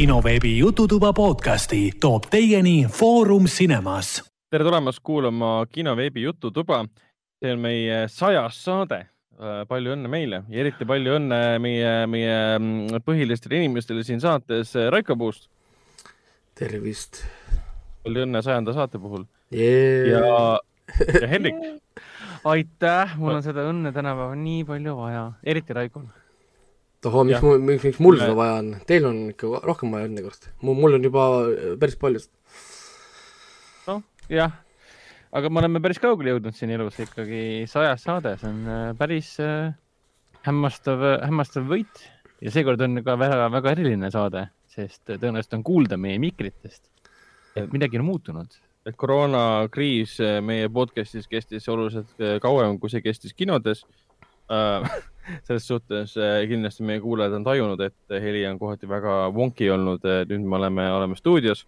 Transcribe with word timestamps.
kinoveebi 0.00 0.58
Jututuba 0.58 1.12
podcasti 1.12 1.92
toob 2.00 2.24
teieni 2.32 2.86
Foorum 2.88 3.44
Cinemas. 3.44 4.22
tere 4.50 4.64
tulemast 4.64 5.00
kuulama 5.02 5.66
kinoveebi 5.72 6.22
Jututuba. 6.22 6.86
see 7.40 7.52
on 7.52 7.60
meie 7.60 8.08
sajas 8.08 8.64
saade. 8.64 9.06
palju 9.68 9.92
õnne 9.92 10.08
meile 10.08 10.38
ja 10.48 10.60
eriti 10.62 10.86
palju 10.88 11.18
õnne 11.18 11.40
meie, 11.60 12.06
meie 12.06 12.38
mm, 12.58 13.02
põhilistele 13.04 13.60
inimestele 13.60 14.04
siin 14.04 14.24
saates. 14.24 14.72
Raiko 14.88 15.16
Puust. 15.16 15.50
tervist. 16.54 17.20
palju 18.02 18.24
õnne 18.24 18.42
sajanda 18.42 18.72
saate 18.72 18.98
puhul 18.98 19.26
yeah.. 19.52 20.08
ja, 20.08 21.20
ja 21.20 21.28
Hendrik. 21.28 21.60
aitäh, 22.54 23.18
mul 23.20 23.36
on 23.36 23.44
seda 23.44 23.68
õnne 23.68 23.92
tänapäeval 23.92 24.40
nii 24.48 24.64
palju 24.64 24.96
vaja, 24.96 25.26
eriti 25.44 25.76
Raikol 25.76 26.08
tohoo, 27.04 27.24
miks 27.28 27.44
mul, 27.44 27.60
miks, 27.64 27.84
miks 27.88 28.00
mul 28.02 28.18
seda 28.20 28.34
vaja 28.36 28.58
on, 28.60 28.72
teil 28.88 29.06
on 29.08 29.20
ikka 29.32 29.62
rohkem 29.64 29.94
vaja 29.94 30.08
õnne 30.08 30.24
kord, 30.24 30.48
mul, 30.64 30.76
mul 30.82 30.98
on 30.98 31.06
juba 31.06 31.28
päris 31.80 31.96
palju 32.00 32.22
seda. 32.24 32.34
noh, 33.88 34.02
jah, 34.32 34.56
aga 35.36 35.50
me 35.50 35.62
oleme 35.62 35.82
päris 35.82 36.00
kaugele 36.02 36.34
jõudnud 36.34 36.56
siin 36.56 36.72
elus 36.74 36.98
ikkagi 37.02 37.42
sajas 37.70 38.04
saade, 38.06 38.34
see 38.40 38.50
on 38.50 38.62
äh, 38.66 38.86
päris 38.98 39.34
äh, 39.42 39.70
hämmastav, 40.46 41.04
hämmastav 41.26 41.68
võit. 41.70 42.08
Ja 42.40 42.48
seekord 42.48 42.80
on 42.80 43.02
ka 43.04 43.18
väga-väga 43.20 43.74
eriline 43.74 44.08
saade, 44.12 44.46
sest 44.72 45.02
tõenäoliselt 45.10 45.58
on 45.58 45.64
kuulda 45.66 45.98
meie 46.00 46.16
mikritest, 46.22 46.86
et 47.52 47.68
midagi 47.68 48.00
on 48.00 48.06
muutunud. 48.06 48.54
Et 48.88 48.96
koroonakriis 48.96 50.14
äh, 50.24 50.38
meie 50.44 50.70
podcast'is 50.72 51.28
kestis 51.28 51.68
oluliselt 51.68 52.14
kauem, 52.40 52.78
kui 52.80 52.92
see 52.92 53.04
kestis 53.04 53.36
kinodes 53.36 53.84
selles 55.46 55.66
suhtes 55.68 56.16
äh, 56.18 56.42
kindlasti 56.50 56.86
meie 56.86 57.00
kuulajad 57.02 57.38
on 57.38 57.46
tajunud, 57.46 57.80
et 57.86 58.20
heli 58.22 58.44
on 58.48 58.60
kohati 58.60 58.88
väga 58.90 59.16
wonky 59.34 59.70
olnud. 59.72 60.06
nüüd 60.30 60.46
me 60.46 60.56
oleme, 60.60 60.86
oleme 60.92 61.18
stuudios, 61.18 61.66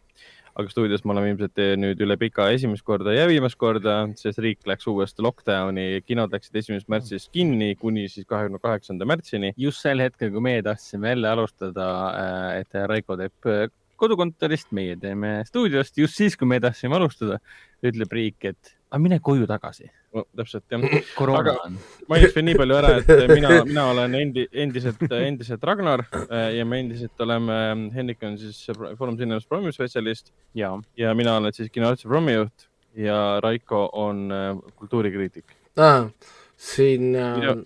aga 0.54 0.68
stuudios 0.68 1.04
me 1.04 1.14
oleme 1.14 1.32
ilmselt 1.32 1.60
nüüd 1.80 2.00
üle 2.04 2.16
pika 2.20 2.48
esimest 2.52 2.84
korda 2.84 3.14
ja 3.16 3.26
viimast 3.30 3.56
korda, 3.60 3.96
sest 4.20 4.40
riik 4.44 4.66
läks 4.68 4.88
uuesti 4.90 5.24
lockdown'i, 5.24 6.02
kinod 6.06 6.34
läksid 6.34 6.58
esimesest 6.60 6.90
märtsist 6.92 7.32
kinni 7.32 7.72
kuni 7.80 8.08
siis 8.12 8.28
kahekümne 8.28 8.60
kaheksanda 8.62 9.08
märtsini. 9.08 9.54
just 9.56 9.80
sel 9.84 10.02
hetkel, 10.04 10.32
kui 10.34 10.44
meie 10.44 10.62
tahtsime 10.62 11.14
jälle 11.14 11.32
alustada, 11.32 11.86
äh, 12.10 12.60
et 12.60 12.82
Raiko 12.90 13.16
teeb 13.20 13.48
äh, 13.48 13.68
kodukontorist, 14.02 14.70
meie 14.76 14.98
teeme 15.00 15.40
stuudiost, 15.48 15.96
just 16.02 16.18
siis, 16.18 16.36
kui 16.38 16.50
me 16.50 16.60
tahtsime 16.62 16.98
alustada, 16.98 17.38
ütleb 17.86 18.14
riik, 18.18 18.52
et 18.52 18.76
aga 18.92 19.00
mine 19.00 19.18
koju 19.24 19.46
tagasi 19.48 19.88
no 20.12 20.24
täpselt 20.36 20.64
jah. 20.72 20.82
aga 21.40 21.54
mainiks 22.10 22.34
veel 22.36 22.46
nii 22.48 22.58
palju 22.60 22.76
ära, 22.76 22.90
et 23.00 23.12
mina, 23.36 23.52
mina 23.68 23.86
olen 23.92 24.16
endi, 24.18 24.44
endiselt, 24.64 25.00
endiselt 25.16 25.64
Ragnar 25.68 26.04
äh, 26.26 26.50
ja 26.58 26.66
me 26.68 26.82
endiselt 26.82 27.24
oleme, 27.24 27.56
Hendrik 27.96 28.22
on 28.28 28.36
siis 28.40 28.60
Foorum 28.74 29.16
Cinemas 29.20 29.48
promi 29.48 29.72
spetsialist 29.74 30.32
ja, 30.58 30.74
ja 31.00 31.16
mina 31.18 31.38
olen 31.40 31.56
siis 31.56 31.72
kinoarsti 31.72 32.10
promi 32.10 32.36
juht 32.36 32.68
ja 32.98 33.18
Raiko 33.44 33.86
on 34.04 34.26
äh, 34.34 34.52
kultuurikriitik 34.76 35.56
ah,. 35.80 36.10
siin 36.56 37.14
äh, 37.16 37.56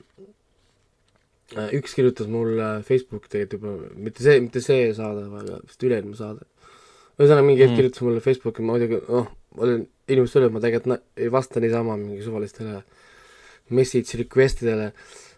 üks 1.77 1.97
kirjutas 1.97 2.29
mulle 2.31 2.69
Facebooki 2.87 3.31
tegelikult 3.33 3.81
juba, 3.83 3.91
mitte 4.09 4.25
see, 4.27 4.41
mitte 4.45 4.63
see 4.65 4.93
saade, 4.97 5.27
vaid 5.33 5.53
vist 5.67 5.87
üle-eelmine 5.87 6.19
saade. 6.19 6.47
ühesõnaga 7.19 7.47
mingi 7.47 7.65
hetk 7.65 7.73
mm. 7.73 7.81
kirjutas 7.81 8.07
mulle 8.07 8.25
Facebooki, 8.25 8.65
ma 8.65 8.77
muidugi, 8.77 9.01
noh, 9.09 9.31
olen 9.57 9.87
inimestele, 10.13 10.51
ma 10.53 10.63
tegelikult 10.63 11.23
ei 11.23 11.31
vasta 11.33 11.63
niisama 11.63 11.97
mingi 12.01 12.25
suvalistele 12.25 12.83
message 13.77 14.21
request 14.21 14.63
idele, 14.63 14.91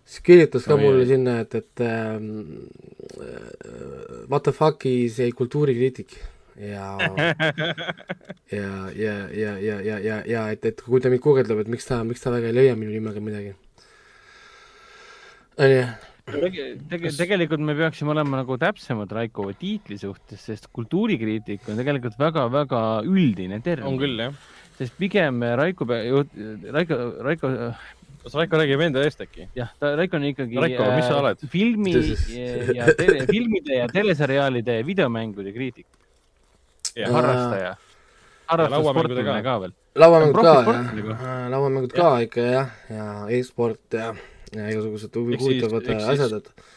siis 0.05 0.25
kirjutas 0.27 0.67
ka 0.69 0.75
oh, 0.77 0.83
mulle 0.83 1.05
jah. 1.05 1.13
sinna, 1.15 1.39
et, 1.45 1.55
et 1.55 1.85
äh, 1.85 2.19
what 4.29 4.43
the 4.45 4.53
fuck 4.53 4.85
is 4.89 5.21
a 5.21 5.31
kultuurikriitik 5.33 6.19
ja 6.59 6.99
ja, 8.51 8.75
ja, 8.97 9.31
ja, 9.31 9.59
ja, 9.59 9.81
ja, 9.81 9.99
ja, 9.99 10.23
ja 10.27 10.51
et, 10.51 10.65
et 10.65 10.83
kui 10.83 11.01
ta 11.01 11.11
mind 11.13 11.23
guugeldab, 11.23 11.63
et 11.63 11.71
miks 11.71 11.87
ta, 11.89 12.03
miks 12.05 12.25
ta 12.25 12.33
väga 12.35 12.51
ei 12.51 12.57
leia 12.57 12.77
minu 12.79 12.91
nimega 12.93 13.23
midagi. 13.23 13.55
Onju 15.59 15.89
Tege, 16.29 17.09
tegelikult 17.17 17.63
me 17.65 17.73
peaksime 17.73 18.13
olema 18.13 18.43
nagu 18.43 18.59
täpsemad 18.61 19.09
Raiko 19.17 19.47
tiitli 19.57 19.97
suhtes, 19.97 20.43
sest 20.45 20.67
kultuurikriitik 20.77 21.71
on 21.73 21.79
tegelikult 21.81 22.19
väga-väga 22.21 22.81
üldine 23.09 23.63
termin. 23.65 23.87
on 23.89 23.97
küll, 24.03 24.21
jah 24.27 24.35
sest 24.79 24.95
pigem 24.99 25.43
Raiko, 25.59 25.87
Raiko, 26.73 26.99
Raiko. 27.27 27.51
kas 28.23 28.37
Raiko 28.39 28.61
räägib 28.61 28.85
enda 28.87 29.03
eest 29.07 29.21
äkki? 29.25 29.49
jah, 29.59 29.73
ta, 29.81 29.95
Raiko 29.99 30.19
on 30.19 30.29
ikkagi. 30.31 30.61
Raiko, 30.63 30.87
mis 30.95 31.09
sa 31.09 31.19
oled? 31.23 31.43
filmi 31.51 31.95
ja, 31.97 32.55
ja 32.83 32.95
tele, 32.99 33.27
filmide 33.31 33.83
ja 33.83 33.91
teleseriaalide 33.91 34.79
ja 34.81 34.87
videomängude 34.87 35.53
kriitik. 35.55 35.87
harrastaja. 36.99 37.75
harrastussportlane 38.53 39.43
ka 39.43 39.59
veel. 39.65 39.77
lauamängud 39.99 40.43
ka, 40.43 40.57
jah. 40.71 41.47
lauamängud 41.55 41.95
ka 41.95 42.11
ikka 42.27 42.51
jah, 42.53 42.75
ja 42.95 43.07
e-sport 43.35 43.99
ja, 43.99 44.13
ja 44.15 44.38
igasugused 44.53 45.19
huvitavad 45.19 45.91
asjad, 45.99 46.39
et. 46.41 46.69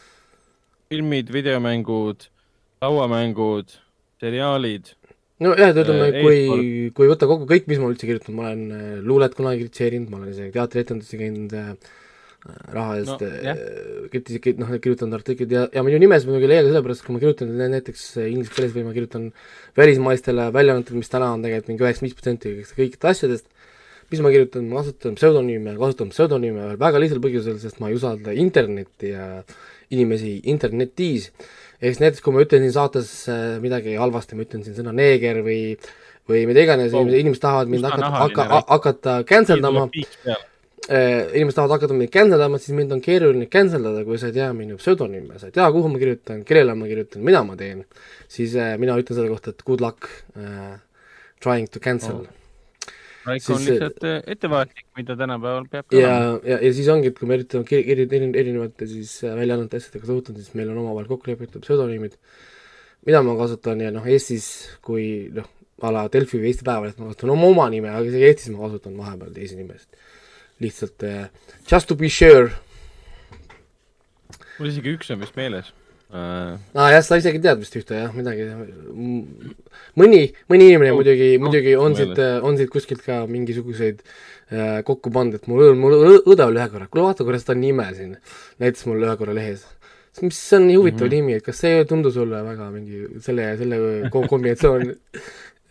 filmid, 0.91 1.31
videomängud, 1.33 2.27
lauamängud, 2.83 3.77
seriaalid 4.21 4.95
nojah, 5.41 5.71
et 5.71 5.79
ütleme, 5.81 6.11
äh, 6.11 6.21
kui, 6.21 6.91
kui 6.95 7.09
võtta 7.09 7.29
kokku 7.29 7.47
kõik, 7.49 7.67
mis 7.71 7.81
ma 7.81 7.89
üldse 7.91 8.07
kirjutanud, 8.07 8.37
ma 8.37 8.47
olen 8.51 8.77
äh, 8.77 8.93
luulet 9.05 9.35
kunagi 9.37 9.65
kritiseerinud, 9.65 10.11
ma 10.11 10.21
olen 10.21 10.35
isegi 10.35 10.53
teatrietendusi 10.55 11.19
käinud 11.19 11.55
äh, 11.57 11.71
raha 12.75 12.97
eest 12.99 13.23
no, 13.23 13.55
kritiseerinud, 14.13 14.61
noh, 14.63 14.73
kirjutanud 14.83 15.17
artikleid 15.17 15.55
ja, 15.57 15.65
ja 15.73 15.85
minu 15.85 16.01
nimes 16.01 16.27
muidugi 16.27 16.47
ei 16.47 16.53
leia 16.53 16.65
ka 16.65 16.71
sellepärast, 16.71 17.05
kui 17.05 17.15
ma 17.15 17.23
kirjutan 17.23 17.53
näiteks 17.61 18.05
inglise 18.27 18.55
keeles 18.55 18.75
või 18.77 18.85
ma 18.87 18.95
kirjutan 18.97 19.27
välismaistele 19.77 20.47
väljaannetele, 20.53 21.01
mis 21.01 21.13
täna 21.13 21.33
on 21.35 21.45
tegelikult 21.45 21.73
mingi 21.73 21.85
üheksakümmend 21.87 22.11
viis 22.11 22.19
protsenti 22.21 22.55
kõikidest 22.77 23.09
asjadest, 23.13 23.50
mis 24.11 24.21
ma 24.23 24.31
kirjutan, 24.33 24.67
ma 24.67 24.81
kasutan 24.81 25.15
pseudonüüme, 25.15 25.77
kasutan 25.79 26.11
pseudonüüme 26.11 26.67
veel 26.69 26.79
väga 26.81 27.01
lihtsal 27.01 27.23
põhjusel, 27.23 27.57
sest 27.61 27.79
ma 27.79 27.89
ei 27.91 27.97
usalda 27.97 28.35
internetti 28.35 29.13
ja 29.13 29.27
inimesi 29.91 30.37
internetis. 30.51 31.31
Ehk 31.81 31.95
siis 31.95 32.01
näiteks, 32.03 32.21
kui 32.23 32.35
ma 32.35 32.43
ütlen 32.43 32.65
siin 32.65 32.75
saates 32.75 33.11
äh, 33.31 33.57
midagi 33.63 33.95
halvasti, 33.97 34.37
ma 34.37 34.45
ütlen 34.45 34.65
siin 34.65 34.77
sõna 34.77 34.93
neeger 34.95 35.41
või 35.45 35.61
või 36.29 36.45
mida 36.47 36.63
iganes 36.63 36.93
oh., 36.95 37.07
inimesed 37.07 37.41
tahavad 37.43 37.71
mind 37.71 37.87
hakata, 37.87 38.09
hakka, 38.21 38.45
hakata 38.69 39.15
cancel 39.27 39.63
dama, 39.63 39.87
inimesed 40.87 41.57
tahavad 41.57 41.73
hakata 41.77 41.97
mind 41.97 42.13
cancel 42.13 42.43
dama, 42.43 42.59
siis 42.61 42.77
mind 42.77 42.93
on 42.95 43.01
keeruline 43.03 43.47
cancel 43.51 43.87
dada, 43.87 44.03
kui 44.07 44.19
sa 44.21 44.29
ei 44.29 44.37
tea 44.37 44.51
minu 44.55 44.77
pseudonüüme, 44.79 45.39
sa 45.41 45.49
ei 45.49 45.55
tea, 45.55 45.65
kuhu 45.73 45.91
ma 45.91 46.01
kirjutan, 46.01 46.43
kellele 46.47 46.75
ma 46.77 46.89
kirjutan, 46.91 47.25
mida 47.25 47.41
ma 47.47 47.57
teen, 47.59 47.81
siis 48.31 48.53
äh, 48.59 48.75
mina 48.81 48.99
ütlen 49.01 49.17
selle 49.17 49.33
kohta, 49.33 49.55
et 49.55 49.65
good 49.67 49.83
luck 49.83 50.11
uh, 50.37 50.77
trying 51.43 51.67
to 51.71 51.81
cancel. 51.83 52.21
Oh 52.21 52.40
Raiko 53.25 53.53
on 53.53 53.65
lihtsalt 53.65 54.05
äh, 54.07 54.19
ettevaatlik, 54.33 54.85
mida 54.97 55.15
tänapäeval 55.17 55.67
peab 55.69 55.93
ja, 55.93 56.13
ja, 56.47 56.57
ja 56.57 56.71
siis 56.73 56.87
ongi, 56.89 57.11
et 57.11 57.19
kui 57.19 57.29
me 57.29 57.37
üritame 57.37 57.65
eri, 57.77 58.07
eri, 58.07 58.29
erinevate 58.41 58.87
siis 58.89 59.13
äh, 59.27 59.35
väljaannete 59.37 59.77
asjadega 59.77 60.09
suhtuda, 60.09 60.41
siis 60.41 60.55
meil 60.57 60.71
on 60.73 60.79
omavahel 60.81 61.09
kokku 61.11 61.29
lepitud 61.29 61.61
pseudonüümid, 61.65 62.15
mida 63.05 63.21
ma 63.25 63.35
kasutan 63.37 63.83
ja 63.85 63.91
noh, 63.93 64.07
Eestis 64.09 64.47
kui 64.85 65.05
noh, 65.35 65.49
a 65.85 65.93
la 65.93 66.07
Delfi 66.13 66.39
või 66.41 66.49
Eesti 66.49 66.65
Päevaleht 66.65 66.97
ma 67.01 67.11
kasutan 67.11 67.33
oma, 67.35 67.51
oma 67.53 67.67
nime, 67.73 67.93
aga 67.93 68.09
isegi 68.09 68.29
Eestis 68.29 68.53
ma 68.55 68.65
kasutan 68.65 68.97
vahepeal 68.97 69.35
teisi 69.37 69.59
nimesid. 69.59 70.01
lihtsalt 70.61 71.05
uh, 71.05 71.53
just 71.69 71.87
to 71.89 71.95
be 71.97 72.09
sure. 72.09 72.49
mul 74.57 74.69
isegi 74.73 74.97
üks 74.97 75.13
on 75.13 75.21
vist 75.21 75.37
meeles 75.37 75.73
aa 76.11 76.57
ah, 76.75 76.89
jah, 76.91 77.03
sa 77.07 77.17
isegi 77.21 77.39
tead 77.43 77.59
vist 77.61 77.75
ühte 77.79 77.95
jah, 77.95 78.11
midagi, 78.11 78.43
mõni, 79.99 80.25
mõni 80.51 80.65
inimene 80.67 80.91
oh, 80.91 80.97
muidugi 80.99 81.29
oh,, 81.37 81.43
muidugi 81.45 81.75
on 81.79 81.95
siit, 81.95 82.19
on 82.43 82.57
siit 82.59 82.71
kuskilt 82.73 83.03
ka 83.05 83.21
mingisuguseid 83.31 84.01
äh, 84.03 84.81
kokku 84.87 85.13
pannud, 85.15 85.39
et 85.39 85.47
mul, 85.47 85.71
mul 85.79 85.95
õde 86.19 86.49
oli 86.49 86.59
ühe 86.59 86.67
korra, 86.73 86.89
kuule 86.91 87.05
vaata, 87.07 87.27
kuidas 87.27 87.47
ta 87.47 87.55
nime 87.55 87.87
siin, 87.95 88.17
näitas 88.59 88.83
mulle 88.89 89.07
ühe 89.07 89.15
korra 89.21 89.37
lehes. 89.37 89.63
mis 90.19 90.41
on 90.57 90.67
nii 90.67 90.75
huvitav 90.75 91.07
mm 91.07 91.13
-hmm. 91.13 91.15
nimi, 91.15 91.39
et 91.39 91.45
kas 91.47 91.63
see 91.63 91.77
ei 91.79 91.87
tundu 91.87 92.11
sulle 92.11 92.43
väga 92.43 92.67
mingi 92.75 93.05
selle, 93.23 93.47
selle 93.61 93.77
kombinatsioon 94.11 94.89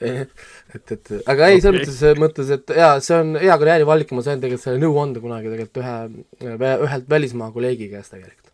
et, 0.00 0.92
et 0.96 1.12
aga 1.26 1.50
ei 1.52 1.60
okay., 1.60 1.60
selles 1.60 1.76
mõttes, 1.76 2.22
mõttes, 2.24 2.54
et 2.56 2.76
jaa, 2.80 2.94
see 3.04 3.18
on 3.20 3.36
hea 3.36 3.58
karjäärivalik, 3.60 4.16
ma 4.16 4.24
sain 4.24 4.40
tegelikult 4.40 4.64
selle 4.64 4.80
nõu 4.80 4.96
anda 5.04 5.20
kunagi 5.20 5.52
tegelikult 5.52 5.84
ühe, 5.84 6.78
ühelt 6.88 7.12
välismaa 7.12 7.52
kolleegi 7.52 7.92
käest 7.92 8.16
tegelikult 8.16 8.40
Äh, 8.40 8.49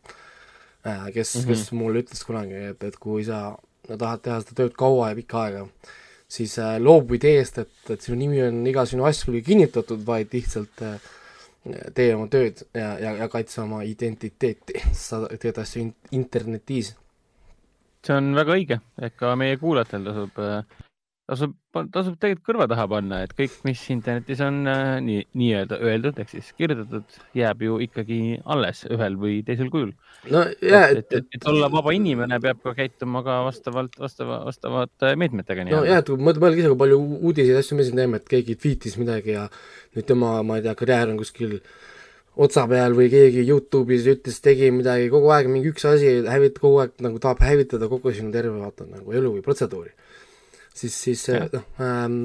kes 1.14 1.34
mm, 1.34 1.40
-hmm. 1.40 1.46
kes 1.48 1.72
mulle 1.72 2.02
ütles 2.04 2.24
kunagi, 2.26 2.54
et, 2.72 2.84
et 2.84 2.96
kui 3.02 3.24
sa 3.26 3.40
no, 3.88 3.96
tahad 3.96 4.22
teha 4.22 4.40
seda 4.42 4.58
tööd 4.62 4.74
kaua 4.78 5.10
ja 5.10 5.18
pikka 5.18 5.42
aega, 5.42 5.66
siis 6.28 6.58
äh, 6.62 6.76
loobu 6.82 7.18
ideest, 7.18 7.58
et, 7.58 7.90
et 7.90 8.02
sinu 8.02 8.18
nimi 8.20 8.42
on 8.46 8.60
iga 8.66 8.86
sinu 8.86 9.06
asju 9.08 9.42
kinnitatud, 9.46 10.04
vaid 10.06 10.34
lihtsalt 10.34 10.82
äh, 10.86 10.98
tee 11.94 12.14
oma 12.14 12.28
tööd 12.30 12.62
ja, 12.74 12.94
ja, 13.02 13.16
ja 13.22 13.28
kaitse 13.28 13.62
oma 13.64 13.82
identiteeti, 13.86 14.82
sa 15.06 15.24
teed 15.26 15.58
asju 15.62 15.82
in 15.82 15.92
internetis. 16.12 16.94
see 18.06 18.14
on 18.14 18.34
väga 18.38 18.54
õige, 18.54 18.80
et 19.02 19.16
ka 19.18 19.34
meie 19.38 19.56
kuulajatel 19.58 20.04
tasub 20.06 20.38
äh, 20.38 20.60
tasub, 21.26 21.54
tasub 21.94 22.14
tegelikult 22.20 22.46
kõrva 22.46 22.66
taha 22.70 22.86
panna, 22.90 23.20
et 23.26 23.32
kõik, 23.36 23.54
mis 23.66 23.80
internetis 23.92 24.40
on 24.46 24.60
äh, 24.70 24.98
nii, 25.02 25.24
nii-öelda 25.38 25.78
öeldud 25.82 26.20
ehk 26.22 26.30
siis 26.30 26.52
kirjutatud, 26.58 27.16
jääb 27.36 27.64
ju 27.66 27.78
ikkagi 27.86 28.18
alles 28.54 28.84
ühel 28.86 29.18
või 29.20 29.40
teisel 29.46 29.70
kujul. 29.72 29.90
no 30.30 30.44
ja, 30.62 30.84
et, 30.92 31.02
et, 31.02 31.18
et, 31.18 31.38
et 31.38 31.48
olla 31.50 31.70
vaba 31.72 31.94
inimene, 31.96 32.38
peab 32.42 32.62
ka 32.62 32.76
käituma 32.78 33.24
ka 33.26 33.40
vastavalt, 33.48 33.98
vastava, 34.02 34.44
vastavate 34.46 35.16
meetmetega. 35.18 35.66
no 35.72 35.82
ja, 35.88 35.98
et 36.04 36.14
mõelge 36.14 36.62
ise, 36.62 36.70
kui 36.70 36.82
palju 36.86 37.02
uudiseid, 37.18 37.58
asju 37.58 37.80
me 37.80 37.88
siin 37.88 37.98
teeme, 38.02 38.22
et 38.22 38.30
keegi 38.30 38.58
tweetis 38.62 38.96
midagi 39.02 39.34
ja 39.34 39.48
nüüd 39.96 40.06
tema, 40.06 40.38
ma 40.46 40.60
ei 40.60 40.66
tea, 40.68 40.78
karjäär 40.78 41.10
on 41.10 41.18
kuskil 41.18 41.58
otsa 42.46 42.68
peal 42.70 42.94
või 42.94 43.10
keegi 43.10 43.42
Youtube'is 43.48 44.06
ütles, 44.12 44.38
tegi 44.44 44.70
midagi, 44.70 45.10
kogu 45.10 45.32
aeg 45.34 45.50
mingi 45.50 45.72
üks 45.72 45.88
asi 45.88 46.20
hävit-, 46.28 46.60
kogu 46.62 46.84
aeg 46.84 46.98
nagu 47.02 47.18
tahab 47.18 47.42
hävitada 47.42 47.88
kogu 47.90 48.14
sinu 48.14 48.30
terve 48.30 48.60
vaata 48.60 48.86
nagu 48.86 49.10
elu 49.16 49.38
või 49.38 49.42
protseduuri 49.42 49.96
siis, 50.76 50.96
siis 51.06 51.24
noh 51.32 51.64
ähm,, 51.82 52.20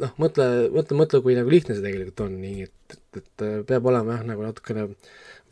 noh, 0.00 0.14
mõtle, 0.20 0.48
mõtle, 0.74 0.98
mõtle, 0.98 1.22
kui 1.24 1.36
nagu 1.38 1.52
lihtne 1.52 1.76
see 1.76 1.84
tegelikult 1.84 2.24
on, 2.26 2.36
nii 2.40 2.66
et, 2.66 2.98
et, 2.98 3.22
et 3.22 3.46
peab 3.68 3.90
olema 3.90 4.18
jah, 4.18 4.26
nagu 4.32 4.46
natukene 4.46 4.88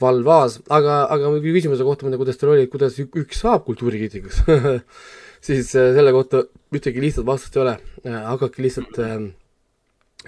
valvaas, 0.02 0.58
aga, 0.72 1.02
aga 1.14 1.30
küsimuse 1.44 1.84
kohta, 1.86 2.10
kuidas 2.18 2.40
teil 2.40 2.54
oli, 2.54 2.70
kuidas 2.72 2.96
üks 3.02 3.44
saab 3.44 3.66
kultuurikriitikuks 3.68 4.42
siis 5.46 5.74
äh, 5.76 5.92
selle 5.96 6.12
kohta 6.14 6.44
ühtegi 6.74 7.02
lihtsat 7.02 7.26
vastust 7.26 7.56
ei 7.56 7.64
ole. 7.64 7.76
Äh,, 8.06 8.18
hakake 8.30 8.62
lihtsalt 8.62 8.98
äh, 9.02 9.18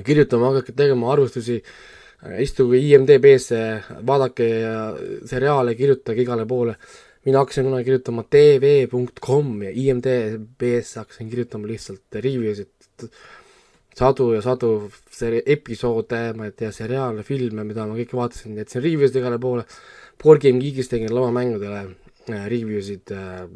kirjutama, 0.04 0.52
hakake 0.52 0.74
tegema 0.76 1.12
arvustusi 1.12 1.60
äh,, 1.60 2.40
istuge 2.44 2.80
IMDB-sse, 2.82 3.62
vaadake 4.06 4.48
seriaale, 5.30 5.76
kirjutage 5.78 6.26
igale 6.26 6.46
poole. 6.50 6.76
äh,, 6.76 7.13
mina 7.24 7.40
hakkasin 7.40 7.64
kunagi 7.64 7.84
kirjutama 7.88 8.24
tv.com 8.30 9.62
ja 9.62 9.70
IMDB-sse 9.70 11.00
hakkasin 11.00 11.30
kirjutama 11.30 11.68
lihtsalt 11.70 12.18
review 12.20 12.54
sid, 12.58 13.08
sadu 13.96 14.32
ja 14.34 14.42
sadu 14.44 14.90
episoode, 15.56 16.20
ma 16.36 16.50
ei 16.50 16.56
tea, 16.58 16.72
seriaale, 16.74 17.24
filme, 17.24 17.64
mida 17.64 17.86
ma 17.88 17.96
kõike 17.96 18.18
vaatasin, 18.18 18.58
jätsin 18.60 18.84
review 18.84 19.08
sid 19.08 19.20
igale 19.22 19.40
poole, 19.40 19.64
Board 20.20 20.44
Game 20.44 20.60
Geekis 20.60 20.92
tegin 20.92 21.14
lavamängudele 21.14 21.82
äh, 22.28 22.46
review 22.52 22.84
sid 22.84 23.14
äh,, 23.16 23.48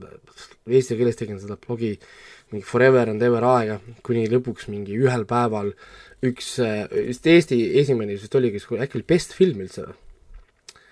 eesti 0.67 0.97
keeles 0.97 1.21
tegin 1.21 1.41
seda 1.43 1.59
blogi 1.61 1.95
mingi 2.53 2.65
forever 2.65 3.13
and 3.13 3.23
ever 3.23 3.45
aega, 3.45 3.83
kuni 4.07 4.25
lõpuks 4.33 4.71
mingi 4.73 4.97
ühel 4.97 5.29
päeval 5.29 5.75
üks 6.25 6.55
äh,, 6.65 6.87
vist 7.11 7.29
Eesti 7.29 7.61
esimene 7.83 8.17
vist 8.17 8.35
oligi, 8.39 8.65
äkki 8.65 9.03
oli 9.03 9.11
Best 9.13 9.37
film 9.37 9.61
üldse 9.67 9.91
või? 9.91 9.99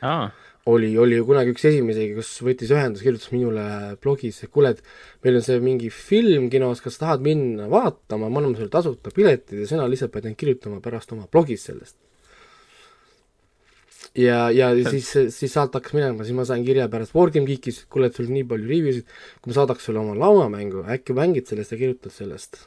aa 0.04 0.26
oli, 0.66 0.90
oli 0.98 1.18
kunagi 1.26 1.52
üks 1.54 1.66
esimesi, 1.68 2.08
kes 2.16 2.30
võttis 2.44 2.72
ühendust, 2.74 3.04
kirjutas 3.06 3.30
minule 3.30 3.66
blogis, 4.02 4.40
et 4.42 4.50
kuule, 4.52 4.72
et 4.74 4.82
meil 5.24 5.38
on 5.38 5.44
see 5.46 5.60
mingi 5.62 5.92
film 5.94 6.48
kinos, 6.52 6.82
kas 6.82 6.98
tahad 6.98 7.22
minna 7.24 7.68
vaatama, 7.70 8.26
me 8.26 8.42
anname 8.42 8.58
sulle 8.58 8.72
tasuta 8.72 9.12
piletid 9.14 9.62
ja 9.62 9.68
sina 9.70 9.86
lihtsalt 9.90 10.14
pead 10.14 10.26
ainult 10.26 10.40
kirjutama 10.42 10.82
pärast 10.82 11.14
oma 11.14 11.30
blogis 11.30 11.68
sellest. 11.70 11.96
ja, 14.18 14.50
ja 14.50 14.72
siis, 14.90 15.12
siis 15.36 15.52
sealt 15.52 15.76
hakkas 15.78 15.94
minema, 15.94 16.26
siis 16.26 16.34
ma 16.34 16.46
sain 16.48 16.66
kirja 16.66 16.90
pärast 16.90 17.14
Wargame 17.14 17.46
Geekis, 17.46 17.84
kuule, 17.92 18.10
et 18.10 18.18
sul 18.18 18.30
nii 18.32 18.46
palju 18.50 18.70
review 18.70 18.98
sid, 18.98 19.16
kui 19.38 19.52
ma 19.52 19.60
saadaks 19.60 19.86
sulle 19.86 20.02
oma 20.02 20.18
lauamängu, 20.18 20.82
äkki 20.96 21.14
mängid 21.14 21.46
sellest 21.46 21.76
ja 21.76 21.82
kirjutad 21.84 22.14
sellest. 22.16 22.64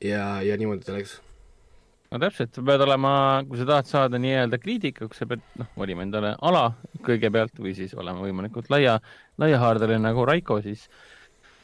ja, 0.00 0.38
ja 0.40 0.56
niimoodi 0.56 0.88
ta 0.88 0.96
läks 0.96 1.18
no 2.08 2.20
täpselt, 2.22 2.54
sa 2.56 2.64
pead 2.64 2.82
olema, 2.84 3.12
kui 3.48 3.60
sa 3.60 3.66
tahad 3.68 3.88
saada 3.88 4.20
nii-öelda 4.22 4.60
kriitikuks, 4.62 5.20
sa 5.20 5.28
pead 5.28 5.44
noh, 5.60 5.68
valima 5.78 6.04
endale 6.06 6.34
ala 6.48 6.70
kõigepealt 7.04 7.60
või 7.60 7.74
siis 7.76 7.94
olema 7.98 8.24
võimalikult 8.24 8.70
laia, 8.72 8.96
laiahaardeline 9.40 10.00
nagu 10.06 10.24
Raiko, 10.28 10.60
siis 10.64 10.86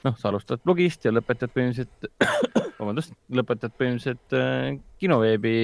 noh, 0.05 0.17
sa 0.21 0.29
alustad 0.29 0.61
blogist 0.65 1.07
ja 1.07 1.15
lõpetad 1.15 1.53
põhimõtteliselt, 1.55 2.11
vabandust, 2.81 3.15
lõpetad 3.33 3.73
põhimõtteliselt 3.79 4.37
äh, 4.37 4.75
kinoveebi 5.01 5.57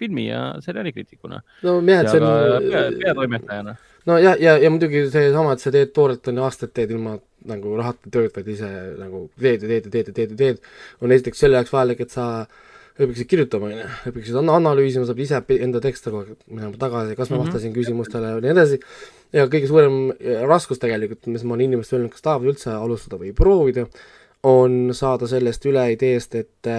filmi 0.00 0.28
ja 0.32 0.42
seriaalikriitikuna. 0.64 1.40
no 1.68 1.78
jah, 1.86 2.02
et 2.02 2.10
see 2.10 2.24
on 2.24 2.66
pea, 2.66 2.84
peatoimetajana. 3.04 3.78
no 4.10 4.18
ja, 4.18 4.34
ja, 4.42 4.58
ja 4.58 4.74
muidugi 4.74 5.06
seesama, 5.14 5.54
et 5.54 5.62
sa 5.62 5.74
teed 5.74 5.94
toorelt 5.94 6.26
on 6.32 6.42
ju 6.42 6.48
aastaid 6.48 6.74
teed 6.74 6.96
ilma 6.96 7.20
nagu 7.46 7.78
rahata 7.78 8.10
tööd, 8.10 8.32
vaid 8.34 8.48
ise 8.50 8.68
nagu 8.98 9.28
teed 9.38 9.62
ja 9.62 9.70
teed 9.70 9.86
ja 9.86 9.94
teed 9.94 10.08
ja 10.10 10.16
teed 10.16 10.32
ja 10.34 10.40
teed, 10.42 10.72
on 10.98 11.14
esiteks 11.14 11.46
selle 11.46 11.60
jaoks 11.60 11.70
vajalik, 11.70 12.02
et 12.02 12.10
sa 12.10 12.26
äh, 12.42 12.64
õpiksid 12.96 13.28
kirjutama, 13.28 13.68
on 13.70 13.80
ju, 13.82 13.88
õpiksid 14.10 14.38
analüüsima, 14.40 15.06
saab 15.08 15.20
ise 15.20 15.40
enda 15.58 15.82
tekste 15.84 16.12
kogu 16.12 16.24
aeg 16.24 16.46
minema 16.48 16.80
tagasi, 16.80 17.16
kas 17.18 17.30
ma 17.30 17.36
mm 17.36 17.42
-hmm. 17.42 17.52
vastasin 17.52 17.74
küsimustele 17.76 18.32
ja 18.32 18.40
nii 18.44 18.52
edasi, 18.54 18.80
ja 19.36 19.46
kõige 19.52 19.68
suurem 19.68 19.98
raskus 20.48 20.80
tegelikult, 20.82 21.26
mis 21.26 21.44
ma 21.44 21.54
olen 21.54 21.68
inimestele 21.68 22.00
öelnud, 22.00 22.14
kas 22.14 22.24
tahavad 22.24 22.52
üldse 22.52 22.72
alustada 22.72 23.20
või 23.20 23.34
proovida, 23.36 23.86
on 24.46 24.94
saada 24.94 25.28
sellest 25.28 25.64
üle 25.66 25.92
ideest, 25.92 26.34
et 26.34 26.72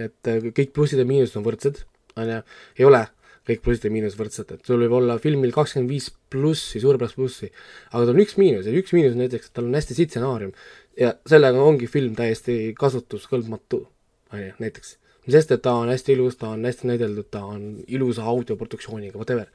et 0.00 0.28
kõik 0.56 0.70
plussid 0.72 0.98
ja 0.98 1.04
miinused 1.04 1.36
on 1.36 1.44
võrdsed, 1.44 1.82
on 2.16 2.28
ju, 2.28 2.42
ei 2.78 2.84
ole 2.84 3.06
kõik 3.48 3.62
plussid 3.64 3.88
ja 3.88 3.92
miinused 3.92 4.18
võrdsed, 4.20 4.52
et 4.54 4.68
sul 4.68 4.80
võib 4.84 4.94
olla 5.00 5.18
filmil 5.18 5.52
kakskümmend 5.52 5.90
viis 5.90 6.10
plussi, 6.32 6.80
suurepärast 6.80 7.18
plussi, 7.18 7.50
aga 7.90 8.04
tal 8.04 8.14
on 8.14 8.22
üks 8.22 8.36
miinus 8.40 8.68
ja 8.68 8.74
üks 8.76 8.94
miinus 8.96 9.18
näiteks, 9.18 9.50
et 9.50 9.58
tal 9.58 9.66
on 9.66 9.76
hästi 9.76 9.96
sitt 9.96 10.14
stsenaarium. 10.14 10.52
Ja 11.00 11.14
sellega 11.28 11.62
ongi 11.62 11.88
film 11.90 12.14
täiesti 12.18 12.74
kasutuskõlbmatu, 12.78 13.82
on 14.32 14.42
ju, 14.44 14.52
näiteks 14.62 14.96
sest 15.32 15.54
et 15.54 15.62
ta 15.64 15.74
on 15.80 15.90
hästi 15.90 16.14
ilus, 16.16 16.38
ta 16.40 16.52
on 16.54 16.64
hästi 16.64 16.88
näideldud, 16.90 17.28
ta 17.32 17.44
on 17.44 17.62
ilusa 17.88 18.26
audioproduktsiooniga, 18.32 19.18
whatever. 19.18 19.48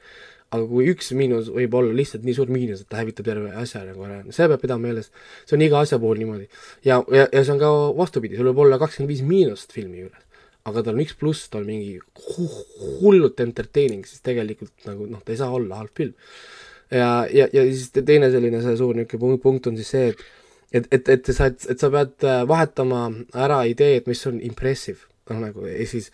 aga 0.54 0.62
kui 0.70 0.84
üks 0.92 1.08
miinus 1.18 1.48
võib 1.50 1.72
olla 1.74 1.90
lihtsalt 1.98 2.22
nii 2.22 2.34
suur 2.36 2.50
miinus, 2.54 2.84
et 2.84 2.88
ta 2.92 3.00
hävitab 3.00 3.26
terve 3.26 3.48
asja 3.58 3.80
nagu 3.82 4.04
ära, 4.06 4.20
seda 4.30 4.52
peab 4.52 4.60
pidama 4.62 4.86
meeles. 4.86 5.08
see 5.42 5.56
on 5.56 5.64
iga 5.66 5.80
asja 5.82 5.98
puhul 5.98 6.20
niimoodi. 6.22 6.46
ja, 6.86 7.00
ja, 7.10 7.26
ja 7.32 7.42
see 7.42 7.56
on 7.56 7.62
ka 7.62 7.70
vastupidi, 7.98 8.38
sul 8.38 8.52
võib 8.52 8.62
olla 8.66 8.78
kakskümmend 8.78 9.10
viis 9.10 9.24
miinust 9.26 9.74
filmi 9.74 10.04
juures, 10.04 10.22
aga 10.70 10.84
tal 10.86 10.94
on 10.94 11.02
üks 11.02 11.18
pluss, 11.18 11.48
ta 11.50 11.58
on 11.58 11.66
mingi 11.66 11.98
hullult 13.00 13.42
entertaining, 13.42 14.06
siis 14.06 14.22
tegelikult 14.22 14.86
nagu 14.86 15.10
noh, 15.10 15.24
ta 15.24 15.34
ei 15.34 15.42
saa 15.42 15.50
olla 15.50 15.82
halb 15.82 15.98
film. 15.98 16.14
ja, 16.94 17.10
ja, 17.26 17.50
ja 17.52 17.66
siis 17.66 17.90
teine 17.98 18.30
selline 18.30 18.62
see 18.62 18.78
suur 18.78 18.94
niisugune 18.94 19.42
punkt 19.42 19.66
on 19.66 19.82
siis 19.82 19.90
see, 19.96 20.14
et 20.14 20.26
et, 20.72 20.86
et, 20.92 21.08
et 21.08 21.34
sa, 21.34 21.46
et 21.46 21.78
sa 21.78 21.90
pead 21.90 22.24
vahetama 22.48 23.06
ära 23.34 23.60
ideed, 23.70 24.06
mis 24.06 24.22
on 24.30 24.40
impressive 24.42 25.06
noh, 25.30 25.40
nagu 25.42 25.66
ehk 25.70 25.90
siis, 25.90 26.12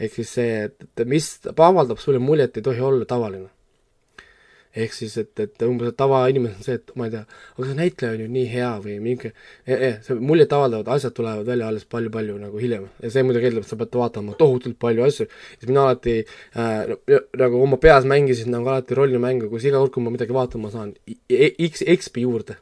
ehk 0.00 0.14
siis 0.20 0.30
see, 0.38 0.54
et, 0.68 0.86
et 0.86 1.04
mis 1.08 1.26
avaldab 1.54 2.00
sulle 2.02 2.22
muljet, 2.22 2.56
ei 2.56 2.64
tohi 2.64 2.82
olla 2.84 3.06
tavaline. 3.08 3.50
ehk 4.74 4.90
siis, 4.90 5.12
et, 5.20 5.30
et 5.38 5.62
umbes, 5.62 5.92
et 5.92 5.94
tavainimesel 5.94 6.58
on 6.58 6.64
see, 6.66 6.80
et 6.80 6.88
ma 6.98 7.04
ei 7.06 7.12
tea, 7.12 7.20
aga 7.52 7.66
see 7.68 7.76
näitleja 7.78 8.16
on 8.16 8.22
ju 8.24 8.30
nii 8.34 8.48
hea 8.50 8.70
või 8.82 8.96
mingi 9.04 9.28
eh,, 9.30 9.76
eh, 9.76 10.00
see 10.02 10.16
muljet 10.18 10.50
avaldavad 10.56 10.90
asjad 10.96 11.14
tulevad 11.14 11.46
välja 11.46 11.68
alles 11.70 11.84
palju-palju 11.94 12.34
nagu 12.40 12.58
hiljem. 12.58 12.88
ja 13.04 13.12
see 13.14 13.22
muidugi 13.22 13.52
eeldab, 13.52 13.68
et 13.68 13.70
sa 13.70 13.78
pead 13.78 13.94
vaatama 14.00 14.34
tohutult 14.40 14.80
palju 14.82 15.06
asju, 15.06 15.28
siis 15.60 15.70
mina 15.70 15.86
alati 15.86 16.16
äh, 16.58 16.90
nagu 17.38 17.62
oma 17.62 17.78
peas 17.86 18.08
mängisin 18.10 18.50
nagu 18.56 18.72
alati 18.72 18.98
rollimängu, 18.98 19.52
kus 19.52 19.68
iga 19.70 19.78
kord, 19.78 19.94
kui 19.94 20.02
ma 20.02 20.14
midagi 20.16 20.34
vaatama 20.34 20.74
saan, 20.74 20.90
X, 21.30 21.86
XP 21.94 22.24
juurde 22.26 22.58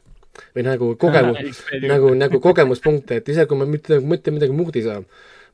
või 0.53 0.65
nagu 0.65 0.93
kogemus 1.01 1.63
nagu, 1.91 2.13
nagu 2.17 2.41
kogemuspunkte, 2.43 3.21
et 3.21 3.29
isegi 3.33 3.49
kui 3.49 3.59
ma 3.59 3.67
mitte, 3.69 3.99
mitte 4.05 4.33
midagi 4.33 4.55
muud 4.55 4.77
ei 4.77 4.85
saa, 4.85 5.01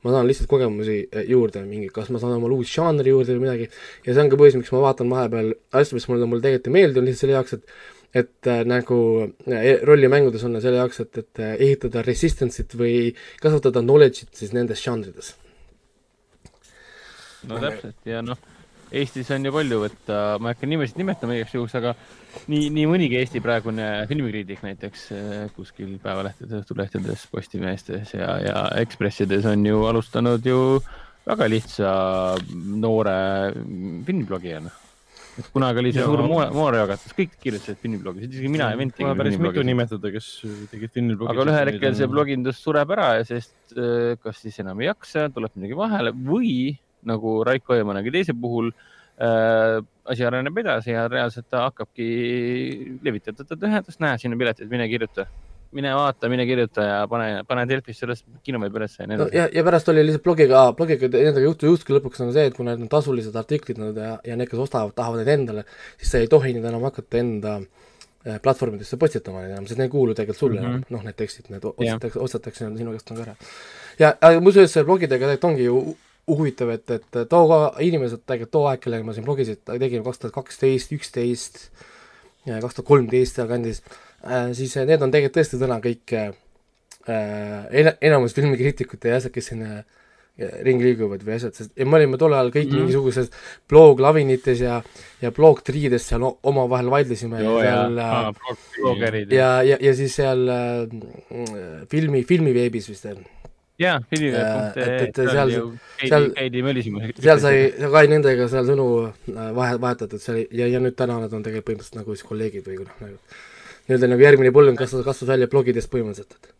ma 0.04 0.14
saan 0.14 0.28
lihtsalt 0.28 0.50
kogemusi 0.50 0.96
eh, 1.04 1.24
juurde, 1.28 1.62
mingi, 1.68 1.88
kas 1.94 2.10
ma 2.14 2.20
saan 2.22 2.36
omale 2.38 2.58
uus 2.58 2.72
žanri 2.72 3.12
juurde 3.12 3.36
või 3.36 3.46
midagi, 3.46 3.70
ja 4.06 4.12
see 4.12 4.24
on 4.24 4.32
ka 4.32 4.40
põhjus, 4.40 4.58
miks 4.60 4.74
ma 4.74 4.84
vaatan 4.86 5.12
vahepeal 5.12 5.50
asju, 5.80 5.98
mis 5.98 6.08
mulle, 6.10 6.28
mulle 6.30 6.44
tegelikult 6.46 6.70
ei 6.70 6.76
meeldi, 6.78 7.02
on 7.02 7.10
lihtsalt 7.10 7.26
selle 7.26 7.38
jaoks, 7.38 7.58
et 7.58 7.74
et 8.10 8.48
äh, 8.50 8.64
nagu 8.66 8.96
äh, 9.46 9.66
rollimängudes 9.86 10.42
on 10.42 10.58
selle 10.58 10.80
jaoks, 10.80 10.98
et, 11.04 11.20
et 11.22 11.42
ehitada 11.52 12.02
resistance'it 12.02 12.74
või 12.74 13.12
kasvatada 13.38 13.84
knowledge'it 13.84 14.34
siis 14.34 14.50
nendes 14.56 14.82
žanrides. 14.82 15.36
no 17.46 17.60
täpselt 17.62 18.10
ja 18.10 18.24
noh 18.24 18.40
Eestis 18.90 19.28
on 19.30 19.44
ju 19.46 19.52
palju 19.54 19.76
võtta, 19.84 20.16
ma 20.42 20.50
ei 20.50 20.56
hakka 20.56 20.66
nimesid 20.66 20.96
nimetama 20.98 21.36
igaks 21.36 21.52
juhuks, 21.54 21.76
aga 21.78 21.92
nii, 22.50 22.70
nii 22.74 22.88
mõnigi 22.90 23.20
Eesti 23.20 23.42
praegune 23.44 23.86
filmikriitik 24.10 24.64
näiteks 24.66 25.04
eh, 25.14 25.44
kuskil 25.54 25.92
päevalehtedes, 26.02 26.64
Õhtulehtedes, 26.64 27.22
Postimeestes 27.30 28.16
ja, 28.16 28.32
ja 28.42 28.64
Ekspressides 28.82 29.46
on 29.46 29.62
ju 29.66 29.84
alustanud 29.86 30.46
ju 30.46 30.58
väga 31.28 31.48
lihtsa 31.52 31.94
noore 32.82 33.16
filmiblogijana. 34.08 34.74
et 35.38 35.46
kunagi 35.54 35.78
oli 35.80 35.94
see 35.94 36.04
suur 36.04 36.26
moorejagatus, 36.26 37.14
kõik 37.16 37.38
kirjutasid 37.40 37.78
filmiblogis, 37.80 38.26
isegi 38.26 38.50
mina 38.50 38.72
ja 38.72 38.76
vend 38.76 38.92
tegime 38.96 39.14
päris 39.16 39.38
mitu 39.40 39.62
nimetada, 39.64 40.10
kes 40.12 40.32
tegid 40.74 40.98
filmiblogis. 40.98 41.30
aga 41.30 41.46
ühel 41.46 41.74
hetkel 41.76 41.94
see 41.96 42.10
blogindus 42.10 42.58
sureb 42.58 42.90
ära 42.98 43.12
ja 43.20 43.26
sest 43.28 43.78
eh, 43.78 44.18
kas 44.18 44.42
siis 44.42 44.58
enam 44.66 44.82
ei 44.82 44.90
jaksa, 44.90 45.28
tuleb 45.30 45.54
midagi 45.54 45.78
vahele 45.78 46.16
või 46.16 46.74
nagu 47.08 47.40
Raiko 47.46 47.78
ja 47.78 47.86
mõnegi 47.88 48.12
teise 48.14 48.34
puhul 48.36 48.70
äh, 48.70 49.78
asi 50.10 50.26
areneb 50.26 50.58
edasi 50.62 50.94
ja 50.94 51.06
reaalselt 51.08 51.48
ta 51.50 51.66
hakkabki 51.68 52.08
levitatud 53.04 53.68
ühendust, 53.68 54.00
näe, 54.02 54.18
siin 54.18 54.34
on 54.34 54.42
piletid, 54.42 54.70
mine 54.70 54.88
kirjuta. 54.90 55.26
Mine 55.76 55.92
vaata, 55.94 56.26
mine 56.26 56.42
kirjuta 56.48 56.82
ja 56.82 56.94
pane, 57.06 57.44
pane 57.46 57.62
Delfis 57.70 58.00
sellest 58.02 58.24
kinoveebi 58.42 58.80
ülesse 58.80 59.04
ja 59.04 59.06
nii 59.06 59.18
edasi. 59.20 59.36
ja, 59.38 59.44
ja 59.54 59.62
pärast 59.66 59.90
oli 59.92 60.02
lihtsalt 60.02 60.24
blogiga, 60.24 60.64
blogiga 60.74 61.06
nendega 61.12 61.44
juhtu, 61.44 61.68
juhtuski 61.70 61.94
lõpuks 61.94 62.24
on 62.24 62.32
see, 62.34 62.48
et 62.50 62.56
kui 62.56 62.66
need 62.66 62.82
on 62.82 62.90
tasulised 62.90 63.36
artiklid 63.38 63.78
nad 63.78 64.00
ja, 64.02 64.16
ja 64.26 64.38
need, 64.40 64.50
kes 64.50 64.64
ostavad, 64.66 64.96
tahavad 64.98 65.22
neid 65.22 65.30
endale, 65.36 65.62
siis 66.00 66.10
sa 66.10 66.24
ei 66.24 66.32
tohi 66.32 66.56
neid 66.56 66.66
enam 66.72 66.88
hakata 66.88 67.22
enda 67.22 67.54
platvormidesse 68.42 68.98
postitama 69.00 69.46
enam, 69.46 69.64
sest 69.68 69.78
need 69.78 69.88
ei 69.88 69.94
kuulu 69.94 70.14
tegelikult 70.14 70.38
sulle 70.42 70.58
enam. 70.60 70.72
Mm 70.72 70.82
-hmm., 70.82 70.92
noh, 70.96 71.04
need 71.06 71.16
tekstid, 71.16 71.48
need 71.48 71.64
ostetakse, 71.64 72.18
ostetakse 72.20 72.68
sinu 72.76 72.92
käest 72.92 73.10
nagu 73.10 73.22
ära. 73.22 73.34
ja, 73.98 74.14
aga 74.20 74.40
muuseas, 74.40 74.74
blogidega 74.84 75.26
tegelikult 75.26 75.50
ongi 75.52 75.64
ju 75.64 75.96
huvitav, 76.38 76.72
et, 76.74 76.96
et 76.96 77.20
too 77.30 77.60
inimesed, 77.84 78.24
tegelikult 78.26 78.54
too 78.56 78.66
aeg, 78.70 78.82
kellega 78.84 79.06
ma 79.06 79.16
siin 79.16 79.26
blogisid 79.26 79.62
tegin, 79.66 80.04
kaks 80.06 80.22
tuhat 80.22 80.36
kaksteist, 80.36 80.94
üksteist, 80.96 81.62
kaks 82.46 82.78
tuhat 82.78 82.88
kolmteist 82.88 83.40
sealkandis 83.40 83.82
äh,, 83.82 84.50
siis 84.56 84.76
need 84.82 85.02
on 85.02 85.12
tegelikult 85.12 85.40
tõesti 85.40 85.60
täna 85.60 85.80
kõik 85.84 86.16
äh, 86.18 86.30
en-, 87.06 87.96
enamus 88.10 88.36
filmikriitikute 88.36 89.12
ja 89.12 89.20
asjad, 89.20 89.34
kes 89.34 89.52
siin 89.52 89.64
äh, 89.66 89.82
ringi 90.64 90.86
liiguvad 90.86 91.22
või 91.24 91.34
asjad, 91.36 91.54
sest 91.56 91.72
ja 91.78 91.86
me 91.88 91.98
olime 91.98 92.18
tol 92.20 92.32
ajal 92.32 92.52
kõik 92.54 92.70
mm 92.70 92.78
mingisuguses 92.80 93.28
bloglavinites 93.68 94.62
ja, 94.62 94.78
ja 95.20 95.32
blogtriides 95.36 96.06
seal 96.08 96.24
omavahel 96.24 96.88
vaidlesime 96.92 97.42
Joo, 97.42 97.58
ja 97.60 97.74
seal 97.74 97.98
ja, 98.00 98.08
äh, 98.30 99.18
ja, 99.34 99.50
ja, 99.66 99.78
ja 99.88 99.92
siis 99.98 100.16
seal 100.16 100.46
äh, 100.48 101.84
filmi, 101.92 102.22
filmiveebis 102.28 102.88
vist 102.92 103.04
veel 103.08 103.20
jaa, 103.80 103.96
filmiveeb.ee, 104.10 104.96
et 105.06 105.20
seal, 105.20 105.52
seal, 106.02 106.26
seal 106.36 107.40
sai, 107.42 107.56
sai 107.80 108.04
nendega 108.12 108.48
seal 108.52 108.68
sõnu 108.68 108.86
äh, 109.06 109.50
vahe, 109.56 109.78
vahetatud 109.82 110.22
seal 110.22 110.42
ja, 110.44 110.68
ja 110.68 110.82
nüüd 110.82 110.96
täna 110.98 111.18
nad 111.22 111.32
on 111.32 111.44
tegelikult 111.46 111.70
põhimõtteliselt 111.70 112.00
nagu 112.00 112.16
siis 112.16 112.28
kolleegid 112.28 112.68
või 112.68 112.80
noh, 112.84 112.94
nagu 113.00 113.18
nii-öelda 113.88 114.10
nagu 114.12 114.26
järgmine 114.26 114.54
põlvkond 114.54 114.80
kasvas, 114.80 115.04
kasvas 115.06 115.32
välja 115.32 115.50
blogidest 115.50 115.90
põhimõtteliselt, 115.92 116.52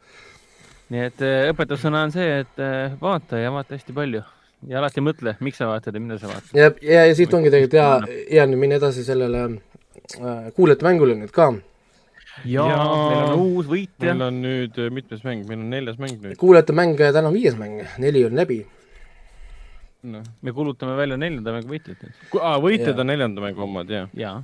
nii 0.95 1.07
et 1.11 1.25
äh, 1.27 1.47
õpetussõna 1.53 2.05
on 2.09 2.15
see, 2.15 2.29
et 2.45 2.63
äh, 2.63 2.95
vaata 3.01 3.41
ja 3.41 3.53
vaata 3.55 3.77
hästi 3.77 3.97
palju. 3.97 4.27
Ja 4.69 4.77
alati 4.77 5.01
mõtle, 5.01 5.33
miks 5.41 5.57
sa 5.57 5.71
vaatad 5.71 5.95
ja 5.97 6.01
mida 6.05 6.19
sa 6.21 6.29
vaatad. 6.29 6.51
ja, 6.53 6.67
ja, 6.85 7.05
ja 7.09 7.15
siit 7.17 7.33
ongi 7.33 7.49
tegelikult 7.49 7.79
hea, 7.79 8.25
hea 8.29 8.43
nüüd 8.45 8.61
minna 8.61 8.77
edasi 8.77 9.07
sellele 9.07 9.47
äh, 9.47 10.51
kuulajate 10.57 10.85
mängule 10.85 11.17
nüüd 11.17 11.33
ka 11.33 11.47
ja, 12.45 12.67
ja 12.67 12.77
meil 12.85 13.33
on 13.35 13.43
uus 13.45 13.71
võitja. 13.71 14.13
meil 14.13 14.27
on 14.27 14.39
nüüd 14.45 14.79
äh, 14.81 14.91
mitmes 14.95 15.25
mäng, 15.27 15.47
meil 15.49 15.61
on 15.63 15.73
neljas 15.73 15.99
mäng 16.03 16.21
nüüd. 16.21 16.37
kuulajate 16.41 16.77
mäng, 16.77 17.01
äh, 17.01 17.13
täna 17.15 17.31
on 17.31 17.37
viies 17.37 17.57
mäng, 17.61 17.83
neli 18.03 18.25
on 18.29 18.39
läbi. 18.39 18.61
noh, 20.11 20.25
me 20.43 20.55
kuulutame 20.57 20.97
välja 20.99 21.19
neljanda 21.21 21.55
mängu 21.57 21.75
võitjat 21.75 22.07
nüüd. 22.07 22.23
aa, 22.41 22.57
võitjad 22.63 22.95
ja. 22.95 23.01
on 23.03 23.13
neljanda 23.13 23.45
mängu 23.45 23.67
omad, 23.67 23.93
jah? 23.93 24.09
ja, 24.17 24.37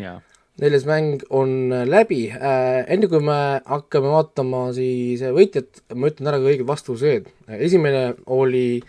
ja. 0.00 0.16
neljas 0.62 0.88
mäng 0.88 1.24
on 1.30 1.72
äh, 1.72 1.86
läbi 1.88 2.24
äh,. 2.32 2.82
enne 2.92 3.08
kui 3.12 3.22
me 3.24 3.38
hakkame 3.68 4.12
vaatama 4.12 4.66
siis 4.76 5.24
võitjat, 5.24 5.86
ma 5.94 6.12
ütlen 6.12 6.32
ära 6.32 6.42
ka 6.42 6.52
õiged 6.52 6.68
vastused. 6.68 7.32
esimene 7.58 8.12
oli 8.26 8.82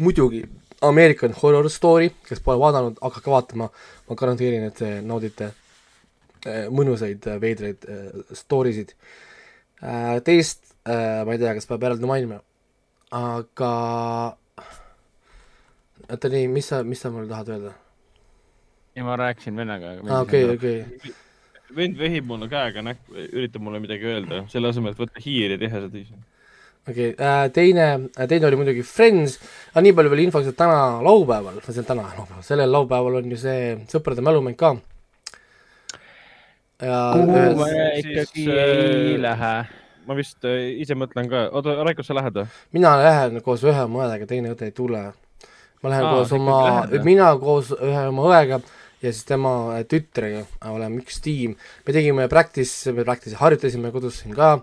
muidugi 0.00 0.46
American 0.80 1.34
Horror 1.36 1.68
Story, 1.68 2.08
kes 2.24 2.40
pole 2.40 2.56
vaadanud, 2.60 2.96
hakake 3.04 3.28
vaatama, 3.28 3.66
ma 4.08 4.16
garanteerin, 4.16 4.64
et 4.70 4.78
te 4.80 4.94
naudite 5.04 5.50
mõnusaid 6.46 7.26
äh, 7.28 7.38
veidraid 7.42 7.86
äh, 7.88 8.34
story 8.36 8.74
sid. 8.76 8.94
teist 10.24 10.74
ma 10.84 11.32
ei 11.32 11.38
tea, 11.40 11.54
kas 11.56 11.68
peab 11.68 11.84
eraldi 11.88 12.08
mainima, 12.08 12.36
aga 13.16 13.70
oota 16.10 16.30
nii, 16.32 16.50
mis 16.52 16.68
sa, 16.68 16.82
mis 16.84 17.00
sa 17.00 17.12
mulle 17.12 17.30
tahad 17.30 17.48
öelda? 17.54 17.72
ei, 18.96 19.04
ma 19.06 19.16
rääkisin 19.16 19.56
vennaga. 19.56 19.94
okei, 20.20 20.44
okei. 20.52 21.14
vend 21.76 21.96
vehib 21.96 22.28
mulle 22.28 22.50
käega 22.52 22.84
näkku, 22.84 23.16
üritab 23.30 23.64
mulle 23.64 23.80
midagi 23.80 24.08
öelda, 24.10 24.42
selle 24.52 24.72
asemel, 24.72 24.92
et 24.92 25.00
võtta 25.00 25.24
hiir 25.24 25.56
ja 25.56 25.62
teha 25.62 25.84
seda 25.86 26.00
ise 26.02 26.20
okei 26.88 27.10
okay, 27.14 27.26
äh,, 27.26 27.46
teine, 27.56 27.88
teine 28.28 28.50
oli 28.50 28.60
muidugi 28.60 28.84
Friends, 28.84 29.38
aga 29.72 29.84
nii 29.86 29.96
palju 29.96 30.12
veel 30.12 30.24
infoks, 30.26 30.52
et 30.52 30.60
täna 30.60 31.00
laupäeval, 31.04 31.60
see 31.64 31.80
on 31.80 31.88
täna 31.88 32.08
laupäeval, 32.08 32.44
sellel 32.46 32.72
laupäeval 32.76 33.20
on 33.20 33.32
ju 33.32 33.40
see 33.40 33.74
sõprade 33.92 34.24
mälumäng 34.24 34.58
ka 34.60 34.76
kuhu 36.80 37.26
me 37.60 37.84
ikkagi 38.00 38.26
siis, 38.32 38.48
ei 38.48 39.14
äh, 39.14 39.20
lähe? 39.20 39.54
ma 40.08 40.16
vist 40.18 40.44
äh, 40.48 40.80
ise 40.82 40.96
mõtlen 40.98 41.28
ka, 41.30 41.46
oota, 41.54 41.76
Raiko, 41.84 42.04
sa 42.06 42.16
lähed 42.16 42.38
või? 42.40 42.46
mina 42.76 42.94
lähen 43.00 43.40
koos 43.44 43.64
ühe 43.66 43.86
oma 43.86 44.06
õega, 44.06 44.28
teine 44.30 44.54
õde 44.54 44.70
ei 44.70 44.76
tule. 44.76 45.02
ma 45.82 45.92
lähen 45.92 46.08
Aa, 46.08 46.14
koos 46.16 46.36
oma, 46.36 46.60
mina 47.06 47.32
koos 47.40 47.74
ühe 47.76 48.04
oma 48.10 48.28
õega 48.30 48.60
ja 49.00 49.12
siis 49.12 49.24
tema 49.28 49.54
äh, 49.76 49.84
tütrega 49.88 50.44
oleme 50.72 51.02
üks 51.04 51.20
tiim. 51.24 51.56
me 51.86 51.96
tegime 51.96 52.28
practice, 52.28 52.92
me 52.92 53.04
practice 53.04 53.36
harjutasime 53.40 53.92
kodus 53.92 54.22
siin 54.22 54.36
ka, 54.36 54.56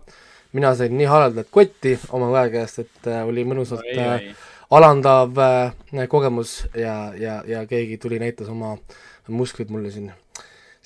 mina 0.58 0.74
sain 0.76 0.94
nii 0.98 1.10
haledalt 1.10 1.50
kotti 1.54 1.98
oma 2.16 2.30
õe 2.34 2.48
käest, 2.54 2.86
et 2.86 3.10
äh, 3.12 3.26
oli 3.28 3.46
mõnusalt 3.48 3.88
äh, 3.98 4.32
alandav 4.74 5.38
äh, 5.42 6.08
kogemus 6.10 6.64
ja, 6.76 7.14
ja, 7.18 7.42
ja 7.48 7.66
keegi 7.70 8.00
tuli, 8.02 8.20
näitas 8.22 8.50
oma 8.54 8.76
musklid 9.28 9.72
mulle 9.74 9.92
siin 9.92 10.12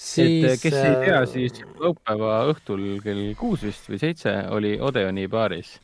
siis 0.01 0.47
et 0.49 0.61
kes 0.61 0.75
ei 0.79 0.97
tea, 1.03 1.21
äh, 1.21 1.27
siis 1.29 1.61
laupäeva 1.79 2.41
õhtul 2.51 2.85
kell 3.03 3.31
kuus 3.39 3.65
vist 3.65 3.89
või 3.91 3.99
seitse 4.01 4.33
oli 4.55 4.73
Odeoni 4.81 5.27
baaris 5.31 5.75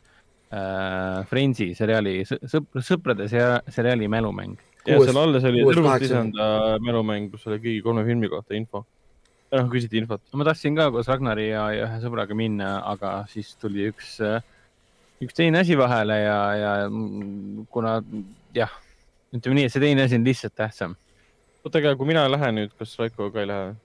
äh, 0.50 1.22
Friendsi 1.30 1.70
seriaali, 1.78 2.20
sõpr-, 2.26 2.82
sõprade 2.84 3.28
seriaali 3.30 4.10
mälumäng. 4.10 4.58
ja 4.88 4.98
seal 5.04 5.22
alles 5.22 5.46
oli 5.48 5.64
tervelt 5.68 6.06
lisanda 6.06 6.50
mälumäng, 6.82 7.30
kus 7.32 7.46
oli 7.50 7.60
kõigi 7.62 7.84
kolme 7.86 8.06
filmi 8.08 8.30
kohta 8.32 8.58
info. 8.58 8.84
noh, 9.54 9.70
küsiti 9.70 10.02
infot. 10.02 10.22
ma 10.34 10.50
tahtsin 10.50 10.76
ka 10.78 10.90
koos 10.94 11.10
Ragnari 11.10 11.50
ja, 11.52 11.68
ja 11.76 11.86
ühe 11.86 12.02
sõbraga 12.02 12.36
minna, 12.36 12.78
aga 12.90 13.22
siis 13.30 13.54
tuli 13.62 13.86
üks, 13.92 14.16
äh, 14.24 14.42
üks 15.22 15.38
teine 15.38 15.62
asi 15.62 15.78
vahele 15.78 16.22
ja, 16.24 16.38
ja 16.58 16.76
kuna 17.70 18.00
jah, 18.56 18.72
ütleme 19.30 19.60
nii, 19.60 19.68
et 19.68 19.74
see 19.74 19.84
teine 19.84 20.08
asi 20.08 20.18
on 20.18 20.26
lihtsalt 20.26 20.58
tähtsam. 20.58 20.98
oota, 21.62 21.78
aga 21.78 21.94
kui 21.94 22.10
mina 22.10 22.26
lähen 22.26 22.64
nüüd, 22.64 22.74
kas 22.80 22.98
Raiko 22.98 23.30
ka 23.30 23.46
ei 23.46 23.54
lähe? 23.54 23.76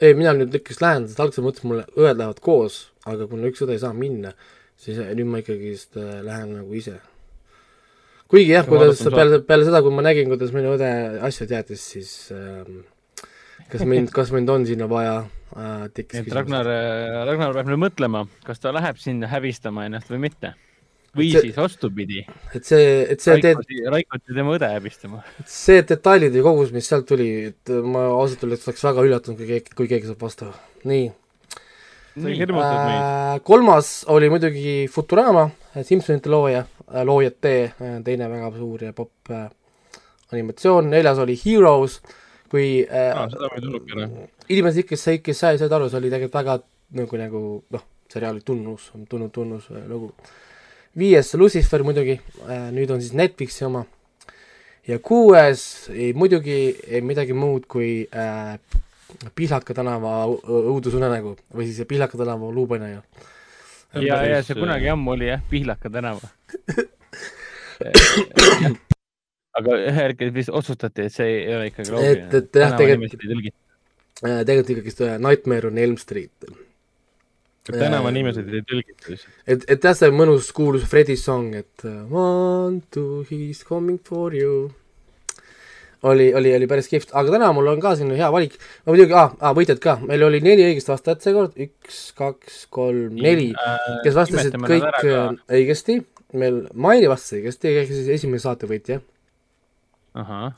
Ei, 0.00 0.14
mina 0.16 0.34
nüüd 0.36 0.54
ikkagist 0.58 0.82
lähen, 0.84 1.06
sest 1.08 1.20
alguses 1.22 1.44
mõtlesin, 1.44 1.70
mulle 1.72 1.84
õed 1.96 2.18
lähevad 2.20 2.40
koos, 2.44 2.80
aga 3.08 3.28
kuna 3.30 3.50
üks 3.50 3.62
õde 3.64 3.76
ei 3.76 3.82
saa 3.82 3.94
minna, 3.96 4.32
siis 4.80 4.98
nüüd 5.00 5.30
ma 5.30 5.40
ikkagist 5.42 5.96
äh, 6.00 6.18
lähen 6.26 6.56
nagu 6.58 6.76
ise. 6.76 6.98
kuigi 8.28 8.52
jah, 8.52 8.66
kuidas 8.68 9.00
peale, 9.14 9.40
peale 9.46 9.68
seda, 9.68 9.80
kui 9.84 9.94
ma 9.94 10.04
nägin, 10.04 10.28
kuidas 10.32 10.52
minu 10.56 10.74
õde 10.76 10.90
asju 11.26 11.48
teadis, 11.48 11.86
siis 11.94 12.12
äh, 12.34 12.60
kas 13.72 13.86
mind, 13.88 14.12
kas 14.14 14.34
mind 14.34 14.52
on 14.52 14.68
sinna 14.68 14.90
vaja 14.90 15.16
äh,, 15.22 15.88
tekkis 15.94 16.26
küsimus. 16.26 16.38
Ragnar, 16.40 16.70
äh, 16.70 17.24
Ragnar 17.30 17.56
peab 17.56 17.72
nüüd 17.72 17.84
mõtlema, 17.88 18.26
kas 18.46 18.60
ta 18.60 18.74
läheb 18.76 19.00
sinna 19.00 19.30
häbistama 19.32 19.88
ennast 19.88 20.12
või 20.12 20.26
mitte 20.28 20.56
või 21.16 21.28
see, 21.32 21.42
siis 21.48 21.58
vastupidi. 21.58 22.22
et 22.54 22.66
see, 22.68 22.88
et 23.12 23.22
see 23.22 23.36
Raikot, 23.36 23.70
Raikot 23.94 24.22
ja 24.30 24.38
tema 24.38 24.56
õde 24.56 24.70
häbistama. 24.70 25.22
see 25.50 25.84
detailide 25.86 26.42
kogus, 26.44 26.72
mis 26.74 26.88
sealt 26.88 27.08
tuli, 27.08 27.30
et 27.52 27.72
ma 27.84 28.06
ausalt 28.14 28.44
öeldes 28.46 28.66
oleks 28.68 28.84
väga 28.86 29.06
üllatunud, 29.08 29.40
kui 29.40 29.48
keegi, 29.50 29.76
kui 29.78 29.90
keegi 29.90 30.10
saab 30.10 30.26
vastu. 30.26 30.50
nii. 30.86 31.06
Äh, 32.16 33.40
kolmas 33.44 34.06
oli 34.08 34.30
muidugi 34.32 34.86
Futurama, 34.88 35.50
Simsonite 35.84 36.30
looja, 36.32 36.62
äh, 36.88 37.02
loojate 37.04 37.52
äh, 37.66 37.98
teine 38.04 38.30
väga 38.32 38.48
suur 38.54 38.86
ja 38.86 38.94
popp 38.96 39.32
äh, 39.36 39.50
animatsioon, 40.32 40.88
neljas 40.94 41.20
oli 41.20 41.36
Heroes, 41.42 41.98
kui 42.48 42.86
äh, 42.88 43.12
ah, 43.12 43.28
inimesed, 44.48 44.88
kes, 44.88 45.04
kes 45.20 45.44
said 45.44 45.76
aru, 45.76 45.90
see 45.92 46.00
oli 46.00 46.12
tegelikult 46.12 46.40
väga 46.40 46.56
nagu, 46.96 47.20
nagu 47.20 47.44
noh, 47.76 47.86
seriaali 48.12 48.40
tunnus, 48.46 48.90
tunnus, 49.10 49.32
tunnus 49.34 49.70
lugu 49.90 50.14
viies 50.98 51.34
Lucifer 51.34 51.82
muidugi, 51.86 52.16
äh, 52.48 52.70
nüüd 52.74 52.90
on 52.94 53.02
siis 53.04 53.14
Netflixi 53.16 53.64
oma, 53.66 53.84
ja 54.88 54.98
kuues 55.02 55.88
ei, 55.92 56.12
muidugi 56.16 56.58
ei 56.86 57.02
midagi 57.04 57.36
muud 57.36 57.66
kui 57.70 58.08
äh, 58.10 58.58
Pihlaka 59.36 59.74
tänava 59.76 60.26
õudusunenägu 60.26 61.36
või 61.54 61.68
siis 61.68 61.86
Pihlaka 61.88 62.18
tänava 62.18 62.50
luupainaja. 62.52 63.02
ja, 64.02 64.16
ja 64.28 64.42
see 64.44 64.54
kunagi 64.58 64.90
ammu 64.92 65.14
oli 65.14 65.30
jah, 65.30 65.44
Pihlaka 65.50 65.92
tänava 65.92 66.26
aga 69.56 69.78
ühel 69.78 70.10
hetkel 70.10 70.34
vist 70.34 70.52
otsustati, 70.52 71.06
et 71.06 71.14
see 71.14 71.28
ei 71.38 71.54
ole 71.54 71.70
ikkagi 71.70 71.94
loogiline. 71.94 72.28
et, 72.28 72.34
et 72.40 72.62
jah, 72.62 72.76
tegelikult, 72.76 73.12
äh, 74.24 74.40
tegelikult 74.48 74.72
ikkagist 74.76 75.04
Nightmare 75.22 75.70
on 75.70 75.80
Elm 75.80 75.98
Street 76.00 76.36
tänavanimesid 77.72 78.48
ei 78.52 78.64
tõlgita 78.66 79.12
lihtsalt. 79.12 79.36
et, 79.46 79.64
et 79.72 79.86
jah, 79.88 79.94
see 79.98 80.12
mõnus 80.14 80.50
kuulus 80.56 80.86
Fredi 80.88 81.16
song, 81.20 81.54
et 81.58 81.86
one, 81.86 82.82
two, 82.94 83.22
he 83.30 83.50
is 83.50 83.62
coming 83.66 84.00
for 84.02 84.34
you. 84.34 84.70
oli, 86.06 86.28
oli, 86.36 86.52
oli 86.54 86.68
päris 86.70 86.88
kihvt, 86.92 87.14
aga 87.18 87.34
täna 87.34 87.50
mul 87.56 87.72
on 87.72 87.82
ka 87.82 87.94
siin 87.98 88.12
hea 88.14 88.28
valik. 88.32 88.58
no 88.84 88.94
muidugi, 88.94 89.16
aa, 89.16 89.32
aa, 89.40 89.54
võitjad 89.56 89.82
ka, 89.82 89.98
meil 90.06 90.26
oli 90.28 90.42
neli 90.44 90.68
õigest 90.68 90.92
vastajat 90.92 91.26
seekord, 91.26 91.56
üks, 91.66 92.00
kaks, 92.18 92.64
kolm, 92.70 93.16
neli, 93.18 93.50
äh, 93.58 93.86
kes 94.06 94.18
vastasid 94.18 94.58
kõik 94.62 95.02
õigesti. 95.02 96.00
meil 96.36 96.64
Mairi 96.74 97.10
vastas 97.10 97.38
õigesti, 97.38 97.76
ehk 97.82 97.92
siis 97.92 98.10
esimene 98.18 98.42
saatevõitja. 98.42 99.00
ahah 100.14 100.52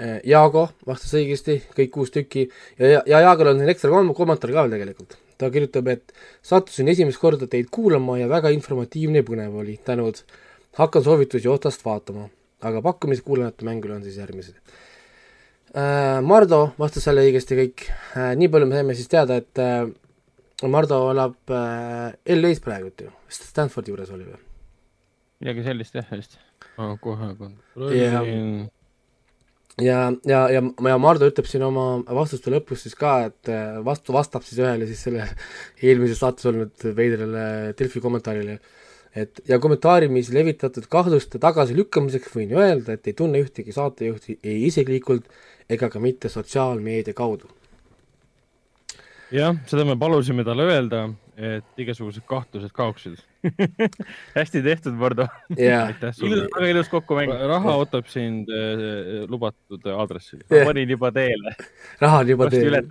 äh, 0.00 0.18
Jaago 0.26 0.68
vastas 0.86 1.16
õigesti, 1.20 1.62
kõik 1.76 1.94
kuus 1.94 2.12
tükki 2.14 2.50
ja, 2.78 3.00
ja 3.06 3.24
Jaagol 3.28 3.54
on 3.54 3.62
siin 3.62 3.72
ekstra 3.72 3.90
kommentaar 3.90 4.52
ka 4.52 4.66
veel 4.66 4.76
tegelikult 4.76 5.18
ta 5.38 5.50
kirjutab, 5.54 5.88
et 5.92 6.12
sattusin 6.42 6.90
esimest 6.90 7.20
korda 7.22 7.48
teid 7.50 7.70
kuulama 7.74 8.18
ja 8.18 8.28
väga 8.30 8.52
informatiivne 8.54 9.22
ja 9.22 9.26
põnev 9.26 9.56
oli, 9.62 9.78
tänud. 9.84 10.22
hakkan 10.78 11.02
soovitusi 11.02 11.48
otsast 11.50 11.84
vaatama, 11.84 12.28
aga 12.62 12.82
pakkumised 12.82 13.24
kuulamata 13.26 13.64
mängule 13.66 13.96
on 13.96 14.04
siis 14.04 14.18
järgmised 14.18 14.54
äh,. 15.74 16.20
Mardo 16.22 16.72
vastas 16.78 17.06
jälle 17.06 17.24
õigesti 17.26 17.58
kõik 17.58 17.88
äh,, 17.88 18.34
nii 18.36 18.48
palju 18.48 18.66
me 18.66 18.78
saime 18.78 18.98
siis 18.98 19.08
teada, 19.08 19.40
et 19.42 19.62
äh, 19.62 19.88
Mardo 20.66 21.00
elab 21.12 21.54
äh, 21.54 22.14
LA-s 22.34 22.62
praegu 22.62 22.90
ju, 22.90 23.10
Stanfordi 23.28 23.94
juures 23.94 24.10
oli 24.14 24.26
või? 24.28 24.40
midagi 25.42 25.66
sellist 25.66 25.94
jah, 25.94 26.10
vist 26.14 26.38
oh,. 26.78 26.96
kohe 27.00 27.32
kontrollin 27.38 28.68
ja, 29.82 30.12
ja, 30.26 30.40
ja, 30.52 30.62
ja 30.88 30.98
Mardu 31.00 31.28
ütleb 31.30 31.48
siin 31.48 31.64
oma 31.66 31.86
vastuste 32.14 32.52
lõpus 32.52 32.84
siis 32.86 32.96
ka, 32.98 33.14
et 33.28 33.50
äh, 33.52 33.78
vastu 33.84 34.14
vastab 34.16 34.46
siis 34.46 34.60
ühele 34.62 34.88
siis 34.88 35.04
selle 35.06 35.26
eelmises 35.86 36.20
saates 36.22 36.48
olnud 36.50 36.88
veidrale 36.96 37.74
Delfi 37.78 38.02
kommentaarile, 38.04 38.58
et 39.18 39.42
ja 39.48 39.60
kommentaariumis 39.62 40.32
levitatud 40.34 40.88
kahtluste 40.90 41.40
tagasilükkamiseks 41.42 42.34
võin 42.34 42.56
öelda, 42.58 42.96
et 42.96 43.06
ei 43.10 43.16
tunne 43.18 43.42
ühtegi 43.44 43.74
saatejuhti 43.74 44.40
ei 44.42 44.66
isiklikult 44.68 45.30
ega 45.70 45.90
ka 45.92 46.02
mitte 46.02 46.30
sotsiaalmeedia 46.32 47.16
kaudu. 47.16 47.50
jah, 49.32 49.56
seda 49.68 49.84
me 49.84 49.98
palusime 50.00 50.44
talle 50.44 50.68
öelda, 50.68 51.08
et 51.36 51.84
igasugused 51.84 52.24
kahtlused 52.26 52.72
kaoksid 52.74 53.27
hästi 54.38 54.62
tehtud, 54.62 54.98
Vardo. 54.98 55.26
Yeah.. 55.58 55.94
ilus, 56.22 56.46
väga 56.54 56.70
ilus 56.72 56.90
kokkumäng. 56.92 57.32
raha 57.50 57.76
ootab 57.80 58.08
sind 58.10 58.50
äh, 58.50 59.24
lubatud 59.30 59.86
aadressil. 59.94 60.42
Yeah.. 60.50 60.66
panin 60.66 60.90
juba 60.90 61.12
teele. 61.14 61.54
raha 62.00 62.22
on 62.24 62.32
juba 62.34 62.50
teele. 62.50 62.82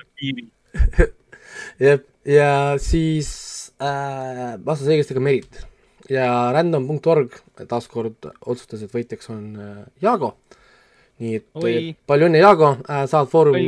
jah, 1.85 1.99
ja 2.25 2.51
siis 2.81 3.31
äh, 3.81 4.55
vastas 4.65 4.87
õigesti 4.87 5.17
ka 5.17 5.23
Merit. 5.23 5.65
Ja 6.07 6.53
random.org 6.55 7.33
taaskord 7.67 8.29
otsustas, 8.45 8.85
et 8.85 8.93
võitjaks 8.95 9.27
on 9.33 9.43
äh, 9.59 9.81
Jaago 10.03 10.37
nii 11.23 11.37
et 11.39 11.45
Oi. 11.57 11.73
palju 12.09 12.27
õnne, 12.27 12.41
Jaago 12.43 12.69
äh,, 12.85 13.03
saad 13.09 13.29
Foorumi, 13.31 13.65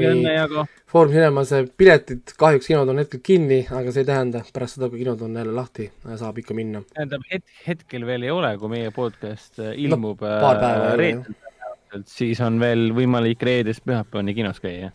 Foorum 0.90 1.14
Cinemas 1.14 1.52
piletid, 1.78 2.34
kahjuks 2.40 2.70
kinod 2.70 2.92
on 2.94 3.02
hetkel 3.02 3.22
kinni, 3.26 3.60
aga 3.66 3.94
see 3.94 4.04
ei 4.04 4.10
tähenda, 4.10 4.44
pärast 4.54 4.78
seda, 4.78 4.90
kui 4.92 5.02
kinod 5.02 5.22
on 5.26 5.38
jälle 5.38 5.56
lahti, 5.58 5.90
äh, 6.06 6.16
saab 6.22 6.38
ikka 6.42 6.58
minna. 6.58 6.84
tähendab, 6.94 7.26
het-, 7.32 7.58
hetkel 7.66 8.06
veel 8.10 8.28
ei 8.28 8.34
ole, 8.34 8.54
kui 8.62 8.74
meie 8.74 8.94
podcast 8.96 9.62
äh, 9.62 9.74
ilmub 9.86 10.22
no, 10.22 10.34
paar 10.46 10.62
päeva 10.62 10.92
äh, 10.92 10.98
reedel, 11.02 12.06
siis 12.10 12.42
on 12.46 12.62
veel 12.62 12.90
võimalik 12.98 13.46
reedest 13.50 13.86
pühapäevani 13.86 14.38
kinos 14.38 14.62
käia. 14.64 14.94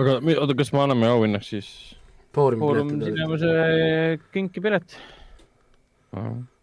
aga 0.00 0.18
oota, 0.38 0.56
kas 0.56 0.72
me 0.72 0.84
anname 0.86 1.10
auhinnaks 1.12 1.52
siis? 1.56 1.72
Foorum, 2.36 2.60
Foorum 2.60 2.92
Cinemase 3.00 3.52
kinkipilet 4.32 4.96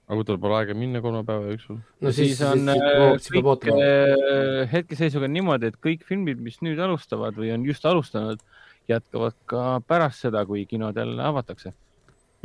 aga 0.05 0.17
kui 0.19 0.27
tal 0.27 0.37
pole 0.41 0.57
aega 0.59 0.75
minna 0.77 1.01
kolme 1.01 1.23
päeva 1.25 1.49
jooksul? 1.49 1.79
no 2.05 2.11
siis, 2.13 2.35
siis 2.35 2.41
on 2.45 2.67
siis 2.69 3.31
äh, 3.31 3.47
kõik 3.47 3.71
äh, 3.73 4.59
hetkeseisuga 4.69 5.29
niimoodi, 5.31 5.71
et 5.71 5.79
kõik 5.81 6.05
filmid, 6.05 6.41
mis 6.45 6.59
nüüd 6.65 6.81
alustavad 6.85 7.37
või 7.39 7.49
on 7.55 7.65
just 7.65 7.85
alustanud, 7.89 8.43
jätkavad 8.91 9.37
ka 9.49 9.63
pärast 9.89 10.27
seda, 10.27 10.43
kui 10.45 10.67
kinod 10.69 10.97
jälle 11.01 11.25
avatakse. 11.25 11.73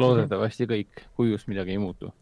loodetavasti 0.00 0.64
kõik, 0.64 1.02
kui 1.16 1.34
just 1.34 1.50
midagi 1.52 1.76
ei 1.76 1.82
muutu. 1.82 2.14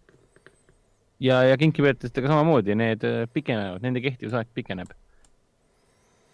ja, 1.20 1.44
ja 1.46 1.56
kinkipiletitega 1.56 2.34
samamoodi, 2.34 2.74
need 2.74 3.06
äh, 3.06 3.22
pikenevad, 3.32 3.82
nende 3.82 4.02
kehtivusaeg 4.02 4.50
pikeneb. 4.54 4.90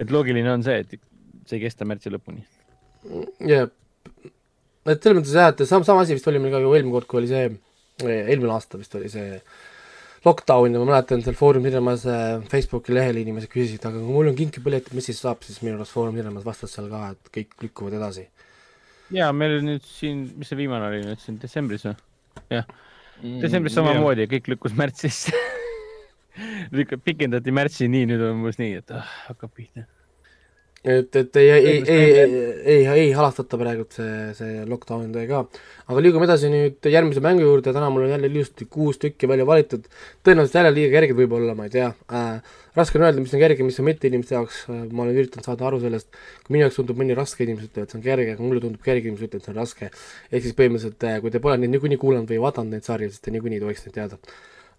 et 0.00 0.10
loogiline 0.10 0.50
on 0.50 0.64
see, 0.64 0.80
et 0.80 0.96
see 1.44 1.60
ei 1.60 1.66
kesta 1.66 1.84
märtsi 1.84 2.08
lõpuni. 2.08 2.40
jah, 3.52 3.68
et 4.88 4.96
selles 4.96 5.20
mõttes 5.20 5.36
jah, 5.36 5.52
et 5.52 5.66
sama, 5.68 5.84
sama 5.84 6.08
asi 6.08 6.16
vist 6.16 6.32
oli 6.32 6.40
meil 6.40 6.56
ka 6.56 6.64
eelmine 6.64 6.96
kord, 6.96 7.10
kui 7.10 7.20
oli 7.20 7.28
see 7.28 7.52
eelmine 8.02 8.52
aasta 8.54 8.80
vist 8.80 8.94
oli 8.98 9.10
see 9.12 9.38
lockdown 10.24 10.74
ja 10.74 10.80
ma 10.80 10.88
mäletan 10.88 11.22
seal 11.24 11.36
Foorum 11.38 11.66
Cinemas 11.66 12.06
äh, 12.08 12.40
Facebooki 12.50 12.94
lehel 12.96 13.20
inimesed 13.20 13.50
küsisid, 13.52 13.84
aga 13.84 14.00
kui 14.00 14.16
mul 14.16 14.30
on 14.32 14.38
kinkipiletid, 14.38 14.96
mis 14.96 15.10
siis 15.10 15.20
saab, 15.20 15.44
siis 15.46 15.60
minu 15.62 15.76
arust 15.76 15.94
Foorum 15.94 16.16
Cinemas 16.18 16.46
vastas 16.46 16.74
seal 16.74 16.88
ka, 16.92 17.12
et 17.14 17.32
kõik 17.38 17.66
lükkuvad 17.66 17.98
edasi. 18.00 18.26
ja 19.14 19.30
meil 19.36 19.60
nüüd 19.64 19.84
siin, 19.86 20.26
mis 20.40 20.50
see 20.50 20.58
viimane 20.58 20.88
oli 20.90 21.02
nüüd 21.04 21.22
siin 21.22 21.38
detsembris 21.42 21.86
või? 21.86 21.96
jah. 22.56 22.70
Mm,, 23.20 23.40
detsembris 23.44 23.76
samamoodi, 23.78 24.26
kõik 24.32 24.48
lükkus 24.54 24.74
märtsisse. 24.76 25.36
Pikendati 27.06 27.52
märtsini, 27.54 28.02
nüüd 28.10 28.24
on 28.24 28.40
umbes 28.40 28.58
nii, 28.58 28.80
et 28.80 28.96
ah, 28.96 29.12
hakkab 29.28 29.52
pihta 29.54 29.84
et, 30.84 31.16
et 31.16 31.36
ei, 31.40 31.50
ei, 31.50 31.66
ei, 31.66 31.84
ei, 31.88 32.56
ei, 32.64 32.82
ei 32.92 33.12
halastata 33.16 33.56
praegult 33.60 33.96
see, 33.96 34.32
see 34.36 34.64
lockdown 34.68 35.14
ka. 35.30 35.40
aga 35.88 36.02
liigume 36.04 36.28
edasi 36.28 36.50
nüüd 36.52 36.88
järgmise 36.92 37.22
mängu 37.24 37.46
juurde, 37.46 37.72
täna 37.72 37.88
mul 37.92 38.04
on 38.04 38.12
jälle 38.12 38.28
ilusti 38.28 38.68
kuus 38.70 39.00
tükki 39.00 39.28
välja 39.30 39.46
valitud, 39.48 39.88
tõenäoliselt 40.26 40.60
jälle 40.60 40.74
liiga 40.76 40.92
kerged 40.98 41.18
võib-olla, 41.22 41.56
ma 41.56 41.68
ei 41.68 41.72
tea 41.72 41.88
äh,, 42.12 42.54
raske 42.76 42.98
on 42.98 43.06
öelda, 43.06 43.22
mis 43.24 43.34
on 43.34 43.42
kerge, 43.42 43.66
mis 43.66 43.78
on 43.80 43.88
mitte 43.88 44.10
inimeste 44.10 44.36
jaoks, 44.36 44.64
ma 44.68 45.04
olen 45.06 45.16
üritanud 45.16 45.46
saada 45.46 45.68
aru 45.68 45.80
sellest, 45.82 46.10
kui 46.44 46.56
minu 46.56 46.66
jaoks 46.66 46.80
tundub 46.80 47.00
mõni 47.00 47.16
raske, 47.16 47.46
inimesed 47.46 47.70
ütlevad, 47.70 47.88
et 47.88 47.94
see 47.94 48.00
on 48.00 48.06
kerge, 48.06 48.34
aga 48.34 48.44
mulle 48.44 48.64
tundub 48.64 48.82
kerge, 48.84 49.08
inimesed 49.08 49.28
ütlevad, 49.28 49.40
et 49.40 49.48
see 49.48 49.54
on 49.54 49.60
raske. 49.60 49.90
ehk 50.30 50.46
siis 50.46 50.58
põhimõtteliselt, 50.58 51.06
äh, 51.08 51.20
kui 51.22 51.32
te 51.34 51.42
pole 51.44 51.60
neid 51.60 51.72
niikuinii 51.74 52.00
kuulanud 52.02 52.34
või 52.34 52.42
vaadanud 52.44 52.76
neid 52.76 52.88
sarju, 52.88 53.12
siis 53.12 53.22
te 53.24 53.32
niikuinii 53.34 53.60
ei 53.60 53.64
tohiks 53.64 53.86
neid 53.86 53.96
teada. 54.00 54.18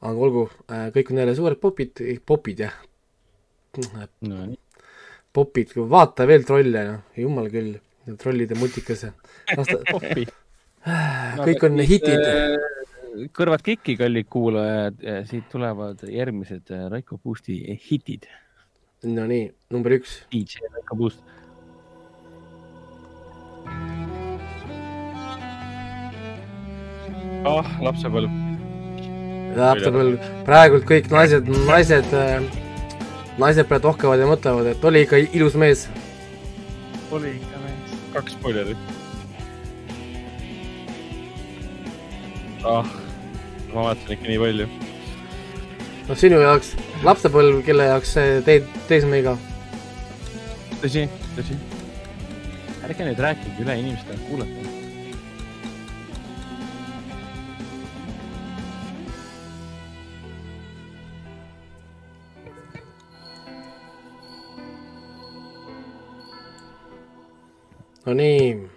aga 0.05 0.27
olgu, 0.27 0.49
äh, 0.69 0.89
kõik 0.93 1.13
on 1.13 1.23
jälle 1.23 1.35
suured 1.39 1.61
popid, 1.63 2.03
popid 2.27 2.67
jah 2.67 2.75
no,. 4.21 4.45
Popid, 5.35 5.75
vaata 5.91 6.27
veel 6.29 6.45
trolle, 6.47 6.85
noh, 6.87 7.03
jumal 7.19 7.49
küll, 7.51 7.75
trollide 8.21 8.57
multikas 8.59 9.05
ja 9.07 9.11
lasta... 9.57 9.81
kõik 11.47 11.67
on 11.67 11.81
hitid. 11.81 12.21
Äh, 12.21 13.27
kõrvad 13.35 13.63
kikki, 13.65 13.95
kallid 13.99 14.27
kuulajad, 14.31 14.99
siit 15.29 15.47
tulevad 15.51 16.03
järgmised 16.07 16.71
äh, 16.75 16.87
Raiko 16.91 17.19
Puusti 17.21 17.61
hitid. 17.89 18.27
Nonii, 19.05 19.49
number 19.73 19.97
üks. 19.97 20.21
DJ 20.31 20.69
Raiko 20.71 20.99
Puust. 20.99 21.23
ah 27.45 27.59
oh,, 27.59 27.67
lapsepõlv. 27.85 28.31
lapsepõlv, 29.55 30.29
praegult 30.47 30.87
kõik 30.89 31.11
naised, 31.13 31.49
naised 31.67 32.15
äh, 32.17 32.64
naised 33.41 33.67
praegu 33.69 33.91
ohkavad 33.91 34.21
ja 34.21 34.27
mõtlevad, 34.29 34.69
et 34.71 34.85
oli 34.87 35.03
ikka 35.05 35.19
ilus 35.25 35.57
mees. 35.59 35.87
oli 37.11 37.35
ikka 37.35 37.61
mees. 37.63 37.97
kaks 38.13 38.37
spoilerit. 38.37 38.77
ah, 42.63 42.87
ma 43.73 43.89
vaatasin 43.89 44.15
ikka 44.17 44.29
nii 44.31 44.39
palju. 44.43 44.69
noh, 46.07 46.21
sinu 46.23 46.39
jaoks 46.43 46.75
lapsepõlv, 47.03 47.59
kelle 47.67 47.89
jaoks 47.91 48.15
see 48.19 48.39
teed, 48.47 48.71
teismeiga? 48.91 49.35
tõsi, 50.79 51.09
tõsi. 51.35 51.59
ärge 52.85 53.11
nüüd 53.11 53.27
rääkige 53.27 53.67
üle, 53.67 53.79
inimesed 53.83 54.09
tahavad 54.13 54.74
Nonii. 68.05 68.67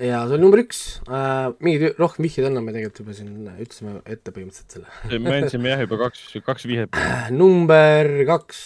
ja 0.00 0.20
see 0.24 0.36
oli 0.36 0.44
number 0.44 0.60
üks 0.62 1.00
äh,, 1.10 1.50
mingeid 1.58 1.98
rohkem 1.98 2.24
vihjeid 2.24 2.46
anname 2.46 2.70
tegelikult 2.72 3.00
juba 3.02 3.16
siin, 3.16 3.32
ütlesime 3.50 3.96
ette 4.06 4.32
põhimõtteliselt 4.36 4.76
selle. 4.76 5.18
me 5.18 5.34
andsime 5.40 5.72
jah 5.72 5.82
juba 5.82 5.98
kaks, 6.04 6.22
kaks 6.46 6.68
vihjet. 6.70 7.00
number 7.42 8.12
kaks. 8.30 8.62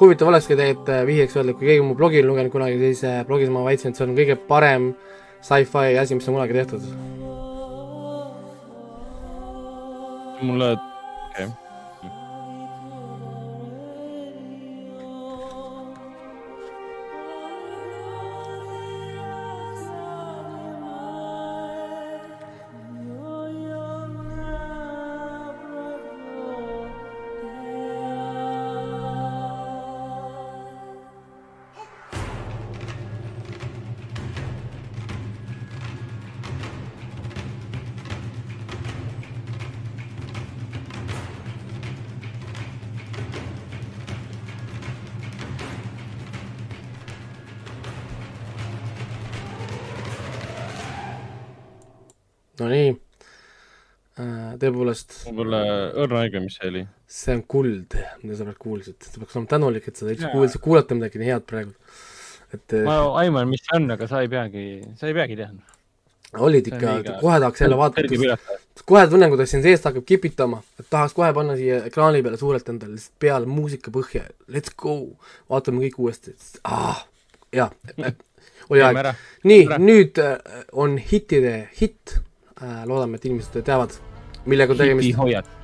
huvitav 0.00 0.32
olekski 0.32 0.56
tegelikult 0.56 1.06
vihjeks 1.12 1.36
öelda, 1.36 1.58
kui 1.58 1.68
keegi 1.68 1.84
mu 1.84 1.94
blogi 1.98 2.22
on 2.22 2.32
lugenud 2.32 2.54
kunagi, 2.54 2.80
siis 2.86 3.04
äh, 3.04 3.22
blogis 3.28 3.52
ma 3.52 3.68
väitsin, 3.68 3.92
et 3.92 4.00
see 4.00 4.08
on 4.08 4.16
kõige 4.16 4.40
parem 4.48 4.92
sci-fi 5.44 5.98
asi, 6.00 6.16
mis 6.16 6.28
on 6.30 6.40
kunagi 6.40 6.62
tehtud. 6.62 6.92
mulle 10.38 10.76
okei 11.38 11.67
Nonii 52.62 52.90
äh,, 52.92 54.54
tõepoolest. 54.60 55.22
võib-olla 55.28 55.62
õrna 56.04 56.22
õige, 56.26 56.42
mis 56.44 56.58
see 56.58 56.70
oli? 56.72 56.84
see 57.08 57.38
on 57.38 57.42
kuld, 57.48 57.96
mida 58.22 58.36
sa 58.36 58.44
praegu 58.44 58.62
kuulsid, 58.66 59.00
sa 59.00 59.22
peaks 59.22 59.36
olema 59.38 59.50
tänulik, 59.54 59.88
et 59.88 59.96
sa 59.96 60.08
täitsa 60.08 60.30
kuulsid, 60.34 60.60
kuulata 60.64 60.96
midagi 60.98 61.22
nii 61.22 61.32
head 61.32 61.46
praegu, 61.48 61.72
et. 62.52 62.66
Äh, 62.76 62.84
ma 62.84 63.00
aiman, 63.22 63.48
mis 63.48 63.64
see 63.64 63.78
on, 63.80 63.88
aga 63.94 64.08
sa 64.10 64.20
ei 64.24 64.30
peagi, 64.32 64.68
sa 65.00 65.08
ei 65.08 65.16
peagi 65.16 65.38
teadma. 65.38 65.64
olid 66.44 66.66
ikka, 66.68 66.94
kohe 67.22 67.38
tahaks 67.40 67.62
jälle 67.64 67.78
vaadata, 67.80 68.36
kohe 68.84 69.06
tunnen, 69.08 69.32
kuidas 69.32 69.54
siin 69.54 69.64
seest 69.64 69.88
hakkab 69.88 70.04
kipitama, 70.04 70.60
et 70.76 70.90
tahaks 70.92 71.16
kohe 71.16 71.30
panna 71.32 71.56
siia 71.56 71.80
ekraani 71.88 72.20
peale 72.26 72.36
suurelt 72.36 72.68
endale 72.68 72.98
lihtsalt 72.98 73.16
peale 73.24 73.48
muusika 73.48 73.94
põhja, 73.94 74.26
let's 74.52 74.74
go, 74.76 74.98
vaatame 75.48 75.80
kõik 75.86 75.96
uuesti, 76.04 76.36
ah, 76.68 77.06
jaa. 77.56 77.70
Oli 78.68 78.82
aeg. 78.84 79.14
nii, 79.48 79.62
nüüd 79.80 80.18
äh, 80.20 80.34
on 80.76 80.98
hittide 81.00 81.70
hitt 81.80 82.18
loodame, 82.86 83.20
et 83.20 83.24
inimesed 83.30 83.62
teavad, 83.62 83.94
millega 84.46 84.74
on 84.74 84.82
tegemist. 84.82 85.06
hitihoiat 85.06 85.58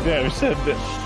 tea, 0.00 0.22
mis 0.24 0.40
see 0.40 0.50
on. 0.50 0.99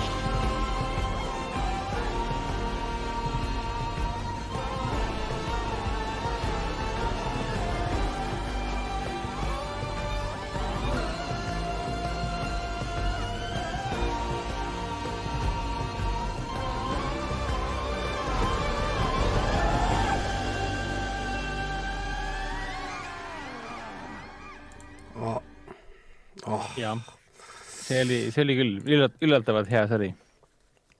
See 27.84 28.00
oli, 28.04 28.18
see 28.32 28.44
oli 28.44 28.56
küll 28.58 28.76
üllat-, 28.96 29.18
üllatavalt 29.24 29.70
hea 29.72 29.84
sari. 29.90 30.14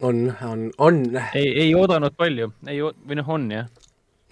on, 0.00 0.28
on, 0.42 0.70
on. 0.78 1.00
ei, 1.34 1.48
ei 1.64 1.74
oodanud 1.78 2.16
palju, 2.18 2.50
ei, 2.68 2.80
või 2.82 3.20
noh, 3.20 3.30
on 3.36 3.46
jah. 3.52 3.70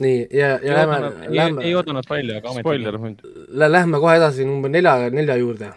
nii, 0.03 0.27
ja, 0.37 0.57
ja 0.65 0.83
lähme, 0.83 1.13
lähme. 1.31 1.65
ei 1.65 1.75
oodanud 1.79 2.09
palju, 2.09 2.41
aga 2.43 2.57
spoiler 2.59 2.99
hunt. 3.01 3.25
Lähme 3.49 4.03
kohe 4.03 4.19
edasi 4.21 4.49
number 4.49 4.73
nelja, 4.73 5.11
nelja 5.15 5.39
juurde. 5.41 5.73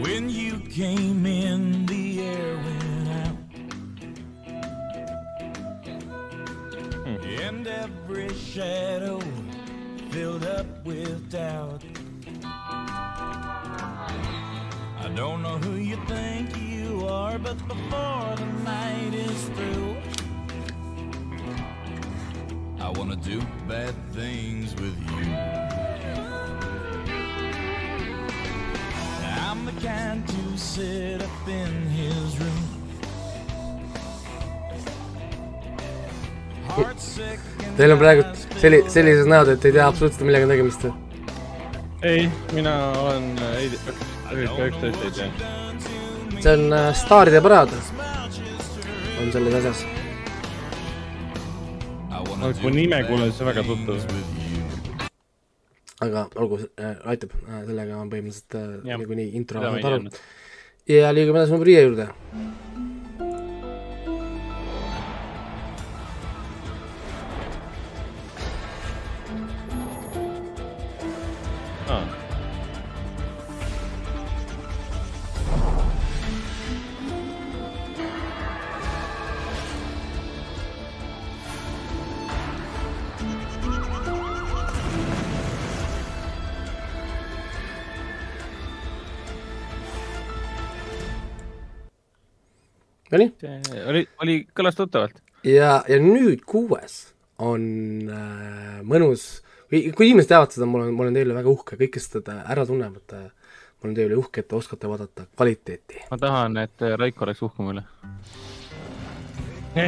When 0.00 0.28
you 0.28 0.60
came 0.68 1.26
in 1.26 1.39
every 8.30 8.44
shadow 8.44 9.20
filled 10.10 10.44
up 10.44 10.66
with 10.84 11.30
doubt. 11.30 11.82
I 15.02 15.10
don't 15.16 15.42
know 15.42 15.58
who 15.58 15.76
you 15.76 15.96
think 16.06 16.56
you 16.56 17.06
are, 17.06 17.38
but 17.38 17.56
before 17.66 18.36
the 18.36 18.46
night 18.64 19.14
is 19.14 19.48
through, 19.48 19.96
I 22.78 22.90
wanna 22.90 23.16
do 23.16 23.40
bad 23.66 23.94
things 24.12 24.74
with 24.74 24.96
you. 25.10 25.34
I'm 29.48 29.64
the 29.64 29.72
kind 29.82 30.26
to 30.28 30.58
sit 30.58 31.22
up 31.22 31.48
in 31.48 31.86
his 31.88 32.38
room 32.38 32.59
Teil 37.76 37.94
on 37.94 38.00
praegu 38.00 38.24
selli-, 38.60 38.84
sellises 38.92 39.28
näod, 39.30 39.54
et 39.54 39.64
ei 39.64 39.76
tea 39.76 39.86
absoluutselt 39.88 40.26
millega 40.28 40.48
tegemist 40.50 40.84
või? 40.86 40.92
ei, 42.02 42.28
mina 42.52 42.74
olen 43.00 43.24
ei, 43.58 43.70
üksteist 44.66 45.04
ei 45.04 45.10
tea. 45.16 45.30
see 46.40 46.52
on 46.54 46.72
äh, 46.72 46.90
Staaride 46.96 47.40
paraad, 47.44 47.72
on 49.20 49.32
selles 49.32 49.54
asjas. 49.60 49.84
no 52.40 52.52
kui 52.62 52.72
nime 52.72 53.02
kuulen, 53.08 53.28
siis 53.32 53.42
on 53.44 53.50
väga 53.50 53.66
tuttav. 53.68 54.00
aga 56.00 56.26
olgu 56.40 56.62
äh,, 56.80 56.96
aitab 57.04 57.36
äh,, 57.44 57.64
sellega 57.68 58.00
on 58.00 58.12
põhimõtteliselt 58.12 58.60
äh, 58.60 58.96
niikuinii 58.96 59.30
intro 59.36 59.60
saanud 59.60 59.90
aru. 59.92 60.24
ja 60.88 61.12
liigume 61.12 61.42
edasi 61.42 61.52
number 61.56 61.68
viie 61.68 61.84
juurde 61.84 62.08
Nonii. 62.08 62.89
Oli, 93.12 94.06
oli, 94.22 94.46
kõlas 94.56 94.76
tuttavalt. 94.78 95.16
ja, 95.44 95.82
ja 95.88 95.98
nüüd 96.02 96.44
kuues 96.48 97.14
on 97.40 97.62
äh, 98.12 98.80
mõnus, 98.86 99.42
kui 99.70 100.06
inimesed 100.10 100.28
teavad 100.30 100.52
seda, 100.54 100.66
mul 100.68 100.82
on, 100.84 100.94
ma 100.94 101.06
olen 101.06 101.16
teile 101.16 101.36
väga 101.36 101.48
uhke, 101.52 101.78
kõik, 101.80 101.92
kes 101.96 102.06
seda 102.12 102.34
ära 102.50 102.66
tunnevad 102.68 103.08
äh,, 103.16 103.28
ma 103.80 103.88
olen 103.88 103.96
teile 103.96 104.14
uhke, 104.20 104.36
et 104.42 104.48
te 104.50 104.58
oskate 104.58 104.90
vaadata 104.90 105.22
kvaliteeti. 105.32 105.96
ma 106.10 106.16
tahan, 106.20 106.52
et 106.66 106.78
äh, 106.86 106.96
Raiko 107.00 107.26
oleks 107.26 107.42
uhke 107.46 107.58
mu 107.64 107.70
üle 107.74 107.84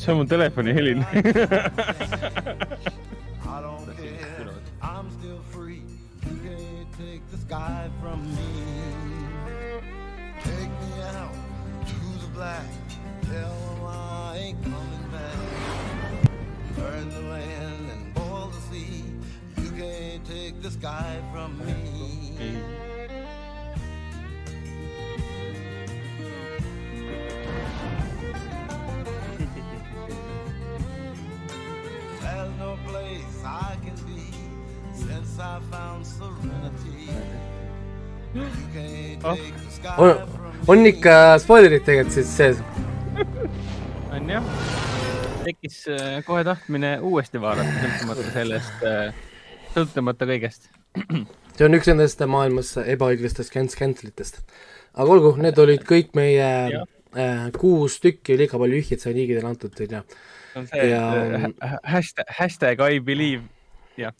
see 0.00 0.12
on 0.12 0.18
mu 0.20 0.24
telefoni 0.28 0.72
helin 0.76 1.00
I'm 4.82 5.06
still 5.10 5.40
free, 5.50 5.82
you 6.24 6.36
can't 6.44 6.90
take 6.98 7.22
the 7.30 7.38
sky 7.38 7.88
from 8.00 8.20
me 8.36 8.49
black. 12.40 12.72
Tell 13.28 13.54
them 13.66 13.84
I 13.86 14.38
ain't 14.38 14.62
coming 14.62 15.06
back. 15.12 15.36
Burn 16.74 17.10
the 17.10 17.20
land 17.20 17.90
and 17.90 18.14
boil 18.14 18.50
the 18.54 18.60
sea. 18.70 19.04
You 19.62 19.70
can't 19.72 20.24
take 20.24 20.62
the 20.62 20.70
sky 20.70 21.20
from 21.34 21.58
me. 21.58 21.66
There's 32.22 32.54
no 32.58 32.78
place 32.86 33.44
I 33.44 33.76
can 33.84 33.96
be 34.06 34.32
since 34.94 35.38
I 35.38 35.60
found 35.70 36.06
serenity. 36.06 37.10
Oh. 39.24 39.38
on, 39.98 40.10
on 40.70 40.86
ikka 40.86 41.14
spoilerid 41.42 41.82
tegelikult 41.82 42.14
siis 42.14 42.28
sees? 42.30 42.60
on 44.14 44.30
jah. 44.30 44.44
tekkis 45.42 45.80
äh, 45.90 46.20
kohe 46.26 46.44
tahtmine 46.46 46.92
uuesti 47.02 47.40
vaadata, 47.42 47.72
sõltumata 47.82 48.26
sellest, 48.36 48.84
äh, 48.86 49.58
sõltumata 49.74 50.28
kõigest. 50.30 50.70
see 51.56 51.66
on 51.66 51.78
üks 51.80 51.90
nendest 51.90 52.22
maailmas 52.22 52.70
ebaõiglastest 52.84 53.50
cancel-itest. 53.50 54.38
aga 54.94 55.16
olgu, 55.16 55.34
need 55.42 55.58
olid 55.58 55.82
kõik 55.88 56.14
meie 56.18 56.46
äh, 56.70 57.44
kuus 57.58 57.98
tükki, 58.04 58.38
liiga 58.38 58.62
palju 58.62 58.78
vihjeid 58.78 59.02
sai 59.02 59.16
liigidele 59.18 59.50
antud, 59.50 59.74
onju. 59.88 60.04
on 60.54 60.70
see 60.70 60.86
ja... 60.92 61.02
Äh, 61.42 61.76
hashtag, 61.96 62.30
hashtag 62.38 62.86
I 62.86 63.02
believe, 63.02 63.42
jah 63.98 64.14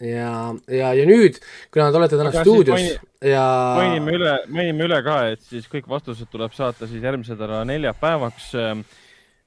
ja, 0.00 0.32
ja, 0.70 0.92
ja 0.96 1.06
nüüd, 1.08 1.38
kuna 1.74 1.90
te 1.92 2.00
olete 2.00 2.18
täna 2.20 2.32
stuudios 2.34 2.78
maini, 2.78 2.96
ja. 3.32 3.44
mainime 3.78 4.16
üle, 4.18 4.34
mainime 4.48 4.88
üle 4.88 5.02
ka, 5.06 5.20
et 5.34 5.44
siis 5.46 5.68
kõik 5.72 5.88
vastused 5.90 6.30
tuleb 6.32 6.54
saata 6.56 6.88
siis 6.90 7.04
järgmise 7.04 7.36
nädala 7.36 7.62
neljapäevaks. 7.68 8.50
Ähm, 8.60 8.84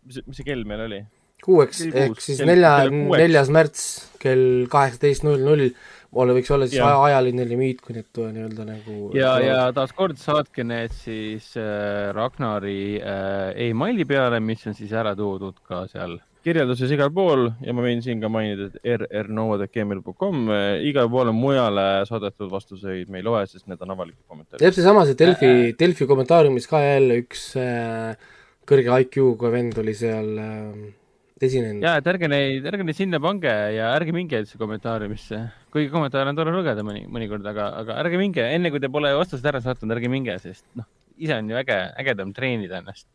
mis, 0.06 0.22
mis 0.26 0.42
see 0.42 0.48
kell 0.48 0.66
meil 0.70 0.88
oli? 0.88 1.04
kuueks 1.46 1.84
ehk 1.92 2.22
siis 2.24 2.40
kell, 2.40 2.50
nelja, 2.50 2.72
neljas 2.90 3.52
märts 3.54 3.84
kell 4.22 4.66
kaheksateist 4.72 5.26
null 5.28 5.44
null 5.46 5.68
ole, 6.16 6.36
võiks 6.38 6.52
olla 6.56 6.68
siis 6.70 6.82
aja, 6.82 7.00
ajaline 7.10 7.46
limiit, 7.48 7.82
kui 7.84 7.98
need 7.98 8.08
nii-öelda 8.16 8.68
nagu. 8.70 8.96
ja, 9.18 9.36
ja 9.44 9.58
taaskord 9.76 10.20
saatke 10.22 10.66
need 10.68 10.94
siis 10.96 11.52
äh, 11.60 12.12
Ragnari 12.16 12.96
äh, 13.02 13.52
emaili 13.68 14.08
peale, 14.10 14.40
mis 14.44 14.64
on 14.70 14.78
siis 14.78 14.94
ära 14.96 15.16
toodud 15.18 15.60
ka 15.68 15.86
seal 15.92 16.18
kirjelduses 16.46 16.92
igal 16.94 17.10
pool 17.14 17.48
ja 17.66 17.74
ma 17.74 17.84
võin 17.86 18.04
siin 18.06 18.22
ka 18.22 18.30
mainida, 18.32 18.70
et 18.86 19.06
rrnovad.gmail.com, 19.10 20.52
igale 20.86 21.12
poole 21.12 21.34
mujale 21.36 21.86
saadetud 22.10 22.52
vastuseid 22.52 23.10
me 23.12 23.22
ei 23.22 23.26
loe, 23.26 23.42
sest 23.50 23.66
need 23.72 23.82
on 23.82 23.96
avalikud 23.96 24.22
kommentaarid. 24.30 24.62
täpselt 24.62 24.86
sama, 24.86 25.06
see 25.10 25.18
Delfi 25.20 25.50
äh,, 25.50 25.72
Delfi 25.80 26.08
kommentaariumis 26.10 26.70
ka 26.70 26.84
jälle 26.84 27.18
üks 27.24 27.48
äh, 27.62 28.14
kõrge 28.70 29.00
IQ-ga 29.06 29.52
vend 29.54 29.82
oli 29.82 29.96
seal 29.98 30.30
äh, 30.42 30.86
esinenud. 31.42 31.84
ja, 31.86 31.96
et 32.00 32.12
ärge 32.14 32.30
neid, 32.32 32.70
ärge 32.70 32.86
neid 32.86 33.00
sinna 33.00 33.22
pange 33.24 33.56
ja 33.76 33.90
ärge 33.96 34.14
minge 34.16 34.44
üldse 34.44 34.62
kommentaariumisse, 34.62 35.42
kuigi 35.74 35.90
kommentaare 35.94 36.30
on 36.30 36.38
tore 36.38 36.54
lugeda 36.54 36.86
mõni, 36.86 37.08
mõnikord, 37.10 37.46
aga, 37.52 37.72
aga 37.82 37.98
ärge 38.06 38.22
minge, 38.22 38.46
enne 38.46 38.74
kui 38.74 38.84
te 38.84 38.92
pole 38.94 39.12
vastused 39.18 39.46
ära 39.50 39.64
saatnud, 39.66 39.98
ärge 39.98 40.14
minge, 40.14 40.38
sest 40.46 40.66
noh, 40.78 40.88
ise 41.18 41.42
on 41.42 41.50
ju 41.50 41.58
äge, 41.58 41.82
ägedam 42.02 42.38
treenida 42.38 42.84
ennast 42.84 43.10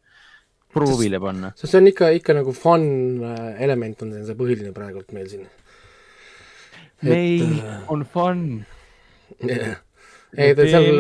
proovile 0.75 1.21
panna. 1.23 1.53
sest 1.57 1.73
see 1.73 1.81
on 1.83 1.91
ikka, 1.91 2.11
ikka 2.21 2.37
nagu 2.41 2.55
fun 2.57 2.85
äh, 3.27 3.63
element 3.65 4.05
on 4.05 4.15
see 4.17 4.39
põhiline 4.39 4.73
praegult 4.77 5.15
meil 5.17 5.29
siin. 5.31 5.47
meil 7.07 7.57
äh, 7.59 7.81
on 7.93 8.05
fun 8.15 8.45
yeah.. 9.43 9.81
ei, 10.37 10.55
ta 10.55 10.69
seal 10.69 10.91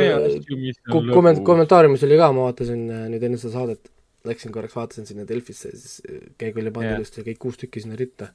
komment-, 0.90 1.44
kommentaariumis 1.46 2.06
oli 2.08 2.18
ka, 2.20 2.32
ma 2.36 2.50
vaatasin 2.50 2.84
äh, 2.88 3.06
nüüd 3.12 3.28
enne 3.28 3.40
seda 3.40 3.58
saadet, 3.58 3.92
läksin 4.26 4.54
korraks, 4.54 4.76
vaatasin 4.76 5.08
sinna 5.08 5.28
Delfisse, 5.28 5.72
siis 5.76 6.00
keegi 6.40 6.64
oli 6.64 6.74
pannud 6.74 6.92
yeah. 6.92 7.00
ilusti 7.00 7.26
kõik 7.30 7.40
kuus 7.46 7.60
tükki 7.60 7.84
sinna 7.84 7.98
ritta 8.00 8.32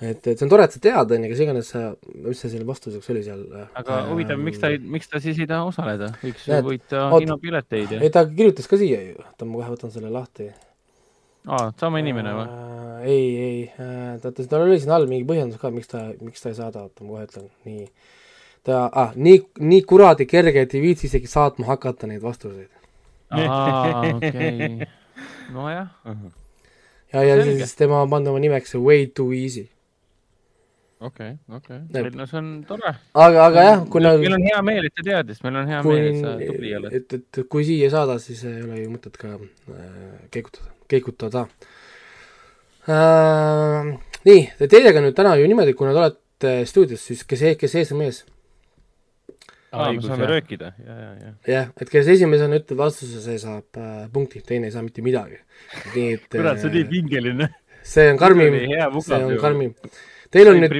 et, 0.00 0.26
et 0.26 0.38
see 0.38 0.44
on 0.44 0.50
tore, 0.50 0.64
et 0.66 0.74
sa 0.74 0.80
tead, 0.82 1.12
onju, 1.14 1.30
kes 1.30 1.40
iganes 1.44 1.68
sa, 1.70 1.82
mis 2.24 2.40
see 2.42 2.50
selle 2.50 2.66
vastuseks 2.66 3.10
oli 3.12 3.22
seal. 3.22 3.44
aga 3.62 3.98
ähm, 4.00 4.10
huvitav, 4.10 4.40
miks 4.42 4.60
ta, 4.62 4.70
miks 4.96 5.10
ta 5.10 5.20
siis 5.22 5.38
ei 5.38 5.48
taha 5.50 5.68
osaleda, 5.70 6.10
võiks 6.22 6.46
ju 6.48 6.60
võita 6.66 7.04
kinopileteid 7.14 7.94
ja. 7.94 8.00
ei, 8.02 8.10
ta 8.14 8.24
kirjutas 8.26 8.66
ka 8.70 8.78
siia 8.80 8.98
ju, 9.04 9.20
oota, 9.22 9.46
ma 9.46 9.60
kohe 9.60 9.74
võtan 9.76 9.92
selle 9.94 10.10
lahti. 10.14 10.48
aa, 11.46 11.68
sama 11.78 12.02
inimene 12.02 12.34
või 12.34 12.46
äh,? 12.48 13.04
ei, 13.06 13.28
ei 13.44 13.60
äh,, 13.70 14.16
ta, 14.22 14.32
ta, 14.32 14.46
tal 14.50 14.66
oli 14.66 14.80
siin 14.82 14.94
all 14.96 15.06
mingi 15.10 15.28
põhjendus 15.28 15.62
ka, 15.62 15.70
miks 15.74 15.92
ta, 15.92 16.08
miks 16.24 16.42
ta 16.42 16.50
ei 16.50 16.58
saada, 16.58 16.88
oota, 16.88 17.06
ma 17.06 17.14
kohe 17.14 17.26
ütlen, 17.28 17.46
nii. 17.68 17.86
ta 18.66 18.80
ah,, 18.90 19.12
nii, 19.14 19.44
nii 19.62 19.84
kuradi 19.86 20.26
kerge, 20.26 20.66
et 20.66 20.74
ei 20.74 20.82
viitsi 20.88 21.06
isegi 21.06 21.30
saatma 21.30 21.70
hakata 21.70 22.10
neid 22.10 22.24
vastuseid. 22.24 22.72
aa, 23.30 24.02
okei, 24.16 24.90
nojah 25.54 25.86
uh. 26.02 26.10
-huh. 26.10 26.34
ja, 27.12 27.22
ja 27.30 27.38
siis 27.46 27.76
tema 27.78 28.02
on 28.02 28.10
pannud 28.10 28.34
oma 28.34 28.42
nimeks 28.42 28.74
way 28.74 29.06
too 29.06 29.30
easy 29.30 29.68
okei 31.04 31.32
okei 31.48 32.10
no 32.16 32.26
see 32.26 32.38
on 32.38 32.50
tore. 32.68 32.94
aga, 33.12 33.46
aga 33.46 33.64
jah, 33.68 33.84
kuna 33.92 34.14
meil 34.20 34.36
on 34.36 34.44
hea 34.48 34.60
meel, 34.66 34.88
et 34.88 34.96
ta 34.96 35.06
teadis, 35.06 35.40
meil 35.44 35.60
on 35.60 35.70
hea 35.70 35.80
kui, 35.84 35.96
meel, 36.00 36.10
et 36.10 36.20
sa 36.24 36.34
tubli 36.40 36.74
oled. 36.78 36.98
et, 36.98 37.16
et 37.18 37.40
kui 37.50 37.66
siia 37.68 37.90
saada, 37.92 38.18
siis 38.22 38.44
ei 38.48 38.60
ole 38.64 38.82
ju 38.82 38.92
mõtet 38.92 39.18
ka 39.20 39.32
äh, 39.36 39.88
keikutada, 40.34 40.76
keikutada 40.90 41.46
äh,. 42.88 43.90
nii, 44.28 44.46
teiega 44.64 45.02
nüüd 45.04 45.16
täna 45.18 45.34
ju 45.40 45.50
niimoodi, 45.50 45.76
kuna 45.78 45.96
te 45.96 46.04
olete 46.04 46.54
stuudios, 46.70 47.04
siis 47.10 47.26
kes, 47.28 47.44
e-, 47.50 47.58
kes 47.60 47.76
ees 47.82 47.92
on 47.94 48.00
mees? 48.04 48.22
aa, 49.74 49.90
me 49.92 50.06
saame 50.06 50.30
röökida, 50.30 50.72
ja, 50.86 50.96
ja, 51.02 51.12
ja. 51.18 51.34
jah, 51.50 51.68
et 51.80 51.92
kes 51.92 52.08
esimesena 52.16 52.62
ütleb 52.62 52.80
vastuse, 52.80 53.20
see 53.26 53.36
saab 53.42 53.80
äh, 53.80 54.08
punkti, 54.14 54.40
teine 54.46 54.70
ei 54.70 54.74
saa 54.74 54.86
mitte 54.86 55.04
midagi. 55.04 55.42
nii 55.92 56.16
et 56.16 56.26
kurat, 56.32 56.62
see 56.62 56.72
on 56.72 56.76
nii 56.78 56.88
pingeline. 56.90 57.52
see 57.84 58.08
on 58.08 58.20
karmim, 58.20 58.60
see 59.04 59.20
on 59.20 59.38
karmim 59.42 59.76
Teil 60.34 60.50
on 60.50 60.58
nüüd, 60.58 60.72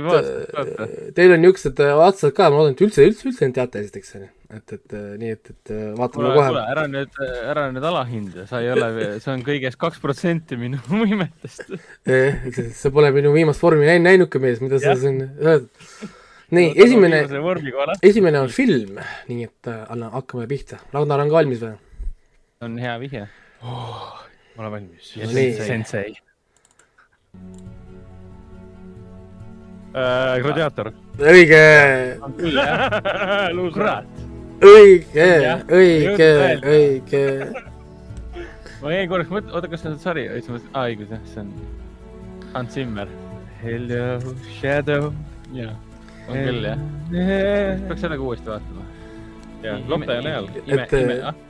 teil 1.14 1.34
on 1.34 1.42
niisugused 1.44 1.80
otsad 1.94 2.32
ka, 2.34 2.48
ma 2.50 2.58
loodan, 2.58 2.74
et 2.74 2.80
üldse, 2.82 3.04
üldse, 3.06 3.28
üldse 3.30 3.48
teate 3.54 3.82
esiteks, 3.84 4.10
on 4.18 4.24
ju. 4.24 4.30
et, 4.56 4.74
et 4.74 4.96
nii, 5.20 5.36
et, 5.36 5.52
et 5.52 5.72
vaatame 6.00 6.32
kohe. 6.34 6.64
ära 6.72 6.86
nüüd, 6.90 7.20
ära 7.52 7.68
nüüd 7.74 7.86
alahinda, 7.90 8.48
sa 8.50 8.62
ei 8.64 8.72
ole, 8.74 8.88
see 9.22 9.30
on 9.34 9.44
kõigest 9.46 9.78
kaks 9.80 10.02
protsenti 10.02 10.58
minu 10.58 10.80
võimetest. 11.04 11.70
sa 12.80 12.92
pole 12.94 13.12
minu 13.14 13.34
viimast 13.36 13.62
vormi 13.62 13.86
näinud, 13.86 14.08
näinudki 14.08 14.42
mees, 14.42 14.58
mida 14.64 14.82
sa 14.82 14.96
siin 14.98 15.22
oled. 15.28 15.70
nii, 16.54 16.74
esimene, 16.86 17.22
esimene 18.02 18.42
on 18.42 18.50
film, 18.52 18.98
nii 19.30 19.48
et 19.48 19.70
äh, 19.70 19.86
anna, 19.94 20.10
hakkame 20.18 20.50
pihta. 20.50 20.82
Ragnar 20.94 21.22
on 21.22 21.30
ka 21.30 21.40
valmis 21.40 21.62
või? 21.62 21.78
on 22.64 22.76
hea 22.80 22.98
vihje 23.02 23.24
oh,. 23.62 24.20
ma 24.56 24.66
olen 24.66 24.76
valmis. 24.78 25.14
Sensei 25.62 26.14
äh,. 29.94 30.42
gladiaator. 30.42 30.90
õige. 31.18 31.62
kurat. 33.74 34.04
õige, 34.64 35.28
õige, 35.70 36.30
õige. 36.74 37.24
ma 38.82 38.92
jäin 38.94 39.08
korraks 39.08 39.32
mõtlema, 39.32 39.54
oota, 39.54 39.70
kas 39.72 39.84
see 39.84 39.92
on 39.92 39.98
sari, 40.02 40.26
siis 40.34 40.50
ma 40.50 40.58
mõtlesin, 40.58 40.74
aa 40.74 40.90
õigus 40.90 41.14
jah, 41.14 41.24
see 41.32 41.44
on 41.44 41.54
Hans 42.54 42.76
Zimmer. 42.76 43.08
Hello, 43.62 44.34
shadow. 44.58 45.10
jah, 45.56 45.74
on 46.28 46.38
küll 46.38 46.68
jah. 46.68 46.86
peaks 47.88 48.04
selle 48.04 48.20
ka 48.20 48.28
uuesti 48.28 48.52
vaatama. 48.52 48.86
jah, 49.64 49.82
Lotte 49.88 50.20
on 50.20 50.30
heal. 50.32 50.54
ime, 50.66 50.88
ime, 51.00 51.18
ah 51.32 51.42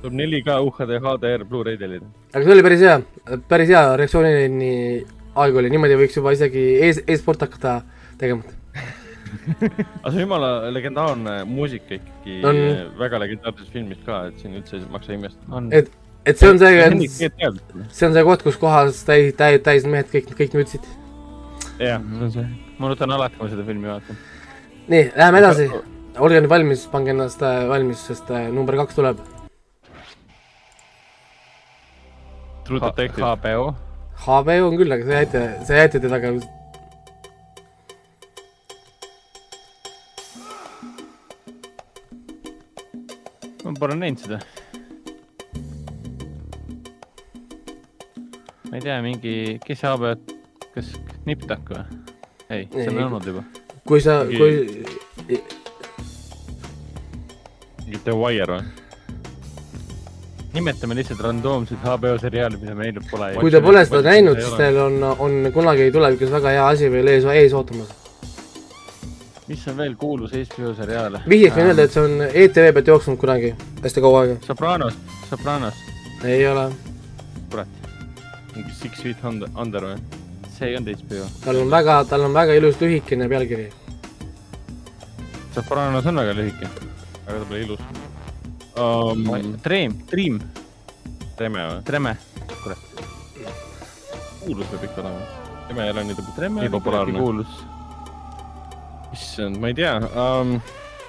tuleb 0.00 0.16
4K 0.16 0.58
UHD 0.64 0.98
HDR 0.98 1.44
Blu-ray 1.44 1.76
tellida. 1.76 2.06
aga 2.32 2.44
see 2.44 2.54
oli 2.54 2.64
päris 2.64 2.84
hea, 2.84 2.96
päris 3.48 3.68
hea 3.68 3.82
reaktsioonini 4.00 4.74
aeg 5.38 5.56
oli, 5.60 5.70
niimoodi 5.70 5.98
võiks 6.00 6.16
juba 6.18 6.32
isegi 6.34 6.62
ees, 6.86 7.02
e-sport 7.06 7.44
hakata 7.46 7.80
tegema 8.20 8.42
aga 10.02 10.10
see 10.10 10.16
on 10.16 10.20
jumala 10.24 10.50
legendaarne 10.74 11.34
muusika 11.48 11.96
ikkagi 11.96 12.38
on... 12.46 12.60
väga 12.98 13.20
legendaarses 13.22 13.70
filmis 13.72 14.00
ka, 14.06 14.24
et 14.30 14.40
siin 14.42 14.56
üldse 14.58 14.78
ei 14.78 14.86
maksa 14.90 15.14
imestada. 15.14 15.62
et, 15.76 15.90
et 16.26 16.40
see 16.40 16.50
on 16.50 16.58
see, 16.58 17.30
see 17.94 18.08
on 18.08 18.16
see 18.16 18.24
koht, 18.26 18.44
kus 18.46 18.58
kohas 18.60 19.04
täis, 19.06 19.32
täis, 19.38 19.60
täis 19.66 19.86
mehed 19.86 20.10
kõik, 20.12 20.32
kõik 20.38 20.56
nutsid. 20.58 20.88
jah, 21.78 22.02
see 22.02 22.26
on 22.28 22.34
see. 22.38 22.46
ma 22.78 22.90
nutan 22.92 23.16
alati, 23.16 23.38
kui 23.38 23.46
ma 23.46 23.52
seda 23.54 23.66
filmi 23.68 23.92
vaatan. 23.92 24.22
nii, 24.90 25.04
läheme 25.16 25.44
edasi. 25.44 25.68
olge 26.18 26.40
nüüd 26.40 26.50
valmis, 26.50 26.88
pange 26.90 27.14
ennast 27.14 27.44
äh, 27.46 27.62
valmis, 27.70 28.02
sest 28.10 28.32
äh, 28.34 28.48
number 28.54 28.78
kaks 28.82 28.98
tuleb. 28.98 29.22
True 32.66 32.82
Detective. 32.82 33.26
HBO 33.26 33.89
HBO 34.20 34.66
on 34.68 34.76
küll, 34.76 34.92
aga 34.92 35.06
sa 35.06 35.20
jäite, 35.22 35.42
sa 35.64 35.76
jäite 35.78 36.00
teda 36.02 36.18
ka 36.20 36.32
ma 43.64 43.72
pole 43.78 43.96
näinud 43.96 44.20
seda. 44.20 44.40
ma 48.68 48.76
ei 48.76 48.84
tea, 48.84 48.98
mingi, 49.04 49.34
kes 49.64 49.80
saab, 49.86 50.04
kas 50.74 50.92
Niptak 51.26 51.72
või? 51.72 51.86
ei, 52.50 52.68
see 52.74 52.90
on 52.92 53.00
olnud 53.06 53.30
juba. 53.30 53.46
kui 53.88 54.04
sa, 54.04 54.20
kui. 54.28 54.84
mingi 57.86 58.04
The 58.04 58.20
Wire 58.20 58.52
või? 58.58 58.79
Nimetame 60.52 60.94
lihtsalt 60.94 61.20
randoomseid 61.20 61.80
HBO 61.84 62.18
seriaale, 62.18 62.58
mida 62.60 62.74
me 62.74 62.84
näinud 62.84 63.06
pole. 63.10 63.32
kui 63.40 63.50
te 63.50 63.60
pole 63.62 63.84
seda 63.86 64.02
näinud, 64.02 64.40
siis 64.42 64.56
teil 64.58 64.78
on, 64.82 65.02
on 65.26 65.50
kunagi 65.54 65.90
tulevikus 65.94 66.32
väga 66.32 66.54
hea 66.56 66.68
asi 66.74 66.90
veel 66.92 67.10
ees, 67.12 67.26
ees 67.34 67.54
ootamas. 67.54 67.92
mis 69.48 69.66
on 69.68 69.76
veel 69.76 69.94
kuulus 69.98 70.34
HBO 70.34 70.74
seriaale? 70.78 71.22
vihjeks 71.28 71.56
võin 71.56 71.70
öelda, 71.70 71.86
et 71.86 71.94
see 71.94 72.06
on 72.06 72.26
ETV 72.26 72.72
pealt 72.74 72.92
jooksnud 72.94 73.20
kunagi 73.22 73.54
hästi 73.84 74.04
kaua 74.06 74.24
aega. 74.24 74.38
Sopranos, 74.46 74.98
Sopranos. 75.30 75.84
ei 76.24 76.46
ole. 76.48 76.66
kurat, 77.50 77.92
mingi 78.56 78.74
Six 78.82 79.06
Feet 79.06 79.24
Under 79.30 79.86
või? 79.92 79.98
see 80.58 80.72
ei 80.72 80.76
olnud 80.76 81.06
HBO. 81.06 81.30
tal 81.44 81.62
on 81.62 81.70
väga, 81.78 82.02
tal 82.10 82.26
on 82.26 82.34
väga 82.34 82.58
ilus 82.58 82.82
lühikene 82.82 83.30
pealkiri. 83.30 83.70
Sopranos 85.54 86.06
on 86.06 86.22
väga 86.24 86.38
lühike, 86.42 86.74
aga 87.26 87.38
ta 87.38 87.44
pole 87.46 87.66
ilus 87.66 88.09
um,. 88.80 89.56
Dream, 89.64 89.94
Dream. 90.10 90.40
Treme 91.36 91.66
või? 91.66 91.82
Treme. 91.88 92.16
kurat. 92.62 92.78
kuulus 94.40 94.66
peab 94.72 94.84
ikka 94.84 95.00
olema. 95.00 95.28
Treme 95.68 95.84
ei 95.86 95.92
ole 95.94 96.04
nii, 96.04 96.16
nii 96.58 96.72
populaarne. 96.72 97.18
kuulus. 97.18 97.54
issand, 99.12 99.56
ma 99.60 99.70
ei 99.70 99.74
tea 99.78 99.94
um,. 100.00 100.58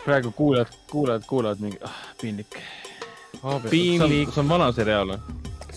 praegu 0.05 0.31
kuulad, 0.35 0.71
kuulad, 0.91 1.25
kuulad 1.27 1.59
mingi 1.59 1.77
ah,, 1.83 1.99
piinlik. 2.21 2.57
piinlik. 3.69 4.31
see 4.31 4.41
on 4.41 4.49
vana 4.49 4.71
seriaal 4.71 5.13
või? 5.13 5.19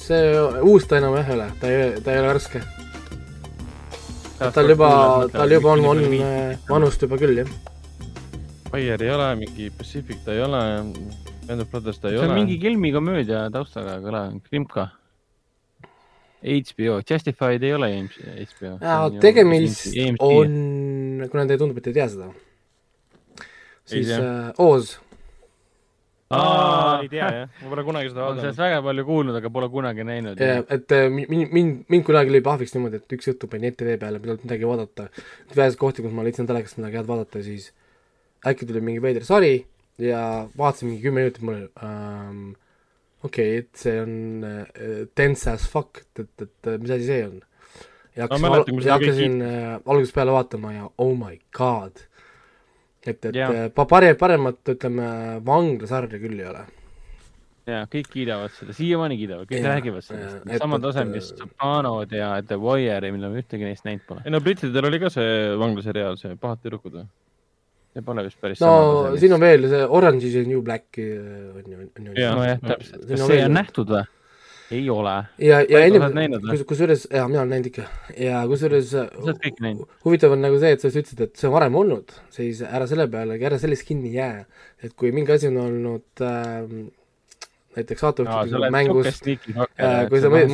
see 0.05 0.39
uus 0.63 0.87
ta 0.89 1.01
enam 1.01 1.19
jah 1.19 1.29
ei 1.29 1.37
ole, 1.37 1.51
ta 1.61 1.75
ei, 1.75 2.01
ta 2.01 2.15
ei 2.15 2.23
ole 2.23 2.33
värske. 2.33 2.63
tal 4.55 4.71
juba, 4.71 4.91
tal 5.33 5.59
juba 5.59 5.75
on, 5.75 5.85
on 5.93 6.07
vanust 6.71 7.03
juba 7.03 7.19
küll, 7.21 7.43
jah. 7.43 7.55
Fire 8.71 9.07
ei 9.07 9.13
ole, 9.15 9.29
mingi 9.43 9.71
Pacific 9.71 10.25
ta 10.25 10.35
ei 10.35 10.43
ole 10.47 10.63
Band 11.47 11.61
of 11.61 11.71
Brothers 11.71 11.99
ta 12.01 12.09
ei 12.09 12.17
see 12.17 12.21
ole. 12.21 12.27
see 12.27 12.33
on 12.33 12.39
mingi 12.41 12.59
filmikomöödia 12.61 13.47
taustaga 13.53 13.99
kõlav, 14.03 14.37
Krimka. 14.49 14.89
HBO, 16.45 16.99
Justified 17.09 17.63
ei 17.65 17.73
ole 17.73 17.89
HBO. 18.05 18.75
tegemist 19.21 19.95
on, 20.21 21.25
kuna 21.33 21.47
teile 21.49 21.61
tundub, 21.61 21.81
et 21.81 21.89
ei 21.89 21.97
tea 21.97 22.07
seda, 22.13 22.29
siis 23.89 24.13
äh, 24.13 24.51
Oz. 24.61 24.95
ei 26.35 27.09
tea 27.13 27.31
jah, 27.39 27.55
ma 27.63 27.73
pole 27.73 27.85
kunagi 27.89 28.13
seda 28.13 28.27
vaadanud. 28.27 28.45
sellest 28.45 28.61
väga 28.61 28.83
palju 28.85 29.07
kuulnud, 29.09 29.41
aga 29.41 29.53
pole 29.57 29.71
kunagi 29.73 30.05
näinud. 30.05 30.41
et 30.45 30.97
mind, 31.17 31.49
mind, 31.49 31.85
mind 31.93 32.09
kunagi 32.09 32.37
lõi 32.37 32.45
pahviks 32.45 32.77
niimoodi, 32.77 33.01
et 33.01 33.17
üks 33.17 33.33
õhtu 33.33 33.49
panin 33.53 33.73
ETV 33.73 33.97
peale, 34.01 34.21
ei 34.21 34.27
pidanud 34.27 34.45
midagi 34.45 34.69
vaadata. 34.69 35.09
väheseid 35.55 35.81
kohti, 35.81 36.05
kus 36.05 36.13
ma 36.13 36.25
leidsin 36.29 36.49
telekast 36.51 36.81
midagi 36.81 37.01
head 37.01 37.09
vaadata, 37.09 37.45
siis 37.47 37.71
äkki 38.45 38.69
tuli 38.69 38.85
mingi 38.85 39.01
veider 39.01 39.25
sari 39.25 39.63
ja 39.99 40.21
vaatasin 40.59 40.89
mingi 40.89 41.03
kümme 41.03 41.25
minutit, 41.25 41.43
mul 41.43 41.67
um, 41.83 42.55
okei 43.23 43.59
okay,, 43.59 43.65
et 43.65 43.83
see 43.85 43.99
on 44.03 44.17
uh, 44.47 45.05
dense 45.17 45.51
as 45.51 45.69
fuck, 45.71 46.03
et, 46.03 46.25
et, 46.25 46.49
et 46.49 46.73
mis 46.81 46.95
asi 46.97 47.07
see 47.11 47.21
on. 47.29 47.39
ja 48.17 48.27
hakkasin, 48.27 48.43
no, 48.43 48.51
mäletan, 48.51 48.83
ja 48.87 48.99
hakkasin 48.99 49.39
uh, 49.43 49.71
algusest 49.85 50.17
peale 50.17 50.35
vaatama 50.35 50.75
ja 50.75 50.91
oh 50.99 51.15
my 51.19 51.39
god 51.57 52.05
et, 53.07 53.25
et 53.25 53.37
yeah. 53.37 53.69
pare-, 53.75 54.15
paremat, 54.19 54.61
ütleme, 54.75 55.11
vanglasarja 55.45 56.21
küll 56.23 56.41
ei 56.41 56.49
ole. 56.49 56.65
ja 57.69 57.83
kõik 57.89 58.11
kiidavad 58.13 58.53
seda, 58.53 58.75
siiamaani 58.77 59.17
kiidavad, 59.17 59.49
kõik 59.49 59.63
ja, 59.63 59.75
räägivad 59.77 60.05
sellest, 60.05 60.43
sama 60.61 60.79
tase, 60.85 61.05
mis 61.09 61.31
Sopraanod 61.33 62.13
ja 62.13 62.35
The 62.45 62.59
Wire'i, 62.61 63.13
mille 63.15 63.31
ma 63.33 63.41
ühtegi 63.41 63.69
neist 63.69 63.87
näinud 63.89 64.05
pole. 64.09 64.25
ei 64.25 64.35
no 64.35 64.41
brittidel 64.45 64.91
oli 64.91 65.01
ka 65.01 65.13
see 65.13 65.55
vanglaseriaal, 65.61 66.19
see 66.21 66.37
Pahad 66.41 66.65
tüdrukud 66.65 66.99
või? 67.01 67.07
See 67.95 68.03
pole 68.07 68.27
vist 68.27 68.41
päris 68.43 68.61
no 68.65 69.15
siin 69.21 69.37
on 69.37 69.45
veel 69.45 69.69
see 69.71 69.87
Orange 69.87 70.27
is 70.29 70.37
the 70.37 70.45
new 70.49 70.63
black 70.67 70.99
äh, 70.99 71.55
on 71.55 71.71
ju, 71.71 71.87
on 71.87 72.11
ju. 72.11 72.13
nojah, 72.19 72.61
täpselt, 72.65 73.07
kas 73.09 73.27
see 73.29 73.41
on 73.47 73.59
nähtud 73.61 73.95
või? 73.95 74.05
ei 74.75 74.91
ole. 74.91 75.15
ja, 75.39 75.61
ja 75.69 75.83
ennem, 75.87 76.39
kus, 76.49 76.65
kusjuures, 76.69 77.07
jaa, 77.13 77.27
mina 77.29 77.43
olen 77.43 77.53
näinud 77.55 77.71
ikka. 77.71 77.87
ja 78.19 78.43
kusjuures 78.51 78.95
huvitav 80.07 80.35
on 80.35 80.45
nagu 80.45 80.59
see, 80.63 80.75
et 80.75 80.83
sa 80.83 80.91
just 80.91 81.01
ütlesid, 81.03 81.25
et 81.29 81.41
see 81.41 81.49
on 81.51 81.55
varem 81.55 81.79
olnud, 81.79 82.15
siis 82.35 82.63
ära 82.65 82.89
selle 82.91 83.07
peale, 83.13 83.39
ära 83.39 83.61
sellest 83.63 83.87
kinni 83.89 84.15
jää. 84.17 84.45
et 84.85 84.97
kui 84.99 85.13
mingi 85.15 85.37
asi 85.37 85.51
on 85.53 85.61
olnud 85.67 86.25
äh, 86.25 86.63
näiteks 87.77 88.05
saatejuhtide 88.05 88.71
mängus, 88.75 89.21
äh, 89.27 90.05
kui 90.11 90.23
sa 90.23 90.31
või, 90.33 90.47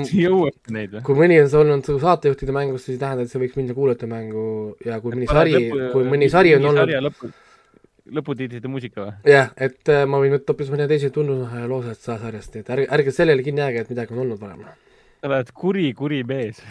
kui 1.04 1.18
mõni 1.18 1.38
on 1.42 1.54
olnud 1.60 1.86
su 1.86 1.98
saatejuhtide 2.00 2.54
mängus, 2.56 2.86
siis 2.86 2.96
ei 2.96 3.02
tähenda, 3.04 3.26
et 3.26 3.32
see 3.32 3.42
võiks 3.42 3.58
minna 3.60 3.76
kuulajate 3.76 4.08
mängu 4.10 4.44
ja 4.86 5.00
kui 5.04 5.14
mõni 5.16 5.28
sari, 5.30 5.62
kui 5.92 6.08
mõni 6.08 6.30
sari 6.32 6.56
on 6.56 6.70
olnud 6.72 7.32
lõputiitrite 8.10 8.70
muusika 8.70 9.04
või? 9.04 9.32
jah, 9.34 9.50
et 9.60 9.92
äh, 9.92 10.04
ma 10.08 10.20
võin 10.22 10.34
võtta 10.34 10.54
hoopis 10.54 10.70
mõne 10.72 10.86
teise 10.90 11.10
tunnusloosed 11.14 12.00
sarjast, 12.00 12.54
nii 12.54 12.64
et 12.64 12.72
ärge, 12.76 12.88
ärge 12.98 13.14
sellele 13.14 13.44
kinni 13.46 13.64
jääge, 13.64 13.84
et 13.84 13.92
midagi 13.92 14.16
on 14.16 14.24
olnud 14.24 14.40
varem. 14.40 14.64
sa 15.20 15.30
oled 15.30 15.54
kuri, 15.62 15.86
kuri 15.98 16.22
mees. 16.26 16.62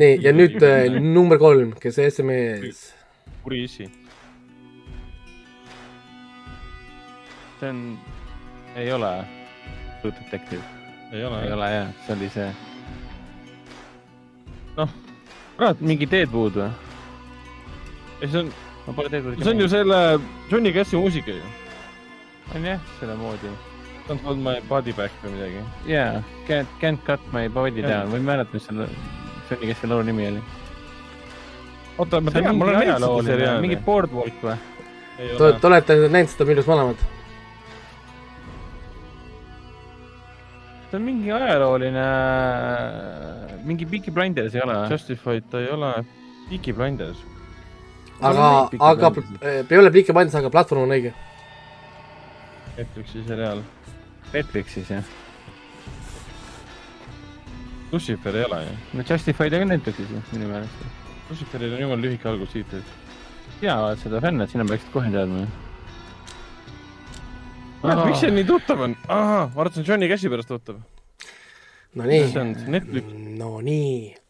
nii, 0.00 0.20
ja 0.22 0.34
nüüd 0.36 0.58
äh, 0.66 1.00
number 1.00 1.40
kolm, 1.42 1.74
kes 1.80 2.00
SMS. 2.10 2.88
kuri 3.42 3.64
issi. 3.68 3.90
see 7.60 7.70
on, 7.70 7.86
ei 8.76 8.90
ole 8.92 9.41
True 10.02 10.12
Detective. 10.18 10.62
ei 11.12 11.24
ole, 11.24 11.42
ei 11.46 11.52
ole 11.52 11.70
jah, 11.70 11.90
see 12.06 12.14
oli 12.16 12.28
see. 12.34 12.50
noh, 14.76 14.88
kurat, 15.56 15.80
mingi 15.80 16.08
Deadwood 16.10 16.58
või? 16.58 16.70
ei, 18.20 18.28
see 18.28 18.40
on 18.42 18.48
ma 18.86 18.94
pole 18.96 19.12
tegelikult. 19.12 19.44
see 19.44 19.54
on 19.54 19.62
ju 19.62 19.68
selle 19.70 20.00
Johnny 20.50 20.72
Cassi 20.74 20.98
muusika 20.98 21.36
ju. 21.36 21.52
on 22.56 22.66
jah, 22.66 22.82
selle 22.98 23.14
moodi. 23.20 23.52
Don't 24.08 24.26
hold 24.26 24.42
my 24.42 24.56
body 24.66 24.90
back 24.98 25.14
või 25.22 25.36
midagi. 25.36 25.62
jaa, 25.92 26.18
Can't, 26.50 26.74
can't 26.82 27.06
cut 27.06 27.22
my 27.32 27.46
body 27.48 27.86
down, 27.86 28.10
ma 28.10 28.18
ei 28.18 28.26
mäleta, 28.32 28.50
mis 28.58 28.66
selle 28.66 28.90
Johnny 29.50 29.70
Cassi 29.70 29.86
laulu 29.86 30.10
nimi 30.10 30.28
oli. 30.32 30.42
oota, 31.98 32.20
ma 32.20 32.34
tean, 32.34 32.50
näinud 32.58 32.98
seda 32.98 33.26
seriaali. 33.30 33.66
mingi 33.68 33.78
Boardwalk 33.86 34.42
või? 34.42 34.58
Te, 35.22 35.52
te 35.60 35.66
olete 35.68 36.00
näinud 36.08 36.32
seda 36.34 36.50
arust 36.50 36.74
mõlemad? 36.74 37.10
See 40.92 41.00
on 41.00 41.04
mingi 41.08 41.32
ajalooline, 41.32 42.06
mingi 43.64 43.88
Peaky 43.88 44.12
Blinders 44.12 44.54
ei 44.54 44.62
ole? 44.62 44.78
Justified 44.92 45.48
ta 45.50 45.60
ei 45.64 45.72
ole, 45.72 45.94
Peaky 46.50 46.76
Blinders 46.76 47.22
aga, 48.22 48.68
aga 48.78 49.12
ei 49.70 49.78
ole 49.78 49.90
Peaky 49.90 50.12
Blinders, 50.12 50.36
aga 50.38 50.50
platvorm 50.52 50.86
on 50.86 50.94
õige. 50.94 51.12
Netflixi 52.76 53.24
seriaal. 53.26 53.62
Netflixis, 54.32 54.92
jah. 54.94 55.10
Lucifer 57.92 58.38
ei 58.38 58.46
ole 58.46 58.62
ju. 58.64 58.76
no 58.96 59.04
Justified 59.08 59.56
on 59.56 59.64
ka 59.64 59.70
Netflixis 59.74 60.14
ju, 60.14 60.22
minu 60.32 60.48
meelest. 60.52 60.86
Luciferil 61.30 61.76
on 61.76 61.84
jumala 61.84 62.04
lühike 62.06 62.30
algustiitel. 62.30 62.84
sina 63.58 63.76
oled 63.82 64.00
seda 64.00 64.22
fänn, 64.24 64.40
et 64.42 64.50
sina 64.50 64.64
peaksid 64.68 64.94
kohe 64.94 65.12
teadma 65.12 65.44
ju. 65.44 65.50
Miks 67.82 68.20
see 68.22 68.30
nii 68.30 68.46
tuttav 68.46 68.82
on? 68.86 68.96
ahah, 69.08 69.46
ma 69.54 69.64
arvasin 69.66 69.86
Johnny 69.86 70.08
Cashi 70.08 70.30
pärast 70.32 70.50
tuttav. 70.50 70.82
Nonii. 71.94 72.26
see 72.32 72.40
on 72.40 72.56
Netflix. 72.72 73.14
Nonii 73.38 74.22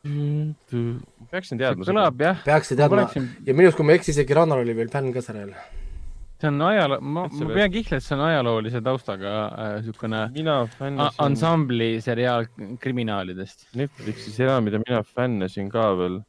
peaksin 0.00 1.60
teadma 1.60 1.84
kõlab 1.84 2.22
jah. 2.24 2.40
peaksid 2.44 2.78
teadma 2.80 3.02
oleksin... 3.02 3.26
ja 3.44 3.52
minu 3.52 3.68
arust, 3.68 3.76
kui 3.76 3.84
ma 3.84 3.92
ei 3.92 4.00
eksi, 4.00 4.14
isegi 4.14 4.36
Rannar 4.36 4.62
oli 4.62 4.72
veel 4.76 4.88
fänn 4.92 5.12
ka 5.12 5.20
sellel. 5.24 5.52
see 6.40 6.48
on 6.48 6.62
ajaloo, 6.64 7.02
ma, 7.04 7.26
ma 7.28 7.48
pean 7.52 7.74
kihla, 7.74 7.98
et 8.00 8.06
see 8.06 8.16
on 8.16 8.24
ajaloolise 8.24 8.80
taustaga 8.86 9.34
äh, 9.60 11.02
ansambli 11.20 11.90
seriaal 12.00 12.48
kriminaalidest. 12.80 13.68
Netflixi 13.76 14.32
seriaal, 14.32 14.64
mida 14.64 14.80
mina 14.80 15.02
fännasin 15.04 15.68
ka 15.72 15.90
veel. 16.00 16.22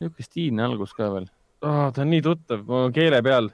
niisugune 0.00 0.24
stiilne 0.30 0.64
algus 0.64 0.96
ka 0.96 1.10
veel 1.12 1.28
oh,. 1.60 1.90
ta 1.92 2.00
on 2.00 2.08
nii 2.14 2.24
tuttav, 2.24 2.64
keele 2.96 3.20
peal. 3.26 3.52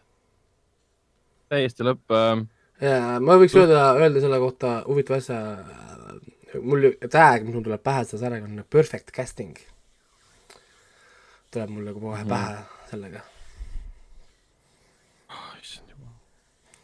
Täiesti 1.53 1.87
lõpp 1.87 2.15
äh.... 2.17 2.45
ja 2.85 3.01
ma 3.23 3.39
võiks 3.41 3.57
öelda, 3.59 3.91
öelda 4.01 4.23
selle 4.25 4.41
kohta 4.43 4.79
huvitava 4.87 5.21
asja 5.23 5.41
mul 6.63 6.91
tag, 7.11 7.45
mis 7.45 7.55
mul 7.55 7.65
tuleb 7.65 7.83
pähe 7.85 8.05
selle 8.07 8.23
sarjaga, 8.23 8.49
on 8.49 8.65
perfect 8.71 9.13
casting. 9.15 9.57
tuleb 11.53 11.73
mulle 11.73 11.95
kohe 11.97 12.23
mm. 12.23 12.31
pähe 12.31 12.91
sellega 12.91 13.23
oh,. 15.33 15.53
issand 15.61 15.93
jumal. 15.93 16.15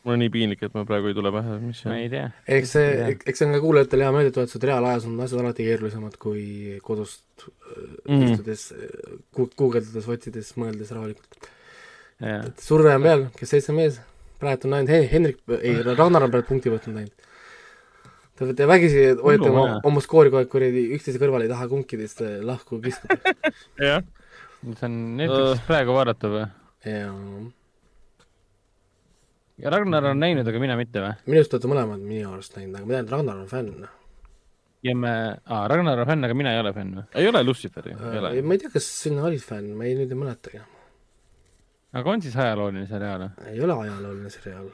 mul 0.05 0.17
on 0.17 0.23
nii 0.25 0.33
piinlik, 0.35 0.63
et 0.67 0.77
mul 0.77 0.87
praegu 0.89 1.11
ei 1.11 1.17
tule 1.19 1.33
pähe, 1.35 1.59
mis 1.63 1.83
see 1.83 1.89
on. 1.89 1.95
ma 1.95 2.03
ei 2.03 2.13
tea. 2.13 2.29
eks 2.59 2.77
see, 2.77 3.09
eks 3.15 3.43
see 3.43 3.49
on 3.49 3.57
ka 3.57 3.63
kuulajatele 3.65 4.07
hea 4.07 4.15
meeldetuletus, 4.19 4.59
et 4.59 4.69
reaalajas 4.71 5.09
on 5.11 5.19
asjad 5.27 5.45
alati 5.45 5.69
keerulisemad 5.69 6.21
kui 6.23 6.47
kodust 6.85 7.49
mm. 8.09 8.23
istudes, 8.29 8.69
guugeldades, 9.37 10.09
otsides, 10.17 10.55
mõeldes 10.61 10.95
rahulikult. 10.95 11.53
et 12.23 12.65
surve 12.71 12.97
on 12.97 13.11
peal, 13.11 13.29
kes 13.39 13.57
seitse 13.57 13.77
mees, 13.77 14.01
praegu 14.43 14.69
on 14.69 14.81
ainult 14.81 15.13
Henrik, 15.13 15.45
ei, 15.61 15.79
Ragnar 16.01 16.27
on 16.27 16.35
praegu 16.35 16.51
punkti 16.51 16.73
võtnud 16.73 17.05
ainult 17.05 17.31
Te 18.33 18.49
peate 18.49 18.67
vägisi 18.67 19.03
hoiate 19.21 19.51
oma, 19.51 19.79
oma 19.87 20.01
skoori 20.03 20.31
kogu 20.33 20.41
aeg 20.41 20.51
kuradi 20.51 20.87
üksteise 20.97 21.21
kõrval, 21.21 21.45
ei 21.45 21.51
taha 21.51 21.69
kumbki 21.71 21.99
teist 22.01 22.23
äh, 22.25 22.39
lahku 22.43 22.79
kiskuda. 22.83 23.35
jah. 23.89 24.07
see 24.65 24.87
on 24.89 24.95
Netflixis 25.19 25.61
uh. 25.61 25.67
praegu 25.69 25.97
vaadatav 25.97 26.37
või? 26.39 26.47
jaa. 26.89 27.13
ja 29.63 29.73
Ragnar 29.75 30.09
on 30.11 30.23
näinud, 30.23 30.49
aga 30.49 30.63
mina 30.63 30.79
mitte 30.81 31.05
või? 31.05 31.13
minu 31.29 31.43
arust 31.43 31.59
olete 31.59 31.71
mõlemad 31.71 32.07
minu 32.07 32.33
arust 32.33 32.57
näinud, 32.57 32.79
aga 32.79 32.89
ma 32.89 32.97
tean, 32.97 33.05
et 33.05 33.15
Ragnar 33.15 33.43
on 33.45 33.51
fänn. 33.53 33.87
ja 34.89 34.97
me, 35.05 35.15
aa, 35.45 35.63
Ragnar 35.71 36.03
on 36.03 36.11
fänn, 36.15 36.27
aga 36.31 36.39
mina 36.41 36.57
ei 36.57 36.65
ole 36.65 36.73
fänn 36.79 36.99
või? 36.99 37.09
ei 37.21 37.29
ole 37.31 37.45
Luciferi 37.47 37.95
ei 37.95 38.23
ole? 38.23 38.35
ma 38.43 38.57
ei 38.57 38.65
tea, 38.65 38.73
kas 38.75 38.89
sina 39.05 39.29
olid 39.29 39.45
fänn, 39.45 39.75
ma 39.77 39.87
ei, 39.87 39.99
nüüd 40.01 40.11
ei 40.11 40.23
mäletagi. 40.25 40.65
Aga 41.93 42.17
on 42.17 42.25
siis 42.25 42.37
ajalooline 42.37 42.87
seriaal 42.91 43.27
või? 43.27 43.53
ei 43.53 43.61
ole 43.61 43.79
ajalooline 43.85 44.31
seriaal. 44.33 44.73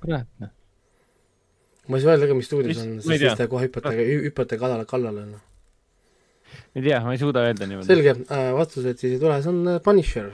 kurat, 0.00 0.30
noh 0.42 0.54
ma 1.88 1.96
ei 1.96 2.02
saa 2.02 2.14
öelda 2.16 2.28
ka, 2.30 2.36
mis 2.36 2.48
stuudios 2.48 2.80
on, 2.82 2.96
sest 3.02 3.22
siis 3.22 3.38
te 3.38 3.46
kohe 3.50 3.66
hüppate, 3.68 3.92
hüppate 4.26 4.58
kallale, 4.58 4.86
kallale, 4.90 5.22
noh. 5.28 5.42
ei 6.74 6.82
tea, 6.82 6.98
ma 7.04 7.14
ei 7.14 7.20
suuda 7.20 7.44
öelda 7.46 7.68
niimoodi. 7.70 7.88
selge 7.90 8.14
äh,, 8.24 8.48
vastused 8.56 9.02
siis 9.02 9.16
ei 9.16 9.22
tule, 9.22 9.38
see 9.44 9.52
on 9.52 9.60
äh, 9.70 9.78
Punisher. 9.84 10.32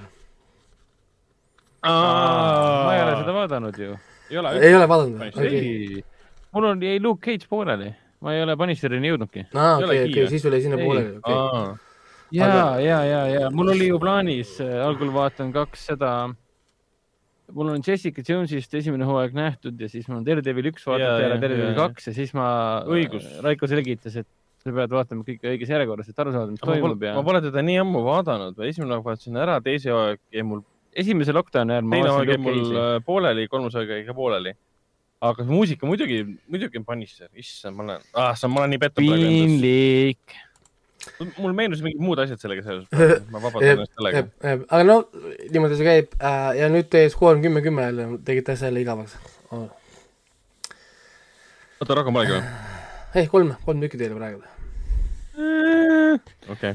ma 1.85 2.95
ei 2.97 3.03
ole 3.05 3.19
seda 3.21 3.37
vaadanud 3.37 3.83
ju. 3.85 3.99
ei 4.31 4.41
ole, 4.41 4.55
ei 4.61 4.79
ole 4.79 4.88
vaadanud 4.88 5.21
või? 5.21 5.33
Okay. 5.35 6.05
mul 6.57 6.71
on, 6.73 6.85
jäi 6.88 7.03
Luke 7.05 7.25
Cage 7.27 7.51
pooleli, 7.51 7.93
ma 8.25 8.37
ei 8.37 8.45
ole 8.47 8.57
Punisherini 8.57 9.12
jõudnudki. 9.12 9.49
aa, 9.53 9.77
okei, 9.83 10.07
okei, 10.09 10.29
siis 10.33 10.49
veel 10.49 10.57
jäi 10.57 10.69
sinna 10.71 10.81
pooleli, 10.81 11.19
okei. 11.21 11.91
Ja 12.33 12.49
Aga..., 12.49 12.68
ja, 12.81 13.01
ja, 13.05 13.25
ja 13.29 13.51
mul 13.55 13.75
oli 13.75 13.90
ju 13.90 13.99
plaanis 14.03 14.57
äh,, 14.61 14.79
algul 14.87 15.12
vaatan 15.14 15.53
kaks 15.55 15.90
seda 15.92 16.12
äh, 16.29 16.38
mul 17.55 17.73
on 17.73 17.83
Jessica 17.87 18.23
Jones'ist 18.27 18.75
esimene 18.79 19.07
hooaeg 19.09 19.35
nähtud 19.37 19.81
ja 19.81 19.88
siis 19.90 20.09
mul 20.09 20.21
on 20.21 20.27
Daredevil 20.27 20.71
üks 20.73 20.87
vaadata 20.88 21.21
ja 21.21 21.31
Daredevil 21.35 21.75
kaks 21.77 22.09
ja 22.11 22.14
siis 22.16 22.33
ma, 22.37 22.47
õigus, 22.88 23.27
Raiko 23.44 23.69
selgitas, 23.71 24.17
et 24.23 24.29
sa 24.63 24.75
pead 24.75 24.94
vaatama 24.94 25.27
kõike 25.27 25.54
õiges 25.54 25.73
järjekorras, 25.73 26.11
et 26.11 26.21
aru 26.23 26.35
saada, 26.35 26.52
mis 26.52 26.63
ma 26.63 26.71
toimub 26.71 27.02
ja. 27.02 27.15
ma 27.19 27.25
pole 27.27 27.40
teda 27.44 27.65
nii 27.67 27.81
ammu 27.83 28.04
vaadanud, 28.06 28.61
esimene 28.69 28.94
hooaeg 28.94 29.09
vaatasin 29.11 29.40
ära, 29.42 29.59
teise 29.65 29.92
hooaeg 29.92 30.23
jäi 30.35 30.46
mul. 30.46 30.63
esimese 31.04 31.35
lockdown'i 31.37 31.79
ajal 31.79 31.90
teine 31.96 32.13
hooaeg 32.15 32.35
jäi 32.35 32.44
mul 32.46 32.63
äh, 32.71 32.92
pooleli, 33.06 33.48
kolmas 33.52 33.77
hooaeg 33.79 33.96
jäi 33.96 34.06
ka 34.06 34.17
pooleli. 34.17 34.54
aga 35.23 35.46
muusika 35.50 35.87
muidugi, 35.87 36.23
muidugi 36.50 36.81
on 36.81 36.87
Punisher, 36.87 37.29
issand, 37.35 37.77
ma 37.77 37.88
olen 37.88 38.09
ah,, 38.15 38.33
ma 38.48 38.63
olen 38.65 38.75
nii 38.77 38.83
pettunud. 38.87 39.27
piinlik 39.27 40.40
mul 41.38 41.55
meenus 41.57 41.83
mingid 41.85 42.00
muud 42.03 42.21
asjad 42.23 42.40
sellega 42.42 42.63
seoses, 42.67 42.87
ma 43.33 43.40
vabandan 43.42 43.71
ennast 43.75 43.94
sellega. 43.96 44.21
aga 44.42 44.83
no 44.87 44.96
niimoodi 45.50 45.79
see 45.79 45.87
käib 45.88 46.09
äh, 46.19 46.50
ja 46.61 46.67
nüüd 46.73 46.88
teie 46.92 47.11
skoor 47.13 47.37
on 47.37 47.44
kümme-kümme 47.44 47.83
jälle, 47.88 48.05
tegite 48.27 48.55
asja 48.55 48.71
jälle 48.71 48.85
igavaks. 48.85 49.13
oota, 51.81 51.96
rohkem 51.98 52.15
polegi 52.19 52.37
või? 52.37 52.42
ei, 53.19 53.27
kolm, 53.33 53.55
kolm 53.67 53.79
tükki 53.85 53.98
teile 54.03 54.15
praegu. 54.19 54.40
okei 56.53 56.73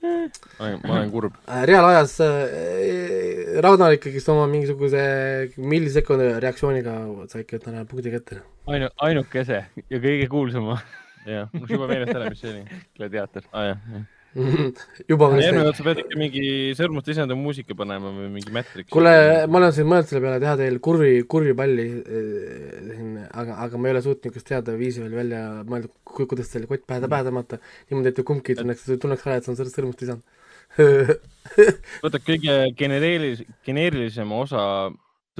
ma 0.00 0.64
olen, 0.64 0.80
ma 0.86 0.92
olen 0.96 1.10
kurb. 1.12 1.34
Äh, 1.46 1.62
reaalajas 1.70 2.16
äh, 2.24 2.30
Ragnar 3.62 3.92
ikkagist 3.98 4.30
oma 4.32 4.46
mingisuguse 4.50 5.02
millisekundi 5.60 6.32
reaktsiooniga 6.42 6.94
sai 7.30 7.44
ikka 7.44 7.62
täna 7.66 7.84
punkti 7.88 8.14
kätte. 8.14 8.40
ainu-, 8.66 8.94
ainukese 9.06 9.58
ja 9.90 10.02
kõige 10.02 10.26
kuulsama. 10.32 10.80
jah, 11.26 11.50
mul 11.58 11.76
juba 11.76 11.90
meelest 11.90 12.16
ära, 12.16 12.30
mis 12.32 12.40
see 12.42 12.54
oli. 12.54 12.80
gladiaator. 12.98 13.46
aa 13.50 13.60
ah, 13.60 13.68
jah, 13.72 13.84
jah 13.98 14.08
juba 15.10 15.26
järgmine 15.42 15.64
kord 15.66 15.78
sa 15.78 15.84
pead 15.88 16.00
ikka 16.04 16.18
mingi 16.18 16.42
sõrmuste 16.78 17.10
isanda 17.10 17.34
muusika 17.34 17.74
panema 17.74 18.12
või 18.14 18.28
mingi 18.36 18.52
Matrix. 18.54 18.86
kuule, 18.94 19.14
ma 19.50 19.58
olen 19.58 19.74
siin 19.74 19.88
mõelnud 19.90 20.06
selle 20.06 20.22
peale 20.22 20.42
teha 20.44 20.52
teil 20.60 20.78
kurvi, 20.86 21.10
kurvipalli 21.32 21.86
siin, 21.90 23.16
aga, 23.26 23.56
aga 23.66 23.80
ma 23.80 23.90
ei 23.90 23.96
ole 23.96 24.04
suutnud 24.04 24.28
niisugust 24.30 24.52
head 24.54 24.70
viisi 24.78 25.02
veel 25.02 25.16
välja 25.18 25.42
mõelda, 25.66 25.90
kuidas 26.20 26.52
teile 26.52 26.70
kott 26.70 26.86
pähe, 26.86 27.10
pähe 27.10 27.26
tõmmata. 27.26 27.58
niimoodi, 27.90 28.12
et 28.14 28.22
kumbki 28.30 28.54
tunneks, 28.60 28.86
tunneks 29.02 29.26
ära, 29.26 29.40
et 29.40 29.48
see 29.48 29.54
on 29.54 29.58
sellest 29.58 29.80
sõrmust 29.80 30.06
isand 30.06 30.22
vaata, 32.04 32.22
kõige 32.22 32.60
genereerilis-, 32.78 33.42
geneerilisem 33.66 34.30
osa 34.38 34.62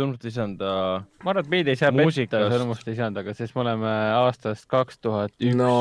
sõnumit 0.01 0.25
lisanda. 0.27 0.71
ma 1.23 1.33
arvan, 1.33 1.45
et 1.45 1.51
meid 1.53 1.71
ei 1.71 1.79
saa 1.79 1.93
petta 1.95 2.43
sõnumit 2.53 2.87
lisandaga, 2.89 3.35
sest 3.37 3.57
me 3.57 3.63
oleme 3.65 3.93
aastast 4.17 4.67
kaks 4.71 5.01
tuhat 5.05 5.35
üks 5.37 5.59
no. 5.59 5.73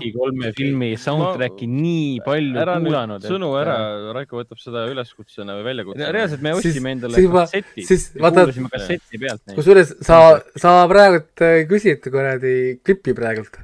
ligi 0.00 0.12
kolme 0.16 0.52
filmi 0.56 0.90
soundtrack'i 1.00 1.68
ma... 1.68 1.82
nii 1.84 2.16
palju 2.26 2.62
ära 2.64 2.78
kuulanud. 2.80 3.28
sõnu 3.28 3.52
et... 3.54 3.60
ära, 3.64 3.76
Raiko 4.16 4.40
võtab 4.40 4.62
seda 4.62 4.86
üleskutsena 4.90 5.58
või 5.58 5.68
väljakutsena. 5.70 6.10
reaalselt 6.16 6.44
me 6.46 6.56
ostsime 6.58 6.96
endale 6.96 7.26
kasseti. 7.36 7.86
siis 7.88 8.08
vaata, 8.16 8.46
kuulasime 8.48 8.72
kasseti 8.72 9.22
pealt. 9.22 9.46
kusjuures 9.58 9.94
sa, 10.06 10.20
sa 10.60 10.74
praegult 10.90 11.46
küsid 11.70 12.10
kuradi 12.10 12.56
klippi 12.84 13.16
praegult 13.16 13.60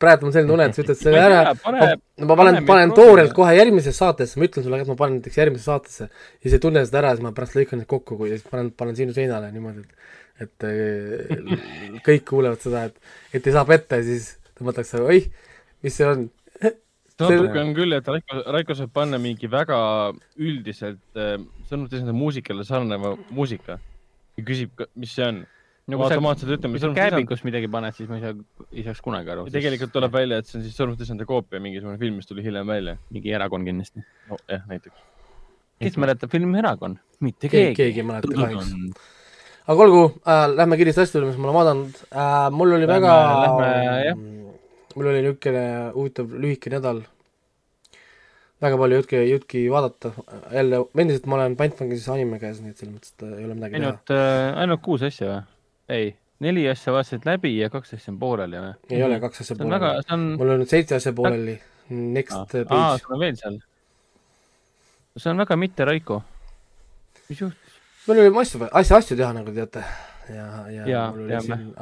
praegu 0.00 0.28
on 0.28 0.34
selline 0.34 0.50
tunne, 0.50 0.66
et 0.70 0.76
sa 0.76 0.82
ütled 0.84 0.98
selle 1.00 1.20
ära, 1.20 1.54
ma, 1.64 1.88
ma 2.28 2.36
panen, 2.38 2.60
panen 2.68 2.94
toorelt 2.96 3.34
kohe 3.36 3.54
järgmisesse 3.56 3.98
saatesse, 3.98 4.38
ma 4.40 4.48
ütlen 4.48 4.66
sulle, 4.66 4.80
et 4.82 4.90
ma 4.90 4.98
panen 4.98 5.18
näiteks 5.18 5.40
järgmisesse 5.40 5.70
saatesse. 5.70 6.08
Ja 6.40 6.50
sa 6.50 6.58
ei 6.58 6.62
tunne 6.62 6.84
seda 6.86 7.00
ära, 7.02 7.14
siis 7.14 7.24
ma 7.26 7.34
pärast 7.36 7.58
lõikan 7.58 7.82
need 7.82 7.90
kokku, 7.90 8.18
kui 8.20 8.32
siis 8.32 8.46
panen, 8.48 8.70
panen 8.76 8.98
sinu 8.98 9.16
seinale 9.16 9.50
niimoodi, 9.54 9.84
et 9.84 10.04
et 10.42 10.66
äh, 10.66 11.98
kõik 12.04 12.24
kuulevad 12.26 12.62
seda, 12.62 12.88
et, 12.88 12.96
et 13.36 13.44
ei 13.46 13.54
saa 13.54 13.66
petta 13.68 14.00
ja 14.00 14.06
siis 14.06 14.32
tõmmatakse, 14.58 15.02
oih, 15.04 15.28
mis 15.84 15.94
see 15.94 16.08
on? 16.08 16.26
Natuke 17.14 17.60
on 17.60 17.70
küll, 17.76 17.94
et 17.94 18.08
Raiko, 18.10 18.40
Raiko 18.56 18.74
saab 18.74 18.90
panna 18.96 19.20
mingi 19.22 19.46
väga 19.50 19.78
üldiselt 20.34 21.20
äh, 21.20 21.36
sõnumit 21.68 21.94
esindava 21.94 22.18
muusikale 22.18 22.66
sarnaneva 22.66 23.14
muusika 23.30 23.78
ja 24.34 24.46
küsib, 24.46 24.82
mis 24.98 25.14
see 25.14 25.28
on 25.28 25.44
no 25.90 25.98
kui 25.98 26.06
automaatselt 26.06 26.52
ütleme. 26.56 26.78
kui 26.78 26.82
sa 26.82 26.90
käepikus 26.96 27.42
midagi 27.46 27.68
paned, 27.72 27.96
siis 27.96 28.10
ma 28.10 28.18
ei 28.18 28.24
saa, 28.24 28.36
ei 28.72 28.84
saaks 28.86 29.02
kunagi 29.04 29.32
aru. 29.34 29.46
tegelikult 29.52 29.92
tuleb 29.94 30.14
välja, 30.14 30.40
et 30.40 30.48
see 30.48 30.58
on 30.58 30.66
siis 30.66 30.78
Sõrmustisande 30.78 31.26
koopia 31.28 31.60
mingisugune 31.62 31.98
film, 32.00 32.20
mis 32.20 32.30
tuli 32.30 32.44
hiljem 32.46 32.70
välja. 32.72 32.96
mingi 33.14 33.34
erakond 33.36 33.68
kindlasti. 33.68 34.04
nojah, 34.30 34.64
näiteks. 34.70 35.04
kes 35.84 35.98
mäletab 36.00 36.32
filmi 36.32 36.60
Erakond? 36.62 37.02
mitte 37.24 37.52
keegi. 37.52 37.76
keegi 37.80 38.04
ei 38.04 38.08
mäleta 38.08 38.32
kahjuks. 38.32 38.72
aga 39.66 39.88
olgu 39.88 40.04
äh,, 40.24 40.46
lähme 40.56 40.80
kiiresti 40.80 41.04
asjade 41.04 41.20
juurde, 41.20 41.32
mis 41.32 41.42
ma 41.42 41.50
olen 41.50 41.58
vaadanud 41.60 42.04
äh,. 42.12 42.46
mul 42.60 42.78
oli 42.78 42.88
lähme, 42.88 43.00
väga, 43.00 44.14
mul 44.94 45.10
oli 45.12 45.24
niisugune 45.26 45.66
huvitav 45.94 46.38
lühike 46.46 46.72
nädal. 46.72 47.04
väga 48.64 48.78
palju 48.80 49.02
jutki, 49.02 49.24
jutki 49.28 49.66
vaadata. 49.70 50.16
jälle, 50.48 50.86
endiselt 50.96 51.26
ma 51.28 51.42
olen 51.42 51.56
pantvangi 51.60 52.00
anime 52.16 52.40
käes, 52.40 52.64
nii 52.64 52.72
et 52.72 52.80
selles 52.80 52.94
mõttes, 52.94 53.18
et 53.18 53.26
ei 53.34 53.44
ole 53.44 53.58
midagi 53.58 53.82
ainult, 53.82 54.06
teha. 54.08 54.30
äh, 54.38 54.62
ainult 54.64 54.80
kuus 54.86 55.04
asja 55.04 55.28
või? 55.28 55.42
Ei, 55.88 56.16
neli 56.44 56.64
asja 56.70 56.92
vaatasid 56.94 57.26
läbi 57.28 57.56
ja 57.58 57.70
kaks 57.72 57.94
asja 57.96 58.12
on 58.12 58.18
pooleli 58.20 58.60
või? 58.60 58.72
ei 58.96 59.02
ole 59.06 59.20
kaks 59.22 59.44
asja 59.44 59.56
pooleli. 59.58 60.02
On... 60.12 60.26
mul 60.40 60.54
on 60.56 60.66
seitse 60.70 60.98
asja 61.00 61.12
pooleli. 61.16 61.58
Next 61.90 62.36
ah, 62.36 62.46
page. 62.48 62.66
aa, 62.72 62.96
sul 62.98 63.16
on 63.16 63.20
veel 63.20 63.36
seal? 63.40 63.60
see 65.18 65.30
on 65.30 65.44
väga 65.44 65.56
mitte 65.60 65.84
Raiko. 65.84 66.22
mis 67.28 67.40
juhtus? 67.40 67.78
meil 68.08 68.24
oli 68.24 68.42
asju, 68.42 68.66
asju, 68.70 68.98
asju 68.98 69.16
teha, 69.20 69.30
nagu 69.36 69.54
teate. 69.54 69.84
ja, 70.32 70.48
ja, 70.72 70.86
ja 70.88 71.06
mul 71.12 71.26
oli 71.28 71.40
siin 71.44 71.72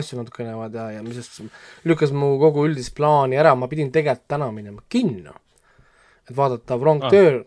asju 0.00 0.20
natukene 0.22 0.56
vaja 0.56 0.72
teha 0.78 0.90
ja 0.96 1.02
mis 1.04 1.20
sest 1.20 1.42
lükkas 1.84 2.14
mu 2.16 2.36
kogu 2.40 2.64
üldist 2.68 2.94
plaani 2.96 3.36
ära, 3.38 3.54
ma 3.54 3.68
pidin 3.68 3.92
tegelikult 3.92 4.28
täna 4.32 4.50
minema 4.52 4.82
kinno. 4.88 5.36
et 6.26 6.36
vaadata 6.36 6.80
Wrong 6.80 7.04
ah. 7.04 7.12
Turn 7.12 7.44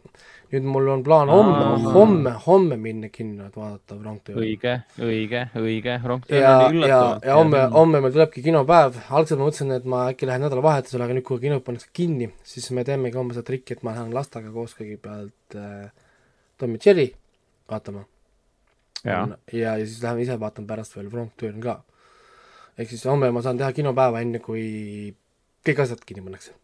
nüüd 0.50 0.66
mul 0.66 0.88
on 0.90 1.04
plaan 1.06 1.30
homme, 1.30 1.92
homme, 1.94 2.32
homme 2.46 2.78
minna 2.82 3.10
kinno, 3.14 3.46
et 3.50 3.58
vaadata 3.58 3.98
Wrongtööri. 4.00 4.42
õige, 4.42 4.74
õige, 5.06 5.44
õige, 5.60 5.96
Wrongtöör 6.04 6.46
oli 6.50 6.80
üllatav. 6.80 7.26
ja 7.28 7.38
homme, 7.38 7.62
homme 7.76 8.02
meil 8.02 8.16
tulebki 8.16 8.42
kinopäev, 8.46 8.98
algselt 9.14 9.38
ma 9.40 9.50
mõtlesin, 9.50 9.74
et 9.78 9.90
ma 9.94 10.04
äkki 10.10 10.30
lähen 10.30 10.42
nädalavahetusele, 10.48 11.06
aga 11.06 11.18
nüüd, 11.18 11.26
kui 11.28 11.42
kinod 11.44 11.62
pannakse 11.66 11.92
kinni, 11.94 12.32
siis 12.48 12.70
me 12.74 12.86
teemegi 12.88 13.20
homme 13.20 13.38
seda 13.38 13.46
trikki, 13.52 13.78
et 13.78 13.84
ma 13.86 13.94
lähen 13.94 14.16
lastega 14.16 14.50
koos 14.56 14.74
kõigepealt 14.80 15.58
äh, 15.60 15.92
Tom 16.60 16.74
ja 16.76 16.82
Jerry 16.88 17.12
vaatama. 17.70 18.06
ja, 19.04 19.20
ja, 19.54 19.76
ja 19.78 19.86
siis 19.86 20.02
läheme 20.04 20.26
ise 20.26 20.40
vaatame 20.42 20.68
pärast 20.72 20.98
veel 20.98 21.12
Wrongtööri 21.14 21.62
ka. 21.62 21.78
ehk 22.78 22.90
siis 22.90 23.06
homme 23.06 23.30
ma 23.36 23.46
saan 23.46 23.62
teha 23.62 23.70
kinopäeva, 23.76 24.26
enne 24.26 24.42
kui 24.42 24.66
kõik 25.68 25.86
asjad 25.86 26.02
kinni 26.08 26.26
pannakse 26.26 26.58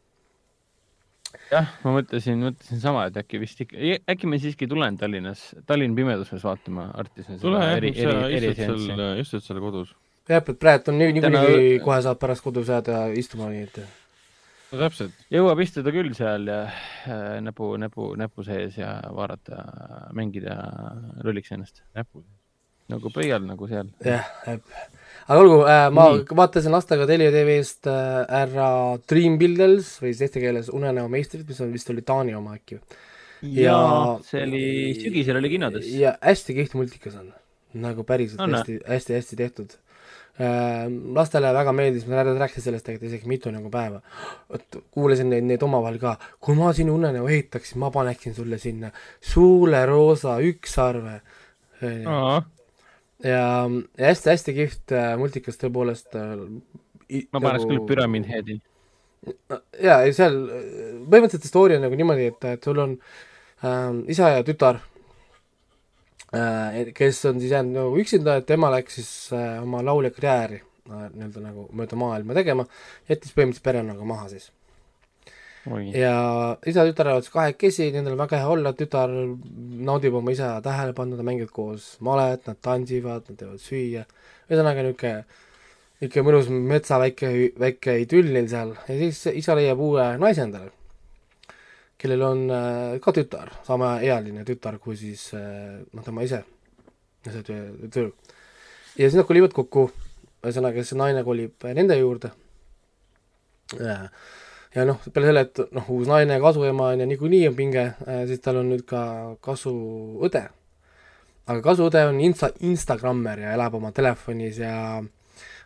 jah, 1.52 1.74
ma 1.84 1.96
mõtlesin, 1.98 2.40
mõtlesin 2.42 2.82
sama, 2.84 3.06
et 3.10 3.20
äkki 3.22 3.42
vist 3.42 3.62
ikka, 3.66 3.98
äkki 4.14 4.30
ma 4.30 4.40
siiski 4.42 4.70
tulen 4.72 4.98
Tallinnas, 5.02 5.48
Tallinna 5.68 5.98
pimeduses 6.00 6.46
vaatama 6.46 6.90
Artisan. 6.96 7.40
tule 7.42 7.62
jah, 7.62 7.78
sa 8.00 8.16
istud 8.40 8.82
seal, 8.86 9.06
istud 9.24 9.46
seal 9.46 9.62
kodus. 9.64 9.94
jah, 10.30 10.42
et 10.42 10.60
praegu 10.62 10.94
on 10.94 11.00
nii, 11.02 11.20
niikuinii 11.20 11.78
kohe 11.86 12.00
saab 12.06 12.22
pärast 12.22 12.46
kodus 12.46 12.72
jääda 12.74 13.06
istuma, 13.20 13.52
nii 13.54 13.68
et 13.68 13.82
no 14.72 14.82
täpselt. 14.82 15.20
jõuab 15.34 15.62
istuda 15.64 15.94
küll 15.96 16.14
seal 16.18 16.50
ja 16.52 16.62
äh, 16.70 17.28
näpu, 17.46 17.74
näpu, 17.82 18.14
näpu 18.20 18.46
sees 18.48 18.80
ja 18.80 18.98
vaadata, 19.16 19.62
mängida 20.18 20.58
lolliks 21.24 21.54
ennast. 21.56 21.84
näpu 21.98 22.24
sees? 22.24 22.42
nagu 22.92 23.10
pöial 23.14 23.46
nagu 23.46 23.68
seal. 23.70 23.90
jah, 24.06 24.28
aga 25.26 25.42
olgu 25.42 25.62
äh,, 25.66 25.88
ma 25.94 26.10
Nii. 26.14 26.26
vaatasin 26.38 26.74
lastega 26.76 27.08
Telia 27.10 27.32
tv-st 27.34 27.90
äh, 27.90 28.26
ära 28.44 28.70
Dream 29.10 29.40
Builders 29.42 29.96
või 30.02 30.14
siis 30.14 30.28
eesti 30.28 30.44
keeles 30.44 30.70
Unenäo 30.74 31.08
meistrid, 31.12 31.48
mis 31.50 31.62
on 31.66 31.72
vist 31.74 31.90
oli 31.94 32.06
Taani 32.06 32.36
oma 32.38 32.58
äkki. 32.60 32.78
ja 33.56 33.80
see 34.26 34.44
oli, 34.46 34.68
sügisel 35.00 35.42
oli 35.42 35.56
kinodes. 35.56 35.90
ja 35.98 36.14
hästi 36.22 36.60
kihvt 36.60 36.78
multikas 36.78 37.18
on, 37.22 37.34
nagu 37.82 38.06
päriselt 38.06 38.44
no, 38.44 38.52
hästi, 38.54 38.80
hästi, 38.86 39.18
hästi 39.18 39.42
tehtud 39.42 39.76
äh,. 40.38 40.86
lastele 41.18 41.54
väga 41.58 41.74
meeldis, 41.74 42.06
ma 42.06 42.22
rääkisin 42.28 42.70
sellest 42.70 42.86
tegelikult 42.86 43.10
isegi 43.10 43.32
mitu 43.34 43.54
nagu 43.56 43.74
päeva. 43.74 44.04
vot 44.52 44.82
kuulasin 44.94 45.34
neid, 45.34 45.50
neid 45.50 45.66
omavahel 45.66 45.98
ka, 46.02 46.20
kui 46.38 46.58
ma 46.60 46.70
sinu 46.78 47.00
unenäo 47.00 47.26
ehitaksin, 47.26 47.82
ma 47.82 47.90
paneksin 47.90 48.38
sulle 48.38 48.62
sinna 48.62 48.94
suuleroosa 49.34 50.38
ükssarve 50.54 51.24
ja, 53.24 53.70
ja 53.98 54.10
hästi-hästi 54.10 54.56
kihvt 54.56 54.96
äh, 54.96 55.12
multikas 55.20 55.60
tõepoolest 55.62 56.18
äh,. 56.20 56.34
ma 57.32 57.40
paneks 57.42 57.66
nagu... 57.66 57.72
küll 57.72 57.86
Pyramid 57.90 58.28
Headi. 58.30 58.58
jaa, 59.82 60.02
ei 60.06 60.14
seal, 60.16 60.36
põhimõtteliselt 61.06 61.50
story 61.50 61.78
on 61.78 61.88
nagu 61.88 61.98
niimoodi, 62.00 62.28
et, 62.34 62.50
et 62.56 62.68
sul 62.68 62.82
on 62.84 62.98
äh, 62.98 63.88
isa 64.14 64.34
ja 64.36 64.44
tütar 64.48 64.82
äh,, 66.36 66.92
kes 66.98 67.24
on 67.32 67.42
siis 67.42 67.56
jäänud 67.56 67.80
nagu 67.80 68.04
üksinda, 68.04 68.40
et 68.42 68.56
ema 68.58 68.74
läks 68.76 69.00
siis 69.00 69.16
äh, 69.36 69.58
oma 69.64 69.84
laulja 69.86 70.14
karjääri 70.16 70.62
äh, 70.62 71.08
nii-öelda 71.14 71.48
nagu 71.48 71.70
mööda 71.74 72.00
maailma 72.00 72.38
tegema, 72.38 72.68
jättis 73.10 73.34
põhimõtteliselt 73.34 73.70
pere 73.70 73.86
nagu 73.88 74.12
maha 74.12 74.30
siis 74.36 74.52
ja 75.66 76.18
isa-tütar 76.68 77.10
elavad 77.10 77.28
kahekesi, 77.34 77.90
nendel 77.94 78.14
on 78.14 78.22
väga 78.22 78.42
hea 78.44 78.52
olla, 78.54 78.74
tütar 78.78 79.10
naudib 79.10 80.14
oma 80.20 80.34
isa 80.36 80.52
tähelepanu, 80.66 81.18
nad 81.18 81.26
mängivad 81.26 81.54
koos 81.56 81.96
malet, 82.06 82.46
nad 82.46 82.60
tantsivad, 82.62 83.26
nad 83.30 83.40
teevad 83.40 83.64
süüa, 83.64 84.06
ühesõnaga 84.50 84.86
niisugune 84.86 85.26
niisugune 86.02 86.26
mõnus 86.28 86.52
metsa 86.52 87.00
väike, 87.02 87.32
väike 87.60 87.98
idüll 88.04 88.30
neil 88.36 88.50
seal. 88.52 88.76
Ja 88.88 88.98
siis 89.00 89.24
isa 89.42 89.56
leiab 89.58 89.82
uue 89.82 90.06
naise 90.22 90.46
endale, 90.46 90.70
kellel 92.02 92.26
on 92.28 92.46
äh, 92.52 92.96
ka 93.02 93.16
tütar, 93.16 93.56
samaealine 93.66 94.46
tütar 94.46 94.78
kui 94.84 94.98
siis 95.00 95.32
äh, 95.34 95.82
noh, 95.90 96.06
tema 96.06 96.26
ise, 96.28 96.44
see 97.26 97.44
töö. 97.90 98.10
ja 98.96 99.08
siis 99.08 99.18
nad 99.18 99.26
kolivad 99.26 99.56
kokku, 99.56 99.90
ühesõnaga 100.44 100.86
see 100.86 101.00
naine 101.00 101.26
kolib 101.26 101.66
nende 101.74 101.98
juurde. 101.98 102.36
Äh, 103.82 104.10
ja 104.76 104.86
noh, 104.88 105.00
peale 105.12 105.32
selle, 105.32 105.46
et 105.48 105.62
noh, 105.76 105.90
uus 105.96 106.10
naine, 106.10 106.38
kasuema 106.44 106.92
on 106.94 107.04
ja 107.04 107.08
niikuinii 107.10 107.48
on 107.50 107.58
pinge, 107.58 107.86
äh, 108.06 108.24
siis 108.30 108.44
tal 108.44 108.62
on 108.62 108.72
nüüd 108.74 108.86
ka 108.88 109.02
kasuõde. 109.46 110.46
aga 111.46 111.60
kasuõde 111.62 112.02
on 112.10 112.20
insta, 112.26 112.50
Instagrammer 112.66 113.44
ja 113.46 113.54
elab 113.54 113.76
oma 113.78 113.92
telefonis 113.94 114.58
ja 114.60 115.04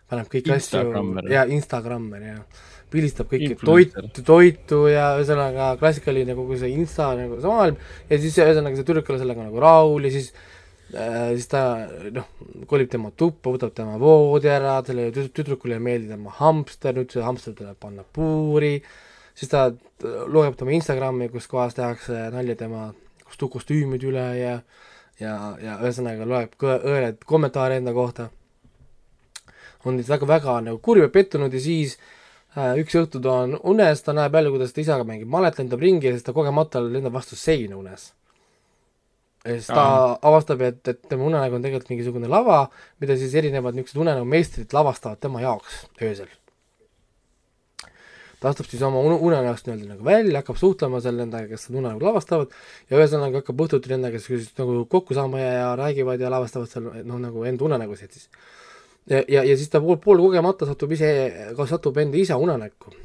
paneb 0.09 0.27
kõiki 0.31 0.51
asju 0.55 0.83
ja 1.31 1.45
Instagrammer 1.47 2.25
ja 2.25 2.37
pildistab 2.89 3.29
kõiki 3.29 3.55
toitu, 3.61 4.23
toitu 4.25 4.85
ja 4.89 5.13
ühesõnaga 5.19 5.75
klassikaline 5.79 6.35
kogu 6.35 6.57
see 6.57 6.71
insta 6.73 7.11
nagu 7.15 7.37
see 7.37 7.51
maailm. 7.51 7.77
Ja 8.09 8.17
siis 8.17 8.37
ühesõnaga 8.41 8.79
see 8.79 8.87
tüdruk 8.87 9.09
ei 9.09 9.15
ole 9.15 9.21
sellega 9.21 9.45
nagu 9.45 9.61
rahul 9.61 10.07
ja 10.09 10.13
siis 10.13 10.31
äh, 10.33 10.58
siis 10.89 11.49
ta 11.51 11.61
noh, 12.15 12.29
kolib 12.69 12.89
tema 12.89 13.11
tuppa, 13.13 13.51
võtab 13.53 13.75
tema 13.77 13.99
voodi 14.01 14.49
ära, 14.49 14.79
sellele 14.85 15.27
tüdrukule 15.29 15.77
ei 15.77 15.83
meeldi 15.85 16.09
tema 16.09 16.33
hamster, 16.39 16.95
nüüd 16.97 17.13
see 17.13 17.25
hamster 17.25 17.53
tuleb 17.57 17.77
panna 17.81 18.03
puuri, 18.03 18.79
siis 19.37 19.51
ta 19.51 19.67
loeb 20.01 20.57
tema 20.57 20.73
Instagrami, 20.73 21.29
kus 21.33 21.47
kohas 21.51 21.77
tehakse 21.77 22.29
nalja 22.33 22.57
tema 22.59 22.89
kostüümide 23.29 24.09
üle 24.09 24.25
ja 24.39 24.55
ja, 25.19 25.33
ja 25.61 25.77
ühesõnaga 25.83 26.25
loeb 26.27 26.55
õeled 26.63 27.25
kommentaare 27.27 27.79
enda 27.79 27.93
kohta. 27.93 28.29
on 29.85 29.95
nüüd 29.95 30.09
väga-väga 30.09 30.59
nagu 30.65 30.79
kurb 30.83 31.05
ja 31.05 31.09
pettunud 31.11 31.53
ja 31.53 31.59
siis 31.63 31.97
äh, 32.57 32.75
üks 32.81 32.95
õhtu 32.99 33.21
ta 33.23 33.35
on 33.45 33.55
unes, 33.63 34.01
ta 34.03 34.13
näeb 34.13 34.33
jälle, 34.35 34.51
kuidas 34.51 34.73
ta 34.73 34.81
isaga 34.81 35.05
mängib 35.07 35.27
malet, 35.31 35.59
lendab 35.59 35.79
ringi 35.79 36.07
ja 36.07 36.15
siis 36.15 36.23
ta 36.23 36.33
kogemata 36.35 36.81
lendab 36.83 37.13
vastu 37.13 37.35
seina 37.39 37.77
unes 37.77 38.09
ja 39.45 39.55
siis 39.55 39.67
ta 39.67 39.83
Aha. 39.83 40.17
avastab, 40.21 40.61
et, 40.67 40.81
et 40.87 40.99
tema 41.09 41.23
unenägu 41.27 41.55
on 41.55 41.63
tegelikult 41.63 41.93
mingisugune 41.93 42.27
lava, 42.31 42.65
mida 42.99 43.15
siis 43.19 43.35
erinevad 43.39 43.77
niisugused 43.77 44.01
unenäomeistrid 44.03 44.75
lavastavad 44.75 45.21
tema 45.23 45.41
jaoks 45.43 45.85
öösel. 46.03 46.27
ta 48.39 48.51
astub 48.51 48.69
siis 48.71 48.83
oma 48.87 49.01
unenäost 49.03 49.67
nii-öelda 49.67 49.93
nagu 49.93 50.05
välja, 50.05 50.39
hakkab 50.39 50.59
suhtlema 50.59 51.01
seal 51.03 51.17
nendega, 51.19 51.47
kes 51.51 51.67
seda 51.67 51.79
unenägu 51.81 52.05
lavastavad, 52.07 52.53
ja 52.91 52.99
ühesõnaga 52.99 53.41
hakkab 53.41 53.65
õhtuti 53.65 53.91
nendega 53.91 54.21
siis 54.23 54.51
nagu 54.59 54.85
kokku 54.91 55.15
saama 55.15 55.41
ja, 55.41 55.51
ja 55.57 55.67
räägivad 55.79 56.23
ja 56.23 56.31
lavastavad 56.31 56.71
seal 56.71 56.87
noh, 57.03 57.19
nagu 57.19 57.43
enda 57.47 57.67
unenägusid 57.67 58.15
siis. 58.15 58.29
ja, 59.07 59.23
ja, 59.23 59.43
ja 59.43 59.55
siis 59.55 59.71
ta 59.71 59.83
pool, 59.83 59.99
pool 60.03 60.23
kogemata 60.27 60.67
satub 60.67 60.95
ise, 60.95 61.11
satub 61.67 61.99
enda 62.03 62.19
isa 62.19 62.39
unenäkku 62.39 62.95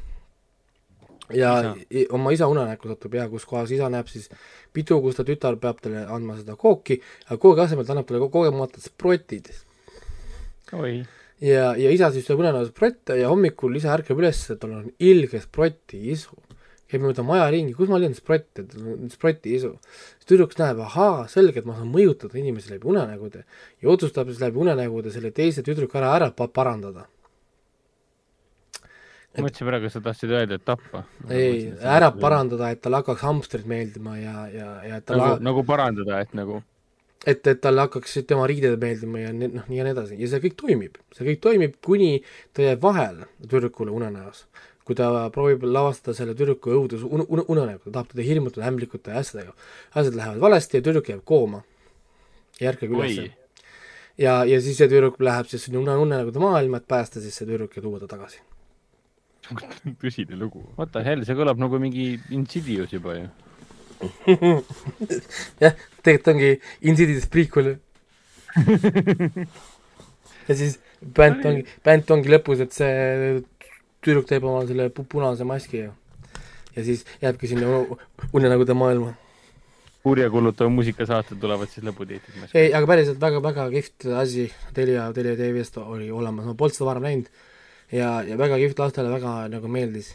ja 1.33 1.75
isa. 1.89 2.13
oma 2.13 2.31
isa 2.31 2.47
unenäkku 2.47 2.89
satub 2.91 3.13
ja 3.17 3.27
kus 3.29 3.45
kohas 3.49 3.71
isa 3.71 3.89
näeb 3.89 4.07
siis 4.11 4.29
pidu, 4.73 4.99
kus 5.01 5.17
ta 5.17 5.25
tütar 5.27 5.57
peab 5.61 5.81
talle 5.81 6.05
andma 6.05 6.37
seda 6.37 6.55
kooki, 6.59 6.99
aga 7.27 7.37
koogi 7.41 7.65
asemel 7.65 7.85
ta 7.85 7.95
annab 7.95 8.07
talle 8.09 8.29
kogemata 8.29 8.81
sprotid. 8.83 9.51
ja, 11.41 11.73
ja 11.79 11.91
isa 11.91 12.11
siis 12.13 12.27
sööb 12.27 12.43
unenäos 12.43 12.71
sprotte 12.73 13.17
ja 13.19 13.29
hommikul 13.31 13.75
isa 13.79 13.93
ärkab 13.95 14.19
üles, 14.21 14.43
tal 14.59 14.75
on 14.81 14.91
ilge 14.99 15.41
sproti 15.43 16.01
isu. 16.13 16.37
käib 16.85 17.01
mööda 17.01 17.23
maja 17.25 17.47
ringi, 17.49 17.73
kus 17.73 17.89
ma 17.89 17.97
leian 17.97 18.13
sprotte, 18.13 18.67
tal 18.69 18.85
on 18.93 19.09
sproti 19.09 19.55
isu. 19.57 19.73
siis 20.19 20.29
tüdruk 20.29 20.53
näeb, 20.59 20.79
ahaa, 20.85 21.25
selge, 21.31 21.63
et 21.63 21.65
ma 21.65 21.79
saan 21.79 21.89
mõjutada 21.93 22.37
inimesi 22.39 22.75
läbi 22.75 22.91
unenägude 22.93 23.43
ja 23.81 23.89
otsustab 23.89 24.29
siis 24.29 24.43
läbi 24.43 24.61
unenägude 24.61 25.11
selle 25.11 25.33
teise 25.33 25.65
tüdruku 25.65 25.97
ära, 25.97 26.13
ära 26.19 26.31
parandada 26.31 27.09
ma 29.37 29.47
mõtlesin 29.47 29.67
praegu, 29.69 29.89
sa 29.91 30.01
tahtsid 30.05 30.31
öelda, 30.31 30.59
et 30.59 30.65
tappa. 30.67 31.03
ei, 31.29 31.73
ära 31.81 32.11
parandada, 32.15 32.69
et 32.71 32.81
talle 32.83 33.01
hakkaks 33.01 33.25
hamstrid 33.25 33.67
meeldima 33.69 34.15
ja, 34.19 34.47
ja, 34.53 34.69
ja 34.85 35.01
et 35.01 35.05
talle 35.09 35.33
nagu, 35.33 35.43
nagu 35.49 35.65
parandada, 35.67 36.21
et 36.23 36.33
nagu 36.37 36.61
et, 37.25 37.47
et 37.47 37.61
talle 37.61 37.85
hakkaksid 37.87 38.27
tema 38.29 38.45
riided 38.49 38.77
meeldima 38.81 39.23
ja 39.23 39.33
noh, 39.33 39.65
nii 39.67 39.79
ja 39.79 39.87
nii 39.87 39.93
edasi 39.95 40.17
ja 40.21 40.29
see 40.31 40.41
kõik 40.45 40.57
toimib, 40.61 40.97
see 41.15 41.27
kõik 41.29 41.43
toimib, 41.43 41.77
kuni 41.85 42.11
ta 42.55 42.65
jääb 42.65 42.81
vahele 42.85 43.29
tüdrukule 43.43 43.93
unenäos. 43.95 44.45
kui 44.85 44.93
ta 44.93 45.07
proovib 45.33 45.63
lavastada 45.65 46.13
selle 46.13 46.35
tüdruku 46.37 46.69
õudus 46.69 47.01
un, 47.01 47.23
un, 47.25 47.39
unenägu, 47.49 47.87
ta 47.87 47.91
tahab 47.95 48.11
teda 48.11 48.21
hirmutada 48.21 48.67
ämblikute 48.69 49.15
ja 49.15 49.23
asjadega. 49.23 49.55
asjad 49.95 50.19
lähevad 50.19 50.43
valesti 50.43 50.77
ja 50.77 50.85
tüdruk 50.85 51.09
jääb 51.09 51.23
kooma 51.25 51.63
ja 52.61 52.69
ärkage 52.69 52.93
üles. 52.93 53.31
ja, 54.17 54.43
ja 54.45 54.61
siis 54.61 54.77
see 54.77 54.91
tüdruk 54.91 55.17
läheb 55.19 55.49
siis 55.49 55.65
sinna 55.65 55.81
une, 55.81 55.97
unenägude 56.05 56.39
maailma, 56.39 56.77
et 56.77 56.87
päästa 56.87 57.21
siis 57.21 57.33
see 57.33 57.49
tüdruk 57.49 57.73
ja 57.75 57.81
tuua 57.81 58.03
ta 58.03 58.11
tagasi 58.13 58.43
tõsine 60.01 60.37
lugu. 60.39 60.63
What 60.77 60.93
the 60.95 61.03
hell, 61.05 61.25
see 61.25 61.37
kõlab 61.37 61.59
nagu 61.61 61.79
mingi 61.81 62.15
Insidious 62.35 62.93
juba 62.95 63.19
ju 63.19 63.25
jah, 65.63 65.75
tegelikult 66.03 66.31
ongi 66.33 66.49
Insidious 66.89 67.27
prequel 67.31 67.75
ja 70.47 70.55
siis 70.55 70.79
bänd 71.15 71.45
ongi, 71.47 71.63
bänd 71.85 72.11
ongi 72.11 72.31
lõpus, 72.33 72.63
et 72.65 72.75
see 72.75 73.43
tüdruk 74.03 74.27
teeb 74.29 74.45
oma 74.47 74.65
selle 74.67 74.89
punase 74.93 75.47
maski 75.47 75.85
ja 75.85 75.93
ja 76.75 76.83
siis 76.83 77.05
jääbki 77.21 77.47
sinna 77.47 77.85
unenägude 78.33 78.73
maailma. 78.73 79.13
kurjakuulutava 80.03 80.69
muusikasaated 80.69 81.39
tulevad 81.41 81.71
siis 81.71 81.85
lõputiitrid. 81.87 82.49
ei, 82.53 82.73
aga 82.73 82.87
päriselt 82.87 83.21
väga-väga 83.21 83.69
kihvt 83.73 84.05
asi 84.19 84.51
Telia, 84.73 85.07
Telia 85.13 85.35
tv-st 85.39 85.77
oli 85.81 86.11
olemas, 86.11 86.45
ma 86.45 86.53
polnud 86.53 86.75
seda 86.75 86.89
varem 86.91 87.07
näinud 87.07 87.31
ja, 87.95 88.11
ja 88.27 88.37
väga 88.39 88.59
kihvt 88.61 88.81
lastele 88.83 89.11
väga 89.13 89.35
nagu 89.53 89.71
meeldis 89.71 90.13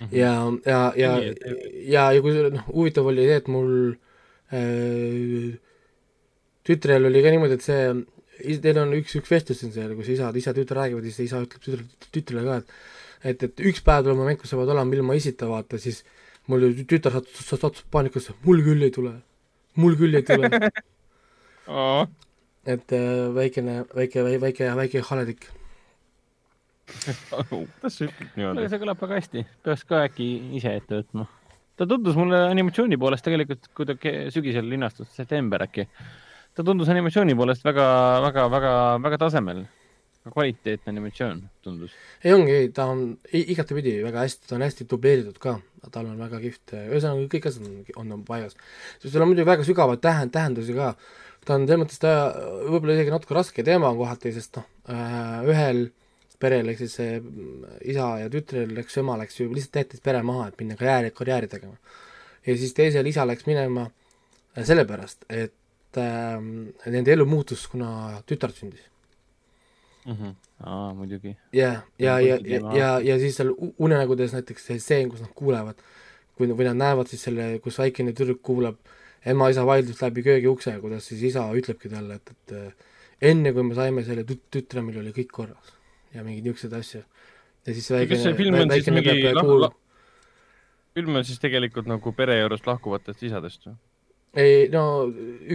mm. 0.00 0.06
-hmm. 0.06 0.14
ja, 0.16 0.32
ja, 0.66 0.80
ja, 0.96 1.10
ja, 1.96 2.12
ja 2.12 2.22
kui 2.22 2.36
noh, 2.36 2.68
huvitav 2.68 3.10
oli 3.10 3.26
see, 3.26 3.40
et 3.42 3.48
mul 3.48 3.74
äh, 4.54 5.58
tütrel 6.66 7.10
oli 7.10 7.24
ka 7.24 7.34
niimoodi, 7.34 7.58
et 7.58 7.66
see, 7.66 7.82
teil 8.64 8.80
on 8.82 8.96
üks, 8.96 9.16
üks 9.20 9.30
vestlus 9.32 9.60
siin 9.62 9.74
seal, 9.74 9.92
kus 9.98 10.08
isad, 10.16 10.36
isa, 10.36 10.54
tütar 10.56 10.84
räägivad 10.84 11.04
ja 11.04 11.12
siis 11.12 11.30
isa 11.30 11.42
ütleb 11.44 11.64
tütre, 11.66 11.84
tütrele 12.14 12.46
ka, 12.46 12.62
et 12.62 12.68
et, 13.20 13.42
et 13.44 13.62
üks 13.68 13.82
päev 13.84 14.06
tuleb 14.06 14.16
moment, 14.20 14.38
kus 14.40 14.52
sa 14.52 14.56
pead 14.56 14.72
olema 14.72 14.96
ilma 14.96 15.16
isita, 15.18 15.48
vaata, 15.50 15.78
siis 15.80 16.00
mul 16.48 16.64
ju 16.64 16.86
tütar 16.88 17.18
sattus, 17.18 17.50
sattus 17.50 17.84
paanikasse, 17.92 18.36
mul 18.46 18.62
küll 18.64 18.86
ei 18.86 18.94
tule, 18.94 19.12
mul 19.76 19.98
küll 20.00 20.16
ei 20.16 20.24
tule 20.26 20.48
oh.. 21.68 22.06
et 22.64 22.96
äh, 22.96 23.26
väikene, 23.36 23.82
väike, 23.92 24.24
väike, 24.24 24.40
väike, 24.46 24.70
väike 24.80 25.04
haledik 25.10 25.50
kuidas 27.50 27.96
sa 27.96 28.06
ütled 28.06 28.38
niimoodi? 28.38 28.68
see 28.70 28.80
kõlab 28.82 29.04
väga 29.04 29.18
hästi, 29.20 29.44
peaks 29.66 29.84
ka 29.88 30.04
äkki 30.08 30.28
ise 30.58 30.74
ette 30.80 31.00
võtma. 31.00 31.26
ta 31.78 31.86
tundus 31.88 32.18
mulle 32.18 32.42
animatsiooni 32.50 32.98
poolest 33.00 33.26
tegelikult, 33.26 33.70
kui 33.76 33.88
ta 33.88 33.96
sügisel 34.34 34.68
linastus, 34.70 35.10
september 35.16 35.64
äkki, 35.66 35.86
ta 36.56 36.66
tundus 36.66 36.90
animatsiooni 36.92 37.36
poolest 37.38 37.64
väga, 37.66 37.84
väga, 38.26 38.48
väga, 38.56 38.72
väga 39.08 39.20
tasemel. 39.26 39.68
kvaliteetne 40.20 40.92
animatsioon 40.92 41.38
tundus. 41.64 41.94
ei 42.24 42.34
ongi, 42.36 42.58
ta 42.76 42.90
on 42.92 43.14
igatepidi 43.32 44.02
väga 44.04 44.26
hästi, 44.26 44.50
ta 44.50 44.58
on 44.58 44.66
hästi 44.66 44.84
dubleeritud 44.90 45.38
ka, 45.40 45.56
tal 45.88 46.10
on 46.10 46.18
väga 46.20 46.42
kihvt, 46.42 46.74
ühesõnaga 46.76 47.30
kõik 47.32 47.48
asjad 47.48 47.64
on, 47.70 47.78
on, 48.02 48.12
on 48.18 48.26
paigas. 48.28 48.58
sest 49.00 49.14
tal 49.14 49.24
on 49.24 49.32
muidugi 49.32 49.48
väga 49.48 49.64
sügavaid 49.64 50.02
tähend-, 50.04 50.34
tähendusi 50.36 50.76
ka. 50.76 50.92
ta 51.46 51.56
on 51.56 51.64
selles 51.64 51.80
mõttes, 51.84 52.02
ta 52.02 52.12
võib-olla 52.66 52.98
isegi 52.98 53.14
natuke 53.14 53.38
raske 53.38 53.64
teema 53.64 53.88
on 53.88 53.96
kohati, 54.02 54.34
sest 54.36 54.60
noh, 54.60 54.68
äh, 54.92 55.40
ühel 55.48 55.86
perel, 56.40 56.72
ehk 56.72 56.80
siis 56.80 56.96
see 56.98 57.16
isa 57.92 58.10
ja 58.22 58.28
tütrel 58.32 58.72
läks, 58.76 58.96
ema 59.02 59.16
läks 59.20 59.40
ju 59.40 59.48
lihtsalt 59.52 59.82
jättis 59.82 60.04
pere 60.04 60.22
maha, 60.26 60.48
et 60.48 60.60
minna 60.60 60.76
karjääri, 60.80 61.12
karjääri 61.16 61.50
tegema. 61.52 61.76
ja 62.46 62.56
siis 62.56 62.74
teisel 62.76 63.06
isa 63.06 63.26
läks 63.28 63.46
minema 63.48 63.86
äh, 63.86 64.64
sellepärast, 64.64 65.26
et 65.28 66.00
äh, 66.00 66.38
nende 66.86 67.12
elu 67.12 67.26
muutus, 67.28 67.66
kuna 67.68 68.22
tütar 68.26 68.54
sündis 68.56 68.86
mm. 70.06 70.12
-hmm. 70.12 70.34
aa, 70.64 70.94
muidugi. 70.94 71.36
ja, 71.52 71.72
ja, 71.98 72.20
ja, 72.20 72.38
ja, 72.44 72.60
ja, 72.76 72.90
ja 73.00 73.18
siis 73.18 73.36
seal 73.36 73.52
unenägudes 73.78 74.32
näiteks 74.32 74.66
see 74.66 74.78
stseen, 74.78 75.10
kus 75.10 75.20
nad 75.20 75.34
kuulevad, 75.34 75.82
kui, 76.36 76.48
või 76.48 76.68
nad 76.70 76.80
näevad 76.80 77.12
siis 77.12 77.22
selle, 77.28 77.58
kus 77.58 77.78
väikene 77.78 78.12
tüdruk 78.12 78.40
kuulab 78.42 78.78
ema-isa 79.26 79.66
vaidlust 79.66 80.00
läbi 80.02 80.22
köögiukse, 80.24 80.78
kuidas 80.80 81.06
siis 81.12 81.22
isa 81.22 81.44
ütlebki 81.52 81.92
talle, 81.92 82.16
et, 82.16 82.30
et 82.30 83.28
enne 83.32 83.52
kui 83.52 83.62
me 83.62 83.76
saime 83.76 84.04
selle 84.04 84.24
tüt-, 84.24 84.48
tütre, 84.50 84.80
meil 84.80 85.02
oli 85.02 85.12
kõik 85.12 85.36
korras 85.36 85.76
ja 86.14 86.24
mingeid 86.24 86.46
niisuguseid 86.46 86.76
asju. 86.80 87.02
ja 87.66 87.74
siis 87.76 87.90
väike, 87.90 88.14
kas 88.14 88.24
see 88.26 88.36
film 88.38 88.58
on 88.60 88.74
siis 88.74 88.90
mingi 88.94 89.34
lah-, 89.36 89.54
lah-, 89.66 89.76
film 90.98 91.20
on 91.20 91.26
siis 91.26 91.42
tegelikult 91.42 91.90
nagu 91.90 92.14
pere 92.16 92.38
juurest 92.40 92.68
lahkuvatest 92.70 93.26
isadest 93.28 93.68
või? 93.68 93.76
ei 94.40 94.68
no 94.72 94.84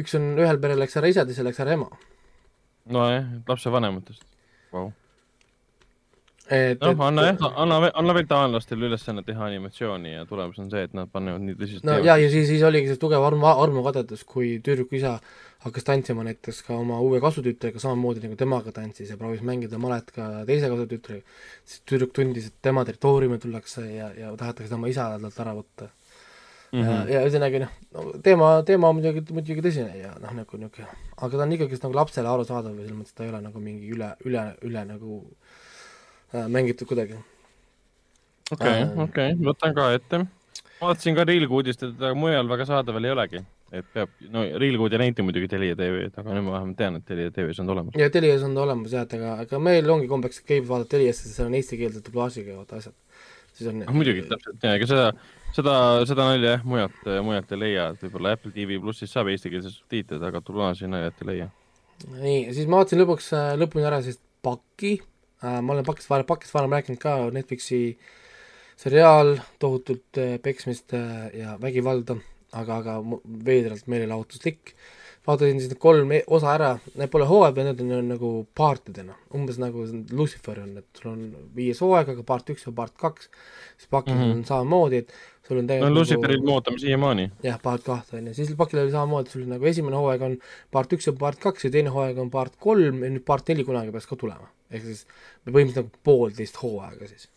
üks 0.01 0.17
on, 0.19 0.33
ühel 0.41 0.61
perel 0.61 0.81
läks 0.83 0.97
ära 0.99 1.11
isa, 1.11 1.25
teisel 1.27 1.47
läks 1.49 1.63
ära 1.63 1.75
ema. 1.77 1.89
nojah, 2.91 3.27
lapsevanematest 3.47 4.23
wow 4.75 4.91
et 6.53 6.81
noh, 6.81 6.99
anna 7.07 7.25
jah, 7.29 7.39
anna, 7.57 7.79
anna 7.97 8.15
veel 8.17 8.27
taanlastele 8.29 8.89
ülesanne 8.89 9.23
teha 9.25 9.47
animatsiooni 9.47 10.13
ja 10.13 10.25
tulemus 10.29 10.59
on 10.61 10.69
see, 10.69 10.83
et 10.85 10.93
nad 10.97 11.09
panevad 11.11 11.41
nii 11.41 11.57
tõsiselt 11.57 11.87
no 11.87 11.95
teevad. 11.95 12.09
ja, 12.09 12.17
ja 12.21 12.29
siis, 12.29 12.47
siis 12.51 12.63
oligi 12.67 12.91
see 12.91 13.01
tugev 13.01 13.25
armu, 13.25 13.47
armukadedus, 13.49 14.23
kui 14.29 14.55
tüdruku 14.65 14.99
isa 14.99 15.15
hakkas 15.65 15.87
tantsima 15.87 16.25
näiteks 16.27 16.61
ka 16.67 16.77
oma 16.77 16.99
uue 17.01 17.19
kasutütrega 17.23 17.81
samamoodi 17.81 18.21
nagu 18.27 18.37
temaga 18.37 18.73
tantsis 18.75 19.09
ja 19.09 19.17
proovis 19.17 19.41
mängida 19.45 19.79
malet 19.81 20.11
ka 20.13 20.29
teise 20.45 20.69
kasutütrega, 20.69 21.25
siis 21.65 21.81
tüdruk 21.89 22.13
tundis, 22.13 22.51
et 22.51 22.57
tema 22.69 22.85
territooriumile 22.85 23.41
tullakse 23.41 23.87
ja, 23.89 24.11
ja 24.13 24.33
tahetakse 24.37 24.69
tema 24.75 24.91
isa 24.91 25.09
talt 25.21 25.41
ära 25.41 25.55
võtta 25.57 25.89
mm. 26.75 26.81
-hmm. 26.83 27.09
ja, 27.09 27.15
ja 27.15 27.23
ühesõnaga 27.25 27.63
noh, 27.63 27.73
no 27.95 28.05
teema, 28.23 28.51
teema 28.67 28.91
on 28.91 28.99
muidugi, 28.99 29.25
muidugi 29.33 29.65
tõsine 29.65 29.97
ja 30.03 30.13
noh, 30.21 30.37
nagu 30.37 30.61
niisugune, 30.61 30.87
aga 31.17 31.37
ta 31.37 31.43
on 31.47 31.57
ikkagist 31.57 31.87
nagu 31.87 31.97
lapsele 31.97 32.31
arusaadav 32.31 32.75
ja 32.75 32.85
selles 32.85 32.99
mõttes 32.99 33.17
ta 33.17 33.25
ei 33.25 33.33
ole 33.33 33.41
nagu 33.47 33.63
mingi 33.63 33.91
üle, 33.95 34.11
üle, 34.29 34.45
üle 34.69 34.85
nagu 34.91 35.21
mängitud 36.51 36.89
kuidagi. 36.89 37.19
okei 38.51 38.79
äh,, 38.81 38.95
okei 39.07 39.35
võtan 39.39 39.75
ka 39.77 39.91
ette. 39.97 40.23
vaatasin 40.81 41.17
ka 41.17 41.27
Riigikogu 41.27 41.61
uudist, 41.61 41.83
et 41.83 42.07
mujal 42.17 42.49
väga 42.49 42.69
saadaval 42.71 43.07
ei 43.07 43.15
olegi 43.17 43.45
et 43.73 43.87
peab, 43.93 44.11
no 44.31 44.43
Reelgood 44.61 44.93
ei 44.95 45.01
näita 45.01 45.23
muidugi 45.25 45.49
Telia 45.49 45.75
TV-d, 45.77 46.13
aga 46.21 46.35
nüüd 46.35 46.45
ma 46.45 46.55
vähemalt 46.57 46.77
tean, 46.79 46.99
et 46.99 47.05
Telia 47.07 47.31
TV-s 47.33 47.61
on 47.61 47.69
ta 47.69 47.73
olemas. 47.75 47.97
ja 47.99 48.09
Telias 48.13 48.43
on 48.45 48.53
ta 48.57 48.61
olemas 48.63 48.93
jah, 48.93 49.07
et 49.07 49.15
aga, 49.17 49.31
aga 49.45 49.61
meil 49.63 49.89
ongi 49.91 50.09
kombeks, 50.11 50.41
et 50.41 50.51
käib 50.51 50.67
vaadata 50.69 50.95
Teliasse, 50.95 51.31
seal 51.31 51.49
on 51.49 51.57
eestikeelse 51.57 52.03
dublaažiga 52.05 52.57
vaata 52.59 52.79
asjad. 52.81 52.95
siis 53.55 53.71
on. 53.71 53.81
muidugi, 53.95 54.27
täpselt 54.29 54.67
ja 54.67 54.75
ega 54.77 54.89
seda, 54.91 55.07
seda, 55.57 55.75
seda 56.11 56.29
nalja 56.29 56.55
jah, 56.55 56.67
mujalt, 56.67 57.01
mujalt 57.25 57.55
ei 57.55 57.63
leia, 57.63 57.89
et 57.95 58.05
võib-olla 58.05 58.35
Apple 58.37 58.53
TV 58.55 58.79
plussis 58.83 59.11
saab 59.15 59.31
eestikeelse 59.33 59.73
subtiitrid, 59.73 60.23
aga 60.29 60.43
Tulasi 60.45 60.91
naljat 60.91 61.25
ei 61.25 61.31
leia. 61.31 61.49
nii, 62.13 62.39
siis 62.53 62.69
ma 62.69 62.83
vaatasin 62.83 63.01
lõpuks 63.01 63.33
lõpuni 63.63 63.89
ära 63.89 64.03
siis 64.05 64.21
Paki 64.45 64.99
äh,, 64.99 65.05
ma 65.43 65.73
olen 65.73 65.85
Pakist 65.85 66.09
varem, 66.09 66.27
Pakist 66.29 66.53
varem 66.55 66.73
rääkinud 66.77 67.01
ka, 67.01 67.15
Netflixi 67.35 67.97
seriaal, 68.79 69.35
tohutult 69.59 70.19
peksmist 70.43 70.95
ja 71.35 71.55
vägivalda, 71.61 72.17
aga, 72.53 72.77
aga 72.81 72.99
veidralt 73.23 73.87
meelelahutuslik 73.91 74.75
vaatasin 75.27 75.59
siis 75.59 75.71
need 75.71 75.81
kolm 75.81 76.11
e-, 76.13 76.23
osa 76.37 76.53
ära, 76.53 76.71
need 76.99 77.11
pole 77.13 77.27
hooaja, 77.29 77.65
need 77.65 77.81
on, 77.83 77.93
on 77.99 78.09
nagu 78.13 78.31
partidena, 78.57 79.15
umbes 79.35 79.59
nagu 79.61 79.85
Lucifer 80.13 80.61
on, 80.61 80.75
et 80.81 81.01
sul 81.01 81.11
on 81.13 81.23
viies 81.55 81.81
hooaeg, 81.83 82.13
aga 82.13 82.25
part 82.27 82.51
üks 82.53 82.67
ja 82.67 82.73
part 82.75 82.95
kaks, 83.01 83.29
siis 83.79 83.89
pakil 83.91 84.15
mm 84.15 84.21
-hmm. 84.21 84.35
on 84.37 84.45
samamoodi, 84.45 85.03
et 85.03 85.13
sul 85.47 85.61
on 85.61 85.69
tegelikult 85.69 85.93
no 85.93 85.99
Luciferit 86.01 86.41
nagu, 86.41 86.47
me 86.47 86.57
ootame 86.57 86.81
siiamaani. 86.81 87.27
jah, 87.45 87.59
part 87.61 87.85
kahte 87.85 88.17
on 88.19 88.31
ju, 88.31 88.35
siis 88.37 88.55
pakil 88.57 88.81
oli 88.81 88.93
samamoodi, 88.95 89.33
sul 89.35 89.45
nagu 89.49 89.69
esimene 89.71 90.01
hooaeg 90.01 90.25
on 90.29 90.35
part 90.73 90.97
üks 90.97 91.09
ja 91.09 91.15
part 91.19 91.39
kaks 91.41 91.67
ja 91.67 91.73
teine 91.75 91.93
hooaeg 91.93 92.19
on 92.21 92.33
part 92.33 92.57
kolm 92.61 93.05
ja 93.05 93.13
nüüd 93.13 93.25
part 93.27 93.47
neli 93.51 93.67
kunagi 93.67 93.93
peaks 93.95 94.09
ka 94.09 94.19
tulema. 94.19 94.49
ehk 94.73 94.83
siis 94.87 95.05
põhimõtteliselt 95.45 95.83
nagu 95.83 96.03
poolteist 96.03 96.61
hooaega 96.63 97.09
siis 97.13 97.29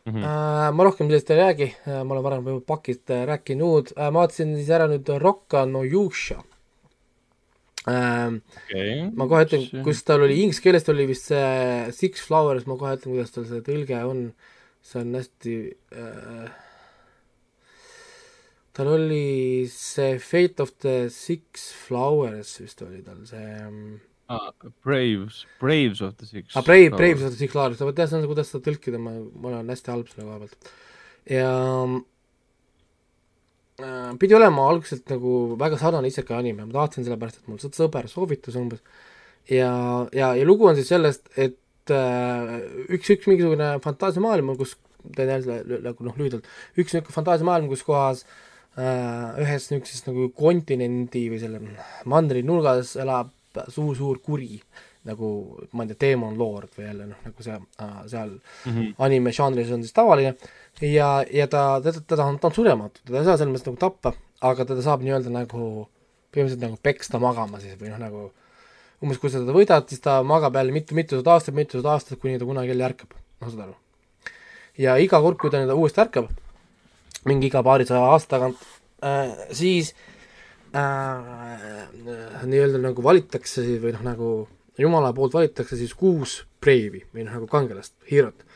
Mm 0.00 0.14
-hmm. 0.14 0.24
Uh, 0.24 0.74
ma 0.76 0.84
rohkem 0.84 1.06
sellest 1.06 1.30
ei 1.30 1.36
räägi 1.36 1.66
uh,, 1.86 2.04
ma 2.04 2.14
olen 2.14 2.22
varem 2.24 2.46
juba 2.46 2.60
pakist 2.66 3.10
uh, 3.10 3.26
rääkinud 3.28 3.92
uh,, 3.92 4.08
ma 4.08 4.22
vaatasin 4.22 4.54
siis 4.56 4.70
ära 4.72 4.86
nüüd 4.88 5.10
Rocca 5.20 5.66
no 5.66 5.82
Yusha 5.84 6.40
ähm, 7.88 8.40
okay. 8.64 9.10
ma 9.12 9.26
kohe 9.28 9.44
ütlen, 9.44 9.84
kus 9.84 10.00
tal 10.04 10.24
oli, 10.24 10.40
inglise 10.40 10.64
keeles 10.64 10.88
oli 10.88 11.06
vist 11.10 11.28
see 11.28 11.92
Six 11.92 12.24
Flowers, 12.26 12.66
ma 12.66 12.78
kohe 12.80 12.96
ütlen, 12.96 13.12
kuidas 13.12 13.34
tal 13.36 13.44
see 13.44 13.60
tõlge 13.66 14.00
on, 14.08 14.24
see 14.80 15.02
on 15.02 15.14
hästi 15.20 15.56
äh, 15.92 16.50
tal 18.80 18.92
oli 18.96 19.68
see 19.70 20.18
Fate 20.24 20.64
of 20.64 20.74
the 20.82 20.96
Six 21.14 21.70
Flowers 21.86 22.56
vist 22.62 22.84
oli 22.86 23.02
tal 23.06 23.22
see 23.28 23.48
ah, 24.32 24.50
Braves, 24.84 25.44
Braves 25.62 26.00
of 26.04 26.16
the 26.20 26.28
Six 26.28 26.56
ah, 26.56 26.64
Brave, 26.66 26.96
Braves 26.96 27.22
of 27.22 27.34
the 27.34 27.40
Six 27.40 27.52
Flowers, 27.54 27.80
vot 27.84 27.96
jah, 27.96 28.10
see 28.10 28.20
on, 28.20 28.28
kuidas 28.30 28.52
seda 28.52 28.66
tõlkida, 28.70 29.00
ma, 29.02 29.18
ma 29.18 29.52
olen 29.54 29.74
hästi 29.74 29.94
halb 29.94 30.08
selle 30.12 30.28
koha 30.28 30.40
pealt. 30.44 30.72
ja 31.30 31.50
Äh, 33.80 34.12
pidi 34.20 34.36
olema 34.36 34.66
algselt 34.68 35.08
nagu 35.12 35.56
väga 35.60 35.78
sarnane 35.80 36.10
isekai 36.10 36.36
anime, 36.40 36.66
ma 36.68 36.74
tahtsin 36.74 37.06
sellepärast, 37.06 37.40
et 37.40 37.48
mul 37.48 37.60
sõber 37.62 38.08
soovitas 38.10 38.58
umbes, 38.60 38.82
ja, 39.48 39.70
ja, 40.16 40.32
ja 40.36 40.46
lugu 40.46 40.68
on 40.68 40.76
siis 40.76 40.90
sellest, 40.92 41.30
et 41.40 41.92
äh, 41.94 42.56
üks, 42.92 43.08
üks 43.14 43.28
mingisugune 43.30 43.72
fantaasiamaailm, 43.84 44.52
kus, 44.60 44.76
teen 45.16 45.32
jälle 45.32 45.80
nagu 45.86 46.04
noh, 46.04 46.18
lühidalt, 46.20 46.48
üks 46.76 46.92
niisugune 46.92 47.16
fantaasiamaailm, 47.16 47.70
kus 47.72 47.86
kohas 47.86 48.24
äh, 48.26 48.49
ühes 48.78 49.66
niisuguses 49.70 50.06
nagu 50.06 50.28
kontinendi 50.36 51.26
või 51.32 51.40
selle 51.42 51.60
mandri 52.08 52.44
nurgas 52.46 52.94
elab 53.00 53.32
suur-suur 53.68 54.20
kuri, 54.22 54.60
nagu 55.10 55.28
ma 55.74 55.84
ei 55.84 55.90
tea, 55.90 56.12
Demon 56.12 56.36
Lord 56.38 56.76
või 56.76 56.86
jälle 56.86 57.08
noh, 57.10 57.20
nagu 57.26 57.42
see 57.42 57.56
äh, 57.56 57.94
seal 58.06 58.30
mm 58.30 58.72
-hmm. 58.72 58.90
anime 58.98 59.32
žanris 59.32 59.72
on 59.74 59.82
siis 59.82 59.96
tavaline 59.96 60.36
äh,, 60.36 60.50
ja, 60.80 61.24
ja 61.32 61.46
ta, 61.46 61.80
teda, 61.82 62.00
teda 62.06 62.24
on, 62.24 62.38
ta 62.38 62.48
on 62.48 62.54
surematu, 62.54 63.02
teda 63.06 63.20
ei 63.20 63.28
saa 63.28 63.38
selles 63.40 63.52
mõttes 63.52 63.68
nagu 63.68 63.80
tappa, 63.80 64.12
aga 64.46 64.66
teda 64.68 64.84
saab 64.84 65.02
nii-öelda 65.04 65.32
nagu 65.32 65.88
põhimõtteliselt 66.30 66.64
nagu 66.64 66.78
peksta 66.82 67.20
magama 67.22 67.60
siis 67.62 67.76
või 67.80 67.92
noh, 67.92 68.00
nagu 68.00 68.28
umbes 69.00 69.18
kui 69.20 69.32
sa 69.32 69.40
teda 69.40 69.56
võidad, 69.56 69.88
siis 69.90 70.02
ta 70.04 70.20
magab 70.26 70.56
jälle 70.56 70.74
mitu, 70.74 70.96
mitusada 70.96 71.34
aastat, 71.34 71.56
mitusada 71.56 71.96
aastat, 71.96 72.20
kuni 72.20 72.38
ta 72.38 72.48
kunagi 72.48 72.72
jälle 72.72 72.86
ärkab, 72.90 73.16
noh 73.40 73.52
saad 73.52 73.66
aru. 73.66 73.74
ja 74.78 74.96
iga 75.00 75.20
kord, 75.20 75.40
kui 75.40 75.50
ta 75.50 75.60
nii-öelda 75.60 75.76
uuesti 75.76 76.04
ärkab, 76.04 76.30
mingi 77.28 77.50
iga 77.50 77.62
paarisaja 77.66 78.12
aasta 78.12 78.36
tagant 78.36 78.60
äh,, 79.04 79.32
siis 79.52 79.94
äh, 80.74 81.88
nii-öelda 82.46 82.80
nagu 82.82 83.04
valitakse 83.04 83.64
või 83.82 83.94
noh, 83.96 84.06
nagu 84.06 84.30
jumala 84.80 85.12
poolt 85.16 85.34
valitakse 85.36 85.76
siis 85.76 85.92
kuus 85.94 86.40
Brave'i 86.60 87.04
või 87.12 87.26
noh, 87.26 87.36
nagu 87.38 87.50
kangelast, 87.50 87.96
hiirot 88.10 88.46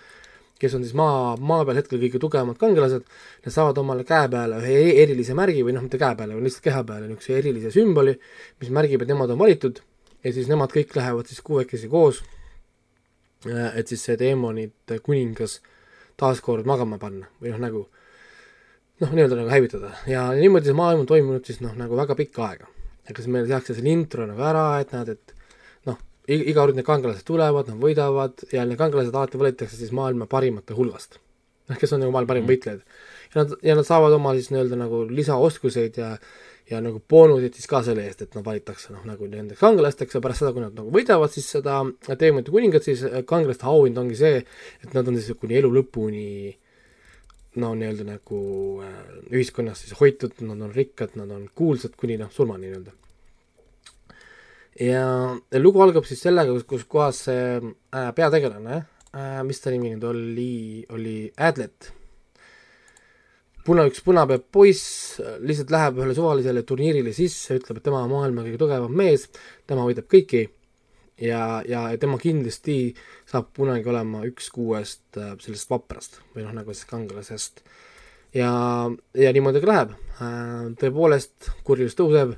kes 0.65 0.75
on 0.75 0.85
siis 0.85 0.95
maa, 0.97 1.35
maa 1.37 1.65
peal 1.67 1.79
hetkel 1.81 2.01
kõige 2.01 2.21
tugevamad 2.23 2.59
kangelased, 2.61 3.05
nad 3.45 3.55
saavad 3.55 3.79
omale 3.83 4.05
käe 4.09 4.29
peale 4.33 4.61
ühe 4.63 4.77
e-, 4.85 4.95
erilise 5.03 5.37
märgi 5.37 5.65
või 5.67 5.75
noh, 5.77 5.85
mitte 5.85 6.01
käe 6.01 6.15
peale, 6.19 6.37
vaid 6.37 6.47
lihtsalt 6.47 6.65
keha 6.69 6.85
peale 6.89 7.09
niisuguse 7.09 7.37
erilise 7.41 7.73
sümboli, 7.75 8.15
mis 8.63 8.71
märgib, 8.75 9.05
et 9.05 9.11
nemad 9.11 9.35
on 9.35 9.41
valitud. 9.41 9.83
Ja 10.25 10.33
siis 10.33 10.49
nemad 10.49 10.73
kõik 10.73 10.95
lähevad 10.97 11.29
siis 11.29 11.43
kuuekesi 11.45 11.91
koos, 11.93 12.23
äh, 13.49 13.75
et 13.77 13.91
siis 13.91 14.05
see 14.07 14.17
teemonite 14.21 15.01
kuningas 15.05 15.59
taaskord 16.21 16.69
magama 16.71 17.01
panna 17.03 17.29
või 17.43 17.53
noh, 17.53 17.61
nagu 17.67 17.85
noh, 19.03 19.11
nii-öelda 19.11 19.41
nagu 19.41 19.51
hävitada 19.51 19.95
ja 20.11 20.29
niimoodi 20.37 20.71
see 20.71 20.79
maailm 20.79 21.03
on 21.03 21.11
toimunud 21.11 21.47
siis 21.49 21.59
noh, 21.65 21.75
nagu 21.79 21.97
väga 21.99 22.17
pikka 22.19 22.47
aega. 22.49 22.71
ega 23.09 23.21
siis 23.21 23.33
meile 23.33 23.51
tehakse 23.51 23.75
selle 23.77 23.91
intro 23.93 24.27
nagu 24.29 24.45
ära, 24.45 24.69
et 24.81 24.95
näed, 24.95 25.17
et 25.17 25.35
iga 26.29 26.63
kord 26.63 26.79
need 26.79 26.87
kangelased 26.87 27.27
tulevad, 27.29 27.69
nad 27.69 27.81
võidavad 27.81 28.47
ja 28.53 28.65
need 28.65 28.81
kangelased 28.81 29.15
alati 29.15 29.41
valitakse 29.41 29.77
siis 29.77 29.93
maailma 29.93 30.29
parimate 30.31 30.77
hulgast. 30.77 31.21
noh, 31.69 31.79
kes 31.81 31.95
on 31.97 32.03
nagu 32.05 32.13
maailma 32.13 32.33
parimad 32.33 32.49
mm. 32.49 32.55
võitlejad. 32.55 32.81
ja 33.35 33.43
nad, 33.43 33.55
ja 33.63 33.77
nad 33.77 33.89
saavad 33.89 34.17
oma 34.17 34.35
siis 34.39 34.51
nii-öelda 34.53 34.81
nagu 34.81 35.05
lisaoskuseid 35.11 36.01
ja 36.01 36.17
ja 36.71 36.79
nagu 36.81 36.97
boonuseid 37.11 37.53
siis 37.59 37.69
ka 37.69 37.83
selle 37.85 38.07
eest, 38.09 38.23
et 38.25 38.37
nad 38.37 38.45
valitakse 38.45 38.95
noh, 38.95 39.03
nagu 39.05 39.27
nendeks 39.29 39.61
kangelasteks 39.61 40.17
ja 40.17 40.21
pärast 40.25 40.41
seda, 40.41 40.55
kui 40.57 40.63
nad 40.65 40.73
nagu 40.73 40.89
võidavad 40.93 41.33
siis 41.33 41.51
seda 41.59 41.83
teemante 42.17 42.55
kuningat, 42.55 42.87
siis 42.87 43.03
kangelaste 43.29 43.69
auhind 43.69 44.01
ongi 44.01 44.17
see, 44.17 44.39
et 44.81 44.97
nad 44.97 45.11
on 45.11 45.19
siis 45.19 45.37
kuni 45.37 45.59
elu 45.61 45.69
lõpuni 45.75 46.55
no 47.61 47.71
nii-öelda 47.79 48.07
nagu 48.09 48.41
äh, 48.83 49.01
ühiskonnas 49.31 49.85
siis 49.85 49.97
hoitud, 50.01 50.37
nad 50.47 50.61
on 50.61 50.75
rikkad, 50.75 51.15
nad 51.21 51.31
on 51.35 51.49
kuulsad 51.55 51.95
kuni 51.99 52.19
noh, 52.21 52.31
surmani 52.35 52.69
nii-öelda 52.69 52.95
ja 54.81 55.05
lugu 55.63 55.83
algab 55.85 56.07
siis 56.09 56.23
sellega, 56.25 56.55
kus, 56.55 56.67
kus 56.67 56.87
kohas 56.91 57.25
see 57.29 57.45
äh, 57.61 58.09
peategelane 58.17 58.81
äh,, 59.15 59.43
mis 59.47 59.63
ta 59.63 59.71
nimi 59.75 59.93
nüüd 59.93 60.09
oli, 60.09 60.57
oli 60.95 61.19
Adlet. 61.37 61.93
puna, 63.65 63.87
üks 63.89 64.03
punapeab 64.05 64.49
poiss 64.53 65.21
lihtsalt 65.41 65.71
läheb 65.73 66.03
ühele 66.03 66.17
suvalisele 66.17 66.65
turniirile 66.67 67.15
sisse, 67.17 67.61
ütleb, 67.61 67.79
et 67.79 67.87
tema 67.87 68.03
on 68.05 68.13
maailma 68.13 68.45
kõige 68.45 68.61
tugevam 68.61 68.93
mees, 68.93 69.29
tema 69.71 69.87
võidab 69.87 70.11
kõiki 70.11 70.49
ja, 71.21 71.63
ja 71.69 71.87
tema 72.01 72.19
kindlasti 72.21 72.95
saab 73.31 73.53
kunagi 73.57 73.89
olema 73.91 74.25
üks 74.29 74.51
kuuest 74.55 75.19
äh, 75.21 75.35
sellest 75.43 75.71
vaprast 75.71 76.21
või 76.35 76.47
noh, 76.47 76.55
nagu 76.57 76.75
siis 76.75 76.89
kangelasest. 76.91 77.63
ja, 78.35 78.51
ja 79.15 79.35
niimoodi 79.37 79.63
ka 79.63 79.71
läheb 79.71 79.95
äh,. 79.95 80.73
tõepoolest, 80.81 81.53
kurjus 81.67 81.97
tõuseb 81.99 82.35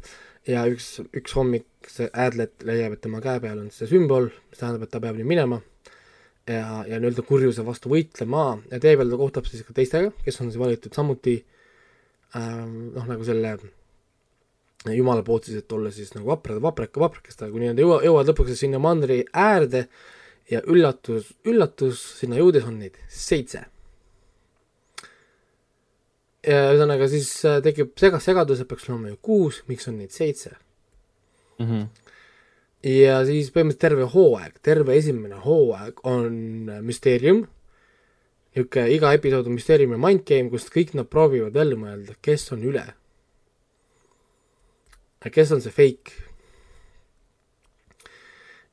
ja 0.46 0.66
üks, 0.70 1.00
üks 1.16 1.34
hommik 1.36 1.90
see 1.90 2.10
Adlet 2.12 2.66
leiab, 2.66 2.96
et 2.96 3.02
tema 3.04 3.22
käe 3.22 3.40
peal 3.42 3.58
on 3.62 3.70
see 3.74 3.88
sümbol, 3.90 4.30
mis 4.50 4.60
tähendab, 4.60 4.86
et 4.86 4.92
ta 4.92 5.00
peab 5.02 5.18
nüüd 5.18 5.28
minema 5.28 5.60
ja, 6.46 6.84
ja 6.86 7.00
nii-öelda 7.00 7.24
kurjuse 7.26 7.64
vastu 7.66 7.90
võitlema 7.92 8.48
ja 8.70 8.80
tee 8.82 8.96
peal 8.98 9.10
ta 9.12 9.20
kohtab 9.20 9.48
siis 9.50 9.64
ka 9.66 9.76
teistega, 9.76 10.12
kes 10.24 10.40
on 10.42 10.52
siis 10.52 10.60
valitud 10.62 10.94
samuti 10.94 11.38
ähm, 12.38 12.92
noh, 12.94 13.08
nagu 13.08 13.26
selle 13.26 13.56
jumala 14.94 15.24
poolt 15.26 15.48
siis, 15.48 15.62
et 15.62 15.72
olla 15.72 15.90
siis 15.94 16.12
nagu 16.14 16.28
vaprad, 16.28 16.60
vapraka, 16.62 17.00
vaprakestega, 17.00 17.50
kuni 17.52 17.70
nad 17.70 17.80
jõua, 17.80 18.02
jõuavad 18.04 18.30
lõpuks 18.30 18.60
sinna 18.60 18.80
mandri 18.82 19.22
äärde 19.32 19.86
ja 20.50 20.62
üllatus, 20.70 21.32
üllatus, 21.48 22.02
sinna 22.20 22.38
jõudes 22.38 22.66
on 22.68 22.78
neid 22.82 22.98
seitse. 23.10 23.64
ja 26.46 26.60
ühesõnaga 26.70 27.08
siis 27.10 27.30
äh, 27.48 27.58
tekib 27.64 27.96
segas 27.98 28.26
segadus, 28.28 28.60
et 28.62 28.68
peaks 28.70 28.86
olema 28.88 29.10
ju 29.10 29.16
kuus, 29.22 29.64
miks 29.66 29.88
on 29.90 29.96
neid 29.98 30.14
seitse 30.14 30.52
mm. 31.58 31.66
-hmm. 31.66 31.86
ja 32.92 33.24
siis 33.26 33.50
põhimõtteliselt 33.50 33.82
terve 33.82 34.06
hooaeg, 34.12 34.60
terve 34.62 34.94
esimene 34.96 35.40
hooaeg 35.42 36.04
on 36.06 36.36
müsteerium, 36.86 37.46
niisugune 38.54 38.92
iga 38.94 39.12
episood 39.12 39.46
on 39.46 39.58
müsteerium 39.58 39.96
ja 39.96 39.98
mind 39.98 40.22
game, 40.28 40.50
kus 40.50 40.70
kõik 40.70 40.94
nad 40.94 41.10
proovivad 41.10 41.54
välja 41.54 41.76
mõelda, 41.76 42.14
kes 42.22 42.52
on 42.52 42.62
üle. 42.62 42.86
Kes 45.34 45.52
on 45.56 45.62
see 45.64 45.74
fake? 45.74 46.16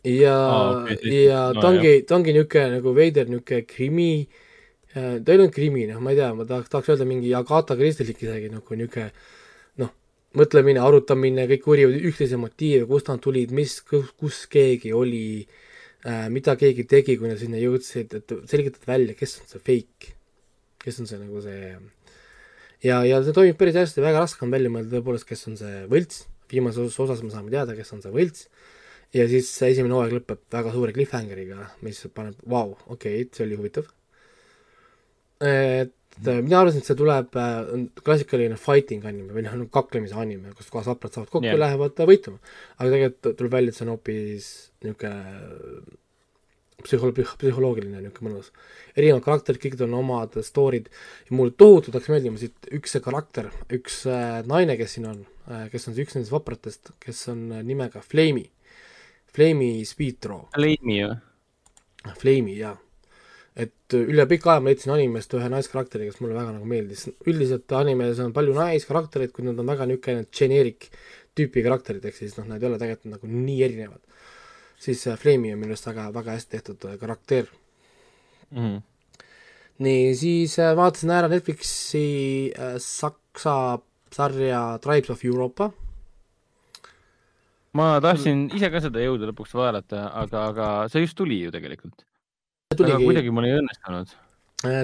Ja 0.04 0.36
ah,, 0.36 0.82
okay, 0.84 1.14
ja 1.30 1.45
no, 1.56 1.62
ta 1.62 1.70
ongi, 1.72 1.93
ta 2.08 2.18
ongi 2.18 2.34
niisugune 2.36 2.80
nagu 2.80 2.95
veider 2.97 3.30
niisugune 3.32 3.64
krimi. 3.70 4.10
Äh,, 4.93 5.22
ta 5.24 5.32
ei 5.32 5.38
olnud 5.39 5.54
krimi, 5.56 5.88
noh, 5.89 6.01
ma 6.04 6.12
ei 6.12 6.20
tea, 6.20 6.34
ma 6.36 6.45
tahaks, 6.49 6.70
tahaks 6.74 6.91
öelda 6.91 7.08
mingi 7.10 7.32
Agatha 7.38 7.78
Christie'lik 7.80 8.20
isegi 8.26 8.51
nagu 8.51 8.78
niisugune 8.78 9.12
mõtlemine, 10.38 10.82
arutamine, 10.82 11.45
kõik 11.51 11.68
uurivad 11.70 12.08
üksteise 12.10 12.39
motiive, 12.41 12.88
kust 12.89 13.10
nad 13.12 13.22
tulid, 13.24 13.54
mis, 13.56 13.78
kus 13.86 14.43
keegi 14.51 14.93
oli 14.97 15.26
äh,, 15.43 16.28
mida 16.34 16.58
keegi 16.60 16.88
tegi, 16.89 17.18
kui 17.20 17.30
nad 17.30 17.41
sinna 17.41 17.62
jõudsid, 17.62 18.18
et 18.20 18.36
selgitada 18.49 18.89
välja, 18.95 19.18
kes 19.18 19.39
on 19.41 19.51
see 19.51 19.64
fake, 19.70 20.14
kes 20.84 21.01
on 21.04 21.10
see 21.10 21.22
nagu 21.22 21.43
see 21.45 21.74
ja, 22.84 23.04
ja 23.08 23.22
see 23.24 23.36
toimib 23.36 23.60
päris 23.60 23.78
hästi, 23.80 24.04
väga 24.04 24.26
raske 24.26 24.45
on 24.45 24.54
välja 24.54 24.74
mõelda 24.74 24.97
tõepoolest, 24.97 25.28
kes 25.30 25.45
on 25.51 25.60
see 25.60 25.84
võlts, 25.91 26.26
viimases 26.54 26.99
osas 27.04 27.26
me 27.26 27.34
saame 27.34 27.54
teada, 27.54 27.76
kes 27.78 27.93
on 27.95 28.06
see 28.06 28.14
võlts, 28.14 28.47
ja 29.14 29.26
siis 29.30 29.49
esimene 29.68 29.97
hooaeg 29.97 30.16
lõpeb 30.20 30.45
väga 30.54 30.72
suure 30.76 30.95
cliffhangeriga, 30.95 31.68
mis 31.86 31.99
paneb, 32.14 32.39
vau, 32.49 32.78
okei 32.95 33.28
see 33.34 33.47
oli 33.47 33.60
huvitav 33.60 33.89
et 35.43 36.28
äh, 36.28 36.41
mina 36.41 36.60
arvasin, 36.62 36.84
et 36.84 36.88
see 36.88 36.97
tuleb 36.97 37.36
äh, 37.39 37.74
klassikaline 38.06 38.58
fighting 38.62 39.06
anime 39.10 39.34
või 39.36 39.45
noh, 39.45 39.58
nagu 39.64 39.72
kaklemise 39.74 40.16
anime, 40.20 40.54
kus 40.58 40.70
kohas 40.72 40.88
vaprad 40.91 41.16
saavad 41.16 41.32
kokku 41.32 41.47
ja 41.47 41.56
yeah. 41.56 41.64
lähevad 41.66 41.99
võitlema. 42.08 42.39
aga 42.78 42.93
tegelikult 42.93 43.38
tuleb 43.39 43.58
välja, 43.58 43.74
et 43.74 43.80
see 43.80 43.86
on 43.88 43.93
hoopis 43.95 44.49
niisugune 44.86 46.01
psühholo-, 46.82 47.26
psühholoogiline 47.39 48.01
niisugune 48.01 48.32
mõnus. 48.32 48.51
erinevad 48.95 49.26
karakterid, 49.26 49.61
kõigil 49.63 49.86
on 49.88 49.97
omad 49.99 50.38
story'd 50.45 50.89
ja 50.89 51.36
mulle 51.36 51.55
tohutult 51.57 51.97
hakkas 51.97 52.13
meeldima 52.13 52.41
siit 52.41 52.69
üks 52.74 52.95
see 52.95 53.03
karakter, 53.03 53.49
üks 53.74 54.03
äh, 54.09 54.41
naine, 54.49 54.78
kes 54.80 54.97
siin 54.97 55.09
on 55.09 55.19
äh,, 55.49 55.67
kes 55.74 55.89
on 55.89 55.97
üks 55.99 56.17
nendest 56.17 56.34
vapratest, 56.34 56.93
kes 57.03 57.28
on 57.34 57.45
äh, 57.51 57.65
nimega 57.65 58.03
Flamey, 58.05 58.49
Flamey 59.34 59.84
Speedthrow. 59.89 60.47
Flamey 60.55 61.03
või? 61.05 61.19
Flamey, 62.19 62.57
jaa. 62.59 62.76
et 63.55 63.95
üle 63.95 64.26
pika 64.28 64.55
aja 64.55 64.63
ma 64.63 64.71
leidsin 64.71 64.91
animest 64.95 65.34
ühe 65.38 65.49
naiskarakteri, 65.53 66.09
kes 66.09 66.24
mulle 66.24 66.36
väga 66.36 66.55
nagu 66.55 66.67
meeldis, 66.67 67.05
üldiselt 67.30 67.71
animes 67.78 68.19
on 68.24 68.34
palju 68.36 68.55
naiskaraktereid, 68.57 69.32
kuid 69.36 69.51
nad 69.51 69.61
on 69.61 69.69
väga 69.69 69.88
niisugune 69.89 70.26
generic 70.34 70.89
tüüpi 71.38 71.63
karakterid, 71.65 72.03
ehk 72.05 72.17
siis 72.17 72.36
noh, 72.38 72.47
nad 72.49 72.61
ei 72.61 72.69
ole 72.69 72.80
tegelikult 72.82 73.13
nagu 73.15 73.30
nii 73.30 73.61
erinevad 73.65 74.01
siis 74.84 75.03
Flame'i 75.19 75.53
on 75.53 75.61
minu 75.61 75.73
arust 75.73 75.88
väga, 75.89 76.07
väga 76.15 76.38
hästi 76.38 76.57
tehtud 76.57 76.88
äh, 76.89 76.97
karakter 76.99 77.47
mm. 78.51 78.57
-hmm. 78.57 78.81
nii, 79.86 80.15
siis 80.15 80.57
äh, 80.59 80.75
vaatasin 80.75 81.13
ära 81.17 81.29
Netflixi 81.31 82.51
äh, 82.51 82.75
saksa 82.77 83.79
sarja 84.11 84.79
Tribes 84.81 85.09
of 85.09 85.25
Europa. 85.25 85.71
ma 87.73 88.01
tahtsin 88.01 88.49
ise 88.53 88.69
ka 88.69 88.81
seda 88.81 89.01
jõuda 89.01 89.31
lõpuks 89.31 89.55
vaadata, 89.57 90.09
aga, 90.23 90.47
aga 90.51 90.67
see 90.89 91.05
just 91.05 91.17
tuli 91.17 91.39
ju 91.43 91.51
tegelikult. 91.51 92.05
aga 92.75 92.99
kuidagi 92.99 93.31
mul 93.31 93.49
ei 93.49 93.57
õnnestunud. 93.61 94.13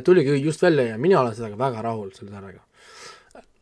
tuligi 0.05 0.41
just 0.41 0.61
välja 0.61 0.87
ja 0.93 0.97
mina 0.97 1.21
olen 1.21 1.35
sellega 1.35 1.57
väga 1.57 1.81
rahul, 1.81 2.11
selle 2.15 2.31
sarjaga 2.31 2.68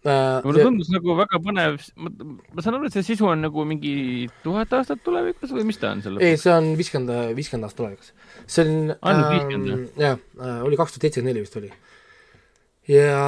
äh,. 0.07 0.45
mulle 0.45 0.63
tundus 0.65 0.89
nagu 0.93 1.15
väga 1.17 1.39
põnev, 1.43 1.77
ma 1.97 2.63
saan 2.63 2.77
aru, 2.77 2.87
et 2.89 2.95
see 2.95 3.05
sisu 3.11 3.27
on 3.31 3.43
nagu 3.45 3.65
mingi 3.67 4.27
tuhat 4.43 4.71
aastat 4.77 5.03
tulevikus 5.05 5.53
või 5.55 5.65
mis 5.69 5.81
ta 5.81 5.91
on 5.95 6.03
seal? 6.05 6.19
ei, 6.23 6.37
see 6.41 6.53
on 6.53 6.71
viiskümmend, 6.79 7.35
viiskümmend 7.37 7.67
aastat 7.67 7.81
tulevikus. 7.83 8.13
see 8.45 8.65
on 8.65 8.95
ainult 8.95 9.29
viiskümmend 9.35 9.73
ähm,? 9.75 9.85
jah 10.01 10.17
äh,, 10.39 10.63
oli 10.67 10.79
kaks 10.79 10.95
tuhat 10.95 11.07
seitsekümmend 11.07 11.33
neli 11.33 11.45
vist 11.45 11.59
oli. 11.59 11.71
ja 12.93 13.19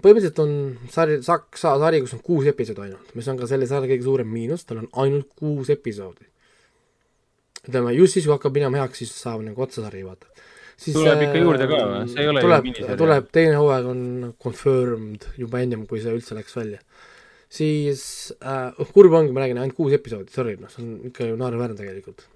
põhimõtteliselt 0.00 0.42
on 0.44 0.54
sari, 0.92 1.20
saksa 1.26 1.76
sari, 1.84 2.02
kus 2.04 2.16
on 2.18 2.24
kuus 2.26 2.50
episoodi 2.50 2.88
ainult, 2.88 3.14
mis 3.18 3.30
on 3.30 3.40
ka 3.40 3.48
selle 3.50 3.70
sarja 3.70 3.92
kõige 3.92 4.06
suurem 4.08 4.30
miinus, 4.30 4.66
tal 4.68 4.82
on 4.84 4.92
ainult 5.04 5.30
kuus 5.38 5.72
episoodi. 5.72 6.26
ütleme, 7.68 7.94
just 7.98 8.18
siis, 8.18 8.26
kui 8.26 8.34
hakkab 8.34 8.56
minema 8.56 8.82
heaks, 8.82 9.04
siis 9.04 9.14
saab 9.14 9.44
nagu 9.46 9.68
otsasari 9.68 10.02
vaata 10.06 10.30
siis 10.80 10.96
tuleb 10.96 11.26
ikka 11.26 11.42
juurde 11.42 11.68
ka 11.68 11.80
või? 11.80 12.08
see 12.10 12.24
ei 12.24 12.30
ole 12.32 12.44
tuleb, 12.44 12.68
tuleb, 13.02 13.30
teine 13.34 13.58
hooaeg 13.60 13.88
on 13.90 14.02
confirmed 14.42 15.28
juba 15.40 15.62
ennem, 15.64 15.84
kui 15.90 16.02
see 16.02 16.14
üldse 16.16 16.36
läks 16.38 16.56
välja. 16.56 16.80
siis 17.50 18.02
äh, 18.40 18.80
kurb 18.94 19.16
ongi, 19.18 19.34
ma 19.36 19.44
räägin, 19.44 19.60
ainult 19.60 19.78
kuus 19.78 19.94
episoodi, 19.96 20.32
sorry, 20.34 20.56
noh, 20.60 20.72
see 20.72 20.84
on 20.84 21.10
ikka 21.10 21.28
ju 21.28 21.38
naeruväärne 21.40 21.78
tegelikult. 21.78 22.26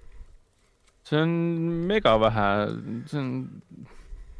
see 1.09 1.21
on 1.21 1.35
mega 1.89 2.17
vähe, 2.21 2.47
see 3.11 3.21
on 3.21 3.33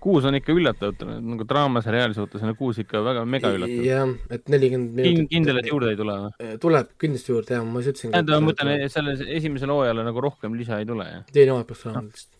kuus 0.05 0.25
on 0.29 0.37
ikka 0.37 0.53
üllatav, 0.53 0.93
nagu 1.01 1.47
draamaseriaali 1.49 2.13
suhtes 2.13 2.43
on 2.45 2.53
kuus 2.59 2.77
ikka 2.83 3.01
väga 3.07 3.25
mega 3.25 3.49
üllatav. 3.55 3.87
jah, 3.87 4.13
et 4.37 4.53
nelikümmend 4.53 5.01
minutit 5.01 5.33
kindel, 5.33 5.63
et 5.63 5.71
juurde 5.71 5.95
ei 5.95 5.99
tule 6.03 6.19
või? 6.27 6.31
Äh, 6.45 6.55
tuleb 6.61 6.93
kindlasti 7.01 7.33
juurde, 7.33 7.57
jah, 7.57 7.65
ma 7.65 7.81
just 7.81 7.95
ütlesin. 7.95 8.13
tähendab, 8.13 8.45
ma 8.45 8.51
mõtlen, 8.51 8.87
selles 8.93 9.25
esimesel 9.39 9.73
hooajal 9.73 10.05
nagu 10.05 10.25
rohkem 10.29 10.53
lisa 10.59 10.77
ei 10.83 10.89
tule, 10.93 11.09
jah? 11.09 11.29
teine 11.33 11.55
hooaeg 11.55 11.71
peaks 11.73 11.87
olema 11.89 12.05
lihtsalt 12.11 12.34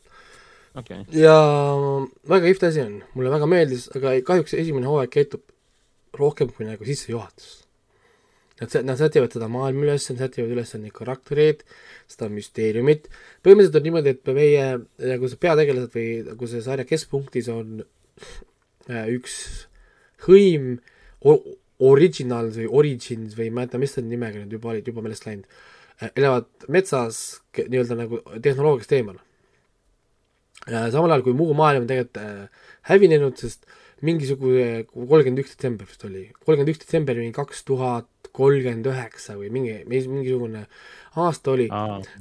okay.. 0.80 1.03
ja 1.15 1.36
väga 2.30 2.49
kihvt 2.49 2.65
asi 2.69 2.84
on, 2.84 2.95
mulle 3.15 3.34
väga 3.34 3.49
meeldis, 3.49 3.88
aga 3.95 4.15
kahjuks 4.28 4.55
esimene 4.57 4.89
hooaeg 4.89 5.13
käitub 5.13 5.45
rohkem 6.19 6.51
kui 6.55 6.67
nagu 6.67 6.88
sissejuhatus. 6.88 7.61
Nad, 8.55 8.71
nad 8.88 8.95
sätivad 8.95 9.34
seda 9.36 9.49
maailma 9.51 9.84
üles, 9.84 10.05
nad 10.13 10.21
sätivad 10.23 10.53
üles 10.55 10.71
neid 10.80 10.95
karaktereid, 10.95 11.65
seda 12.07 12.30
müsteeriumit, 12.32 13.09
põhimõtteliselt 13.43 13.82
on 13.82 13.88
niimoodi, 13.89 14.13
et 14.15 14.32
meie 14.38 14.67
nagu 15.11 15.30
see 15.32 15.41
peategelased 15.43 15.95
või 15.97 16.09
nagu 16.30 16.49
see 16.51 16.63
sarja 16.63 16.88
keskpunktis 16.88 17.51
on 17.51 17.82
äh, 17.84 19.09
üks 19.11 19.36
hõim, 20.28 20.78
Originals 21.84 22.55
või 22.55 22.69
Origins 22.80 23.36
või 23.36 23.49
ma 23.49 23.65
ei 23.65 23.65
mäleta, 23.65 23.80
mis 23.82 23.95
selle 23.97 24.07
nimega 24.07 24.39
nüüd 24.39 24.53
juba 24.55 24.71
olid, 24.71 24.88
juba 24.88 25.03
meelest 25.03 25.28
läinud, 25.28 25.59
äh, 25.99 26.13
elavad 26.13 26.69
metsas 26.71 27.41
nii-öelda 27.57 27.99
nagu 28.05 28.21
tehnoloogiast 28.39 28.95
eemal 28.95 29.19
samal 30.66 31.13
ajal 31.13 31.26
kui 31.26 31.36
muu 31.38 31.53
maailm 31.57 31.84
on 31.84 31.89
tegelikult 31.89 32.22
äh, 32.22 32.70
hävinenud, 32.89 33.38
sest 33.38 33.68
mingisugune 34.05 34.86
kolmkümmend 34.91 35.41
üks 35.43 35.55
detsember 35.55 35.88
vist 35.88 36.03
oli, 36.07 36.28
kolmkümmend 36.43 36.74
üks 36.74 36.82
detsember 36.84 37.18
mingi 37.20 37.36
kaks 37.36 37.63
tuhat 37.68 38.09
kolmkümmend 38.36 38.89
üheksa 38.91 39.38
või 39.39 39.51
mingi, 39.53 39.78
mingisugune 39.88 40.66
aasta 41.22 41.53
oli, 41.53 41.70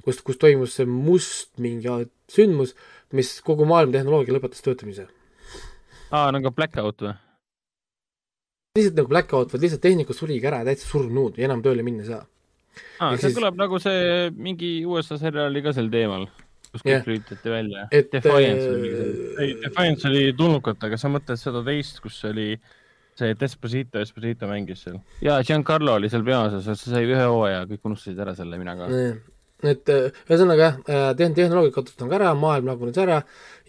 kus, 0.04 0.20
kus 0.26 0.38
toimus 0.40 0.76
see 0.78 0.86
must 0.88 1.50
mingi 1.62 1.90
sündmus, 2.30 2.74
mis 3.14 3.34
kogu 3.46 3.66
maailma 3.68 3.96
tehnoloogia 3.96 4.36
lõpetas 4.36 4.62
töötamise. 4.64 5.08
aa, 6.14 6.30
nagu 6.34 6.54
blackout 6.54 7.02
või? 7.08 7.16
lihtsalt 8.78 8.96
nagu 8.98 9.10
blackout, 9.10 9.52
vaid 9.54 9.66
lihtsalt 9.66 9.82
tehnikud 9.82 10.18
surigi 10.18 10.46
ära 10.50 10.62
ja 10.62 10.70
täitsa 10.70 10.88
surnud 10.90 11.36
ja 11.38 11.48
enam 11.48 11.62
tööle 11.62 11.82
minna 11.86 12.06
ei 12.06 12.12
saa. 12.12 12.22
aa, 13.00 13.16
see 13.16 13.28
siis... 13.28 13.36
tuleb 13.40 13.58
nagu 13.58 13.82
see 13.82 14.30
mingi 14.36 14.76
USA 14.86 15.18
seriaal 15.18 15.50
oli 15.50 15.62
ka 15.66 15.74
sel 15.74 15.90
teemal 15.90 16.28
kus 16.74 16.82
kõik 16.82 16.96
yeah. 16.96 17.04
lülitati 17.08 17.52
välja. 17.52 17.84
Defiance 17.92 18.70
oli 18.70 18.88
äh, 18.90 19.42
ei, 19.44 19.52
Defiance 19.62 20.08
oli 20.10 20.24
tulnukat, 20.38 20.88
aga 20.88 20.98
sa 21.00 21.10
mõtled 21.12 21.40
seda 21.40 21.62
teist, 21.66 22.00
kus 22.02 22.18
oli 22.28 22.54
see 23.14 23.36
Desposito, 23.38 24.02
Esposito 24.02 24.48
mängis 24.50 24.82
seal. 24.86 24.98
ja 25.22 25.38
Giancarlo 25.46 26.00
oli 26.00 26.10
seal 26.10 26.26
peaosas, 26.26 26.66
see 26.66 26.90
sai 26.90 27.06
ühe 27.06 27.22
hooaja, 27.22 27.62
kõik 27.70 27.86
unustasid 27.90 28.18
ära 28.24 28.34
selle, 28.34 28.58
mina 28.58 28.74
ka 28.78 28.90
yeah.. 28.90 29.20
et 29.70 29.92
äh, 29.94 30.08
ühesõnaga 30.26 30.66
jah, 30.66 30.80
äh, 30.90 31.06
tehnoloogia 31.22 31.76
kaotatud 31.76 32.10
ka 32.10 32.18
ära, 32.18 32.34
maailm 32.38 32.72
lagunes 32.72 32.98
ära 32.98 33.20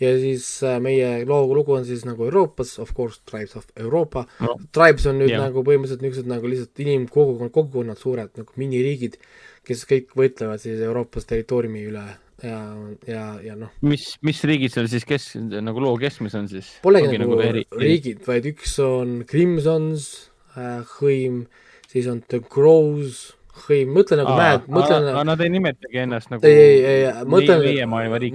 ja 0.01 0.15
siis 0.19 0.49
meie 0.81 1.21
loo 1.29 1.45
lugu 1.53 1.77
on 1.77 1.85
siis 1.87 2.07
nagu 2.09 2.25
Euroopas, 2.25 2.73
of 2.81 2.95
course, 2.97 3.21
Tribes 3.29 3.53
of 3.61 3.69
Euroopa 3.77 4.25
no.. 4.41 4.57
Tribes 4.73 5.05
on 5.11 5.21
nüüd 5.21 5.35
yeah. 5.35 5.45
nagu 5.45 5.61
põhimõtteliselt 5.61 6.01
niisugused 6.03 6.33
nagu 6.33 6.49
lihtsalt 6.49 6.85
inimkogukonnad, 6.87 7.53
kogukonnad, 7.53 8.01
suured 8.01 8.33
nagu 8.41 8.59
miniriigid, 8.59 9.21
kes 9.65 9.85
kõik 9.89 10.17
võitlevad 10.17 10.65
siis 10.65 10.81
Euroopas 10.81 11.29
territooriumi 11.29 11.85
üle 11.93 12.09
ja, 12.43 12.59
ja, 13.07 13.23
ja 13.43 13.55
noh. 13.59 13.71
mis, 13.86 14.09
mis 14.25 14.41
riigid 14.47 14.73
seal 14.73 14.89
siis 14.91 15.07
kes, 15.07 15.31
nagu 15.39 15.83
loo 15.83 15.95
keskmes 16.01 16.36
on 16.38 16.49
siis? 16.51 16.73
Polegi 16.83 17.15
nagu, 17.15 17.38
nagu 17.38 17.45
eri, 17.45 17.63
riigid, 17.79 18.23
vaid 18.27 18.47
üks 18.51 18.75
on 18.83 19.21
Crimsons 19.29 20.09
äh, 20.57 20.83
hõim, 20.97 21.45
siis 21.91 22.09
on 22.11 22.21
The 22.27 22.43
Crows 22.43 23.31
hõim, 23.65 23.91
mõtle 23.95 24.17
nagu 24.19 24.33
Mad, 24.36 24.65
mõtle 24.71 24.97
aga 24.99 25.23
nad 25.27 25.41
ei 25.43 25.51
nimetagi 25.53 26.01
ennast 26.03 26.31
nagu 26.31 26.47
ei, 26.47 26.55
ei, 26.59 27.03
ei, 27.05 27.25
mõtle, 27.31 27.57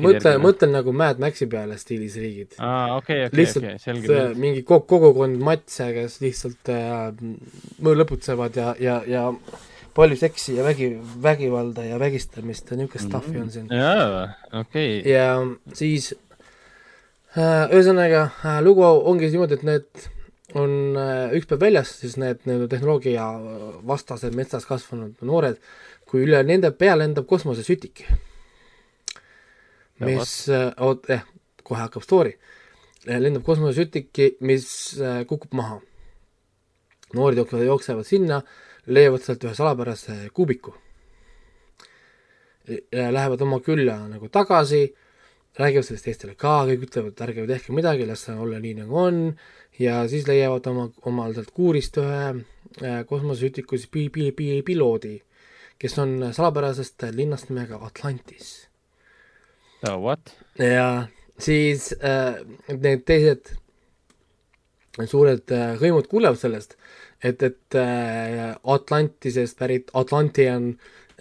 mõtle, 0.00 0.34
mõtle 0.40 0.70
nagu 0.72 0.94
Mad 0.96 1.20
Maxi 1.22 1.48
peale 1.50 1.76
stiilis 1.80 2.16
riigid. 2.20 2.56
aa, 2.56 2.96
okei, 2.96 3.26
okei, 3.28 3.48
okei, 3.60 3.74
selge. 3.82 4.20
mingi 4.40 4.64
kogukond 4.66 5.40
matse, 5.44 5.90
kes 5.96 6.20
lihtsalt 6.24 6.72
äh, 6.72 7.10
lõputsevad 7.84 8.56
ja, 8.56 8.72
ja, 8.80 9.00
ja 9.08 9.26
palju 9.94 10.16
seksi 10.18 10.54
ja 10.56 10.64
vägi, 10.64 10.92
vägivalda 11.22 11.84
ja 11.84 11.98
vägistamist 11.98 12.70
ja 12.70 12.76
niisugust 12.76 13.04
mm 13.04 13.10
-hmm. 13.10 13.22
stuff'i 13.22 13.40
on 13.40 13.50
siin. 13.50 13.66
jaa, 13.70 14.28
okei 14.52 15.00
okay.. 15.00 15.12
ja 15.12 15.46
siis 15.74 16.14
äh, 17.38 17.70
ühesõnaga 17.70 18.22
äh, 18.44 18.62
lugu 18.62 18.84
ongi 18.84 19.30
niimoodi, 19.30 19.54
et 19.54 19.62
need 19.62 20.08
on 20.54 20.96
äh, 20.96 21.34
üks 21.38 21.46
päev 21.46 21.60
väljas, 21.60 21.92
siis 22.00 22.16
need 22.16 22.42
nii-öelda 22.44 22.68
tehnoloogia 22.68 23.26
vastased 23.86 24.34
metsas 24.34 24.66
kasvanud 24.66 25.14
noored, 25.22 25.58
kui 26.06 26.24
üle 26.26 26.42
nende 26.42 26.70
pea 26.70 26.96
lendab 26.98 27.26
kosmosesütik, 27.26 28.06
mis, 30.00 30.48
oot, 30.78 31.06
jah, 31.08 31.22
kohe 31.62 31.80
hakkab 31.80 32.02
story, 32.02 32.34
lendab 33.06 33.44
kosmosesütik, 33.46 34.18
mis 34.40 34.66
kukub 35.28 35.54
maha. 35.54 35.80
noored 37.14 37.36
jooksevad, 37.36 37.64
jooksevad 37.66 38.06
sinna 38.06 38.36
äh, 38.36 38.69
leiavad 38.86 39.24
sealt 39.24 39.44
ühe 39.44 39.54
salapärase 39.54 40.16
kuubiku. 40.34 40.74
Lähevad 42.92 43.40
oma 43.42 43.58
külla 43.64 43.96
nagu 44.08 44.28
tagasi, 44.28 44.84
räägivad 45.58 45.86
sellest 45.86 46.06
teistele 46.06 46.36
ka, 46.38 46.60
kõik 46.68 46.86
ütlevad, 46.86 47.22
ärge 47.26 47.46
tehke 47.48 47.74
midagi, 47.74 48.06
las 48.06 48.26
see 48.26 48.36
olla 48.38 48.60
nii, 48.62 48.76
nagu 48.84 48.98
on, 49.00 49.20
ja 49.80 50.02
siis 50.08 50.28
leiavad 50.28 50.66
oma, 50.70 50.88
omal 51.08 51.34
sealt 51.34 51.50
kuurist 51.56 51.98
ühe 52.00 52.26
äh, 52.30 53.00
kosmosesütiku 53.08 53.78
siis 53.78 53.90
pi-, 53.90 54.10
pi-, 54.14 54.30
pi-, 54.36 54.62
piloodi, 54.66 55.16
kes 55.80 55.96
on 56.02 56.18
salapärasest 56.36 57.08
linnast 57.16 57.50
nimega 57.50 57.80
Atlantis. 57.86 58.68
no 59.86 59.96
what? 60.04 60.36
ja 60.58 61.08
siis 61.40 61.90
äh, 62.04 62.38
need 62.76 63.06
teised 63.08 63.54
suured 65.08 65.52
äh, 65.54 65.74
hõimud 65.80 66.10
kuulevad 66.10 66.38
sellest 66.38 66.76
et, 67.22 67.42
et 67.42 67.76
äh, 67.78 68.54
Atlantisest 68.64 69.58
pärit 69.60 69.90
Atlantean 69.94 70.72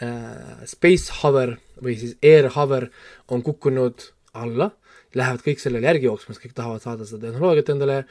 äh, 0.01 0.63
Space 0.69 1.19
Hover 1.21 1.57
või 1.83 1.97
siis 1.99 2.15
Air 2.23 2.49
Hover 2.55 2.89
on 3.31 3.43
kukkunud 3.45 4.09
alla. 4.39 4.71
Lähevad 5.17 5.41
kõik 5.41 5.61
sellele 5.61 5.89
järgi 5.89 6.05
jooksma, 6.05 6.35
sest 6.35 6.43
kõik 6.43 6.57
tahavad 6.57 6.83
saada 6.83 7.05
seda 7.07 7.27
tehnoloogiat 7.27 7.71
endale, 7.73 8.03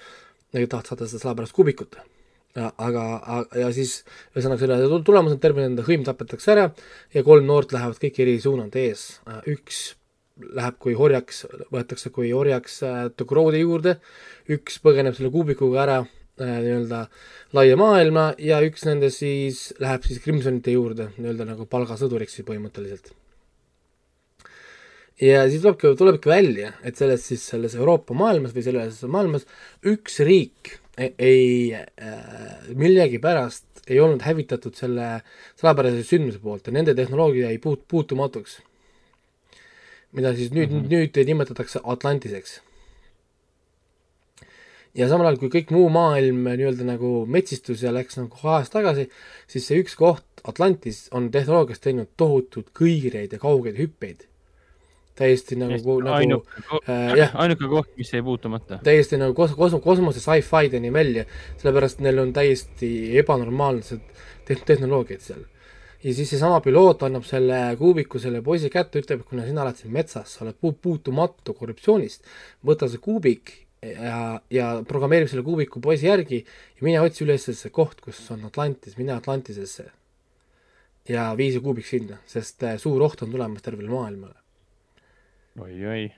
kõik 0.55 0.71
tahavad 0.73 0.89
saada 0.91 1.07
seda 1.11 1.23
salapärast 1.23 1.55
kuubikut. 1.55 2.01
aga, 2.59 3.03
ja 3.55 3.69
siis 3.71 4.01
ühesõnaga 4.35 4.59
selle 4.59 4.99
tulemusena 5.07 5.39
terve 5.39 5.63
nende 5.63 5.85
hõim 5.87 6.03
tapetakse 6.03 6.51
ära 6.51 6.65
ja 7.15 7.23
kolm 7.23 7.47
noort 7.47 7.71
lähevad 7.73 8.01
kõik 8.03 8.19
eri 8.25 8.41
suunade 8.43 8.83
ees, 8.83 9.21
üks 9.47 9.95
läheb 10.57 10.79
kui 10.83 10.97
orjaks, 10.99 11.45
võetakse 11.71 12.11
kui 12.11 12.33
orjaks 12.35 12.81
Tokroodi 13.15 13.61
juurde, 13.61 13.99
üks 14.51 14.81
põgeneb 14.83 15.15
selle 15.15 15.31
kuubikuga 15.31 15.85
ära 15.85 16.01
äh, 16.01 16.18
nii-öelda 16.47 17.05
laia 17.57 17.79
maailma 17.81 18.33
ja 18.43 18.61
üks 18.65 18.85
nendest 18.89 19.23
siis 19.23 19.63
läheb 19.83 20.05
siis 20.07 20.21
Crimsonite 20.25 20.75
juurde 20.75 21.11
nii-öelda 21.17 21.49
nagu 21.49 21.67
palgasõduriks 21.71 22.39
siis 22.39 22.47
põhimõtteliselt. 22.49 23.13
ja 25.21 25.47
siis 25.51 25.63
tulebki, 25.63 25.95
tulebki 25.99 26.31
välja, 26.31 26.73
et 26.83 27.01
selles 27.01 27.27
siis, 27.27 27.47
selles 27.55 27.75
Euroopa 27.75 28.15
maailmas 28.15 28.55
või 28.57 28.67
selles 28.67 29.03
maailmas 29.11 29.49
üks 29.87 30.21
riik 30.27 30.77
ei, 30.99 31.13
ei 31.19 31.75
äh, 31.75 32.71
millegipärast 32.75 33.85
ei 33.89 34.01
olnud 34.05 34.23
hävitatud 34.23 34.77
selle 34.77 35.23
salapärase 35.57 36.05
sündmuse 36.05 36.41
poolt 36.43 36.67
ja 36.69 36.77
nende 36.77 36.95
tehnoloogia 36.95 37.49
jäi 37.49 37.61
puut-, 37.65 37.87
puutumatuks 37.89 38.59
mida 40.17 40.33
siis 40.37 40.53
nüüd 40.55 40.71
mm, 40.71 40.81
-hmm. 40.81 40.89
nüüd 40.93 41.25
nimetatakse 41.27 41.81
Atlantiseks. 41.85 42.61
Ja 44.99 45.09
samal 45.11 45.29
ajal, 45.29 45.39
kui 45.43 45.51
kõik 45.53 45.73
muu 45.75 45.89
maailm 45.95 46.47
nii-öelda 46.49 46.87
nagu 46.87 47.13
metsistus 47.31 47.85
ja 47.85 47.93
läks 47.95 48.19
nagu 48.19 48.41
ajas 48.55 48.73
tagasi, 48.73 49.07
siis 49.51 49.69
see 49.69 49.83
üks 49.83 49.95
koht, 49.99 50.25
Atlantis, 50.49 51.07
on 51.15 51.31
tehnoloogias 51.35 51.83
teinud 51.83 52.11
tohutud 52.19 52.71
kõireid 52.77 53.35
ja 53.35 53.43
kaugeid 53.43 53.79
hüppeid. 53.79 54.27
täiesti 55.19 55.57
nagu, 55.59 55.97
nagu 55.99 56.15
ainuke, 56.15 56.61
äh, 56.87 57.17
jah, 57.19 57.33
ainuke 57.43 57.67
koht, 57.67 57.91
mis 57.99 58.13
jäi 58.13 58.23
puutumata. 58.23 58.79
täiesti 58.87 59.19
nagu 59.19 59.35
kos-, 59.35 59.57
kos-, 59.59 59.79
kosmose 59.83 60.23
sci-fi'deni 60.23 60.93
välja, 60.95 61.25
sellepärast 61.59 62.03
neil 62.07 62.23
on 62.23 62.33
täiesti 62.33 62.91
ebanormaalsed 63.19 64.03
te-, 64.47 64.61
tehnoloogiad 64.67 65.23
seal 65.23 65.47
ja 66.05 66.15
siis 66.15 66.31
seesama 66.31 66.61
piloot 66.63 67.03
annab 67.03 67.27
selle 67.27 67.59
kuubiku 67.79 68.21
selle 68.23 68.43
poisi 68.47 68.71
kätte, 68.71 69.03
ütleb, 69.03 69.25
et 69.25 69.31
kuna 69.31 69.47
sina 69.47 69.65
oled 69.65 69.81
siin 69.81 69.91
metsas, 69.95 70.37
sa 70.37 70.45
oled 70.47 70.59
puutumatu 70.83 71.55
korruptsioonist, 71.59 72.23
võta 72.67 72.87
see 72.87 73.03
kuubik 73.03 73.57
ja, 73.83 74.41
ja 74.51 74.67
programmeerib 74.89 75.31
selle 75.31 75.45
kuubiku 75.47 75.81
poisi 75.83 76.09
järgi 76.09 76.43
ja 76.43 76.87
mine 76.87 77.01
otsi 77.05 77.25
üles 77.27 77.49
see 77.49 77.73
koht, 77.75 78.01
kus 78.05 78.21
on 78.35 78.45
Atlantis, 78.49 78.99
mine 78.99 79.15
Atlantisesse. 79.15 79.91
ja 81.09 81.31
vii 81.37 81.53
see 81.55 81.65
kuubik 81.65 81.87
sinna, 81.89 82.19
sest 82.29 82.63
äh, 82.67 82.79
suur 82.81 83.03
oht 83.07 83.23
on 83.25 83.31
tulemas 83.33 83.65
tervele 83.65 83.89
maailmale 83.89 84.35
oi,. 85.59 85.73
oi-oi. 85.73 86.09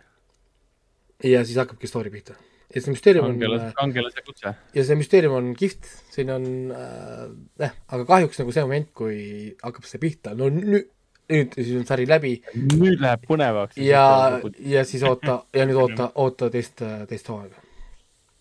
ja 1.31 1.45
siis 1.45 1.61
hakkabki 1.61 1.91
story 1.91 2.11
pihta 2.11 2.35
ja 2.75 2.83
see 2.83 2.95
müsteerium 2.95 3.27
on 3.27 3.37
kangelase, 3.37 3.73
kangelase 3.79 4.25
kutse. 4.27 4.55
ja 4.75 4.87
see 4.87 4.99
müsteerium 4.99 5.37
on 5.37 5.53
kihvt, 5.59 5.91
siin 6.15 6.33
on 6.35 6.47
äh, 6.75 7.27
eh, 7.67 7.77
aga 7.91 8.07
kahjuks 8.09 8.41
nagu 8.43 8.55
see 8.55 8.65
moment, 8.67 8.91
kui 8.97 9.21
hakkab 9.63 9.87
see 9.89 10.03
pihta, 10.03 10.35
no 10.39 10.51
nüüd, 10.55 10.89
nüüd 11.31 11.57
siis 11.59 11.73
on 11.79 11.87
sari 11.89 12.07
läbi. 12.09 12.35
nüüd 12.57 13.01
läheb 13.03 13.25
põnevaks. 13.29 13.79
ja, 13.81 14.41
ja 14.59 14.85
siis 14.89 15.05
oota, 15.07 15.41
ja 15.57 15.67
nüüd 15.69 15.81
oota, 15.81 16.11
oota 16.15 16.51
teist, 16.53 16.83
teist 17.11 17.31
hooaega 17.33 17.57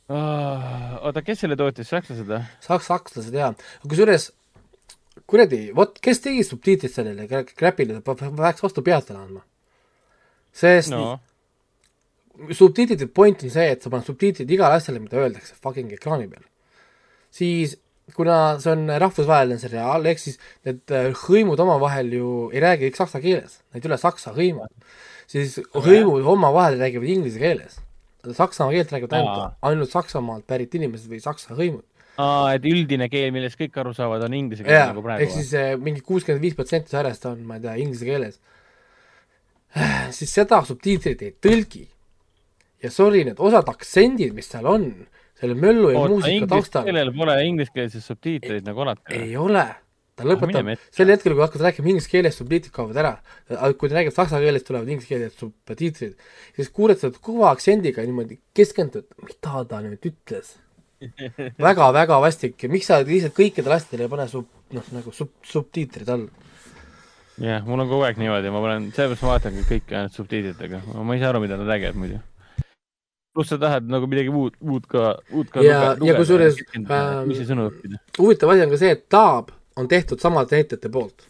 oh,. 0.10 1.00
oota, 1.06 1.24
kes 1.26 1.46
selle 1.46 1.58
tootis, 1.60 1.90
sakslased 1.92 2.28
või? 2.30 2.42
Saks-, 2.66 2.90
sakslased 2.92 3.40
jaa, 3.40 3.54
kusjuures 3.86 4.32
kuradi, 5.30 5.64
vot 5.78 5.98
kes 6.02 6.24
tegi 6.26 6.44
subtiitrid 6.48 6.94
sellele 6.94 7.28
crap'ile, 7.54 8.02
peaks 8.04 8.64
vastu 8.66 8.86
pead 8.86 9.08
talle 9.08 9.26
andma. 9.26 9.44
sest 10.66 10.96
no 10.96 11.20
subtiitrite 12.56 13.08
point 13.08 13.44
on 13.44 13.52
see, 13.52 13.68
et 13.74 13.84
sa 13.84 13.92
paned 13.92 14.08
subtiitrid 14.08 14.50
igale 14.52 14.80
asjale, 14.80 15.02
mida 15.04 15.20
öeldakse 15.20 15.58
fucking 15.60 15.92
ekraani 15.96 16.30
peal. 16.32 16.46
siis 17.32 17.76
kuna 18.16 18.38
see 18.62 18.72
on 18.74 18.88
rahvusvaheline 19.02 19.60
seriaal, 19.62 20.06
ehk 20.10 20.22
siis 20.22 20.40
need 20.68 20.94
äh, 20.96 21.10
hõimud 21.26 21.60
omavahel 21.64 22.14
ju 22.16 22.32
ei 22.54 22.64
räägi 22.64 22.90
kõik 22.90 23.00
saksa 23.02 23.22
keeles, 23.24 23.60
need 23.74 23.86
ei 23.86 23.92
ole 23.92 24.00
saksa 24.02 24.34
hõimud, 24.36 24.72
siis 25.30 25.60
hõimud 25.76 26.28
omavahel 26.36 26.80
räägivad 26.82 27.14
inglise 27.16 27.42
keeles. 27.42 27.80
Saksamaa 28.36 28.76
keelt 28.76 28.90
räägivad 28.92 29.14
ainult, 29.16 29.54
ainult 29.64 29.94
Saksamaalt 29.94 30.44
pärit 30.48 30.74
inimesed 30.76 31.08
või 31.08 31.22
saksa 31.24 31.56
hõimud. 31.56 31.86
aa, 32.20 32.56
et 32.58 32.66
üldine 32.68 33.08
keel, 33.08 33.30
millest 33.32 33.56
kõik 33.60 33.78
aru 33.80 33.94
saavad, 33.96 34.26
on 34.28 34.34
inglise 34.36 34.66
keel 34.68 34.90
nagu 34.92 35.04
praegu? 35.06 35.24
ehk 35.24 35.38
siis 35.38 35.54
äh, 35.56 35.70
mingi 35.80 36.04
kuuskümmend 36.04 36.44
viis 36.44 36.58
protsenti 36.58 36.92
sarjast 36.92 37.30
on, 37.30 37.40
ma 37.48 37.56
ei 37.56 37.64
tea, 37.64 37.78
inglise 37.80 38.10
keeles. 38.10 38.42
siis 40.18 40.34
seda 40.34 40.60
subtiitrid 40.68 41.24
ei 41.24 41.34
tõlgi 41.40 41.86
ja 42.84 42.92
sorry, 42.92 43.24
need 43.28 43.40
osad 43.44 43.68
aktsendid, 43.72 44.34
mis 44.36 44.50
seal 44.52 44.68
on, 44.70 44.90
selle 45.40 45.56
möllu 45.60 45.92
ja 45.94 46.00
Oota, 46.00 46.16
muusika 46.16 46.50
taustal. 46.54 46.88
kellel 46.88 47.12
pole 47.16 47.36
ingliskeelseid 47.48 48.04
subtiitreid 48.06 48.68
nagu 48.68 48.84
alati? 48.84 49.16
ei 49.16 49.36
ole, 49.40 49.66
ta 50.20 50.28
lõpetab 50.28 50.72
sel 50.96 51.14
hetkel, 51.14 51.36
kui 51.36 51.46
hakkad 51.46 51.66
rääkima 51.68 51.94
inglise 51.94 52.12
keeles, 52.12 52.40
subtiitrid 52.40 52.76
kaovad 52.76 53.00
ära. 53.00 53.14
kui 53.48 53.92
ta 53.92 54.00
räägib 54.00 54.16
saksa 54.16 54.42
keeles, 54.44 54.66
tulevad 54.68 54.92
inglise 54.92 55.12
keeles 55.14 55.38
subtiitrid. 55.40 56.18
siis 56.58 56.74
kuuled 56.76 57.00
seda 57.02 57.24
kõva 57.24 57.54
aktsendiga 57.54 58.04
niimoodi 58.08 58.42
keskendunud, 58.58 59.08
mida 59.24 59.64
ta 59.70 59.84
nüüd 59.86 60.12
ütles 60.12 60.58
väga-väga 61.68 62.20
vastik 62.20 62.68
miks 62.68 62.90
sa 62.92 63.00
lihtsalt 63.00 63.38
kõikidele 63.38 63.78
asjadele 63.78 64.10
ei 64.10 64.12
pane 64.12 64.28
sub-, 64.28 64.52
noh, 64.76 64.90
nagu 64.92 65.14
sub-, 65.16 65.38
subtiitrid 65.48 66.10
all 66.12 66.28
jah 67.40 67.62
yeah,, 67.62 67.62
mul 67.64 67.80
on 67.80 67.88
kogu 67.88 68.04
aeg 68.04 68.20
niimoodi, 68.20 68.52
ma 68.52 68.60
panen, 68.66 68.90
sellepärast 68.92 69.24
ma 69.24 69.32
vaatangi 69.38 69.64
kõike 69.70 69.96
ainult 69.96 70.18
subtiitritega, 70.20 70.82
ma 71.00 71.16
ei 71.16 71.24
saa 71.24 71.32
aru, 71.32 71.40
mida 71.46 71.56
nad 71.56 71.72
räägivad 71.72 72.02
muidu 72.02 72.20
pluss 73.34 73.50
sa 73.54 73.58
tahad 73.62 73.88
nagu 73.90 74.08
midagi 74.10 74.32
uut, 74.34 74.58
uut 74.62 74.86
ka, 74.90 75.14
uut 75.36 75.50
ka 75.54 75.64
ja, 75.64 75.96
ja 76.04 76.16
kusjuures 76.18 76.60
ähm, 76.80 77.30
uusi 77.30 77.46
sõnu 77.48 77.70
õppida. 77.70 78.02
huvitav 78.18 78.54
asi 78.54 78.66
on 78.66 78.74
ka 78.74 78.80
see, 78.82 78.94
et 78.98 79.06
Taab 79.12 79.52
on 79.80 79.90
tehtud 79.92 80.22
samade 80.22 80.56
näitlejate 80.58 80.92
poolt 80.94 81.28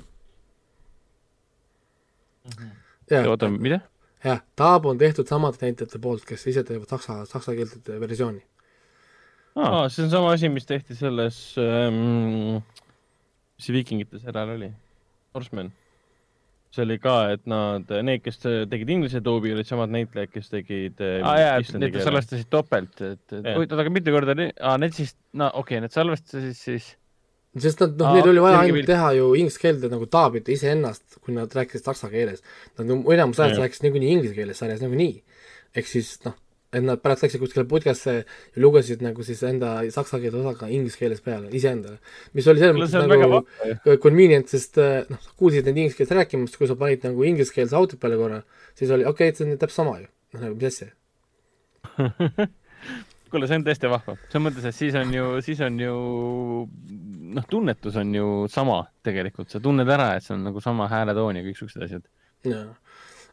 mm. 2.45 2.53
-hmm. 2.59 3.27
oota, 3.27 3.49
mida? 3.49 3.81
jah, 4.23 4.43
Taab 4.55 4.85
on 4.85 5.01
tehtud 5.01 5.27
samade 5.27 5.59
näitlejate 5.61 5.99
poolt, 5.99 6.25
kes 6.25 6.47
ise 6.47 6.63
teevad 6.63 6.89
saksa, 6.89 7.25
saksa 7.25 7.55
keelt 7.57 7.93
versiooni. 7.99 8.43
aa, 9.55 9.89
see 9.89 10.05
on 10.05 10.09
sama 10.09 10.31
asi, 10.31 10.49
mis 10.49 10.65
tehti 10.65 10.95
selles 10.95 11.55
ähm,, 11.59 12.63
mis 13.57 13.65
see 13.67 13.75
Viikingite 13.75 14.19
seriaal 14.23 14.55
oli? 14.55 14.71
Norseman 15.33 15.73
see 16.69 16.85
oli 16.85 16.99
ka, 17.01 17.15
et 17.33 17.47
nad, 17.49 17.89
need, 18.05 18.21
kes 18.21 18.43
tegid 18.43 18.91
inglise 18.93 19.23
duubi, 19.25 19.55
olid 19.55 19.67
samad 19.67 19.89
näitlejad, 19.93 20.29
kes 20.29 20.51
tegid 20.51 21.01
aa 21.01 21.33
ah, 21.33 21.39
jaa, 21.41 21.57
et 21.63 21.75
need 21.81 21.99
salvestasid 22.05 22.49
topelt, 22.53 23.01
et, 23.01 23.25
et 23.33 23.51
oota, 23.55 23.79
aga 23.81 23.93
mitu 23.93 24.13
korda, 24.13 24.37
aa, 24.37 24.77
need 24.81 24.93
siis, 24.97 25.15
no 25.33 25.49
okei 25.49 25.79
okay,, 25.79 25.85
need 25.87 25.95
salvestasid 25.95 26.57
siis 26.59 26.93
sest 27.57 27.81
nad, 27.81 27.95
noh, 27.97 28.13
neil 28.13 28.29
oli 28.29 28.43
vaja 28.43 28.59
ainult 28.63 28.85
teha 28.89 29.13
ju 29.17 29.31
inglise 29.39 29.61
keelde 29.61 29.89
nagu 29.91 30.05
taabida 30.11 30.53
iseennast, 30.53 31.17
kui 31.23 31.33
nad 31.33 31.53
rääkisid 31.55 31.87
saksa 31.87 32.11
keeles. 32.11 32.43
Nad 32.77 32.91
enamus 32.93 33.41
ajast 33.41 33.61
rääkisid 33.63 33.87
niikuinii 33.87 34.11
inglise 34.17 34.37
keeles 34.37 34.61
sarjas 34.61 34.83
niikuinii. 34.83 35.23
ehk 35.77 35.89
siis 35.89 36.11
noh, 36.25 36.37
et 36.69 36.85
nad 36.85 37.01
pärast 37.01 37.23
läksid 37.25 37.41
kuskile 37.41 37.65
podcasse 37.69 38.13
ja 38.19 38.61
lugesid 38.61 39.01
nagu 39.01 39.23
siis 39.25 39.41
enda 39.47 39.71
saksa 39.93 40.19
keele 40.21 40.37
osaga 40.43 40.69
inglise 40.69 40.99
keeles 40.99 41.21
peale, 41.25 41.49
iseendale. 41.55 41.97
mis 42.37 42.47
oli 42.51 42.61
selles 42.61 42.77
mõttes 42.77 43.09
nagu 43.09 43.97
convenient, 44.03 44.49
sest 44.51 44.77
eh, 44.81 45.01
noh, 45.09 45.27
kuulsid 45.39 45.65
neid 45.65 45.81
inglise 45.81 45.97
keeles 45.97 46.13
rääkimast, 46.19 46.59
kui 46.59 46.69
sa 46.69 46.77
panid 46.79 47.07
nagu 47.09 47.25
ingliskeelse 47.25 47.77
auto 47.77 47.97
peale 48.01 48.19
korra, 48.21 48.41
siis 48.77 48.93
oli 48.93 49.07
okei 49.09 49.31
okay,, 49.31 49.37
see 49.37 49.49
on 49.49 49.57
täpselt 49.57 49.81
sama 49.81 49.97
ju. 50.01 50.09
noh, 50.35 50.45
nagu 50.45 50.59
mis 50.59 50.69
asja 50.69 50.91
kuule, 53.31 53.49
see 53.49 53.57
on 53.57 53.65
tõesti 53.65 53.89
vahva, 53.89 54.17
selles 54.27 54.45
mõttes, 54.45 54.69
et 54.69 54.77
siis 54.77 54.97
on 54.99 55.15
ju, 55.15 55.31
siis 55.45 55.63
on 55.65 55.81
ju 55.81 55.95
noh, 57.39 57.49
tunnetus 57.49 57.97
on 58.01 58.13
ju 58.13 58.29
sama 58.53 58.83
tegelikult, 59.05 59.49
sa 59.49 59.61
tunned 59.63 59.89
ära, 59.89 60.11
et 60.17 60.25
see 60.25 60.37
on 60.37 60.45
nagu 60.51 60.61
sama 60.61 60.89
hääletoon 60.91 61.41
ja 61.41 61.45
kõik 61.49 61.63
siuksed 61.63 61.89
asjad. 61.89 62.05
jaa 62.45 62.67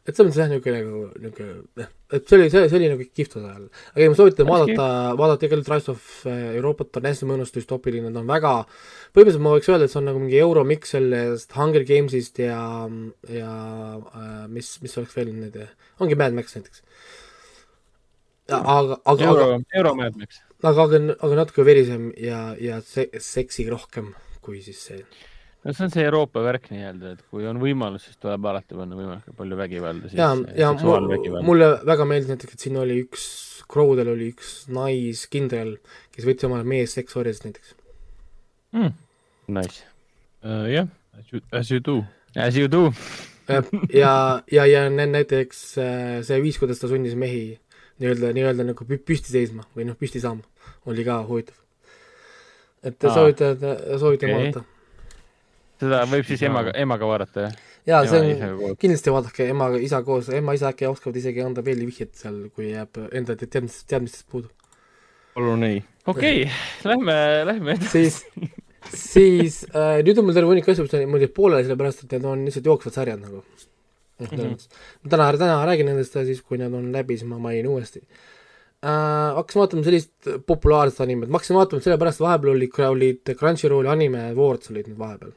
et 0.07 0.15
selles 0.15 0.29
mõttes 0.29 0.39
jah, 0.39 0.49
niisugune 0.51 0.81
nagu, 0.81 0.99
niisugune 1.19 1.87
et 2.15 2.29
see 2.29 2.37
oli, 2.37 2.47
see, 2.51 2.63
see 2.71 2.77
oli 2.79 2.87
nagu 2.93 3.05
kihvt 3.19 3.35
osa 3.35 3.49
ajal. 3.49 3.65
aga 3.91 4.03
ei, 4.03 4.11
ma 4.11 4.17
soovitan 4.17 4.47
vaadata, 4.47 4.87
vaadata 5.19 5.41
tegelikult 5.43 5.71
Rise 5.73 5.91
of 5.91 6.07
äh, 6.31 6.55
Euroopat, 6.55 6.99
on 6.99 7.07
hästi 7.09 7.27
mõnus 7.27 7.51
düstoopiline, 7.55 8.13
ta 8.15 8.21
on 8.23 8.31
väga, 8.31 8.53
põhimõtteliselt 9.11 9.43
ma 9.43 9.55
võiks 9.57 9.69
öelda, 9.73 9.89
et 9.89 9.93
see 9.93 9.99
on 9.99 10.07
nagu 10.07 10.23
mingi 10.23 10.39
euromix 10.39 10.95
sellest 10.95 11.55
Hunger 11.57 11.83
Games'ist 11.87 12.39
ja, 12.39 12.61
ja 13.33 13.53
äh, 13.99 14.43
mis, 14.53 14.71
mis 14.83 14.97
oleks 15.01 15.17
veel 15.19 15.33
need, 15.35 15.59
ongi 15.99 16.19
Mad 16.19 16.37
Max 16.37 16.55
näiteks. 16.55 16.83
aga, 18.55 19.01
aga 19.03 19.31
Euro, 19.31 19.49
Euro 19.75 19.95
Mad 19.99 20.15
Max. 20.21 20.39
aga, 20.63 20.87
aga, 20.87 21.03
aga 21.19 21.41
natuke 21.43 21.67
verisem 21.67 22.13
ja, 22.23 22.53
ja 22.63 22.79
se-, 22.85 23.11
seksi 23.19 23.67
rohkem 23.73 24.13
kui 24.39 24.63
siis 24.63 24.79
see 24.87 25.03
no 25.63 25.73
see 25.73 25.87
on 25.87 25.93
see 25.93 26.05
Euroopa 26.05 26.43
värk 26.45 26.69
nii-öelda, 26.73 27.15
et 27.17 27.23
kui 27.31 27.47
on 27.49 27.61
võimalus, 27.61 28.07
siis 28.07 28.19
tuleb 28.21 28.45
alati 28.51 28.77
panna 28.77 28.99
võimalikult 28.99 29.37
palju 29.39 29.59
vägivalda. 29.59 30.11
ja, 30.17 30.31
ja 30.57 30.71
mulle 31.45 31.71
väga 31.87 32.07
meeldis 32.09 32.33
näiteks, 32.33 32.57
et 32.57 32.67
siin 32.67 32.79
oli 32.81 33.01
üks, 33.05 33.27
Crowdel 33.67 34.13
oli 34.13 34.29
üks 34.31 34.51
naiskindral, 34.71 35.75
kes 36.15 36.27
võttis 36.27 36.47
omale 36.47 36.67
mees 36.67 36.93
seksorjast 36.97 37.47
näiteks 37.47 37.73
mm.. 38.77 38.93
Nice 39.57 39.83
uh,. 40.43 40.67
jah 40.67 40.85
yeah., 40.85 40.93
as 41.51 41.71
you 41.71 41.81
do. 41.81 42.03
As 42.37 42.55
you 42.55 42.69
do 42.69 42.91
ja, 43.93 44.41
ja, 44.51 44.65
ja 44.65 44.89
näiteks 44.89 45.61
äh, 45.81 46.19
see 46.27 46.41
viis, 46.43 46.59
kuidas 46.59 46.81
ta 46.81 46.89
sundis 46.91 47.15
mehi 47.19 47.57
nii-öelda, 48.01 48.31
nii-öelda 48.35 48.65
nagu 48.67 48.87
püsti 48.87 49.31
seisma 49.31 49.65
või 49.75 49.87
noh, 49.87 49.97
püsti 49.99 50.21
saama, 50.23 50.43
oli 50.89 51.05
ka 51.07 51.19
huvitav. 51.27 51.55
et 52.83 53.01
soovitan, 53.01 53.57
soovitan 53.99 54.29
okay. 54.29 54.35
vaadata. 54.35 54.63
Seda 55.81 56.03
võib 56.09 56.27
siis 56.27 56.43
emaga, 56.47 56.73
emaga 56.77 57.09
vaadata, 57.09 57.47
jah? 57.47 57.57
jaa, 57.87 58.03
see 58.09 58.21
on, 58.21 58.75
kindlasti 58.81 59.13
vaadake 59.13 59.49
emaga, 59.53 59.79
isa 59.83 60.01
koos, 60.05 60.29
ema, 60.35 60.55
isa 60.57 60.71
äkki 60.73 60.89
oskavad 60.89 61.19
isegi 61.21 61.43
anda 61.43 61.63
veel 61.65 61.83
vihjet 61.87 62.15
seal, 62.19 62.39
kui 62.55 62.71
jääb 62.73 62.99
enda 63.15 63.37
teadmistest, 63.39 63.87
teadmistest 63.91 64.27
puudu. 64.31 64.51
palun 65.35 65.67
ei. 65.67 65.81
okei 66.05 66.43
okay,, 66.43 66.91
lähme, 66.91 67.17
lähme 67.51 67.77
edasi. 67.77 68.03
siis, 68.09 68.51
siis 68.93 69.61
äh, 69.71 69.99
nüüd 70.05 70.19
on 70.19 70.27
mul 70.27 70.37
terve 70.37 70.51
hunnik 70.51 70.69
asju, 70.73 70.87
mis 70.87 70.97
on 70.97 71.07
mul 71.13 71.25
jäid 71.25 71.35
pooleli, 71.37 71.67
sellepärast 71.67 72.05
et 72.05 72.17
need 72.17 72.29
on 72.33 72.47
lihtsalt 72.47 72.71
jooksvad 72.73 72.99
sarjad 72.99 73.23
nagu 73.23 73.43
mm. 73.43 74.27
-hmm. 74.27 75.09
täna, 75.09 75.31
täna 75.37 75.61
räägin 75.65 75.93
nendest 75.93 76.15
ja 76.15 76.25
siis, 76.25 76.41
kui 76.41 76.57
nad 76.57 76.73
on 76.73 76.91
läbi, 76.91 77.17
siis 77.17 77.29
ma 77.29 77.39
mainin 77.39 77.67
uuesti 77.67 78.03
äh,. 78.83 79.35
hakkasin 79.35 79.59
vaatama 79.59 79.83
sellist 79.83 80.13
populaarset 80.45 81.01
animet, 81.01 81.29
ma 81.29 81.39
hakkasin 81.39 81.55
vaatama 81.55 81.81
sellepärast, 81.81 82.19
vahepeal 82.19 82.55
olid, 82.55 82.79
olid 82.89 83.35
Crunchyrolli 83.39 83.89
anime 83.89 84.31
awards 84.31 84.71
olid 84.71 84.91
nüüd 84.91 84.99
vahepeal. 84.99 85.31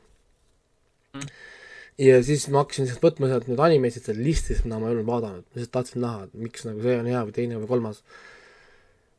Ja 2.01 2.21
siis 2.27 2.47
ma 2.49 2.65
hakkasin 2.65 2.87
lihtsalt 2.87 3.05
võtma 3.05 3.31
sealt 3.31 3.49
nüüd 3.51 3.63
animesid 3.65 4.07
sealt 4.07 4.21
listist, 4.23 4.65
mida 4.67 4.79
ma 4.81 4.89
ei 4.89 4.97
olnud 4.97 5.09
vaadanud, 5.09 5.47
lihtsalt 5.57 5.75
tahtsin 5.79 6.05
näha, 6.05 6.25
et 6.27 6.39
miks 6.47 6.67
nagu 6.69 6.85
see 6.85 6.97
on 7.01 7.11
hea 7.11 7.25
või 7.27 7.37
teine 7.37 7.61
või 7.61 7.71
kolmas. 7.75 8.03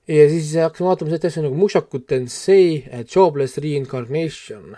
ja 0.08 0.26
siis 0.32 0.56
hakkasin 0.58 0.90
vaatama 0.90 1.12
sellist 1.12 1.30
asja 1.30 1.46
nagu 1.46 1.60
Mushoku 1.60 2.02
Tensei 2.04 2.84
Jobless 3.04 3.62
Reincarnation 3.62 4.76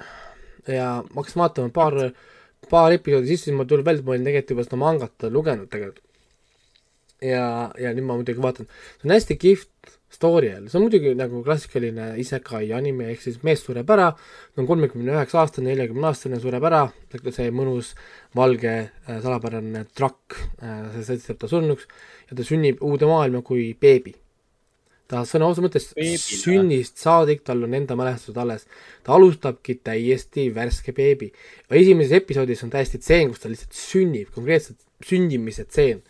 ja 0.68 0.88
ma 1.08 1.22
hakkasin 1.22 1.46
vaatama 1.46 1.76
paar 1.76 2.00
mm 2.04 2.32
paar 2.70 2.96
episoodi 2.96 3.32
sisse, 3.32 3.50
siis 3.50 3.58
mul 3.58 3.68
tuleb 3.70 3.88
välja, 3.88 4.02
et 4.02 4.08
ma 4.08 4.16
olin 4.16 4.28
tegelikult 4.28 4.56
juba 4.56 4.66
seda 4.68 4.80
mangat 4.82 5.28
lugenud 5.32 5.70
tegelikult. 5.72 6.06
ja, 7.24 7.72
ja 7.80 7.94
nüüd 7.96 8.08
ma 8.08 8.18
muidugi 8.20 8.44
vaatan, 8.44 8.68
see 9.00 9.08
on 9.08 9.16
hästi 9.16 9.38
kihvt 9.40 9.93
story 10.14 10.52
jälle, 10.52 10.70
see 10.70 10.80
on 10.80 10.86
muidugi 10.86 11.14
nagu 11.18 11.44
klassikaline 11.46 12.12
isekai 12.22 12.68
anime, 12.78 13.10
ehk 13.14 13.24
siis 13.26 13.40
mees 13.44 13.64
sureb 13.66 13.90
ära, 13.96 14.12
ta 14.14 14.64
on 14.64 14.70
kolmekümne 14.70 15.16
üheksa 15.16 15.42
aastane, 15.42 15.72
neljakümne 15.72 16.10
aastane, 16.12 16.42
sureb 16.44 16.68
ära, 16.70 16.84
see 17.30 17.52
mõnus 17.56 17.94
valge 18.38 18.74
äh, 18.80 19.22
salapärane 19.24 19.86
trakk 19.98 20.40
äh,, 20.62 20.90
see 20.98 21.08
sätitab 21.14 21.44
ta 21.44 21.52
surnuks 21.52 21.90
ja 22.30 22.38
ta 22.38 22.46
sünnib 22.48 22.84
uude 22.86 23.10
maailma 23.10 23.42
kui 23.46 23.72
beebi 23.80 24.16
ta 25.14 25.22
sõna 25.28 25.50
otseses 25.52 25.94
mõttes 25.94 26.40
sünnist 26.42 27.02
saadik, 27.02 27.44
tal 27.46 27.64
on 27.66 27.76
enda 27.78 27.98
mälestused 28.00 28.38
alles. 28.40 28.66
ta 29.04 29.14
alustabki 29.18 29.76
täiesti 29.84 30.50
värske 30.56 30.94
beebi. 30.96 31.32
esimeses 31.70 32.16
episoodis 32.18 32.64
on 32.64 32.72
täiesti 32.74 32.98
tseen, 32.98 33.30
kus 33.30 33.44
ta 33.44 33.52
lihtsalt 33.52 33.74
sünnib, 33.78 34.32
konkreetselt 34.34 34.80
sündimise 35.06 35.66
tseen. 35.66 36.02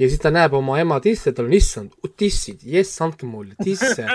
Ja 0.00 0.08
siis 0.08 0.22
ta 0.22 0.32
näeb 0.34 0.56
oma 0.56 0.78
ema 0.80 0.98
tisse, 1.04 1.34
tal 1.36 1.50
on 1.50 1.56
issand, 1.56 1.92
tissid, 2.16 2.64
jess, 2.64 2.96
andke 3.04 3.28
mulle 3.28 3.54
tisse. 3.60 4.06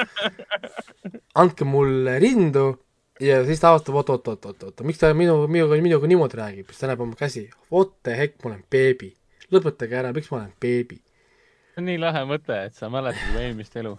andke 1.42 1.68
mulle 1.68 2.18
rindu 2.20 2.68
ja 3.22 3.44
siis 3.48 3.62
ta 3.62 3.72
avastab, 3.72 3.96
oot, 4.02 4.12
oot, 4.16 4.28
oot, 4.34 4.52
oot, 4.52 4.70
oot, 4.70 4.86
miks 4.88 5.00
ta 5.00 5.14
minu, 5.16 5.44
minuga, 5.48 5.80
minuga 5.84 6.10
niimoodi 6.12 6.42
räägib, 6.42 6.72
siis 6.72 6.84
ta 6.84 6.92
näeb 6.92 7.06
oma 7.06 7.16
käsi, 7.20 7.48
what 7.72 7.96
the 8.04 8.18
heck, 8.18 8.40
ma 8.44 8.54
olen 8.54 8.64
beebi. 8.72 9.14
lõpetage 9.54 10.02
ära, 10.02 10.12
miks 10.16 10.32
ma 10.34 10.42
olen 10.42 10.56
beebi 10.60 11.00
see 11.76 11.84
on 11.84 11.90
nii 11.90 12.00
lahe 12.00 12.24
mõte, 12.28 12.56
et 12.70 12.76
sa 12.78 12.88
mäletad 12.92 13.34
oma 13.34 13.42
eelmist 13.44 13.76
elu 13.76 13.92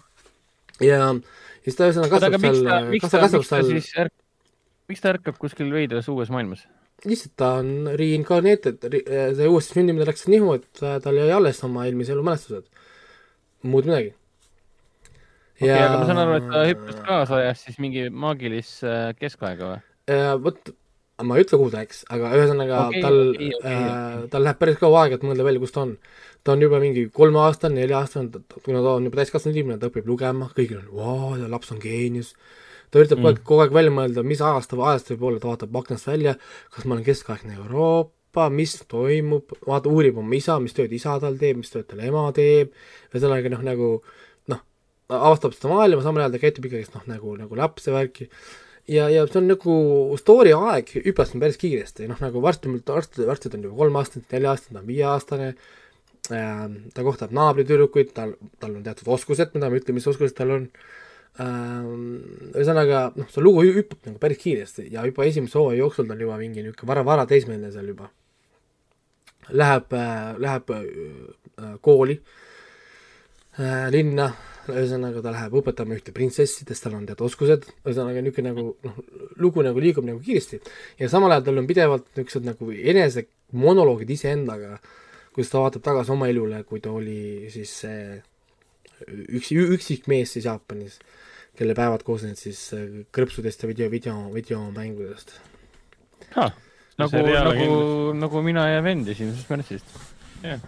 ja 0.80 1.11
siis 1.64 1.76
ta 1.76 1.89
ühesõnaga 1.91 2.16
kasvab 2.16 2.41
seal, 2.41 2.62
kasvab, 3.03 3.26
kasvab 3.26 3.82
seal. 3.84 4.12
miks 4.89 5.05
ta 5.05 5.12
ärkab 5.12 5.37
kuskil 5.41 5.72
veidras 5.72 6.09
uues 6.09 6.32
maailmas? 6.32 6.64
Lihtsalt 7.05 7.34
ta 7.36 7.51
on 7.61 7.90
reincarnated, 7.99 8.86
see 9.36 9.51
uuesti 9.51 9.76
sündimine 9.76 10.07
läks 10.09 10.24
nihu, 10.32 10.55
et 10.57 10.80
tal 11.05 11.18
jäi 11.20 11.28
alles 11.34 11.61
oma 11.66 11.84
eelmise 11.86 12.14
elu 12.16 12.24
mälestused. 12.26 12.64
muud 13.66 13.88
midagi. 13.88 14.14
okei 15.61 15.70
okay,, 15.70 15.84
aga 15.84 16.01
ma 16.01 16.09
saan 16.09 16.22
aru, 16.22 16.40
et 16.40 16.49
ta 16.53 16.64
hüppas 16.70 17.05
kaasajas 17.07 17.62
siis 17.66 17.78
mingi 17.82 18.09
maagilisse 18.11 18.88
äh, 18.88 19.12
keskaega 19.18 19.70
või? 19.72 19.80
vot, 20.44 20.72
ma 21.26 21.36
ei 21.36 21.47
ütle, 21.47 21.59
kuhu 21.59 21.72
ta 21.72 21.82
läks, 21.82 22.05
aga 22.12 22.32
ühesõnaga 22.38 22.80
okay, 22.86 23.03
tal 23.05 23.20
okay,, 23.26 23.51
okay, 23.61 23.74
äh, 23.74 24.16
tal 24.32 24.47
läheb 24.47 24.62
päris 24.62 24.80
kaua 24.80 25.05
aega, 25.05 25.18
et 25.18 25.26
mõelda 25.26 25.47
välja, 25.49 25.64
kus 25.64 25.74
ta 25.76 25.84
on 25.84 25.97
ta 26.47 26.55
on 26.55 26.62
juba 26.62 26.78
mingi 26.82 27.09
kolmeaastane, 27.14 27.80
nelja-aastane, 27.80 28.44
kuna 28.62 28.82
ta 28.84 28.94
on 28.94 29.09
juba 29.09 29.18
täiskasvanud 29.18 29.57
inimene, 29.59 29.80
ta 29.82 29.90
õpib 29.90 30.07
lugema, 30.07 30.47
kõigil 30.55 30.78
on, 30.78 30.92
vau, 30.94 31.32
laps 31.51 31.72
on 31.74 31.80
geenius. 31.82 32.36
Ta 32.91 33.01
üritab 33.01 33.22
mm. 33.22 33.41
kogu 33.47 33.64
aeg 33.64 33.74
välja 33.76 33.95
mõelda, 33.95 34.24
mis 34.26 34.43
ajast 34.43 34.72
ta, 34.72 34.78
ajast 34.91 35.12
võib 35.14 35.24
olla, 35.30 35.41
ta 35.43 35.51
vaatab 35.53 35.80
aknast 35.80 36.11
välja, 36.11 36.37
kas 36.74 36.87
ma 36.87 36.97
olen 36.97 37.07
keskaegne 37.07 37.57
Euroopa, 37.57 38.49
mis 38.53 38.76
toimub, 38.91 39.57
vaata, 39.66 39.93
uurib 39.93 40.20
oma 40.22 40.37
isa, 40.39 40.59
mis 40.62 40.76
tööd 40.76 40.93
isa 40.97 41.16
tal 41.22 41.39
teeb, 41.41 41.62
mis 41.62 41.72
tööd 41.72 41.89
tal 41.91 42.05
ema 42.05 42.28
teeb, 42.37 42.74
ühesõnaga 43.12 43.53
noh, 43.55 43.64
nagu 43.66 43.91
noh, 44.53 44.62
avastab 45.12 45.57
seda 45.57 45.72
maailma, 45.72 46.05
samal 46.05 46.26
ajal 46.26 46.37
ta 46.37 46.45
käitub 46.45 46.68
ikkagist 46.68 46.95
noh, 46.99 47.09
nagu, 47.11 47.34
nagu 47.41 47.59
laps 47.59 47.89
ja 47.89 47.97
värki 47.97 48.28
ja, 48.91 49.09
ja 49.11 49.24
see 49.26 49.41
on 49.41 49.51
nagu 49.51 49.72
story 50.20 50.53
aeg 50.55 50.93
hüppas 51.01 51.32
päris 51.34 51.59
kiiresti, 51.62 52.07
noh 52.11 52.20
nagu 52.22 52.45
varsti, 52.45 52.70
varsti, 52.87 53.26
varsti 53.26 53.51
ta 53.51 53.59
on 53.59 53.66
juba 53.70 53.82
kolm 53.82 53.99
aastat, 54.03 54.28
neli 54.30 54.53
aastat, 54.53 54.76
ta 54.76 54.84
on 54.84 54.89
viieaastane, 54.93 55.51
Ähm, 56.30 56.89
ta 56.95 57.05
kohtab 57.07 57.30
naabritüdrukuid, 57.37 58.11
tal, 58.14 58.34
tal 58.59 58.74
on 58.74 58.82
teatud 58.87 59.09
oskused, 59.14 59.53
mida 59.55 59.68
me 59.70 59.78
ütleme, 59.78 60.01
mis 60.01 60.09
oskused 60.11 60.34
tal 60.39 60.55
on. 60.57 60.64
Ähm, 60.66 61.05
ühesõnaga, 61.37 63.03
noh, 63.16 63.28
see 63.32 63.45
lugu 63.45 63.64
hüppab 63.66 64.09
nagu 64.09 64.20
päris 64.22 64.41
kiiresti 64.41 64.89
ja 64.95 65.05
juba 65.09 65.26
esimese 65.28 65.59
hooaja 65.59 65.82
jooksul 65.82 66.09
ta 66.09 66.16
on 66.16 66.24
juba 66.24 66.39
mingi 66.41 66.64
niisugune 66.64 66.91
vara, 66.93 67.05
varateismeline 67.05 67.72
seal 67.74 67.93
juba. 67.93 68.11
Läheb 69.53 69.95
äh,, 69.95 70.34
läheb 70.43 70.72
äh, 70.74 71.74
kooli 71.84 72.16
äh, 73.61 73.87
linna, 73.95 74.30
ühesõnaga 74.66 75.22
ta 75.22 75.34
läheb 75.37 75.55
õpetama 75.61 75.95
ühte 75.99 76.14
printsessi, 76.16 76.66
sest 76.66 76.87
tal 76.87 76.97
on 76.99 77.07
teatud 77.07 77.28
oskused, 77.28 77.68
ühesõnaga 77.84 78.24
niisugune 78.24 78.53
nagu 78.55 78.68
noh, 78.89 79.01
lugu 79.43 79.62
nagu 79.66 79.82
liigub 79.82 80.09
nagu 80.09 80.22
kiiresti. 80.24 80.62
Ja 80.99 81.12
samal 81.12 81.37
ajal 81.37 81.51
tal 81.51 81.62
on 81.62 81.68
pidevalt 81.68 82.09
niisugused 82.16 82.49
nagu 82.49 82.72
enesemonoloogid 82.74 84.16
iseendaga 84.16 84.78
äh, 84.80 84.95
kuidas 85.37 85.53
ta 85.53 85.61
vaatab 85.61 85.82
tagasi 85.84 86.12
oma 86.14 86.30
elule, 86.32 86.62
kui 86.64 86.80
ta 86.80 86.95
oli 86.97 87.51
siis 87.53 87.72
see 87.82 88.16
üks, 89.37 89.51
üksik 89.53 90.07
mees 90.09 90.32
siis 90.32 90.47
Jaapanis, 90.49 90.97
kelle 91.57 91.77
päevad 91.79 92.05
koosnesid 92.07 92.41
siis 92.41 92.63
äh, 92.77 92.87
krõpsudest 93.15 93.65
ja 93.65 93.71
video, 93.71 93.91
video, 93.93 94.17
videomängudest. 94.35 95.35
nagu, 96.37 97.27
nagu, 97.27 97.69
nagu 98.17 98.43
mina 98.45 98.69
ja 98.71 98.85
vend 98.85 99.09
esimesest 99.13 99.53
märtsist, 99.53 99.99
jah 100.45 100.61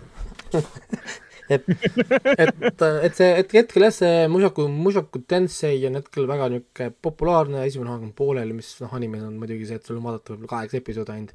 et, 1.52 1.64
et, 1.68 2.62
et 2.64 3.16
see, 3.16 3.28
et 3.42 3.54
hetkel 3.58 3.84
jah, 3.84 3.92
see 3.92 4.26
Mushoku, 4.32 4.64
Mushoku 4.72 5.20
Tensei 5.28 5.80
on 5.88 5.98
hetkel 6.00 6.28
väga 6.28 6.48
niisugune 6.52 6.92
populaarne, 7.04 7.64
esimene 7.68 7.92
hooaeg 7.92 8.06
on 8.08 8.12
pooleli, 8.16 8.56
mis 8.56 8.74
noh, 8.82 8.92
animes 8.96 9.24
on 9.24 9.36
muidugi 9.40 9.68
see, 9.68 9.80
et 9.80 9.88
sul 9.88 9.98
on 10.00 10.06
vaadata 10.08 10.32
võib-olla 10.32 10.52
kaheksa 10.54 10.80
episoodi 10.80 11.16
ainult 11.16 11.34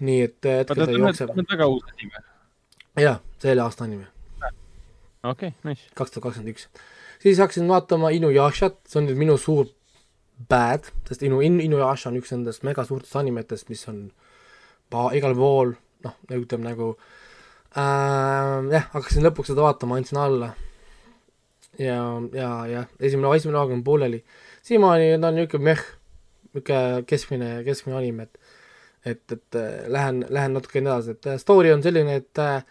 nii 0.00 0.20
et 0.22 0.46
äh, 0.46 0.60
hetkel 0.62 0.84
ta 0.84 0.94
jookseb. 0.94 1.32
ta 1.32 1.42
on 1.42 1.50
väga 1.50 1.66
uus 1.72 1.82
anime. 1.92 2.22
jah, 3.02 3.20
selle 3.42 3.64
aasta 3.64 3.84
anime. 3.84 4.06
okei 4.42 5.48
okay,, 5.48 5.52
nice. 5.64 5.88
kaks 5.98 6.14
tuhat 6.14 6.28
kakskümmend 6.28 6.54
üks. 6.54 6.68
Siis 7.22 7.40
hakkasin 7.42 7.68
vaatama 7.70 8.12
Inuyashat, 8.14 8.80
see 8.88 9.00
on 9.02 9.08
nüüd 9.08 9.20
minu 9.20 9.36
suur 9.40 9.68
bad, 10.50 10.86
sest 11.08 11.24
Inu, 11.26 11.40
Inuyasha 11.42 12.12
on 12.12 12.18
üks 12.20 12.32
nendest 12.34 12.64
mega 12.66 12.84
suurtest 12.86 13.16
animetest, 13.18 13.68
mis 13.72 13.84
on 13.90 14.08
pa-, 14.92 15.10
igal 15.18 15.34
pool, 15.38 15.74
noh, 16.06 16.16
ütleme 16.30 16.68
nagu 16.68 16.92
äh, 17.74 18.68
jah, 18.74 18.88
hakkasin 18.94 19.26
lõpuks 19.26 19.52
seda 19.52 19.66
vaatama, 19.66 19.98
andsin 19.98 20.20
alla. 20.22 20.52
ja, 21.78 21.98
ja, 22.34 22.52
jah, 22.70 22.92
esimene, 23.00 23.34
esimene 23.36 23.58
hooaeg 23.58 23.78
on 23.78 23.84
pooleli. 23.86 24.22
siiamaani 24.62 25.16
ta 25.18 25.32
on 25.32 25.40
niisugune 25.40 25.72
meh, 25.72 25.84
niisugune 26.54 27.02
keskmine, 27.08 27.52
keskmine 27.66 27.98
anime, 27.98 28.28
et 28.28 28.56
et, 29.06 29.32
et 29.32 29.54
äh, 29.54 29.88
lähen, 29.88 30.24
lähen 30.28 30.54
natukene 30.56 30.90
edasi, 30.90 31.16
et 31.16 31.26
äh, 31.26 31.38
story 31.40 31.72
on 31.72 31.82
selline, 31.82 32.18
et 32.20 32.40
äh, 32.42 32.62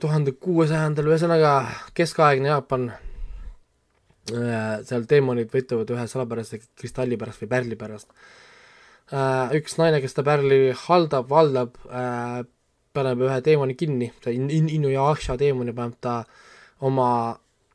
tuhande 0.00 0.34
kuuesajandal, 0.40 1.08
ühesõnaga 1.12 1.54
keskaegne 1.96 2.50
Jaapan, 2.50 2.90
seal 4.28 5.04
teemonid 5.08 5.50
võitlevad 5.52 5.90
ühe 5.92 6.06
salapärase 6.08 6.60
kristalli 6.80 7.18
pärast 7.20 7.42
või 7.44 7.50
pärli 7.50 7.76
pärast. 7.76 8.08
üks 9.58 9.76
naine, 9.78 10.00
kes 10.00 10.14
seda 10.14 10.24
pärli 10.30 10.72
haldab, 10.86 11.28
valdab, 11.28 11.76
paneb 12.94 13.24
ühe 13.26 13.40
teemoni 13.44 13.76
kinni, 13.76 14.12
see 14.24 14.36
in-, 14.38 14.50
in-, 14.50 14.70
Inuyasha 14.78 15.36
teemoni 15.36 15.74
paneb 15.76 15.98
ta 16.00 16.22
oma 16.86 17.08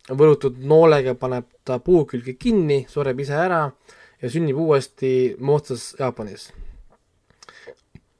võlutud 0.10 0.58
noolega, 0.66 1.14
paneb 1.14 1.45
ta 1.66 1.78
puu 1.84 2.06
külge 2.10 2.34
kinni, 2.39 2.86
sureb 2.89 3.20
ise 3.22 3.38
ära 3.38 3.68
ja 4.22 4.32
sünnib 4.32 4.58
uuesti 4.58 5.36
moodsas 5.39 5.93
Jaapanis. 6.00 6.50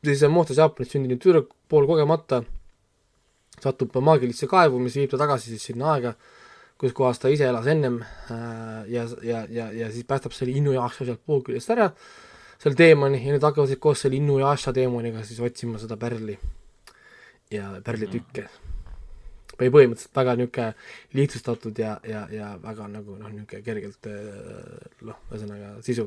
Siis 0.06 0.22
moodsas 0.30 0.62
Jaapanis 0.62 0.94
sündinud 0.94 1.22
tüdruk 1.24 1.50
poolkogemata 1.70 2.44
satub 3.64 3.96
maagilisse 4.04 4.48
kaevu, 4.48 4.80
mis 4.80 4.96
viib 4.96 5.12
ta 5.12 5.20
tagasi 5.20 5.52
siis 5.52 5.66
sinna 5.72 5.94
aega, 5.96 6.14
kus 6.80 6.96
kohas 6.96 7.20
ta 7.20 7.30
ise 7.32 7.48
elas 7.50 7.68
ennem 7.68 8.00
äh, 8.02 8.88
ja, 8.88 9.04
ja, 9.24 9.44
ja, 9.52 9.68
ja 9.76 9.92
siis 9.92 10.08
päästab 10.08 10.36
selle 10.36 10.56
Inuyasha 10.56 11.06
sealt 11.06 11.22
puu 11.28 11.42
küljest 11.44 11.72
ära, 11.76 11.90
selle 12.60 12.80
teemani, 12.80 13.20
ja 13.26 13.36
nüüd 13.36 13.44
hakkavad 13.44 13.68
siis 13.72 13.82
koos 13.84 14.06
selle 14.06 14.20
Inuyasha 14.20 14.72
teemoniga 14.76 15.26
siis 15.28 15.42
otsima 15.44 15.82
seda 15.82 16.00
pärli 16.00 16.38
ja 17.52 17.76
pärlitükke. 17.84 18.48
või 19.60 19.72
põhimõtteliselt 19.76 20.16
väga 20.16 20.36
niisugune 20.40 20.68
lihtsustatud 21.20 21.80
ja, 21.84 21.98
ja, 22.08 22.22
ja 22.32 22.54
väga 22.64 22.88
nagu 22.88 23.18
noh, 23.18 23.32
niisugune 23.34 23.64
kergelt 23.66 24.08
noh, 25.04 25.18
ühesõnaga 25.34 25.74
sisu. 25.84 26.06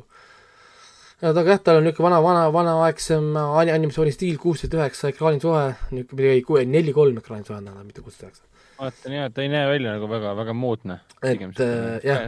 aga 1.20 1.44
jah, 1.50 1.60
tal 1.60 1.82
on 1.82 1.84
niisugune 1.84 2.08
vana, 2.08 2.22
vana, 2.24 2.46
vanaaegsem 2.54 3.36
animatsiooni 3.36 4.14
stiil, 4.16 4.40
kuusteist 4.40 4.72
üheksa 4.78 5.12
ekraanisuhe, 5.12 5.66
niisugune, 5.92 6.32
ei, 6.32 6.64
neli 6.64 6.96
kolm 6.96 7.20
ekraanisuhe 7.20 7.58
on 7.58 7.68
tal, 7.68 7.84
mitte 7.84 8.00
kuusteist 8.00 8.30
üheksa 8.30 8.51
vaatan 8.82 9.16
jah, 9.16 9.30
ta 9.32 9.44
ei 9.44 9.50
näe 9.52 9.64
välja 9.70 9.94
nagu 9.96 10.08
väga, 10.10 10.34
väga 10.38 10.54
moodne. 10.56 10.98
et 11.22 11.60
äh, 11.62 12.04
jah, 12.04 12.26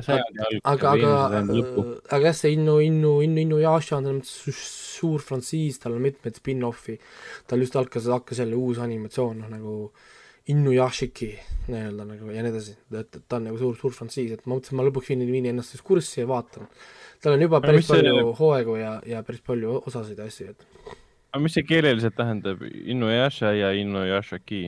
aga, 0.62 0.94
aga, 0.94 1.12
aga 1.42 2.24
jah, 2.28 2.36
see 2.38 2.54
Innu, 2.54 2.78
Innu, 2.84 3.14
Innu, 3.26 3.44
Innu 3.44 3.60
Yasha 3.62 3.98
on 3.98 4.08
selles 4.08 4.20
mõttes 4.22 4.74
suur 4.94 5.22
frantsiis, 5.22 5.80
tal 5.82 5.96
on 5.96 6.04
mitmeid 6.04 6.38
spin-off'i, 6.38 6.98
tal 7.50 7.64
just 7.64 7.78
hakkas, 7.78 8.08
hakkas 8.12 8.42
jälle 8.44 8.58
uus 8.58 8.82
animatsioon, 8.82 9.42
noh 9.42 9.52
nagu 9.52 9.78
Innuyashiki 10.52 11.30
nii-öelda 11.72 12.04
nagu 12.04 12.28
ja 12.28 12.42
nii 12.44 12.50
edasi, 12.52 12.74
et, 12.92 13.16
et 13.16 13.22
ta 13.24 13.38
on 13.38 13.46
nagu 13.48 13.56
suur, 13.60 13.78
suur 13.80 13.94
frantsiis, 13.96 14.34
et 14.34 14.44
ma 14.44 14.58
mõtlesin, 14.58 14.76
ma 14.76 14.84
lõpuks 14.84 15.08
viin, 15.08 15.24
viin 15.30 15.48
ennast 15.48 15.72
siis 15.72 15.84
kurssi 15.84 16.20
ja 16.20 16.28
vaatan. 16.28 16.68
tal 17.24 17.38
on 17.38 17.46
juba 17.46 17.62
päris 17.64 17.88
palju 17.88 18.12
see... 18.18 18.34
hooaegu 18.42 18.76
ja, 18.76 18.98
ja 19.08 19.22
päris 19.24 19.40
palju 19.46 19.78
osasid 19.88 20.20
ja 20.20 20.28
asju, 20.28 20.52
et 20.52 20.92
aga 21.34 21.42
mis 21.42 21.56
see 21.56 21.66
keeleliselt 21.66 22.14
tähendab, 22.18 22.60
Innuyasha 22.62 23.54
ja 23.56 23.72
Innuyashaki? 23.74 24.66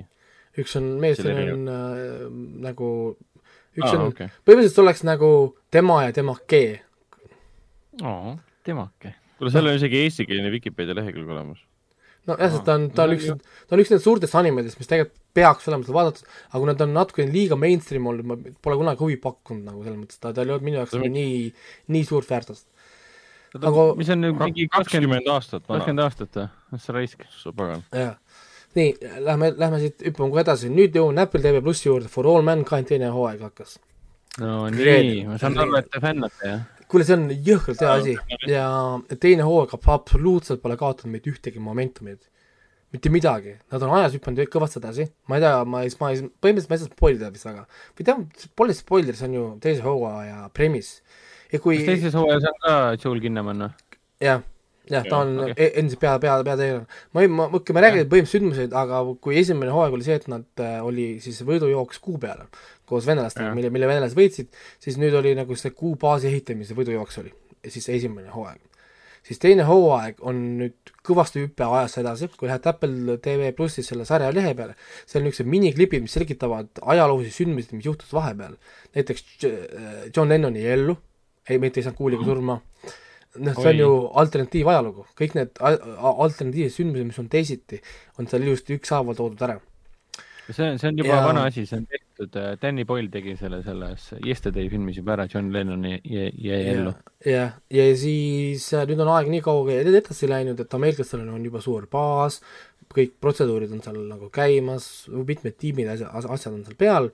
Üks 0.60 0.76
on 0.78 0.88
mees, 1.02 1.20
teine 1.20 1.46
on 1.52 1.68
äh, 1.70 2.00
nagu, 2.64 2.88
üks 3.76 3.88
ah, 3.88 3.94
on 3.98 4.08
okay., 4.10 4.32
põhimõtteliselt 4.46 4.82
oleks 4.84 5.04
nagu 5.06 5.30
tema 5.72 6.02
ja 6.06 6.16
temake 6.16 6.62
oh,. 8.02 8.34
temake. 8.66 9.14
kuule, 9.38 9.52
seal 9.52 9.70
on 9.70 9.78
isegi 9.78 10.04
eestikeelne 10.04 10.52
Vikipeedia 10.54 10.96
lehekülg 10.96 11.30
olemas. 11.32 11.60
nojah, 12.28 12.52
sest 12.52 12.64
ta 12.68 12.78
on, 12.78 12.88
ta 12.96 13.06
on 13.06 13.14
no, 13.14 13.18
üks, 13.18 13.56
ta 13.68 13.76
on 13.76 13.84
üks 13.84 13.92
nendest 13.92 14.08
suurtest 14.08 14.38
animedest, 14.40 14.80
mis 14.80 14.90
tegelikult 14.90 15.22
peaks 15.36 15.68
olema 15.68 15.84
seda 15.84 15.98
vaadatud, 15.98 16.30
aga 16.48 16.60
kui 16.62 16.70
nad 16.70 16.86
on 16.86 16.94
natuke 16.96 17.26
liiga 17.28 17.58
mainstream 17.60 18.08
olnud, 18.08 18.28
ma 18.30 18.38
pole 18.64 18.78
kunagi 18.80 19.04
huvi 19.04 19.18
pakkunud 19.20 19.68
nagu 19.68 19.84
selles 19.84 20.00
mõttes, 20.00 20.20
ta, 20.22 20.32
ta 20.32 20.40
ei 20.44 20.48
olnud 20.48 20.64
minu 20.64 20.80
jaoks 20.80 20.96
nii, 20.96 21.36
nii 21.92 22.08
suurt 22.08 22.32
väärtust. 22.32 22.70
aga 23.56 23.84
mis 24.00 24.08
on 24.12 24.24
nüüd 24.24 24.40
mingi 24.40 24.70
kakskümmend 24.72 25.28
aastat 25.32 25.68
vana? 25.68 25.82
kakskümmend 25.82 26.06
aastat 26.06 26.40
või? 26.40 26.48
mis 26.72 26.88
raisk? 26.96 27.28
pagan. 27.52 27.84
jah 27.92 28.16
nii, 28.76 29.10
lähme, 29.24 29.50
lähme 29.58 29.80
siit, 29.82 30.04
hüppame 30.04 30.32
kohe 30.32 30.44
edasi, 30.44 30.70
nüüd 30.72 30.96
jõuan 30.96 31.20
Apple 31.22 31.42
TV 31.44 31.62
plussi 31.64 31.88
juurde, 31.88 32.10
For 32.12 32.28
All 32.30 32.46
Mankind 32.46 32.88
teine 32.90 33.10
hooaeg 33.14 33.42
hakkas. 33.48 33.76
no 34.42 34.66
nii, 34.72 35.26
ma 35.30 35.38
saan 35.40 35.58
aru, 35.62 35.76
et 35.80 35.90
te 35.92 36.02
fännate, 36.02 36.40
jah? 36.44 36.64
kuule, 36.90 37.06
see 37.08 37.16
on 37.16 37.28
jõhkralt 37.48 37.82
hea 37.82 37.92
asi 38.00 38.16
ja 38.52 38.66
teine 39.22 39.46
hooaeg 39.46 39.74
absoluutselt 39.76 40.62
pole 40.62 40.78
kaotanud 40.78 41.16
mitte 41.16 41.32
ühtegi 41.32 41.62
momentumit. 41.62 42.28
mitte 42.94 43.10
midagi, 43.10 43.56
nad 43.72 43.82
on 43.82 43.94
ajas 43.98 44.14
hüpanud 44.14 44.48
kõvasti 44.48 44.78
edasi, 44.80 45.08
ma 45.28 45.36
ei 45.36 45.42
tea, 45.42 45.54
ma 45.68 45.80
ei, 45.84 45.90
ma 46.00 46.10
ei, 46.12 46.20
põhimõtteliselt 46.40 46.70
ma 46.70 46.76
ei 46.76 46.82
saa 46.82 46.92
spoilida 46.92 47.30
vist 47.34 47.48
väga. 47.48 47.64
või 47.98 48.08
tead, 48.08 48.50
pole 48.56 48.76
spoiler, 48.76 49.16
see 49.18 49.30
on 49.30 49.38
ju 49.38 49.46
teise 49.64 49.84
hooaja 49.84 50.44
premise. 50.54 51.02
ja 51.52 51.62
kui 51.62 51.80
kas 51.80 51.90
teises 51.94 52.18
hooajas 52.18 52.46
on 52.52 52.60
ka 52.62 52.76
Joel 53.00 53.24
Kinnamann 53.24 53.66
või? 53.66 53.98
jah 54.22 54.44
jah, 54.90 55.06
ta 55.08 55.20
on 55.24 55.34
okay. 55.46 55.54
E-, 55.56 55.72
endiselt 55.80 56.02
pea, 56.02 56.14
pea, 56.22 56.36
peategelane. 56.46 56.86
ma 57.14 57.24
ei, 57.24 57.30
ma, 57.32 57.48
okei, 57.58 57.74
ma 57.76 57.82
räägin 57.84 58.06
põhimõtteliselt 58.06 58.36
sündmuseid, 58.36 58.76
aga 58.76 59.02
kui 59.22 59.38
esimene 59.40 59.74
hooaeg 59.74 59.96
oli 59.98 60.06
see, 60.06 60.18
et 60.20 60.28
nad 60.30 60.62
äh, 60.62 60.78
oli 60.86 61.08
siis 61.24 61.42
võidujooks 61.46 62.02
kuu 62.04 62.20
peale 62.22 62.46
koos 62.86 63.06
venelastega, 63.08 63.50
mille, 63.56 63.72
mille 63.74 63.88
venelased 63.90 64.16
võitsid, 64.16 64.54
siis 64.82 64.98
nüüd 65.00 65.16
oli 65.18 65.34
nagu 65.36 65.58
see 65.58 65.74
kuu 65.74 65.96
baasi 66.00 66.30
ehitamise 66.30 66.76
võidujooks 66.78 67.20
oli, 67.22 67.32
siis 67.66 67.88
esimene 67.92 68.30
hooaeg. 68.34 68.62
siis 69.26 69.40
teine 69.42 69.64
hooaeg 69.66 70.20
on 70.22 70.42
nüüd 70.60 70.92
kõvasti 71.06 71.42
hüppe 71.42 71.66
ajas 71.66 71.98
edasi, 71.98 72.28
kui 72.38 72.46
lähed 72.46 72.66
Apple 72.70 73.16
TV 73.22 73.50
plussis 73.58 73.90
selle 73.90 74.06
sarja 74.06 74.30
lehe 74.30 74.54
peale, 74.54 74.76
seal 75.02 75.24
on 75.24 75.26
niisugused 75.26 75.50
miniklipid, 75.50 76.04
mis 76.04 76.14
selgitavad 76.14 76.78
ajaloolisi 76.94 77.34
sündmusi, 77.42 77.74
mis 77.74 77.90
juhtus 77.90 78.14
vahepeal. 78.14 78.54
näiteks 78.94 79.26
John 80.14 80.30
Lennoni 80.30 80.62
ellu, 80.62 80.94
ei, 81.48 81.58
mitte 81.58 81.80
ei 81.80 81.86
saanud 81.86 81.98
kuuliga 81.98 82.26
surma 82.26 82.54
mm, 82.54 82.75
noh, 83.38 83.56
see 83.56 83.72
on 83.72 83.80
ju 83.80 83.92
alternatiivajalugu, 84.22 85.06
kõik 85.18 85.38
need 85.38 85.62
alternatiivsed 85.62 86.80
sündmused, 86.80 87.08
mis 87.08 87.22
on 87.22 87.30
teisiti, 87.32 87.80
on 88.20 88.28
seal 88.30 88.46
ilusti 88.46 88.76
ükshaaval 88.78 89.18
toodud 89.18 89.42
ära. 89.46 89.58
see 90.46 90.62
on, 90.62 90.78
see 90.78 90.92
on 90.92 91.00
juba 91.02 91.14
ja... 91.14 91.22
vana 91.26 91.46
asi, 91.50 91.66
see 91.66 91.80
on 91.80 91.86
tehtud, 91.90 92.36
äh, 92.38 92.52
Danny 92.62 92.84
Boyle 92.86 93.10
tegi 93.10 93.34
selle 93.38 93.62
selles 93.66 94.06
Yesterday 94.20 94.70
filmis 94.70 95.00
juba 95.00 95.16
ära, 95.16 95.26
John 95.32 95.50
Lennoni 95.54 95.98
jäi 96.04 96.60
ellu. 96.72 96.94
jah, 97.26 97.58
ja 97.72 97.88
siis 97.98 98.68
äh, 98.74 98.86
nüüd 98.88 99.02
on 99.04 99.12
aeg 99.16 99.32
nii 99.32 99.42
kaugele 99.44 99.96
edasi 100.00 100.30
läinud, 100.30 100.62
et 100.62 100.78
ameeriklastel 100.78 101.26
on 101.26 101.50
juba 101.50 101.64
suur 101.64 101.88
baas, 101.90 102.40
kõik 102.94 103.16
protseduurid 103.20 103.72
on 103.74 103.82
seal 103.84 103.98
nagu 104.08 104.30
käimas, 104.32 105.08
mitmed 105.10 105.58
tiimid, 105.58 105.90
asja, 105.96 106.12
asjad 106.14 106.54
on 106.54 106.62
seal 106.66 106.78
peal 106.78 107.10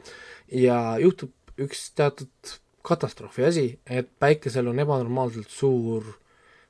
ja 0.52 0.98
juhtub 1.02 1.32
üks 1.60 1.88
teatud 1.96 2.58
katastroofi 2.82 3.44
asi, 3.46 3.66
et 3.86 4.08
päikesel 4.20 4.68
on 4.72 4.82
ebanormaalselt 4.82 5.50
suur 5.50 6.08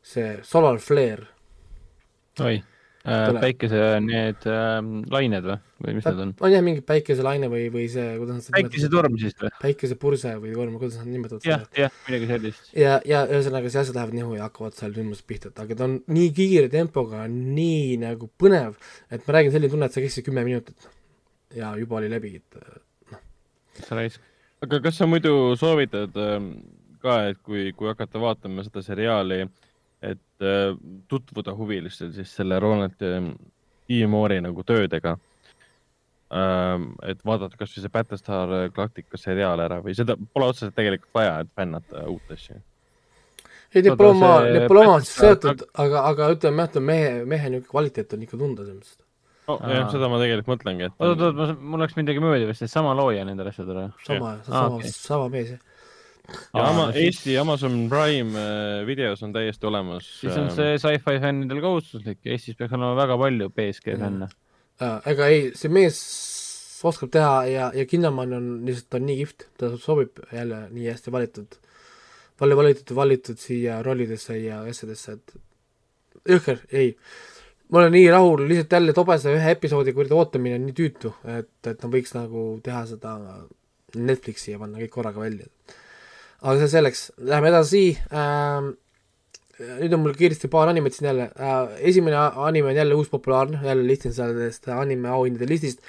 see 0.02 0.36
solar 0.46 0.78
flare. 0.82 1.28
oi 2.40 2.56
äh,, 3.04 3.28
päikese 3.40 3.80
need 4.04 4.46
äh, 4.48 4.78
lained 5.12 5.46
või, 5.46 5.58
või 5.84 5.94
mis 5.98 6.08
need 6.08 6.22
on? 6.24 6.32
on 6.40 6.54
jah, 6.54 6.64
mingi 6.64 6.82
päikeselaine 6.86 7.50
või, 7.52 7.66
või 7.74 7.86
see, 7.92 8.06
kuidas 8.20 8.40
nad 8.40 8.56
päikesetorm 8.56 9.18
siis 9.20 9.36
või? 9.40 9.52
päikesepurse 9.62 10.34
või 10.42 10.54
torm, 10.56 10.78
kuidas 10.80 10.98
nad 11.00 11.12
nimetavad 11.12 11.44
seda? 11.46 11.68
jah, 11.78 12.00
midagi 12.08 12.30
sellist. 12.32 12.72
ja, 12.78 12.96
ja 13.08 13.22
ühesõnaga 13.28 13.72
see 13.72 13.84
asjad 13.84 14.00
lähevad 14.00 14.18
nihu 14.18 14.34
ja 14.38 14.48
hakkavad 14.48 14.76
seal 14.78 14.96
sündmused 14.96 15.28
pihta, 15.28 15.54
aga 15.64 15.78
ta 15.78 15.88
on 15.88 16.00
nii 16.12 16.34
kiire 16.36 16.72
tempoga, 16.72 17.24
nii 17.30 18.00
nagu 18.02 18.30
põnev, 18.40 18.76
et 19.12 19.24
ma 19.26 19.38
räägin, 19.38 19.56
selline 19.56 19.72
tunne, 19.76 19.88
et 19.88 19.96
see 19.96 20.04
kestis 20.08 20.26
kümme 20.26 20.44
minutit 20.48 20.90
ja 21.56 21.72
juba 21.80 22.00
oli 22.00 22.12
läbi, 22.12 22.36
et 22.40 22.60
noh. 23.12 23.24
sa 23.80 23.98
raisk 23.98 24.31
aga 24.62 24.80
kas 24.84 25.00
sa 25.00 25.08
muidu 25.10 25.56
soovitad 25.58 26.16
ähm, 26.22 26.52
ka, 27.02 27.18
et 27.32 27.42
kui, 27.42 27.70
kui 27.76 27.90
hakata 27.90 28.20
vaatama 28.22 28.64
seda 28.66 28.82
seriaali, 28.86 29.42
et 30.02 30.46
äh, 30.46 30.72
tutvuda 31.10 31.54
huvilistel 31.58 32.12
siis 32.14 32.32
selle 32.38 32.60
Ronald 32.62 33.02
ähm, 33.06 33.32
D. 33.90 34.02
Moore'i 34.08 34.42
nagu 34.42 34.64
töödega 34.64 35.16
ähm,. 36.32 36.92
et 37.04 37.20
vaadata 37.26 37.58
kasvõi 37.60 37.82
see 37.84 37.92
Battlestar 37.92 38.52
Galactica 38.74 39.20
seriaal 39.20 39.60
ära 39.60 39.82
või 39.84 39.96
seda 39.98 40.16
pole 40.16 40.48
otseselt 40.52 40.76
tegelikult 40.78 41.12
vaja, 41.18 41.40
et 41.42 41.50
fännata 41.56 42.06
uut 42.10 42.30
asja? 42.32 42.60
ei, 43.74 43.82
need 43.82 43.96
pole 43.98 44.14
oma, 44.14 44.34
need 44.46 44.68
pole 44.70 44.86
omavaheliselt 44.86 45.18
seotud, 45.26 45.64
aga, 45.84 46.04
aga 46.12 46.30
ütleme 46.36 46.64
jah, 46.64 46.70
et 46.70 46.84
mehe, 46.92 47.14
mehe 47.34 47.52
niisugune 47.52 47.74
kvaliteet 47.74 48.16
on 48.16 48.26
ikka 48.26 48.40
tunda 48.40 48.66
selles 48.66 48.78
mõttes 48.78 49.11
oh,. 49.48 49.58
jah, 49.58 49.90
seda 49.92 50.08
ma 50.12 50.20
tegelikult 50.22 50.50
mõtlengi, 50.54 50.88
et. 50.88 50.96
oot, 50.98 51.20
oot, 51.28 51.42
oot, 51.44 51.60
mul 51.60 51.82
läks 51.84 51.98
midagi 51.98 52.22
mööda 52.22 52.48
vist, 52.48 52.64
et 52.66 52.72
sama 52.72 52.94
looja 52.98 53.26
nendel 53.28 53.50
asjadel. 53.52 53.88
sama, 54.06 54.36
sama 54.46 54.58
ah,, 54.58 54.76
okay. 54.78 54.92
sama 54.94 55.28
mees 55.32 55.54
jah. 55.54 55.62
ja 56.54 56.66
Ama, 56.68 56.90
Eesti 56.98 57.34
Amazon 57.40 57.80
Prime 57.90 58.38
äh, 58.38 58.82
videos 58.88 59.24
on 59.26 59.34
täiesti 59.34 59.66
olemas. 59.68 60.06
siis 60.20 60.36
on 60.38 60.52
see 60.54 60.76
sci-fi 60.78 61.18
fännidel 61.22 61.62
kohustuslik, 61.64 62.20
Eestis 62.26 62.58
peaks 62.58 62.76
olema 62.78 62.94
väga 62.98 63.18
palju 63.20 63.50
BSG 63.56 63.96
fänne 63.96 64.28
mm.. 64.28 65.02
ega 65.12 65.32
ei, 65.32 65.50
see 65.58 65.72
mees 65.72 65.98
oskab 66.88 67.12
teha 67.14 67.34
ja, 67.46 67.70
ja 67.74 67.86
Kinnamann 67.86 68.34
on 68.34 68.46
lihtsalt, 68.66 68.88
ta 68.90 68.98
on 68.98 69.06
nii 69.06 69.18
kihvt, 69.20 69.46
ta 69.60 69.70
sobib 69.78 70.18
jälle 70.34 70.64
nii 70.74 70.88
hästi 70.90 71.12
valitud, 71.14 71.58
palju 72.40 72.56
valitud 72.58 72.90
ja 72.90 72.96
valitud 72.98 73.38
siia 73.38 73.76
rollidesse 73.86 74.38
ja 74.40 74.62
asjadesse, 74.66 75.14
et 75.18 75.36
jõhker, 76.34 76.64
ei 76.74 76.96
ma 77.72 77.80
olen 77.80 77.94
nii 77.96 78.10
rahul, 78.12 78.44
lihtsalt 78.48 78.74
jälle 78.76 78.92
tobese 78.96 79.32
ühe 79.32 79.54
episoodi 79.56 79.94
kuradi 79.96 80.16
ootamine 80.16 80.58
on 80.58 80.66
nii 80.68 80.76
tüütu, 80.76 81.14
et, 81.24 81.54
et 81.64 81.72
nad 81.72 81.88
võiks 81.94 82.12
nagu 82.16 82.44
teha 82.64 82.84
seda 82.90 83.16
Netflixi 83.96 84.52
ja 84.52 84.60
panna 84.60 84.80
kõik 84.80 84.92
korraga 84.92 85.20
välja. 85.22 85.48
aga 86.42 86.54
see 86.60 86.72
selleks, 86.74 87.02
läheme 87.22 87.48
edasi 87.52 87.82
ähm,, 88.12 88.72
nüüd 89.80 89.96
on 89.96 90.02
mul 90.04 90.16
kiiresti 90.18 90.50
paar 90.52 90.68
animet 90.72 90.96
siin 90.96 91.08
jälle 91.12 91.30
äh,, 91.32 91.74
esimene 91.92 92.18
anime 92.20 92.72
on 92.72 92.80
jälle 92.82 92.98
uus 92.98 93.08
populaarne, 93.12 93.60
jälle 93.64 93.86
lihtsalt 93.88 94.18
sellest 94.20 94.68
anime 94.68 95.08
auhindade 95.08 95.48
listist, 95.48 95.80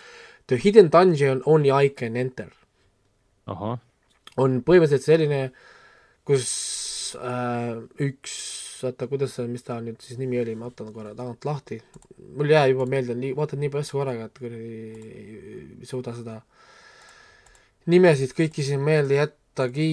The 0.48 0.60
Hidden 0.64 0.92
Dungeon 0.92 1.44
Only 1.46 1.72
I 1.72 1.90
Can 1.90 2.16
Enter. 2.20 2.52
on 4.38 4.62
põhimõtteliselt 4.66 5.04
selline, 5.06 5.40
kus 6.26 6.48
äh, 7.20 7.76
üks 8.02 8.63
oota, 8.88 9.08
kuidas 9.12 9.36
see, 9.38 9.48
mis 9.50 9.66
ta 9.66 9.80
nüüd 9.84 10.02
siis 10.04 10.20
nimi 10.20 10.40
oli, 10.42 10.56
ma 10.60 10.70
võtan 10.70 10.92
korra 10.96 11.14
tagant 11.18 11.46
lahti, 11.48 11.80
mul 12.38 12.50
ei 12.50 12.56
jää 12.58 12.72
juba 12.72 12.88
meelde, 12.90 13.16
nii, 13.20 13.34
vaatan 13.38 13.62
nii 13.64 13.72
palju 13.74 13.88
asju 13.88 14.00
korraga, 14.00 14.28
et 14.30 14.40
kuradi 14.40 14.78
ei 15.84 15.90
suuda 15.90 16.16
seda 16.18 16.40
nimesid 17.92 18.36
kõiki 18.38 18.64
siin 18.66 18.84
meelde 18.84 19.20
jättagi 19.20 19.90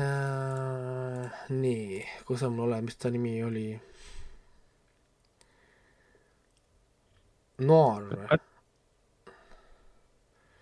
äh,. 0.00 1.40
nii, 1.52 2.02
kus 2.28 2.44
on 2.46 2.56
mul 2.56 2.68
olemas, 2.68 2.88
mis 2.88 3.00
ta 3.00 3.12
nimi 3.12 3.36
oli? 3.44 3.68
Noir 7.68 8.04
või? 8.12 8.38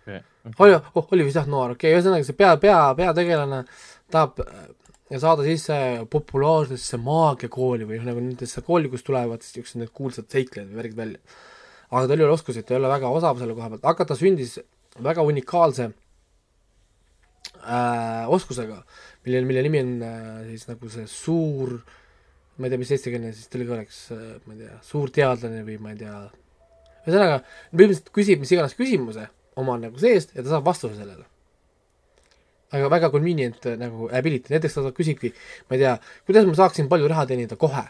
Okay, 0.07 0.23
oli, 0.63 0.75
oh, 0.95 1.07
oli 1.11 1.27
vist 1.27 1.35
jah, 1.35 1.47
Noir, 1.51 1.75
okei 1.75 1.91
okay,, 1.91 1.99
ühesõnaga 1.99 2.25
see 2.25 2.37
pea, 2.37 2.53
pea, 2.61 2.79
peategelane 2.97 3.63
tahab 4.11 4.39
ja 5.11 5.19
saada 5.23 5.45
sisse 5.45 5.75
populaarsesse 6.11 6.99
maagiakooli 6.99 7.87
või 7.87 7.99
nagu 8.03 8.23
nendesse 8.23 8.63
kooli, 8.65 8.89
kust 8.91 9.07
tulevad 9.07 9.43
siis 9.43 9.55
niisugused 9.55 9.81
need 9.81 9.93
kuulsad 9.95 10.27
seiklejad 10.31 10.71
või 10.71 10.81
värgid 10.81 10.97
välja. 10.97 11.21
aga 11.89 12.07
tal 12.09 12.19
ei 12.19 12.25
ole 12.25 12.35
oskusi, 12.35 12.63
ta 12.63 12.75
ei 12.75 12.81
ole 12.81 12.91
väga 12.91 13.11
osav 13.19 13.39
selle 13.39 13.55
koha 13.55 13.69
pealt, 13.73 13.85
aga 13.87 14.07
ta 14.09 14.17
sündis 14.19 14.57
väga 15.03 15.23
unikaalse 15.23 15.91
äh, 17.61 18.25
oskusega, 18.33 18.81
mille, 19.25 19.45
mille 19.47 19.63
nimi 19.63 19.83
on 19.85 19.93
äh, 20.03 20.43
siis 20.49 20.67
nagu 20.67 20.91
see 20.91 21.07
suur, 21.11 21.77
ma 22.57 22.67
ei 22.67 22.73
tea, 22.73 22.81
mis 22.83 22.91
eestikeelne 22.97 23.31
siis 23.37 23.53
tõlge 23.53 23.77
oleks 23.77 24.03
äh,, 24.15 24.27
ma 24.43 24.57
ei 24.57 24.65
tea, 24.65 24.75
suur 24.89 25.13
teadlane 25.13 25.63
või 25.67 25.79
ma 25.83 25.95
ei 25.95 26.03
tea, 26.03 26.19
ühesõnaga, 27.05 27.41
põhimõtteliselt 27.71 28.13
küsib 28.19 28.43
mis 28.43 28.51
iganes 28.51 28.75
küsimuse 28.75 29.29
oma 29.57 29.79
nagu 29.79 29.99
seest 30.01 30.35
ja 30.35 30.43
ta 30.43 30.51
saab 30.51 30.67
vastuse 30.67 30.99
sellele. 30.99 31.23
Aga 32.75 32.89
väga 32.91 33.11
convenient 33.13 33.65
äh, 33.65 33.77
nagu 33.79 34.09
ability, 34.13 34.51
näiteks 34.53 34.79
ta 34.79 34.91
küsibki, 34.95 35.31
ma 35.69 35.77
ei 35.77 35.83
tea, 35.85 35.93
kuidas 36.27 36.47
ma 36.49 36.57
saaksin 36.57 36.89
palju 36.91 37.07
raha 37.11 37.27
teenida 37.29 37.59
kohe, 37.59 37.85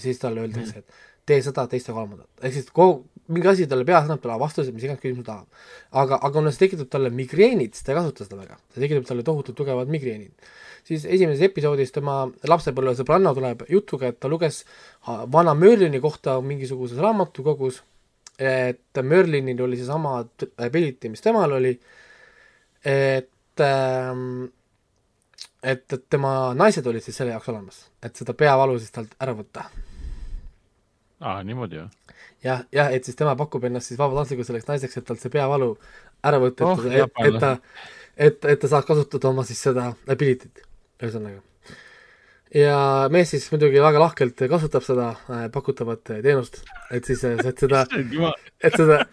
siis 0.00 0.20
talle 0.20 0.44
öeldakse, 0.44 0.82
et 0.82 1.00
tee 1.28 1.40
seda, 1.44 1.66
teist 1.70 1.88
ja 1.88 1.94
kolmandat, 1.96 2.28
ehk 2.42 2.56
siis 2.56 2.70
kogu, 2.74 3.04
mingi 3.30 3.48
asi 3.50 3.68
talle 3.70 3.86
peas 3.88 4.04
annab 4.04 4.22
talle 4.22 4.38
vastuse, 4.40 4.72
mis 4.74 4.84
iganes 4.84 5.02
küsimuse 5.02 5.26
tahab. 5.28 5.46
aga, 5.90 6.18
aga 6.18 6.32
kuna 6.36 6.52
see 6.54 6.66
tekitab 6.66 6.90
talle 6.92 7.12
migreenid, 7.14 7.76
siis 7.76 7.86
ta 7.86 7.94
ei 7.94 8.00
kasuta 8.00 8.26
seda 8.26 8.40
väga, 8.40 8.58
see 8.74 8.84
tekitab 8.84 9.06
talle 9.08 9.24
tohutult 9.26 9.58
tugevad 9.60 9.92
migreenid. 9.92 10.50
siis 10.84 11.04
esimeses 11.04 11.44
episoodis 11.48 11.92
tema 11.94 12.22
lapsepõlvesõbranna 12.50 13.34
tuleb 13.36 13.64
jutuga, 13.70 14.10
et 14.10 14.20
ta 14.20 14.28
luges 14.32 14.64
vana 15.32 15.54
Merlini 15.54 16.00
kohta 16.00 16.40
mingisuguses 16.44 16.98
raamatukogus, 17.00 17.82
et 18.40 19.02
Merlinil 19.02 19.60
oli 19.60 19.76
seesama 19.76 20.22
ability, 20.56 21.12
mis 21.12 21.22
temal 21.24 21.52
oli, 21.60 21.74
et 22.84 23.28
ähm, 23.64 24.48
et, 25.62 25.84
et 25.92 26.04
tema 26.10 26.54
naised 26.56 26.86
olid 26.86 27.04
siis 27.04 27.16
selle 27.20 27.34
jaoks 27.34 27.50
olemas, 27.52 27.84
et 28.02 28.16
seda 28.16 28.34
peavalu 28.36 28.78
siis 28.80 28.94
talt 28.94 29.14
ära 29.20 29.34
võtta. 29.36 29.66
aa, 31.20 31.42
niimoodi 31.44 31.82
või? 31.82 32.16
jah, 32.44 32.64
jah, 32.72 32.92
et 32.94 33.04
siis 33.04 33.18
tema 33.18 33.36
pakub 33.36 33.64
ennast 33.68 33.90
siis 33.90 34.00
vabatahtlikult 34.00 34.48
selleks 34.48 34.68
naiseks, 34.68 34.96
et 34.96 35.06
talt 35.08 35.22
see 35.22 35.32
peavalu 35.32 35.74
ära 36.26 36.40
võtta 36.42 36.66
oh,, 36.70 36.82
et, 36.88 36.96
et, 37.04 37.22
et 37.28 37.38
ta, 37.42 37.52
et, 38.16 38.50
et 38.54 38.60
ta 38.60 38.72
saaks 38.72 38.88
kasutada 38.88 39.30
oma 39.32 39.44
siis 39.48 39.60
seda 39.68 39.90
ability't, 40.10 40.62
ühesõnaga. 41.02 41.42
ja 42.56 42.78
mees 43.12 43.34
siis 43.34 43.48
muidugi 43.52 43.82
väga 43.82 44.00
lahkelt 44.02 44.46
kasutab 44.54 44.86
seda 44.86 45.10
äh, 45.12 45.44
pakutavat 45.52 46.04
teenust, 46.08 46.62
et 46.90 47.04
siis, 47.08 47.24
et 47.24 47.66
seda, 47.66 47.84
et 48.66 48.80
seda, 48.80 49.04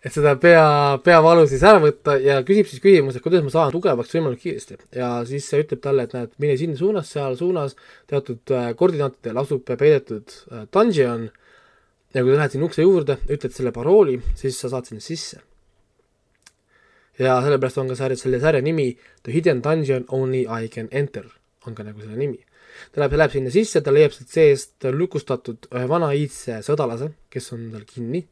et 0.00 0.14
seda 0.14 0.32
pea, 0.40 0.64
peavalu 1.04 1.44
siis 1.48 1.62
ära 1.66 1.80
võtta 1.82 2.14
ja 2.20 2.38
küsib 2.46 2.68
siis 2.70 2.80
küsimuse, 2.82 3.20
kuidas 3.20 3.42
ma 3.44 3.52
saan 3.52 3.74
tugevaks 3.74 4.14
võimalikult 4.16 4.42
kiiresti. 4.46 4.78
ja 4.96 5.10
siis 5.28 5.48
see 5.50 5.60
ütleb 5.64 5.82
talle, 5.84 6.06
et 6.08 6.14
näed, 6.16 6.32
mine 6.40 6.56
sinna 6.56 6.78
suunas, 6.78 7.10
seal 7.12 7.36
suunas 7.36 7.76
teatud 8.08 8.54
äh, 8.56 8.70
koordinaatidel 8.80 9.42
asub 9.42 9.68
peidetud 9.68 10.32
äh, 10.48 10.64
dungeon 10.72 11.28
ja 12.14 12.24
kui 12.24 12.32
sa 12.32 12.40
lähed 12.40 12.56
sinna 12.56 12.68
ukse 12.70 12.86
juurde, 12.86 13.18
ütled 13.28 13.54
selle 13.54 13.72
parooli, 13.76 14.16
siis 14.40 14.56
sa 14.58 14.72
saad 14.72 14.88
sinna 14.88 15.04
sisse. 15.04 15.42
ja 17.20 17.36
sellepärast 17.44 17.82
on 17.82 17.92
ka 17.92 17.98
sarja, 17.98 18.16
selle 18.16 18.40
sarja 18.40 18.64
nimi 18.64 18.94
The 19.22 19.34
Hidden 19.34 19.60
Dungeon 19.62 20.06
Only 20.08 20.46
I 20.48 20.70
Can 20.72 20.88
Enter, 20.90 21.26
on 21.68 21.76
ka 21.76 21.84
nagu 21.84 22.00
selle 22.00 22.16
nimi. 22.16 22.40
ta 22.94 23.02
läheb, 23.02 23.18
läheb 23.20 23.36
sinna 23.36 23.52
sisse, 23.52 23.84
ta 23.84 23.92
leiab 23.92 24.16
sealt 24.16 24.32
seest 24.32 24.88
lukustatud 24.96 25.68
ühe 25.74 25.84
vana 25.92 26.08
iidse 26.16 26.62
sõdalase, 26.64 27.12
kes 27.28 27.52
on 27.52 27.68
tal 27.74 27.84
kinni 27.84 28.24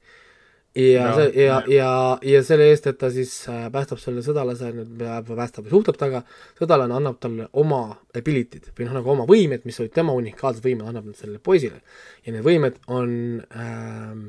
ja 0.79 1.11
see 1.17 1.45
ja, 1.45 1.59
ja, 1.73 1.91
ja 2.23 2.41
selle 2.47 2.69
eest, 2.71 2.87
et 2.91 2.99
ta 3.01 3.11
siis 3.13 3.33
äh, 3.51 3.67
päästab 3.75 4.01
selle 4.03 4.23
sõdalase, 4.25 4.71
päästab 4.99 5.67
ja 5.67 5.73
suhtleb 5.73 5.99
temaga, 5.99 6.23
sõdalane 6.59 6.97
annab 6.99 7.19
talle 7.23 7.49
oma 7.59 7.83
ability'd 8.17 8.71
või 8.73 8.89
noh, 8.89 8.99
nagu 9.01 9.15
oma 9.15 9.27
võimed, 9.29 9.65
mis 9.69 9.79
olid 9.83 9.95
tema 9.97 10.15
unikaalsed 10.19 10.65
võimed, 10.65 10.87
annab 10.89 11.09
need 11.09 11.19
sellele 11.19 11.43
poisile. 11.43 11.81
ja 12.27 12.35
need 12.35 12.47
võimed 12.47 12.79
on 12.87 13.11
ähm, 13.51 14.29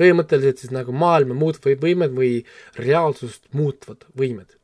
põhimõtteliselt 0.00 0.62
siis 0.62 0.74
nagu 0.74 0.94
maailma 0.96 1.36
muutvad 1.36 1.82
võimed 1.82 2.14
või 2.16 2.32
reaalsust 2.80 3.50
muutvad 3.56 4.06
võimed 4.16 4.56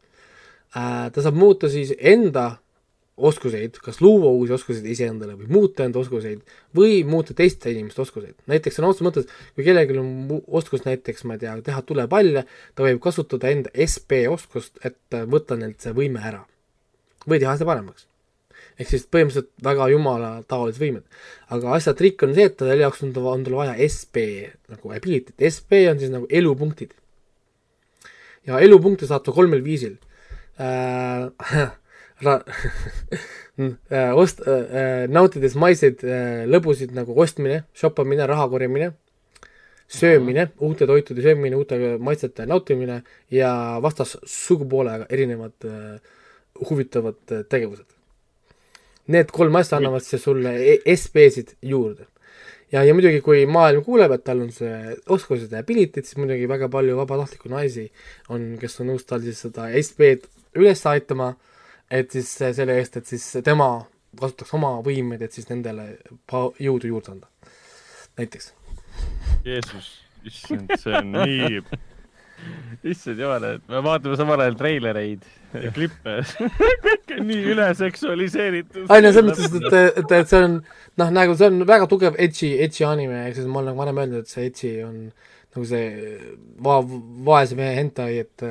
äh,. 0.76 1.10
ta 1.12 1.22
saab 1.22 1.36
muuta 1.36 1.70
siis 1.72 1.92
enda 1.98 2.56
oskuseid, 3.16 3.78
kas 3.80 4.00
luua 4.04 4.30
uusi 4.36 4.52
oskuseid 4.52 4.86
iseendale 4.92 5.36
või 5.38 5.48
muuta 5.48 5.86
enda 5.86 6.00
oskuseid 6.02 6.42
või 6.76 6.98
muuta 7.08 7.34
teiste 7.36 7.70
inimeste 7.72 8.02
oskuseid. 8.04 8.34
näiteks 8.46 8.76
sõna 8.76 8.90
otseses 8.92 9.06
mõttes, 9.06 9.30
kui 9.56 9.64
kellelgi 9.64 9.96
on 10.00 10.42
oskus 10.46 10.84
näiteks, 10.84 11.24
ma 11.24 11.38
ei 11.38 11.44
tea, 11.44 11.54
teha 11.64 11.80
tulepalle, 11.88 12.44
ta 12.74 12.84
võib 12.84 13.00
kasutada 13.00 13.48
enda 13.52 13.72
SP 13.72 14.26
oskust, 14.28 14.76
et 14.84 15.16
võtta 15.32 15.56
neilt 15.56 15.80
see 15.80 15.96
võime 15.96 16.20
ära. 16.20 16.44
või 17.26 17.40
teha 17.40 17.56
seda 17.56 17.70
paremaks. 17.70 18.06
ehk 18.78 18.88
siis 18.90 19.06
põhimõtteliselt 19.08 19.48
väga 19.64 19.88
jumala 19.88 20.42
taolised 20.48 20.82
võimed. 20.82 21.04
aga 21.48 21.72
asja 21.72 21.94
trikk 21.94 22.22
on 22.22 22.34
see, 22.34 22.44
et 22.44 22.58
selle 22.58 22.82
jaoks 22.84 23.02
on, 23.02 23.16
on 23.16 23.44
tal 23.44 23.54
vaja 23.62 23.80
SP 23.80 24.52
nagu 24.68 24.92
ability't, 24.92 25.40
SP 25.40 25.88
on 25.88 25.98
siis 25.98 26.12
nagu 26.12 26.28
elupunktid. 26.28 26.92
ja 28.46 28.60
elupunkte 28.60 29.06
saab 29.06 29.24
ta 29.24 29.32
kolmel 29.32 29.64
viisil 29.64 29.96
äh, 30.60 31.32
ra- 32.22 32.44
äh, 33.90 34.12
ost- 34.12 34.42
äh,, 34.46 35.06
nautides 35.08 35.56
maiseid 35.58 36.04
äh, 36.04 36.44
lõbusid 36.48 36.94
nagu 36.96 37.16
ostmine, 37.20 37.64
shoppamine, 37.76 38.26
raha 38.28 38.48
korjamine, 38.52 38.92
söömine, 39.88 40.48
uute 40.64 40.86
toitude 40.88 41.22
söömine, 41.22 41.56
uute 41.56 41.96
maitsete 42.02 42.46
nautimine 42.46 43.02
ja 43.30 43.52
vastas 43.82 44.16
sugupoolega 44.24 45.06
erinevad 45.10 45.68
äh, 45.68 46.00
huvitavad 46.70 47.20
äh, 47.30 47.44
tegevused. 47.48 47.88
Need 49.12 49.30
kolm 49.30 49.54
asja 49.54 49.78
annavad 49.78 50.02
siis 50.02 50.24
sulle 50.24 50.56
e-, 50.58 50.80
SB-sid 50.96 51.54
juurde. 51.62 52.06
ja, 52.72 52.82
ja 52.82 52.94
muidugi, 52.94 53.20
kui 53.22 53.44
maailm 53.46 53.84
kuuleb, 53.86 54.10
et 54.10 54.24
tal 54.26 54.40
on 54.42 54.48
see 54.50 54.96
oskused 55.14 55.52
ja 55.54 55.60
ability'd, 55.62 56.02
siis 56.02 56.16
muidugi 56.18 56.48
väga 56.50 56.66
palju 56.68 56.96
vabatahtlikku 56.98 57.52
naisi 57.52 57.86
on, 58.28 58.56
kes 58.58 58.80
on 58.82 58.90
nõus 58.90 59.06
tal 59.06 59.22
siis 59.22 59.38
seda 59.44 59.68
SB-d 59.70 60.26
üles 60.58 60.82
aitama 60.90 61.28
äh, 61.36 61.55
et 61.90 62.10
siis 62.12 62.30
selle 62.38 62.78
eest, 62.80 62.96
et 63.00 63.06
siis 63.06 63.24
tema 63.44 63.70
kasutaks 64.16 64.54
oma 64.56 64.76
võimeid, 64.84 65.22
et 65.26 65.34
siis 65.34 65.48
nendele 65.50 65.90
jõudu 66.62 66.92
juurde 66.92 67.12
anda. 67.16 67.28
näiteks. 68.16 68.52
Jeesus, 69.44 69.90
issand, 70.24 70.72
see 70.80 70.94
on 70.96 71.12
nii, 71.12 71.60
issand 72.92 73.20
jumal, 73.20 73.44
et 73.56 73.68
me 73.68 73.82
vaatame 73.84 74.16
samal 74.18 74.40
ajal 74.44 74.56
treilereid 74.58 75.26
ja 75.56 75.70
klippe 75.72 76.16
kõik 76.86 77.14
on 77.18 77.28
nii 77.28 77.44
üle 77.52 77.68
seksualiseeritud. 77.76 78.88
ei 78.88 79.04
no 79.04 79.12
selles 79.12 79.28
mõttes, 79.28 79.60
et, 79.60 79.78
et, 80.02 80.16
et 80.18 80.32
see 80.32 80.42
on 80.48 80.58
noh, 80.58 81.12
nagu 81.12 81.36
see 81.38 81.52
on 81.52 81.62
väga 81.68 81.88
tugev 81.92 82.18
edgy, 82.18 82.54
edgy 82.64 82.88
anime, 82.88 83.26
ehk 83.28 83.38
siis 83.38 83.48
ma 83.48 83.60
olen 83.60 83.72
nagu 83.72 83.84
varem 83.84 84.02
öelnud, 84.02 84.24
et 84.24 84.32
see 84.32 84.48
edgy 84.48 84.74
on 84.86 84.98
nagu 85.56 85.68
see 85.68 85.86
va-, 86.64 86.82
vaese 87.28 87.58
mehe 87.58 87.76
hentai, 87.78 88.10
et 88.24 88.48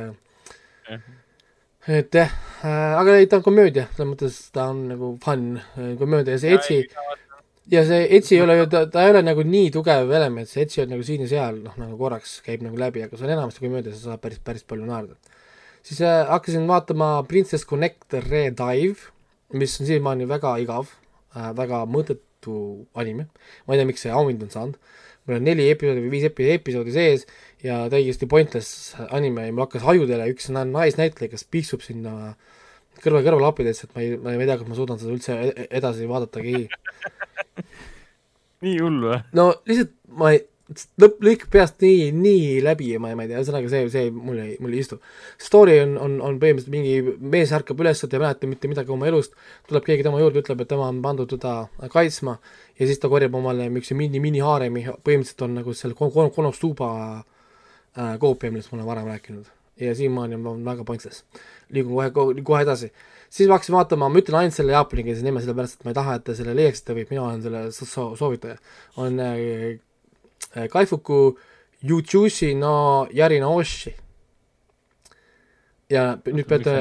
et 1.88 2.16
jah 2.16 2.32
äh,, 2.66 2.96
aga 2.98 3.20
ei, 3.20 3.28
ta 3.30 3.40
on 3.40 3.46
komöödia, 3.46 3.86
selles 3.94 4.10
mõttes 4.10 4.40
ta 4.56 4.70
on 4.72 4.88
nagu 4.90 5.12
fun 5.24 5.54
äh, 5.60 5.94
komöödia. 6.00 6.36
Ja 6.36 6.42
see 6.42 6.56
Etsi 6.58 6.80
ja 7.72 7.84
see 7.86 8.08
Etsi 8.18 8.38
ei 8.38 8.44
ole 8.46 8.58
ju, 8.60 8.68
ta, 8.72 8.86
ta 8.92 9.06
ei 9.06 9.14
ole 9.14 9.22
nagu 9.26 9.46
nii 9.46 9.72
tugev 9.74 10.12
element, 10.18 10.50
see 10.50 10.66
Etsi 10.66 10.84
on 10.84 10.92
nagu 10.96 11.06
siin 11.06 11.26
ja 11.26 11.30
seal, 11.32 11.62
noh, 11.66 11.78
nagu 11.82 11.98
korraks 12.00 12.40
käib 12.46 12.66
nagu 12.66 12.80
läbi, 12.80 13.06
aga 13.06 13.18
see 13.18 13.28
on 13.28 13.36
enamasti 13.38 13.66
komöödia, 13.66 13.94
sa 13.94 14.12
saad 14.12 14.24
päris, 14.24 14.42
päris 14.46 14.66
palju 14.68 14.90
naerda. 14.90 15.18
siis 15.86 16.02
äh, 16.02 16.26
hakkasin 16.30 16.68
vaatama 16.68 17.10
Princess 17.30 17.68
Connect 17.70 18.18
Redive, 18.30 19.12
mis 19.54 19.80
on 19.80 19.90
siiamaani 19.90 20.30
väga 20.30 20.58
igav 20.64 20.90
äh,, 21.36 21.52
väga 21.58 21.86
mõõdetu 21.86 22.60
anime, 22.98 23.30
ma 23.66 23.74
ei 23.76 23.82
tea, 23.82 23.90
miks 23.94 24.06
see 24.06 24.14
auhind 24.14 24.42
on 24.46 24.54
saanud, 24.54 24.80
mul 25.26 25.40
on 25.40 25.46
neli 25.46 25.70
episoodi 25.74 26.02
või 26.06 26.18
viis 26.18 26.30
epi-, 26.30 26.52
episoodi 26.58 26.94
sees 26.94 27.26
ja 27.66 27.80
täiesti 27.92 28.30
pointless 28.30 28.96
anime 29.10 29.48
ja 29.48 29.54
mul 29.54 29.66
hakkas 29.66 29.86
ajudele 29.94 30.30
üks 30.34 30.52
naisnäitleja, 30.54 31.34
kes 31.34 31.48
piiksub 31.52 31.84
sinna 31.86 32.36
kõrva 33.04 33.22
kõrvalappidesse, 33.26 33.88
et 33.88 33.96
ma 33.96 34.04
ei, 34.04 34.18
ma 34.22 34.36
ei 34.38 34.48
tea, 34.48 34.60
kas 34.62 34.70
ma 34.70 34.78
suudan 34.78 35.02
seda 35.02 35.14
üldse 35.16 35.38
e-, 35.50 35.70
edasi 35.80 36.08
vaadatagi 36.10 36.66
nii 38.66 38.76
hull 38.80 39.08
või? 39.10 39.22
no 39.36 39.50
lihtsalt 39.68 39.96
ma 40.16 40.32
ei, 40.36 40.44
lõpp, 41.02 41.20
lõikab 41.26 41.52
peast 41.54 41.84
nii, 41.84 42.08
nii 42.16 42.46
läbi 42.66 42.94
ja 42.94 43.02
ma, 43.02 43.12
ma 43.18 43.26
ei 43.26 43.32
tea, 43.32 43.42
ühesõnaga 43.42 43.70
see, 43.72 43.90
see 43.94 44.14
mul 44.14 44.40
ei, 44.42 44.56
mul 44.64 44.74
ei 44.74 44.82
istu. 44.82 44.98
Story 45.42 45.78
on, 45.84 45.96
on, 46.02 46.18
on 46.26 46.40
põhimõtteliselt 46.42 46.74
mingi 46.74 47.18
mees 47.36 47.54
ärkab 47.56 47.84
üles, 47.84 48.02
ta 48.02 48.10
ei 48.18 48.24
mäleta 48.24 48.50
mitte 48.50 48.72
midagi 48.72 48.94
oma 48.96 49.10
elust, 49.12 49.36
tuleb 49.70 49.86
keegi 49.86 50.08
tema 50.08 50.22
juurde, 50.24 50.42
ütleb, 50.42 50.64
et 50.64 50.72
tema 50.72 50.90
on 50.90 51.04
pandud 51.06 51.30
teda 51.36 51.68
kaitsma 51.94 52.40
ja 52.80 52.90
siis 52.90 53.02
ta 53.02 53.12
korjab 53.12 53.38
omale 53.38 53.70
niisuguse 53.70 54.00
mini, 54.00 54.22
mini-haaremi, 54.24 54.88
põhimõtteliselt 55.06 55.46
on 55.46 55.58
nagu 55.60 55.78
selle 55.78 55.98
Konosuba 56.36 56.92
äh, 57.98 58.16
koopia, 58.20 58.52
millest 58.52 58.72
ma 58.72 58.80
olen 58.80 58.90
varem 58.92 59.12
rääkinud. 59.12 59.52
ja 59.80 59.96
siiamaani 59.96 60.36
on 60.36 60.66
väga 60.66 60.84
pointless. 60.84 61.24
liigun 61.70 61.94
kohe, 61.94 62.12
kohe, 62.12 62.44
kohe 62.44 62.62
edasi. 62.64 62.92
siis 63.30 63.50
ma 63.50 63.58
hakkasin 63.58 63.76
vaatama, 63.76 64.10
ma 64.10 64.20
ütlen 64.20 64.40
ainult 64.40 64.56
selle 64.56 64.72
jaapanikeelse 64.72 65.24
nime, 65.24 65.42
sellepärast 65.42 65.80
et 65.80 65.84
ma 65.86 65.92
ei 65.92 66.00
taha, 66.00 66.16
et 66.16 66.24
te 66.24 66.36
selle 66.36 66.56
leiaksite 66.56 66.96
või 66.96 67.10
mina 67.10 67.26
olen 67.26 67.44
selle 67.44 67.66
so 67.72 68.08
soovitaja, 68.16 68.58
on 68.98 69.20
äh, 69.20 69.36
äh, 70.56 70.70
Kaifuku 70.72 71.20
Yujushi 71.86 72.56
no 72.58 72.74
Yarinaoshi 73.14 73.96
ja 75.92 76.06
nüüd 76.26 76.48
peate, 76.50 76.74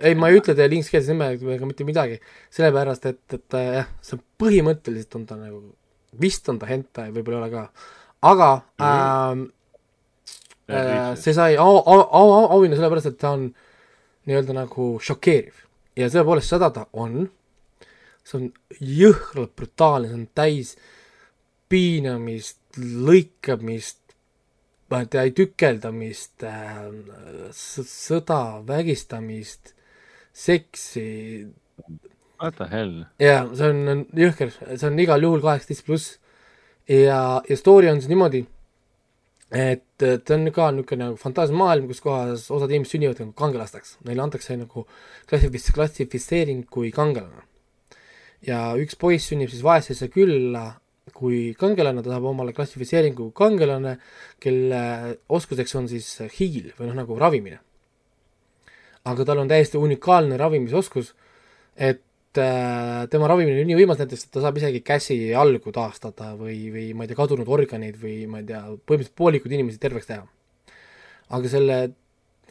ei, 0.00 0.14
ma 0.18 0.30
ei 0.30 0.38
ütle 0.40 0.54
teile 0.56 0.78
ingliskeelse 0.78 1.12
nimega 1.12 1.68
mitte 1.68 1.84
midagi, 1.88 2.20
sellepärast 2.54 3.10
et, 3.10 3.20
et 3.36 3.58
jah, 3.60 3.90
see 4.04 4.20
põhimõtteliselt 4.40 5.18
on 5.18 5.26
ta 5.28 5.36
nagu, 5.40 5.60
vist 6.20 6.48
on 6.48 6.60
ta 6.62 6.68
hentai, 6.70 7.10
võib-olla 7.14 7.42
ei 7.42 7.44
ole 7.44 7.50
ka, 7.52 7.90
aga 8.30 8.50
mm 8.56 8.84
-hmm. 8.84 9.44
äh, 9.44 9.52
see 10.66 11.34
sai 11.36 11.56
au, 11.56 11.78
au, 11.78 12.00
au, 12.10 12.30
auhinna 12.56 12.78
sellepärast, 12.78 13.12
et 13.12 13.18
ta 13.20 13.34
on 13.36 13.48
nii-öelda 14.26 14.56
nagu 14.56 14.96
šokeeriv 15.02 15.66
ja 15.98 16.08
tõepoolest 16.12 16.52
seda 16.52 16.70
ta 16.74 16.86
on, 16.98 17.26
see 18.26 18.40
on 18.40 18.48
jõhkralt 18.80 19.54
brutaalne, 19.58 20.10
see 20.10 20.18
on 20.18 20.26
täis 20.36 20.74
piinamist, 21.70 22.58
lõikamist, 22.78 24.00
ma 24.90 25.02
ei 25.02 25.10
tea, 25.10 25.24
tükeldamist 25.34 26.46
äh,, 26.46 26.82
sõda, 27.54 28.40
vägistamist, 28.66 29.72
seksi. 30.36 31.06
What 32.36 32.58
the 32.58 32.68
hell? 32.70 33.06
jaa, 33.22 33.46
see 33.56 33.72
on 33.72 34.04
jõhker, 34.14 34.52
see 34.52 34.86
on 34.90 35.00
igal 35.00 35.24
juhul 35.24 35.42
kaheksateist 35.44 35.86
pluss 35.86 36.18
ja, 36.90 37.40
ja 37.48 37.56
story 37.58 37.88
on 37.90 38.02
siis 38.02 38.12
niimoodi, 38.12 38.44
et 39.50 39.84
ta 39.98 40.34
on 40.34 40.48
ka 40.50 40.70
niisugune 40.74 41.04
nagu 41.04 41.18
fantaasiamaailm, 41.20 41.86
kus 41.90 42.00
kohas 42.02 42.48
osad 42.50 42.72
inimesed 42.72 42.96
sünnivad 42.96 43.20
nagu 43.22 43.34
kangelasteks, 43.38 43.98
neile 44.06 44.24
antakse 44.24 44.56
nagu 44.58 44.86
klassifis-, 45.30 45.70
klassifitseering 45.74 46.64
kui 46.70 46.90
kangelane. 46.94 47.46
ja 48.46 48.74
üks 48.78 48.98
poiss 48.98 49.30
sünnib 49.30 49.50
siis 49.50 49.62
vaesesse 49.64 50.08
külla 50.12 50.66
kui 51.14 51.54
kangelane, 51.58 52.02
ta 52.02 52.10
saab 52.10 52.26
omale 52.32 52.52
klassifitseeringu 52.52 53.30
kangelane, 53.36 53.96
kelle 54.42 54.80
oskuseks 55.28 55.74
on 55.78 55.86
siis 55.88 56.08
hiil 56.38 56.72
või 56.78 56.90
noh, 56.90 56.98
nagu 57.02 57.18
ravimine. 57.18 57.60
aga 59.06 59.24
tal 59.24 59.38
on 59.38 59.48
täiesti 59.48 59.78
unikaalne 59.78 60.36
ravimisoskus, 60.36 61.14
et 61.76 62.02
äh, 62.02 62.05
tema 63.10 63.28
ravimine 63.30 63.62
on 63.62 63.68
nii 63.70 63.76
võimas 63.78 64.00
näiteks, 64.00 64.28
ta 64.34 64.42
saab 64.44 64.58
isegi 64.60 64.82
käsi 64.86 65.16
ja 65.18 65.40
jalgu 65.40 65.72
taastada 65.74 66.32
või, 66.38 66.56
või 66.72 66.86
ma 66.96 67.04
ei 67.04 67.10
tea, 67.10 67.18
kadunud 67.18 67.48
organid 67.56 67.98
või 68.00 68.16
ma 68.30 68.42
ei 68.42 68.48
tea, 68.48 68.62
põhimõtteliselt 68.62 69.16
poolikud 69.18 69.54
inimesed 69.56 69.82
terveks 69.82 70.10
teha. 70.10 70.26
aga 71.36 71.50
selle 71.50 71.78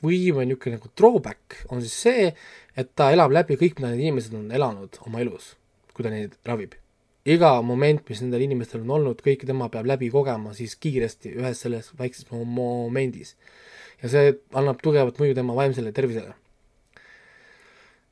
võim 0.04 0.42
on 0.42 0.50
niisugune 0.50 0.78
nagu 0.78 0.92
drawback, 0.98 1.60
on 1.72 1.84
siis 1.84 1.96
see, 2.06 2.32
et 2.76 2.92
ta 2.96 3.12
elab 3.16 3.34
läbi 3.36 3.58
kõik, 3.60 3.80
mida 3.80 3.94
need 3.94 4.06
inimesed 4.06 4.36
on 4.38 4.50
elanud 4.52 5.00
oma 5.08 5.22
elus, 5.24 5.54
kui 5.94 6.06
ta 6.06 6.14
neid 6.14 6.36
ravib. 6.46 6.76
iga 7.26 7.56
moment, 7.66 8.04
mis 8.10 8.22
nendel 8.22 8.44
inimestel 8.46 8.84
on 8.84 8.92
olnud, 9.00 9.22
kõike 9.26 9.48
tema 9.50 9.70
peab 9.74 9.88
läbi 9.90 10.12
kogema 10.14 10.54
siis 10.54 10.76
kiiresti 10.76 11.34
ühes 11.40 11.62
selles 11.62 11.92
väikses 11.98 12.30
momendis. 12.32 13.36
ja 14.04 14.10
see 14.10 14.34
annab 14.54 14.82
tugevat 14.84 15.18
mõju 15.20 15.36
tema 15.36 15.56
vaimsele 15.56 15.92
tervisele 15.92 16.36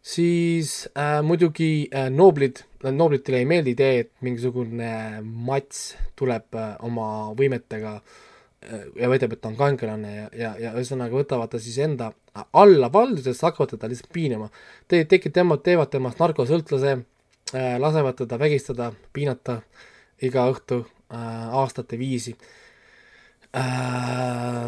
siis 0.04 0.90
äh, 0.98 1.22
muidugi 1.24 1.88
äh, 1.96 2.10
nooblid, 2.12 2.66
nooblitele 2.84 3.40
ei 3.40 3.48
meeldi 3.48 3.72
idee, 3.78 4.00
et 4.04 4.12
mingisugune 4.26 5.22
mats 5.24 5.94
tuleb 6.20 6.58
äh, 6.60 6.74
oma 6.84 7.08
võimetega 7.40 7.94
äh, 7.96 8.84
ja 9.00 9.10
väidab, 9.12 9.36
et 9.36 9.42
ta 9.42 9.52
on 9.54 9.56
kangelane 9.60 10.12
ja, 10.18 10.26
ja, 10.36 10.52
ja 10.60 10.74
ühesõnaga 10.76 11.16
võtavad 11.16 11.54
ta 11.54 11.62
siis 11.64 11.80
enda 11.86 12.12
alla 12.52 12.90
valdusesse, 12.92 13.46
hakkavad 13.48 13.76
teda 13.76 13.92
lihtsalt 13.92 14.12
piinama 14.14 14.50
Te,. 14.88 15.06
tekib 15.08 15.34
tema, 15.36 15.58
teevad 15.58 15.94
temast 15.94 16.20
narkosõltlase 16.20 16.98
äh,, 16.98 17.78
lasevad 17.80 18.20
teda 18.20 18.42
vägistada, 18.42 18.92
piinata 19.16 19.62
iga 20.24 20.50
õhtu 20.52 20.82
äh, 20.84 21.56
aastate 21.62 21.96
viisi 22.02 22.36
äh,. 23.56 24.68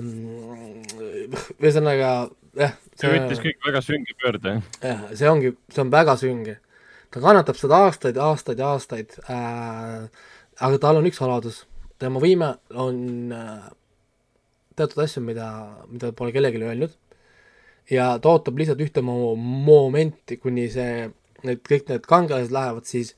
ühesõnaga 1.60 2.16
jah. 2.56 2.76
see 2.96 3.12
võttis 3.12 3.42
kõik 3.44 3.68
väga 3.68 3.82
sünge 3.86 4.18
pöörde. 4.22 4.58
jah, 4.82 5.08
see 5.14 5.30
ongi, 5.30 5.54
see 5.74 5.84
on 5.84 5.94
väga 5.94 6.18
sünge. 6.22 6.58
ta 7.12 7.24
kannatab 7.24 7.60
seda 7.60 7.82
aastaid, 7.86 8.20
aastaid 8.20 8.62
ja 8.62 8.74
aastaid 8.76 9.16
äh,, 9.30 10.06
aga 10.68 10.82
tal 10.82 11.00
on 11.00 11.10
üks 11.10 11.20
saladus, 11.22 11.64
tema 12.02 12.22
võime 12.24 12.56
on 12.74 13.34
äh, 13.36 13.68
teatud 14.76 15.04
asju, 15.06 15.24
mida, 15.24 15.50
mida 15.92 16.12
pole 16.16 16.36
kellelegi 16.36 16.64
öelnud 16.64 16.96
ja 17.92 18.16
ta 18.20 18.34
ootab 18.34 18.58
lihtsalt 18.60 18.82
ühte 18.84 19.04
mo 19.06 19.36
momenti, 19.38 20.40
kuni 20.42 20.68
see, 20.74 21.10
need 21.46 21.62
kõik 21.66 21.90
need 21.92 22.08
kangelased 22.10 22.54
lähevad 22.54 22.88
siis 22.90 23.14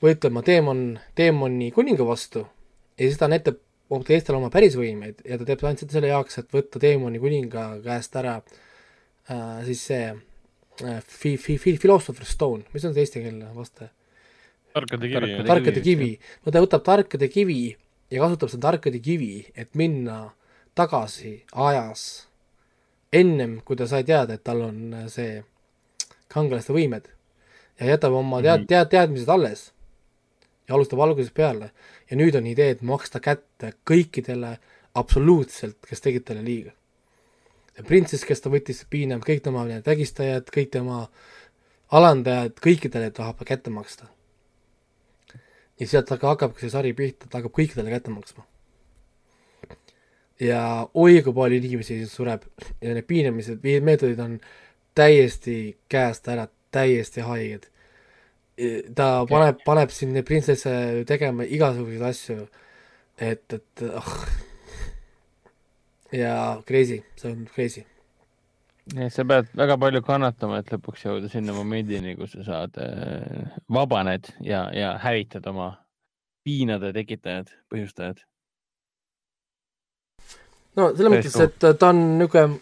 võitlema 0.00 0.42
teemon, 0.44 0.84
teemoni 1.18 1.70
kuninga 1.74 2.06
vastu 2.08 2.46
ja 2.96 3.06
siis 3.06 3.20
ta 3.20 3.28
näitab 3.30 3.60
hoopis 3.90 4.16
Eestil 4.16 4.38
oma 4.38 4.50
päris 4.52 4.76
võimeid 4.78 5.22
ja 5.26 5.38
ta 5.38 5.46
teeb 5.48 5.62
ainult 5.64 5.84
seda 5.84 5.96
selle 5.98 6.10
jaoks, 6.12 6.40
et 6.40 6.50
võtta 6.54 6.82
teemoni 6.82 7.20
kuninga 7.22 7.66
käest 7.84 8.16
ära 8.20 8.36
äh, 8.38 9.60
siis 9.66 9.84
see 9.90 10.04
äh, 10.10 11.00
fi-, 11.02 11.36
fi-, 11.36 11.58
fi-, 11.58 11.78
Philosopher 11.80 12.28
Stone, 12.28 12.66
mis 12.74 12.86
on 12.86 12.94
see 12.94 13.06
eestikeelne 13.06 13.52
vaste? 13.56 13.90
tarkade 14.74 15.10
kivi. 15.10 15.36
tarkade 15.48 15.82
kivi, 15.82 16.10
no 16.44 16.54
ta 16.54 16.62
võtab 16.62 16.84
tarkade 16.86 17.28
kivi 17.32 17.62
ja 18.10 18.22
kasutab 18.22 18.52
seda 18.52 18.68
tarkade 18.68 19.00
kivi, 19.02 19.44
et 19.58 19.74
minna 19.78 20.28
tagasi 20.78 21.40
ajas 21.50 22.04
ennem, 23.10 23.58
kui 23.66 23.78
ta 23.78 23.88
sai 23.90 24.04
teada, 24.06 24.36
et 24.38 24.46
tal 24.46 24.62
on 24.68 25.02
äh, 25.02 25.08
see 25.10 25.40
kangelaste 26.30 26.74
võimed 26.76 27.10
ja 27.80 27.90
jätab 27.94 28.14
oma 28.14 28.38
tead-, 28.44 28.64
mhm. 28.64 28.70
tead-, 28.70 28.90
teadmised 28.94 29.34
alles 29.34 29.70
ja 30.68 30.76
alustab 30.78 31.02
algusest 31.02 31.34
peale 31.34 31.72
ja 32.10 32.18
nüüd 32.18 32.34
on 32.34 32.46
idee, 32.50 32.74
et 32.74 32.82
maksta 32.82 33.20
kätte 33.22 33.74
kõikidele 33.88 34.56
absoluutselt, 34.98 35.78
kes 35.86 36.02
tegid 36.02 36.26
talle 36.26 36.44
liiga. 36.44 36.72
printsess, 37.86 38.26
kes 38.28 38.40
ta 38.40 38.50
võttis, 38.50 38.84
piinab 38.90 39.22
kõik 39.24 39.40
tema 39.44 39.64
need 39.64 39.86
vägistajad, 39.86 40.50
kõik 40.52 40.70
tema 40.70 41.08
alandajad, 41.90 42.58
kõikidele 42.60 43.10
tahab 43.10 43.44
kätte 43.46 43.70
maksta. 43.70 44.06
ja 45.80 45.86
sealt 45.86 46.12
aga 46.12 46.34
hakkabki 46.34 46.60
see 46.60 46.70
sari 46.70 46.92
pihta, 46.92 47.26
ta 47.28 47.38
hakkab 47.38 47.54
kõikidele 47.56 47.90
kätte 47.90 48.10
maksma. 48.10 48.44
ja 50.40 50.88
oi 50.94 51.22
kui 51.22 51.32
palju 51.32 51.56
inimesi 51.56 52.06
sureb 52.06 52.42
ja 52.80 52.94
need 52.94 53.06
piinamised, 53.06 53.62
meetodid 53.62 54.18
on 54.18 54.40
täiesti 54.94 55.78
käest 55.88 56.28
ära, 56.28 56.48
täiesti 56.70 57.20
haiged 57.20 57.69
ta 58.96 59.08
paneb, 59.30 59.60
paneb 59.64 59.92
siin 59.94 60.16
printsesse 60.26 60.72
tegema 61.08 61.46
igasuguseid 61.46 62.04
asju, 62.10 62.46
et, 63.20 63.44
et 63.56 63.84
ah 63.88 64.00
oh.. 64.00 64.26
ja 66.16 66.34
crazy, 66.66 67.00
see 67.16 67.32
on 67.32 67.46
crazy. 67.54 67.84
sa 69.14 69.24
pead 69.24 69.52
väga 69.56 69.76
palju 69.80 70.02
kannatama, 70.06 70.60
et 70.60 70.72
lõpuks 70.74 71.06
jõuda 71.06 71.30
sinna 71.32 71.54
momendini, 71.56 72.16
kus 72.18 72.34
sa 72.38 72.46
saad 72.48 72.80
äh,, 72.82 73.52
vabaned 73.70 74.32
ja, 74.44 74.66
ja 74.74 74.96
hävitad 75.02 75.46
oma 75.52 75.72
piinade 76.44 76.92
tekitajad, 76.96 77.52
põhjustajad. 77.72 78.24
no 80.76 80.90
selles 80.96 81.14
mõttes, 81.16 81.40
et 81.46 81.70
ta 81.78 81.92
on 81.92 82.02
niisugune 82.18 82.60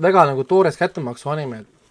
väga 0.00 0.26
nagu 0.30 0.44
toores 0.48 0.78
kättemaksu 0.80 1.30
anime, 1.32 1.62
et 1.62 1.81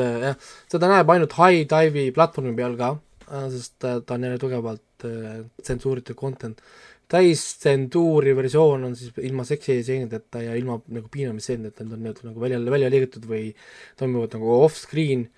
äh, 0.00 0.16
jah, 0.30 0.36
seda 0.70 0.90
näeb 0.90 1.10
ainult 1.12 1.36
High 1.38 1.66
Dive'i 1.70 2.10
platvormi 2.14 2.54
peal 2.56 2.76
ka, 2.78 2.96
äh, 3.28 3.46
sest 3.54 3.86
äh, 3.86 4.00
ta 4.02 4.16
on 4.16 4.26
jälle 4.26 4.42
tugevalt 4.42 4.82
tsensuuritud 5.62 6.16
content. 6.16 6.62
täistsensuuri 7.06 8.32
versioon 8.34 8.84
on 8.88 8.94
siis 8.98 9.12
ilma 9.22 9.44
seksistseenideta 9.46 10.40
ja 10.42 10.54
ilma 10.58 10.80
nagu 10.90 11.06
piinamisstseenideta, 11.12 11.84
need 11.84 11.94
on 11.94 12.02
need 12.02 12.22
nagu 12.26 12.40
välja, 12.42 12.58
välja 12.58 12.88
liigitud 12.90 13.28
või 13.30 13.52
toimuvad 14.00 14.34
nagu 14.34 14.48
off-screen, 14.64 15.28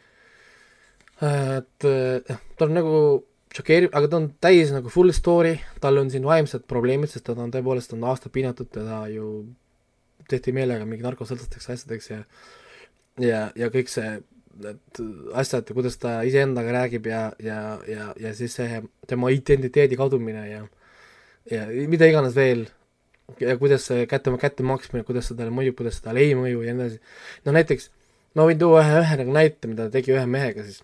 et 1.21 1.85
jah, 1.85 2.41
ta 2.57 2.65
on 2.65 2.73
nagu 2.73 2.95
šokeeriv, 3.53 3.91
aga 3.93 4.09
ta 4.09 4.17
on 4.17 4.31
täis 4.41 4.73
nagu 4.73 4.89
full 4.93 5.13
story, 5.13 5.59
tal 5.83 6.01
on 6.01 6.09
siin 6.13 6.25
vaimsed 6.25 6.65
probleemid, 6.71 7.13
sest 7.13 7.27
ta 7.27 7.37
on 7.37 7.53
tõepoolest, 7.53 7.93
on 7.93 8.07
aastaid 8.09 8.33
piinatud, 8.33 8.71
teda 8.73 9.03
ju 9.13 9.29
tehti 10.29 10.57
meelega 10.57 10.89
mingi 10.89 11.05
narkosõltlasteks 11.05 11.71
asjadeks 11.75 12.11
ja 12.15 12.23
ja, 13.23 13.49
ja 13.59 13.69
kõik 13.75 13.91
see, 13.93 14.17
need 14.59 15.03
asjad 15.39 15.69
ja 15.69 15.77
kuidas 15.77 15.99
ta 16.03 16.19
iseendaga 16.27 16.75
räägib 16.81 17.07
ja, 17.11 17.29
ja, 17.43 17.61
ja, 17.89 18.11
ja 18.19 18.35
siis 18.35 18.57
see 18.59 18.83
tema 19.07 19.31
identiteedi 19.35 19.99
kadumine 19.99 20.49
ja 20.49 20.65
ja 21.51 21.67
mida 21.89 22.09
iganes 22.09 22.35
veel, 22.37 22.67
ja 23.41 23.57
kuidas 23.61 23.87
see 23.89 24.07
kätte, 24.11 24.33
kätte 24.41 24.67
maksmine, 24.67 25.05
kuidas 25.07 25.31
see 25.31 25.39
talle 25.39 25.55
mõjub, 25.55 25.79
kuidas 25.79 25.99
see 25.99 26.07
talle 26.09 26.25
ei 26.25 26.35
mõju 26.37 26.65
ja 26.67 26.75
nii 26.75 26.89
edasi. 26.89 27.01
no 27.47 27.55
näiteks, 27.57 27.91
ma 28.37 28.47
võin 28.49 28.61
tuua 28.61 28.83
ühe, 28.85 29.01
ühe 29.05 29.21
nagu 29.23 29.37
näite, 29.37 29.71
mida 29.71 29.89
ta 29.89 29.97
tegi 29.99 30.15
ühe 30.17 30.27
mehega 30.31 30.67
siis 30.67 30.83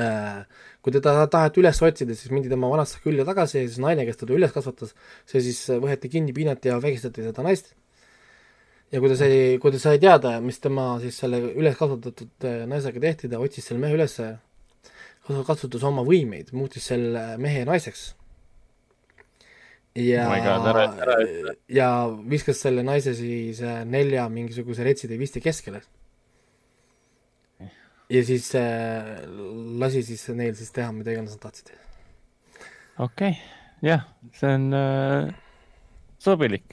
äh,. 0.00 0.44
kui 0.80 0.94
teda 0.96 1.26
taheti 1.28 1.60
üles 1.60 1.80
otsida, 1.84 2.16
siis 2.16 2.32
mindi 2.32 2.48
tema 2.48 2.70
vanasse 2.72 3.00
külje 3.04 3.24
tagasi 3.28 3.58
ja 3.60 3.66
siis 3.66 3.80
naine, 3.84 4.06
kes 4.08 4.22
teda 4.22 4.36
üles 4.36 4.52
kasvatas, 4.54 4.94
see 5.28 5.42
siis 5.44 5.60
võeti 5.82 6.08
kinni, 6.12 6.32
piinati 6.36 6.72
ja 6.72 6.78
vägistati 6.80 7.26
seda 7.26 7.44
naist 7.44 7.74
ja 8.90 9.00
kui 9.00 9.10
ta 9.10 9.16
sai, 9.18 9.58
kui 9.62 9.74
ta 9.74 9.80
sai 9.82 9.98
teada, 10.02 10.36
mis 10.44 10.60
tema 10.62 10.92
siis 11.02 11.18
selle 11.22 11.40
üles 11.50 11.76
kasvatatud 11.78 12.46
äh, 12.48 12.62
naisega 12.70 13.02
tehti, 13.02 13.30
ta 13.30 13.40
otsis 13.42 13.68
selle 13.70 13.82
mehe 13.82 13.96
üles, 13.98 14.16
kasutas 15.46 15.84
oma 15.86 16.02
võimeid, 16.06 16.50
muutis 16.56 16.88
selle 16.90 17.36
mehe 17.42 17.62
naiseks. 17.68 18.10
ja 19.94 20.26
oh, 20.30 20.34
ja 21.68 21.88
viskas 22.30 22.60
selle 22.62 22.82
naise 22.86 23.14
siis 23.18 23.62
äh, 23.62 23.82
nelja 23.84 24.28
mingisuguse 24.30 24.86
retside 24.86 25.18
visti 25.18 25.42
keskele. 25.42 25.82
ja 28.10 28.24
siis 28.26 28.54
äh, 28.58 29.22
lasi 29.82 30.02
siis 30.02 30.26
neil 30.34 30.56
siis 30.58 30.74
teha, 30.74 30.90
mida 30.92 31.14
iganes 31.14 31.36
nad 31.36 31.46
tahtsid. 31.46 31.74
okei 32.98 33.30
okay., 33.30 33.38
jah, 33.82 34.08
see 34.34 34.58
on 34.58 34.74
äh 34.74 35.30
sobilik. 36.20 36.64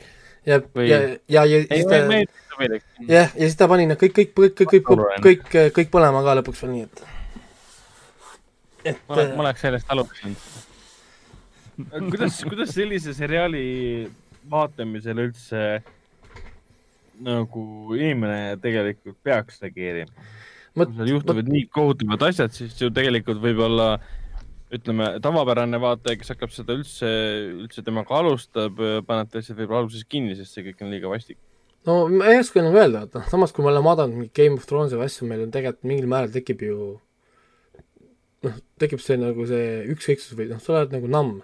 Ja, 0.48 0.60
ja, 0.80 1.00
ja, 1.28 1.44
ja 1.46 1.62
siis 1.68 1.90
ta, 1.90 2.00
jah, 3.08 3.28
ja 3.36 3.44
siis 3.44 3.58
ta 3.60 3.68
pani 3.70 3.88
need 3.90 4.00
kõik, 4.02 4.16
kõik, 4.16 4.32
kõik, 4.38 4.56
kõik, 4.62 4.72
kõik, 4.72 4.88
kõik, 5.26 5.50
kõik, 5.76 5.92
põlema 5.94 6.24
ka 6.26 6.38
lõpuks 6.40 6.64
veel 6.64 6.74
nii, 6.74 6.86
et. 6.88 7.04
et. 8.94 9.04
ma 9.10 9.18
oleks, 9.18 9.36
ma 9.36 9.46
oleks 9.46 9.68
sellest 9.68 9.94
alustanud. 9.94 10.48
kuidas, 12.14 12.40
kuidas 12.48 12.74
sellise 12.78 13.14
seriaali 13.18 13.66
vaatamisel 14.50 15.26
üldse 15.28 15.68
nagu 17.24 17.64
inimene 17.98 18.58
tegelikult 18.62 19.18
peaks 19.26 19.62
reageerima? 19.64 20.12
kui 20.78 20.94
seal 20.94 21.10
juhtuvad 21.10 21.48
nii 21.50 21.66
kohutavad 21.74 22.28
asjad, 22.28 22.54
siis 22.54 22.76
ju 22.78 22.92
tegelikult 22.94 23.40
võib-olla 23.42 23.96
ütleme, 24.74 25.10
tavapärane 25.24 25.80
vaataja, 25.82 26.20
kes 26.20 26.34
hakkab 26.34 26.54
seda 26.54 26.76
üldse, 26.76 27.10
üldse 27.64 27.84
temaga 27.86 28.20
alustab, 28.20 28.80
paneb 29.08 29.30
ta 29.32 29.40
lihtsalt 29.40 29.60
võib-olla 29.62 29.86
alguses 29.86 30.08
kinni, 30.10 30.36
sest 30.36 30.58
see 30.58 30.66
kõik 30.68 30.84
on 30.84 30.92
liiga 30.92 31.12
vastik. 31.12 31.40
no 31.88 32.00
ma 32.12 32.34
ei 32.34 32.42
oska 32.42 32.64
nagu 32.64 32.76
öelda, 32.76 33.06
et 33.08 33.16
noh, 33.16 33.28
samas 33.32 33.56
kui 33.56 33.64
me 33.64 33.72
oleme 33.72 33.88
vaadanud 33.88 34.20
mingit 34.20 34.36
Game 34.36 34.60
of 34.60 34.68
Thronesi 34.68 35.00
või 35.00 35.08
asju, 35.08 35.28
meil 35.30 35.46
on 35.46 35.54
tegelikult 35.56 35.88
mingil 35.88 36.10
määral 36.12 36.34
tekib 36.34 36.66
ju 36.68 36.78
noh, 38.48 38.60
tekib 38.84 39.04
see 39.04 39.20
nagu 39.22 39.48
see 39.48 39.70
ükskõiksus 39.96 40.36
või 40.38 40.52
noh, 40.52 40.62
sa 40.64 40.76
oled 40.76 40.96
nagu 40.98 41.12
namm. 41.16 41.42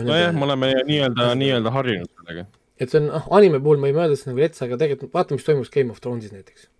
nojah, 0.00 0.32
me 0.32 0.48
oleme 0.48 0.74
nii-öelda, 0.88 1.32
nii-öelda 1.36 1.76
harjunud 1.76 2.12
sellega. 2.16 2.48
et 2.80 2.88
see 2.88 3.02
on, 3.02 3.10
noh, 3.12 3.32
anime 3.36 3.60
puhul 3.60 3.82
ma 3.82 3.92
ei 3.92 3.98
mõelda 4.00 4.16
seda 4.16 4.32
nagu 4.32 4.46
rets, 4.46 4.64
aga 4.64 4.80
tegelikult 4.80 5.12
vaata, 5.12 5.36
mis 5.36 5.44
toimus 5.44 5.72
Game 5.74 5.92
of 5.92 6.00
Thronesis 6.00 6.32
näiteks 6.32 6.70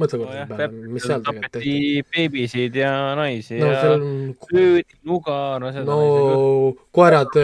mõtle 0.00 0.20
korra 0.22 0.36
selle 0.36 0.58
peale, 0.58 0.92
mis 0.96 1.06
seal 1.06 1.24
tegelikult 1.26 1.56
tehti. 1.56 2.04
beebisid 2.14 2.78
ja 2.80 2.92
naisi 3.18 3.58
no, 3.60 3.70
ja 3.70 3.80
seal... 3.84 4.04
öödi, 4.52 5.00
nuga, 5.08 5.40
no 5.62 5.72
seda 5.76 5.88
no 5.88 6.76
koerad, 6.96 7.40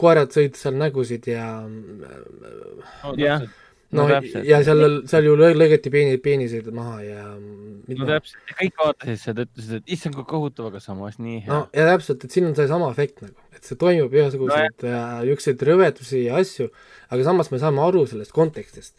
koerad 0.00 0.34
sõid 0.34 0.58
seal 0.60 0.78
nägusid 0.80 1.28
ja 1.32 1.48
no, 1.66 3.16
jah 3.20 3.44
no, 3.92 4.06
no 4.08 4.20
ja 4.46 4.60
seal, 4.64 5.02
seal 5.08 5.28
ju 5.28 5.34
lõigati 5.36 5.92
peeni, 5.92 6.18
peeniseid 6.22 6.68
maha 6.74 6.98
ja 7.04 7.24
no 7.32 8.08
täpselt, 8.08 8.54
kõik 8.58 8.78
vaatasid 8.80 9.20
seda, 9.20 9.46
ütlesid, 9.46 9.82
et 9.82 9.96
issand, 9.96 10.16
kui 10.16 10.28
kohutav, 10.28 10.70
aga 10.70 10.80
samas 10.82 11.18
nii 11.20 11.42
hea. 11.44 11.50
no 11.50 11.62
ja 11.76 11.88
täpselt, 11.92 12.24
et 12.24 12.34
siin 12.34 12.48
on 12.48 12.56
seesama 12.58 12.90
efekt 12.94 13.22
nagu, 13.24 13.36
et 13.52 13.68
see 13.68 13.78
toimub 13.80 14.14
igasuguseid 14.16 14.86
no, 14.86 15.02
niisuguseid 15.26 15.66
rõvedusi 15.68 16.24
ja 16.26 16.40
asju, 16.40 16.70
aga 17.12 17.28
samas 17.28 17.52
me 17.52 17.60
saame 17.62 17.84
aru 17.84 18.06
sellest 18.10 18.34
kontekstist. 18.36 18.96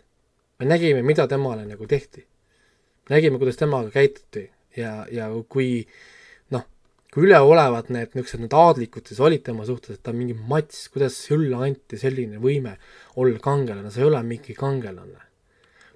me 0.62 0.70
nägime, 0.70 1.02
mida 1.06 1.28
temale 1.28 1.66
nagu 1.70 1.90
tehti 1.90 2.28
nägime, 3.12 3.40
kuidas 3.42 3.60
temaga 3.60 3.92
käituti 3.92 4.48
ja, 4.78 5.06
ja 5.12 5.28
kui 5.50 5.84
noh, 6.54 6.66
kui 7.14 7.28
üleolevad 7.28 7.92
need 7.94 8.16
niisugused 8.16 8.44
need 8.44 8.56
aadlikud 8.58 9.10
siis 9.10 9.22
olid 9.24 9.44
tema 9.46 9.66
suhtes, 9.68 9.98
et 9.98 10.04
ta 10.04 10.14
on 10.14 10.22
mingi 10.22 10.36
mats, 10.38 10.88
kuidas 10.94 11.18
sulle 11.28 11.60
anti 11.68 12.00
selline 12.00 12.42
võime 12.44 12.78
olla 13.20 13.42
kangelane, 13.44 13.92
sa 13.92 14.04
ei 14.04 14.10
ole 14.10 14.24
mingi 14.28 14.56
kangelane. 14.58 15.30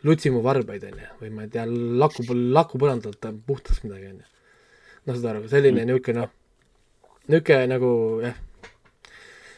lutsi 0.05 0.29
mu 0.31 0.43
varbaid, 0.45 0.84
on 0.88 0.99
ju, 1.01 1.13
või 1.21 1.29
ma 1.34 1.45
ei 1.45 1.49
tea, 1.51 1.63
laku, 1.67 2.23
laku 2.31 2.79
põrandalt 2.79 3.25
puhtaks 3.47 3.81
midagi, 3.84 4.11
on 4.11 4.19
ju. 4.21 4.27
noh, 5.07 5.15
saad 5.15 5.31
aru, 5.31 5.47
selline 5.51 5.81
mm. 5.81 5.89
niisugune 5.89 6.21
noh, 6.21 6.35
niisugune 7.27 7.71
nagu 7.71 7.93
jah, 8.23 8.38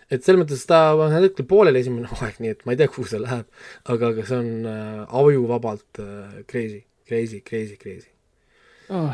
et 0.09 0.23
selles 0.23 0.39
mõttes 0.41 0.63
ta 0.69 0.79
on 0.95 1.13
hetkel 1.17 1.45
pooleli 1.49 1.81
esimene 1.83 2.09
hooaeg, 2.13 2.39
nii 2.39 2.53
et 2.55 2.63
ma 2.65 2.73
ei 2.73 2.79
tea, 2.79 2.87
kuhu 2.93 3.09
see 3.09 3.19
läheb, 3.21 3.49
aga, 3.83 4.13
aga 4.13 4.29
see 4.29 4.39
on 4.39 4.69
äh, 4.69 5.17
ajuvabalt 5.23 6.05
äh, 6.05 6.45
crazy 6.47 6.85
Crazy, 7.09 7.41
crazy, 7.41 7.75
crazy 7.75 8.09
oh,. 8.89 9.13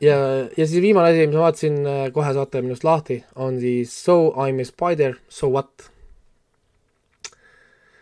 ja, 0.00 0.16
ja 0.56 0.64
siis 0.66 0.82
viimane 0.82 1.12
asi, 1.12 1.26
mis 1.28 1.36
ma 1.36 1.44
vaatasin, 1.44 1.76
äh, 1.86 2.06
kohe 2.14 2.32
saate 2.34 2.62
minust 2.64 2.86
lahti, 2.86 3.20
on 3.38 3.60
siis 3.62 3.92
So 3.94 4.32
I 4.34 4.50
m 4.50 4.64
a 4.64 4.66
spider, 4.66 5.14
so 5.28 5.52
what? 5.54 5.92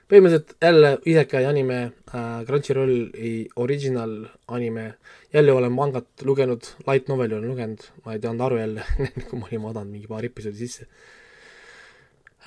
põhimõtteliselt 0.09 0.55
jälle 0.61 0.91
isekai 1.09 1.43
anime 1.49 1.79
äh,, 1.85 2.45
Crunchyrolli 2.49 3.35
original 3.61 4.15
anime, 4.49 4.87
jälle 5.37 5.53
olen 5.53 5.73
mangat 5.73 6.25
lugenud, 6.25 6.71
light 6.87 7.13
noveli 7.13 7.37
olen 7.37 7.51
lugenud, 7.53 7.85
ma 8.05 8.17
ei 8.17 8.23
teadnud 8.25 8.47
aru 8.47 8.63
jälle 8.63 8.85
kui 9.29 9.41
ma 9.41 9.51
olin 9.51 9.65
vaadanud 9.67 9.93
mingi 9.93 10.09
paar 10.09 10.25
episoodi 10.25 10.61
sisse 10.61 10.89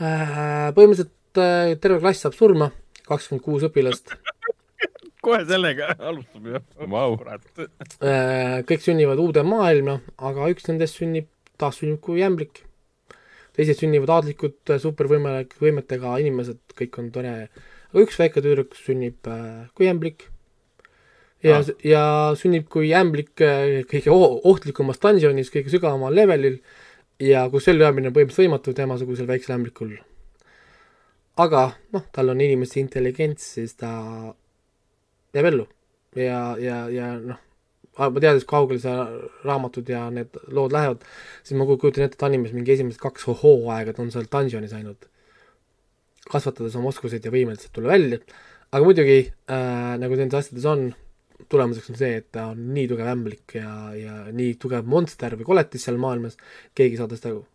äh,. 0.02 0.74
põhimõtteliselt 0.74 1.42
äh, 1.44 1.76
terve 1.82 2.02
klass 2.02 2.26
saab 2.26 2.38
surma, 2.38 2.72
kakskümmend 3.06 3.46
kuus 3.46 3.70
õpilast 3.70 4.18
kohe 5.28 5.44
sellega 5.48 5.92
alustab 5.98 6.48
ju. 6.52 6.62
Vau. 6.94 7.18
Äh, 7.28 8.62
kõik 8.68 8.86
sünnivad 8.86 9.20
uude 9.22 9.44
maailma, 9.48 10.00
aga 10.30 10.48
üks 10.54 10.70
nendest 10.70 11.02
sünnib, 11.02 11.30
taassünnib 11.62 12.02
kui 12.04 12.24
ämblik. 12.26 12.64
teised 13.58 13.80
sünnivad 13.82 14.12
aadlikud 14.14 14.70
supervõime, 14.78 15.48
võimetega 15.58 16.12
inimesed, 16.22 16.60
kõik 16.78 17.00
on 17.02 17.12
tore. 17.12 17.36
aga 17.90 18.04
üks 18.04 18.20
väike 18.22 18.44
tüdruk 18.46 18.76
sünnib 18.78 19.28
äh, 19.28 19.70
kui 19.76 19.90
ämblik. 19.90 20.30
ja 21.44 21.60
ah., 21.60 21.72
ja 21.84 22.04
sünnib 22.38 22.70
kui 22.70 22.94
ämblik 22.94 23.42
äh, 23.42 23.84
kõige 23.90 24.14
ohtlikumas 24.14 25.02
dungeonis, 25.02 25.52
kõige 25.54 25.74
sügavamal 25.74 26.14
levelil 26.14 26.62
ja 27.20 27.48
kus 27.50 27.68
ellu 27.68 27.84
jäämine 27.84 28.12
on 28.12 28.14
põhimõtteliselt 28.14 28.46
võimatu 28.46 28.74
temasugusel 28.78 29.28
väiksel 29.28 29.58
ämblikul. 29.58 29.98
aga 31.38 31.72
noh, 31.94 32.06
tal 32.12 32.30
on 32.30 32.42
inimese 32.42 32.80
intelligents, 32.80 33.56
siis 33.58 33.74
ta 33.76 33.92
jääb 35.38 35.52
ellu. 35.52 35.68
ja, 36.18 36.40
ja, 36.62 36.78
ja 36.90 37.12
noh, 37.22 37.40
ma 37.98 38.22
teades, 38.22 38.46
kaugele 38.48 38.82
see 38.82 38.96
raamatud 39.46 39.90
ja 39.92 40.08
need 40.14 40.38
lood 40.54 40.76
lähevad, 40.76 41.04
siis 41.46 41.58
ma 41.60 41.68
kujutan 41.70 42.06
ette, 42.06 42.20
et 42.20 42.28
animes 42.28 42.54
mingi 42.56 42.76
esimesed 42.76 43.02
kaks 43.02 43.28
hooaega 43.42 43.96
ta 43.96 44.04
on 44.04 44.14
seal 44.14 44.30
dungeonis 44.32 44.76
ainult, 44.78 45.10
kasvatades 46.28 46.78
oma 46.80 46.92
oskuseid 46.94 47.26
ja 47.26 47.34
võimeid 47.34 47.62
sealt 47.62 47.76
tulla 47.78 47.94
välja, 47.94 48.22
aga 48.72 48.84
muidugi 48.86 49.20
äh, 49.26 49.94
nagu 50.02 50.18
nendes 50.20 50.42
asjades 50.42 50.66
on, 50.70 50.88
tulemuseks 51.52 51.94
on 51.94 52.00
see, 52.00 52.18
et 52.22 52.32
ta 52.34 52.50
on 52.54 52.64
nii 52.76 52.88
tugev 52.92 53.12
ämblik 53.14 53.60
ja, 53.60 53.70
ja 53.98 54.18
nii 54.34 54.58
tugev 54.62 54.90
monster 54.90 55.38
või 55.40 55.52
koletis 55.54 55.86
seal 55.88 56.02
maailmas, 56.02 56.40
keegi 56.78 56.98
ei 56.98 57.02
saa 57.02 57.12
tast 57.12 57.30
aru 57.30 57.46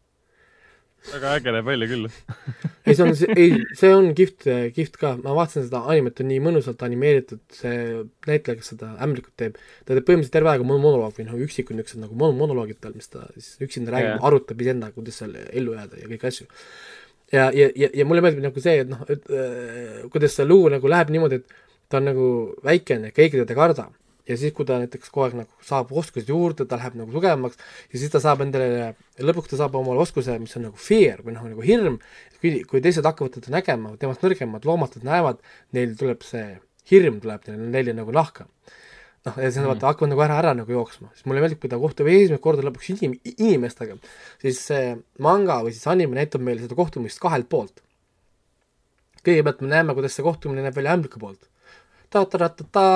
väga 1.10 1.32
äge 1.38 1.52
näeb 1.54 1.66
välja 1.66 1.88
küll 1.90 2.08
ei, 2.86 2.94
see 2.94 3.04
on, 3.04 3.12
ei, 3.36 3.58
see 3.78 3.90
on 3.94 4.08
kihvt, 4.18 4.46
kihvt 4.76 4.98
ka, 5.00 5.12
ma 5.22 5.34
vaatasin 5.36 5.66
seda 5.66 5.82
animet, 5.92 6.20
on 6.22 6.28
nii 6.30 6.40
mõnusalt 6.44 6.82
animeeritud, 6.86 7.42
see 7.54 7.76
näitleja, 8.28 8.58
kes 8.58 8.72
seda 8.74 8.92
ämblikut 9.04 9.34
teeb, 9.38 9.58
ta 9.86 9.94
teeb 9.94 10.06
põhimõtteliselt 10.08 10.36
terve 10.36 10.52
aega 10.52 10.66
monoloog 10.66 11.14
või 11.18 11.28
noh, 11.28 11.38
üksikud 11.46 11.78
niisugused 11.78 12.02
nagu 12.02 12.18
mon-, 12.18 12.36
monoloogid 12.38 12.80
tal, 12.82 12.96
mis 12.98 13.10
ta 13.12 13.24
siis 13.36 13.54
üksinda 13.62 13.94
räägib 13.94 14.14
yeah., 14.14 14.26
arutab 14.28 14.66
iseendaga, 14.66 14.96
kuidas 14.98 15.22
seal 15.22 15.36
ellu 15.44 15.78
jääda 15.78 16.02
ja 16.02 16.10
kõiki 16.10 16.30
asju. 16.30 16.48
ja, 17.32 17.48
ja, 17.54 17.70
ja, 17.84 17.90
ja 18.02 18.08
mulle 18.08 18.24
meeldib 18.24 18.46
nagu 18.46 18.66
see, 18.66 18.78
et 18.84 18.92
noh, 18.92 19.02
et 19.12 19.26
äh, 19.30 20.04
kuidas 20.12 20.38
see 20.38 20.48
lugu 20.48 20.70
nagu 20.74 20.94
läheb 20.94 21.14
niimoodi, 21.14 21.42
et 21.42 21.58
ta 21.92 22.00
on 22.00 22.08
nagu 22.10 22.28
väikene, 22.66 23.14
keegi 23.14 23.38
teda 23.40 23.54
ei 23.54 23.62
karda 23.62 23.90
ja 24.28 24.36
siis, 24.38 24.52
kui 24.54 24.66
ta 24.66 24.78
näiteks 24.82 25.10
kogu 25.10 25.26
aeg 25.26 25.36
nagu 25.40 25.64
saab 25.66 25.90
oskusi 25.98 26.30
juurde, 26.30 26.66
ta 26.68 26.78
läheb 26.78 26.96
nagu 26.98 27.14
tugevamaks 27.14 27.58
ja 27.92 27.98
siis 27.98 28.12
ta 28.12 28.20
saab 28.22 28.44
endale, 28.44 28.92
lõpuks 29.18 29.50
ta 29.52 29.58
saab 29.60 29.74
omale 29.78 30.02
oskuse, 30.04 30.36
mis 30.42 30.54
on 30.58 30.68
nagu 30.68 30.78
fear 30.78 31.24
või 31.26 31.36
noh, 31.36 31.48
nagu 31.50 31.66
hirm, 31.66 31.98
kui, 32.40 32.60
kui 32.68 32.82
teised 32.84 33.06
hakkavad 33.08 33.34
teda 33.38 33.54
nägema, 33.56 33.96
temast 34.00 34.22
nõrgemad 34.24 34.68
loomad 34.68 34.94
teda 34.94 35.10
näevad, 35.10 35.42
neil 35.74 35.96
tuleb 35.98 36.22
see 36.26 36.46
hirm 36.90 37.20
tuleb 37.22 37.50
neile, 37.50 37.68
neile 37.76 37.98
nagu 37.98 38.14
nahka. 38.14 38.46
noh, 39.26 39.36
ja 39.38 39.50
siis 39.50 39.60
nad 39.60 39.68
mm. 39.68 39.70
vaata 39.74 39.90
hakkavad 39.92 40.10
nagu 40.10 40.22
ära, 40.24 40.40
ära 40.42 40.56
nagu 40.58 40.74
jooksma, 40.74 41.12
siis 41.14 41.26
mulle 41.30 41.42
meeldib, 41.42 41.60
kui 41.62 41.70
ta 41.70 41.78
kohtub 41.78 42.08
esimest 42.10 42.42
korda 42.42 42.64
lõpuks 42.66 42.90
inim-, 42.94 43.20
inimestega, 43.36 43.94
siis 44.42 44.58
see 44.66 44.96
manga 45.22 45.60
või 45.62 45.74
siis 45.76 45.86
anime 45.90 46.18
näitab 46.18 46.42
meile 46.42 46.64
seda 46.64 46.78
kohtumist 46.78 47.22
kahelt 47.22 47.46
poolt. 47.50 47.82
kõigepealt 49.22 49.62
me 49.62 49.70
näeme, 49.70 49.94
kuidas 49.94 50.16
see 50.18 50.26
kohtumine 50.26 50.64
näeb 50.64 50.74
välja 50.74 50.96
ämbliku 50.98 51.22
poolt 51.22 51.46
ta-ta-ta-ta, 52.12 52.86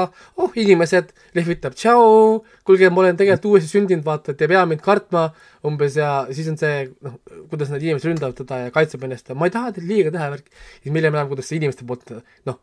oh 0.43 0.57
inimesed, 0.61 1.13
lehvitab 1.37 1.77
tšau, 1.77 2.41
kuulge, 2.67 2.91
ma 2.93 3.03
olen 3.03 3.19
tegelikult 3.19 3.53
uuesti 3.53 3.73
sündinud, 3.73 4.05
vaata, 4.07 4.35
et 4.35 4.43
ei 4.45 4.51
pea 4.53 4.65
mind 4.69 4.83
kartma 4.85 5.27
umbes 5.67 5.99
ja 5.99 6.11
siis 6.35 6.49
on 6.53 6.59
see, 6.61 6.87
noh, 7.05 7.19
kuidas 7.51 7.73
need 7.73 7.87
inimesed 7.89 8.11
ründavad 8.11 8.37
teda 8.39 8.67
ja 8.67 8.75
kaitseb 8.75 9.05
ennast 9.07 9.31
ja 9.31 9.39
ma 9.39 9.49
ei 9.49 9.55
taha 9.55 9.73
teil 9.77 9.89
liiga 9.91 10.13
teha, 10.15 10.33
värk. 10.37 10.51
siis 10.83 10.93
me 10.93 11.01
hiljem 11.01 11.17
näeme, 11.17 11.31
kuidas 11.33 11.49
see 11.51 11.61
inimeste 11.61 11.87
poolt, 11.89 12.13
noh, 12.49 12.61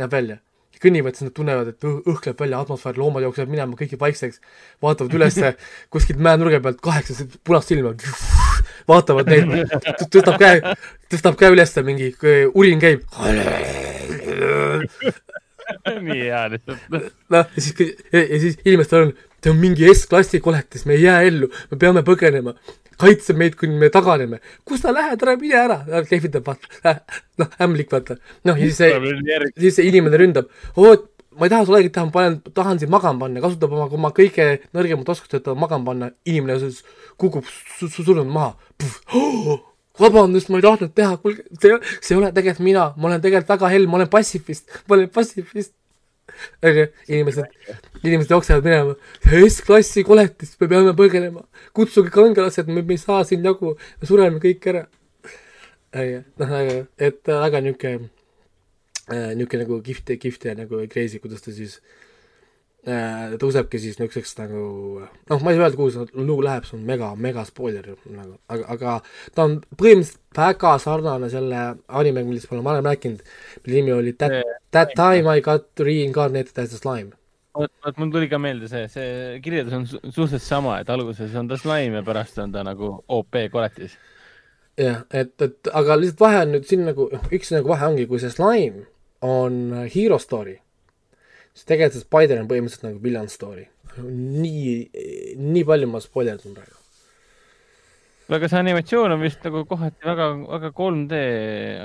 näeb 0.00 0.12
välja. 0.12 0.42
kõnnivad, 0.76 1.16
siis 1.16 1.24
nad 1.24 1.32
tunnevad, 1.32 1.70
et 1.72 1.84
õhk 1.88 2.26
läheb 2.28 2.40
välja, 2.42 2.58
atmosfäär, 2.60 2.98
loomad 3.00 3.24
jooksevad 3.24 3.48
minema, 3.48 3.78
kõik 3.78 3.94
jääb 3.94 4.02
vaikseks, 4.02 4.42
vaatavad 4.84 5.14
ülesse 5.16 5.54
kuskilt 5.94 6.20
mäenurga 6.20 6.60
pealt 6.60 6.82
kaheksa 6.84 7.24
punast 7.48 7.72
silma, 7.72 7.94
vaatavad 8.92 9.30
neid, 9.32 9.72
tõstab 10.12 10.36
käe, 10.42 10.60
tõstab 11.08 11.40
käe 11.40 11.54
ülesse, 11.56 11.80
mingi 11.86 12.12
urin 12.52 12.82
käib 12.82 13.06
nii 16.08 16.18
hea 16.20 16.42
lihtsalt. 16.52 16.88
noh, 17.34 17.46
ja 17.56 17.62
siis, 17.62 17.94
ja 18.12 18.40
siis 18.42 18.58
inimestel 18.64 19.08
on, 19.08 19.14
see 19.42 19.52
on 19.52 19.60
mingi 19.60 19.88
S-klassi 19.94 20.40
koletis, 20.44 20.86
me 20.88 20.96
ei 20.96 21.06
jää 21.06 21.22
ellu, 21.30 21.50
me 21.70 21.80
peame 21.80 22.04
põgenema. 22.06 22.56
kaitse 22.96 23.34
meid, 23.36 23.58
kuni 23.60 23.76
me 23.78 23.90
taganeme. 23.92 24.40
kus 24.64 24.80
sa 24.84 24.94
lähed, 24.94 25.22
ära 25.22 25.36
mine 25.40 25.58
ära, 25.60 25.80
lehvitab 26.10 26.46
vaata, 26.46 26.96
noh, 27.42 27.52
ämblik 27.66 27.92
vaata. 27.92 28.18
noh, 28.44 28.56
ja 28.56 28.70
siis 28.70 28.80
see, 28.80 29.52
siis 29.60 29.78
see 29.80 29.90
inimene 29.90 30.22
ründab, 30.22 30.50
oot, 30.76 31.10
ma 31.36 31.46
ei 31.46 31.52
taha 31.52 31.68
sulegi 31.68 31.92
teha, 31.92 32.08
ma 32.08 32.14
panen, 32.14 32.38
tahan 32.56 32.80
sind 32.80 32.92
magama 32.92 33.26
panna, 33.26 33.42
kasutab 33.44 33.74
oma, 33.76 33.88
oma 33.98 34.12
kõige 34.16 34.48
nõrgemat 34.76 35.10
oskust, 35.12 35.36
et 35.36 35.50
magama 35.58 35.92
panna, 35.92 36.10
inimene 36.28 36.72
kukub 37.20 37.44
su, 37.48 37.88
su, 37.88 38.02
surnud 38.02 38.28
maha. 38.28 38.54
Vabandust, 40.00 40.50
ma 40.52 40.60
ei 40.60 40.66
tahtnud 40.66 40.92
teha, 40.96 41.16
kuulge, 41.22 41.44
see, 41.60 41.78
see 42.00 42.14
ei 42.14 42.20
ole 42.20 42.30
tegelikult 42.36 42.66
mina, 42.66 42.86
ma 42.96 43.10
olen 43.10 43.24
tegelikult 43.24 43.52
väga 43.54 43.72
hell, 43.72 43.88
ma 43.90 44.00
olen 44.00 44.12
patsifist, 44.12 44.68
ma 44.86 44.98
olen 44.98 45.10
patsifist. 45.12 45.74
onju, 46.66 46.82
inimesed, 47.08 47.52
inimesed 48.02 48.32
jooksevad 48.34 48.66
minema, 48.66 48.96
S-klassi 49.46 50.02
koletis, 50.04 50.56
me 50.60 50.68
peame 50.68 50.92
põgenema, 50.98 51.46
kutsuge 51.76 52.10
kangelased, 52.12 52.68
me 52.68 52.82
ei 52.84 53.00
saa 53.00 53.22
siin 53.24 53.46
jagu, 53.46 53.76
me 54.00 54.10
sureme 54.10 54.42
kõik 54.42 54.66
ära. 54.72 54.82
noh, 55.96 56.56
et 56.98 57.22
väga 57.30 57.62
niuke, 57.64 57.94
niuke 59.38 59.62
nagu 59.62 59.80
kihvt, 59.86 60.12
kihvt 60.20 60.50
ja 60.50 60.58
nagu 60.58 60.82
crazy, 60.92 61.22
kuidas 61.22 61.46
ta 61.46 61.54
siis 61.54 61.78
äh, 61.78 61.94
Äh, 61.96 62.05
tõusebki 62.86 63.80
siis 63.82 63.96
niisuguseks 63.98 64.36
nagu 64.38 64.60
noh, 65.02 65.40
ma 65.42 65.50
ei 65.50 65.58
saa 65.58 65.66
öelda, 65.66 65.78
kuhu 65.78 65.90
see 65.90 66.20
lugu 66.20 66.44
läheb, 66.46 66.66
see 66.68 66.76
on 66.78 66.84
mega, 66.86 67.08
mega 67.18 67.42
spoiler 67.48 67.88
nagu, 68.14 68.36
aga, 68.52 68.66
aga 68.76 68.92
ta 69.34 69.46
on 69.48 69.56
põhimõtteliselt 69.74 70.20
väga 70.36 70.74
sarnane 70.82 71.30
selle 71.32 71.62
animega, 71.88 72.28
millest 72.28 72.50
ma 72.50 72.58
olen 72.58 72.66
varem 72.68 72.86
rääkinud, 72.86 73.24
mille 73.64 73.80
nimi 73.80 73.94
oli 73.96 74.12
That, 74.20 74.36
that 74.70 74.94
time 74.94 75.26
I 75.32 75.42
got 75.42 75.66
reincarnated 75.82 76.58
as 76.62 76.74
a 76.76 76.78
slime. 76.78 77.10
vot, 77.58 77.72
vot 77.82 77.98
mul 77.98 78.12
tuli 78.14 78.28
ka 78.30 78.38
meelde 78.38 78.70
see, 78.70 78.84
see 78.92 79.40
kirjeldus 79.42 79.74
on 79.74 79.88
su 79.90 79.98
suhteliselt 80.04 80.44
sama, 80.46 80.76
et 80.80 80.92
alguses 80.92 81.34
on 81.34 81.50
ta 81.50 81.58
slime 81.58 81.98
ja 81.98 82.04
pärast 82.06 82.38
on 82.38 82.54
ta 82.54 82.62
nagu 82.66 82.92
OP 83.08 83.40
koletis. 83.50 83.96
jah, 84.78 85.02
et, 85.10 85.34
et 85.42 85.72
aga 85.74 85.98
lihtsalt 85.98 86.22
vahe 86.22 86.44
on 86.44 86.54
nüüd 86.54 86.70
siin 86.70 86.86
nagu, 86.86 87.08
üks 87.34 87.50
nagu 87.56 87.74
vahe 87.74 87.90
ongi, 87.90 88.06
kui 88.06 88.22
see 88.22 88.30
slime 88.30 88.86
on 89.26 89.88
hero 89.90 90.20
story 90.22 90.60
siis 91.56 91.68
tegelikult 91.68 91.96
see 91.96 92.04
Spider 92.04 92.40
on 92.42 92.48
põhimõtteliselt 92.50 92.88
nagu 92.90 93.02
villain 93.02 93.30
story. 93.32 93.66
nii, 93.96 94.72
nii 95.40 95.62
palju 95.64 95.86
ma 95.88 96.02
spoilerdan 96.04 96.56
praegu. 96.56 96.74
aga 98.36 98.50
see 98.52 98.60
animatsioon 98.60 99.14
on 99.14 99.22
vist 99.24 99.46
nagu 99.46 99.62
kohati 99.70 100.04
väga, 100.04 100.26
väga 100.50 100.72
3D 100.76 101.20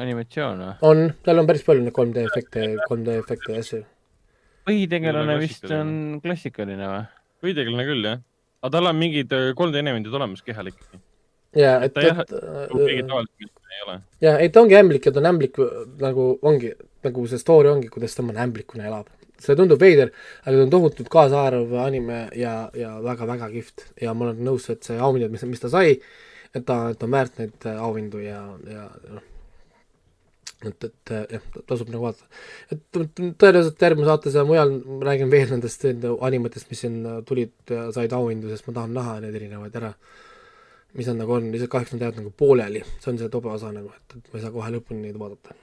animatsioon 0.01 0.65
või? 0.65 0.73
on, 0.89 1.05
tal 1.23 1.39
on 1.39 1.47
päris 1.47 1.63
palju 1.67 1.85
neid 1.85 1.95
3D 1.95 2.25
efekte, 2.25 2.65
3D 2.89 3.15
efekte 3.21 3.55
ja 3.55 3.63
asju. 3.63 3.85
põhitegelane 4.67 5.37
vist 5.39 5.69
on 5.77 5.93
klassikaline 6.25 6.91
või? 6.91 7.05
põhitegelane 7.45 7.87
küll, 7.87 8.09
jah. 8.11 8.19
aga 8.59 8.75
tal 8.75 8.91
on 8.91 8.99
mingid 8.99 9.31
3D 9.31 9.71
äh, 9.71 9.79
elemendid 9.85 10.19
olemas 10.19 10.43
kehal 10.43 10.73
ikkagi. 10.73 11.01
jaa, 11.63 11.79
et, 11.87 11.95
et, 11.95 12.35
et 12.35 12.75
keegi 12.75 13.07
tavaliselt 13.07 13.55
ei 13.71 13.87
ole. 13.87 13.97
jaa, 14.27 14.35
ei 14.35 14.51
ta 14.51 14.65
ongi 14.65 14.81
ämblik 14.83 15.07
ja 15.07 15.15
ta 15.15 15.23
on 15.23 15.31
ämblik 15.31 15.63
nagu 16.03 16.27
ongi, 16.43 16.75
nagu 17.07 17.27
see 17.31 17.39
story 17.39 17.71
ongi, 17.71 17.87
kuidas 17.93 18.19
tema 18.19 18.35
ämblikuna 18.35 18.91
elab 18.91 19.07
see 19.45 19.57
tundub 19.59 19.81
veider, 19.81 20.11
aga 20.43 20.57
ta 20.57 20.65
on 20.65 20.73
tohutult 20.75 21.09
kaasaarv 21.11 21.73
anime 21.85 22.21
ja, 22.37 22.55
ja 22.77 22.93
väga-väga 23.03 23.49
kihvt 23.53 23.87
ja 24.01 24.13
ma 24.13 24.29
olen 24.29 24.43
nõus, 24.47 24.69
et 24.73 24.87
see 24.87 24.99
auhinnad, 24.99 25.33
mis, 25.33 25.43
mis 25.49 25.63
ta 25.63 25.71
sai, 25.73 25.97
et 26.53 26.65
ta, 26.67 26.83
et 26.91 26.99
ta 27.01 27.07
on 27.07 27.17
väärt 27.17 27.41
neid 27.41 27.67
auhindu 27.73 28.23
ja, 28.23 28.41
ja 28.69 28.87
noh, 29.09 29.27
et, 30.67 30.87
et 30.89 31.13
jah, 31.35 31.45
tasub 31.69 31.89
nagu 31.93 32.05
vaadata. 32.05 32.27
et 32.73 32.83
tõenäoliselt 32.93 33.87
järgmises 33.87 34.11
saates 34.11 34.37
ja 34.37 34.45
mujal 34.47 34.75
räägin 35.05 35.31
veel 35.33 35.55
nendest 35.55 35.87
animetest, 35.87 36.69
mis 36.69 36.83
siin 36.85 36.99
tulid 37.27 37.75
said 37.95 38.13
auhindu, 38.17 38.51
sest 38.51 38.69
ma 38.69 38.77
tahan 38.81 38.93
näha 38.97 39.17
neid 39.25 39.39
erinevaid 39.41 39.81
ära. 39.81 39.93
mis 40.93 41.07
nad 41.07 41.21
nagu 41.21 41.37
on, 41.37 41.51
lihtsalt 41.53 41.71
kahjuks 41.71 41.93
nad 41.95 42.01
jäävad 42.03 42.17
nagu 42.19 42.33
pooleli, 42.37 42.81
see 42.99 43.13
on 43.13 43.19
see 43.21 43.31
tobe 43.31 43.47
osa 43.47 43.71
nagu, 43.71 43.93
et, 43.95 44.17
et 44.17 44.31
ma 44.31 44.39
ei 44.39 44.45
saa 44.45 44.51
kohe 44.51 44.73
lõpuni 44.75 45.05
neid 45.07 45.19
vaadata 45.19 45.55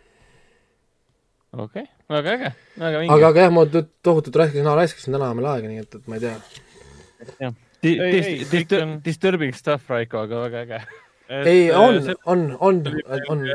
okei 1.52 1.82
okay., 1.82 1.86
väga 2.08 2.34
äge, 2.36 2.52
väga 2.76 3.02
vinge. 3.02 3.14
aga, 3.14 3.28
aga 3.32 3.46
jah, 3.46 3.52
ma 3.54 3.64
tohutult 3.68 4.40
raiskasin, 4.42 4.70
raiskasin 4.80 5.16
täna 5.16 5.30
veel 5.38 5.50
aega, 5.52 5.72
nii 5.72 5.84
et, 5.84 5.98
et 5.98 6.08
ma 6.08 6.18
ei 6.18 6.24
tea. 6.24 6.36
jah, 7.44 7.52
disturbing 9.04 9.54
stuff, 9.56 9.90
Raiko, 9.90 10.24
aga 10.28 10.42
väga 10.46 10.64
äge. 10.64 10.82
ei, 11.28 11.68
äh, 11.70 11.78
on, 11.78 12.02
on, 12.24 12.48
on, 12.60 12.82
on. 13.28 13.46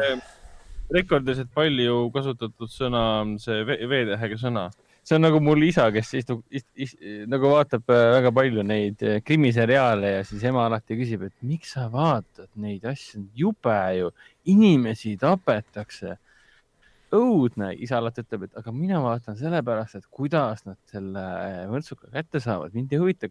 rekordiliselt 0.94 1.50
palju 1.56 2.08
kasutatud 2.14 2.70
sõna, 2.70 3.04
see 3.42 3.64
V-tähega 3.66 4.38
sõna 4.38 4.68
see 5.04 5.18
on 5.18 5.26
nagu 5.26 5.40
mul 5.44 5.64
isa, 5.68 5.90
kes 5.92 6.14
istub 6.20 6.44
ist,, 6.48 6.68
ist, 6.80 7.00
nagu 7.32 7.52
vaatab 7.52 7.92
äh, 7.92 8.04
väga 8.18 8.32
palju 8.36 8.64
neid 8.68 9.04
äh, 9.04 9.20
krimiseriaale 9.26 10.14
ja 10.18 10.22
siis 10.28 10.44
ema 10.48 10.68
alati 10.68 10.98
küsib, 11.00 11.26
et 11.28 11.36
miks 11.44 11.74
sa 11.76 11.90
vaatad 11.92 12.48
neid 12.64 12.86
asju, 12.88 13.26
jube 13.36 13.80
ju, 13.98 14.12
inimesi 14.54 15.18
tapetakse 15.20 16.16
õudne, 17.14 17.70
isa 17.84 18.00
alati 18.00 18.24
ütleb, 18.24 18.48
et 18.48 18.58
aga 18.60 18.74
mina 18.76 19.00
vaatan 19.04 19.38
sellepärast, 19.38 20.00
et 20.00 20.08
kuidas 20.14 20.64
nad 20.66 20.80
selle 20.90 21.24
mõrtsuka 21.72 22.10
kätte 22.14 22.42
saavad, 22.44 22.74
mind 22.76 22.94
ei 22.94 23.02
huvita, 23.02 23.30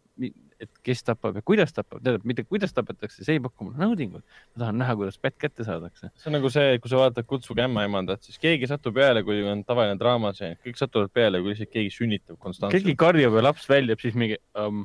et 0.62 0.70
kes 0.86 1.02
tapab 1.06 1.38
ja 1.38 1.44
kuidas 1.46 1.74
tapab, 1.74 2.00
tähendab 2.02 2.26
mitte 2.28 2.44
kuidas 2.46 2.74
tapetakse, 2.76 3.24
see 3.26 3.38
ei 3.38 3.42
paku 3.42 3.68
mulle 3.68 3.82
naudingut. 3.82 4.24
ma 4.54 4.64
tahan 4.64 4.80
näha, 4.82 4.96
kuidas 5.00 5.18
pätt 5.18 5.38
kätte 5.42 5.66
saadakse. 5.66 6.12
see 6.14 6.30
on 6.30 6.38
nagu 6.38 6.50
see, 6.54 6.78
kui 6.82 6.92
sa 6.92 7.02
vaatad 7.02 7.28
Kutsuge 7.28 7.66
ämmaemandat, 7.66 8.22
siis 8.26 8.38
keegi 8.42 8.70
satub 8.70 8.94
peale, 8.98 9.24
kui 9.26 9.42
on 9.48 9.64
tavaline 9.66 9.98
draama, 10.00 10.34
see 10.38 10.54
kõik 10.64 10.80
satuvad 10.80 11.12
peale, 11.14 11.42
kui 11.42 11.54
lihtsalt 11.54 11.72
keegi 11.74 11.94
sünnitab 11.94 12.38
konstantselt. 12.38 12.78
keegi 12.78 12.98
karjub 12.98 13.38
ja 13.38 13.46
laps 13.48 13.68
väljub, 13.70 14.02
siis 14.02 14.18
mingi 14.18 14.38
um.... 14.58 14.84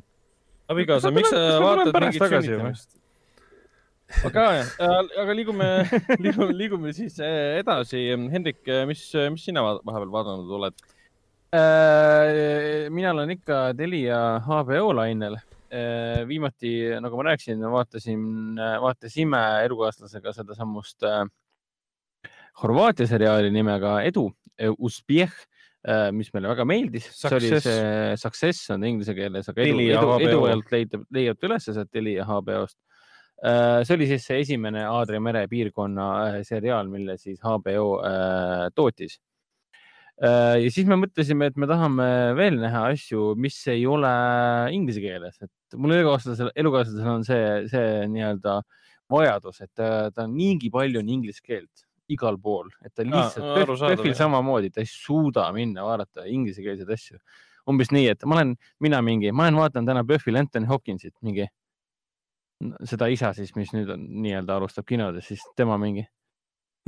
abikaasa, 0.74 1.14
miks 1.14 1.34
sa 1.34 1.60
vaatad 1.64 1.94
mingit 2.02 2.24
sünnitamist? 2.24 2.98
Aga, 4.28 4.46
aga 5.22 5.34
liigume, 5.36 5.68
liigume, 6.24 6.54
liigume 6.56 6.94
siis 6.96 7.18
eh, 7.24 7.60
edasi. 7.62 8.06
Hendrik, 8.32 8.62
eh, 8.70 8.86
mis, 8.90 9.04
mis 9.34 9.48
sina 9.50 9.64
vahepeal 9.66 10.14
vaadanud 10.14 10.54
oled? 10.60 10.88
Äh, 11.56 12.88
mina 12.92 13.14
olen 13.14 13.36
ikka 13.38 13.74
Telia 13.78 14.40
HBO 14.44 14.94
lainel. 14.98 15.38
Äh, 15.68 16.24
viimati, 16.28 16.74
nagu 17.04 17.20
ma 17.20 17.28
rääkisin, 17.30 17.64
vaatasin, 17.72 18.24
vaatasime 18.84 19.44
elukaaslasega 19.68 20.32
sedasamust 20.36 21.04
äh, 21.04 21.26
Horvaatia 22.64 23.06
seriaali 23.08 23.52
nimega 23.54 24.00
Edu, 24.08 24.32
Uspjeh 24.82 25.34
mis 26.12 26.32
meile 26.34 26.50
väga 26.50 26.64
meeldis. 26.66 27.06
see 27.14 27.36
oli 27.38 27.60
see 27.62 28.16
Success 28.18 28.72
on 28.74 28.84
inglise 28.84 29.14
keeles, 29.16 29.48
aga 29.52 29.62
edu, 29.62 29.84
edu, 29.86 30.16
edu 30.26 30.40
alt 30.50 30.72
leiab, 30.74 31.04
leiab 31.14 31.46
üles 31.48 31.68
sealt 31.70 31.92
Telia 31.94 32.26
HBO-st 32.26 32.76
Äh, 32.76 32.87
see 33.38 33.94
oli 33.94 34.08
siis 34.10 34.26
see 34.26 34.42
esimene 34.42 34.84
Aadria 34.90 35.22
mere 35.22 35.44
piirkonna 35.50 36.06
äh, 36.26 36.38
seriaal, 36.48 36.90
mille 36.90 37.18
siis 37.22 37.40
HBO 37.44 37.88
äh, 38.02 38.68
tootis. 38.76 39.20
ja 40.18 40.70
siis 40.74 40.88
me 40.90 40.96
mõtlesime, 40.98 41.52
et 41.52 41.58
me 41.62 41.68
tahame 41.70 42.06
veel 42.34 42.56
näha 42.58 42.88
asju, 42.90 43.36
mis 43.38 43.60
ei 43.70 43.84
ole 43.86 44.10
inglise 44.74 45.04
keeles, 45.04 45.36
et 45.46 45.78
mul 45.78 45.94
elukaaslasel, 45.94 46.50
elukaaslasel 46.58 47.12
on 47.12 47.26
see, 47.28 47.44
see 47.70 48.08
nii-öelda 48.10 48.56
vajadus, 49.14 49.62
et 49.62 49.70
ta, 49.78 49.90
ta 50.10 50.26
on 50.26 50.34
niigi 50.34 50.72
palju 50.74 51.04
on 51.04 51.12
inglise 51.14 51.44
keelt 51.46 51.86
igal 52.10 52.40
pool, 52.42 52.72
et 52.82 52.96
ta 52.96 53.06
lihtsalt 53.06 53.78
PÖFFil 53.78 54.16
samamoodi, 54.18 54.72
ta 54.74 54.82
ei 54.82 54.90
suuda 54.90 55.46
minna 55.54 55.86
vaadata 55.86 56.26
inglisekeelseid 56.26 56.90
asju. 56.98 57.22
umbes 57.68 57.92
nii, 57.92 58.08
et 58.16 58.26
ma 58.26 58.40
olen, 58.40 58.56
mina 58.82 59.04
mingi, 59.04 59.30
ma 59.36 59.46
olen 59.46 59.62
vaadanud 59.62 59.92
täna 59.92 60.06
PÖFFil 60.08 60.40
Anthony 60.40 60.70
Hopkinsit 60.70 61.14
mingi 61.22 61.46
seda 62.90 63.10
isa 63.14 63.32
siis, 63.38 63.54
mis 63.58 63.72
nüüd 63.76 63.90
on 63.94 64.04
nii-öelda 64.24 64.58
alustab 64.58 64.88
kinodes, 64.90 65.30
siis 65.30 65.44
tema 65.60 65.78
mingi, 65.82 66.08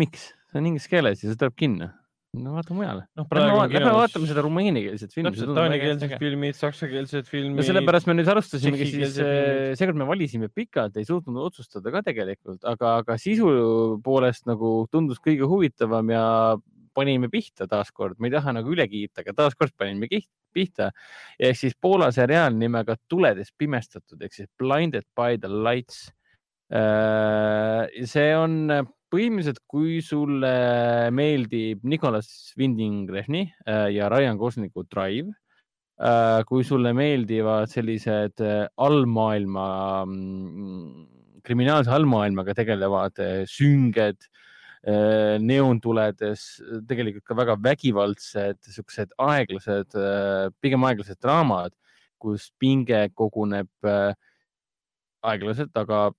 miks, 0.02 0.30
see 0.50 0.62
on 0.62 0.70
inglise 0.72 0.92
keeles 0.92 1.24
ja 1.24 1.30
see 1.32 1.40
tuleb 1.40 1.58
kinno. 1.60 1.90
no 2.40 2.54
vaata 2.54 2.76
mujale. 2.78 3.06
noh, 3.18 3.26
praegu 3.30 3.58
lähme, 3.58 3.74
kinos... 3.74 3.96
vaatame 3.98 4.30
seda 4.30 4.44
rumeeniakeelset 4.46 5.14
filmi. 5.14 5.30
täpselt, 5.30 5.54
taaniekeelsed 5.58 6.16
filmid, 6.22 6.58
saksakeelsed 6.58 7.30
filmid. 7.30 7.62
no 7.62 7.68
sellepärast 7.68 8.10
me 8.10 8.18
nüüd 8.18 8.34
alustasimegi 8.34 8.90
siis, 8.92 9.20
äh, 9.22 9.72
seekord 9.80 10.02
me 10.02 10.10
valisime 10.10 10.50
pikalt, 10.54 10.98
ei 10.98 11.08
suutnud 11.10 11.42
otsustada 11.50 11.94
ka 11.94 12.04
tegelikult, 12.10 12.62
aga, 12.70 13.00
aga 13.04 13.18
sisu 13.22 13.54
poolest 14.06 14.50
nagu 14.50 14.74
tundus 14.94 15.22
kõige 15.26 15.50
huvitavam 15.50 16.14
ja 16.14 16.26
panime 17.00 17.30
pihta 17.32 17.68
taaskord, 17.70 18.20
ma 18.20 18.30
ei 18.30 18.36
taha 18.36 18.54
nagu 18.60 18.76
üle 18.76 18.86
kiita, 18.92 19.24
aga 19.24 19.36
taaskord 19.44 19.76
panime 19.80 20.10
pihta. 20.54 20.92
ehk 21.40 21.58
siis 21.58 21.76
Poola 21.80 22.12
seriaal 22.12 22.56
nimega 22.58 22.98
Tuledes 23.08 23.52
pimestatud 23.58 24.22
ehk 24.22 24.36
siis 24.36 24.50
Blinded 24.60 25.08
by 25.16 25.38
the 25.38 25.50
lights. 25.50 26.10
Äh, 26.70 27.88
see 28.06 28.32
on 28.38 28.70
põhimõtteliselt, 29.10 29.64
kui 29.66 30.02
sulle 30.06 31.10
meeldib 31.16 31.82
Nicolas 31.84 32.54
Winding 32.60 33.10
Refni 33.10 33.48
äh, 33.66 33.88
ja 33.96 34.10
Ryan 34.12 34.38
Goslingu 34.38 34.86
Drive, 34.86 35.34
äh, 35.98 36.44
kui 36.46 36.66
sulle 36.68 36.94
meeldivad 36.94 37.72
sellised 37.74 38.44
allmaailma, 38.78 39.70
mm, 40.06 41.08
kriminaalse 41.42 41.96
allmaailmaga 41.96 42.54
tegelevad 42.58 43.18
sünged 43.50 44.30
Äh, 44.30 44.49
neoontuledes 44.88 46.46
tegelikult 46.88 47.26
ka 47.28 47.36
väga 47.36 47.58
vägivaldsed, 47.60 48.62
siuksed 48.64 49.12
aeglased, 49.20 49.96
äh, 50.00 50.48
pigem 50.64 50.86
aeglased 50.88 51.20
draamad, 51.20 51.76
kus 52.20 52.50
pinge 52.60 53.10
koguneb 53.16 53.70
äh, 53.84 54.14
aeglaselt, 55.28 55.76
aga, 55.76 56.10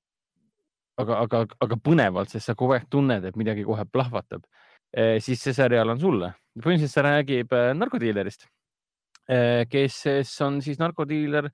aga, 1.00 1.22
aga, 1.24 1.42
aga 1.64 1.80
põnevalt, 1.80 2.32
sest 2.32 2.50
sa 2.50 2.54
kogu 2.54 2.76
aeg 2.76 2.84
tunned, 2.92 3.24
et 3.24 3.36
midagi 3.40 3.64
kohe 3.64 3.86
plahvatab. 3.88 4.44
siis 5.22 5.38
see 5.38 5.54
seriaal 5.54 5.92
on 5.92 6.00
sulle. 6.02 6.32
põhimõtteliselt 6.58 6.92
see 6.92 7.02
räägib 7.06 7.52
narkodiilerist, 7.78 8.48
kes 9.70 10.32
on 10.42 10.58
siis 10.60 10.80
narkodiiler 10.82 11.46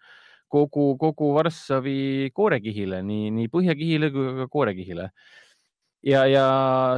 kogu, 0.49 0.97
kogu 0.97 1.35
Varssavi 1.35 2.31
koorekihile, 2.33 3.03
nii, 3.05 3.31
nii 3.37 3.51
põhjakihile 3.53 4.11
kui 4.11 4.33
ka 4.39 4.49
koorekihile 4.49 5.11
ja, 6.07 6.23
ja 6.31 6.47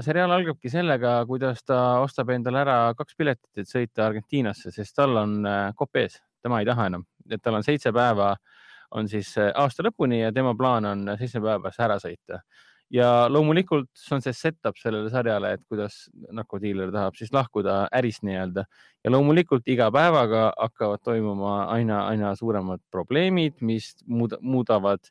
seriaal 0.05 0.33
algabki 0.37 0.71
sellega, 0.73 1.19
kuidas 1.29 1.65
ta 1.67 1.79
ostab 2.05 2.33
endale 2.35 2.63
ära 2.63 2.79
kaks 2.99 3.17
piletit, 3.19 3.51
et 3.57 3.71
sõita 3.71 4.07
Argentiinasse, 4.09 4.73
sest 4.75 4.97
tal 4.99 5.17
on 5.21 5.41
äh, 5.49 5.69
kopp 5.79 6.01
ees, 6.01 6.19
tema 6.45 6.63
ei 6.63 6.69
taha 6.69 6.89
enam, 6.93 7.05
et 7.31 7.43
tal 7.43 7.59
on 7.59 7.67
seitse 7.67 7.93
päeva, 7.95 8.35
on 8.99 9.09
siis 9.11 9.35
äh, 9.41 9.53
aasta 9.57 9.85
lõpuni 9.87 10.23
ja 10.23 10.33
tema 10.35 10.55
plaan 10.59 10.89
on 10.89 11.07
seitse 11.19 11.43
päeva 11.45 11.73
ära 11.89 12.01
sõita. 12.03 12.43
Ja 12.89 13.27
loomulikult 13.29 13.91
see 14.01 14.15
on 14.17 14.23
see 14.25 14.33
set-up 14.33 14.79
sellele 14.81 15.11
sarjale, 15.13 15.51
et 15.59 15.65
kuidas 15.69 16.07
narkodiiler 16.33 16.89
tahab 16.95 17.19
siis 17.19 17.35
lahkuda 17.37 17.83
ärist 17.93 18.23
nii-öelda. 18.25 18.65
Ja 19.05 19.13
loomulikult 19.13 19.69
iga 19.69 19.91
päevaga 19.93 20.47
hakkavad 20.55 21.03
toimuma 21.05 21.67
aina, 21.75 22.07
aina 22.09 22.33
suuremad 22.37 22.81
probleemid, 22.91 23.59
mis 23.61 23.91
muudavad 24.09 25.05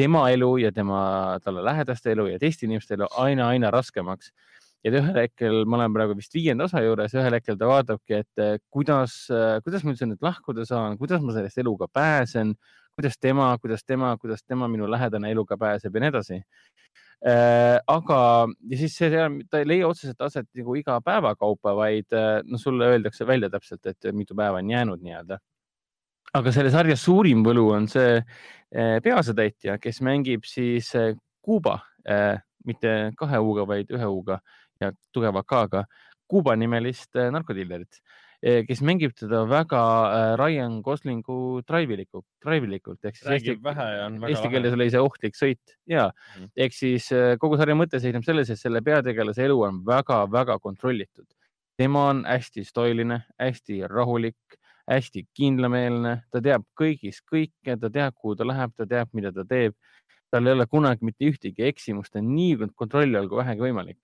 tema 0.00 0.28
elu 0.32 0.50
ja 0.64 0.72
tema, 0.72 1.00
talle 1.44 1.64
lähedaste 1.64 2.14
elu 2.14 2.30
ja 2.32 2.40
teiste 2.40 2.66
inimeste 2.66 2.96
elu 2.96 3.08
aina, 3.20 3.50
aina 3.52 3.70
raskemaks. 3.74 4.32
ja 4.80 4.88
ühel 4.96 5.12
hetkel, 5.12 5.66
ma 5.68 5.76
olen 5.76 5.92
praegu 5.92 6.14
vist 6.16 6.32
viienda 6.32 6.64
osa 6.64 6.80
juures, 6.80 7.12
ühel 7.12 7.34
hetkel 7.36 7.58
ta 7.60 7.66
vaatabki, 7.68 8.20
et 8.22 8.40
eh, 8.40 8.54
kuidas, 8.72 9.16
eh, 9.28 9.58
kuidas 9.60 9.82
ma 9.84 9.92
üldse 9.92 10.08
nüüd 10.08 10.24
lahkuda 10.24 10.64
saan, 10.64 10.96
kuidas 10.96 11.20
ma 11.20 11.34
sellest 11.34 11.60
eluga 11.60 11.84
pääsen, 11.92 12.54
kuidas 12.96 13.20
tema, 13.20 13.50
kuidas 13.60 13.84
tema, 13.84 14.14
kuidas 14.22 14.40
tema 14.40 14.70
minu 14.72 14.88
lähedane 14.88 15.34
eluga 15.36 15.60
pääseb 15.60 15.98
ja 15.98 16.04
nii 16.04 16.12
edasi 16.14 16.40
äh,. 16.40 17.76
aga, 17.92 18.22
ja 18.72 18.80
siis 18.80 18.96
see, 18.96 19.28
ta 19.52 19.60
ei 19.60 19.68
leia 19.68 19.92
otseselt 19.92 20.24
aset 20.24 20.48
nagu 20.56 20.80
iga 20.80 20.96
päeva 21.04 21.34
kaupa, 21.36 21.76
vaid 21.76 22.16
noh, 22.48 22.64
sulle 22.64 22.88
öeldakse 22.94 23.28
välja 23.28 23.52
täpselt, 23.52 23.84
et 23.84 24.12
mitu 24.16 24.32
päeva 24.38 24.64
on 24.64 24.72
jäänud 24.72 25.04
nii-öelda 25.04 25.42
aga 26.36 26.52
selle 26.54 26.70
sarja 26.72 26.96
suurim 26.98 27.42
võlu 27.46 27.66
on 27.74 27.88
see 27.90 28.18
eh, 28.20 28.96
peaosatäitja, 29.02 29.78
kes 29.82 30.00
mängib 30.06 30.46
siis 30.48 30.92
eh, 30.98 31.12
Kuuba, 31.40 31.78
eh, 32.04 32.36
mitte 32.68 32.94
kahe 33.18 33.40
U-ga, 33.40 33.64
vaid 33.68 33.90
ühe 33.96 34.08
U-ga 34.12 34.38
ja 34.82 34.90
tugeva 35.14 35.42
K-ga, 35.42 35.86
Kuuba 36.30 36.54
nimelist 36.54 37.16
narkodiilerit, 37.16 37.98
kes 38.40 38.78
mängib 38.86 39.12
teda 39.18 39.42
väga 39.50 39.80
Ryan 40.38 40.78
Goslingu 40.84 41.58
drive'ilikult, 41.68 42.24
drive'ilikult 42.44 43.08
ehk 43.08 43.18
siis 43.18 43.26
Räägib 43.28 43.56
eesti, 43.56 43.64
vähe 43.66 43.88
ja 43.96 44.04
on 44.06 44.20
väga 44.22 44.30
eesti 44.32 44.52
keeles 44.52 44.76
oli 44.76 44.86
see 44.94 45.02
ohtlik 45.04 45.36
sõit 45.36 45.74
ja 45.90 46.06
mm. 46.12 46.52
ehk 46.64 46.76
siis 46.76 47.10
kogu 47.42 47.58
sarja 47.60 47.76
mõte 47.76 48.00
seisneb 48.00 48.24
selles, 48.24 48.52
et 48.54 48.60
selle 48.60 48.80
peategelase 48.86 49.44
elu 49.44 49.58
on 49.66 49.82
väga-väga 49.84 50.56
kontrollitud. 50.62 51.26
tema 51.76 52.06
on 52.14 52.22
hästi 52.28 52.64
stoiline, 52.64 53.20
hästi 53.40 53.82
rahulik 53.90 54.59
hästi 54.90 55.24
kindlameelne, 55.36 56.14
ta 56.32 56.42
teab 56.44 56.66
kõigist 56.78 57.24
kõike, 57.30 57.76
ta 57.78 57.90
teab, 57.92 58.16
kuhu 58.18 58.36
ta 58.38 58.46
läheb, 58.48 58.74
ta 58.76 58.86
teab, 58.90 59.10
mida 59.16 59.32
ta 59.32 59.46
teeb. 59.46 59.74
tal 60.30 60.46
ei 60.46 60.54
ole 60.54 60.66
kunagi 60.70 61.02
mitte 61.02 61.26
ühtegi 61.26 61.64
eksimust, 61.66 62.12
ta 62.12 62.20
on 62.20 62.28
nii 62.30 62.68
kontrolli 62.78 63.18
all 63.18 63.28
kui 63.28 63.40
vähegi 63.40 63.64
võimalik. 63.66 63.98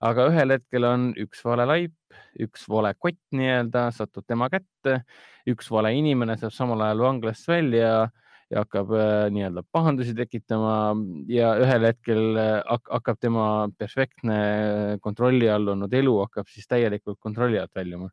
aga 0.00 0.28
ühel 0.30 0.54
hetkel 0.54 0.84
on 0.84 1.08
üks 1.18 1.42
vale 1.44 1.64
laip, 1.66 1.94
üks 2.38 2.68
vale 2.70 2.94
kott 2.94 3.18
nii-öelda 3.34 3.88
satub 3.92 4.24
tema 4.26 4.48
kätte, 4.48 5.02
üks 5.50 5.70
vale 5.70 5.92
inimene 5.96 6.36
saab 6.38 6.52
samal 6.54 6.84
ajal 6.86 7.02
vanglast 7.02 7.48
välja 7.48 8.10
ja 8.50 8.62
hakkab 8.62 8.92
äh, 8.96 9.26
nii-öelda 9.34 9.64
pahandusi 9.72 10.14
tekitama 10.16 10.94
ja 11.28 11.50
ühel 11.60 11.84
hetkel 11.90 12.38
äh, 12.40 12.78
hakkab 12.88 13.18
tema 13.20 13.44
perfektne 13.78 14.38
kontrolli 15.04 15.50
all 15.52 15.74
olnud 15.74 15.92
elu 15.92 16.14
hakkab 16.22 16.48
siis 16.48 16.70
täielikult 16.70 17.18
kontrolli 17.20 17.58
alt 17.60 17.74
väljuma 17.76 18.08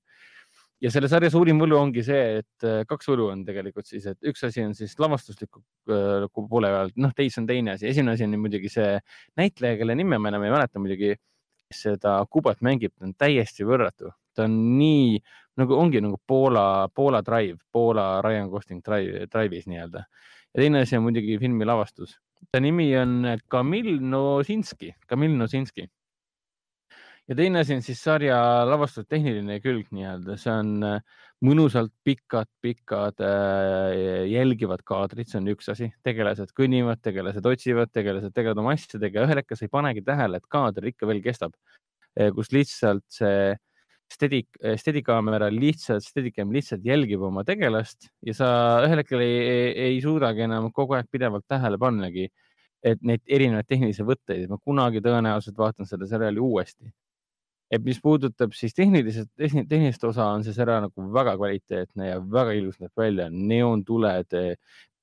ja 0.84 0.92
selle 0.92 1.10
sarja 1.12 1.32
suurim 1.34 1.60
võlu 1.62 1.78
ongi 1.80 2.04
see, 2.06 2.42
et 2.42 2.68
äh, 2.68 2.82
kaks 2.90 3.08
võlu 3.12 3.30
on 3.32 3.46
tegelikult 3.48 3.88
siis, 3.88 4.08
et 4.12 4.30
üks 4.30 4.44
asi 4.48 4.64
on 4.66 4.76
siis 4.78 4.96
lavastusliku 5.00 5.62
äh, 5.92 6.26
poole 6.36 6.72
pealt, 6.74 6.98
noh, 7.02 7.14
teis 7.16 7.38
on 7.40 7.48
teine 7.50 7.76
asi. 7.76 7.88
esimene 7.92 8.16
asi 8.16 8.28
on 8.28 8.36
muidugi 8.42 8.72
see 8.72 8.98
näitleja, 9.40 9.80
kelle 9.82 9.96
nime 9.98 10.20
ma 10.20 10.32
enam 10.32 10.46
ei 10.46 10.54
mäleta 10.54 10.82
muidugi, 10.82 11.16
seda 11.74 12.20
Kubat 12.30 12.62
mängib, 12.66 12.94
ta 12.94 13.08
on 13.08 13.16
täiesti 13.18 13.66
võrratu, 13.68 14.12
ta 14.36 14.46
on 14.46 14.58
nii 14.78 15.18
nagu 15.60 15.78
ongi 15.80 16.02
nagu 16.04 16.20
Poola, 16.28 16.88
Poola 16.94 17.24
Drive, 17.26 17.58
Poola 17.72 18.20
Ryan 18.26 18.52
Gosling 18.52 18.84
Drive, 18.86 19.26
Drive'is 19.32 19.70
nii-öelda. 19.72 20.04
ja 20.54 20.62
teine 20.62 20.84
asi 20.84 21.00
on 21.00 21.08
muidugi 21.08 21.40
filmi 21.40 21.66
lavastus. 21.66 22.20
ta 22.52 22.60
nimi 22.60 22.92
on 23.00 23.38
Kamil 23.48 23.96
Nosinski, 24.04 24.94
Kamil 25.08 25.38
Nosinski 25.40 25.88
ja 27.30 27.36
teine 27.38 27.62
asi 27.64 27.76
on 27.76 27.84
siis 27.86 28.02
sarja 28.06 28.38
lavastatud 28.70 29.10
tehniline 29.10 29.58
külg 29.64 29.90
nii-öelda, 29.96 30.38
see 30.40 30.54
on 30.54 30.72
äh, 30.86 31.22
mõnusalt 31.46 31.92
pikad-pikad 32.06 33.22
äh, 33.26 34.26
jälgivad 34.32 34.84
kaadrid, 34.88 35.30
see 35.30 35.40
on 35.42 35.52
üks 35.56 35.70
asi, 35.74 35.90
tegelased 36.06 36.54
kõnnivad, 36.58 37.02
tegelased 37.06 37.46
otsivad, 37.50 37.92
tegelased 37.94 38.34
tegelevad 38.36 38.62
oma 38.64 38.76
asjadega 38.78 39.22
ja 39.22 39.28
ühel 39.28 39.42
hetkel 39.42 39.60
sa 39.60 39.66
ei 39.68 39.74
panegi 39.74 40.04
tähele, 40.06 40.42
et 40.42 40.50
kaader 40.52 40.90
ikka 40.92 41.10
veel 41.10 41.22
kestab, 41.26 41.56
äh, 42.20 42.30
kus 42.36 42.54
lihtsalt 42.56 43.06
see 43.12 43.56
steady, 44.14 44.44
steady 44.78 45.02
kaamera 45.06 45.50
lihtsalt, 45.50 46.06
steadicam 46.06 46.52
lihtsalt 46.54 46.84
jälgib 46.86 47.24
oma 47.26 47.42
tegelast 47.48 48.12
ja 48.26 48.36
sa 48.38 48.50
ühel 48.86 49.02
hetkel 49.02 49.24
ei, 49.26 49.40
ei, 49.42 49.72
ei 49.88 50.04
suudagi 50.04 50.46
enam 50.46 50.70
kogu 50.76 50.94
aeg 50.94 51.10
pidevalt 51.12 51.48
tähele 51.50 51.82
pannagi, 51.82 52.30
et 52.86 53.02
neid 53.02 53.24
erinevaid 53.26 53.66
tehnilisi 53.66 54.06
võtteid, 54.06 54.46
ma 54.52 54.62
kunagi 54.62 55.02
tõenäoliselt 55.02 55.58
vaatan 55.58 55.90
seda 55.90 56.06
seriaali 56.06 56.38
uuesti 56.38 56.86
et 57.72 57.84
mis 57.84 58.00
puudutab 58.02 58.54
siis 58.54 58.76
tehniliselt, 58.78 59.32
tehnilist 59.38 60.04
osa, 60.06 60.28
on 60.36 60.44
see 60.46 60.54
sära 60.56 60.78
nagu 60.84 61.08
väga 61.14 61.36
kvaliteetne 61.40 62.10
ja 62.12 62.20
väga 62.20 62.54
ilus 62.58 62.78
näeb 62.82 62.94
välja, 63.02 63.28
neoontuled, 63.32 64.36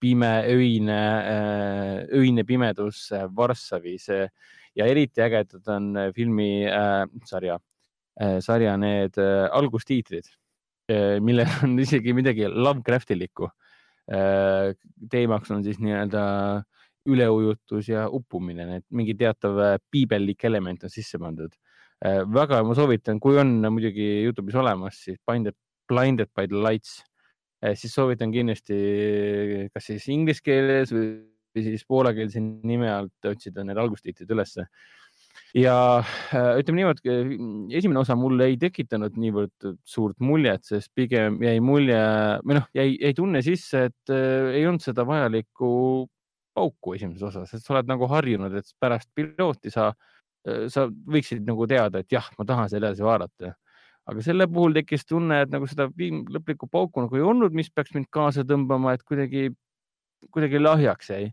pime, 0.03 0.31
öine, 0.51 1.01
äh, 1.33 1.97
öine 2.19 2.45
pimedus 2.47 3.09
Varssavis. 3.37 4.09
Ja 4.75 4.87
eriti 4.89 5.21
ägedad 5.21 5.67
on 5.69 5.91
filmi 6.17 6.65
äh, 6.65 7.03
sarja 7.29 7.59
äh,, 8.17 8.39
sarja 8.41 8.77
need 8.81 9.19
äh, 9.21 9.45
algustiitrid 9.53 10.31
äh,, 10.89 11.19
millel 11.21 11.51
on 11.65 11.77
isegi 11.83 12.15
midagi 12.17 12.49
Lovecraftilikku. 12.49 13.51
Äh,. 14.11 14.73
teemaks 15.11 15.51
on 15.55 15.63
siis 15.63 15.79
nii-öelda 15.79 16.23
üleujutus 17.07 17.91
ja 17.91 18.07
uppumine, 18.11 18.65
need 18.67 18.87
mingi 18.91 19.15
teatav 19.19 19.61
äh, 19.61 19.77
piibellik 19.91 20.45
element 20.49 20.87
on 20.87 20.91
sisse 20.91 21.21
pandud. 21.21 21.53
Äh, 21.53 21.72
väga 22.03 22.63
ma 22.67 22.75
soovitan, 22.77 23.21
kui 23.23 23.39
on 23.41 23.61
muidugi 23.71 24.07
Youtube'is 24.27 24.59
olemas, 24.59 24.99
siis 25.07 25.19
Blinded, 25.27 25.57
Blinded 25.91 26.33
by 26.37 26.49
the 26.51 26.59
Lights, 26.59 27.03
äh, 27.63 27.77
siis 27.79 27.95
soovitan 27.95 28.33
kindlasti 28.35 29.69
kas 29.75 29.87
siis 29.91 30.09
inglise 30.13 30.43
keeles 30.45 30.93
või 30.95 31.13
siis 31.63 31.85
poolakeelse 31.87 32.41
nime 32.41 32.89
alt 32.91 33.29
otsida 33.29 33.65
need 33.65 33.79
algustiitlid 33.79 34.31
ülesse. 34.35 34.67
ja 35.57 35.75
äh, 36.01 36.59
ütleme 36.61 36.81
niimoodi, 36.81 37.13
esimene 37.77 38.01
osa 38.01 38.17
mul 38.19 38.41
ei 38.45 38.57
tekitanud 38.61 39.15
niivõrd 39.21 39.69
suurt 39.85 40.19
muljet, 40.21 40.65
sest 40.67 40.91
pigem 40.97 41.39
jäi 41.45 41.61
mulje 41.61 42.01
või 42.43 42.59
noh, 42.59 42.67
jäi, 42.75 42.97
jäi 42.97 43.15
tunne 43.17 43.45
sisse, 43.45 43.87
et 43.93 44.13
ei 44.13 44.65
olnud 44.67 44.83
seda 44.83 45.07
vajalikku 45.07 45.71
pauku 46.53 46.97
esimeses 46.97 47.23
osas, 47.31 47.53
et 47.55 47.65
sa 47.65 47.77
oled 47.77 47.89
nagu 47.89 48.09
harjunud, 48.11 48.53
et 48.59 48.75
pärast 48.81 49.09
pilooti 49.17 49.73
sa 49.73 49.93
äh, 49.93 50.11
Äh, 50.13 50.22
sa 50.43 50.87
võiksid 50.91 51.45
nagu 51.47 51.67
teada, 51.71 52.03
et 52.03 52.13
jah, 52.13 52.27
ma 52.39 52.47
tahan 52.47 52.71
selle 52.71 52.91
edasi 52.91 53.05
vaadata. 53.07 53.55
aga 54.11 54.23
selle 54.27 54.49
puhul 54.51 54.73
tekkis 54.75 55.05
tunne, 55.07 55.45
et 55.45 55.51
nagu 55.55 55.67
seda 55.71 55.87
lõplikku 55.95 56.67
pauku 56.71 57.05
nagu 57.05 57.17
ei 57.19 57.23
olnud, 57.23 57.55
mis 57.55 57.71
peaks 57.71 57.95
mind 57.95 58.09
kaasa 58.11 58.43
tõmbama, 58.43 58.97
et 58.97 59.05
kuidagi, 59.07 59.51
kuidagi 60.31 60.59
lahjaks 60.59 61.11
jäi. 61.11 61.33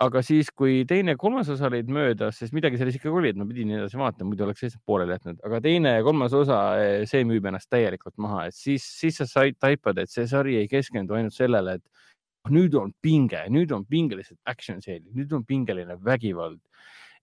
aga 0.00 0.22
siis, 0.22 0.48
kui 0.54 0.84
teine 0.86 1.16
ja 1.16 1.18
kolmas 1.18 1.48
osa 1.50 1.66
olid 1.66 1.88
möödas, 1.90 2.36
sest 2.38 2.54
midagi 2.54 2.78
selles 2.78 2.94
ikkagi 2.94 3.16
oli, 3.18 3.32
et 3.32 3.36
ma 3.36 3.44
pidin 3.44 3.72
edasi 3.80 3.98
vaatama, 3.98 4.28
muidu 4.30 4.44
oleks 4.46 4.62
lihtsalt 4.62 4.84
pooleli 4.86 5.16
jätnud, 5.16 5.40
aga 5.44 5.58
teine 5.60 5.96
ja 5.96 6.04
kolmas 6.06 6.36
osa, 6.38 6.58
eh, 6.78 7.02
see 7.10 7.24
müüb 7.26 7.48
ennast 7.50 7.66
täielikult 7.68 8.14
maha, 8.22 8.44
et 8.46 8.54
siis, 8.54 8.86
siis 9.00 9.18
sa 9.18 9.26
said 9.26 9.58
taipad, 9.58 9.98
et 9.98 10.08
see 10.08 10.24
sari 10.30 10.54
ei 10.60 10.68
keskendu 10.70 11.18
ainult 11.18 11.34
sellele, 11.34 11.74
et 11.80 12.54
nüüd 12.54 12.78
on 12.78 12.94
pinge, 13.02 13.42
nüüd 13.50 13.74
on 13.74 13.84
pingelised 13.90 14.38
action 14.46 14.78
stseenid, 14.80 15.10
nüüd 15.18 15.34
on 15.34 15.42
pingeline 15.44 15.98
vägivald 15.98 16.62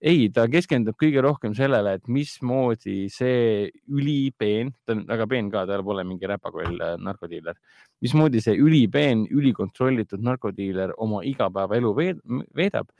ei, 0.00 0.28
ta 0.32 0.46
keskendub 0.50 0.96
kõige 1.00 1.22
rohkem 1.24 1.54
sellele, 1.56 1.96
et 1.96 2.08
mismoodi 2.12 3.06
see 3.12 3.68
ülipeen, 3.88 4.72
ta 4.84 4.96
on 4.96 5.04
väga 5.08 5.26
peen 5.30 5.50
ka, 5.52 5.64
tal 5.68 5.84
pole 5.86 6.04
mingi 6.08 6.28
räpakoll 6.28 6.80
äh, 6.84 6.96
narkodiiler, 7.00 7.56
mismoodi 8.04 8.42
see 8.44 8.56
ülipeen, 8.60 9.26
ülikontrollitud 9.32 10.24
narkodiiler 10.24 10.94
oma 11.02 11.22
igapäevaelu 11.26 11.94
veedab? 11.96 12.90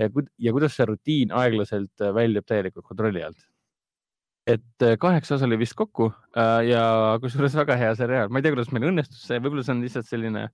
Ja 0.00 0.52
kuidas 0.54 0.76
see 0.76 0.86
rutiin 0.86 1.32
aeglaselt 1.34 2.04
äh, 2.04 2.12
väljub 2.14 2.46
täielikult 2.46 2.86
kontrolli 2.86 3.24
alt. 3.26 3.46
et 4.46 4.82
äh, 4.82 4.96
kaheksa 4.98 5.34
osa 5.36 5.46
oli 5.46 5.58
vist 5.60 5.74
kokku 5.78 6.08
ja 6.66 7.18
kusjuures 7.22 7.54
väga 7.54 7.76
hea 7.76 7.94
seriaal, 7.94 8.28
ma 8.28 8.40
ei 8.40 8.42
tea, 8.42 8.54
kuidas 8.54 8.72
meil 8.72 8.88
õnnestus 8.88 9.26
see, 9.28 9.38
võib-olla 9.38 9.62
see 9.62 9.74
on 9.74 9.82
lihtsalt 9.84 10.08
selline 10.08 10.46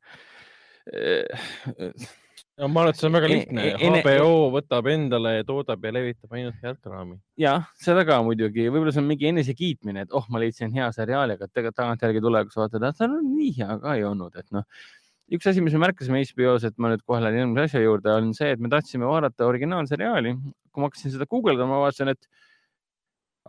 no 2.60 2.68
ma 2.72 2.82
arvan, 2.82 2.94
et 2.94 3.00
see 3.00 3.08
on 3.08 3.16
väga 3.16 3.30
lihtne 3.30 3.64
e. 3.68 3.72
E 3.76 3.88
HBO 4.00 4.50
võtab 4.54 4.88
endale 4.88 5.32
ja 5.38 5.46
toodab 5.48 5.82
ja 5.84 5.92
levitab 5.92 6.36
ainult 6.36 6.62
head 6.64 6.78
kraami. 6.80 7.18
jah, 7.40 7.66
seda 7.80 8.04
ka 8.08 8.18
muidugi, 8.24 8.68
võib-olla 8.70 8.94
see 8.94 9.02
on 9.02 9.10
mingi 9.10 9.28
enesekiitmine, 9.30 10.06
et 10.06 10.14
oh, 10.16 10.24
ma 10.32 10.40
leidsin 10.42 10.72
hea 10.76 10.88
seriaali, 10.96 11.36
aga 11.36 11.50
tegelikult 11.50 11.80
tagantjärgi 11.82 12.24
tulevikus 12.24 12.60
vaatad, 12.62 12.86
et 12.88 13.00
see 13.00 13.08
on 13.10 13.18
nii 13.34 13.52
hea 13.58 13.76
ka 13.82 13.98
ei 13.98 14.06
olnud, 14.08 14.40
et 14.40 14.48
noh. 14.56 14.64
üks 15.36 15.50
asi, 15.52 15.64
mis 15.64 15.76
me 15.76 15.84
märkasime 15.84 16.24
HBO-s, 16.24 16.70
et 16.70 16.80
ma 16.80 16.94
nüüd 16.94 17.04
kohe 17.04 17.20
lähen 17.24 17.42
järgmise 17.42 17.68
asja 17.68 17.84
juurde, 17.84 18.16
on 18.22 18.32
see, 18.38 18.50
et 18.56 18.62
me 18.62 18.72
tahtsime 18.72 19.08
vaadata 19.10 19.48
originaalseriaali. 19.50 20.36
kui 20.72 20.84
ma 20.84 20.90
hakkasin 20.90 21.12
seda 21.12 21.28
guugeldama, 21.28 21.82
vaatasin, 21.84 22.14
et 22.16 22.44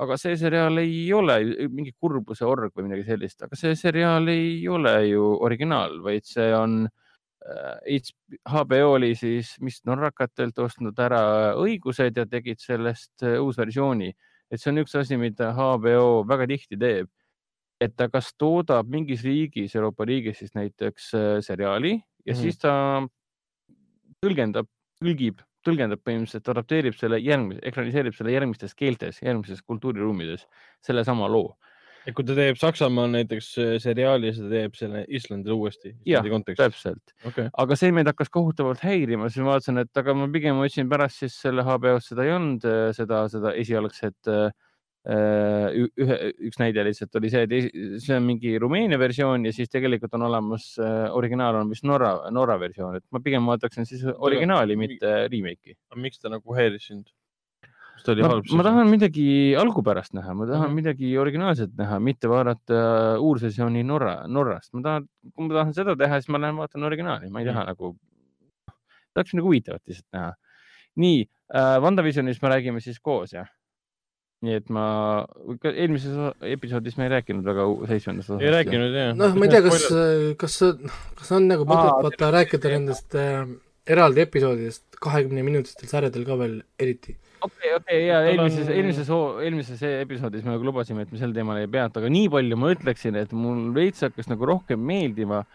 aga 0.04 0.20
see 0.20 0.36
seriaal 0.38 0.84
ei 0.84 1.08
ole 1.16 1.40
mingi 1.72 1.96
kurbuse 1.96 2.46
org 2.46 2.76
või 2.76 2.90
midagi 2.90 3.08
sellist, 3.08 3.40
aga 3.48 3.58
see 3.58 3.74
seriaal 3.80 4.28
ei 4.30 4.62
ole 4.70 4.96
ju 5.08 5.32
originaal, 5.48 6.02
vaid 6.04 6.28
see 6.28 6.52
on 6.54 6.84
äh, 6.86 6.96
HBO 7.48 8.94
oli 8.98 9.14
siis 9.15 9.53
vist 9.64 9.86
norrakatelt 9.88 10.57
ostnud 10.60 10.98
ära 10.99 11.22
õigused 11.56 12.18
ja 12.18 12.26
tegid 12.28 12.60
sellest 12.60 13.24
äh, 13.24 13.38
uusversiooni. 13.40 14.11
et 14.52 14.61
see 14.61 14.72
on 14.72 14.84
üks 14.84 14.95
asi, 14.95 15.18
mida 15.18 15.53
HBO 15.56 16.24
väga 16.28 16.48
tihti 16.48 16.80
teeb 16.80 17.10
et 17.82 17.94
ta 17.98 18.07
kas 18.10 18.32
toodab 18.40 18.90
mingis 18.90 19.24
riigis, 19.26 19.76
Euroopa 19.76 20.06
riigis 20.10 20.41
siis 20.41 20.56
näiteks 20.57 21.11
äh, 21.14 21.28
seriaali 21.45 21.98
ja 22.26 22.34
mm 22.34 22.41
siis 22.41 22.57
ta 22.60 22.74
tõlgendab, 24.24 24.68
tõlgib, 24.99 25.41
tõlgendab 25.65 26.02
põhimõtteliselt, 26.03 26.49
adapteerib 26.52 26.95
selle 26.98 27.19
järgmise, 27.22 27.61
ekraniseerib 27.69 28.15
selle 28.18 28.34
järgmistes 28.34 28.74
keeltes, 28.76 29.22
järgmistes 29.22 29.61
kultuuriruumides, 29.64 30.48
sellesama 30.86 31.30
loo. 31.32 31.53
Et 32.08 32.16
kui 32.16 32.28
ta 32.28 32.36
teeb 32.38 32.60
Saksamaal 32.60 33.10
näiteks 33.14 33.50
äh, 33.64 33.74
seriaali, 33.84 34.32
siis 34.34 34.46
ta 34.46 34.52
teeb 34.54 34.78
selle 34.80 35.04
Islandile 35.20 35.58
uuesti. 35.58 35.94
jah, 36.08 36.28
täpselt 36.48 37.16
okay., 37.28 37.50
aga 37.64 37.80
see 37.80 37.92
meid 37.96 38.10
hakkas 38.12 38.32
kohutavalt 38.34 38.84
häirima, 38.86 39.32
siis 39.32 39.44
ma 39.44 39.56
vaatasin, 39.56 39.84
et 39.84 40.04
aga 40.04 40.16
ma 40.18 40.30
pigem 40.34 40.64
otsin 40.64 40.90
pärast 40.92 41.26
siis 41.26 41.36
selle 41.44 41.66
HBO-s 41.68 42.14
seda 42.14 42.28
ei 42.28 42.34
olnud, 42.38 42.68
äh, 42.68 42.88
seda, 42.98 43.26
seda 43.34 43.54
esialgset 43.60 44.32
äh, 44.32 44.48
Äh, 45.08 45.86
ühe, 46.04 46.16
üks 46.50 46.58
näide 46.60 46.84
lihtsalt 46.84 47.14
oli 47.16 47.30
see, 47.32 47.46
et 47.46 48.02
see 48.04 48.16
on 48.18 48.26
mingi 48.28 48.58
Rumeenia 48.60 48.98
versioon 49.00 49.46
ja 49.48 49.54
siis 49.56 49.70
tegelikult 49.72 50.18
on 50.18 50.26
olemas 50.28 50.66
äh, 50.84 51.06
originaal 51.16 51.62
on 51.62 51.72
vist 51.72 51.86
Norra, 51.88 52.10
Norra 52.36 52.58
versioon, 52.60 52.98
et 53.00 53.06
ma 53.16 53.22
pigem 53.24 53.48
vaataksin 53.48 53.88
siis 53.88 54.04
originaali, 54.04 54.76
mitte 54.76 55.14
remake'i. 55.32 55.78
miks 56.04 56.20
ta 56.20 56.34
nagu 56.34 56.58
häiris 56.58 56.90
sind? 56.90 57.08
Ma, 58.16 58.40
ma 58.60 58.66
tahan 58.68 58.90
midagi 58.92 59.28
algupärast 59.60 60.14
näha, 60.16 60.34
ma 60.34 60.48
tahan 60.48 60.62
mm 60.62 60.72
-hmm. 60.72 60.80
midagi 60.80 61.18
originaalset 61.18 61.74
näha, 61.78 62.00
mitte 62.00 62.30
vaadata 62.32 63.18
uurversiooni 63.20 63.84
Norra, 63.84 64.16
Norrast. 64.28 64.74
ma 64.74 64.82
tahan, 64.82 65.08
kui 65.34 65.48
ma 65.48 65.60
tahan 65.60 65.74
seda 65.74 65.96
teha, 65.96 66.22
siis 66.22 66.30
ma 66.30 66.42
lähen 66.42 66.58
vaatan 66.58 66.84
originaali, 66.84 67.30
ma 67.30 67.40
ei 67.42 67.46
taha 67.46 67.64
mm 67.64 67.64
-hmm. 67.64 67.68
nagu, 67.68 67.98
tahaks 69.14 69.34
midagi 69.34 69.48
huvitavat 69.48 69.82
lihtsalt 69.88 70.10
näha. 70.14 70.34
nii 70.96 71.28
äh,, 71.56 71.78
WandaVisionis 71.84 72.42
me 72.42 72.50
räägime 72.50 72.80
siis 72.80 73.00
koos, 73.00 73.34
jah? 73.34 73.48
nii 74.46 74.54
et 74.54 74.68
ma, 74.70 74.86
eelmises 75.66 76.18
episoodis 76.46 76.98
me 76.98 77.08
ei 77.08 77.10
rääkinud 77.10 77.46
väga 77.46 77.64
seitsmendast 77.90 78.30
osast. 78.30 78.44
ei 78.44 78.52
rääkinud 78.54 78.98
jah. 78.98 79.16
noh, 79.18 79.34
ma 79.36 79.46
ei 79.46 79.54
tea, 79.54 79.62
kas, 79.66 79.88
kas, 80.38 80.58
kas 81.18 81.32
on 81.32 81.48
nagu 81.50 81.66
mõtet 81.66 82.04
vaata 82.06 82.30
rääkida 82.36 82.74
nendest 82.76 83.18
äh, 83.18 83.48
eraldi 83.88 84.22
episoodidest 84.26 85.00
kahekümne 85.02 85.44
minutistel 85.46 85.90
sarjadel 85.90 86.26
ka 86.28 86.38
veel 86.40 86.60
eriti. 86.80 87.16
Okei, 87.46 87.72
okei 87.78 88.02
ja 88.08 88.22
eelmises, 88.32 88.70
eelmises, 88.74 89.10
eelmises 89.46 89.84
episoodis 89.90 90.46
me 90.46 90.56
nagu 90.56 90.68
lubasime, 90.68 91.06
et 91.06 91.14
me 91.14 91.22
sel 91.22 91.34
teemal 91.36 91.62
ei 91.62 91.70
peatu, 91.72 92.02
aga 92.02 92.12
nii 92.12 92.30
palju 92.34 92.60
ma 92.60 92.74
ütleksin, 92.74 93.18
et 93.22 93.34
mul 93.36 93.70
veits 93.76 94.06
hakkas 94.08 94.30
nagu 94.32 94.50
rohkem 94.54 94.82
meeldima. 94.92 95.46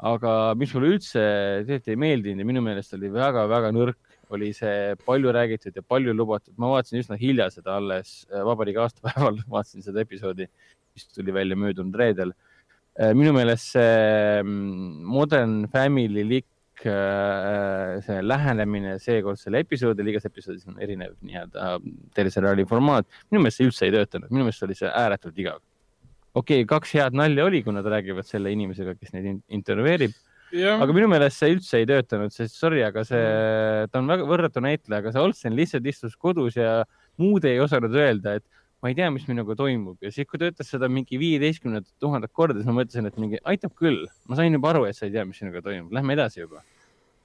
aga 0.00 0.54
mis 0.56 0.70
mulle 0.72 0.94
üldse 0.94 1.20
tegelikult 1.68 1.88
ei 1.92 1.98
meeldinud 2.00 2.40
ja 2.40 2.46
minu 2.48 2.62
meelest 2.64 2.94
oli 2.96 3.10
väga-väga 3.12 3.68
nõrk 3.76 3.98
oli 4.32 4.52
see 4.54 4.94
palju 5.04 5.32
räägitud 5.34 5.76
ja 5.76 5.82
palju 5.82 6.14
lubatud. 6.14 6.54
ma 6.56 6.70
vaatasin 6.74 7.02
üsna 7.02 7.18
hilja 7.20 7.50
seda 7.50 7.76
alles 7.76 8.26
äh, 8.30 8.44
vabariigi 8.46 8.80
aastapäeval, 8.84 9.40
vaatasin 9.54 9.84
seda 9.84 10.00
episoodi, 10.04 10.46
mis 10.94 11.08
tuli 11.14 11.34
välja 11.34 11.56
möödunud 11.56 11.96
reedel. 11.98 12.32
Äh, 13.00 13.12
minu 13.14 13.34
meelest 13.34 13.74
see 13.74 14.42
mm, 14.42 15.02
Modern 15.16 15.66
Family 15.72 16.24
lik 16.24 16.46
äh, 16.88 17.98
see 18.06 18.20
lähenemine 18.24 18.96
seekordsele 19.02 19.62
episoodile, 19.64 20.14
igas 20.14 20.28
episoodis 20.28 20.68
on 20.70 20.80
erinev 20.82 21.16
nii-öelda 21.26 21.74
teleseriaali 22.16 22.66
formaat. 22.70 23.08
minu 23.30 23.44
meelest 23.44 23.60
see 23.60 23.68
üldse 23.68 23.88
ei 23.88 23.94
töötanud, 23.96 24.32
minu 24.32 24.46
meelest 24.46 24.66
oli 24.66 24.78
see 24.78 24.90
ääretult 24.90 25.38
igav. 25.38 25.60
okei 26.34 26.62
okay,, 26.62 26.70
kaks 26.76 26.96
head 26.98 27.16
nalja 27.18 27.46
oli, 27.46 27.62
kui 27.66 27.76
nad 27.76 27.86
räägivad 27.86 28.28
selle 28.28 28.52
inimesega, 28.56 28.96
kes 28.98 29.14
neid 29.16 29.32
intervjueerib 29.48 30.16
aga 30.50 30.94
minu 30.94 31.08
meelest 31.10 31.38
see 31.38 31.54
üldse 31.54 31.80
ei 31.80 31.86
töötanud, 31.86 32.32
sest 32.34 32.56
sorry, 32.58 32.82
aga 32.82 33.04
see, 33.06 33.20
mm. 33.20 33.90
ta 33.92 34.00
on 34.00 34.10
väga 34.10 34.26
võrratu 34.26 34.62
näitleja, 34.64 35.02
aga 35.02 35.12
see 35.14 35.22
Olsen 35.22 35.54
lihtsalt 35.58 35.86
istus 35.86 36.16
kodus 36.18 36.58
ja 36.58 36.82
muud 37.20 37.44
ei 37.46 37.60
osanud 37.62 37.94
öelda, 37.94 38.38
et 38.40 38.46
ma 38.80 38.90
ei 38.90 38.96
tea, 38.96 39.10
mis 39.12 39.26
minuga 39.28 39.56
toimub 39.58 40.00
ja 40.04 40.12
siis, 40.14 40.28
kui 40.28 40.40
ta 40.40 40.50
ütles 40.50 40.70
seda 40.72 40.88
mingi 40.88 41.20
viieteistkümnendat 41.20 41.88
tuhandet 42.02 42.32
korda, 42.32 42.58
siis 42.58 42.68
ma 42.70 42.80
mõtlesin, 42.80 43.08
et 43.10 43.20
mingi 43.20 43.40
aitab 43.52 43.76
küll, 43.78 44.06
ma 44.30 44.38
sain 44.38 44.56
juba 44.56 44.72
aru, 44.72 44.86
et 44.88 44.96
sa 44.96 45.06
ei 45.08 45.14
tea, 45.14 45.26
mis 45.28 45.40
sinuga 45.42 45.62
toimub, 45.64 45.92
lähme 45.96 46.16
edasi 46.16 46.44
juba. 46.44 46.64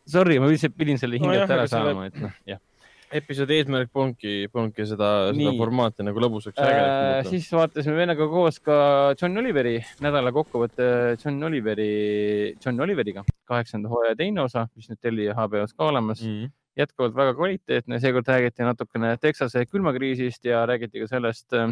Sorry, 0.06 0.38
ma 0.41 0.52
lihtsalt 0.52 0.76
pidin 0.77 0.99
selle 1.02 1.18
hingelt 1.18 1.48
no, 1.48 1.56
ära 1.56 1.68
saama, 1.72 2.10
et 2.11 2.19
noh, 2.22 2.34
jah 2.49 2.61
episoodi 3.15 3.60
eesmärk 3.60 3.91
polnudki, 3.94 4.48
polnudki 4.53 4.86
seda, 4.90 5.10
seda 5.36 5.53
formaati 5.60 6.06
nagu 6.06 6.22
lõbusaks 6.23 6.60
äh,. 6.61 7.22
siis 7.30 7.48
vaatasime 7.53 7.98
vennaga 7.99 8.27
koos 8.32 8.57
ka 8.64 8.77
John 9.19 9.38
Oliveri 9.41 9.77
nädala 10.03 10.34
kokkuvõtte 10.36 10.88
John 11.22 11.44
Oliveri, 11.48 12.56
John 12.64 12.82
Oliveriga, 12.82 13.26
kaheksanda 13.48 13.91
hooaja 13.91 14.18
teine 14.19 14.44
osa, 14.45 14.65
mis 14.76 14.90
nüüd 14.90 15.02
Telia 15.03 15.38
HBO-s 15.38 15.76
ka 15.77 15.91
olemas 15.91 16.23
mm. 16.23 16.32
-hmm. 16.32 16.53
Jätkuvalt 16.77 17.15
väga 17.15 17.34
kvaliteetne, 17.38 17.99
seekord 18.03 18.27
räägiti 18.27 18.65
natukene 18.68 19.15
Texase 19.22 19.65
külmakriisist 19.65 20.45
ja 20.45 20.65
räägiti 20.68 21.03
ka 21.03 21.07
sellest 21.11 21.53
äh, 21.56 21.72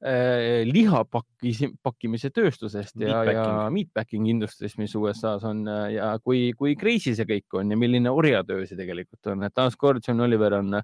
Äh, 0.00 0.62
liha 0.64 1.02
pakkis, 1.12 1.58
pakkimise 1.84 2.30
tööstusest 2.32 2.94
ja, 3.04 3.18
ja 3.28 3.42
meatpacking. 3.68 4.30
industry'st, 4.32 4.78
mis 4.80 4.94
USA-s 4.96 5.44
on 5.44 5.66
äh, 5.68 5.90
ja 5.98 6.14
kui, 6.24 6.54
kui 6.56 6.72
crazy 6.80 7.12
see 7.12 7.26
kõik 7.28 7.58
on 7.60 7.68
ja 7.68 7.76
milline 7.76 8.08
orjatöö 8.08 8.64
see 8.64 8.78
tegelikult 8.78 9.28
on, 9.28 9.44
et 9.44 9.52
taaskord 9.52 10.00
John 10.06 10.24
Oliver 10.24 10.56
on 10.56 10.78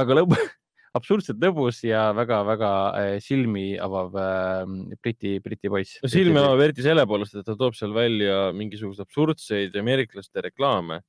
väga 0.00 0.16
lõbu, 0.16 0.32
absurdselt 0.96 1.44
lõbus 1.44 1.82
ja 1.84 2.06
väga-väga 2.16 2.72
äh, 3.02 3.10
silmi 3.20 3.66
avav 3.76 4.16
äh, 4.16 4.64
Briti, 4.96 5.34
Briti 5.44 5.68
poiss. 5.68 6.00
no 6.00 6.08
silmi 6.08 6.40
avav 6.40 6.64
eriti 6.70 6.88
selle 6.88 7.04
poolest, 7.04 7.36
et 7.36 7.44
ta 7.44 7.52
toob 7.52 7.76
seal 7.76 7.92
välja 7.92 8.46
mingisuguseid 8.56 9.04
absurdseid 9.04 9.76
ameeriklaste 9.76 10.48
reklaame 10.48 11.02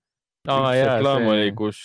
aa 0.51 0.71
jaa, 0.75 0.95
reklaam 0.97 1.23
see... 1.23 1.31
oli, 1.33 1.51
kus, 1.57 1.79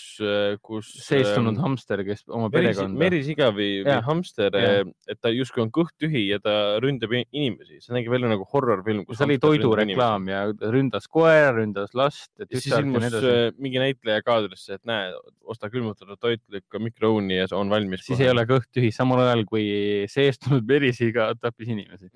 kus. 0.65 0.91
seestunud 1.05 1.53
ähm, 1.53 1.61
hamster, 1.63 2.03
kes 2.07 2.23
oma 2.29 2.49
perekonda. 2.53 2.99
merisigavi 2.99 3.69
või 3.85 3.97
hamster, 4.07 4.57
et 4.57 5.19
ta 5.21 5.31
justkui 5.33 5.65
on 5.65 5.71
kõht 5.75 5.95
tühi 6.01 6.25
ja 6.29 6.39
ta 6.43 6.55
ründab 6.83 7.15
inimesi, 7.15 7.81
see 7.83 7.95
nägi 7.95 8.11
välja 8.13 8.31
nagu 8.31 8.47
horror-film. 8.53 9.05
see 9.11 9.27
oli 9.27 9.39
toidureklaam 9.43 10.29
ja 10.31 10.45
ründas 10.73 11.09
koera, 11.11 11.51
ründas 11.57 11.95
last. 11.97 12.31
siis 12.53 12.69
ilmus 12.71 13.09
äh, 13.09 13.41
mingi 13.57 13.81
näitleja 13.83 14.23
kaadrisse, 14.25 14.79
et 14.79 14.87
näe, 14.89 15.11
osta 15.43 15.71
külmutatud 15.73 16.19
toit, 16.21 16.43
lükka 16.53 16.81
mikrouuni 16.83 17.41
ja 17.41 17.49
see 17.51 17.59
on 17.59 17.73
valmis. 17.73 18.05
siis 18.05 18.17
kohe. 18.17 18.29
ei 18.29 18.33
ole 18.35 18.47
kõht 18.49 18.71
tühi, 18.73 18.93
samal 18.95 19.25
ajal 19.25 19.45
kui 19.49 19.67
seestunud 20.11 20.65
merisiga 20.67 21.33
tappis 21.39 21.75
inimesi 21.75 22.11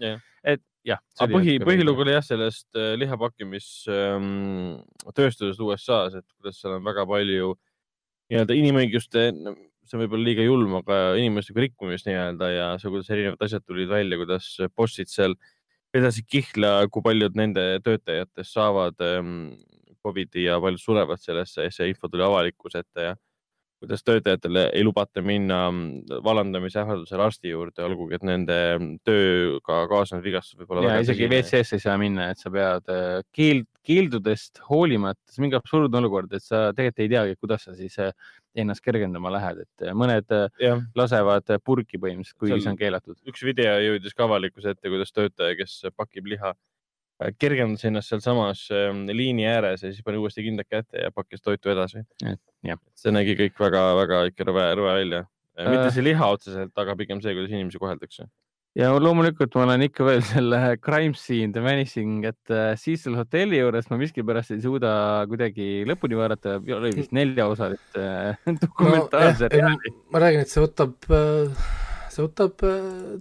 et 0.47 0.63
jah. 0.87 0.99
aga 1.19 1.33
põhi, 1.35 1.53
põhilugu 1.63 2.01
oli 2.05 2.13
jah 2.15 2.25
sellest 2.25 2.69
äh, 2.77 2.95
lihapakkimistööstusest 3.01 5.59
ähm, 5.59 5.67
USA-s, 5.67 6.13
et 6.19 6.27
kuidas 6.37 6.55
seal 6.61 6.73
on 6.77 6.83
väga 6.87 7.03
palju 7.09 7.47
nii-öelda 8.31 8.53
inimõiguste, 8.59 9.19
see 9.87 9.95
on 9.95 10.01
võib-olla 10.03 10.29
liiga 10.29 10.43
julm, 10.43 10.71
aga 10.81 10.95
inimõiguste 11.19 11.61
rikkumist 11.63 12.05
nii-öelda 12.09 12.45
ja 12.53 12.65
see, 12.81 12.89
kuidas 12.91 13.11
erinevad 13.13 13.41
asjad 13.47 13.63
tulid 13.65 13.89
välja, 13.91 14.15
kuidas 14.19 14.45
bossid 14.75 15.09
seal 15.11 15.33
vedasid 15.95 16.25
kihla, 16.29 16.71
kui 16.91 17.01
paljud 17.05 17.33
nende 17.39 17.63
töötajatest 17.85 18.57
saavad 18.57 18.97
ähm, 19.05 19.31
Covidi 20.03 20.41
ja 20.45 20.55
paljud 20.63 20.81
surevad 20.81 21.19
sellesse 21.23 21.59
ja 21.67 21.71
see 21.73 21.89
info 21.91 22.05
tuli 22.11 22.23
avalikkuse 22.25 22.77
ette 22.83 23.01
ja 23.09 23.13
kuidas 23.81 24.03
töötajatele 24.05 24.63
ei 24.73 24.83
lubata 24.85 25.21
minna 25.21 25.59
vallandamise 26.25 26.79
ähvardusel 26.81 27.21
arsti 27.21 27.51
juurde, 27.51 27.83
olgugi 27.85 28.17
et 28.17 28.25
nende 28.25 28.57
tööga 29.05 29.83
kaasnev 29.91 30.23
vigastus 30.25 30.57
võib 30.59 30.73
olla. 30.73 30.95
ja 30.95 31.05
isegi 31.05 31.27
WC-sse 31.29 31.77
ei 31.77 31.83
saa 31.83 31.97
minna, 32.01 32.31
et 32.33 32.41
sa 32.41 32.51
pead 32.53 32.89
äh, 32.93 33.19
keeld, 33.37 33.69
keeldudest 33.87 34.63
hoolimata, 34.69 35.21
see 35.29 35.41
on 35.41 35.47
mingi 35.47 35.59
absurdne 35.59 36.01
olukord, 36.01 36.33
et 36.33 36.43
sa 36.43 36.67
tegelikult 36.75 37.05
ei 37.05 37.11
teagi, 37.13 37.39
kuidas 37.41 37.67
sa 37.67 37.75
siis 37.77 37.99
äh, 38.01 38.13
ennast 38.57 38.81
kergendama 38.85 39.31
lähed, 39.37 39.61
et 39.67 39.85
äh, 39.85 39.97
mõned 39.97 40.37
ja. 40.63 40.79
lasevad 40.97 41.57
purki 41.63 42.01
põhimõtteliselt, 42.01 42.39
kuigi 42.41 42.63
see 42.63 42.73
on 42.73 42.81
keelatud. 42.81 43.19
üks 43.29 43.45
video 43.45 43.77
jõudis 43.83 44.17
ka 44.17 44.25
avalikkuse 44.25 44.73
ette, 44.73 44.89
kuidas 44.89 45.13
töötaja, 45.13 45.59
kes 45.59 45.83
pakib 45.95 46.33
liha 46.33 46.55
Äh, 46.55 46.76
kergendas 47.41 47.85
ennast 47.87 48.11
sealsamas 48.11 48.67
ähm, 48.73 49.05
liini 49.09 49.47
ääres 49.49 49.83
ja 49.83 49.91
siis 49.91 50.05
pani 50.05 50.19
uuesti 50.21 50.43
kindad 50.45 50.69
kätte 50.69 51.05
ja 51.07 51.13
pakkis 51.13 51.41
toitu 51.41 51.71
edasi. 51.73 52.03
see 52.97 53.13
nägi 53.13 53.37
kõik 53.39 53.57
väga-väga 53.61 54.25
ikka 54.31 54.45
rõve, 54.49 54.65
rõve 54.77 54.97
välja. 54.99 55.23
Äh, 55.57 55.71
mitte 55.73 55.93
see 55.95 56.05
liha 56.05 56.33
otseselt, 56.35 56.75
aga 56.77 56.97
pigem 56.99 57.21
see, 57.23 57.33
kuidas 57.33 57.53
inimesi 57.53 57.81
koheldakse. 57.81 58.27
ja 58.77 58.91
loomulikult 59.01 59.55
ma 59.57 59.63
olen 59.65 59.87
ikka 59.87 60.05
veel 60.05 60.21
selle 60.29 60.59
crime 60.77 61.17
scene, 61.17 61.49
the 61.53 61.63
vanishing, 61.65 62.21
et 62.29 62.53
äh, 62.53 62.75
Cecil 62.77 63.17
hotelli 63.17 63.63
juures 63.63 63.89
ma 63.89 63.97
miskipärast 63.97 64.53
ei 64.53 64.61
suuda 64.61 64.91
kuidagi 65.31 65.87
lõpuni 65.89 66.21
vaadata, 66.21 66.59
oli 66.77 66.93
vist 66.99 67.17
neljaosalist 67.17 67.97
dokumentaalseriaali 68.67 69.95
no,. 69.95 70.05
ma 70.13 70.21
räägin, 70.21 70.45
et 70.45 70.53
see 70.53 70.61
võtab, 70.61 70.93
see 72.13 72.29
võtab 72.29 72.61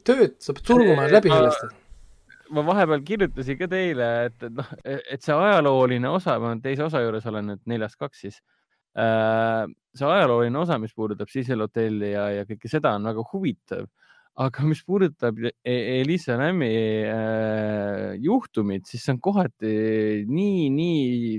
tööd, 0.05 0.36
sa 0.36 0.52
pead 0.52 0.74
suruma 0.74 1.09
läbi 1.09 1.32
sellest 1.32 1.85
ma 2.55 2.62
vahepeal 2.66 3.02
kirjutasin 3.06 3.59
ka 3.59 3.68
teile, 3.70 4.09
et 4.28 4.47
noh, 4.55 4.68
et 4.85 5.23
see 5.24 5.35
ajalooline 5.35 6.10
osa, 6.10 6.36
ma 6.43 6.55
teise 6.62 6.86
osa 6.86 7.02
juures 7.05 7.27
olen 7.31 7.52
nüüd 7.52 7.62
neljast 7.73 7.98
kaks 8.01 8.24
siis 8.24 8.40
äh,. 8.98 9.66
see 9.97 10.09
ajalooline 10.09 10.60
osa, 10.60 10.78
mis 10.82 10.94
puudutab 10.97 11.31
Cecil 11.32 11.64
Hotelli 11.64 12.12
ja, 12.12 12.28
ja 12.40 12.47
kõike 12.48 12.70
seda 12.70 12.94
on 12.97 13.09
väga 13.10 13.24
huvitav. 13.32 13.86
aga 14.36 14.66
mis 14.68 14.82
puudutab 14.85 15.39
e-, 15.48 16.01
Elisa 16.01 16.36
Lämmi 16.36 16.73
äh, 17.09 18.16
juhtumit, 18.20 18.86
siis 18.86 19.06
see 19.06 19.14
on 19.16 19.20
kohati 19.24 19.77
nii, 20.28 20.66
nii 20.74 21.39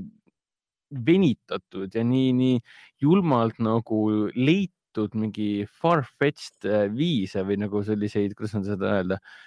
venitatud 1.06 1.94
ja 1.94 2.04
nii, 2.08 2.32
nii 2.34 2.62
julmalt 3.04 3.60
nagu 3.62 4.00
leitud 4.34 5.14
mingi 5.14 5.68
far-fetched 5.82 6.66
äh, 6.66 6.88
viise 6.90 7.46
või 7.46 7.62
nagu 7.62 7.84
selliseid, 7.86 8.34
kuidas 8.34 8.58
on 8.58 8.66
seda 8.66 8.96
öelda 8.98 9.22
äh,, 9.22 9.46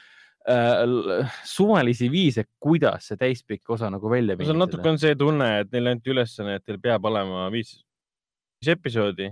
suvalisi 1.45 2.09
viise, 2.11 2.47
kuidas 2.63 3.11
see 3.11 3.21
täispikk 3.21 3.71
osa 3.71 3.91
nagu 3.93 4.11
välja 4.11 4.39
viia. 4.39 4.55
natuke 4.57 4.89
on 4.89 4.99
see 4.99 5.15
tunne, 5.19 5.51
et 5.61 5.73
neile 5.73 5.97
anti 5.97 6.15
ülesanne, 6.15 6.57
et 6.57 6.65
teil 6.65 6.81
peab 6.81 7.05
olema 7.05 7.49
viis, 7.53 7.77
viis 8.61 8.73
episoodi. 8.77 9.31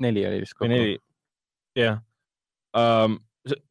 neli 0.00 0.26
oli 0.28 0.40
vist 0.40 0.56
kokku. 0.56 0.70
neli, 0.72 0.98
jah 1.76 2.00
um, 2.76 3.18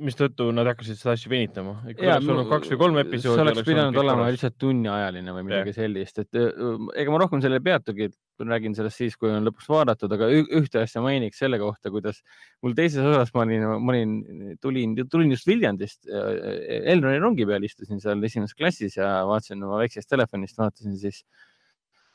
mistõttu 0.04 0.48
nad 0.56 0.68
hakkasid 0.70 0.98
seda 1.00 1.16
asja 1.16 1.30
venitama. 1.32 1.74
oleks 1.86 2.28
olnud 2.32 2.48
kaks 2.52 2.72
või 2.72 2.80
kolm 2.80 3.00
episoodi. 3.02 3.36
see 3.36 3.44
oleks 3.44 3.68
pidanud 3.68 3.98
olema 4.00 4.28
lihtsalt 4.32 4.58
tunniajaline 4.62 5.34
või 5.36 5.48
midagi 5.48 5.72
yeah. 5.74 5.78
sellist, 5.80 6.22
et 6.24 6.38
ega 6.40 7.14
ma 7.14 7.20
rohkem 7.22 7.42
sellele 7.44 7.64
peatugi, 7.66 8.10
räägin 8.40 8.76
sellest 8.78 9.02
siis, 9.02 9.18
kui 9.20 9.32
on 9.32 9.48
lõpuks 9.48 9.68
vaadatud, 9.72 10.12
aga 10.16 10.30
ühte 10.60 10.82
asja 10.82 11.04
mainiks 11.04 11.42
selle 11.44 11.60
kohta, 11.62 11.92
kuidas 11.94 12.22
mul 12.64 12.76
teises 12.78 13.04
osas 13.04 13.34
ma 13.36 13.44
olin, 13.44 13.66
ma 13.74 13.96
olin, 13.96 14.14
tulin, 14.64 14.96
tulin 15.12 15.34
just 15.36 15.50
Viljandist, 15.50 16.06
Elroni 16.08 17.20
rongi 17.24 17.48
peal 17.50 17.68
istusin 17.68 18.04
seal 18.04 18.24
esimeses 18.28 18.56
klassis 18.56 18.96
ja 19.00 19.18
vaatasin 19.28 19.64
oma 19.64 19.82
väiksest 19.84 20.12
telefonist, 20.12 20.60
vaatasin 20.62 20.96
siis 21.02 21.24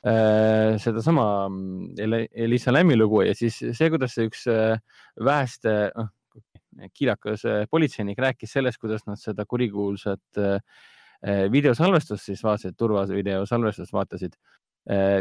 äh, 0.08 0.78
sedasama 0.80 1.26
Elisa 2.00 2.72
Lämmi 2.72 2.96
lugu 2.96 3.26
ja 3.26 3.36
siis 3.36 3.60
see, 3.60 3.92
kuidas 3.92 4.16
see 4.16 4.30
üks 4.30 4.46
äh, 4.48 4.80
väheste, 5.20 5.76
noh 5.96 6.14
kiilakas 6.88 7.44
äh, 7.44 7.66
politseinik 7.70 8.18
rääkis 8.18 8.54
sellest, 8.56 8.80
kuidas 8.80 9.04
nad 9.06 9.20
seda 9.20 9.44
kurikuulsat 9.48 10.40
äh, 10.40 10.56
äh, 11.26 11.44
videosalvestust 11.52 12.30
siis 12.30 12.42
vaatasid, 12.44 12.76
turvavideo 12.78 13.44
salvestust 13.46 13.92
vaatasid, 13.92 14.38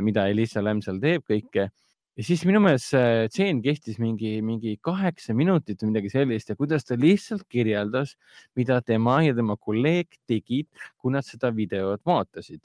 mida 0.01 0.23
Elisa 0.31 0.61
Lämm 0.63 0.79
seal 0.81 1.01
teeb 1.03 1.25
kõike. 1.27 1.65
Ja 2.17 2.23
siis 2.25 2.41
minu 2.47 2.61
meelest 2.63 2.93
see 2.93 3.27
tseen 3.31 3.59
kestis 3.63 3.99
mingi, 3.99 4.37
mingi 4.43 4.77
kaheksa 4.83 5.35
minutit 5.35 5.83
või 5.83 5.91
midagi 5.91 6.09
sellist 6.13 6.49
ja 6.49 6.55
kuidas 6.55 6.87
ta 6.87 6.95
lihtsalt 6.99 7.43
kirjeldas, 7.51 8.15
mida 8.59 8.79
tema 8.81 9.19
ja 9.23 9.35
tema 9.35 9.57
kolleeg 9.59 10.15
tegid, 10.27 10.67
kui 10.97 11.13
nad 11.13 11.27
seda 11.27 11.51
videot 11.55 12.01
vaatasid. 12.07 12.63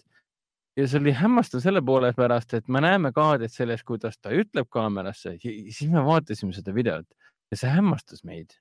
ja 0.79 0.89
see 0.89 1.03
oli 1.03 1.13
hämmastav 1.15 1.63
selle 1.63 1.83
poole 1.87 2.13
pärast, 2.15 2.55
et 2.55 2.69
me 2.69 2.81
näeme 2.83 3.13
kaadrit 3.15 3.53
sellest, 3.53 3.85
kuidas 3.87 4.19
ta 4.19 4.31
ütleb 4.35 4.71
kaamerasse, 4.71 5.37
siis 5.43 5.91
me 5.91 6.03
vaatasime 6.07 6.55
seda 6.55 6.75
videot. 6.75 7.07
Ja 7.51 7.59
see 7.59 7.71
hämmastas 7.75 8.25
meid 8.25 8.55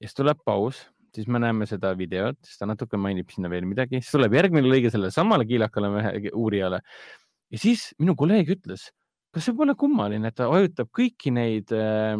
ja 0.00 0.08
siis 0.08 0.16
tuleb 0.18 0.40
paus, 0.44 0.82
siis 1.16 1.28
me 1.32 1.40
näeme 1.42 1.66
seda 1.68 1.92
videot, 1.96 2.38
siis 2.44 2.60
ta 2.60 2.68
natuke 2.68 2.98
mainib 3.00 3.30
sinna 3.32 3.50
veel 3.52 3.66
midagi, 3.68 4.02
siis 4.02 4.12
tuleb 4.14 4.36
järgmine 4.36 4.68
lõige 4.68 4.92
sellele 4.92 5.14
samale 5.14 5.46
kiilakale 5.48 5.90
uurijale. 6.32 6.82
ja 7.52 7.62
siis 7.62 7.88
minu 8.00 8.16
kolleeg 8.18 8.50
ütles, 8.58 8.90
kas 9.34 9.46
see 9.46 9.56
pole 9.56 9.76
kummaline, 9.78 10.28
et 10.28 10.36
ta 10.36 10.50
vajutab 10.50 10.90
kõiki 10.96 11.32
neid 11.34 11.72
äh, 11.76 12.18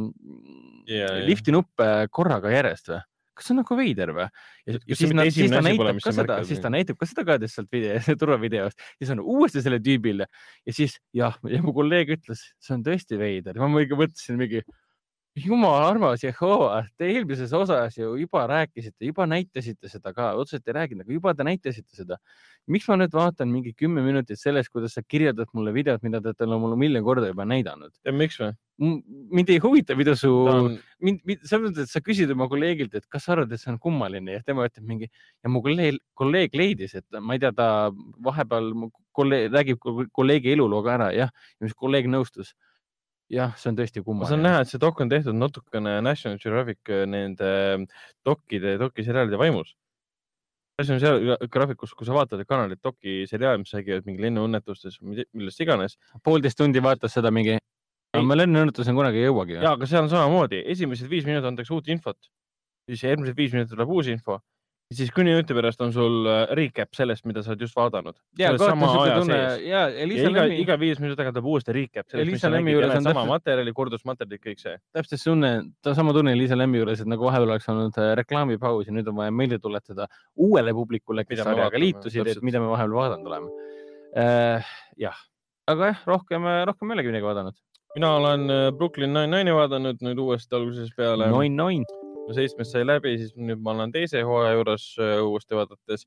yeah, 0.89 1.21
lifti 1.27 1.55
nuppe 1.55 2.09
korraga 2.13 2.53
järjest 2.53 2.93
või? 2.95 3.03
kas 3.37 3.51
see 3.51 3.53
on 3.53 3.61
nagu 3.61 3.77
veider 3.77 4.13
või? 4.17 4.27
ja, 4.65 4.79
siis, 4.97 5.13
na, 5.13 5.27
siis 5.29 5.53
ta 5.53 5.61
näitab 5.61 6.01
ka 6.01 6.15
seda, 6.17 6.39
siis 6.49 6.63
ta 6.65 6.73
näitab 6.73 6.97
ka 7.01 7.09
seda 7.11 7.27
kaadrist 7.29 7.59
sealt 7.59 7.69
video, 7.73 7.99
turvavideost, 8.23 8.81
siis 8.97 9.13
on 9.13 9.21
uuesti 9.21 9.61
selle 9.65 9.81
tüübile 9.85 10.29
ja 10.65 10.77
siis 10.77 10.97
jah, 11.17 11.37
ja 11.53 11.61
mu 11.65 11.77
kolleeg 11.77 12.17
ütles, 12.17 12.47
see 12.63 12.77
on 12.79 12.85
tõesti 12.87 13.21
veider, 13.21 13.61
ma 13.61 13.85
ikka 13.85 14.01
mõtlesin 14.01 14.41
mingi 14.41 14.65
jumal 15.37 15.85
armas 15.85 16.23
Jehova, 16.25 16.81
te 16.97 17.09
eelmises 17.13 17.53
osas 17.57 17.97
ju 17.99 18.15
juba 18.17 18.47
rääkisite, 18.49 19.05
juba 19.05 19.27
näitasite 19.29 19.91
seda 19.93 20.13
ka, 20.17 20.31
otseselt 20.41 20.69
ei 20.71 20.77
rääkinud, 20.79 21.05
aga 21.05 21.13
juba 21.13 21.35
te 21.37 21.45
näitasite 21.45 21.97
seda. 21.97 22.17
miks 22.67 22.89
ma 22.91 22.97
nüüd 22.99 23.13
vaatan 23.15 23.51
mingi 23.53 23.71
kümme 23.79 24.03
minutit 24.03 24.41
sellest, 24.41 24.73
kuidas 24.75 24.97
sa 24.97 25.03
kirjeldad 25.07 25.53
mulle 25.55 25.71
videot, 25.75 26.03
mida 26.03 26.19
te 26.21 26.33
olete 26.33 26.47
mulle 26.59 26.79
miljon 26.81 27.05
korda 27.05 27.29
juba 27.29 27.45
näidanud? 27.45 27.93
ja 28.05 28.13
miks 28.13 28.41
või? 28.41 28.55
mind 29.37 29.51
ei 29.53 29.61
huvita, 29.63 29.97
mida 29.97 30.17
su 30.17 30.31
on..., 30.33 30.79
mind, 31.05 31.21
mind, 31.29 31.45
selles 31.45 31.71
mõttes, 31.71 31.89
et 31.89 31.93
sa 31.93 32.01
küsid 32.05 32.33
oma 32.33 32.49
kolleegilt, 32.49 32.95
et 32.97 33.07
kas 33.09 33.29
sa 33.29 33.35
arvad, 33.37 33.53
et 33.53 33.61
see 33.61 33.73
on 33.73 33.79
kummaline 33.81 34.39
ja 34.39 34.45
tema 34.45 34.67
ütleb 34.69 34.89
mingi 34.89 35.11
ja 35.11 35.53
mu 35.53 35.63
kolleeg, 35.65 36.01
kolleeg 36.17 36.57
leidis, 36.57 36.97
et 36.97 37.21
ma 37.21 37.37
ei 37.37 37.45
tea, 37.45 37.53
ta 37.57 37.69
vahepeal 38.25 38.73
kolleeg 39.17 39.53
räägib 39.53 39.85
kolleegi 40.17 40.57
elulooga 40.57 40.97
ära, 40.97 41.11
jah, 41.17 41.33
ja 41.33 41.69
mis 41.69 41.77
kolleeg 41.77 42.09
nõustus 42.09 42.57
jah, 43.33 43.57
see 43.59 43.71
on 43.73 43.79
tõesti 43.79 44.03
kummaline. 44.03 44.25
ma 44.25 44.31
saan 44.31 44.45
näha, 44.45 44.63
et 44.63 44.71
see 44.71 44.81
dok 44.83 45.01
on 45.03 45.11
tehtud 45.11 45.37
natukene 45.37 45.99
National 46.05 46.39
Geographic 46.43 46.93
äh, 46.93 47.05
nende 47.11 47.51
ähm, 47.75 47.87
dokide, 48.27 48.77
dokiseriaalide 48.83 49.41
vaimus. 49.41 49.75
National 50.77 51.39
Geographicus, 51.41 51.95
kui 51.97 52.07
sa 52.07 52.13
vaatad 52.13 52.43
kanalit 52.45 52.83
dokiseriaali, 52.85 53.63
mis 53.63 53.73
räägivad 53.73 54.09
mingi 54.09 54.27
lennuõnnetustes, 54.27 54.99
millest 55.01 55.63
iganes. 55.65 55.97
poolteist 56.25 56.59
tundi 56.61 56.83
vaatas 56.85 57.17
seda 57.17 57.33
mingi, 57.33 57.57
ma 58.17 58.37
lennuõnnetuseni 58.37 58.99
kunagi 58.99 59.23
ei 59.23 59.31
jõuagi. 59.31 59.57
ja, 59.57 59.73
aga 59.73 59.89
seal 59.89 60.05
on 60.05 60.13
samamoodi, 60.13 60.61
esimesed 60.75 61.09
viis 61.09 61.25
minutit 61.25 61.49
antakse 61.49 61.73
uut 61.73 61.89
infot, 61.89 62.19
siis 62.91 63.07
järgmised 63.09 63.39
viis 63.39 63.57
minutit 63.57 63.73
tuleb 63.73 63.95
uus 63.97 64.13
info 64.13 64.43
siis 64.95 65.11
kümne 65.15 65.33
minuti 65.35 65.55
pärast 65.57 65.81
on 65.83 65.93
sul 65.95 66.27
äh, 66.31 66.45
recap 66.55 66.95
sellest, 66.95 67.25
mida 67.27 67.43
sa 67.43 67.53
oled 67.53 67.65
just 67.65 67.77
vaadanud. 67.77 68.15
ja, 68.39 68.53
Lemmi. 70.31 70.61
iga 70.63 70.77
viis 70.79 71.01
minuti 71.03 71.19
tagant 71.19 71.35
tuleb 71.35 71.49
uuesti 71.51 71.75
recap 71.75 72.07
sellest, 72.13 72.31
mis 72.31 72.45
sa 72.45 72.51
nägid, 72.53 72.79
sama 72.95 73.09
täpselt... 73.09 73.31
materjali, 73.33 73.75
kordusmaterjalid, 73.81 74.43
kõik 74.45 74.63
see. 74.63 74.77
täpselt 74.95 75.23
see 75.23 75.33
tunne, 75.33 75.53
sama 75.89 76.15
tunne 76.17 76.37
Elisa 76.37 76.59
Lemmi 76.59 76.79
juures, 76.83 77.03
et 77.03 77.11
nagu 77.11 77.27
vahepeal 77.27 77.51
oleks 77.51 77.69
olnud 77.75 78.01
äh, 78.03 78.13
reklaamipaus 78.23 78.87
ja 78.87 78.95
nüüd 78.95 79.11
on 79.11 79.19
vaja 79.19 79.35
meelde 79.35 79.59
tuletada 79.63 80.07
uuele 80.47 80.75
publikule, 80.77 81.27
kes 81.27 81.43
sarjaga 81.43 81.83
liitusid, 81.83 82.35
et 82.37 82.43
mida 82.47 82.63
me 82.63 82.71
vahepeal 82.71 82.99
vaadanud 83.03 83.33
oleme 83.33 83.71
äh,. 84.15 84.75
jah, 85.03 85.23
aga 85.67 85.93
jah, 85.93 86.09
rohkem, 86.15 86.51
rohkem 86.71 86.93
ei 86.93 87.01
olegi 87.01 87.15
midagi 87.15 87.33
vaadanud. 87.33 87.63
mina 87.99 88.17
olen 88.23 88.51
äh, 88.51 88.67
Brooklyn 88.79 89.17
Nine-Nine'i 89.19 89.55
vaadanud 89.57 90.03
nüüd 90.07 90.27
uuesti 90.29 90.61
algusest 90.61 90.95
peale. 90.95 91.33
Nine 91.35 91.59
Nine 92.27 92.37
seitsmest 92.41 92.75
sai 92.75 92.85
läbi, 92.87 93.17
siis 93.21 93.35
nüüd 93.39 93.63
ma 93.63 93.73
olen 93.77 93.93
teise 93.95 94.23
hooaja 94.27 94.55
juures 94.59 94.87
äh, 94.99 95.17
uuesti 95.23 95.59
vaadates. 95.59 96.07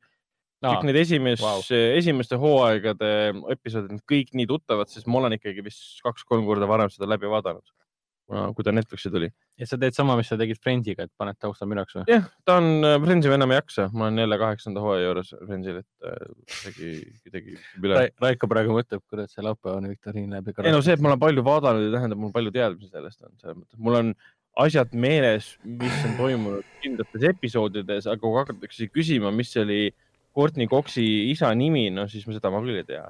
kõik 0.59 0.87
need 0.89 0.99
esimest 0.99 1.43
wow., 1.43 1.61
esimeste 1.95 2.39
hooaegade 2.39 3.11
episoodid, 3.55 4.01
kõik 4.09 4.33
nii 4.35 4.47
tuttavad, 4.49 4.91
sest 4.91 5.07
ma 5.07 5.21
olen 5.21 5.37
ikkagi 5.37 5.63
vist 5.63 6.01
kaks-kolm 6.03 6.43
korda 6.49 6.67
varem 6.67 6.91
seda 6.91 7.07
läbi 7.07 7.29
vaadanud. 7.31 7.63
kui 8.29 8.61
ta 8.61 8.69
Netflixi 8.69 9.09
tuli. 9.09 9.29
ja 9.57 9.65
sa 9.65 9.77
teed 9.79 9.95
sama, 9.95 10.13
mis 10.19 10.27
sa 10.29 10.35
tegid 10.37 10.59
Friendsiga, 10.61 11.07
et 11.07 11.11
paned 11.17 11.37
taustal 11.41 11.65
minu 11.71 11.81
jaoks 11.81 11.95
või? 11.97 12.03
jah, 12.11 12.27
ta 12.45 12.57
on, 12.59 12.67
äh, 12.85 12.97
Friendsi 13.01 13.31
enam 13.33 13.55
ei 13.55 13.57
jaksa, 13.57 13.87
ma 13.93 14.05
olen 14.05 14.21
jälle 14.21 14.37
kaheksanda 14.43 14.83
hooaja 14.83 15.07
juures 15.07 15.31
Friendsil, 15.39 15.79
et 15.81 16.11
äh, 16.11 16.27
kuidagi, 16.51 16.91
kuidagi 17.23 17.55
üle. 17.81 18.03
Raiko 18.21 18.51
praegu 18.51 18.75
mõtleb, 18.75 19.01
kurat, 19.09 19.31
see 19.31 19.47
laupäevane 19.47 19.89
viktoriin 19.95 20.35
läheb 20.35 20.51
ei 20.51 20.75
no 20.75 20.83
see, 20.85 20.99
et 20.99 21.01
ma 21.01 21.13
olen 21.13 21.23
palju 21.23 21.47
vaadanud, 21.47 21.87
ei 21.87 21.95
tähenda, 21.95 22.19
mul 22.19 22.35
palju 22.35 22.53
teadmisi 22.59 22.91
sellest 22.91 23.23
on, 23.23 23.33
selles 23.39 23.57
mõttes, 23.63 23.79
mul 23.79 23.97
on 24.03 24.13
asjad 24.57 24.93
meeles, 24.97 25.53
mis 25.63 26.03
on 26.05 26.15
toimunud 26.17 26.67
kindlates 26.83 27.25
episoodides, 27.31 28.07
aga 28.09 28.19
kui 28.21 28.37
hakatakse 28.37 28.89
küsima, 28.91 29.31
mis 29.35 29.53
oli 29.59 29.89
Courtney 30.35 30.67
Coxi 30.71 31.05
isa 31.31 31.51
nimi, 31.57 31.87
no 31.93 32.07
siis 32.11 32.27
ma 32.27 32.35
seda 32.35 32.51
ma 32.53 32.61
küll 32.63 32.81
ei 32.81 32.87
tea. 32.87 33.05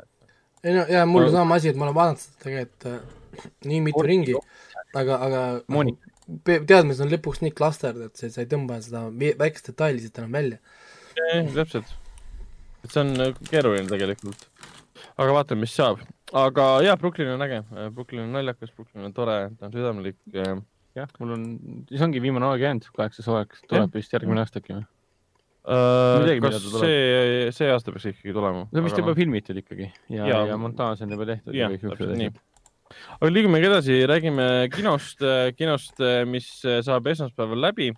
ei 0.63 0.75
no 0.75 0.85
ja 0.89 1.05
mul 1.09 1.27
on 1.27 1.33
sama 1.35 1.59
asi, 1.59 1.71
et 1.71 1.79
ma 1.79 1.87
olen 1.87 1.97
vaadanud 1.97 2.23
seda 2.23 2.43
tegelikult 2.45 2.87
äh, 2.91 3.49
nii 3.71 3.81
mitu 3.87 3.97
Courtney 3.97 4.15
ringi, 4.15 4.37
aga, 5.01 5.19
aga 5.27 5.41
Monika. 5.71 6.13
teadmised 6.45 7.05
on 7.05 7.13
lõpuks 7.15 7.43
nii 7.45 7.55
klasterd, 7.57 8.05
et 8.09 8.21
sa, 8.21 8.29
ei 8.43 8.49
tõmba 8.49 8.79
seda 8.85 9.07
väikest 9.41 9.71
detaili 9.71 10.03
siit 10.03 10.21
enam 10.21 10.37
välja. 10.39 10.61
täpselt, 11.55 11.93
et 12.83 12.93
see 12.93 13.03
on 13.03 13.13
äh, 13.25 13.35
keeruline 13.49 13.89
tegelikult, 13.89 14.49
aga 15.17 15.39
vaatame, 15.41 15.65
mis 15.65 15.75
saab, 15.75 16.03
aga 16.45 16.71
jah, 16.85 16.99
Brooklyn 17.01 17.33
on 17.35 17.47
äge, 17.47 17.63
Brooklyn 17.95 18.27
on 18.27 18.35
naljakas, 18.37 18.75
Brooklyn 18.75 19.09
on 19.09 19.15
tore, 19.15 19.39
ta 19.57 19.67
on 19.69 19.73
südamlik 19.73 20.19
jah, 21.03 21.11
mul 21.21 21.35
on, 21.35 21.43
siis 21.89 22.05
ongi 22.05 22.21
viimane 22.23 22.47
aeg 22.51 22.65
jäänud, 22.65 22.87
kaheksas 22.95 23.27
hooaeg, 23.29 23.55
tuleb 23.69 23.95
vist 23.99 24.15
järgmine 24.15 24.43
aasta 24.43 24.61
äkki 24.61 24.75
või 24.77 24.83
uh,? 24.83 26.19
Midagi, 26.23 26.41
kas 26.43 26.67
see, 26.73 27.47
see 27.55 27.71
aasta 27.71 27.93
peaks 27.93 28.09
ikkagi 28.11 28.35
tulema? 28.35 28.65
see 28.69 28.81
on 28.81 28.87
vist 28.87 29.01
juba 29.01 29.13
no. 29.13 29.17
filmitud 29.19 29.61
ikkagi 29.61 29.89
ja, 30.09 30.27
ja, 30.27 30.43
ja 30.51 30.59
montaaž 30.59 31.03
on 31.05 31.15
juba 31.15 31.27
tehtud. 31.29 31.55
jah, 31.57 31.73
täpselt 31.81 32.13
nii. 32.19 32.31
aga 33.19 33.31
liigumegi 33.31 33.69
edasi, 33.69 33.97
räägime 34.09 34.45
kinost, 34.73 35.25
kinost, 35.57 36.05
mis 36.29 36.51
saab 36.63 37.09
esmaspäeval 37.13 37.67
läbi. 37.69 37.91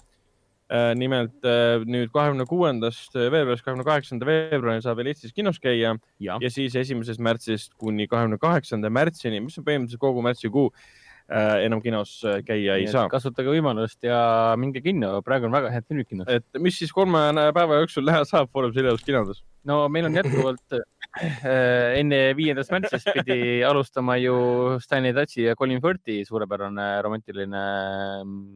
nimelt 0.96 1.44
nüüd 1.84 2.14
kahekümne 2.16 2.46
kuuendast 2.48 3.18
veebruarist 3.18 3.66
kahekümne 3.66 3.84
kaheksanda 3.84 4.28
veebruarini 4.30 4.84
saab 4.86 5.02
veel 5.02 5.10
Eestis 5.12 5.34
kinos 5.36 5.60
käia 5.60 5.98
ja. 6.24 6.38
ja 6.40 6.50
siis 6.50 6.78
esimesest 6.80 7.20
märtsist 7.20 7.74
kuni 7.76 8.08
kahekümne 8.08 8.40
kaheksanda 8.40 8.88
märtsini, 8.88 9.42
mis 9.44 9.60
on 9.60 9.68
põhimõtteliselt 9.68 10.00
kogu 10.00 10.24
märtsikuu 10.24 10.70
äh, 10.70 10.86
enam 11.32 11.82
kinos 11.84 12.14
äh, 12.28 12.42
käia 12.46 12.76
ei 12.80 12.88
saa. 12.92 13.08
kasutage 13.12 13.52
võimalust 13.54 14.04
ja 14.04 14.20
minge 14.60 14.82
kinno, 14.84 15.14
praegu 15.26 15.48
on 15.48 15.56
väga 15.56 15.72
head 15.74 15.88
filmid 15.88 16.10
kinos. 16.10 16.30
et 16.32 16.60
mis 16.60 16.78
siis 16.78 16.92
kolme 16.96 17.22
päeva 17.56 17.80
jooksul 17.82 18.06
näha 18.08 18.26
saab 18.28 18.52
Foorum 18.52 18.74
Cinemas 18.76 19.06
kinodes? 19.08 19.44
no 19.68 19.84
meil 19.94 20.10
on 20.10 20.18
jätkuvalt 20.20 20.76
äh, 20.78 22.00
enne 22.02 22.22
viiendast 22.38 22.74
märtsist 22.76 23.12
pidi 23.16 23.62
alustama 23.68 24.18
ju 24.20 24.36
Stanley 24.84 25.16
Tucci 25.16 25.46
ja 25.48 25.56
Colin 25.56 25.82
Firthi 25.84 26.22
suurepärane 26.28 26.90
romantiline 27.06 27.64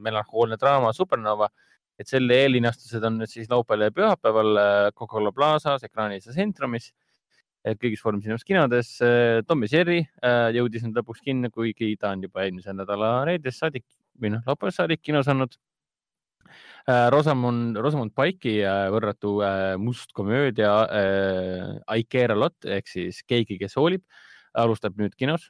melanhoolne 0.04 0.60
draama 0.60 0.92
Supernova 0.94 1.50
et 2.00 2.12
selle 2.12 2.42
eellinastused 2.44 3.04
on 3.08 3.22
nüüd 3.22 3.32
siis 3.32 3.48
laupäeval 3.48 3.88
ja 3.88 3.96
pühapäeval 3.96 4.58
Coca-Cola 4.92 5.32
Plazas, 5.32 5.86
ekraanis 5.88 6.28
ja 6.28 6.36
Centrumis 6.36 6.92
kõigis 7.82 8.02
Foorum 8.04 8.22
Cinemas 8.22 8.46
kinodes. 8.46 8.96
Äh, 9.04 9.42
Tom 9.48 9.64
ja 9.66 9.72
Jerry 9.72 10.02
äh, 10.04 10.50
jõudis 10.56 10.86
nüüd 10.86 10.98
lõpuks 11.00 11.24
kinno, 11.26 11.50
kuigi 11.54 11.96
ta 12.02 12.14
on 12.14 12.26
juba 12.26 12.46
eelmise 12.46 12.76
nädala 12.76 13.24
reedest 13.30 13.64
saadik 13.64 13.86
või 14.22 14.36
noh, 14.36 14.44
laupäevast 14.48 14.84
saadik 14.84 15.02
kinos 15.02 15.30
olnud. 15.32 15.58
Äh, 16.86 17.08
Rosamond, 17.14 17.80
Rosamond 17.82 18.14
Pike'i 18.14 18.60
võrratu 18.94 19.40
must 19.82 20.14
komöödia 20.14 20.74
I 21.90 22.06
care 22.06 22.36
a 22.36 22.38
lot 22.38 22.70
ehk 22.70 22.92
siis 22.92 23.24
Keegi, 23.26 23.58
kes 23.62 23.74
hoolib, 23.80 24.06
alustab 24.54 25.02
nüüd 25.02 25.18
kinos 25.18 25.50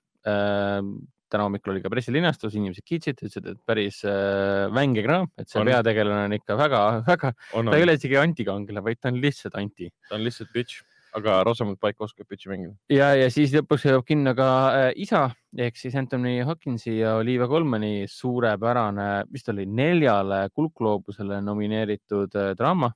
täna 1.36 1.46
hommikul 1.48 1.74
oli 1.74 1.84
ka 1.84 1.92
pressilinastus, 1.92 2.56
inimesed 2.56 2.86
kiitsid, 2.86 3.18
ütlesid, 3.18 3.48
et 3.52 3.62
päris 3.68 4.02
äh, 4.08 4.66
vänge 4.74 5.04
kraam, 5.06 5.28
et 5.42 5.50
see 5.50 5.60
on. 5.62 5.70
peategelane 5.70 6.30
on 6.30 6.36
ikka 6.38 6.58
väga-väga, 6.60 7.32
ta 7.36 7.78
ei 7.78 7.86
ole 7.86 7.96
isegi 7.98 8.20
antikangelane, 8.22 8.86
vaid 8.86 9.02
ta 9.02 9.12
on 9.12 9.20
lihtsalt 9.24 9.58
anti. 9.60 9.90
ta 10.10 10.20
on 10.20 10.26
lihtsalt 10.26 10.54
bitch 10.56 10.84
aga 11.16 11.40
Rosamund 11.48 11.80
Pike 11.82 12.04
oskab 12.04 12.28
pitch'i 12.28 12.52
mängida. 12.52 12.76
ja, 12.92 13.14
ja 13.16 13.30
siis 13.34 13.54
lõpuks 13.56 13.88
jõuab 13.88 14.06
kinno 14.08 14.36
ka 14.38 14.50
äh, 14.74 14.92
isa 14.96 15.30
ehk 15.56 15.80
siis 15.80 15.96
Anthony 15.96 16.42
Hopkinsi 16.44 16.98
ja 16.98 17.16
Olivia 17.22 17.48
Colmani 17.48 18.10
suurepärane, 18.12 19.26
vist 19.32 19.48
oli 19.54 19.66
neljale 19.66 20.46
kuldgloobusele 20.54 21.40
nomineeritud 21.46 22.36
äh, 22.36 22.54
draama 22.60 22.92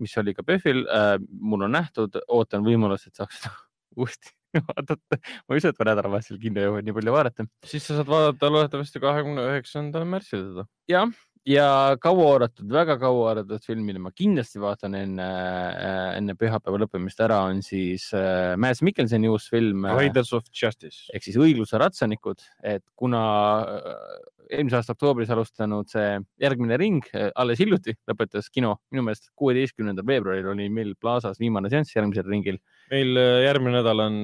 mis 0.00 0.14
oli 0.18 0.34
ka 0.34 0.44
PÖFFil 0.46 0.86
äh,. 0.86 1.16
mul 1.40 1.66
on 1.66 1.76
nähtud, 1.76 2.16
ootan 2.28 2.64
võimalust, 2.66 3.10
et 3.10 3.18
saaks 3.18 3.42
seda 3.42 3.52
uuesti 4.00 4.32
vaadata. 4.68 5.18
ma 5.18 5.54
ei 5.54 5.62
usu, 5.62 5.72
et 5.72 5.80
ma 5.80 5.88
nädalavahetusel 5.90 6.40
kinno 6.40 6.64
jõuan 6.66 6.86
nii 6.86 6.96
palju 6.96 7.16
vaadata. 7.16 7.46
siis 7.68 7.86
sa 7.88 7.98
saad 7.98 8.10
vaadata 8.12 8.52
loodetavasti 8.52 9.02
kahekümne 9.02 9.46
üheksandal 9.52 10.08
märtsil 10.08 10.46
seda. 10.48 10.66
jah, 10.90 11.12
ja 11.48 11.96
kauaoodatud, 12.02 12.66
väga 12.70 12.96
kauaoodatud 13.02 13.64
film, 13.66 13.86
mille 13.88 14.02
ma 14.02 14.12
kindlasti 14.14 14.60
vaatan 14.62 14.94
enne, 14.98 15.26
äh, 15.26 16.02
enne 16.18 16.36
pühapäeva 16.38 16.78
lõppemist 16.84 17.22
ära, 17.24 17.40
on 17.50 17.62
siis 17.66 18.08
äh, 18.16 18.54
Mads 18.60 18.82
Mikkelsoni 18.86 19.30
uus 19.30 19.48
film. 19.50 19.86
Äh, 19.88 19.98
Riders 19.98 20.32
of 20.36 20.46
Justice 20.54 21.10
ehk 21.14 21.26
siis 21.26 21.38
õigluse 21.40 21.80
ratsanikud, 21.82 22.44
et 22.62 22.84
kuna 22.98 23.22
eelmise 24.52 24.78
aasta 24.78 24.94
oktoobris 24.94 25.30
alustanud 25.32 25.88
see 25.88 26.18
järgmine 26.42 26.76
ring 26.76 27.06
alles 27.40 27.60
hiljuti 27.62 27.94
lõpetas 28.10 28.50
kino, 28.52 28.74
minu 28.92 29.06
meelest 29.06 29.30
kuueteistkümnendal 29.38 30.04
veebruaril 30.06 30.50
oli 30.52 30.66
meil 30.68 30.92
Plaza's 31.00 31.40
viimane 31.40 31.70
seanss 31.72 31.94
järgmisel 31.96 32.28
ringil. 32.28 32.58
meil 32.92 33.16
järgmine 33.46 33.78
nädal 33.78 34.04
on, 34.04 34.18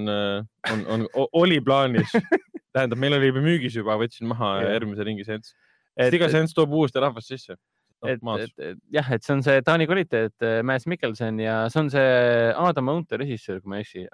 on, 0.74 0.84
on, 0.92 1.06
oli 1.40 1.62
plaanis 1.64 2.12
tähendab, 2.76 3.00
meil 3.00 3.16
oli 3.16 3.32
müügis 3.38 3.78
juba, 3.80 3.96
võtsin 4.02 4.28
maha 4.28 4.58
järgmise 4.66 5.08
ringi 5.08 5.24
seanss 5.24 5.56
et 5.98 6.14
iga 6.14 6.30
seanss 6.32 6.56
toob 6.56 6.76
uuesti 6.78 7.02
rahvast 7.02 7.34
sisse. 7.34 7.58
et, 8.06 8.22
et, 8.22 8.52
et 8.62 8.78
jah, 8.94 9.08
et 9.10 9.24
see 9.26 9.34
on 9.34 9.42
see 9.42 9.62
Taani 9.66 9.88
kvaliteet, 9.90 10.36
äh, 10.46 10.60
Mads 10.66 10.86
Mikkelson 10.86 11.40
ja 11.42 11.64
see 11.72 11.80
on 11.82 11.88
see 11.90 12.10
Adam 12.54 12.92
Ounte 12.94 13.18
režissöör, 13.18 13.58
kui 13.64 13.72
ma 13.72 13.80
ei 13.80 13.86
eksi 13.86 14.04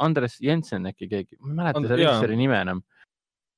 Andres 0.00 0.38
Jensen 0.40 0.88
äkki 0.88 1.10
keegi, 1.10 1.36
ma 1.40 1.50
ei 1.50 1.58
mäleta 1.58 1.82
selle 1.82 1.98
režissööri 2.00 2.38
nime 2.40 2.56
enam 2.64 2.80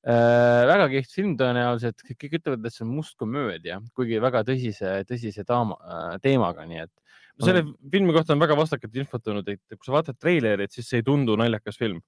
äh,. 0.03 0.65
väga 0.67 0.89
kihvt 0.97 1.15
film 1.15 1.37
tõenäoliselt, 1.39 2.03
kõik 2.11 2.41
ütlevad, 2.41 2.67
et 2.67 2.75
see 2.75 2.83
on 2.89 2.91
must 2.97 3.15
komöödia, 3.21 3.79
kuigi 3.95 4.19
väga 4.23 4.43
tõsise, 4.51 4.97
tõsise 5.07 5.47
taama, 5.47 5.79
äh, 5.79 6.11
teemaga, 6.27 6.67
nii 6.67 6.83
et. 6.89 6.93
selle 7.39 7.63
filmi 7.95 8.19
kohta 8.19 8.35
on 8.35 8.43
väga 8.43 8.59
vastakat 8.59 8.99
infot 8.99 9.23
tulnud, 9.23 9.47
et 9.55 9.79
kui 9.79 9.87
sa 9.87 9.95
vaatad 9.95 10.19
treilerit, 10.19 10.75
siis 10.75 10.91
see 10.91 11.05
ei 11.05 11.07
tundu 11.07 11.39
naljakas 11.39 11.79
film. 11.79 12.03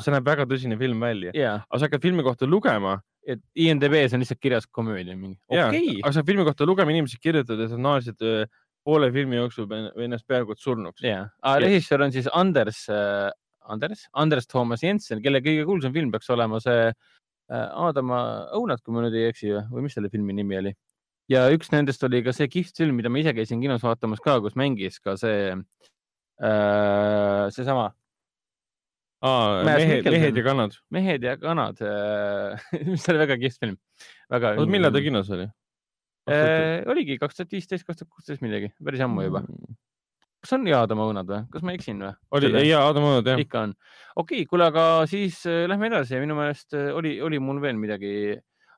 see 0.00 0.16
näeb 0.16 0.24
väga 0.24 0.48
tõsine 0.48 0.80
film 0.80 1.04
välja, 1.04 1.36
aga 1.36 1.76
sa 1.76 1.86
hakkad 1.90 2.08
filmi 2.08 2.24
kohta 2.24 2.48
lugema 2.48 3.02
et 3.26 3.42
IMDB-s 3.54 4.16
on 4.16 4.22
lihtsalt 4.22 4.40
kirjas 4.42 4.66
komöödia 4.66 5.14
mingi. 5.16 5.38
Okay. 5.46 6.00
aga 6.00 6.12
sa 6.16 6.24
filmi 6.26 6.44
kohta 6.46 6.66
lugema, 6.66 6.94
inimesed 6.94 7.22
kirjutavad, 7.22 7.64
et 7.64 7.74
nad 7.76 7.84
naersid 7.86 8.24
äh, 8.26 8.60
poole 8.86 9.12
filmi 9.14 9.38
jooksul 9.38 9.70
ennast 10.02 10.26
peaaegu 10.28 10.56
et 10.56 10.62
surnuks. 10.62 11.04
ja, 11.06 11.26
režissöör 11.62 12.06
on 12.08 12.14
siis 12.14 12.28
Anders 12.32 12.84
äh,, 12.90 13.30
Anders, 13.70 14.08
Anders 14.18 14.48
Thomas 14.50 14.82
Jensen, 14.82 15.22
kelle 15.22 15.38
kõige 15.44 15.66
kuulsam 15.68 15.92
film 15.94 16.10
peaks 16.10 16.30
olema 16.34 16.58
see 16.62 16.88
äh, 16.90 16.94
Aadama 17.54 18.22
õunad, 18.58 18.82
kui 18.82 18.94
ma 18.96 19.04
nüüd 19.04 19.14
ei 19.18 19.28
eksi 19.30 19.54
või 19.70 19.86
mis 19.86 19.94
selle 19.94 20.10
filmi 20.10 20.34
nimi 20.34 20.58
oli. 20.58 20.74
ja 21.30 21.46
üks 21.54 21.70
nendest 21.72 22.02
oli 22.04 22.24
ka 22.26 22.34
see 22.34 22.50
kihvt 22.50 22.82
film, 22.82 22.98
mida 22.98 23.12
ma 23.12 23.22
ise 23.22 23.34
käisin 23.36 23.62
kinos 23.62 23.84
vaatamas 23.86 24.22
ka, 24.24 24.40
kus 24.42 24.58
mängis 24.58 24.98
ka 24.98 25.14
see 25.20 25.52
äh,, 26.42 27.46
seesama 27.54 27.92
aa, 29.22 29.62
mehed, 29.66 30.06
mehed 30.10 30.38
ja 30.38 30.44
kanad. 30.44 30.76
mehed 30.94 31.24
ja 31.26 31.36
kanad 31.40 31.80
mis 32.90 33.06
oli 33.10 33.22
väga 33.22 33.38
kihvt 33.40 33.62
film. 33.62 33.78
väga. 34.30 34.54
oota, 34.58 34.70
millal 34.70 34.94
ta 34.94 35.02
kinos 35.04 35.30
oli? 35.34 35.46
Äh, 36.30 36.82
oligi 36.90 37.18
kaks 37.18 37.38
tuhat 37.38 37.54
viisteist, 37.54 37.86
kaks 37.86 38.02
tuhat 38.02 38.10
kuusteist 38.10 38.44
midagi, 38.44 38.70
päris 38.82 39.02
ammu 39.02 39.24
juba 39.26 39.42
mm.. 39.42 39.74
kas 40.42 40.54
on 40.54 40.66
Jaadama 40.70 41.08
õunad 41.10 41.30
või, 41.30 41.42
kas 41.54 41.66
ma 41.66 41.74
eksin 41.74 42.02
või? 42.02 42.14
oli, 42.38 42.50
ei 42.60 42.70
Jaadama 42.70 43.12
õunad 43.12 43.30
jah. 43.32 43.42
ikka 43.42 43.66
on. 43.68 43.74
okei 44.14 44.42
okay,, 44.42 44.48
kuule, 44.50 44.70
aga 44.70 44.86
siis 45.10 45.40
äh, 45.50 45.64
lähme 45.70 45.90
edasi, 45.90 46.18
minu 46.22 46.38
meelest 46.38 46.78
äh, 46.78 46.90
oli, 46.94 47.16
oli 47.22 47.42
mul 47.42 47.62
veel 47.62 47.78
midagi. 47.78 48.14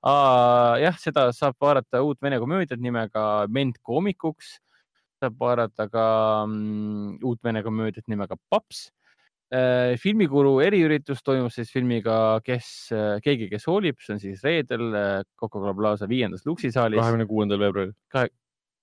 jah, 0.04 0.98
seda 1.00 1.30
saab 1.32 1.56
vaadata 1.60 2.02
uut 2.04 2.20
vene 2.24 2.36
komöödiat 2.40 2.80
nimega 2.80 3.46
Ment 3.48 3.80
koomikuks. 3.80 4.58
saab 5.20 5.38
vaadata 5.40 5.88
ka 5.88 6.04
mm, 6.44 7.22
uut 7.24 7.40
vene 7.44 7.62
komöödiat 7.64 8.04
nimega 8.12 8.36
Paps 8.52 8.88
Äh, 8.88 9.03
filmikuru 10.00 10.56
eriüritus 10.64 11.22
toimus 11.24 11.58
siis 11.58 11.70
filmiga 11.72 12.40
Kes, 12.44 12.68
äh, 12.94 13.18
keegi, 13.24 13.48
kes 13.52 13.66
hoolib, 13.70 14.00
see 14.02 14.16
on 14.16 14.22
siis 14.22 14.42
reedel 14.44 14.86
äh, 14.90 15.22
Coca-Cola 15.40 15.74
Plaza 15.76 16.08
viiendas 16.10 16.46
Luxisaalis. 16.48 17.00
kahekümne 17.00 17.26
kuuendal 17.30 17.60
veebruaril. 17.62 17.94
kahe, 18.12 18.30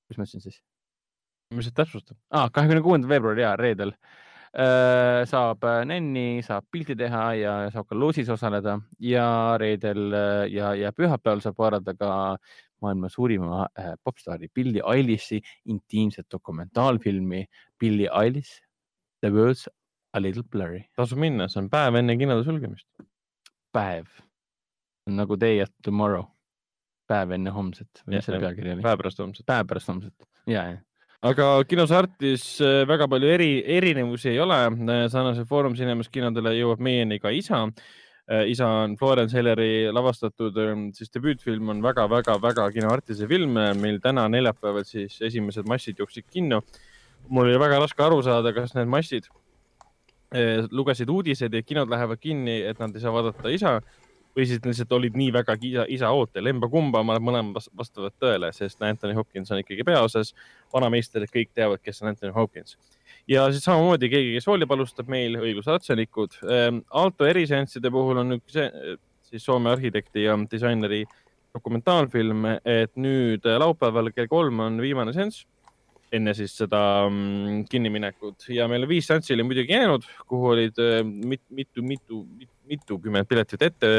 mis 0.10 0.20
ma 0.20 0.28
ütlesin 0.28 0.46
siis? 0.46 0.62
mis 1.56 1.68
see 1.68 1.76
täpsustab 1.76 2.18
ah,? 2.32 2.50
kahekümne 2.54 2.84
kuuendal 2.86 3.12
veebruaril 3.12 3.44
ja 3.46 3.56
reedel 3.60 3.96
saab 4.52 5.64
nänni, 5.88 6.42
saab 6.44 6.66
pilti 6.68 6.92
teha 7.00 7.22
ja 7.40 7.52
saab 7.72 7.86
ka 7.88 7.96
loosis 7.96 8.28
osaleda 8.34 8.74
ja 9.00 9.56
reedel 9.60 10.12
ja, 10.52 10.74
ja 10.76 10.92
pühapäeval 10.92 11.40
saab 11.40 11.56
vaadata 11.64 11.96
ka 11.96 12.10
maailma 12.84 13.08
suurima 13.10 13.62
popstaari 14.04 14.50
Billie 14.52 14.84
Eilish'i 14.84 15.40
intiimset 15.72 16.28
dokumentaalfilmi 16.34 17.46
Billie 17.80 18.12
Eilish, 18.12 18.60
The 19.24 19.32
World's 19.32 19.70
A 20.14 20.20
little 20.20 20.44
blurry. 20.44 20.84
tasub 21.00 21.22
minna, 21.24 21.48
see 21.48 21.62
on 21.62 21.70
päev 21.72 21.96
enne 22.02 22.18
kinode 22.20 22.44
sulgemist. 22.48 22.88
päev, 23.72 24.08
nagu 25.08 25.38
day 25.40 25.62
at 25.64 25.72
tomorrow, 25.84 26.26
päev 27.08 27.32
enne 27.38 27.54
homset 27.56 28.04
või 28.06 28.18
mis 28.18 28.28
selle 28.28 28.42
pealkiri 28.44 28.76
oli? 28.76 28.86
päev 28.86 29.04
pärast 29.04 29.24
homset. 29.24 29.46
päev 29.48 29.70
pärast 29.70 29.92
homset, 29.94 30.28
ja, 30.52 30.66
ja 30.74 30.80
aga 31.22 31.48
kinos 31.70 31.92
Artis 31.94 32.44
äh, 32.66 32.82
väga 32.90 33.08
palju 33.10 33.30
eri, 33.30 33.52
erinevusi 33.78 34.32
ei 34.34 34.40
ole. 34.42 34.58
Äh, 34.66 35.08
sarnase 35.14 35.46
Foorum 35.46 35.76
Cinemas 35.78 36.10
kinodele 36.10 36.56
jõuab 36.58 36.82
meieni 36.82 37.20
ka 37.22 37.30
isa. 37.34 37.64
Äh, 38.32 38.48
isa 38.52 38.68
on 38.84 38.96
Florence 38.98 39.38
Helleri 39.38 39.92
lavastatud 39.94 40.58
siis 40.98 41.14
debüütfilm 41.14 41.70
on 41.76 41.84
väga-väga-väga 41.86 42.70
kino 42.74 42.90
Artise 42.94 43.30
film. 43.30 43.60
meil 43.82 44.02
täna 44.02 44.28
neljapäeval 44.30 44.86
siis 44.88 45.20
esimesed 45.22 45.70
massid 45.70 46.02
jooksid 46.02 46.26
kinno. 46.30 46.62
mul 47.30 47.46
oli 47.46 47.60
väga 47.60 47.80
raske 47.80 48.04
aru 48.04 48.22
saada, 48.26 48.54
kas 48.54 48.74
need 48.74 48.90
massid 48.90 49.30
lugesid 50.72 51.10
uudiseid, 51.10 51.54
et 51.54 51.66
kinod 51.68 51.90
lähevad 51.92 52.20
kinni, 52.22 52.62
et 52.64 52.80
nad 52.80 52.96
ei 52.96 53.04
saa 53.04 53.12
vaadata 53.12 53.52
isa 53.52 53.74
või 54.36 54.46
siis 54.48 54.62
lihtsalt 54.64 54.92
olid 54.96 55.16
nii 55.20 55.32
väga 55.36 55.56
isa, 55.68 55.86
isa 55.92 56.12
ootel. 56.16 56.48
Emba-kumba 56.52 57.02
mõlemad 57.04 57.60
vastavad 57.78 58.16
tõele, 58.22 58.52
sest 58.56 58.82
Anthony 58.88 59.16
Hopkins 59.18 59.52
on 59.52 59.60
ikkagi 59.60 59.84
peaosas. 59.88 60.34
vanameister, 60.74 61.26
kõik 61.28 61.50
teavad, 61.54 61.82
kes 61.84 62.02
on 62.02 62.14
Anthony 62.14 62.32
Hopkins. 62.32 62.78
ja 63.28 63.52
siis 63.52 63.64
samamoodi 63.64 64.10
keegi, 64.10 64.34
kes 64.34 64.48
hoolib, 64.48 64.72
alustab 64.72 65.08
meil 65.08 65.36
õigusratsanikud. 65.36 66.40
Ehm, 66.50 66.80
Aalto 66.90 67.26
eriseansside 67.26 67.92
puhul 67.92 68.18
on 68.18 68.40
üks 68.40 68.56
siis 69.22 69.44
Soome 69.46 69.70
arhitekti 69.70 70.24
ja 70.24 70.38
disaineri 70.52 71.06
dokumentaalfilm, 71.54 72.46
et 72.66 72.96
nüüd 72.96 73.44
laupäeval 73.44 74.12
kell 74.16 74.28
kolm 74.28 74.60
on 74.60 74.82
viimane 74.82 75.14
seanss 75.14 75.46
enne 76.12 76.34
siis 76.36 76.54
seda 76.60 76.82
mm, 77.08 77.64
kinniminekut 77.72 78.50
ja 78.52 78.68
meil 78.72 78.88
viis 78.90 79.08
seanssi 79.08 79.34
oli 79.36 79.46
muidugi 79.48 79.76
jäänud, 79.76 80.06
kuhu 80.28 80.52
olid 80.56 80.82
äh, 80.82 81.00
mit, 81.06 81.44
mitu, 81.50 81.84
mitu, 81.86 82.26
mitukümmend 82.68 83.30
piletit 83.30 83.64
ette 83.68 83.94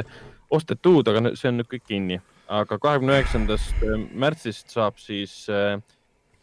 ostetud, 0.52 1.08
aga 1.08 1.32
see 1.38 1.50
on 1.50 1.60
nüüd 1.60 1.70
kõik 1.72 1.88
kinni. 1.88 2.20
aga 2.52 2.76
kahekümne 2.78 3.16
üheksandast 3.16 3.84
äh, 3.86 3.98
märtsist 4.24 4.74
saab 4.74 4.98
siis, 5.00 5.46
äh, 5.48 5.78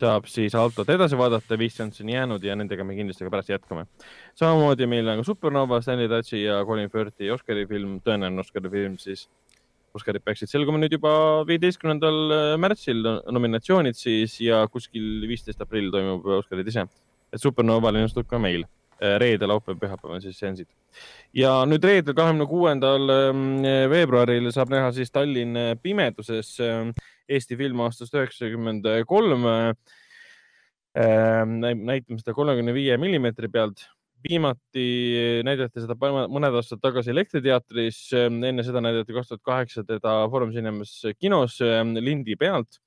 saab 0.02 0.26
siis 0.32 0.56
autot 0.58 0.90
edasi 0.90 1.18
vaadata, 1.20 1.60
viis 1.60 1.78
seanssi 1.78 2.04
on 2.06 2.14
jäänud 2.16 2.44
ja 2.44 2.56
nendega 2.58 2.84
me 2.84 2.98
kindlasti 2.98 3.28
ka 3.28 3.34
pärast 3.36 3.54
jätkame. 3.54 3.86
samamoodi 4.42 4.90
meil 4.90 5.08
on 5.08 5.22
ka 5.22 5.28
Supernova, 5.30 5.82
Stanley 5.82 6.10
Tucci 6.10 6.44
ja 6.44 6.64
Colin 6.66 6.90
Firthi 6.90 7.30
Oscari 7.32 7.68
film, 7.70 8.00
tõenäoline 8.02 8.42
Oscari 8.46 8.74
film 8.74 8.98
siis 8.98 9.28
Oscarid 9.98 10.24
peaksid 10.26 10.52
selguma 10.52 10.80
nüüd 10.82 10.94
juba 10.94 11.12
viieteistkümnendal 11.50 12.58
märtsil 12.62 13.02
nominatsioonid 13.34 13.98
siis 13.98 14.36
ja 14.44 14.62
kuskil 14.72 15.26
viisteist 15.30 15.62
aprill 15.66 15.90
toimub 15.94 16.28
Oscarid 16.40 16.68
ise. 16.68 16.86
et 17.34 17.42
Supernova 17.42 17.92
linastub 17.94 18.28
ka 18.30 18.40
meil 18.42 18.66
reede, 19.00 19.48
laupäev, 19.48 19.78
pühapäev 19.80 20.16
on 20.16 20.22
siis 20.22 20.40
seansid. 20.40 20.68
ja 21.34 21.54
nüüd 21.66 21.84
reedel, 21.86 22.16
kahekümne 22.18 22.48
kuuendal 22.50 23.14
veebruaril 23.92 24.52
saab 24.52 24.74
näha 24.74 24.92
siis 24.96 25.12
Tallinn 25.12 25.58
pimeduses 25.82 26.58
Eesti 27.30 27.58
film 27.58 27.86
aastast 27.86 28.14
üheksakümmend 28.14 28.88
kolm. 29.08 29.46
näitame 30.96 32.20
seda 32.20 32.34
kolmekümne 32.34 32.74
viie 32.74 32.98
millimeetri 32.98 33.48
pealt 33.48 33.86
viimati 34.26 34.86
näidati 35.48 35.84
seda 35.84 35.96
mõned 36.00 36.58
aastad 36.60 36.82
tagasi 36.84 37.14
Elektriteatris, 37.14 38.02
enne 38.18 38.66
seda 38.66 38.82
näidati 38.84 39.16
kaks 39.16 39.32
tuhat 39.32 39.44
kaheksa 39.46 39.84
teda 39.88 40.22
Foorum 40.32 40.54
Cinemas 40.56 40.94
kinos 41.20 41.60
lindi 42.00 42.38
pealt. 42.40 42.82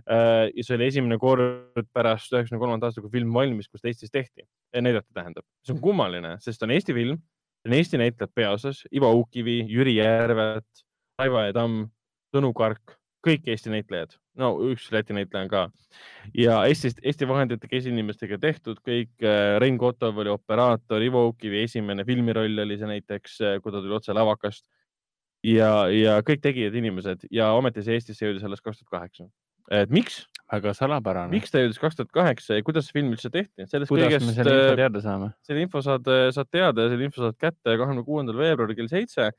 ja 0.00 0.62
see 0.64 0.76
oli 0.78 0.86
esimene 0.88 1.18
kord 1.20 1.88
pärast 1.92 2.32
üheksakümne 2.32 2.60
kolmanda 2.62 2.88
aasta, 2.88 3.02
kui 3.04 3.12
film 3.12 3.34
valmis, 3.34 3.68
kus 3.68 3.82
ta 3.82 3.90
Eestis 3.90 4.12
tehti, 4.12 4.46
näidati 4.72 5.12
tähendab. 5.12 5.44
see 5.66 5.74
on 5.74 5.82
kummaline, 5.82 6.36
sest 6.40 6.62
on 6.64 6.72
Eesti 6.72 6.96
film, 6.96 7.18
on 7.66 7.74
Eesti 7.76 8.00
näitlejad 8.00 8.32
peaosas, 8.34 8.86
Ivo 8.96 9.12
Uukkivi, 9.18 9.60
Jüri 9.68 9.98
Järvet, 9.98 10.86
Raivo 11.20 11.42
E 11.44 11.52
Tamm, 11.52 11.84
Tõnu 12.32 12.54
Kark 12.56 12.99
kõik 13.26 13.48
Eesti 13.52 13.72
näitlejad, 13.72 14.16
no 14.40 14.54
üks 14.70 14.88
Läti 14.94 15.16
näitleja 15.16 15.44
on 15.44 15.52
ka 15.52 15.62
ja 16.36 16.60
Eestist, 16.68 17.00
Eesti 17.04 17.28
vahenditega 17.28 17.78
esinimestega 17.80 18.38
tehtud 18.40 18.80
kõik. 18.86 19.12
Äh, 19.22 19.56
Rein 19.62 19.78
Kotov 19.80 20.20
oli 20.22 20.32
operaator, 20.32 21.02
Ivo 21.04 21.26
Ukivi 21.30 21.64
esimene 21.64 22.06
filmiroll 22.08 22.64
oli 22.64 22.78
see 22.80 22.90
näiteks, 22.90 23.40
äh, 23.44 23.58
kui 23.62 23.72
ta 23.72 23.82
tuli 23.82 23.96
otse 23.96 24.16
lavakast. 24.16 24.66
ja, 25.44 25.88
ja 25.88 26.18
kõik 26.20 26.42
tegijad 26.44 26.74
inimesed 26.76 27.22
ja 27.32 27.52
ometi 27.56 27.80
see 27.84 27.96
Eestisse 27.96 28.26
jõudis 28.26 28.44
alles 28.44 28.60
kaks 28.60 28.82
tuhat 28.82 28.90
kaheksa. 28.98 29.30
et 29.70 29.90
miks? 29.90 30.26
väga 30.50 30.74
salapärane. 30.74 31.30
miks 31.32 31.52
ta 31.52 31.62
jõudis 31.62 31.78
kaks 31.80 31.96
tuhat 31.96 32.10
kaheksa 32.12 32.58
ja 32.58 32.64
kuidas 32.66 32.88
see 32.88 32.98
film 32.98 33.14
üldse 33.14 33.30
tehti? 33.30 33.64
kuidas 33.64 33.88
kõigest, 33.88 34.26
me 34.26 34.34
selle 34.36 34.56
info 34.56 34.72
äh, 34.74 34.80
teada 34.82 35.00
saame? 35.00 35.30
selle 35.46 35.64
info 35.64 35.82
saad, 35.86 36.10
saad 36.36 36.50
teada 36.52 36.84
ja 36.84 36.92
selle 36.92 37.08
info 37.08 37.24
saad 37.24 37.38
kätte 37.40 37.76
kahekümne 37.76 38.04
kuuendal 38.04 38.40
veebruaril 38.40 38.76
kell 38.76 38.92
seitse 38.92 39.30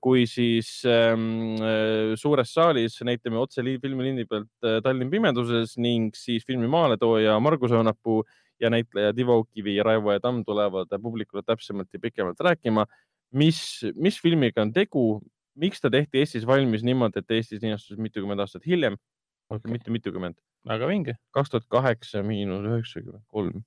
kui 0.00 0.26
siis 0.28 0.82
ähm, 0.84 1.54
äh, 1.56 2.12
suures 2.20 2.50
saalis 2.52 2.98
näitame 3.00 3.38
otse 3.40 3.62
filmilindi 3.64 4.26
pealt 4.28 4.50
äh, 4.60 4.82
Tallinn 4.84 5.10
pimeduses 5.10 5.78
ning 5.80 6.10
siis 6.16 6.44
filmi 6.44 6.68
maaletooja 6.68 7.38
Margus 7.40 7.72
Õunapuu 7.72 8.20
ja 8.60 8.68
näitlejad 8.70 9.18
Ivo 9.18 9.38
Kivi 9.44 9.76
ja 9.78 9.84
Raivo 9.84 10.12
Tamm 10.20 10.44
tulevad 10.44 10.92
publikule 11.00 11.42
täpsemalt 11.42 11.88
ja 11.92 12.00
pikemalt 12.00 12.40
rääkima, 12.40 12.84
mis, 13.32 13.80
mis 13.96 14.20
filmiga 14.20 14.62
on 14.62 14.72
tegu, 14.72 15.22
miks 15.56 15.80
ta 15.80 15.90
tehti 15.90 16.20
Eestis 16.20 16.44
valmis 16.46 16.84
niimoodi, 16.84 17.24
et 17.24 17.30
Eestis 17.38 17.62
linastus 17.64 17.96
mitukümmend 17.98 18.44
aastat 18.44 18.66
hiljem 18.66 19.00
okay., 19.48 19.72
mitte 19.72 19.90
mitukümmend. 19.90 20.36
väga 20.68 20.86
vinge. 20.88 21.16
kaks 21.32 21.50
tuhat 21.50 21.64
kaheksa 21.68 22.22
miinus 22.22 22.68
üheksakümmend 22.68 23.24
kolm. 23.32 23.64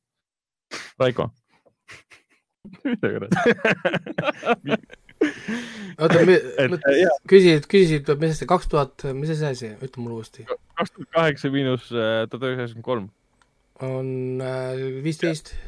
Raiko 0.99 1.31
mida 2.85 3.11
kurat 3.17 3.31
oota, 5.97 6.21
küsisid, 7.29 7.67
küsisid, 7.71 8.11
mis 8.21 8.39
see 8.39 8.49
kaks 8.49 8.69
tuhat, 8.71 9.07
mis 9.17 9.33
see 9.33 9.49
asi, 9.49 9.73
ütle 9.83 10.03
mulle 10.03 10.21
uuesti. 10.21 10.45
kaks 10.47 10.93
tuhat 10.93 11.11
kaheksa 11.15 11.51
miinus 11.53 11.89
äh, 11.91 12.25
tuhat 12.29 12.47
üheksasada 12.47 12.53
üheksakümmend 12.53 12.87
kolm. 12.87 13.09
on 13.87 14.43
äh, 14.43 15.01
viisteist 15.05 15.53
äh,. 15.53 15.65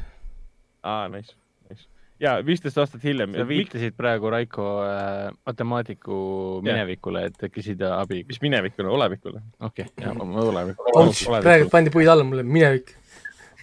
aa, 0.92 1.08
nice, 1.12 1.34
nice. 1.70 1.88
ja 2.22 2.36
viisteist 2.46 2.78
aastat 2.82 3.04
hiljem. 3.06 3.34
sa 3.38 3.48
viitasid 3.48 3.98
praegu 3.98 4.30
Raiko 4.32 4.70
äh, 4.86 5.26
matemaatiku 5.46 6.22
minevikule, 6.66 7.26
et 7.30 7.50
küsida 7.50 7.96
abi. 7.98 8.22
mis 8.28 8.40
minevikule, 8.44 8.88
olevikule? 8.88 9.42
okei 9.60 9.90
okay,, 9.90 10.06
ja 10.06 10.14
olevikule. 10.46 11.42
praegu 11.42 11.70
pandi 11.72 11.94
puid 11.94 12.10
alla 12.10 12.26
mulle, 12.26 12.46
minevik 12.46 12.96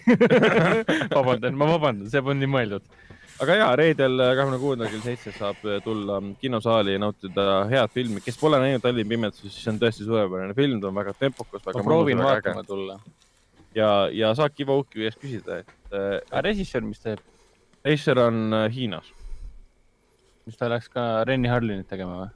vabandan, 1.16 1.56
ma 1.56 1.68
vabandan, 1.68 2.08
see 2.08 2.24
polnud 2.24 2.44
nii 2.44 2.52
mõeldud 2.52 2.96
aga 3.42 3.56
ja 3.58 3.68
reedel, 3.78 4.18
äh, 4.22 4.32
kahekümne 4.36 4.58
kuuendal 4.62 4.90
kell 4.92 5.04
seitse 5.04 5.32
saab 5.36 5.62
äh, 5.66 5.78
tulla 5.84 6.18
kinosaali 6.40 6.96
ja 6.96 7.02
nautida 7.02 7.46
head 7.70 7.92
filmi. 7.94 8.22
kes 8.24 8.38
pole 8.40 8.60
näinud 8.62 8.82
Tallinna 8.84 9.12
pimeduses, 9.12 9.46
siis 9.46 9.64
see 9.64 9.72
on 9.74 9.80
tõesti 9.82 10.06
suurepärane 10.08 10.56
film, 10.58 10.80
ta 10.82 10.90
on 10.90 10.98
väga 10.98 11.14
tempokas. 11.18 11.64
ma 11.66 11.84
proovin 11.86 12.22
vaatama 12.22 12.64
tulla. 12.66 12.98
ja, 13.74 13.92
ja 14.12 14.34
saabki 14.38 14.66
Ivo 14.66 14.80
Uki 14.82 15.04
käest 15.04 15.22
küsida, 15.22 15.62
et. 15.62 15.72
Äh, 15.92 16.18
aga 16.30 16.44
režissöör, 16.50 16.86
mis 16.88 17.04
teeb? 17.04 17.22
režissöör 17.86 18.24
on 18.26 18.58
Hiinas. 18.74 19.14
mis 20.46 20.58
ta 20.58 20.70
läks 20.72 20.90
ka 20.92 21.08
Renny 21.28 21.50
Harlinit 21.52 21.88
tegema 21.88 22.24
või? 22.24 22.34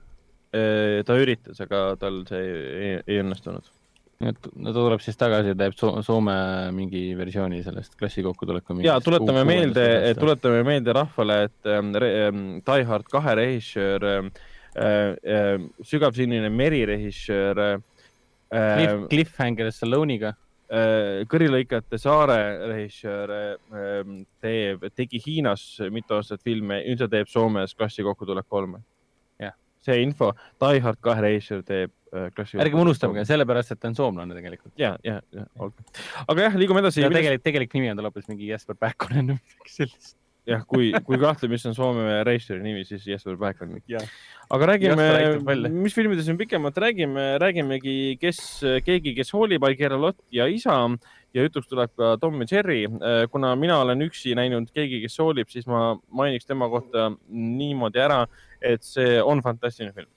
ta 1.09 1.15
üritas, 1.16 1.62
aga 1.65 1.95
tal 1.97 2.27
see 2.29 2.43
ei, 2.45 2.97
ei 3.09 3.23
õnnestunud 3.23 3.70
no 4.23 4.73
ta 4.73 4.74
tuleb 4.77 5.03
siis 5.03 5.19
tagasi 5.19 5.53
ja 5.53 5.59
teeb 5.59 5.74
so 5.78 5.93
Soome 6.07 6.35
mingi 6.77 7.03
versiooni 7.19 7.62
sellest 7.65 7.97
klassi 7.99 8.24
kokkutuleku. 8.24 8.78
ja 8.85 8.99
tuletame 9.03 9.44
meelde, 9.49 9.86
tuletame 10.19 10.62
meelde 10.66 10.94
rahvale, 10.97 11.39
et 11.49 11.70
ähm, 11.70 11.94
ähm, 11.97 12.44
Die 12.66 12.86
Hard 12.89 13.09
kahe 13.11 13.35
režissöör 13.39 14.07
ähm, 14.11 14.31
äh,, 14.74 15.16
äh, 15.23 15.59
sügavsinine 15.85 16.51
meri 16.51 16.85
režissöör 16.86 17.59
äh,. 17.59 17.81
Cliff, 18.53 19.09
Cliffhanger 19.11 19.73
Stallone'iga 19.73 20.35
äh,. 20.69 21.27
kõrilõikajate 21.32 21.99
saare 21.99 22.39
režissöör 22.70 23.35
äh, 23.35 24.16
teeb, 24.40 24.89
tegi 24.94 25.23
Hiinas 25.27 25.66
mitu 25.90 26.19
aastat 26.19 26.43
filme, 26.44 26.82
nüüd 26.86 27.03
ta 27.03 27.11
teeb 27.11 27.31
Soomes 27.32 27.74
klassi 27.74 28.07
kokkutulek 28.07 28.49
kolme. 28.49 28.85
See 29.82 30.02
info, 30.02 30.32
Die 30.62 30.80
Hard 30.80 31.00
kahe 31.02 31.24
režissöör 31.24 31.66
teeb 31.66 31.92
Äh, 32.12 32.28
klassi. 32.36 32.59
ärgem 32.60 32.80
unustage, 32.82 33.22
sellepärast 33.24 33.72
et 33.72 33.78
ta 33.80 33.88
on 33.88 33.94
soomlane 33.96 34.34
tegelikult. 34.36 34.74
ja, 34.76 34.90
ja, 35.00 35.22
ja 35.32 35.46
olgu. 35.56 35.80
aga 36.28 36.42
jah, 36.44 36.59
liigume 36.60 36.82
edasi. 36.82 37.06
tegelik, 37.09 37.40
tegelik 37.40 37.72
nimi 37.72 37.88
on 37.88 37.96
tal 37.96 38.10
hoopis 38.10 38.26
mingi 38.28 38.50
Jesper 38.50 38.76
Päkkonen 38.76 39.30
või 39.30 39.38
midagi 39.38 39.72
sellist. 39.72 40.18
jah, 40.44 40.60
kui, 40.68 40.90
kui 41.06 41.16
kahtled, 41.22 41.48
mis 41.48 41.64
on 41.70 41.76
Soome 41.78 42.18
reisijari 42.28 42.60
nimi, 42.66 42.84
siis 42.84 43.06
Jesper 43.09 43.38
Päkkonen. 43.40 43.80
aga 44.52 44.68
räägime, 44.74 45.09
mis 45.72 45.96
filmidest 45.96 46.28
me 46.28 46.36
pikemalt 46.42 46.82
räägime, 46.84 47.26
räägimegi, 47.40 47.96
kes, 48.20 48.44
keegi, 48.84 49.16
kes 49.16 49.32
hoolib, 49.32 49.64
Aigera 49.64 49.96
Lott 49.96 50.20
ja 50.30 50.44
isa 50.52 50.76
ja 51.32 51.48
jutuks 51.48 51.70
tuleb 51.70 51.96
ka 51.96 52.18
Tom 52.20 52.44
ja 52.44 52.50
Jerry. 52.59 52.84
Äh, 52.84 53.24
kuna 53.32 53.56
mina 53.56 53.80
olen 53.80 54.04
üksi 54.04 54.36
näinud 54.36 54.68
keegi, 54.74 55.00
kes 55.06 55.16
hoolib, 55.16 55.48
siis 55.48 55.64
ma 55.64 55.94
mainiks 56.12 56.44
tema 56.44 56.68
kohta 56.68 57.09
niimoodi 57.32 58.04
ära, 58.04 58.26
et 58.62 58.84
see 58.86 59.20
on 59.20 59.43
fantastiline 59.43 59.94
film 59.97 60.10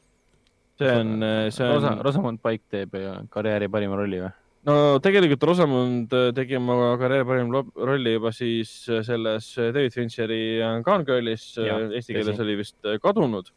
see 0.78 0.92
on, 0.92 1.20
see 1.52 1.64
on 1.66 1.76
Rosa,. 1.76 1.94
Rosamond 2.04 2.42
Pike 2.44 2.66
teeb 2.72 2.98
karjääri 3.34 3.70
parima 3.72 3.98
rolli 4.00 4.22
või? 4.24 4.32
no 4.68 4.76
tegelikult 5.04 5.46
Rosamond 5.50 6.14
tegi 6.36 6.58
oma 6.60 6.96
karjääri 7.02 7.28
parima 7.30 7.64
rolli 7.92 8.16
juba 8.18 8.34
siis 8.36 8.74
selles 9.08 9.52
David 9.58 9.96
Fincheri 9.96 10.44
Gone 10.86 11.08
Girlis, 11.08 11.54
eesti 11.60 12.18
keeles 12.18 12.44
oli 12.44 12.58
vist 12.60 12.94
kadunud. 13.04 13.52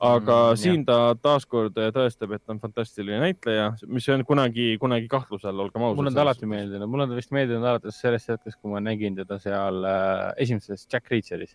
aga 0.00 0.36
mm, 0.50 0.56
siin 0.56 0.78
jah. 0.80 0.86
ta 0.88 1.28
taaskord 1.28 1.76
tõestab, 1.76 2.30
et 2.32 2.40
ta 2.40 2.54
on 2.54 2.60
fantastiline 2.62 3.18
näitleja, 3.20 3.66
mis 3.86 4.06
on 4.08 4.24
kunagi, 4.24 4.72
kunagi 4.80 5.10
kahtluse 5.12 5.50
all, 5.50 5.66
olgem 5.66 5.84
ausad. 5.84 5.98
mulle 6.00 6.12
on 6.14 6.16
ta 6.16 6.24
alati 6.24 6.48
meeldinud, 6.48 6.88
mulle 6.88 7.04
on 7.04 7.12
ta 7.12 7.18
vist 7.18 7.34
meeldinud 7.36 7.66
alates 7.68 8.00
sellest 8.00 8.32
hetkest, 8.32 8.56
kui 8.62 8.72
ma 8.72 8.80
nägin 8.80 9.18
teda 9.18 9.36
seal 9.42 9.84
äh, 9.84 10.30
esimeses 10.40 10.88
Jack 10.88 11.12
Reacheris 11.12 11.52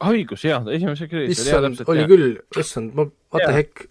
õigus, 0.00 0.44
jaa, 0.46 0.60
esimese 0.74 1.08
krediidi. 1.10 1.36
issand, 1.36 1.82
oli 1.90 2.04
küll, 2.10 2.28
issand, 2.58 2.94
ma, 2.96 3.08
what 3.34 3.44
the 3.46 3.56
heck. 3.56 3.88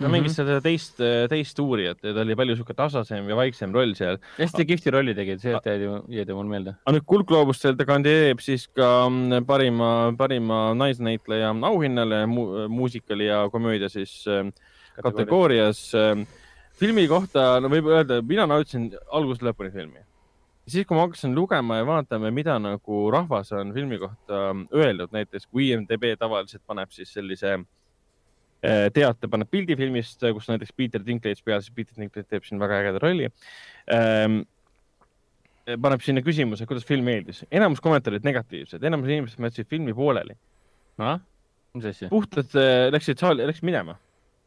ta 0.00 0.08
mängis 0.08 0.32
seda 0.38 0.56
teist, 0.64 0.96
teist 1.28 1.58
uurijat 1.60 1.98
ja 2.06 2.14
ta 2.16 2.22
oli 2.22 2.36
palju 2.38 2.54
sihuke 2.56 2.72
tasasem 2.76 3.26
ja 3.28 3.36
vaiksem 3.36 3.74
roll 3.76 3.92
seal. 3.98 4.16
hästi 4.38 4.66
kihvti 4.70 4.94
rolli 4.94 5.14
tegi, 5.16 5.36
see 5.42 5.52
jäi 5.52 5.76
ju, 5.82 5.98
jäi 6.14 6.26
mul 6.32 6.48
meelde. 6.48 6.76
aga 6.84 6.96
nüüd 6.96 7.06
Kuldgloobustel 7.12 7.76
ta 7.76 7.86
kandideerib 7.88 8.40
siis 8.44 8.66
ka 8.72 8.90
mm, 9.08 9.46
parima, 9.48 9.90
parima 10.18 10.60
naisnäitleja 10.78 11.52
auhinnale 11.70 12.24
mu, 12.30 12.46
muusikali 12.72 13.28
ja 13.28 13.42
komöödia 13.52 13.92
siis 13.92 14.22
äh, 14.28 14.46
kategoorias. 15.00 15.90
kategoorias. 15.92 16.38
filmi 16.80 17.08
kohta, 17.08 17.58
no 17.60 17.68
võib 17.68 17.90
öelda, 17.92 18.22
mina 18.24 18.46
nautisin 18.48 18.88
algusest 19.12 19.44
lõpuni 19.44 19.74
filmi 19.74 20.00
siis, 20.68 20.86
kui 20.86 20.96
ma 20.96 21.06
hakkasin 21.06 21.34
lugema 21.34 21.80
ja 21.80 21.86
vaatama, 21.88 22.30
mida 22.34 22.56
nagu 22.62 23.02
rahvas 23.12 23.52
on 23.56 23.74
filmi 23.74 23.98
kohta 24.00 24.40
öelnud, 24.76 25.12
näiteks 25.14 25.48
kui 25.50 25.70
IMDB 25.70 26.14
tavaliselt 26.18 26.62
paneb 26.66 26.92
siis 26.94 27.12
sellise 27.16 27.56
äh, 27.56 28.86
teate, 28.94 29.30
paneb 29.30 29.50
pildi 29.50 29.76
filmist, 29.78 30.24
kus 30.36 30.50
näiteks 30.50 30.74
Peter 30.76 31.04
Dinklage 31.06 31.44
peal, 31.44 31.62
siis 31.64 31.74
Peter 31.76 31.96
Dinklage 31.96 32.28
teeb 32.28 32.46
siin 32.46 32.62
väga 32.62 32.82
ägeda 32.84 33.02
rolli 33.02 33.30
ähm,. 33.94 34.42
paneb 35.80 36.02
sinna 36.02 36.22
küsimuse, 36.24 36.66
kuidas 36.66 36.86
film 36.88 37.04
meeldis. 37.06 37.44
enamus 37.52 37.82
kommentaarid 37.84 38.24
negatiivsed, 38.26 38.82
enamus 38.82 39.10
inimesed 39.12 39.42
jätsid 39.44 39.68
filmi 39.70 39.94
pooleli. 39.94 40.36
mis 41.74 41.90
asja? 41.92 42.08
puhtalt 42.08 42.56
äh, 42.58 42.88
läksid 42.92 43.18
saali, 43.18 43.46
läksid 43.46 43.68
minema 43.68 43.96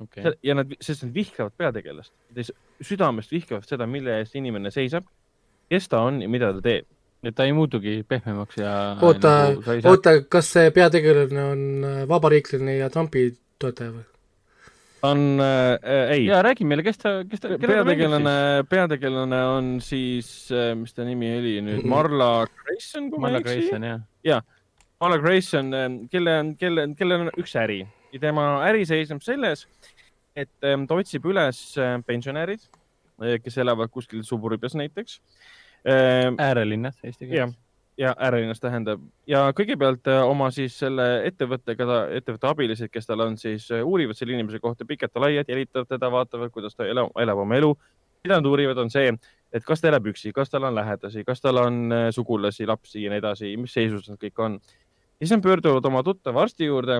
okay.. 0.03 0.34
ja 0.44 0.56
nad, 0.56 0.72
sest 0.81 1.06
nad 1.07 1.14
vihkavad 1.15 1.56
peategelast, 1.57 2.14
südamest 2.81 3.31
vihkavad 3.31 3.68
seda, 3.68 3.88
mille 3.88 4.19
eest 4.22 4.35
inimene 4.35 4.72
seisab 4.73 5.07
kes 5.74 5.90
ta 5.91 6.04
on 6.08 6.22
ja 6.24 6.30
mida 6.32 6.54
ta 6.56 6.64
teeb. 6.64 6.88
et 7.24 7.36
ta 7.36 7.45
ei 7.48 7.54
muutugi 7.56 8.02
pehmemaks 8.08 8.58
ja 8.60 8.72
oota 9.02 9.36
nagu,, 9.54 9.76
oota, 9.90 10.18
kas 10.30 10.50
see 10.58 10.72
peategelane 10.76 11.44
on 11.44 11.62
äh, 11.88 12.02
vabariiklane 12.10 12.82
ja 12.82 12.90
Trumpi 12.94 13.30
toetaja 13.62 13.94
või? 13.94 14.04
on 15.08 15.24
äh,, 15.44 16.10
ei, 16.16 16.26
ja 16.28 16.41
räägi 16.44 16.68
meile, 16.68 16.84
kes 16.84 17.00
ta, 17.00 17.16
kes 17.28 17.44
ta, 17.44 17.56
peategelane, 17.60 18.36
peategelane 18.70 19.40
on 19.54 19.72
siis, 19.84 20.30
mis 20.80 20.95
ta 20.95 21.08
nimi 21.08 21.32
oli 21.40 21.58
nüüd, 21.64 21.88
Marla 21.88 22.45
Grayson, 22.48 23.10
kui 23.12 23.20
ma 23.20 23.28
Marla 23.30 23.41
ei 23.41 23.44
eksi. 23.44 23.72
Grayson, 23.72 23.88
jah. 24.28 24.45
Marla 25.04 25.20
Grayson, 25.20 25.74
kelle, 26.12 26.38
kelle, 26.60 26.88
kellel 27.00 27.26
on 27.26 27.34
üks 27.40 27.56
äri 27.60 27.82
ja 28.14 28.22
tema 28.22 28.45
äri 28.68 28.86
seisneb 28.88 29.24
selles, 29.26 29.66
et 30.38 30.68
em, 30.68 30.86
ta 30.88 30.98
otsib 31.00 31.26
üles 31.30 31.60
pensionärid, 32.08 32.64
kes 33.44 33.60
elavad 33.62 33.91
kuskil 33.94 34.24
suburbias 34.28 34.76
näiteks. 34.78 35.20
Äärelinnas 35.84 36.95
eesti 37.03 37.27
keeles., 37.27 37.57
ja 37.97 38.14
äärelinnas 38.18 38.60
tähendab 38.60 39.01
ja 39.30 39.45
kõigepealt 39.55 40.07
eh, 40.10 40.22
oma 40.26 40.49
siis 40.53 40.76
selle 40.80 41.05
ettevõttega, 41.27 41.99
ettevõtte 42.18 42.49
abilised, 42.49 42.91
kes 42.91 43.10
tal 43.10 43.22
on 43.26 43.38
siis, 43.38 43.68
uurivad 43.84 44.18
selle 44.18 44.34
inimese 44.34 44.60
kohta 44.64 44.85
pikalt 44.89 45.14
ja 45.15 45.22
laialt, 45.22 45.49
jälitavad 45.49 45.89
teda, 45.89 46.10
vaatavad, 46.11 46.51
kuidas 46.53 46.76
ta 46.76 46.88
elab, 46.89 47.11
elab 47.22 47.43
oma 47.45 47.60
elu. 47.60 47.76
mida 48.23 48.38
nad 48.39 48.45
uurivad, 48.47 48.77
on 48.80 48.89
see, 48.89 49.11
et 49.51 49.65
kas 49.68 49.81
ta 49.81 49.89
elab 49.89 50.05
üksi, 50.07 50.31
kas 50.31 50.49
tal 50.49 50.64
on 50.64 50.76
lähedasi, 50.76 51.26
kas 51.27 51.41
tal 51.41 51.60
on 51.60 51.91
eh, 51.91 52.07
sugulasi, 52.11 52.65
lapsi 52.65 53.03
ja 53.03 53.11
nii 53.11 53.22
edasi, 53.22 53.57
mis 53.57 53.73
seisus 53.73 54.10
nad 54.10 54.18
kõik 54.22 54.39
on 54.39 54.60
siis 55.19 55.31
nad 55.31 55.43
pöörduvad 55.43 55.85
oma 55.85 56.01
tuttava 56.03 56.41
arsti 56.43 56.65
juurde, 56.65 56.97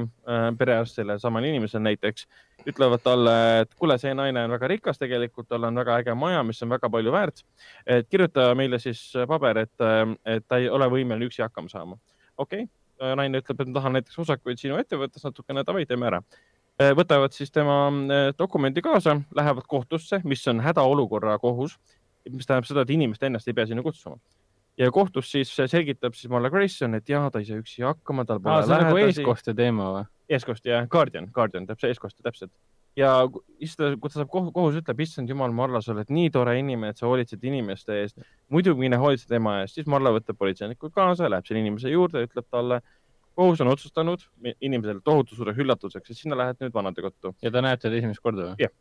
perearst 0.58 0.96
sellel 0.96 1.20
samal 1.20 1.44
inimesel 1.44 1.82
näiteks, 1.84 2.28
ütlevad 2.70 3.04
talle, 3.04 3.34
et 3.64 3.74
kuule, 3.80 3.98
see 4.02 4.14
naine 4.18 4.46
on 4.48 4.54
väga 4.56 4.70
rikas 4.72 5.02
tegelikult, 5.02 5.48
tal 5.50 5.68
on 5.68 5.82
väga 5.82 5.98
äge 6.02 6.16
maja, 6.18 6.44
mis 6.48 6.62
on 6.64 6.72
väga 6.74 6.90
palju 6.92 7.12
väärt. 7.12 7.44
et 7.86 8.08
kirjuta 8.10 8.54
meile 8.56 8.80
siis 8.80 9.02
paber, 9.28 9.64
et, 9.66 9.86
et 10.26 10.48
ta 10.48 10.62
ei 10.62 10.70
ole 10.70 10.88
võimeline 10.92 11.28
üksi 11.30 11.44
hakkama 11.46 11.70
saama. 11.70 12.00
okei 12.38 12.64
okay., 12.64 13.16
naine 13.16 13.42
ütleb, 13.42 13.60
et 13.60 13.72
ma 13.72 13.80
tahan 13.80 13.98
näiteks 13.98 14.20
osakuid 14.24 14.62
sinu 14.62 14.78
ettevõttes 14.80 15.24
natukene, 15.26 15.66
davai, 15.68 15.86
teeme 15.86 16.08
ära. 16.08 16.22
võtavad 16.98 17.34
siis 17.36 17.52
tema 17.52 17.76
eh, 17.90 18.30
dokumendi 18.38 18.82
kaasa, 18.82 19.20
lähevad 19.36 19.68
kohtusse, 19.68 20.22
mis 20.24 20.48
on 20.48 20.62
hädaolukorra 20.64 21.38
kohus, 21.40 21.76
mis 22.30 22.48
tähendab 22.48 22.70
seda, 22.70 22.86
et 22.86 22.96
inimest 22.96 23.24
ennast 23.24 23.48
ei 23.48 23.54
pea 23.58 23.68
sinna 23.68 23.84
kutsuma 23.84 24.18
ja 24.78 24.92
kohtus 24.92 25.32
siis 25.32 25.52
selgitab 25.56 26.16
siis 26.18 26.32
Marla 26.32 26.50
Grayson, 26.50 26.96
et 26.98 27.10
jaa, 27.10 27.30
ta 27.32 27.42
ei 27.42 27.46
saa 27.46 27.62
üksi 27.62 27.86
hakkama, 27.86 28.26
tal 28.26 28.42
pole 28.42 28.56
aa, 28.56 28.66
see 28.66 28.74
on 28.74 28.86
nagu 28.88 28.98
lähedasi. 28.98 29.22
eestkoste 29.22 29.54
teema 29.58 29.90
või? 29.98 30.08
Eestkoste 30.30 30.72
jah, 30.72 30.88
Guardian, 30.90 31.28
Guardian, 31.34 31.68
täpselt 31.68 31.92
eestkoste, 31.94 32.24
täpselt. 32.24 32.52
ja 32.96 33.12
siis 33.60 33.76
ta, 33.76 33.90
kui 33.98 34.12
ta 34.12 34.20
saab 34.20 34.30
kohus, 34.32 34.52
kohus 34.54 34.80
ütleb, 34.80 35.00
issand 35.06 35.30
jumal, 35.30 35.54
Marla, 35.56 35.82
sa 35.82 35.94
oled 35.96 36.12
nii 36.14 36.30
tore 36.34 36.54
inimene, 36.60 36.94
et 36.94 37.02
sa 37.02 37.08
hoolitsed 37.10 37.44
inimeste 37.44 37.98
eest. 38.04 38.22
muidu 38.54 38.76
mine 38.78 39.00
hoolitse 39.02 39.28
tema 39.30 39.60
eest, 39.62 39.80
siis 39.80 39.90
Marla 39.90 40.14
võtab 40.14 40.38
politseinikud 40.40 40.94
kaasa, 40.94 41.30
läheb 41.32 41.48
selle 41.50 41.64
inimese 41.64 41.92
juurde, 41.94 42.26
ütleb 42.28 42.48
talle, 42.54 42.82
kohus 43.34 43.62
on 43.66 43.72
otsustanud 43.74 44.22
inimesele 44.62 45.02
tohutu 45.04 45.36
suureks 45.36 45.60
üllatuseks, 45.60 46.12
et 46.12 46.18
sina 46.18 46.38
lähed 46.38 46.62
nüüd 46.62 46.74
vanadekodu. 46.74 47.34
ja 47.42 47.52
ta 47.52 47.64
näeb 47.66 47.82
teda 47.82 47.98
esimest 47.98 48.22
korda 48.22 48.52
või? 48.52 48.68
Jah. 48.68 48.74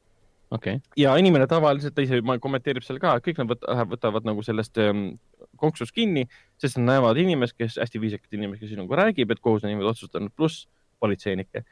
okei, 0.52 0.81
ja 1.01 1.16
inimene 1.16 1.47
tavaliselt, 1.48 1.94
ta 1.97 2.05
ise 2.05 2.20
ma- 2.20 2.36
kommenteerib 2.39 2.85
seal 2.85 3.01
ka, 3.01 3.16
kõik 3.24 3.40
nad 3.40 3.48
võtavad, 3.55 3.89
võtavad 3.97 4.28
nagu 4.28 4.44
sellest 4.44 4.77
ähm, 4.82 5.14
konksust 5.56 5.97
kinni, 5.97 6.27
sest 6.60 6.77
nad 6.77 6.90
näevad 6.90 7.16
inimest, 7.24 7.56
kes 7.56 7.81
hästi 7.81 8.02
viisakat 8.02 8.36
inimest, 8.36 8.60
kes 8.60 8.74
sinuga 8.74 9.01
räägib, 9.06 9.32
et 9.32 9.40
kohus 9.40 9.64
on 9.64 9.73
niimoodi 9.73 9.94
otsustanud, 9.94 10.36
pluss 10.36 10.69
politseinikke. 11.02 11.64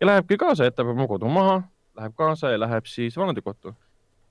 ja 0.00 0.06
lähebki 0.06 0.38
kaasa, 0.40 0.68
jätab 0.70 0.92
oma 0.94 1.08
kodu 1.10 1.28
maha, 1.32 1.58
läheb 1.98 2.14
kaasa 2.16 2.54
ja 2.54 2.60
läheb 2.60 2.86
siis 2.86 3.16
vanadekodu. 3.16 3.74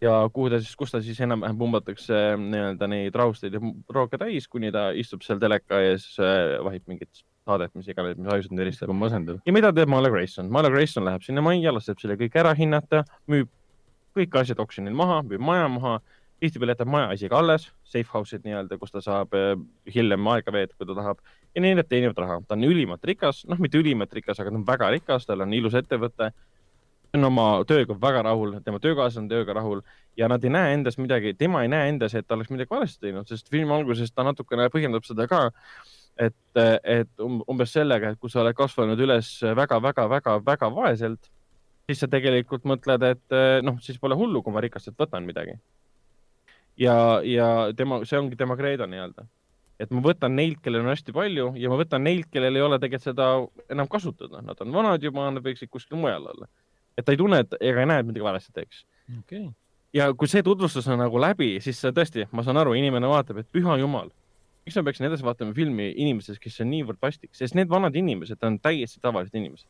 ja 0.01 0.17
kuhu 0.33 0.49
ta 0.49 0.59
siis, 0.59 0.75
kus 0.75 0.91
ta 0.91 1.01
siis 1.01 1.19
enam-vähem 1.23 1.57
pumbatakse 1.57 2.23
nii-öelda 2.39 2.87
neid 2.91 3.15
rahusteid 3.15 3.53
ja 3.55 3.61
rooke 3.95 4.19
täis, 4.21 4.47
kuni 4.47 4.71
ta 4.71 4.89
istub 4.91 5.23
seal 5.25 5.39
teleka 5.39 5.79
ees, 5.81 6.09
vahib 6.63 6.83
mingit 6.91 7.25
saadet, 7.45 7.73
mis 7.77 7.87
iganes, 7.89 8.17
mis 8.17 8.31
ajusid 8.33 8.55
neristab. 8.57 8.89
on 8.89 8.99
masendav. 8.99 9.39
ja 9.45 9.53
mida 9.53 9.71
teeb 9.73 9.89
Marla 9.89 10.09
Grayson? 10.09 10.49
Marla 10.51 10.71
Grayson 10.73 11.05
läheb 11.05 11.23
sinna 11.25 11.43
majja, 11.45 11.73
laseb 11.73 12.01
selle 12.01 12.17
kõik 12.19 12.35
ära 12.41 12.53
hinnata, 12.57 13.03
müüb 13.31 13.49
kõik 14.17 14.37
asjad 14.41 14.59
oksjonil 14.63 14.95
maha, 14.95 15.21
müüb 15.27 15.43
maja 15.43 15.67
maha, 15.71 15.95
tihtipeale 16.41 16.75
jätab 16.75 16.91
maja 16.91 17.11
isegi 17.15 17.35
alles, 17.35 17.69
safe 17.83 18.07
house'id 18.11 18.45
nii-öelda, 18.47 18.79
kus 18.81 18.93
ta 18.93 19.03
saab 19.03 19.35
eh, 19.37 19.53
hiljem 19.93 20.27
aega 20.33 20.53
veeta, 20.55 20.75
kui 20.77 20.89
ta 20.89 20.97
tahab 20.97 21.21
ja 21.55 21.75
nad 21.75 21.87
teenivad 21.87 22.17
raha. 22.17 22.41
ta 22.47 22.55
on 22.55 22.63
ülimalt 22.63 23.03
rikas, 23.03 23.45
noh, 23.47 23.59
mitte 23.59 23.79
ülimalt 23.79 24.13
rikas, 24.13 24.39
aga 24.39 24.51
ta 24.51 24.59
on 24.59 24.67
väga 24.67 24.89
rikas, 24.97 25.25
tal 25.25 25.41
on 25.41 25.53
ilus 25.53 25.73
ettevõte. 25.73 26.31
ta 27.11 27.19
on 27.19 27.23
oma 27.23 27.63
tööga 27.67 27.95
väga 27.99 28.23
rahul, 28.27 28.57
tema 28.65 28.79
töökaaslased 28.79 29.23
on 29.23 29.29
tööga 29.29 29.53
rahul 29.55 29.81
ja 30.17 30.27
nad 30.27 30.43
ei 30.43 30.51
näe 30.51 30.73
endas 30.73 30.97
midagi, 30.97 31.33
tema 31.33 31.63
ei 31.63 31.71
näe 31.71 31.89
endas, 31.89 32.15
et 32.15 32.27
ta 32.27 32.35
oleks 32.35 32.51
midagi 32.51 32.69
valesti 32.71 33.07
teinud, 33.07 33.27
sest 33.27 33.49
filmi 33.49 33.71
alguses 33.71 34.11
ta 34.11 34.23
natukene 34.27 34.67
põhjendab 34.73 35.07
seda 35.07 35.27
ka, 35.31 35.45
et, 36.19 36.35
et 36.83 37.23
um- 37.23 37.43
umbes 37.47 37.71
sellega, 37.71 38.11
et 38.11 38.19
kui 38.19 38.29
sa 38.29 38.41
oled 38.43 38.55
kasvanud 38.57 38.99
üles 38.99 39.31
väga-väga-väga-väga 39.61 40.71
vaeselt, 40.75 41.31
siis 41.87 42.03
sa 42.03 42.11
tegelikult 42.11 42.67
mõtled, 42.67 43.07
et 43.13 43.39
noh, 43.63 43.79
siis 43.83 43.99
pole 44.01 44.17
hullu, 44.17 44.41
kui 44.43 44.53
ma 44.53 44.63
rikastelt 44.63 44.99
võtan 44.99 45.23
midagi. 45.27 45.55
ja, 46.77 47.21
ja 47.23 47.71
tema, 47.77 48.03
see 48.03 48.19
ongi 48.19 48.35
tema 48.35 48.57
kreedo 48.59 48.87
nii-öelda. 48.89 49.27
Et 49.79 49.91
ma 49.91 50.01
võtan 50.03 50.35
neilt, 50.37 50.61
kellel 50.63 50.85
on 50.85 50.93
hästi 50.93 51.13
palju 51.15 51.51
ja 51.59 51.71
ma 51.71 51.79
võtan 51.79 52.03
neilt, 52.05 52.29
kellel 52.31 52.55
ei 52.55 52.63
ole 52.63 52.79
tegelikult 52.79 53.09
seda 53.09 53.27
enam 53.71 53.89
kasutada, 53.91 54.41
nad 54.45 54.61
on 54.63 54.73
vanad 54.75 55.03
juba, 55.03 55.27
nad 55.31 55.43
võiksid 55.43 55.71
kuskil 55.71 55.99
mujal 55.99 56.29
olla. 56.31 56.47
et 56.97 57.05
ta 57.05 57.11
ei 57.11 57.19
tunne, 57.19 57.41
et 57.43 57.55
ega 57.59 57.83
ei 57.83 57.89
näe, 57.91 58.03
et 58.03 58.07
midagi 58.07 58.23
valesti 58.23 58.53
teeks 58.55 58.85
okei. 59.19 59.49
ja 59.93 60.11
kui 60.13 60.31
see 60.31 60.43
tutvustus 60.43 60.87
on 60.87 61.01
nagu 61.03 61.19
läbi, 61.19 61.57
siis 61.61 61.81
tõesti, 61.83 62.27
ma 62.31 62.43
saan 62.43 62.61
aru, 62.61 62.75
inimene 62.79 63.09
vaatab, 63.11 63.41
et 63.43 63.51
püha 63.51 63.77
jumal, 63.81 64.11
miks 64.65 64.77
ma 64.79 64.85
peaksin 64.87 65.09
edasi 65.09 65.25
vaatama 65.25 65.53
filmi 65.57 65.91
inimesest, 65.91 66.39
kes 66.41 66.61
on 66.63 66.71
niivõrd 66.71 67.01
vastik, 67.01 67.33
sest 67.37 67.57
need 67.57 67.69
vanad 67.69 67.95
inimesed 67.95 68.41
on 68.47 68.57
täiesti 68.59 69.03
tavalised 69.03 69.35
inimesed. 69.35 69.67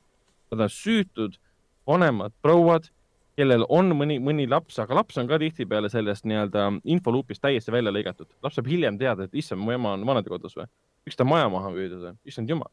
Nad 0.54 0.68
on 0.68 0.72
süütud 0.72 1.40
vanemad 1.88 2.34
prouad, 2.46 2.88
kellel 3.36 3.66
on 3.70 3.92
mõni, 3.98 4.20
mõni 4.24 4.48
laps, 4.50 4.78
aga 4.80 4.96
laps 5.02 5.18
on 5.22 5.28
ka 5.28 5.40
tihtipeale 5.42 5.90
sellest 5.92 6.28
nii-öelda 6.30 6.70
infoluupist 6.96 7.44
täiesti 7.44 7.74
välja 7.74 7.92
lõigatud. 7.92 8.30
laps 8.44 8.60
saab 8.60 8.70
hiljem 8.72 9.00
teada, 9.02 9.28
et 9.28 9.36
issand, 9.36 9.62
mu 9.62 9.76
ema 9.76 9.96
on 9.98 10.06
vanadekodus 10.08 10.56
või, 10.58 10.70
miks 11.08 11.20
ta 11.20 11.28
maja 11.28 11.50
maha 11.52 11.74
müüdud 11.74 12.08
või, 12.08 12.16
issand 12.26 12.50
jumal. 12.50 12.72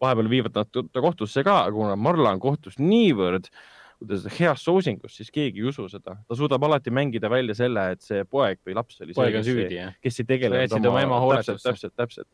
vahepeal 0.00 0.30
viivad 0.32 0.56
nad 0.56 0.70
ta 0.72 1.04
kohtusse 1.04 1.44
ka, 1.44 1.58
aga 1.66 1.76
kuna 1.76 1.96
Marla 1.96 2.32
on 2.32 2.40
kohtus 2.40 2.78
niivõrd 2.80 3.50
kuidas 4.00 4.24
heas 4.38 4.62
soosingus, 4.64 5.14
siis 5.18 5.30
keegi 5.32 5.60
ei 5.60 5.68
usu 5.68 5.86
seda. 5.92 6.16
ta 6.26 6.36
suudab 6.36 6.64
alati 6.64 6.92
mängida 6.94 7.28
välja 7.30 7.54
selle, 7.56 7.90
et 7.94 8.04
see 8.04 8.24
poeg 8.24 8.60
või 8.66 8.76
laps 8.78 9.02
oli 9.04 9.16
poeg 9.16 9.36
on 9.36 9.44
see, 9.44 9.56
süüdi, 9.56 9.76
jah? 9.76 9.96
kes 10.00 10.22
ei 10.22 10.28
tegelenud 10.30 10.64
jätsid 10.64 10.88
oma 10.88 11.02
ema 11.04 11.18
täpselt, 11.18 11.26
hooletusse. 11.26 11.68
täpselt, 11.68 11.94
täpselt. 12.00 12.28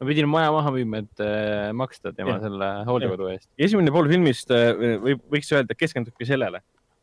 ma 0.00 0.08
pidin 0.08 0.28
maja 0.30 0.50
maha 0.54 0.74
müüma, 0.74 1.02
et 1.04 1.22
äh, 1.22 1.68
maksta 1.78 2.12
tema 2.16 2.36
Jah. 2.36 2.42
selle 2.48 2.70
hooldekodu 2.90 3.30
eest. 3.30 3.50
esimene 3.68 3.94
pool 3.94 4.10
filmist 4.10 4.50
äh, 4.54 4.72
võib, 5.06 5.22
võiks 5.36 5.52
öelda, 5.54 5.78
keskendubki 5.78 6.26
sellele. 6.26 6.62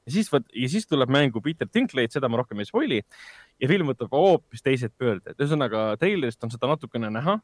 Ja 0.10 0.16
siis 0.18 0.32
vot, 0.34 0.46
ja 0.56 0.72
siis 0.72 0.88
tuleb 0.90 1.12
mängu 1.14 1.42
Peter 1.46 1.70
Dinklage, 1.70 2.16
seda 2.16 2.30
ma 2.32 2.42
rohkem 2.42 2.60
ei 2.60 2.68
spoil'i. 2.68 3.00
ja 3.62 3.70
film 3.70 3.92
võtab 3.92 4.14
hoopis 4.16 4.66
teised 4.66 4.96
pöörded, 4.98 5.38
ühesõnaga 5.38 5.94
treilerist 6.02 6.44
on 6.44 6.54
seda 6.54 6.72
natukene 6.72 7.12
näha, 7.14 7.38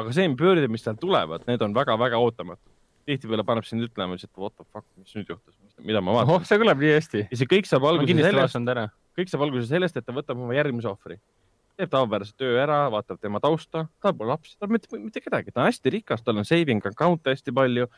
aga 0.00 0.14
see 0.14 0.28
pöörded, 0.38 0.70
mis 0.72 0.84
sealt 0.84 1.00
tulevad, 1.00 1.46
need 1.48 1.62
on 1.64 1.74
väga-väga 1.76 2.20
ootamatud. 2.20 2.68
tihtipeale 3.02 3.42
paneb 3.42 3.66
sind 3.66 3.82
ütlema, 3.82 4.14
et 4.14 4.38
what 4.38 4.52
the 4.54 4.64
fuck, 4.70 4.86
mis 4.96 5.10
nüüd 5.16 5.30
juhtus, 5.32 5.56
mida 5.82 6.00
ma 6.00 6.12
vaatan 6.14 6.36
oh, 6.36 6.44
see 6.46 6.58
kõlab 6.60 6.78
nii 6.78 6.92
hästi. 6.94 7.24
ja 7.32 7.38
see 7.40 7.48
kõik 7.50 7.66
saab 7.66 7.86
alguse 7.88 8.14
sellest, 8.14 8.92
kõik 9.18 9.32
saab 9.32 9.46
alguse 9.48 9.66
sellest, 9.70 9.96
et 9.98 10.06
ta 10.06 10.14
võtab 10.14 10.38
oma 10.38 10.54
järgmise 10.54 10.90
ohvri. 10.90 11.18
teeb 11.76 11.90
tavapärase 11.90 12.36
töö 12.38 12.60
ära, 12.62 12.84
vaatab 12.92 13.18
tema 13.18 13.40
tausta, 13.40 13.86
tal 14.04 14.14
pole 14.14 14.30
lapsi, 14.30 14.54
tal 14.60 14.70
mitte, 14.70 14.90
mitte 15.00 15.22
kedagi, 15.24 15.50
ta 15.50 15.64
on 15.64 15.70
hästi 15.70 15.92
rikas, 15.96 16.22
tal 16.22 16.38
on 16.38 16.46
saving 16.46 16.84
account'e 16.86 17.32
hästi 17.32 17.54
palju. 17.56 17.88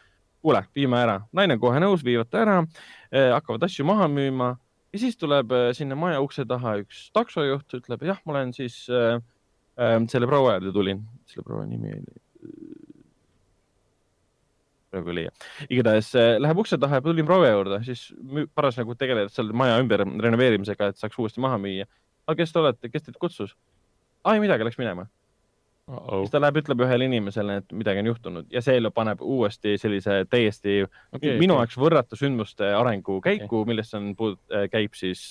kuule, 0.45 0.61
viime 0.77 1.01
ära, 1.01 1.19
naine 1.33 1.57
kohe 1.61 1.81
nõus, 1.81 2.05
viivad 2.05 2.29
ta 2.29 2.43
ära 2.45 2.59
eh,, 2.61 3.31
hakkavad 3.33 3.65
asju 3.65 3.87
maha 3.89 4.09
müüma 4.13 4.51
ja 4.95 5.01
siis 5.03 5.17
tuleb 5.21 5.53
eh, 5.57 5.71
sinna 5.77 5.97
maja 5.99 6.21
ukse 6.25 6.45
taha 6.49 6.77
üks 6.83 7.09
taksojuht, 7.17 7.79
ütleb 7.81 8.05
jah, 8.07 8.21
ma 8.25 8.37
olen 8.37 8.53
siis 8.57 8.83
äh, 8.93 9.17
äh, 9.81 9.97
selle 10.13 10.29
proua 10.31 10.59
juurde 10.59 10.75
tulin, 10.77 11.03
selle 11.31 11.47
proua 11.47 11.65
nimi 11.71 11.97
oli. 11.97 12.21
praegu 14.95 15.11
ei 15.11 15.17
leia, 15.23 15.33
igatahes 15.67 16.13
äh, 16.21 16.37
läheb 16.39 16.61
ukse 16.63 16.79
taha 16.79 17.01
ja 17.01 17.05
tulin 17.09 17.27
proua 17.27 17.51
juurde, 17.51 17.81
siis 17.89 18.07
müü- 18.21 18.47
parasjagu 18.55 18.95
tegelevad 19.01 19.33
seal 19.35 19.51
maja 19.57 19.81
ümber 19.83 20.05
renoveerimisega, 20.07 20.93
et 20.93 21.01
saaks 21.01 21.19
uuesti 21.19 21.43
maha 21.43 21.59
müüa. 21.59 21.89
aga 22.29 22.39
kes 22.43 22.53
te 22.53 22.63
olete, 22.63 22.93
kes 22.93 23.09
teid 23.09 23.19
kutsus? 23.19 23.57
ai, 24.25 24.39
midagi, 24.41 24.65
läks 24.65 24.79
minema. 24.81 25.09
Siis 25.85 26.33
ta 26.33 26.41
läheb, 26.41 26.59
ütleb 26.63 26.83
ühele 26.87 27.09
inimesele, 27.11 27.59
et 27.61 27.75
midagi 27.77 28.01
on 28.01 28.09
juhtunud 28.09 28.53
ja 28.53 28.63
see 28.65 28.81
paneb 28.95 29.21
uuesti 29.25 29.77
sellise 29.81 30.23
täiesti 30.31 30.79
okay, 30.85 31.35
minu 31.41 31.59
jaoks 31.61 31.77
võrratu 31.81 32.17
sündmuste 32.17 32.71
arengu 32.77 33.19
käiku 33.25 33.61
okay., 33.61 33.69
millest 33.69 33.97
on, 33.99 34.15
käib 34.73 34.97
siis, 34.97 35.27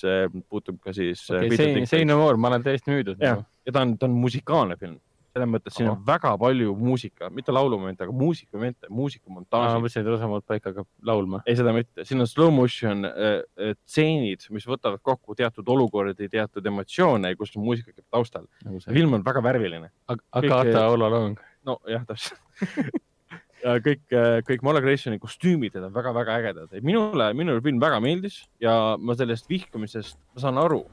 puutub 0.48 0.78
ka 0.84 0.94
siis 0.94 1.24
äh, 1.30 1.42
okei, 1.42 1.50
Peter 1.50 1.64
Say, 1.64 1.74
Dinklage. 1.74 1.90
Say 1.90 2.06
no 2.06 2.20
more, 2.22 2.38
ma 2.38 2.52
olen 2.52 2.66
täiesti 2.66 2.94
müüdud. 2.94 3.18
jah, 3.22 3.42
ja 3.66 3.74
ta 3.74 3.82
on, 3.82 3.96
ta 3.98 4.06
on 4.06 4.14
musikaalne 4.22 4.78
film, 4.78 5.00
selles 5.34 5.50
mõttes 5.50 5.74
siin 5.74 5.90
on 5.90 6.02
väga 6.06 6.32
palju 6.38 6.74
muusika, 6.78 7.28
mitte 7.34 7.54
laulumomente, 7.54 8.06
aga 8.06 8.14
muusikamomente, 8.14 8.88
ma 8.88 8.98
muusikamontaaži. 9.00 9.80
mõtlesin, 9.82 10.04
et 10.04 10.10
Rosamood 10.12 10.46
paika 10.46 10.70
hakkab 10.70 10.88
laulma. 11.10 11.42
ei, 11.46 11.56
seda 11.58 11.74
mitte, 11.74 12.06
siin 12.08 12.22
on 12.22 12.30
slow 12.30 12.52
motion 12.54 13.08
äh, 13.08 13.40
äh, 13.58 13.72
tseenid, 13.82 14.46
mis 14.54 14.66
võtavad 14.70 15.02
kokku 15.02 15.34
teatud 15.38 15.68
olukordi, 15.74 16.28
teatud 16.30 16.66
emotsioone, 16.70 17.34
kus 17.40 17.56
muusika 17.58 17.90
käib 17.90 18.06
taustal. 18.14 18.46
nagu 18.64 18.82
film 18.86 19.18
on 19.18 19.26
väga 19.26 19.42
värviline. 19.44 19.90
Akata 20.06 20.86
All 20.86 21.08
Along. 21.08 21.40
nojah, 21.66 22.06
täpselt. 22.06 22.38
ja 23.64 23.78
kõik, 23.82 24.04
äh, 24.12 24.38
kõik 24.46 24.62
Marla 24.66 24.82
Grationi 24.84 25.18
kostüümid 25.22 25.74
on 25.80 25.90
väga-väga 25.94 26.38
ägedad. 26.38 26.78
minule, 26.82 27.32
minule 27.34 27.64
film 27.64 27.82
väga 27.82 27.98
meeldis 28.04 28.44
ja 28.62 28.96
ma 29.00 29.18
sellest 29.18 29.50
vihkamisest, 29.50 30.20
ma 30.34 30.46
saan 30.46 30.62
aru. 30.62 30.84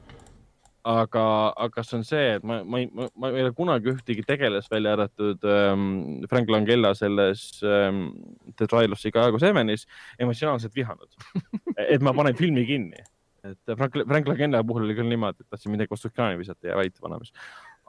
Aga, 0.88 1.24
aga 1.66 1.84
see 1.86 1.96
on 1.98 2.04
see, 2.06 2.28
et 2.36 2.44
ma, 2.46 2.60
ma 2.64 2.82
ei, 2.82 2.88
ma 2.92 3.30
ei 3.30 3.44
ole 3.44 3.54
kunagi 3.56 3.92
ühtegi 3.92 4.24
tegelast 4.26 4.70
välja 4.72 4.96
arvatud 4.96 5.46
ähm, 5.46 6.22
Frank 6.30 6.50
Langella 6.50 6.94
selles 6.98 7.60
ähm, 7.62 8.08
The 8.56 8.66
Trial 8.66 8.94
of 8.94 9.02
Chicago 9.02 9.38
Sevenis 9.42 9.86
emotsionaalselt 10.18 10.74
vihanud 10.74 11.08
et 11.92 12.02
ma 12.02 12.14
panen 12.16 12.38
filmi 12.38 12.66
kinni 12.66 13.04
et 13.46 13.76
Frank, 13.76 13.98
Frank 14.06 14.30
Langella 14.30 14.62
puhul 14.66 14.86
oli 14.86 14.94
küll 14.98 15.10
niimoodi, 15.10 15.42
et 15.42 15.50
tahtsin 15.54 15.74
midagi 15.74 15.90
vastu 15.90 16.10
ekraani 16.10 16.40
visata 16.42 16.72
ja 16.72 16.78
väita 16.78 17.02
vanamees 17.02 17.34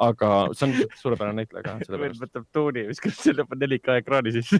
aga 0.02 0.30
see 0.58 0.66
on 0.68 0.74
suurepärane 0.98 1.44
näitleja 1.44 1.64
ka. 1.66 1.98
veel 2.00 2.16
võtab 2.24 2.46
tooni 2.56 2.86
ja 2.86 2.90
viskab 2.90 3.14
selle 3.18 3.46
4K 3.46 4.00
ekraani 4.02 4.34
sisse. 4.34 4.60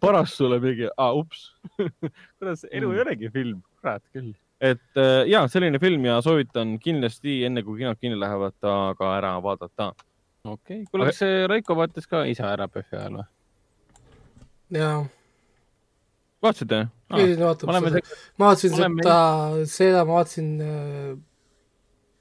parast 0.00 0.36
sulle 0.36 0.60
mingi, 0.60 0.88
aa 0.96 1.12
ups 1.16 1.48
kuidas 2.38 2.66
elu 2.70 2.90
ei 2.92 2.98
mm. 2.98 3.04
olegi 3.06 3.32
film, 3.32 3.62
kurat 3.80 4.04
küll. 4.12 4.34
Et 4.60 5.00
äh, 5.00 5.22
ja 5.28 5.44
selline 5.52 5.80
film 5.82 6.06
ja 6.08 6.18
soovitan 6.24 6.76
kindlasti 6.82 7.42
enne 7.48 7.62
kui 7.66 7.80
kinod 7.80 8.00
kinni 8.00 8.18
lähevad, 8.18 8.56
ta 8.60 8.94
ka 8.98 9.12
ära 9.18 9.36
vaadata. 9.44 9.92
okei 10.44 10.82
okay., 10.82 10.84
kuule, 10.90 11.10
kas 11.10 11.20
see 11.24 11.46
Raiko 11.50 11.76
vaatas 11.76 12.08
ka 12.08 12.24
isa 12.28 12.48
ära 12.54 12.68
PÖFFi 12.72 12.96
ajal 13.00 13.18
või? 13.20 13.26
jaa. 14.80 14.96
vaatasite? 16.42 16.86
seda, 17.10 17.52
ma 17.66 18.48
vaatasin 18.48 18.78
seda, 18.78 19.18
seda 19.70 20.06
ma 20.06 20.20
vaatasin, 20.20 20.48
äh, 20.64 21.12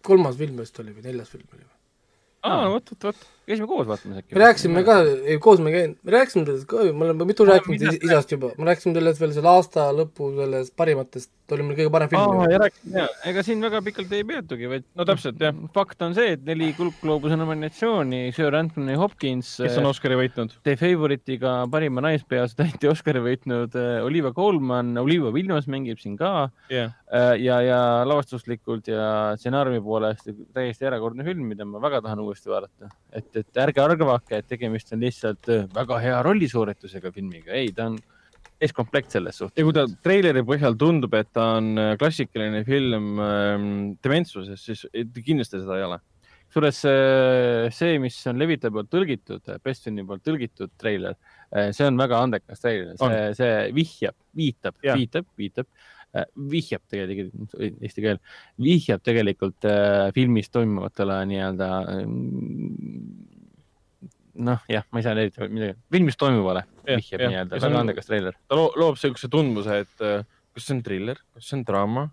kolmas 0.06 0.38
film 0.42 0.60
vist 0.62 0.84
oli 0.84 0.94
või 0.96 1.08
neljas 1.08 1.32
film 1.32 1.48
oli 1.54 1.64
või? 1.64 1.74
aa, 2.52 2.68
vot, 2.76 2.92
vot, 2.92 3.10
vot, 3.10 3.28
käisime 3.48 3.68
koos 3.70 3.88
vaatamas 3.88 4.22
äkki. 4.22 4.36
me 4.36 4.42
rääkisime 4.42 4.84
ka, 4.88 4.98
ei 5.26 5.38
koos 5.42 5.62
me 5.64 5.72
käinud, 5.74 5.98
me 6.04 6.14
rääkisime 6.16 6.46
sellest 6.46 6.68
ka, 6.70 6.84
me 6.92 7.08
oleme 7.08 7.28
mitu 7.30 7.46
rääkinud 7.48 7.82
is, 7.82 8.00
isast 8.04 8.34
juba, 8.36 8.52
me 8.58 8.70
rääkisime 8.70 8.96
sellest 8.98 9.22
veel 9.22 9.34
selle 9.36 9.52
aasta 9.52 9.88
lõpu 9.96 10.32
sellest 10.40 10.76
parimatest, 10.80 11.32
oli 11.54 11.66
meil 11.68 11.78
kõige 11.80 11.94
parem 11.94 12.12
film. 12.12 12.40
aa, 12.42 12.50
ja 12.52 12.62
rääkisime 12.64 13.00
ja, 13.04 13.08
ega 13.32 13.44
siin 13.46 13.62
väga 13.66 13.82
pikalt 13.86 14.16
ei 14.18 14.26
peatugi, 14.28 14.70
vaid 14.72 14.88
no 14.98 15.08
täpselt 15.08 15.42
jah. 15.42 15.56
fakt 15.76 16.02
on 16.06 16.18
see, 16.18 16.34
et 16.38 16.46
neli 16.48 16.72
Kuldgloobuse 16.78 17.38
nominatsiooni, 17.40 18.24
Sir 18.36 18.58
Anthony 18.58 18.98
Hopkins. 19.00 19.56
kes 19.62 19.80
on 19.82 19.90
Oscari 19.92 20.18
võitnud? 20.20 20.58
The 20.66 20.78
Favorite'iga 20.82 21.58
parima 21.72 22.04
naispeaastäitja 22.08 22.94
Oscari 22.96 23.24
võitnud 23.26 23.78
äh, 23.80 24.00
Olivia 24.06 24.34
Colman, 24.36 24.96
Olivia 25.02 25.34
Williams 25.36 25.70
mängib 25.72 26.02
siin 26.02 26.18
ka 26.20 26.50
yeah. 26.72 26.94
Äh, 27.14 27.36
ja, 27.44 27.60
ja 27.62 27.80
lavastuslikult 28.08 28.88
ja 28.90 29.36
stsenaariumi 29.38 29.82
poolest 29.86 30.26
täiesti 30.56 30.88
erakordne 30.90 31.24
film, 31.28 31.46
mida 31.52 31.68
ma 31.70 31.80
väga 31.84 32.02
tahan 32.02 32.24
uuesti 32.24 32.50
vaadata. 32.50 32.90
et, 33.14 33.35
et 33.40 33.62
ärge 33.62 33.84
arvake, 33.84 34.40
et 34.40 34.50
tegemist 34.50 34.94
on 34.96 35.06
lihtsalt 35.06 35.50
äh, 35.52 35.70
väga 35.76 36.00
hea 36.04 36.18
rollisuuritusega 36.26 37.12
filmiga, 37.16 37.54
ei, 37.56 37.72
ta 37.76 37.90
on 37.92 38.00
täiskomplekt 38.56 39.16
selles 39.16 39.40
suhtes. 39.42 39.60
ja 39.60 39.68
kui 39.68 39.76
ta 39.76 39.86
treileri 40.06 40.44
põhjal 40.48 40.78
tundub, 40.80 41.16
et 41.18 41.32
ta 41.36 41.56
on 41.60 41.72
äh, 41.82 41.94
klassikaline 42.02 42.64
film 42.68 43.22
ähm, 43.24 43.72
dementsuses, 44.04 44.62
siis 44.62 44.86
kindlasti 45.22 45.62
seda 45.62 45.80
ei 45.80 45.88
ole. 45.90 46.00
kusjuures 46.46 46.84
äh, 46.92 47.74
see, 47.76 47.98
mis 48.00 48.22
on 48.32 48.40
Levita 48.40 48.72
poolt 48.72 48.92
tõlgitud, 48.94 49.56
Bestoni 49.64 50.06
poolt 50.08 50.24
tõlgitud 50.26 50.72
treiler, 50.80 51.18
see 51.76 51.86
on 51.88 52.00
väga 52.00 52.22
andekas 52.28 52.64
treiler, 52.64 52.96
see, 53.00 53.28
see 53.38 53.60
vihjab, 53.76 54.18
viitab, 54.36 54.80
viitab, 54.84 55.28
viitab 55.40 55.70
vihjab 56.52 56.84
tegelikult, 56.92 57.56
eesti 57.60 58.04
keel, 58.06 58.20
vihjab 58.62 59.04
tegelikult 59.06 59.68
äh, 59.70 60.10
filmis 60.16 60.52
toimuvatele 60.54 61.22
nii-öelda 61.32 61.70
noh, 64.36 64.64
jah, 64.72 64.86
ma 64.92 65.00
ei 65.00 65.06
saa 65.06 65.16
eriti 65.16 65.48
midagi, 65.50 65.78
filmis 65.92 66.20
toimuvale 66.20 66.66
vihjab 66.88 67.26
nii-öelda, 67.26 67.62
väga 67.62 67.82
andekas 67.82 68.10
treiler. 68.10 68.38
ta 68.48 68.60
loo, 68.60 68.72
loob 68.80 69.00
siukse 69.00 69.30
tundmuse, 69.32 69.82
et 69.86 70.06
äh, 70.06 70.24
kas 70.56 70.68
see 70.68 70.78
on 70.78 70.84
triller, 70.86 71.22
kas 71.36 71.50
see 71.50 71.60
on 71.60 71.66
draama, 71.68 72.08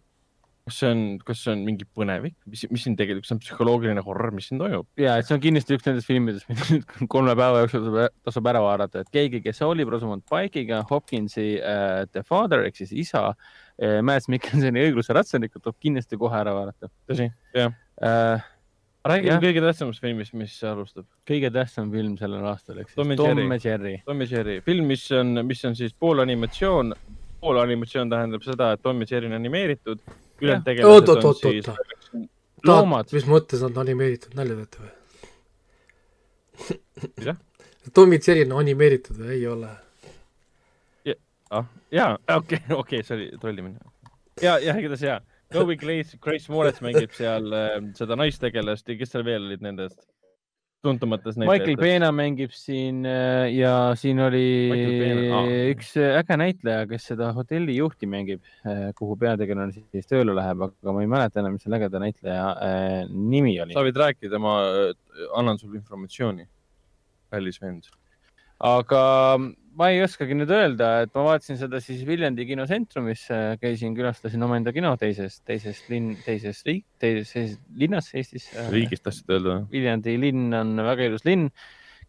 kas 0.68 0.78
see 0.78 0.90
on, 0.94 1.00
kas 1.26 1.40
see 1.42 1.52
on 1.56 1.64
mingi 1.66 1.86
põnevik, 1.98 2.36
mis, 2.50 2.62
mis 2.70 2.84
siin 2.86 2.94
tegelikult, 2.98 3.26
see 3.26 3.34
on 3.34 3.42
psühholoogiline 3.42 4.04
horror, 4.06 4.30
mis 4.36 4.46
siin 4.50 4.62
toimub? 4.62 4.86
ja, 5.00 5.16
et 5.18 5.26
see 5.26 5.36
on 5.36 5.42
kindlasti 5.42 5.78
üks 5.78 5.88
nendest 5.88 6.10
filmidest, 6.10 6.46
mida 6.50 6.68
nüüd 6.70 7.10
kolme 7.12 7.34
päeva 7.38 7.64
jooksul 7.64 7.90
tasub 8.22 8.52
ära 8.52 8.62
vaadata, 8.62 9.02
et 9.02 9.12
keegi, 9.14 9.42
kes 9.44 9.62
oli 9.66 9.86
Rosamund 9.88 10.24
Pike'iga, 10.30 10.84
Hopkinsi 10.90 11.48
uh, 11.58 12.04
The 12.12 12.24
Father 12.26 12.66
ehk 12.68 12.78
siis 12.78 12.94
isa 13.08 13.28
uh,, 13.32 13.98
Mads 14.06 14.30
Mikkelsoni 14.32 14.86
õigluse 14.86 15.18
ratsanikku 15.18 15.62
tuleb 15.62 15.80
kindlasti 15.82 16.20
kohe 16.20 16.38
ära 16.38 16.54
vaadata. 16.58 16.92
tõsi, 17.10 17.30
jah 17.58 17.74
uh, 18.02 18.50
räägime 19.08 19.38
kõige 19.42 19.62
tähtsamast 19.64 20.02
filmist, 20.02 20.34
mis 20.38 20.54
alustab. 20.66 21.06
kõige 21.28 21.50
tähtsam 21.54 21.90
film 21.92 22.14
sellel 22.20 22.46
aastal, 22.46 22.78
ehk 22.82 22.92
siis 22.92 23.16
Tom 23.18 23.54
ja 23.56 23.58
Jerry. 23.64 23.96
Tom 24.06 24.22
ja 24.22 24.28
Jerry, 24.30 24.60
film, 24.66 24.86
mis 24.90 25.08
on, 25.16 25.40
mis 25.46 25.64
on 25.66 25.76
siis 25.78 25.94
pool 25.98 26.22
animatsioon, 26.22 26.94
pool 27.42 27.58
animatsioon 27.62 28.12
tähendab 28.12 28.46
seda, 28.46 28.72
et 28.76 28.82
Tom 28.82 29.02
ja 29.02 29.10
Jerry 29.10 29.30
on 29.30 29.38
animeeritud, 29.40 30.02
ülejäänud 30.42 30.66
tegelased 30.66 31.08
on 31.12 31.34
siis 31.40 31.70
loomad. 32.66 33.12
mis 33.12 33.26
mõttes 33.28 33.62
nad 33.64 33.72
on 33.72 33.82
animeeritud, 33.84 34.34
nalja 34.38 34.58
teete 34.60 34.82
või? 34.82 34.92
mida? 37.18 37.36
Tom 37.94 38.12
ja 38.14 38.20
Jerry 38.26 38.46
on 38.46 38.58
animeeritud 38.60 39.18
või 39.18 39.34
ei 39.38 39.46
ole? 39.50 39.72
ah, 41.52 41.66
jaa, 41.92 42.16
okei, 42.36 42.62
okei, 42.72 43.02
see 43.04 43.18
oli 43.18 43.28
trollimine. 43.40 43.78
ja, 44.42 44.58
jah, 44.62 44.78
igatahes 44.78 45.06
jaa 45.08 45.20
Chloe 45.52 45.76
Grace, 45.76 46.16
Grace 46.16 46.48
Moretz 46.52 46.80
mängib 46.80 47.12
seal 47.12 47.52
äh, 47.52 47.74
seda 47.98 48.16
naistegelast 48.16 48.88
ja 48.88 48.96
kes 48.96 49.12
seal 49.12 49.24
veel 49.26 49.50
olid 49.50 49.64
nendest 49.64 50.00
tuntumatest 50.82 51.38
näitlejatest? 51.40 51.68
Michael 51.70 51.80
Pena 51.80 52.10
mängib 52.14 52.52
siin 52.56 53.06
äh, 53.08 53.46
ja 53.54 53.92
siin 53.98 54.20
oli 54.22 54.44
ah. 55.32 55.48
üks 55.72 55.94
äh, 56.00 56.18
äge 56.20 56.38
näitleja, 56.40 56.86
kes 56.90 57.06
seda 57.12 57.30
hotellijuhti 57.36 58.08
mängib, 58.10 58.42
äh, 58.66 58.90
kuhu 58.98 59.16
peategelane 59.20 59.74
siis 59.76 60.10
tööle 60.10 60.34
läheb, 60.36 60.66
aga 60.68 60.96
ma 60.96 61.04
ei 61.04 61.10
mäleta 61.10 61.42
enam, 61.42 61.56
mis 61.56 61.66
selle 61.66 61.78
ägeda 61.80 62.02
näitleja 62.02 62.46
nimi 63.08 63.56
oli. 63.62 63.76
sa 63.76 63.86
võid 63.86 64.02
rääkida, 64.04 64.42
ma 64.42 64.58
annan 65.38 65.60
sulle 65.60 65.78
informatsiooni, 65.80 66.46
kallis 67.32 67.62
vend. 67.62 67.90
aga 68.62 69.02
ma 69.78 69.88
ei 69.92 70.02
oskagi 70.04 70.36
nüüd 70.36 70.50
öelda, 70.52 70.88
et 71.04 71.12
ma 71.16 71.24
vaatasin 71.26 71.58
seda 71.60 71.80
siis 71.82 72.02
Viljandi 72.06 72.44
kinosentrumis, 72.48 73.24
käisin, 73.60 73.94
külastasin 73.96 74.44
omaenda 74.44 74.72
kino 74.74 74.92
teises, 75.00 75.38
teises 75.48 75.80
linn, 75.88 76.16
teises 76.26 76.60
riik, 76.66 76.84
teises 77.02 77.56
linnas 77.78 78.10
Eestis. 78.18 78.50
riigist 78.72 79.06
tahtsid 79.06 79.32
öelda? 79.32 79.62
Viljandi 79.72 80.18
linn 80.20 80.52
on 80.58 80.74
väga 80.88 81.08
ilus 81.08 81.24
linn. 81.28 81.48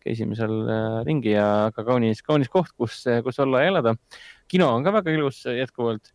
käisime 0.03 0.35
seal 0.35 0.51
äh, 0.67 0.97
ringi 1.07 1.31
ja 1.31 1.69
ka 1.71 1.85
kaunis, 1.87 2.19
kaunis 2.27 2.49
koht, 2.51 2.73
kus, 2.75 3.05
kus 3.23 3.37
olla 3.39 3.61
ja 3.63 3.69
elada. 3.71 3.93
kino 4.51 4.67
on 4.75 4.83
ka 4.83 4.91
väga 4.91 5.13
ilus 5.15 5.45
jätkuvalt 5.47 6.11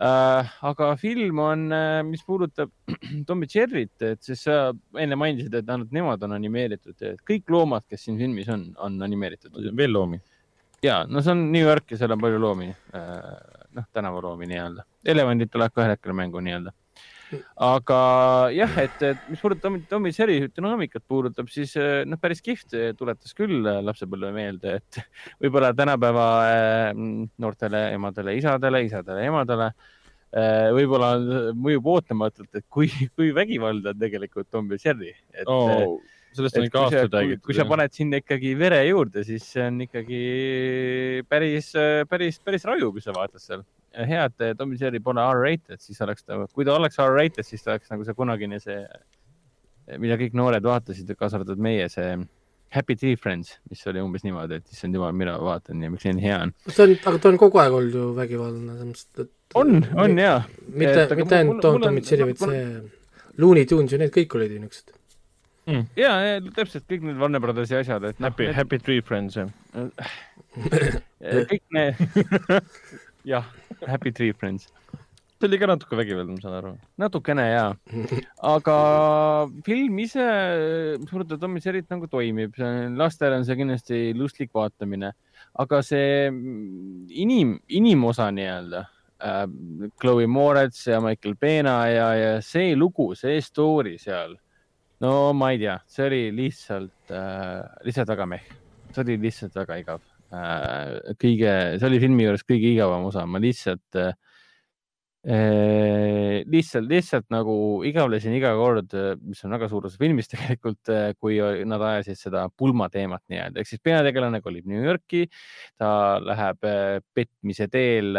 äh,. 0.00 0.54
aga 0.70 0.94
film 0.96 1.42
on, 1.44 1.68
äh, 1.72 2.00
mis 2.08 2.24
puudutab 2.24 2.72
Tom 3.28 3.44
ja 3.44 3.50
Jerry't, 3.58 4.00
et 4.00 4.24
siis 4.24 4.46
sa 4.48 4.72
enne 4.96 5.20
mainisid, 5.20 5.52
et 5.52 5.68
ainult 5.68 5.92
nemad 5.92 6.24
on 6.24 6.32
animeeritud, 6.38 6.96
et 7.02 7.20
kõik 7.28 7.52
loomad, 7.52 7.84
kes 7.84 8.08
siin 8.08 8.16
filmis 8.16 8.48
on, 8.48 8.70
on 8.80 8.96
animeeritud. 9.04 9.52
veel 9.76 9.92
loomi 9.92 10.22
ja 10.84 11.04
no 11.08 11.22
see 11.22 11.34
on 11.34 11.46
New 11.52 11.64
York 11.64 11.92
ja 11.92 12.00
seal 12.00 12.14
on 12.14 12.22
palju 12.22 12.40
loomi, 12.42 12.68
äh, 12.96 13.30
noh, 13.76 13.86
tänavaloomi 13.94 14.48
nii-öelda. 14.50 14.84
elevandid 15.06 15.50
tulevad 15.52 15.74
ka 15.74 15.82
ühel 15.82 15.96
hetkel 15.96 16.14
mängu 16.16 16.42
nii-öelda. 16.44 16.74
aga 17.60 17.98
jah, 18.56 18.78
et, 18.80 19.02
et 19.04 19.26
mis 19.28 19.40
puudutab 19.42 19.76
Tommy 19.90 20.12
Seri 20.16 20.38
dünaamikat 20.48 21.04
puudutab, 21.08 21.50
siis 21.52 21.74
äh, 21.80 22.02
noh, 22.08 22.20
päris 22.20 22.40
kihvt, 22.44 22.76
tuletas 22.98 23.36
küll 23.36 23.60
äh, 23.66 23.82
lapsepõlve 23.84 24.32
meelde, 24.34 24.78
et 24.80 25.00
võib-olla 25.42 25.74
tänapäeva 25.76 26.28
noortele 26.94 27.88
emadele, 27.96 28.36
isadele, 28.40 28.84
isadele, 28.88 29.28
emadele 29.28 29.72
võib-olla 30.76 31.14
mõjub 31.56 31.86
ootamatult, 31.88 32.50
et 32.52 32.66
kui, 32.68 32.90
kui 33.16 33.32
vägivaldne 33.32 33.94
on 33.94 34.00
tegelikult 34.00 34.50
Tom 34.52 34.68
ja 34.74 34.76
Jerry. 34.82 35.14
Oh 35.48 35.96
sellest 36.38 36.58
on 36.60 36.68
ikka 36.68 36.84
aastaid 36.86 37.16
räägitud. 37.16 37.44
kui 37.46 37.56
sa 37.56 37.66
paned 37.68 37.94
sinna 37.94 38.20
ikkagi 38.22 38.54
vere 38.58 38.78
juurde, 38.86 39.24
siis 39.26 39.44
see 39.52 39.66
on 39.66 39.82
ikkagi 39.84 40.22
päris, 41.28 41.72
päris, 42.10 42.40
päris 42.44 42.66
raju, 42.68 42.92
kui 42.94 43.04
sa 43.04 43.14
vaatad 43.16 43.42
seal. 43.42 43.66
hea, 43.98 44.24
et 44.28 44.58
Tom 44.58 44.72
ja 44.76 44.86
Jerry 44.86 45.00
pole 45.02 45.22
R-rated, 45.24 45.80
siis 45.82 46.00
oleks 46.04 46.24
ta, 46.24 46.38
kui 46.54 46.66
ta 46.68 46.76
oleks 46.78 47.00
R-rated, 47.02 47.46
siis 47.46 47.64
ta 47.64 47.74
oleks 47.74 47.90
nagu 47.90 48.04
see 48.06 48.14
kunagine 48.14 48.60
see, 48.62 48.82
mida 49.98 50.18
kõik 50.20 50.36
noored 50.38 50.64
vaatasid, 50.64 51.10
kaasa 51.18 51.40
arvatud 51.40 51.62
meie, 51.62 51.88
see 51.90 52.12
Happy 52.70 52.94
Tree 53.00 53.16
Friends, 53.16 53.54
mis 53.70 53.80
oli 53.88 54.02
umbes 54.04 54.26
niimoodi, 54.26 54.58
et 54.60 54.74
issand 54.74 54.94
jumal, 54.94 55.14
mina 55.16 55.38
vaatan 55.40 55.80
ja 55.82 55.88
miks 55.90 56.04
see 56.04 56.12
nii 56.12 56.26
hea 56.26 56.42
on. 56.44 56.52
ta 56.68 56.84
on, 56.84 56.94
aga 57.00 57.22
ta 57.24 57.32
on 57.32 57.40
kogu 57.40 57.62
aeg 57.62 57.78
olnud 57.80 57.96
ju 57.96 58.10
vägivaldne, 58.18 58.76
selles 58.76 58.90
mõttes, 58.92 59.24
et. 59.24 59.56
on, 59.56 59.80
on 60.04 60.20
jaa. 60.20 60.38
mitte, 60.68 61.08
mitte 61.22 61.40
ainult 61.40 61.64
Tom, 61.64 61.80
Tom 61.82 61.98
ja 61.98 62.04
Jerry, 62.10 62.28
vaid 62.28 62.44
see 62.44 62.62
Looney 63.40 63.64
Tunes 63.70 63.94
ja 63.94 64.02
need 64.02 64.12
kõik 64.12 64.36
olid 64.36 64.52
ju 64.52 64.60
niisugused 64.60 64.97
mm.. 65.68 65.84
ja, 66.00 66.14
ja 66.24 66.40
täpselt 66.56 66.88
kõik 66.90 67.06
need 67.06 67.20
Warner 67.20 67.42
Brothersi 67.44 67.78
asjad, 67.78 68.08
et 68.10 68.18
noh. 68.18 68.32
Happy 68.32 68.48
need..., 68.48 68.56
Happy 68.58 68.80
Tree 68.82 69.04
Friends 69.04 69.38
jah 69.38 69.52
kõik 71.52 71.62
need 71.76 72.02
jah, 73.32 73.46
Happy 73.86 74.14
Tree 74.14 74.34
Friends. 74.34 74.66
see 75.38 75.46
oli 75.46 75.60
ka 75.60 75.68
natuke 75.70 75.94
vägivaldne, 76.00 76.34
ma 76.34 76.42
saan 76.42 76.58
aru. 76.58 76.74
natukene 76.98 77.46
ja, 77.52 77.66
aga 78.42 78.78
film 79.68 80.02
ise, 80.02 80.26
mis 80.98 81.12
puudutab 81.12 81.44
Tommy 81.44 81.62
Serit 81.62 81.86
nagu 81.92 82.10
toimib, 82.10 82.58
lastele 82.98 83.38
on 83.38 83.46
see 83.46 83.60
kindlasti 83.60 84.02
lustlik 84.18 84.50
vaatamine 84.56 85.14
aga 85.58 85.80
see 85.82 86.28
inim, 87.22 87.56
inimosa 87.68 88.28
nii-öelda 88.34 88.82
äh,, 89.22 89.44
Chloe 90.00 90.26
Moretz 90.26 90.86
ja 90.86 91.00
Michael 91.00 91.36
Pena 91.36 91.78
ja, 91.90 92.08
ja 92.14 92.42
see 92.42 92.76
lugu, 92.76 93.12
see 93.18 93.40
story 93.42 93.96
seal, 93.98 94.36
no 95.04 95.32
ma 95.36 95.52
ei 95.54 95.60
tea, 95.62 95.78
see 95.86 96.06
oli 96.06 96.22
lihtsalt 96.36 97.12
äh,, 97.14 97.60
lihtsalt 97.86 98.14
väga 98.14 98.28
meh, 98.30 98.46
see 98.92 99.04
oli 99.04 99.18
lihtsalt 99.26 99.58
väga 99.58 99.82
igav. 99.82 100.06
Äh,. 100.28 101.14
kõige, 101.20 101.52
see 101.78 101.88
oli 101.88 102.00
filmi 102.02 102.26
juures 102.26 102.44
kõige 102.48 102.74
igavam 102.74 103.08
osa, 103.08 103.26
ma 103.26 103.40
lihtsalt 103.42 104.00
äh, 104.00 104.12
Eh, 105.28 106.44
lihtsalt, 106.46 106.86
lihtsalt 106.88 107.26
nagu 107.34 107.52
igavlesin 107.84 108.36
iga 108.36 108.52
kord, 108.56 108.94
mis 109.26 109.42
on 109.44 109.52
väga 109.56 109.66
suur 109.68 109.88
osa 109.88 109.98
filmist 109.98 110.30
tegelikult, 110.34 110.92
eh, 110.94 111.10
kui 111.18 111.40
nad 111.66 111.82
ajasid 111.82 112.20
seda 112.20 112.44
pulmateemat 112.54 113.24
nii-öelda, 113.26 113.58
ehk 113.58 113.68
siis 113.68 113.82
peategelane 113.82 114.40
kolib 114.44 114.68
New 114.70 114.84
Yorki, 114.86 115.26
ta 115.76 115.90
läheb 116.22 116.62
petmise 117.18 117.66
teel 117.72 118.14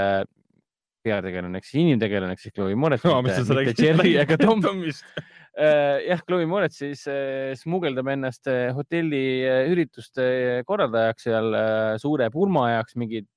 peategelane 1.07 1.61
ehk 1.61 1.69
siis 1.69 1.85
inimtegelane 1.85 2.35
ehk 2.35 2.43
siis 2.43 2.53
Chloe 2.53 2.76
Moretz 2.76 3.07
no,. 3.07 3.15
ega 4.26 4.38
Tom. 4.41 4.61
Äh, 4.68 5.23
jah, 5.58 6.22
Chloe 6.28 6.46
Moretz 6.48 6.78
siis 6.80 7.02
äh, 7.10 7.56
smugeldab 7.58 8.08
ennast 8.14 8.48
äh, 8.52 8.70
hotelli 8.76 9.42
ürituste 9.72 10.62
korraldajaks 10.68 11.28
seal 11.28 11.58
suure 12.02 12.30
pulma 12.34 12.68
ajaks, 12.70 12.96
mingid 13.02 13.30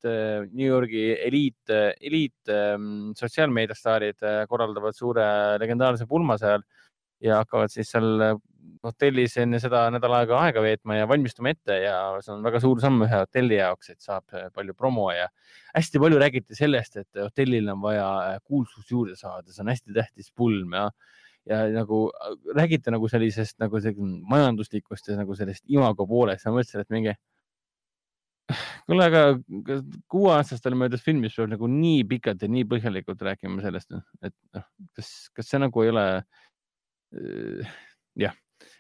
New 0.53 0.67
Yorgi 0.67 1.09
eliit, 1.17 1.73
eliit 1.73 2.53
ähm, 2.53 3.13
sotsiaalmeediastaarid 3.19 4.23
korraldavad 4.51 4.97
suure 4.97 5.27
legendaarse 5.63 6.07
pulma 6.11 6.39
seal 6.41 6.65
ja 7.23 7.41
hakkavad 7.43 7.73
siis 7.73 7.91
seal 7.95 8.37
hotellis 8.83 9.37
enne 9.39 9.59
seda 9.63 9.85
nädal 9.95 10.15
aega 10.17 10.39
aega 10.43 10.63
veetma 10.63 10.97
ja 10.99 11.09
valmistuma 11.11 11.53
ette 11.53 11.77
ja 11.85 11.97
see 12.23 12.33
on 12.35 12.43
väga 12.45 12.61
suur 12.63 12.83
samm 12.83 13.05
ühe 13.07 13.15
hotelli 13.15 13.59
jaoks, 13.59 13.93
et 13.95 14.03
saab 14.03 14.27
palju 14.55 14.75
promo 14.79 15.09
ja 15.15 15.29
hästi 15.77 16.03
palju 16.03 16.21
räägiti 16.23 16.59
sellest, 16.59 16.99
et 17.03 17.23
hotellil 17.23 17.71
on 17.73 17.83
vaja 17.83 18.39
kuulsust 18.43 18.91
juurde 18.91 19.17
saada, 19.19 19.51
see 19.51 19.63
on 19.65 19.73
hästi 19.73 19.97
tähtis 19.97 20.33
pulm 20.35 20.75
ja 20.79 20.89
ja 21.51 21.65
nagu 21.75 22.05
äh, 22.13 22.35
räägite 22.57 22.95
nagu 22.95 23.09
sellisest 23.11 23.59
nagu 23.63 23.81
majanduslikust 24.31 25.09
ja 25.11 25.19
nagu 25.19 25.37
sellest 25.39 25.65
imago 25.71 26.07
poolest, 26.07 26.47
ma 26.47 26.59
mõtlesin, 26.59 26.85
et 26.85 26.95
mingi 26.95 27.15
kuule, 28.87 29.07
aga 29.07 29.23
kuueaastastel 30.13 30.77
möödas 30.79 31.05
filmis 31.05 31.37
peab 31.39 31.51
nagu 31.55 31.71
nii 31.71 32.05
pikalt 32.11 32.43
ja 32.43 32.51
nii 32.51 32.67
põhjalikult 32.71 33.23
rääkima 33.27 33.65
sellest, 33.65 33.95
et 34.23 34.35
noh, 34.57 34.69
kas, 34.97 35.13
kas 35.37 35.51
see 35.51 35.63
nagu 35.63 35.85
ei 35.85 35.93
ole 35.93 36.07
äh, 36.21 37.77
jah, 38.27 38.37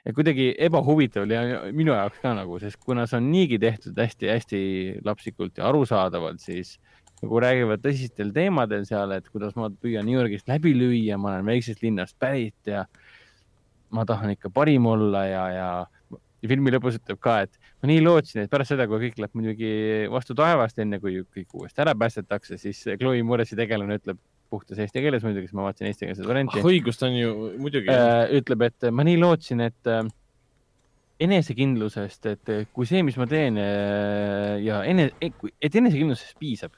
ja 0.06 0.14
kuidagi 0.16 0.50
ebahuvitav 0.66 1.26
oli 1.26 1.38
minu 1.76 1.94
jaoks 1.94 2.20
ka 2.22 2.34
nagu, 2.36 2.58
sest 2.62 2.80
kuna 2.82 3.06
see 3.08 3.18
on 3.20 3.30
niigi 3.32 3.58
tehtud 3.62 3.98
hästi-hästi 3.98 4.62
lapsikult 5.06 5.58
ja 5.58 5.68
arusaadavalt, 5.70 6.42
siis 6.42 6.76
nagu 7.22 7.40
räägivad 7.42 7.82
tõsistel 7.84 8.32
teemadel 8.34 8.84
seal, 8.88 9.14
et 9.14 9.28
kuidas 9.30 9.54
ma 9.58 9.70
püüan 9.70 10.06
New 10.08 10.18
Yorgist 10.18 10.48
läbi 10.50 10.74
lüüa, 10.74 11.18
ma 11.20 11.36
olen 11.36 11.46
väiksest 11.52 11.84
linnast 11.84 12.18
pärit 12.20 12.70
ja 12.70 12.84
ma 13.94 14.04
tahan 14.08 14.34
ikka 14.34 14.50
parim 14.54 14.88
olla 14.90 15.24
ja, 15.28 15.44
ja, 15.52 15.68
ja 16.42 16.48
filmi 16.50 16.72
lõpus 16.74 16.98
ütleb 16.98 17.20
ka, 17.22 17.36
et 17.46 17.72
ma 17.82 17.90
nii 17.92 18.02
lootsin, 18.02 18.42
et 18.42 18.50
pärast 18.50 18.74
seda, 18.74 18.88
kui 18.90 19.04
kõik 19.04 19.20
läheb 19.22 19.38
muidugi 19.38 19.72
vastu 20.10 20.34
taevast, 20.38 20.80
enne 20.82 20.98
kui 21.02 21.20
kõik 21.22 21.54
uuesti 21.60 21.84
ära 21.84 21.94
päästetakse, 21.98 22.58
siis 22.58 22.82
Chloe 22.98 23.22
Moretzi 23.26 23.58
tegelane 23.58 24.00
ütleb 24.00 24.18
puhtas 24.52 24.82
eesti 24.82 25.04
keeles 25.04 25.22
muidugi, 25.24 25.48
sest 25.48 25.56
ma 25.56 25.68
vaatasin 25.68 25.88
eestikeelset 25.92 26.26
varianti 26.28 26.58
ah,. 26.60 26.66
õigust 26.68 27.06
on 27.06 27.14
ju 27.16 27.52
muidugi 27.62 27.92
äh,. 27.94 28.26
ütleb, 28.40 28.66
et 28.66 28.90
ma 28.90 29.06
nii 29.06 29.20
lootsin, 29.22 29.62
et 29.68 29.92
äh, 29.92 30.02
enesekindlusest, 31.22 32.28
et 32.34 32.54
kui 32.74 32.90
see, 32.90 33.06
mis 33.06 33.16
ma 33.20 33.28
teen 33.30 33.60
äh, 33.62 34.58
ja 34.66 34.82
ene, 34.88 35.12
et 35.22 35.78
enesekindlusest 35.78 36.34
piisab 36.42 36.74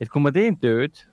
et 0.00 0.10
kui 0.10 0.22
ma 0.22 0.32
teen 0.34 0.56
tööd 0.60 1.04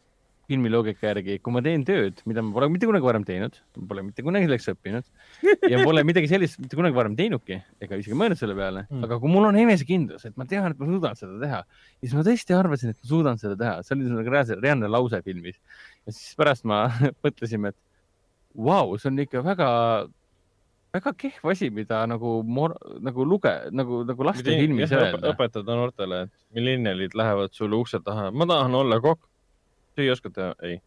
filmi 0.52 0.72
loogika 0.72 1.08
järgi, 1.08 1.38
kui 1.44 1.54
ma 1.56 1.62
teen 1.64 1.84
tööd, 1.88 2.20
mida 2.28 2.44
ma 2.44 2.52
pole 2.56 2.68
mitte 2.74 2.88
kunagi 2.90 3.08
varem 3.08 3.26
teinud, 3.28 3.56
pole 3.88 4.04
mitte 4.04 4.26
kunagi 4.26 4.48
selleks 4.48 4.68
õppinud 4.74 5.70
ja 5.72 5.80
pole 5.86 6.04
midagi 6.08 6.28
sellist 6.32 6.60
mitte 6.60 6.80
kunagi 6.80 6.98
varem 6.98 7.16
teinudki 7.20 7.60
ega 7.84 8.00
isegi 8.00 8.18
mõelnud 8.20 8.40
selle 8.40 8.58
peale 8.58 8.84
mm., 8.88 9.06
aga 9.08 9.20
kui 9.22 9.32
mul 9.32 9.48
on 9.48 9.60
enesekindlus, 9.62 10.26
et 10.28 10.36
ma 10.40 10.48
tean, 10.50 10.68
et 10.74 10.82
ma 10.82 10.90
suudan 10.90 11.20
seda 11.20 11.38
teha, 11.44 11.62
siis 12.04 12.16
ma 12.18 12.26
tõesti 12.28 12.58
arvasin, 12.58 12.92
et 12.92 13.00
ma 13.00 13.12
suudan 13.14 13.40
seda 13.42 13.60
teha, 13.62 13.78
see 13.88 13.96
oli 13.96 14.10
nagu 14.12 14.36
reaalselt, 14.36 14.64
reaalne 14.66 14.92
lause 14.92 15.22
filmis. 15.28 15.62
ja 16.04 16.16
siis 16.16 16.36
pärast 16.40 16.68
ma 16.68 16.84
mõtlesime, 17.26 17.72
et 17.72 17.80
vau 18.58 18.90
wow,, 18.90 18.98
see 19.00 19.12
on 19.12 19.24
ikka 19.24 19.46
väga 19.46 19.70
väga 20.96 21.14
kehv 21.18 21.52
asi, 21.54 21.70
mida 21.74 22.02
nagu, 22.10 22.34
nagu 23.08 23.26
luge, 23.26 23.54
nagu, 23.72 24.02
nagu 24.08 24.28
laste 24.28 24.48
filmis 24.48 24.92
öelda. 24.92 25.32
õpetada 25.32 25.78
noortele, 25.78 26.26
et 26.28 26.58
millennialid 26.58 27.16
lähevad 27.18 27.56
sulle 27.56 27.80
ukse 27.80 28.02
taha, 28.04 28.30
ma 28.32 28.48
tahan 28.50 28.76
olla 28.84 29.00
kokk. 29.04 29.24
oskad 30.12 30.36
teha? 30.36 30.52
ei. 30.64 30.82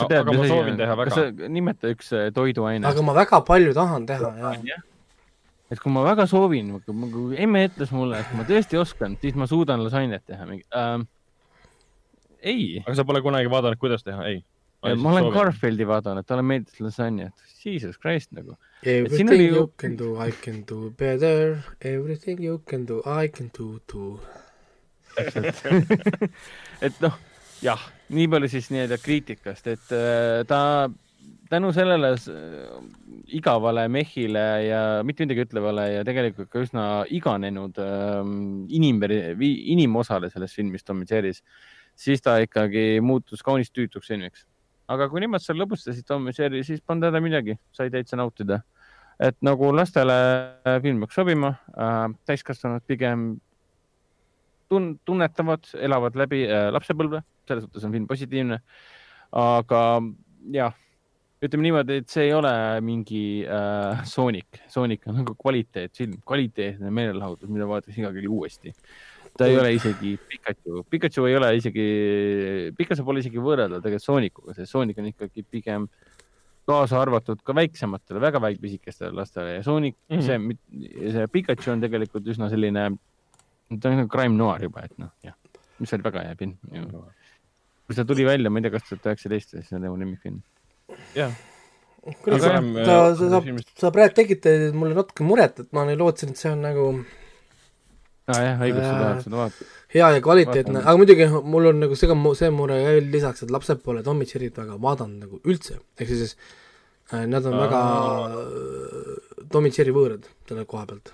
aga 0.00 0.32
ma 0.32 0.48
soovin 0.48 0.80
teha 0.80 0.96
väga. 0.96 1.28
nimeta 1.48 1.92
üks 1.92 2.12
äh, 2.16 2.32
toiduaine. 2.34 2.86
aga 2.88 3.02
ma 3.02 3.14
väga 3.14 3.44
palju 3.44 3.76
tahan 3.76 4.06
teha, 4.06 4.34
jah 4.64 4.82
et 5.72 5.80
kui 5.80 5.92
ma 5.92 6.04
väga 6.04 6.26
soovin, 6.30 6.72
kui 6.86 7.38
emme 7.40 7.66
ütles 7.68 7.92
mulle, 7.94 8.20
et 8.20 8.32
ma 8.36 8.46
tõesti 8.48 8.78
oskan, 8.78 9.16
siis 9.20 9.36
ma 9.38 9.48
suudan 9.50 9.82
lasagnet 9.84 10.24
teha 10.28 10.46
mingi 10.48 10.64
ähm,. 10.76 11.06
ei. 12.40 12.82
aga 12.84 12.98
sa 12.98 13.06
pole 13.08 13.22
kunagi 13.24 13.50
vaadanud, 13.50 13.80
kuidas 13.80 14.04
teha, 14.06 14.28
ei? 14.30 14.42
Ma 14.84 15.12
olen 15.14 15.30
Garfieldi 15.32 15.86
vaadanud, 15.88 16.26
talle 16.28 16.44
meeldis 16.46 16.80
lasagnet, 16.84 17.44
jesus 17.64 17.98
christ 18.00 18.32
nagu. 18.36 18.56
Everything 18.82 19.30
oli... 19.32 19.46
you 19.48 19.68
can 19.80 19.96
do, 19.96 20.14
I 20.20 20.32
can 20.44 20.62
do 20.68 20.90
better, 20.98 21.60
everything 21.80 22.42
you 22.44 22.60
can 22.68 22.84
do, 22.88 23.00
I 23.06 23.28
can 23.28 23.50
do 23.56 23.78
too. 23.90 24.18
et 26.84 27.00
noh, 27.00 27.16
jah, 27.62 27.80
nii 28.12 28.28
palju 28.32 28.50
siis 28.50 28.68
nii-öelda 28.74 28.98
kriitikast, 29.00 29.70
et 29.72 29.94
äh, 29.94 30.42
ta 30.50 30.60
tänu 31.48 31.70
sellele 31.72 32.10
äh, 32.12 32.80
igavale 33.38 33.86
mehhile 33.88 34.44
ja 34.66 34.80
mitte 35.06 35.24
midagi 35.24 35.46
ütlevale 35.46 35.86
ja 35.94 36.02
tegelikult 36.06 36.50
ka 36.52 36.64
üsna 36.64 36.88
iganenud 37.08 37.78
ähm, 37.80 38.64
inim, 38.68 39.00
inimosale 39.40 40.28
selles 40.32 40.56
filmis 40.56 40.84
Tom 40.84 41.04
ja 41.04 41.16
Jerry's, 41.16 41.40
siis 41.96 42.24
ta 42.24 42.36
ikkagi 42.42 42.98
muutus 43.00 43.44
kaunis 43.46 43.72
tüütuks 43.72 44.10
filmiks 44.10 44.44
aga 44.90 45.08
kui 45.10 45.22
nemad 45.24 45.42
seal 45.42 45.58
lõbustasid 45.60 46.06
Tom 46.08 46.28
ja 46.28 46.36
Jerry, 46.38 46.62
siis 46.66 46.82
polnud 46.84 47.08
häda 47.08 47.22
midagi, 47.24 47.56
sai 47.72 47.92
täitsa 47.92 48.18
nautida. 48.20 48.62
et 49.20 49.36
nagu 49.46 49.68
lastele 49.70 50.14
film 50.82 51.04
peaks 51.04 51.14
sobima 51.14 51.52
äh,, 51.78 52.08
täiskasvanud 52.26 52.82
pigem 52.82 53.36
tun-, 54.68 54.96
tunnetavad, 55.06 55.68
elavad 55.78 56.16
läbi 56.18 56.44
äh, 56.48 56.68
lapsepõlve, 56.74 57.22
selles 57.48 57.66
suhtes 57.66 57.84
on 57.86 57.94
film 57.94 58.08
positiivne. 58.10 58.58
aga 59.34 59.80
jah, 60.54 60.74
ütleme 61.44 61.68
niimoodi, 61.68 62.00
et 62.02 62.10
see 62.10 62.28
ei 62.28 62.34
ole 62.34 62.52
mingi 62.84 63.24
äh, 63.46 64.04
Sonic, 64.08 64.62
Sonic 64.70 65.06
on 65.10 65.20
nagu 65.22 65.34
kvaliteetfilm, 65.38 66.20
kvaliteetne 66.26 66.90
meelelahutus, 66.90 67.50
mida 67.50 67.68
vaadatakse 67.70 68.02
iga 68.02 68.12
kell 68.14 68.30
uuesti 68.30 68.74
ta 69.38 69.48
ei 69.50 69.56
ole 69.58 69.72
isegi 69.74 70.14
Pikachu, 70.28 70.84
Pikachu 70.90 71.26
ei 71.28 71.36
ole 71.36 71.50
isegi, 71.58 71.86
Pikachu 72.78 73.06
pole 73.06 73.22
isegi 73.22 73.42
võrreldav 73.42 73.82
tegelikult 73.82 74.06
Soonicuga, 74.06 74.54
sest 74.56 74.74
Sonic 74.74 75.00
on 75.02 75.08
ikkagi 75.10 75.44
pigem 75.50 75.88
kaasa 76.68 77.00
arvatud 77.02 77.42
ka 77.44 77.56
väiksematele, 77.56 78.22
väga 78.22 78.40
väikpisikestele 78.44 79.12
lastele 79.16 79.56
ja 79.58 79.64
Sonic 79.66 79.96
mm, 80.08 80.20
-hmm. 80.20 80.54
see, 80.92 81.12
see 81.16 81.32
Pikachu 81.32 81.74
on 81.74 81.82
tegelikult 81.82 82.30
üsna 82.34 82.50
selline, 82.52 82.86
ta 83.74 83.90
on 83.90 83.98
nagu 84.02 84.12
crime 84.12 84.38
noir 84.38 84.68
juba, 84.68 84.86
et 84.86 84.94
noh, 85.02 85.10
jah, 85.24 85.34
mis 85.78 85.92
oli 85.96 86.06
väga 86.06 86.28
hea 86.28 86.36
film. 86.38 86.56
kui 87.84 87.96
see 87.96 88.04
tuli 88.08 88.24
välja, 88.24 88.50
ma 88.50 88.60
ei 88.60 88.64
tea, 88.64 88.72
kaks 88.78 88.88
tuhat 88.88 89.10
üheksateist, 89.10 89.50
siis 89.50 89.66
see 89.68 89.80
oli 89.80 89.90
mu 89.90 89.98
lemmikfilm. 90.00 90.38
jah 91.14 91.34
kuule, 92.22 92.38
sa, 92.40 92.60
sa, 92.84 92.96
sa, 93.16 93.42
sa 93.80 93.90
praegu 93.92 94.14
tegite 94.14 94.54
mulle 94.76 94.96
natuke 94.96 95.24
muret, 95.24 95.60
et 95.60 95.70
ma 95.76 95.84
lootsin, 95.90 96.32
et 96.34 96.40
see 96.40 96.52
on 96.52 96.64
nagu 96.64 96.88
aa 98.24 98.36
ah, 98.38 98.44
jah, 98.46 98.62
õigus, 98.64 98.84
sa 98.84 98.92
tahad 98.96 99.18
seda 99.20 99.36
vaadata. 99.36 99.66
hea 99.92 100.06
ja 100.14 100.20
kvaliteetne, 100.24 100.80
aga 100.80 100.94
muidugi 100.96 101.26
mul 101.54 101.68
on 101.68 101.82
nagu 101.84 101.98
see 102.00 102.08
ka, 102.08 102.14
see 102.38 102.48
mure 102.56 102.78
veel 102.86 103.10
lisaks, 103.12 103.44
et 103.44 103.52
lapsed 103.52 103.82
pole 103.84 104.04
Tom 104.06 104.22
ja 104.24 104.28
Jerry't 104.30 104.60
väga 104.62 104.78
vaadanud 104.86 105.26
nagu 105.26 105.40
üldse, 105.44 105.76
ehk 106.00 106.08
siis 106.08 106.32
äh, 107.12 107.26
nad 107.28 107.44
on 107.50 107.58
väga 107.60 107.82
äh, 108.40 109.44
Tom 109.52 109.68
ja 109.68 109.76
Jerry 109.76 109.92
võõrad 109.92 110.24
selle 110.48 110.64
koha 110.70 110.88
pealt. 110.88 111.12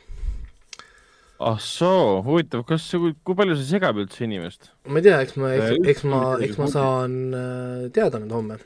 ah 1.51 1.59
soo, 1.59 2.21
huvitav, 2.29 2.63
kas 2.69 2.87
see, 2.87 3.15
kui 3.27 3.39
palju 3.43 3.59
see 3.59 3.73
segab 3.73 3.99
üldse 3.99 4.23
inimest? 4.29 4.71
ma 4.87 5.03
ei 5.03 5.09
tea, 5.11 5.19
eks 5.27 5.39
ma, 5.43 5.55
eks, 5.59 5.87
eks 5.97 6.07
ma, 6.07 6.25
eks 6.47 6.63
ma 6.63 6.71
saan 6.71 7.23
äh, 7.35 7.87
teada 7.97 8.23
nüüd 8.23 8.39
homme. 8.39 8.63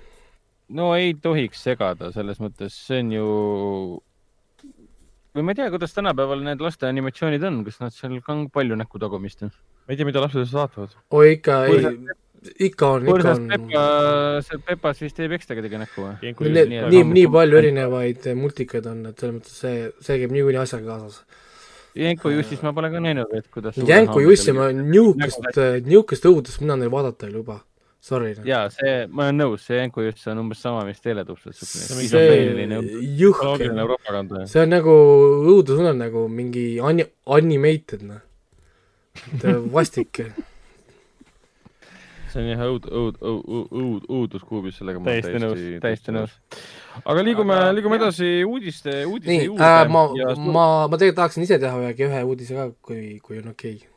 no 0.68 0.92
ei 1.00 1.16
tohiks 1.16 1.64
segada, 1.64 2.12
selles 2.12 2.44
mõttes 2.44 2.76
see 2.76 3.00
on 3.06 3.16
ju 3.16 3.30
või 5.34 5.46
ma 5.46 5.54
ei 5.54 5.58
tea, 5.58 5.70
kuidas 5.74 5.94
tänapäeval 5.96 6.42
need 6.46 6.62
laste 6.62 6.86
animatsioonid 6.88 7.44
on, 7.48 7.62
kas 7.66 7.80
nad 7.82 7.94
seal 7.94 8.18
ka 8.24 8.34
on 8.34 8.44
palju 8.54 8.78
näkku 8.78 9.00
tagumist? 9.02 9.42
ma 9.44 9.94
ei 9.94 9.98
tea, 9.98 10.06
mida 10.08 10.22
lapsed 10.22 10.52
vaatavad. 10.54 10.94
oi 11.10 11.32
ikka, 11.36 11.58
ei, 11.70 11.80
ikka 12.68 12.90
on, 12.96 13.08
ikka 13.08 13.32
on. 13.34 13.48
Pepa, 13.54 13.86
see 14.46 14.60
Pepas 14.68 15.02
vist 15.02 15.18
teeb 15.18 15.34
ekstra 15.36 15.58
kedagi 15.58 15.80
näkku 15.82 16.06
või? 16.06 16.34
nii, 16.54 16.82
nii, 16.92 17.02
nii 17.18 17.26
palju 17.34 17.60
erinevaid 17.62 18.30
multikaid 18.38 18.86
on, 18.90 19.02
et 19.10 19.18
selles 19.18 19.40
mõttes 19.40 19.58
see, 19.64 19.88
see 20.04 20.22
käib 20.22 20.36
niikuinii 20.36 20.62
asjaga 20.62 20.94
kaasas. 20.94 21.24
Jenko 21.94 22.30
Jussis 22.34 22.62
ma 22.66 22.72
pole 22.74 22.90
ka 22.90 23.02
näinud, 23.02 23.30
et 23.38 23.46
kuidas 23.54 23.76
Jenko 23.78 24.18
Jussi 24.22 24.54
ma 24.54 24.70
niisugust, 24.74 25.60
niisugust 25.86 26.26
õudust 26.30 26.62
mina 26.62 26.78
neil 26.78 26.90
vaadata 26.94 27.28
ei 27.28 27.34
luba. 27.34 27.60
Sorry. 28.04 28.34
jaa, 28.44 28.66
see, 28.68 29.06
ma 29.08 29.30
olen 29.30 29.38
nõus, 29.40 29.62
see 29.64 29.80
Juss 29.80 30.26
on 30.28 30.42
umbes 30.42 30.60
sama, 30.60 30.82
mis 30.84 31.00
Teletubs. 31.00 31.46
see 31.56 32.08
jõhker, 33.16 33.70
see 34.44 34.60
on 34.60 34.74
nagu 34.74 34.96
õudusunelm 35.54 36.02
nagu 36.02 36.26
mingi 36.28 36.66
ani-, 36.84 37.08
animated, 37.24 38.04
noh. 38.04 38.20
et 39.32 39.46
vastik 39.78 40.20
see 42.34 42.42
on 42.42 42.50
jah 42.50 42.66
õud, 42.66 42.90
õud, 42.90 43.18
õud, 43.22 43.72
õud, 43.80 44.06
õuduskuubis, 44.18 44.76
sellega 44.80 45.00
ma 45.00 45.12
täiesti 45.12 45.40
nõus, 45.40 45.64
täiesti 45.84 46.14
nõus. 46.14 46.36
aga 47.00 47.24
liigume 47.24 47.56
aga..., 47.56 47.72
liigume 47.78 47.98
edasi 48.00 48.30
uudiste, 48.44 49.00
uudiste 49.08 49.32
nii, 49.32 49.48
juurde 49.48 49.70
äh,. 49.70 49.88
ma, 49.96 50.04
ma, 50.36 50.68
ma 50.90 51.00
tegelikult 51.00 51.20
tahaksin 51.22 51.46
ise 51.46 51.60
teha 51.62 51.80
ühe, 51.80 51.96
ühe 52.08 52.22
uudise 52.28 52.58
ka, 52.58 52.70
kui, 52.84 53.16
kui 53.24 53.40
on 53.40 53.52
okei 53.54 53.78
okay. 53.78 53.93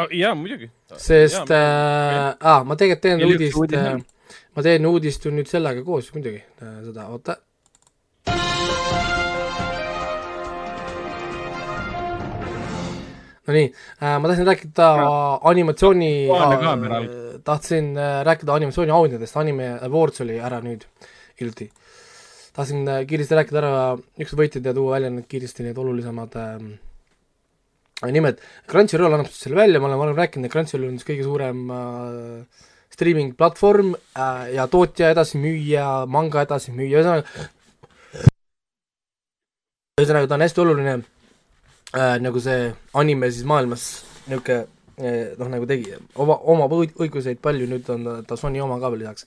Ah,. 0.00 0.16
jaa, 0.22 0.34
muidugi. 0.38 0.70
sest, 0.96 1.52
äh, 1.54 2.32
aa, 2.40 2.64
ma 2.64 2.78
tegelikult 2.80 3.06
teen 3.06 3.24
uudist, 3.28 3.76
äh, 3.76 3.94
ma 4.56 4.66
teen 4.66 4.90
uudist 4.90 5.24
ju 5.26 5.34
nüüd 5.34 5.50
sellega 5.50 5.84
koos 5.86 6.10
muidugi, 6.16 6.42
äh, 6.62 6.76
seda, 6.88 7.08
oota 7.14 7.38
Nonii 13.50 13.66
äh,, 14.02 14.18
ma 14.20 14.28
tahtsin 14.28 14.46
rääkida 14.46 14.88
animatsiooni 15.50 16.12
äh, 16.30 17.40
tahtsin 17.44 17.96
äh, 17.98 18.24
rääkida 18.24 18.54
animatsiooni 18.54 18.92
auhindadest, 18.94 19.36
Anime 19.36 19.78
Awards 19.82 20.20
oli 20.20 20.38
ära 20.38 20.60
nüüd 20.64 20.84
hiljuti. 21.40 21.70
tahtsin 22.52 22.88
äh, 22.88 23.02
kiiresti 23.06 23.38
rääkida 23.38 23.58
ära 23.62 23.72
niisugused 23.96 24.40
võitjad 24.42 24.70
ja 24.70 24.74
tuua 24.76 24.96
välja 24.96 25.10
need 25.14 25.26
kiiresti 25.30 25.66
need 25.66 25.78
olulisemad 25.78 26.36
äh, 26.36 26.56
nimed. 28.08 28.40
Crunchyroll 28.70 29.16
annab 29.16 29.30
selle 29.34 29.58
välja, 29.58 29.80
ma 29.80 29.90
olen 29.90 30.00
varem 30.00 30.18
rääkinud, 30.18 30.48
et 30.48 30.54
Crunchyroll 30.54 30.88
on 30.88 30.98
siis 30.98 31.08
kõige 31.10 31.26
suurem 31.26 31.62
äh, 31.76 32.66
streaming 32.94 33.36
platvorm 33.36 33.94
äh, 33.94 34.50
ja 34.56 34.66
tootja 34.72 35.12
edasimüüja, 35.14 35.86
manga 36.08 36.46
edasimüüja, 36.48 37.02
ühesõnaga 37.02 37.48
ühesõnaga 40.00 40.28
ta 40.30 40.36
on 40.38 40.46
hästi 40.46 40.64
oluline 40.64 40.94
äh, 40.96 42.16
nagu 42.24 42.40
see 42.40 42.70
anime 42.96 43.28
siis 43.34 43.48
maailmas 43.48 43.90
niisugune 44.26 44.64
Eh, 45.00 45.32
noh, 45.40 45.48
nagu 45.48 45.64
tegi, 45.64 45.94
oma, 46.20 46.34
omab 46.52 46.74
õiguseid 46.76 47.38
palju, 47.40 47.64
nüüd 47.70 47.86
on 47.92 48.02
ta, 48.04 48.16
ta 48.28 48.36
Sony 48.36 48.60
oma 48.60 48.76
ka 48.82 48.90
veel 48.92 49.00
lisaks 49.00 49.24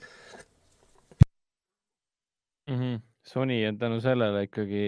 mm. 2.70 2.76
-hmm. 2.76 3.00
Sony 3.26 3.58
on 3.66 3.80
tänu 3.82 3.98
sellele 4.04 4.44
ikkagi, 4.46 4.84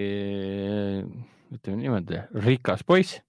ütleme 1.56 1.78
niimoodi, 1.80 2.20
rikas 2.45 2.84
poiss. 2.84 3.22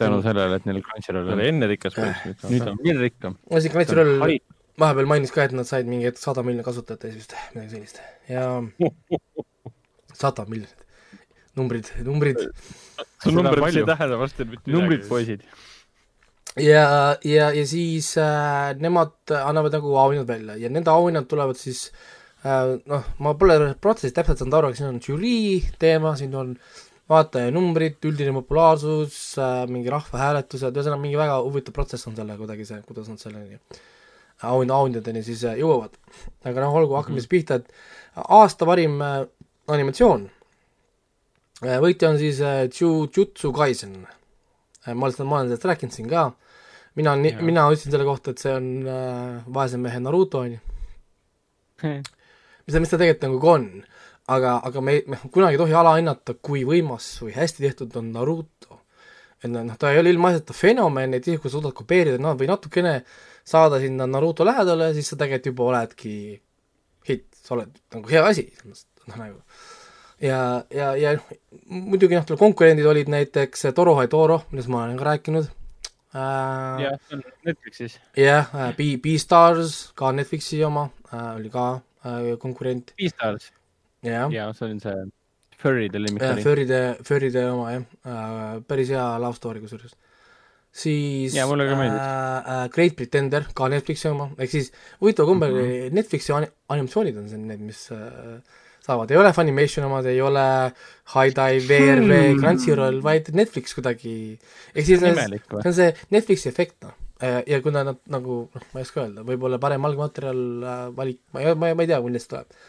Tänu 0.00 0.20
sellele, 0.24 0.60
et 0.60 0.68
neil 0.68 0.80
Crunchyroll 0.86 1.34
oli 1.34 1.48
enne 1.50 1.68
rikas 1.70 1.96
poiss, 1.98 2.46
nüüd 2.48 2.70
on 2.70 2.80
veel 2.84 3.02
rikkam. 3.06 3.38
no 3.50 3.62
see 3.62 3.72
Crunchyroll 3.74 4.38
vahepeal 4.78 5.08
mainis 5.10 5.32
ka, 5.34 5.46
et 5.48 5.54
nad 5.56 5.68
said 5.68 5.88
mingi 5.90 6.08
hetk 6.08 6.20
sada 6.20 6.44
miljonit 6.46 6.66
kasutajat 6.66 7.08
ja 7.08 7.14
siis 7.14 7.24
vist 7.24 7.34
midagi 7.54 7.72
sellist. 7.74 8.02
Ja 8.30 8.44
sada 10.22 10.44
miljonit, 10.50 10.84
numbrid, 11.58 11.90
numbrid. 12.06 12.44
sul 13.22 13.38
numbrid 13.38 13.70
ei 13.72 13.88
tähenda 13.88 14.20
varsti 14.20 14.44
mitte 14.44 14.62
midagi. 14.62 14.76
numbrid, 14.76 15.08
poisid. 15.10 15.48
Ja, 16.58 17.16
ja, 17.22 17.50
ja 17.54 17.64
siis 17.68 18.14
äh, 18.18 18.74
nemad 18.82 19.30
annavad 19.30 19.74
nagu 19.76 19.92
auhinnad 20.00 20.26
välja 20.26 20.56
ja 20.58 20.70
nende 20.72 20.90
auhinnad 20.90 21.28
tulevad 21.30 21.58
siis 21.60 21.90
äh, 22.42 22.78
noh, 22.88 23.04
ma 23.22 23.34
pole 23.38 23.74
protsessi 23.82 24.16
täpselt 24.16 24.40
saanud 24.40 24.56
aru, 24.58 24.70
aga 24.70 24.78
siin 24.78 24.88
on 24.90 25.02
žürii 25.04 25.60
teema, 25.78 26.16
siin 26.18 26.34
on 26.34 26.56
vaatajanumbrid, 27.08 27.98
üldine 28.08 28.34
populaarsus 28.36 29.18
äh,, 29.40 29.62
mingi 29.70 29.92
rahvahääletused, 29.92 30.74
ühesõnaga 30.74 31.02
mingi 31.02 31.20
väga 31.20 31.38
huvitav 31.44 31.76
protsess 31.76 32.08
on 32.10 32.16
selle 32.18 32.36
kuidagi 32.40 32.66
see, 32.68 32.80
kuidas 32.88 33.08
nad 33.08 33.22
selleni 33.22 33.60
auhinna, 34.48 34.80
auhindadeni 34.80 35.22
siis 35.26 35.44
äh, 35.48 35.56
jõuavad. 35.60 35.96
aga 36.44 36.64
noh, 36.64 36.80
olgu, 36.82 36.98
hakkame 36.98 37.22
siis 37.22 37.30
pihta, 37.30 37.60
et 37.62 37.72
aasta 38.38 38.68
parim 38.68 39.00
äh, 39.04 39.22
animatsioon 39.72 40.28
võitja 41.58 42.12
on 42.12 42.20
siis 42.20 42.38
Jujutsu 42.78 43.50
Kaisen 43.52 43.96
ma 44.86 45.08
olen, 45.08 45.26
ma 45.26 45.40
olen 45.40 45.48
sellest 45.50 45.66
rääkinud 45.66 45.94
siin 45.96 46.06
ka 46.10 46.28
mina, 46.98 47.16
mina 47.16 47.66
ütlesin 47.70 47.92
selle 47.92 48.06
kohta, 48.06 48.32
et 48.32 48.42
see 48.42 48.54
on 48.54 48.68
vaese 49.54 49.80
mehe 49.80 50.00
Naruto, 50.02 50.44
on 50.44 50.54
ju. 50.56 50.60
mis 51.88 52.74
ta, 52.74 52.80
mis 52.82 52.92
ta 52.92 53.00
tegelikult 53.00 53.26
nagu 53.26 53.52
on. 53.52 53.68
Aga, 54.34 54.58
aga 54.68 54.82
me, 54.84 54.98
me 55.06 55.20
kunagi 55.32 55.56
ei 55.56 55.62
tohi 55.62 55.76
alahinnata, 55.78 56.36
kui 56.42 56.64
võimas 56.68 57.06
või 57.24 57.32
hästi 57.36 57.64
tehtud 57.64 57.96
on 58.00 58.12
Naruto. 58.16 58.82
et 59.42 59.50
noh, 59.52 59.76
ta 59.78 59.92
ei 59.92 60.00
ole 60.00 60.10
ilmaasjata 60.10 60.56
fenomen, 60.56 61.14
et 61.14 61.26
isegi 61.26 61.42
kui 61.42 61.52
suudad 61.52 61.74
kopeerida 61.76 62.18
no, 62.22 62.34
või 62.38 62.50
natukene 62.50 63.00
saada 63.46 63.78
sinna 63.80 64.06
Naruto 64.10 64.46
lähedale, 64.46 64.92
siis 64.96 65.10
sa 65.12 65.16
tegelikult 65.16 65.52
juba 65.52 65.68
oledki 65.72 66.14
hitt, 67.08 67.28
sa 67.34 67.54
oled 67.56 67.74
nagu 67.94 68.10
hea 68.10 68.24
asi, 68.26 68.48
noh 68.68 69.16
nagu 69.16 69.38
ja, 70.20 70.64
ja, 70.74 70.92
ja 70.98 71.14
muidugi 71.70 72.18
noh, 72.18 72.38
konkurendid 72.38 72.86
olid 72.86 73.10
näiteks 73.12 73.68
Toro, 73.74 73.96
millest 74.50 74.72
ma 74.72 74.84
olen 74.84 74.98
ka 74.98 75.06
rääkinud 75.12 75.46
äh,. 75.46 76.82
jah, 76.82 76.98
see 77.08 77.18
on 77.18 77.22
Netflixis. 77.46 77.98
jah 78.16 78.50
äh,, 78.54 78.72
B, 78.76 78.96
B-Stars, 79.02 79.92
ka 79.98 80.12
Netflixi 80.12 80.60
oma 80.64 80.88
äh,, 81.12 81.36
oli 81.36 81.52
ka 81.52 81.68
äh, 82.04 82.34
konkurent. 82.42 82.94
B-Stars? 82.98 83.52
Jaa, 84.32 84.52
see 84.56 84.70
on 84.72 84.82
see 84.82 84.98
Furryde 85.58 85.98
limit 85.98 86.22
oli. 86.22 86.44
Furryde, 86.44 86.82
Furryde 87.06 87.42
oma 87.50 87.72
jah 87.72 87.82
äh,, 88.06 88.60
päris 88.68 88.92
hea 88.94 89.06
love 89.22 89.38
story 89.38 89.62
kusjuures. 89.64 89.96
siis 90.78 91.34
ja, 91.34 91.48
äh, 91.48 91.74
äh, 92.54 92.68
Great 92.70 92.94
Pretender, 92.96 93.48
ka 93.54 93.66
Netflixi 93.72 94.10
oma, 94.12 94.28
ehk 94.38 94.52
siis 94.52 94.70
huvitaval 95.00 95.32
kombel 95.32 95.56
mm 95.56 95.66
-hmm. 95.66 95.98
Netflixi 95.98 96.32
animatsioonid 96.68 97.18
on 97.18 97.48
need, 97.48 97.60
mis 97.60 97.88
äh, 97.90 98.38
saavad, 98.86 99.10
ei 99.10 99.16
ole 99.16 99.32
Funimation 99.32 99.88
omad, 99.88 100.06
ei 100.06 100.20
ole 100.20 100.44
High 101.14 101.34
Dive, 101.34 101.66
VRV 101.68 102.12
hmm., 102.12 102.40
Crunchyroll, 102.40 103.02
vaid 103.02 103.32
Netflix 103.34 103.74
kuidagi, 103.74 104.38
ehk 104.74 104.86
siis 104.86 105.00
see, 105.00 105.42
on 105.64 105.74
see 105.74 105.92
Netflixi 106.14 106.48
efekt, 106.52 106.76
noh. 106.86 106.94
ja 107.46 107.60
kuna 107.62 107.82
nad 107.82 107.98
nagu, 108.06 108.44
noh, 108.54 108.66
ma 108.72 108.80
ei 108.80 108.86
oska 108.86 109.02
öelda, 109.02 109.26
võib-olla 109.26 109.58
parem 109.58 109.84
algmaterjal 109.84 110.44
äh, 110.62 110.82
valik, 110.94 111.20
ma 111.32 111.42
ei, 111.42 111.54
ma 111.54 111.72
ei, 111.72 111.74
ma 111.74 111.82
ei 111.82 111.90
tea, 111.90 112.00
millest 112.04 112.30
tuleb. 112.30 112.60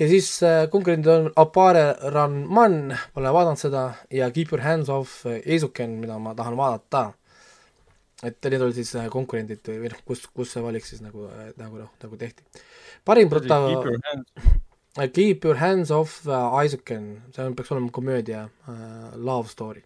Ja 0.00 0.08
siis 0.08 0.28
äh, 0.46 0.64
konkurendid 0.72 1.10
on 1.12 1.30
Apare 1.36 1.94
Run 2.14 2.44
Man, 2.48 2.94
pole 3.14 3.32
vaadanud 3.34 3.60
seda, 3.60 3.84
ja 4.14 4.30
Keep 4.32 4.54
Your 4.54 4.64
Hands 4.64 4.88
Off 4.92 5.26
Eizuken, 5.28 5.98
mida 6.00 6.18
ma 6.18 6.34
tahan 6.38 6.56
vaadata. 6.58 7.10
Et 8.24 8.36
need 8.52 8.60
olid 8.60 8.76
siis 8.76 8.92
äh, 9.00 9.08
konkurendid 9.12 9.64
või 9.68 9.92
noh, 9.92 10.00
kus, 10.08 10.26
kus 10.36 10.54
see 10.54 10.64
valik 10.64 10.88
siis 10.88 11.04
nagu, 11.04 11.28
äh, 11.28 11.52
nagu 11.60 11.82
noh, 11.82 11.92
nagu 12.02 12.20
tehti. 12.20 12.44
parim 13.04 13.30
prota-, 13.32 13.62
Keep 15.14 15.44
your 15.46 15.56
hands? 15.56 15.92
Off 15.94 16.24
Isaacan, 16.26 17.04
see 17.30 17.44
on, 17.44 17.54
peaks 17.56 17.70
olema 17.70 17.92
komöödia 17.94 18.48
uh, 18.68 19.12
love 19.14 19.48
story. 19.48 19.84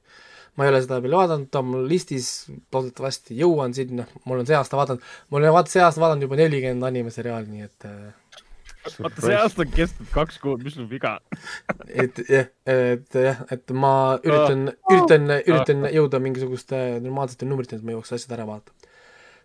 ma 0.57 0.65
ei 0.65 0.70
ole 0.70 0.81
seda 0.81 1.01
veel 1.03 1.16
vaadanud, 1.19 1.49
ta 1.51 1.61
on 1.61 1.66
mul 1.73 1.89
listis, 1.91 2.47
loodetavasti 2.73 3.35
jõuan 3.35 3.74
sinna, 3.74 4.07
mul 4.24 4.41
on 4.41 4.47
see 4.47 4.55
aasta 4.55 4.78
vaadanud, 4.78 5.03
ma 5.28 5.39
olen 5.41 5.55
vaata 5.57 5.73
see 5.73 5.82
aasta 5.82 6.03
vaadanud 6.03 6.24
juba 6.24 6.39
nelikümmend 6.39 6.86
animeseriaali, 6.89 7.51
nii 7.51 7.66
et 7.66 7.86
uh, 7.91 8.43
vaata, 9.01 9.24
see 9.24 9.36
aasta 9.39 9.65
on 9.65 9.74
kestnud 9.74 10.11
kaks 10.15 10.40
kuud, 10.43 10.65
mis 10.65 10.77
sul 10.78 10.89
viga 10.90 11.16
et 11.89 12.20
jah, 12.28 12.48
et 12.70 13.19
jah, 13.27 13.44
et 13.55 13.74
ma 13.77 13.94
üritan 14.23 14.70
oh., 14.70 14.94
üritan, 14.94 15.28
üritan 15.43 15.86
jõuda 15.93 16.20
mingisuguste 16.24 16.81
normaalsete 17.05 17.48
numbriteni, 17.48 17.82
et 17.82 17.86
ma 17.86 17.97
jõuaks 17.97 18.16
asjad 18.16 18.36
ära 18.39 18.48
vaadata. 18.48 18.90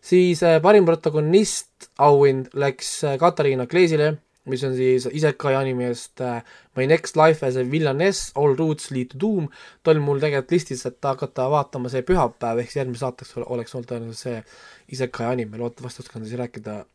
siis 0.02 0.44
äh, 0.44 0.60
parim 0.64 0.88
protagonist 0.90 1.92
auhind 1.98 2.52
läks 2.54 2.98
äh, 3.04 3.20
Katariina 3.22 3.68
Kleesile 3.70 4.18
mis 4.50 4.64
on 4.64 4.76
siis 4.76 5.06
Isekai 5.12 5.54
animest 5.56 6.22
uh, 6.26 6.40
My 6.78 6.88
next 6.88 7.18
life 7.20 7.46
as 7.46 7.58
a 7.60 7.64
villainess, 7.72 8.32
all 8.36 8.56
routes 8.56 8.92
lead 8.92 9.12
to 9.12 9.20
doom, 9.20 9.50
ta 9.84 9.92
oli 9.92 10.04
mul 10.04 10.22
tegelikult 10.22 10.54
listis, 10.56 10.86
et 10.88 11.04
hakata 11.04 11.50
vaatama 11.52 11.92
see 11.92 12.06
pühapäev, 12.08 12.62
ehk 12.62 12.72
siis 12.72 12.80
järgmise 12.82 13.04
saateks 13.04 13.36
oleks 13.46 13.76
olnud 13.76 13.90
tõenäoliselt 13.90 14.24
see 14.24 14.96
Isekai 14.96 15.28
anime, 15.34 15.60
loodetavasti 15.60 16.06
oskan 16.06 16.26
siis 16.26 16.40
rääkida 16.40 16.78
äh, 16.80 16.88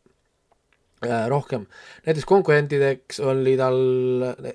rohkem. 1.29 1.65
näiteks 2.05 2.25
konkurentideks 2.25 3.19
oli 3.19 3.57
tal 3.59 3.75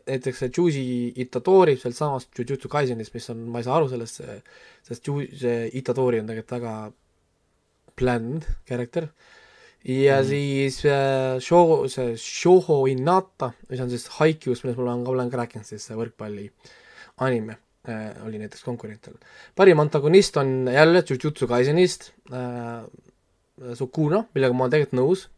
näiteks 0.06 0.38
see 0.40 0.50
Juicy 0.56 0.84
Itadori 1.22 1.76
sealt 1.76 1.96
samast 1.96 2.38
Jujutsu 2.38 2.68
Kaisenist, 2.68 3.14
mis 3.14 3.28
on, 3.30 3.44
ma 3.52 3.60
ei 3.60 3.66
saa 3.68 3.76
aru 3.76 3.90
sellest, 3.92 4.22
sest 4.88 5.06
Ju-, 5.06 5.28
see 5.36 5.68
Itadori 5.78 6.22
on 6.22 6.30
tegelikult 6.30 6.56
väga 6.56 6.74
bland 8.00 8.48
character 8.66 9.04
äh,, 9.04 9.36
ja 9.84 10.20
mm. 10.20 10.28
siis 10.28 10.84
äh, 10.84 11.40
show, 11.40 11.86
see 11.88 12.16
Shouho 12.16 12.84
Inata, 12.90 13.52
mis 13.70 13.80
on 13.80 13.90
siis 13.90 14.06
Haikyus, 14.18 14.62
millest 14.64 14.80
ma 14.80 14.90
olen 14.90 15.04
ka, 15.04 15.14
olen 15.14 15.32
ka 15.32 15.40
rääkinud, 15.40 15.68
siis 15.68 15.86
see 15.88 15.96
võrkpalli 15.96 16.46
anime 17.24 17.56
äh, 17.88 18.10
oli 18.26 18.40
näiteks 18.42 18.64
konkurentil. 18.66 19.16
parim 19.56 19.80
antagonist 19.80 20.36
on 20.40 20.68
jälle 20.72 21.04
Jujutsu 21.08 21.48
Kaisenist 21.48 22.12
äh, 22.32 22.84
Sukuna, 23.76 24.24
millega 24.34 24.56
ma 24.56 24.66
olen 24.66 24.76
tegelikult 24.76 25.00
nõus, 25.00 25.28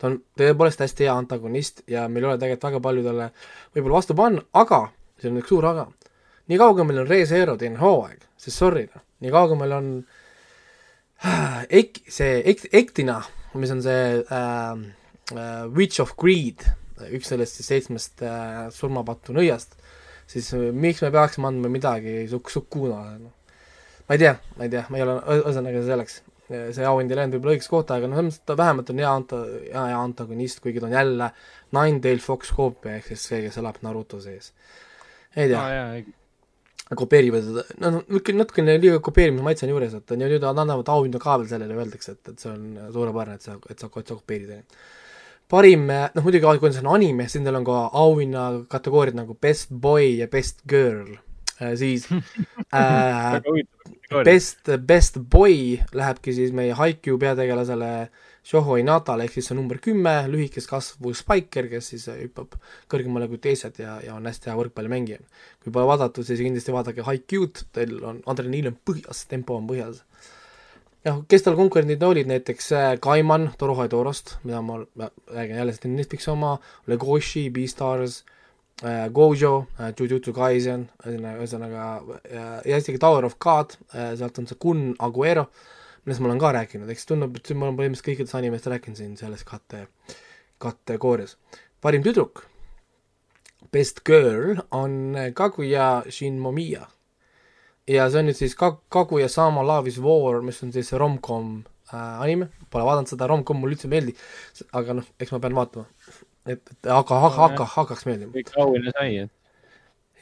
ta 0.00 0.08
on 0.08 0.16
tõepoolest 0.40 0.80
hästi 0.80 1.06
hea 1.06 1.14
antagonist 1.20 1.82
ja 1.90 2.06
meil 2.08 2.24
ei 2.24 2.30
ole 2.30 2.40
tegelikult 2.40 2.68
väga 2.70 2.82
palju 2.86 3.04
talle 3.04 3.26
võib-olla 3.74 3.98
vastu 4.00 4.16
panna, 4.16 4.44
aga, 4.56 4.80
see 5.20 5.30
on 5.30 5.40
üks 5.42 5.52
suur 5.52 5.66
aga, 5.68 5.86
nii 6.50 6.60
kaua, 6.60 6.76
kui 6.78 6.88
meil 6.88 7.02
on 7.02 7.10
Re 7.10 7.20
Zero 7.28 7.56
teine 7.60 7.80
hooaeg, 7.82 8.24
sest 8.40 8.62
sorry, 8.62 8.86
noh, 8.94 9.04
nii 9.20 9.34
kaua, 9.34 9.50
kui 9.50 9.60
meil 9.60 9.76
on 9.76 9.90
ek-, 11.80 12.02
see 12.08 12.40
ek-, 12.48 12.70
Ektina, 12.80 13.20
mis 13.60 13.74
on 13.74 13.82
see 13.84 14.22
äh, 14.22 14.84
äh, 15.36 15.66
Witch 15.76 16.02
of 16.02 16.16
Greed, 16.20 16.64
üks 17.10 17.30
sellest 17.32 17.60
siis 17.60 17.70
seitsmest 17.70 18.24
äh, 18.24 18.64
surmapattu 18.74 19.36
nõiast, 19.36 19.76
siis 20.30 20.48
äh, 20.56 20.70
miks 20.72 21.04
me 21.04 21.12
peaksime 21.14 21.50
andma 21.50 21.72
midagi 21.72 22.24
Suk-, 22.32 22.52
Sukkunale, 22.52 23.18
noh. 23.20 23.36
ma 24.08 24.16
ei 24.16 24.24
tea, 24.24 24.34
ma 24.56 24.66
ei 24.66 24.72
tea, 24.72 24.86
ma 24.88 24.98
ei 24.98 25.06
ole, 25.06 25.20
ühesõnaga 25.42 25.84
selleks, 25.86 26.22
see 26.50 26.86
auhind 26.86 27.12
ei 27.12 27.18
läinud 27.20 27.36
võib-olla 27.36 27.56
õigeks 27.56 27.70
kohta, 27.70 27.98
aga 27.98 28.08
noh, 28.10 28.18
selles 28.18 28.36
mõttes 28.36 28.48
ta 28.50 28.56
vähemalt 28.58 28.92
on 28.92 29.02
hea 29.02 29.10
anta-, 29.20 29.42
hea, 29.64 29.84
hea 29.92 29.98
antagonist, 30.04 30.62
kuigi 30.64 30.82
ta 30.82 30.88
on 30.88 30.96
jälle 30.96 31.28
Ninetale 31.76 32.24
Fox 32.24 32.54
koopia, 32.56 32.96
ehk 32.98 33.12
siis 33.12 33.26
see, 33.30 33.42
kes 33.46 33.60
elab 33.62 33.78
Naruto 33.86 34.20
sees. 34.22 34.52
ei 35.36 35.50
tea. 35.52 35.60
Ah,. 35.60 36.96
kopeerivad 36.98 37.44
seda, 37.46 37.62
no 37.84 38.00
natukene, 38.02 38.74
liiga 38.82 38.98
kopeerimise 38.98 39.46
maitse 39.46 39.66
on 39.66 39.74
juures, 39.76 39.92
et 39.94 40.16
nüüd 40.18 40.40
nad 40.42 40.58
annavad 40.58 40.88
auhinda 40.90 41.20
ka 41.22 41.36
veel 41.38 41.52
sellele, 41.52 41.76
öeldakse, 41.78 42.16
et, 42.16 42.32
et 42.32 42.42
see 42.42 42.50
on 42.50 42.90
suurepärane, 42.90 43.38
et 43.38 43.46
sa, 43.46 43.54
et 43.70 43.78
sa, 43.78 43.86
et 43.86 44.10
sa 44.10 44.16
kopeerid 44.16 44.64
parim, 45.50 45.86
noh 45.86 46.24
muidugi, 46.24 46.58
kui 46.62 46.72
see 46.74 46.82
on 46.84 46.92
anime, 46.94 47.26
siis 47.28 47.40
nendel 47.40 47.60
on 47.60 47.66
ka 47.68 47.80
auhinna 48.02 48.44
kategooriad 48.70 49.18
nagu 49.18 49.36
best 49.42 49.70
boy 49.70 50.06
ja 50.20 50.28
best 50.30 50.62
girl. 50.70 51.18
Äh,, 51.60 51.74
siis 51.78 52.06
äh, 52.74 53.40
Best, 54.10 54.66
Best 54.86 55.18
Boy 55.30 55.78
lähebki 55.94 56.32
siis 56.34 56.50
meie 56.50 56.74
Haikyuu 56.74 57.18
peategelasele 57.22 58.10
Shoho 58.42 58.74
Inatale, 58.80 59.28
ehk 59.28 59.36
siis 59.36 59.46
see 59.50 59.54
number 59.54 59.78
kümme, 59.78 60.14
lühikest 60.32 60.66
kasvu 60.66 61.12
spiker, 61.14 61.68
kes 61.70 61.92
siis 61.92 62.08
hüppab 62.10 62.56
kõrgemale 62.90 63.28
kui 63.30 63.38
teised 63.38 63.78
ja, 63.78 64.00
ja 64.02 64.16
on 64.16 64.26
hästi 64.26 64.50
hea 64.50 64.56
võrkpallimängija. 64.58 65.20
kui 65.62 65.70
pole 65.70 65.86
vaadatud, 65.92 66.26
siis 66.26 66.42
kindlasti 66.42 66.74
vaadake 66.74 67.06
Haikyuud, 67.06 67.62
teil 67.76 68.00
on, 68.02 68.18
adrenaliin 68.26 68.72
on 68.72 68.80
põhjas, 68.90 69.22
tempo 69.30 69.60
on 69.60 69.70
põhjas. 69.70 70.02
jah, 71.06 71.22
kes 71.30 71.46
tal 71.46 71.60
konkurendid 71.60 72.02
olid, 72.02 72.26
näiteks 72.32 72.72
äh, 72.74 72.90
Kaiman 73.00 73.52
Torohoi 73.62 73.88
Torost, 73.94 74.40
mida 74.42 74.58
ma, 74.64 74.80
ma 74.98 75.12
räägin 75.30 75.62
jälle, 75.62 75.78
see 75.78 75.86
on 75.86 75.96
Netflixi 76.02 76.34
oma, 76.34 76.56
Legoshi, 76.90 77.46
Beastars 77.54 78.24
äh, 78.24 78.39
Gojo 79.12 79.66
äh,, 79.78 79.92
Jujutsu 79.92 80.32
Kaisen, 80.32 80.86
ühesõnaga 81.04 81.86
äh, 82.24 82.52
ja 82.70 82.78
isegi 82.80 83.00
Tower 83.00 83.26
of 83.28 83.36
God 83.42 83.74
äh,, 83.92 84.14
sealt 84.16 84.38
on 84.40 84.46
see 84.48 84.56
Kun 84.60 84.94
Aguero, 85.04 85.50
millest 86.06 86.22
ma 86.24 86.30
olen 86.30 86.40
ka 86.40 86.52
rääkinud, 86.56 86.88
eks 86.88 87.04
tundub, 87.10 87.36
et 87.36 87.50
ma 87.52 87.68
olen 87.68 87.76
põhimõtteliselt 87.76 88.08
kõikidest 88.08 88.38
animest 88.38 88.70
rääkinud 88.72 88.96
siin 88.96 89.18
selles 89.20 89.44
kate, 89.44 89.84
kategoorias. 90.64 91.36
parim 91.84 92.06
tüdruk, 92.06 92.46
Best 93.70 94.00
Girl 94.08 94.62
on 94.72 95.12
Kaguya 95.36 96.06
Shinmomiya. 96.08 96.88
ja 97.86 98.08
see 98.08 98.22
on 98.22 98.30
nüüd 98.30 98.38
siis 98.38 98.56
Kag-, 98.56 98.80
Kaguya 98.88 99.28
Sama 99.28 99.62
Love 99.66 99.92
is 99.92 100.00
War, 100.00 100.40
mis 100.40 100.62
on 100.64 100.72
siis 100.72 100.92
rom-com 100.96 101.58
äh, 101.92 102.22
anime, 102.24 102.48
pole 102.70 102.88
vaadanud 102.88 103.12
seda, 103.12 103.28
rom-com 103.28 103.60
mulle 103.60 103.76
üldse 103.76 103.90
ei 103.90 103.92
meeldi, 103.92 104.16
aga 104.72 104.96
noh, 105.02 105.12
eks 105.20 105.36
ma 105.36 105.44
pean 105.44 105.60
vaatama 105.60 105.99
et, 106.46 106.60
et 106.60 106.90
aga, 106.90 107.20
aga, 107.28 107.50
aga 107.50 107.68
hakkaks 107.74 108.06
meeldima. 108.08 108.32
kõik 108.36 108.54
auhinna 108.56 108.94
sai, 108.96 109.26
et 109.26 109.36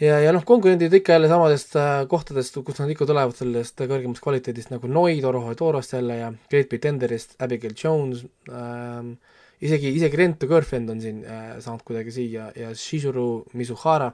ja, 0.02 0.18
ja 0.22 0.32
noh, 0.34 0.44
konkurendid 0.46 0.94
ikka 0.94 1.16
jälle 1.16 1.30
samadest 1.30 1.76
äh, 1.78 2.02
kohtadest, 2.10 2.58
kust 2.66 2.82
nad 2.82 2.92
ikka 2.92 3.06
tulevad, 3.08 3.36
sellest 3.38 3.80
kõrgemast 3.80 4.22
kvaliteedist 4.24 4.72
nagu 4.74 4.90
Noi, 4.90 5.18
Toroho 5.24 5.54
Torost 5.58 5.94
jälle 5.96 6.20
ja 6.20 6.32
Great 6.50 6.70
Pretenderist, 6.70 7.36
Abigail 7.42 7.74
Jones 7.78 8.24
ähm,, 8.50 9.16
isegi, 9.60 9.92
isegi 9.96 10.16
Rent 10.16 10.38
the 10.38 10.46
Girlfriend 10.46 10.90
on 10.92 11.00
siin 11.02 11.22
äh, 11.26 11.56
saanud 11.62 11.82
kuidagi 11.86 12.12
siia 12.14 12.48
ja 12.56 12.70
Shizuru 12.76 13.44
Mizuhara, 13.58 14.10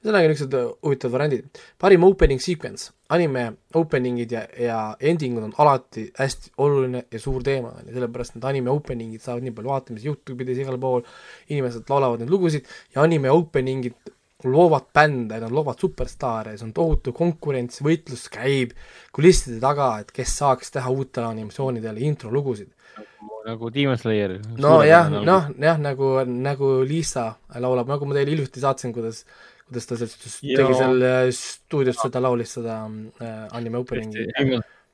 ühesõnaga 0.00 0.30
niisugused 0.30 0.56
äh, 0.56 0.68
huvitavad 0.86 1.16
variandid. 1.16 1.62
parim 1.78 2.06
opening 2.08 2.42
sequence, 2.42 2.90
anime 3.12 3.46
opening'id 3.76 4.32
ja, 4.32 4.42
ja 4.60 4.80
ending'ud 5.00 5.48
on 5.48 5.54
alati 5.62 6.08
hästi 6.18 6.54
oluline 6.64 7.04
ja 7.12 7.22
suur 7.22 7.44
teema, 7.46 7.74
on 7.76 7.88
ju, 7.90 7.96
sellepärast 7.98 8.36
need 8.36 8.48
anime 8.52 8.72
opening'id 8.72 9.24
saavad 9.24 9.46
nii 9.46 9.56
palju 9.56 9.72
vaatamisi 9.74 10.10
Youtube'ides 10.10 10.62
igal 10.64 10.80
pool, 10.80 11.04
inimesed 11.52 11.88
laulavad 11.92 12.24
neid 12.24 12.32
lugusid 12.32 12.68
ja 12.94 13.04
anime 13.04 13.32
opening'id 13.34 14.14
loovad 14.46 14.90
bände, 14.94 15.38
nad 15.40 15.52
loovad 15.52 15.80
superstaare, 15.80 16.56
see 16.56 16.66
on 16.66 16.72
tohutu 16.76 17.12
konkurents, 17.16 17.80
võitlus 17.82 18.26
käib 18.32 18.74
kulisside 19.16 19.56
taga, 19.62 19.94
et 20.02 20.12
kes 20.14 20.34
saaks 20.42 20.74
teha 20.74 20.92
uutele 20.92 21.30
animatsioonidele 21.32 22.04
introlugusid 22.04 22.75
nagu, 22.96 23.42
nagu 23.46 23.70
Demon 23.74 23.98
Slayer. 24.00 24.38
nojah, 24.58 25.10
noh, 25.10 25.50
jah, 25.60 25.78
nagu, 25.78 26.14
nagu 26.24 26.72
Liisa 26.86 27.28
laulab, 27.60 27.90
nagu 27.90 28.08
ma 28.08 28.16
teile 28.16 28.34
hiljuti 28.34 28.62
saatsin, 28.62 28.94
kuidas 28.96 29.24
kuidas 29.66 29.88
ta 29.88 29.98
sellest 29.98 30.40
tegi 30.42 30.78
seal 30.78 31.04
stuudios 31.34 31.98
seda, 31.98 32.22
laulis 32.22 32.54
seda 32.58 32.80
äh, 32.86 33.46
anime 33.56 33.82
opening'i. 33.82 34.28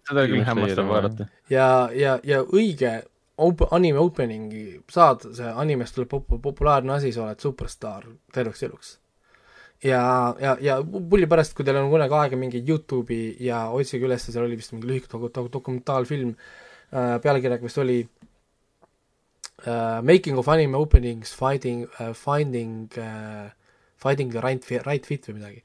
seda 0.09 0.27
küll 0.31 0.45
hämmastav 0.47 0.89
vaadata. 0.89 1.29
ja, 1.53 1.67
ja, 1.97 2.17
ja 2.25 2.41
õige 2.43 2.95
op-, 3.37 3.69
anime 3.71 4.01
opening'i 4.01 4.81
saad, 4.93 5.29
see 5.37 5.53
animest 5.65 5.99
tuleb 5.99 6.11
pop-, 6.15 6.41
populaarne 6.43 6.97
asi, 6.97 7.13
sa 7.13 7.27
oled 7.27 7.45
superstaar 7.45 8.09
terveks 8.33 8.65
eluks. 8.69 8.97
ja, 9.85 10.03
ja, 10.41 10.57
ja 10.61 10.81
pulli 10.83 11.29
pärast, 11.29 11.57
kui 11.57 11.69
teil 11.69 11.83
on 11.83 11.93
kunagi 11.93 12.17
aega 12.23 12.41
mingi 12.41 12.65
Youtube'i 12.65 13.37
ja 13.45 13.67
otsige 13.77 14.09
üles, 14.09 14.25
seal 14.25 14.47
oli 14.47 14.57
vist 14.57 14.73
mingi 14.73 14.89
lühike 14.89 15.13
dok-, 15.13 15.53
dokumentaalfilm 15.53 16.33
äh,, 16.33 16.72
pealkirjaga 16.93 17.65
vist 17.65 17.81
oli 17.81 17.99
uh, 19.67 19.99
Making 20.05 20.39
of 20.39 20.49
anime 20.53 20.77
openings, 20.77 21.33
finding 21.35 21.87
uh,, 21.99 22.13
finding 22.13 22.93
Finding 24.03 24.33
the 24.33 24.41
right, 24.43 24.65
right 24.87 25.07
fit 25.07 25.29
või 25.29 25.39
midagi. 25.39 25.63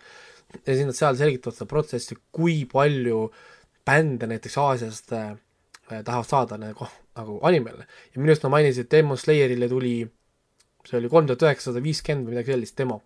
ja 0.64 0.74
siis 0.76 0.86
nad 0.86 0.96
seal 0.96 1.18
selgitavad 1.20 1.58
seda 1.58 1.70
protsessi, 1.72 2.18
kui 2.32 2.60
palju 2.70 3.24
bände 3.88 4.30
näiteks 4.30 4.58
Aasiast 4.62 5.12
äh, 5.16 5.34
tahavad 5.90 6.30
saada 6.30 6.60
nagu, 6.62 6.88
nagu 7.18 7.40
animele. 7.50 7.88
ja 8.14 8.22
minu 8.22 8.32
arust 8.32 8.46
ma 8.46 8.54
mainisin, 8.58 8.86
et 8.86 8.94
Demon 8.94 9.18
Slayerile 9.18 9.70
tuli, 9.72 9.96
see 10.86 11.00
oli 11.00 11.10
kolm 11.12 11.28
tuhat 11.28 11.48
üheksasada 11.48 11.84
viiskümmend 11.84 12.30
või 12.30 12.38
midagi 12.38 12.54
sellist 12.54 12.78
demo. 12.78 13.02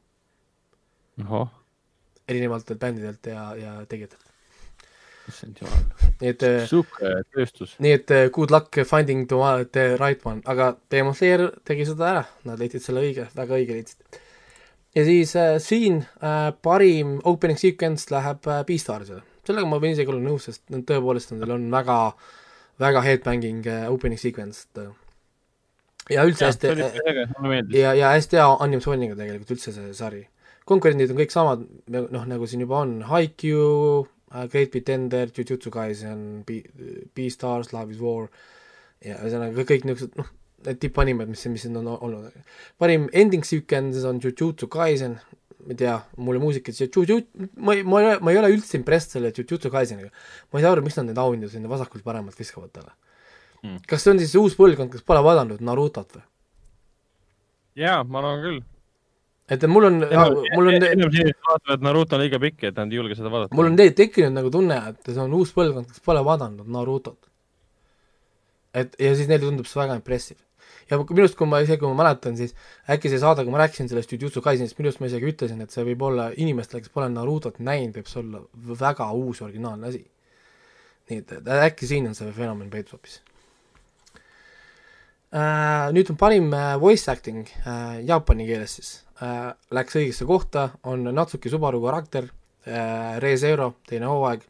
erinevatelt 2.27 2.79
bändidelt 2.79 3.31
ja, 3.31 3.47
ja 3.55 3.73
tegijatelt. 3.85 4.30
Issand 5.31 5.61
jumal. 5.63 5.85
nii 6.21 6.33
et 6.33 6.47
sihuke 6.69 7.13
tööstus. 7.33 7.77
nii 7.81 7.95
et 7.99 8.15
äh, 8.15 8.27
good 8.35 8.53
luck 8.53 8.81
finding 8.87 9.27
the, 9.31 9.69
the 9.71 9.87
right 9.97 10.21
one, 10.27 10.43
aga 10.45 10.75
Demon 10.91 11.17
Slayer 11.17 11.47
tegi 11.67 11.87
seda 11.89 12.11
ära, 12.11 12.27
nad 12.47 12.61
leidsid 12.61 12.85
selle 12.85 13.05
õige, 13.07 13.29
väga 13.37 13.57
õige 13.57 13.79
leidsid 13.79 14.21
ja 14.95 15.05
siis 15.05 15.35
äh, 15.35 15.57
siin 15.57 16.05
äh, 16.23 16.53
parim 16.61 17.19
opening 17.23 17.59
sequence 17.59 18.11
läheb 18.11 18.47
äh, 18.47 18.63
Beastarsile. 18.67 19.21
sellega 19.47 19.67
ma 19.67 19.79
võin 19.81 19.95
isegi 19.95 20.11
olla 20.11 20.23
nõus, 20.23 20.47
sest 20.49 20.63
nad 20.73 20.83
tõepoolest, 20.87 21.33
nendel 21.33 21.55
on 21.55 21.69
väga, 21.73 21.97
väga 22.81 23.05
headbanging 23.05 23.67
äh, 23.71 23.87
opening 23.91 24.19
sequence, 24.19 24.67
äh, 24.77 24.91
ja 26.17 26.25
üldse 26.27 26.45
ja, 26.45 26.51
hästi 26.51 27.77
ja, 27.79 27.95
ja 27.97 28.13
hästi 28.17 28.39
hea 28.39 28.49
animatsiooniga 28.67 29.17
tegelikult 29.19 29.55
üldse 29.55 29.73
see 29.75 29.93
sari. 29.97 30.25
konkurendid 30.65 31.11
on 31.13 31.21
kõik 31.21 31.33
samad, 31.33 31.63
noh, 31.91 32.25
nagu 32.27 32.47
siin 32.47 32.65
juba 32.65 32.83
on, 32.83 32.99
Haikyuu 33.07 34.07
uh,, 34.33 34.47
Great 34.51 34.71
Pretender, 34.73 35.31
Jujutsu 35.31 35.71
Kaisen, 35.73 36.43
Beastars, 37.15 37.73
Love 37.75 37.95
is 37.95 38.01
War 38.01 38.29
ja 39.01 39.17
ühesõnaga 39.19 39.65
kõik 39.67 39.85
niisugused, 39.87 40.17
noh, 40.19 40.31
need 40.65 40.81
tippanimed, 40.81 41.29
mis, 41.31 41.45
mis 41.49 41.65
siin 41.65 41.77
on 41.81 41.91
olnud. 41.97 42.33
parim 42.81 43.09
ending 43.13 43.45
sequence 43.47 44.03
on 44.07 44.21
Jujutsu 44.21 44.69
Kaisen, 44.71 45.17
ma 45.61 45.75
ei 45.75 45.77
tea, 45.77 45.95
mulle 46.17 46.41
muusika, 46.41 46.73
ma 47.57 47.77
ei, 47.77 47.83
ma 47.83 48.01
ei 48.01 48.09
ole, 48.09 48.17
ma 48.21 48.33
ei 48.33 48.41
ole 48.41 48.51
üldse 48.55 48.77
impressed 48.79 49.17
selle 49.17 49.33
Jujutsu 49.35 49.71
Kaiseniga. 49.73 50.11
ma 50.51 50.59
ei 50.59 50.65
saa 50.65 50.75
aru, 50.75 50.85
miks 50.85 50.97
nad 50.99 51.09
neid 51.09 51.21
auhindu 51.21 51.49
sinna 51.49 51.69
vasakult-paremalt 51.71 52.37
viskavad 52.39 52.73
talle 52.73 52.93
hmm.. 53.61 53.81
kas 53.87 54.03
see 54.03 54.13
on 54.13 54.21
siis 54.21 54.35
uus 54.39 54.57
põlvkond, 54.59 54.91
kes 54.93 55.05
pole 55.05 55.21
vaadanud 55.25 55.61
Narutot 55.65 56.17
või? 56.17 56.23
jaa, 57.79 58.01
ma 58.03 58.21
arvan 58.21 58.45
küll. 58.45 58.61
Et 59.51 59.65
mul 59.67 59.89
on, 59.89 59.97
mul 60.01 60.69
on 60.69 60.77
enam 60.77 61.09
inimesed 61.09 61.41
vaatavad 61.47 61.83
Naruto 61.87 62.19
liiga 62.21 62.39
pikk, 62.43 62.69
et 62.69 62.77
nad 62.79 62.93
ei 62.93 63.01
julge 63.01 63.17
seda 63.19 63.31
vaadata. 63.33 63.55
mul 63.57 63.71
on 63.71 63.75
tegelikult 63.79 63.99
tekkinud 64.03 64.37
nagu 64.37 64.53
tunne, 64.53 64.77
et 64.93 65.11
see 65.11 65.23
on 65.23 65.35
uus 65.39 65.51
põlvkond, 65.57 65.89
kes 65.91 66.05
pole 66.05 66.23
vaadanud 66.27 66.71
Narutot. 66.77 67.19
et 68.73 68.95
ja 68.99 69.11
siis 69.15 69.27
neile 69.27 69.43
tundub 69.43 69.67
see 69.67 69.81
väga 69.81 69.99
impressive 69.99 70.39
ja 70.91 70.99
minu 70.99 71.23
arust, 71.23 71.37
kui 71.39 71.47
ma 71.47 71.61
isegi, 71.63 71.79
kui 71.79 71.91
ma 71.91 72.03
mäletan, 72.03 72.35
siis 72.39 72.53
äkki 72.91 73.11
see 73.11 73.19
saade, 73.21 73.45
kui 73.47 73.53
ma 73.53 73.61
rääkisin 73.63 73.89
sellest 73.91 74.11
Jujutsu 74.11 74.43
Kaisenist, 74.43 74.77
minu 74.79 74.91
arust 74.91 75.03
ma 75.03 75.07
isegi 75.07 75.29
ütlesin, 75.31 75.61
et 75.63 75.73
see 75.73 75.85
võib 75.87 76.03
olla 76.07 76.29
inimestele, 76.35 76.83
kes 76.83 76.93
pole 76.93 77.07
Narutot 77.13 77.59
näinud, 77.63 77.95
võib 77.99 78.11
see 78.11 78.21
olla 78.23 78.43
väga 78.81 79.07
uus 79.15 79.43
originaalne 79.45 79.91
asi. 79.91 80.03
nii 81.11 81.23
et 81.23 81.51
äkki 81.67 81.87
siin 81.89 82.07
on 82.07 82.15
see 82.15 82.31
fenomen 82.35 82.69
peidus 82.71 82.95
hoopis. 82.95 83.19
Nüüd 85.31 86.09
on 86.11 86.17
parim 86.19 86.51
äh, 86.51 86.73
voice 86.75 87.07
acting 87.11 87.45
äh, 87.63 88.01
jaapani 88.03 88.43
keeles 88.49 88.73
siis. 88.75 88.89
Äh,, 89.23 89.53
läks 89.71 89.95
õigesse 89.95 90.25
kohta, 90.27 90.73
on 90.83 91.05
Natsuki 91.07 91.47
Subaru 91.51 91.79
karakter 91.85 92.27
äh,, 92.67 93.15
Re 93.23 93.37
Zero, 93.39 93.69
teine 93.87 94.09
hooaeg, 94.11 94.43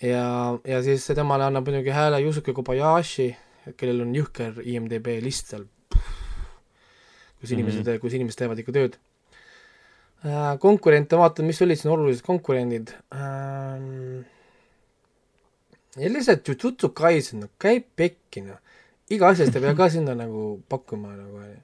ja, 0.00 0.24
ja 0.64 0.78
siis 0.86 1.04
temale 1.12 1.44
annab 1.50 1.68
muidugi 1.68 1.92
hääle 1.92 2.22
Yusuke 2.24 2.54
Kobayashi, 2.56 3.28
kellel 3.76 4.00
on 4.06 4.16
jõhker 4.16 4.62
IMDB 4.64 5.18
list 5.20 5.52
seal, 5.52 5.68
kus 5.92 7.52
inimesed 7.52 7.82
mm, 7.82 7.90
-hmm. 7.90 8.00
kus 8.06 8.16
inimesed 8.16 8.40
teevad 8.40 8.64
ikka 8.64 8.72
tööd. 8.78 8.96
Äh,. 10.24 10.56
konkurente 10.64 11.18
vaatan, 11.20 11.44
mis 11.44 11.60
olid 11.60 11.76
siin 11.76 11.92
olulised 11.92 12.24
konkurendid. 12.24 12.96
Ja 15.92 16.08
lihtsalt 16.08 16.48
Jujutsu 16.48 16.88
Kaisen, 16.88 17.44
no 17.44 17.52
käib 17.60 17.90
pekki 17.96 18.40
noh, 18.46 18.56
iga 19.16 19.30
asja 19.32 19.46
eest 19.46 19.58
ei 19.58 19.66
pea 19.66 19.76
ka 19.78 19.90
sinna 19.92 20.16
nagu 20.18 20.46
pakkuma 20.72 21.12
nagu 21.16 21.42
onju. 21.42 21.60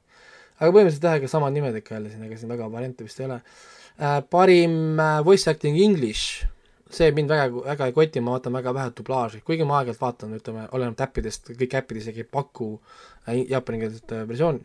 aga 0.59 0.71
põhimõtteliselt 0.75 1.09
jah, 1.09 1.19
ega 1.21 1.31
samad 1.31 1.57
nimed 1.57 1.81
ikka 1.81 1.97
jälle 1.97 2.13
siin, 2.13 2.29
ega 2.29 2.39
siin 2.39 2.53
väga 2.53 2.71
variante 2.73 3.07
vist 3.07 3.21
ei 3.21 3.29
ole 3.29 3.41
äh,. 3.41 4.21
parim 4.31 4.99
äh, 5.01 5.19
voice 5.25 5.51
acting 5.51 5.79
english 5.81 6.47
see 6.91 7.11
mind 7.13 7.31
väga, 7.31 7.49
väga 7.65 7.89
ei 7.89 7.97
koti, 7.97 8.21
ma 8.25 8.37
vaatan 8.37 8.55
väga 8.57 8.73
vähe 8.77 8.93
dublaaži, 8.97 9.43
kuigi 9.45 9.67
ma 9.69 9.81
aeg-ajalt 9.81 10.01
vaatan, 10.01 10.37
ütleme, 10.39 10.65
olenevalt 10.73 11.03
äppidest, 11.05 11.51
kõik 11.59 11.77
äpid 11.83 12.01
isegi 12.03 12.25
ei 12.25 12.31
paku 12.39 12.71
äh, 12.79 13.43
jaapanikeelset 13.53 14.17
äh, 14.17 14.25
versiooni 14.29 14.65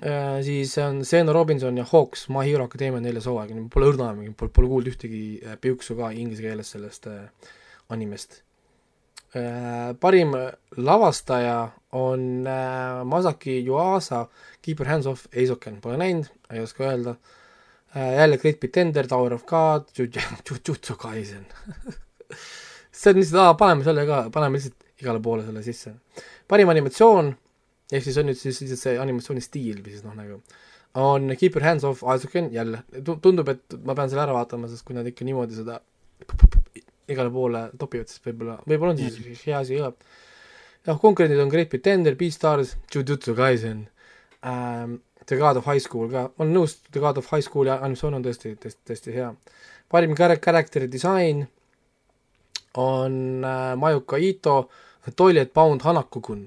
äh,, 0.00 0.40
siis 0.46 0.74
on 0.82 1.04
Seno 1.08 1.36
Robinson 1.36 1.76
ja 1.76 1.86
Hawks, 1.92 2.28
My 2.32 2.46
Hero 2.48 2.64
Academia 2.64 3.04
neljas 3.04 3.28
hooaeg, 3.28 3.54
pole 3.74 3.92
õrna 3.92 4.12
aimugi, 4.12 4.32
pole, 4.40 4.54
pole 4.56 4.72
kuulnud 4.72 4.92
ühtegi 4.94 5.22
äh, 5.44 5.60
piuksu 5.60 5.98
ka 6.00 6.12
inglise 6.16 6.44
keeles 6.44 6.72
sellest 6.76 7.10
äh, 7.12 7.52
animest. 7.92 8.42
Parim 10.00 10.32
lavastaja 10.76 11.70
on 11.92 12.46
äh, 12.46 13.04
Masaki 13.04 13.58
Yuasa, 13.66 14.26
Keep 14.62 14.80
your 14.80 14.88
hands 14.88 15.06
off, 15.06 15.26
Eisoken, 15.32 15.80
pole 15.80 15.96
näinud, 16.00 16.30
ei 16.52 16.60
oska 16.60 16.84
öelda. 16.84 17.10
Äh,, 17.10 17.36
Äh, 17.96 18.14
jälle 18.14 18.38
Great 18.38 18.60
Pretender, 18.60 19.06
Tower 19.06 19.32
of 19.32 19.46
God, 19.46 19.82
Jujutsu 19.98 20.94
Kaisen. 21.02 21.46
See 22.92 23.10
on 23.10 23.16
lihtsalt, 23.16 23.40
aa, 23.40 23.54
paneme 23.54 23.84
selle 23.86 24.04
ka, 24.06 24.18
paneme 24.34 24.58
lihtsalt 24.58 25.00
igale 25.00 25.20
poole 25.24 25.44
selle 25.46 25.62
sisse. 25.64 25.94
parim 26.48 26.68
animatsioon, 26.68 27.30
ehk 27.92 28.04
siis 28.04 28.18
on 28.20 28.28
nüüd 28.28 28.36
siis 28.36 28.60
lihtsalt 28.60 28.82
see 28.82 28.98
animatsiooni 29.00 29.44
stiil 29.44 29.80
või 29.84 29.94
siis 29.94 30.04
noh, 30.04 30.16
nagu 30.18 30.40
on 31.00 31.32
Keep 31.32 31.56
your 31.56 31.64
hands 31.64 31.86
off 31.88 32.04
Azuken, 32.04 32.50
jälle, 32.52 32.82
tundub, 33.08 33.48
et 33.48 33.78
ma 33.84 33.96
pean 33.96 34.10
selle 34.12 34.26
ära 34.26 34.36
vaatama, 34.36 34.68
sest 34.68 34.84
kui 34.84 34.96
nad 34.96 35.08
ikka 35.08 35.24
niimoodi 35.28 35.56
seda 35.56 35.78
igale 37.08 37.32
poole 37.32 37.66
topivad, 37.80 38.10
siis 38.10 38.22
võib-olla, 38.24 38.58
võib-olla 38.68 38.94
on 38.94 39.02
siis 39.02 39.44
hea 39.46 39.58
asi 39.58 39.80
ka. 39.80 39.92
jah, 40.86 40.98
konkurendid 41.00 41.40
on 41.42 41.52
Great 41.52 41.70
Pretender, 41.72 42.16
Beastars, 42.18 42.76
Jujutsu 42.94 43.36
Kaisen 43.38 43.86
ähm,, 44.44 44.98
The 45.28 45.36
God 45.36 45.58
of 45.60 45.66
High 45.68 45.80
School 45.84 46.08
ka, 46.08 46.28
ma 46.36 46.44
olen 46.44 46.54
nõus, 46.56 46.78
The 46.88 47.00
God 47.04 47.18
of 47.20 47.26
High 47.28 47.44
Schooli 47.44 47.72
animatsioon 47.74 48.16
on 48.16 48.22
tõesti, 48.24 48.54
tõesti, 48.56 48.80
tõesti 48.88 49.16
hea. 49.16 49.32
parim 49.92 50.14
character 50.16 50.86
disain 50.88 51.46
on 52.80 53.44
äh, 53.44 53.74
Majuka 53.76 54.16
Ito, 54.16 54.70
Toilet 55.16 55.52
Bound 55.52 55.84
Hanako-kun. 55.84 56.46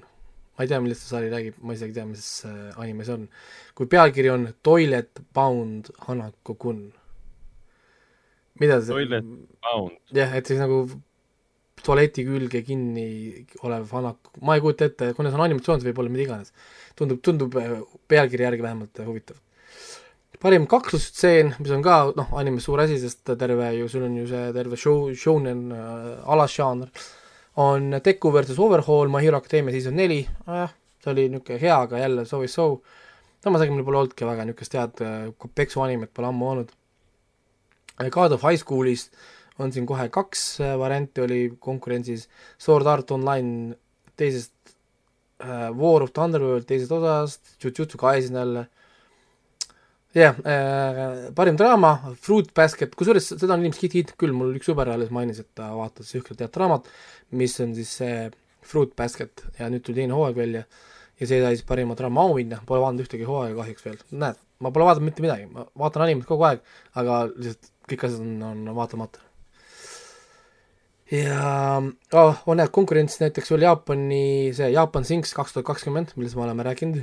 ma 0.56 0.64
ei 0.64 0.68
tea, 0.68 0.80
millest 0.82 1.04
see 1.04 1.14
sari 1.14 1.30
räägib, 1.32 1.54
ma 1.62 1.76
isegi 1.76 1.94
ei 1.94 1.96
tea, 2.00 2.06
mis 2.06 2.26
äh, 2.48 2.80
anime 2.82 3.06
see 3.06 3.14
on. 3.14 3.28
kui 3.74 3.86
pealkiri 3.86 4.30
on 4.30 4.48
Toilet 4.62 5.22
Bound 5.34 5.92
Hanako-kun. 6.08 6.82
Mida 8.60 8.80
see 8.82 8.94
Toilet 8.94 9.24
Bound? 9.62 9.96
jah, 10.16 10.36
et 10.36 10.48
siis 10.48 10.60
nagu 10.60 10.84
tualeti 11.82 12.24
külge 12.26 12.62
kinni 12.66 13.06
olev 13.66 13.90
Hanako, 13.96 14.36
ma 14.46 14.56
ei 14.56 14.62
kujuta 14.62 14.86
ette, 14.90 15.12
kuna 15.16 15.30
see 15.30 15.38
on 15.38 15.46
animatsioon, 15.46 15.80
see 15.80 15.90
võib 15.90 16.02
olla 16.02 16.12
mida 16.14 16.26
iganes 16.26 16.52
tundub, 16.98 17.22
tundub 17.24 17.56
äh, 17.58 17.72
pealkirja 18.08 18.50
järgi 18.50 18.66
vähemalt 18.66 19.00
äh, 19.00 19.08
huvitav. 19.08 19.40
parim 20.42 20.66
kaklustseen, 20.66 21.52
mis 21.62 21.70
on 21.70 21.84
ka 21.86 21.96
noh, 22.18 22.32
animes 22.38 22.64
suur 22.66 22.82
asi, 22.82 22.98
sest 22.98 23.34
terve 23.38 23.68
ju, 23.76 23.88
sul 23.88 24.06
on 24.08 24.16
ju 24.18 24.26
see 24.30 24.52
terve 24.56 24.78
show, 24.80 25.10
shounen 25.14 25.68
äh, 25.74 26.32
alasžanr, 26.34 26.90
on 27.62 27.98
Deku 28.04 28.32
versus 28.32 28.58
Overhaul, 28.58 29.10
My 29.12 29.22
Hero 29.22 29.38
Academia 29.38 29.74
season 29.74 29.98
neli 30.00 30.22
äh,, 30.48 30.72
see 31.02 31.12
oli 31.12 31.28
niisugune 31.30 31.60
hea, 31.62 31.78
aga 31.86 32.00
jälle 32.00 32.26
so 32.26 32.42
is 32.42 32.54
so, 32.58 32.68
samas 33.44 33.62
ega 33.62 33.74
mul 33.74 33.86
pole 33.86 34.02
olnudki 34.02 34.26
väga 34.26 34.46
niisugust 34.48 34.78
head 34.78 35.04
äh, 35.04 35.50
peksuanimet 35.54 36.14
pole 36.14 36.30
ammu 36.32 36.50
olnud. 36.54 36.72
God 38.10 38.32
of 38.32 38.42
High 38.42 38.58
School'ist 38.58 39.12
on 39.60 39.72
siin 39.72 39.86
kohe 39.86 40.08
kaks 40.12 40.60
varianti 40.80 41.22
oli 41.22 41.40
konkurentsis, 41.60 42.28
Sword 42.58 42.88
Art 42.88 43.10
Online 43.14 43.76
teisest 44.16 44.52
äh, 45.42 45.70
War 45.76 46.02
of 46.02 46.12
the 46.12 46.22
Underworld 46.22 46.68
teisest 46.68 46.92
osast, 46.92 47.56
Jujutsu 47.62 47.98
Kaisen 48.00 48.38
jälle, 48.38 48.66
jah 50.14 50.36
yeah, 50.36 51.26
äh,, 51.26 51.34
parim 51.36 51.56
draama, 51.56 51.94
Fruit 52.20 52.52
Basket, 52.54 52.94
kusjuures 52.98 53.32
seda 53.32 53.54
on 53.54 53.64
inimesed 53.64 53.82
kiitnud 53.82 54.16
küll, 54.20 54.34
mul 54.36 54.56
üks 54.58 54.68
sõber 54.68 54.92
alles 54.92 55.12
mainis, 55.14 55.40
et 55.40 55.48
ta 55.56 55.70
vaatas 55.76 56.12
jõhkralt 56.12 56.44
head 56.44 56.52
draamat, 56.54 56.88
mis 57.40 57.56
on 57.64 57.74
siis 57.78 57.92
see 58.02 58.16
Fruit 58.68 58.92
Basket 58.96 59.44
ja 59.58 59.70
nüüd 59.72 59.84
tuli 59.84 60.02
teine 60.02 60.16
hooaeg 60.16 60.38
välja 60.38 60.66
ja 61.20 61.28
see 61.28 61.40
sai 61.40 61.56
siis 61.56 61.66
parima 61.66 61.96
draama 61.98 62.26
auhinna, 62.28 62.60
pole 62.68 62.82
vaadanud 62.84 63.06
ühtegi 63.06 63.28
hooaega 63.28 63.62
kahjuks 63.62 63.86
veel, 63.88 64.00
näed, 64.12 64.40
ma 64.60 64.72
pole 64.74 64.88
vaadanud 64.90 65.08
mitte 65.08 65.24
midagi, 65.24 65.48
ma 65.50 65.64
vaatan 65.80 66.04
animet 66.06 66.28
kogu 66.28 66.46
aeg, 66.50 66.62
aga 67.00 67.24
lihtsalt 67.32 67.71
kõik 67.90 68.06
asjad 68.06 68.22
on, 68.22 68.42
on 68.50 68.74
vaatamata 68.76 69.22
ja 71.12 71.80
oh, 72.16 72.38
on 72.46 72.62
jah, 72.62 72.70
konkurents 72.72 73.18
näiteks 73.20 73.52
oli 73.52 73.66
Jaapani, 73.66 74.24
see 74.56 74.70
Jaapan 74.72 75.04
Sinks 75.04 75.34
kaks 75.36 75.56
tuhat 75.56 75.68
kakskümmend, 75.68 76.14
millest 76.16 76.38
me 76.38 76.46
oleme 76.46 76.64
rääkinud, 76.66 77.02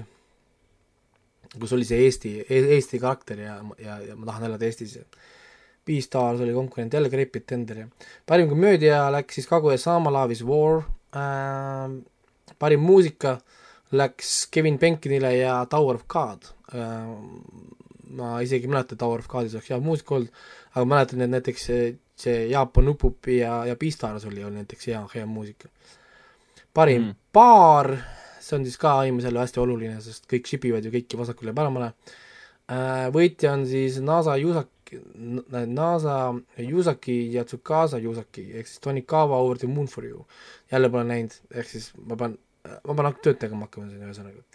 kus 1.59 1.73
oli 1.77 1.85
see 1.87 2.01
Eesti 2.07 2.33
e, 2.41 2.61
Eesti 2.77 3.01
karakter 3.01 3.43
ja, 3.45 3.59
ja, 3.81 3.99
ja 4.07 4.17
ma 4.17 4.29
tahan 4.31 4.49
elada 4.49 4.65
Eestis. 4.65 4.97
Beastars 5.85 6.41
oli 6.43 6.53
konkurent 6.53 6.93
jälle 6.93 7.09
Great 7.09 7.31
Pretender 7.31 7.77
ja 7.79 7.87
parim 8.27 8.49
komöödia 8.49 9.07
läks 9.11 9.39
siis 9.39 9.47
Kaguya 9.49 9.77
Sama 9.77 10.11
Love 10.13 10.35
is 10.35 10.43
War 10.45 10.83
äh,, 11.15 11.95
parim 12.59 12.83
muusika 12.85 13.39
läks 13.91 14.47
Kevin 14.51 14.77
Benkinile 14.79 15.31
ja 15.37 15.63
Tower 15.65 15.95
of 15.95 16.05
God 16.07 16.51
äh,. 16.73 17.07
ma 18.09 18.39
isegi 18.41 18.65
ei 18.65 18.73
mäleta, 18.73 18.97
Tower 18.97 19.23
of 19.23 19.27
Godis 19.29 19.55
oleks 19.55 19.69
hea 19.69 19.79
muusika 19.81 20.15
olnud, 20.17 20.29
aga 20.75 20.85
mäletan, 20.85 21.21
et 21.25 21.31
näiteks 21.33 21.67
see 22.19 22.37
Jaapan 22.49 22.93
Upupi 22.93 23.39
ja, 23.39 23.65
ja 23.65 23.75
Beastars 23.79 24.25
oli, 24.25 24.43
oli 24.43 24.59
näiteks 24.61 24.87
hea, 24.87 25.01
hea 25.15 25.25
muusika. 25.25 25.69
parim 26.73 27.01
mm. 27.01 27.15
paar, 27.33 27.95
see 28.39 28.57
on 28.57 28.65
siis 28.65 28.77
ka 28.77 28.99
inimesele 29.07 29.41
hästi 29.41 29.61
oluline, 29.61 30.01
sest 30.03 30.27
kõik 30.29 30.49
shipivad 30.49 30.85
ju 30.85 30.91
kõiki 30.93 31.17
vasakule 31.19 31.53
ja 31.53 31.57
paremale. 31.57 31.93
Äh, 32.69 33.07
võitja 33.13 33.55
on 33.55 33.65
siis 33.67 33.97
NASA 34.05 34.35
Yusaki, 34.37 34.99
NASA 35.71 36.19
Yusaki 36.61 37.17
ja 37.33 37.45
Tsukasa 37.45 37.97
Yusaki 37.97 38.45
ehk 38.59 38.69
siis 38.69 38.83
Tonikawa 38.83 39.39
Over 39.41 39.57
the 39.57 39.69
Moon 39.69 39.87
for 39.87 40.05
you. 40.05 40.25
jälle 40.71 40.89
pole 40.89 41.03
näinud, 41.09 41.33
ehk 41.51 41.67
siis 41.69 41.89
ma 42.05 42.15
pean, 42.15 42.37
ma 42.85 42.93
pean 42.93 43.17
tööd 43.23 43.41
tegema 43.41 43.65
hakkama 43.65 43.89
siin 43.89 44.05
ühesõnaga. 44.05 44.45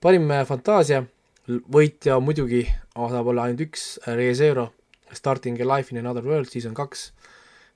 parim 0.00 0.30
äh, 0.30 0.44
fantaasia, 0.46 1.06
võitja 1.48 2.20
muidugi 2.20 2.66
saab 2.92 3.32
olla 3.32 3.48
ainult 3.48 3.64
üks, 3.70 3.96
Reesero 4.06 4.68
Starting 5.12 5.60
a 5.60 5.66
life 5.76 5.92
in 5.92 5.98
another 6.00 6.24
world, 6.24 6.48
season 6.48 6.74
kaks, 6.74 7.10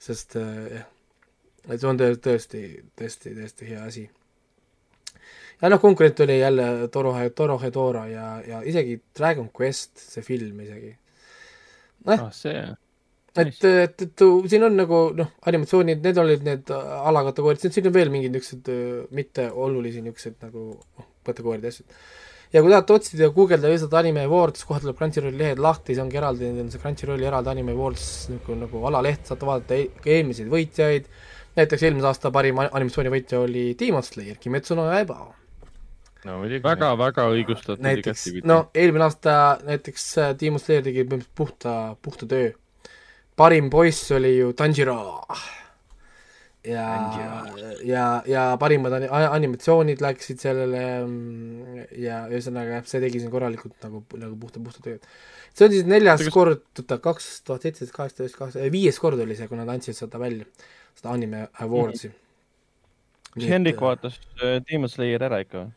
sest 0.03 0.37
äh, 0.41 0.79
jah, 0.79 0.87
et 1.67 1.83
see 1.83 1.91
on 1.91 1.99
tõesti, 1.99 2.63
tõesti, 2.97 3.35
tõesti 3.37 3.69
hea 3.69 3.83
asi. 3.85 4.07
ja 5.61 5.71
noh, 5.73 5.81
konkurent 5.83 6.21
oli 6.25 6.39
jälle 6.39 6.89
Torohe, 6.93 7.31
Torohe 7.31 7.71
Tora 7.75 8.07
ja, 8.09 8.27
ja 8.47 8.63
isegi 8.63 9.01
Dragon 9.19 9.51
Quest, 9.61 9.99
see 9.99 10.25
film 10.27 10.61
isegi. 10.65 10.97
noh 12.07 12.27
ah,, 12.29 12.33
see 12.35 12.61
et, 13.37 13.65
et, 13.65 14.03
et 14.07 14.23
siin 14.49 14.65
on 14.65 14.77
nagu 14.79 15.01
noh, 15.17 15.33
animatsioonid, 15.51 16.01
need 16.05 16.21
olid 16.23 16.45
need 16.47 16.71
alakategooriad, 16.73 17.67
siin 17.69 17.91
on 17.91 17.97
veel 17.97 18.13
mingid 18.13 18.33
niisugused 18.33 18.71
mitte 19.17 19.51
olulisi 19.53 20.05
niisuguseid 20.05 20.39
nagu 20.47 20.71
noh, 20.79 21.11
kategooriad 21.27 21.67
ja 21.69 21.75
asjad 21.75 21.99
ja 22.53 22.63
kui 22.63 22.73
tahate 22.73 22.95
otsida 22.97 23.27
ja 23.27 23.33
guugeldada 23.35 23.73
lihtsalt 23.73 23.95
Anime 23.99 24.27
Awards, 24.27 24.65
kohe 24.67 24.81
tuleb 24.83 24.99
Crunchyrolli 24.99 25.41
lehed 25.41 25.63
lahti, 25.63 25.95
see 25.97 26.05
ongi 26.05 26.21
eraldi, 26.21 26.51
on 26.63 26.71
see 26.73 26.83
Crunchyrolli 26.83 27.27
eraldi 27.29 27.53
Anime 27.53 27.75
Awards 27.75 28.05
nagu, 28.33 28.59
nagu 28.61 28.85
alaleht, 28.91 29.25
saate 29.29 29.49
vaadata 29.49 29.79
e 29.79 29.89
eelmiseid 30.19 30.53
võitjaid, 30.53 31.09
näiteks 31.59 31.87
eelmise 31.89 32.11
aasta 32.13 32.33
parim 32.35 32.63
animatsiooni 32.67 33.13
võitja 33.13 33.43
oli 33.43 33.67
Demon 33.81 34.07
Slayer, 34.07 34.39
Kimetsu 34.41 34.79
no 34.79 34.87
Yaiba. 34.93 35.19
no 36.27 36.39
muidugi 36.43 36.63
väga-väga 36.65 37.29
õigustatud 37.35 37.83
näiteks, 37.83 38.29
no 38.47 38.63
eelmine 38.75 39.09
aasta 39.09 39.59
näiteks 39.67 40.09
äh, 40.23 40.33
Demon 40.41 40.63
Slayer 40.63 40.87
tegi 40.87 41.05
põhimõtteliselt 41.05 41.37
puhta, 41.43 41.77
puhta 42.03 42.31
töö. 42.31 42.51
parim 43.37 43.71
poiss 43.71 44.11
oli 44.17 44.37
ju 44.39 44.53
Tanjiro 44.57 45.01
ja, 46.67 46.87
ja, 47.87 48.05
ja 48.29 48.43
parimad 48.61 48.97
animatsioonid 49.11 50.03
läksid 50.03 50.43
sellele 50.43 50.83
mm, 51.05 51.87
ja 52.03 52.25
ühesõnaga 52.31 52.79
jah, 52.79 52.85
see 52.91 53.03
tegi 53.05 53.23
siin 53.23 53.33
korralikult 53.33 53.77
nagu, 53.87 54.03
nagu 54.19 54.37
puhta, 54.41 54.63
puhta 54.63 54.85
tööd. 54.85 55.07
see 55.53 55.69
on 55.69 55.75
siis 55.77 55.89
neljas 55.89 56.23
Tegus... 56.25 56.35
kord, 56.35 56.63
oota, 56.83 56.99
kaks 57.03 57.31
tuhat 57.47 57.67
seitseteist, 57.67 57.95
kaheksateist, 57.97 58.39
kaheksa, 58.39 58.69
viies 58.75 59.01
kord 59.03 59.23
oli 59.23 59.39
see, 59.39 59.49
kui 59.51 59.61
nad 59.61 59.71
andsid 59.73 59.99
seda 59.99 60.21
välja, 60.23 60.49
seda 60.99 61.15
anime 61.15 61.47
awardsi 61.65 62.11
mm. 62.11 62.15
-hmm. 62.17 63.51
Hendrik 63.53 63.81
vaatas 63.81 64.21
äh, 64.41 64.59
Demon 64.67 64.93
Slayer 64.93 65.23
ära 65.29 65.43
ikka 65.45 65.65
või? 65.65 65.75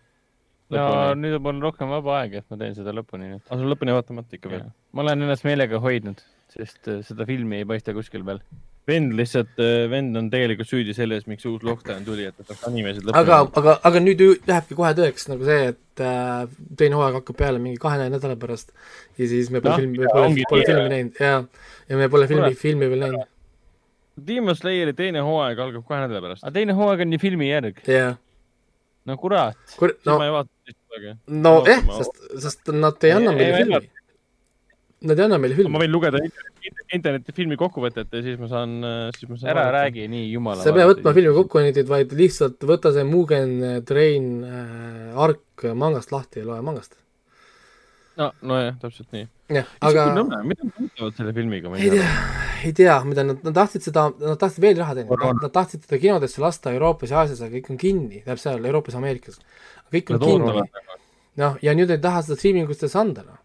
no 0.76 0.90
nüüd 1.18 1.38
on 1.38 1.46
mul 1.46 1.62
rohkem 1.66 1.90
vaba 1.90 2.20
aeg, 2.22 2.40
et 2.42 2.50
ma 2.50 2.58
teen 2.62 2.76
seda 2.78 2.94
lõpuni 2.94 3.34
nüüd. 3.34 3.46
aa, 3.46 3.58
sul 3.58 3.70
lõpuni 3.74 3.96
vaatamata 3.96 4.38
ikka 4.38 4.54
veel? 4.54 4.66
ma 4.94 5.06
olen 5.06 5.28
ennast 5.28 5.46
meelega 5.48 5.82
hoidnud, 5.84 6.22
sest 6.56 6.90
äh, 6.90 7.04
seda 7.06 7.30
filmi 7.30 7.62
ei 7.62 7.70
paista 7.70 7.94
kuskil 7.98 8.26
veel 8.26 8.42
vend 8.90 9.14
lihtsalt, 9.18 9.60
vend 9.92 10.18
on 10.18 10.30
tegelikult 10.32 10.70
süüdi 10.70 10.94
selles, 10.98 11.26
miks 11.30 11.46
uus 11.50 11.64
Lockdown 11.66 12.06
tuli, 12.08 12.28
et 12.30 12.38
ta 12.38 12.46
saaks 12.48 12.68
animesid 12.70 13.06
lõpuni. 13.06 13.20
aga, 13.22 13.40
aga, 13.62 13.76
aga 13.90 14.02
nüüd 14.04 14.24
lähebki 14.50 14.78
kohe 14.78 14.92
tõeks 14.98 15.28
nagu 15.32 15.48
see, 15.48 15.74
et 15.74 16.04
äh, 16.06 16.46
teine 16.80 16.98
hooaeg 17.00 17.20
hakkab 17.20 17.40
peale 17.40 17.62
mingi 17.64 17.82
kahe 17.82 18.00
nädala 18.02 18.38
pärast 18.40 18.74
ja 19.20 19.28
siis 19.30 19.52
me 19.54 19.62
pole 19.66 19.76
no, 19.76 19.84
filmi, 19.84 20.00
pole, 20.06 20.46
pole 20.54 20.70
filmi 20.70 20.88
näinud 20.96 21.22
ja, 21.22 21.36
ja 21.92 22.00
me 22.00 22.10
pole 22.14 22.30
filmi, 22.32 22.54
filmi 22.60 22.90
veel 22.94 23.06
näinud. 23.06 23.36
Demon 24.30 24.58
Slayeri 24.58 24.96
teine 24.98 25.24
hooaeg 25.24 25.62
algab 25.68 25.86
kahe 25.88 26.02
nädala 26.06 26.24
pärast. 26.26 26.46
aga 26.46 26.56
teine 26.58 26.78
hooaeg 26.80 27.06
on 27.06 27.16
ju 27.16 27.22
filmi 27.22 27.52
järg. 27.52 27.84
yeah. 27.88 28.18
no 29.06 29.20
kurat 29.22 29.78
Kur. 29.78 29.96
no, 30.08 30.18
ma 30.18 30.28
ei 30.28 30.36
vaata 30.40 30.52
teist 30.66 30.82
hooaega. 30.90 31.16
no 31.46 31.56
jah, 31.70 31.86
sest, 32.02 32.28
sest 32.48 32.76
nad 32.76 33.08
ei 33.08 33.16
anna 33.20 33.38
meile 33.38 33.64
filmi 33.64 33.99
Nad 35.00 35.20
ei 35.20 35.24
anna 35.24 35.38
meile 35.40 35.56
filmi. 35.56 35.72
ma 35.72 35.80
võin 35.80 35.94
lugeda 35.94 36.20
interneti 36.92 37.34
filmi 37.36 37.56
kokkuvõtet 37.60 38.12
ja 38.12 38.22
siis 38.24 38.40
ma 38.40 38.50
saan, 38.52 38.74
siis 39.16 39.30
ma 39.30 39.38
saan. 39.40 39.52
ära 39.54 39.68
räägi 39.72 40.08
nii 40.12 40.26
jumala. 40.34 40.64
sa 40.64 40.74
ei 40.74 40.76
pea 40.76 40.90
võtma 40.90 41.14
filmi 41.16 41.36
kokkuvõtteid, 41.38 41.88
vaid 41.88 42.16
lihtsalt 42.20 42.66
võta 42.68 42.92
see 42.96 43.06
Mugen 43.08 43.54
Train 43.88 44.28
äh, 44.44 45.22
ark 45.26 45.70
mangast 45.80 46.12
lahti 46.12 46.44
ja 46.44 46.50
loe 46.50 46.60
mangast. 46.66 47.00
no, 48.20 48.32
nojah, 48.52 48.76
täpselt 48.84 49.16
nii. 49.16 49.26
jah, 49.62 49.72
aga. 49.88 50.06
mida 50.44 50.68
nad 50.68 50.84
mõtlevad 50.84 51.20
selle 51.22 51.36
filmiga? 51.40 51.74
ei 51.80 51.96
tea, 51.96 52.14
ei 52.68 52.76
tea, 52.84 53.00
mida 53.08 53.28
nad, 53.32 53.44
nad 53.48 53.60
tahtsid 53.62 53.88
seda, 53.88 54.10
nad 54.20 54.44
tahtsid 54.44 54.68
veel 54.68 54.84
raha 54.84 55.00
teenida, 55.00 55.34
nad 55.40 55.58
tahtsid 55.62 55.88
seda 55.88 56.04
kinodesse 56.04 56.44
lasta 56.44 56.76
Euroopas 56.76 57.16
ja 57.16 57.24
Aasias, 57.24 57.46
aga 57.46 57.56
kõik 57.56 57.72
on 57.72 57.84
kinni, 57.88 58.26
täpselt 58.26 58.50
seal 58.50 58.72
Euroopas 58.74 59.00
ja 59.00 59.04
Ameerikas. 59.04 59.40
kõik 59.96 60.18
on 60.18 60.26
kinni. 60.28 60.72
noh, 61.40 61.62
ja 61.64 61.78
nüüd 61.78 61.96
ei 61.96 62.04
taha 62.04 62.26
seda 62.26 62.42
striimingutesse 62.42 63.00
anda, 63.00 63.24
noh 63.24 63.39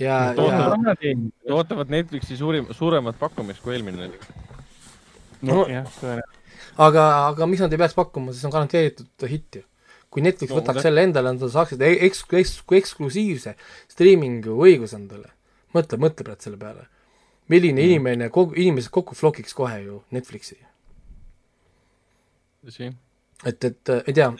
ja, 0.00 0.34
ja. 0.36 1.54
ootavad 1.54 1.90
Netflixi 1.92 2.36
suurim, 2.36 2.66
suuremat 2.76 3.18
pakkumist 3.18 3.62
kui 3.64 3.76
eelmine 3.76 4.08
oli. 4.08 4.18
no 5.48 5.64
jah, 5.70 5.88
aga, 6.76 7.06
aga 7.30 7.48
miks 7.48 7.64
nad 7.64 7.72
ei 7.72 7.80
peaks 7.80 7.96
pakkuma, 7.96 8.34
siis 8.34 8.44
on 8.48 8.54
garanteeritud 8.54 9.28
hitt 9.30 9.60
ju. 9.60 9.64
kui 10.12 10.24
Netflix 10.24 10.52
no, 10.52 10.60
võtaks 10.60 10.84
selle 10.86 11.06
endale, 11.06 11.32
nad 11.36 11.52
saaksid 11.52 11.82
eks-, 11.84 12.24
eks-, 12.40 12.60
eksklusiivse 12.80 13.56
striimingu 13.92 14.58
õiguse 14.68 14.98
endale. 15.00 15.32
mõtle, 15.76 16.00
mõtle 16.02 16.28
praegu 16.28 16.48
selle 16.48 16.60
peale. 16.60 16.88
milline 17.48 17.80
mm. 17.80 17.90
inimene, 17.90 18.30
kogu, 18.34 18.56
inimesed 18.56 18.92
kokku 18.92 19.16
flokiks 19.16 19.56
kohe 19.56 19.80
ju 19.82 20.02
Netflixi. 20.16 20.58
tõsi. 22.66 22.92
et, 23.44 23.70
et 23.70 23.96
ei 24.02 24.12
tea. 24.12 24.32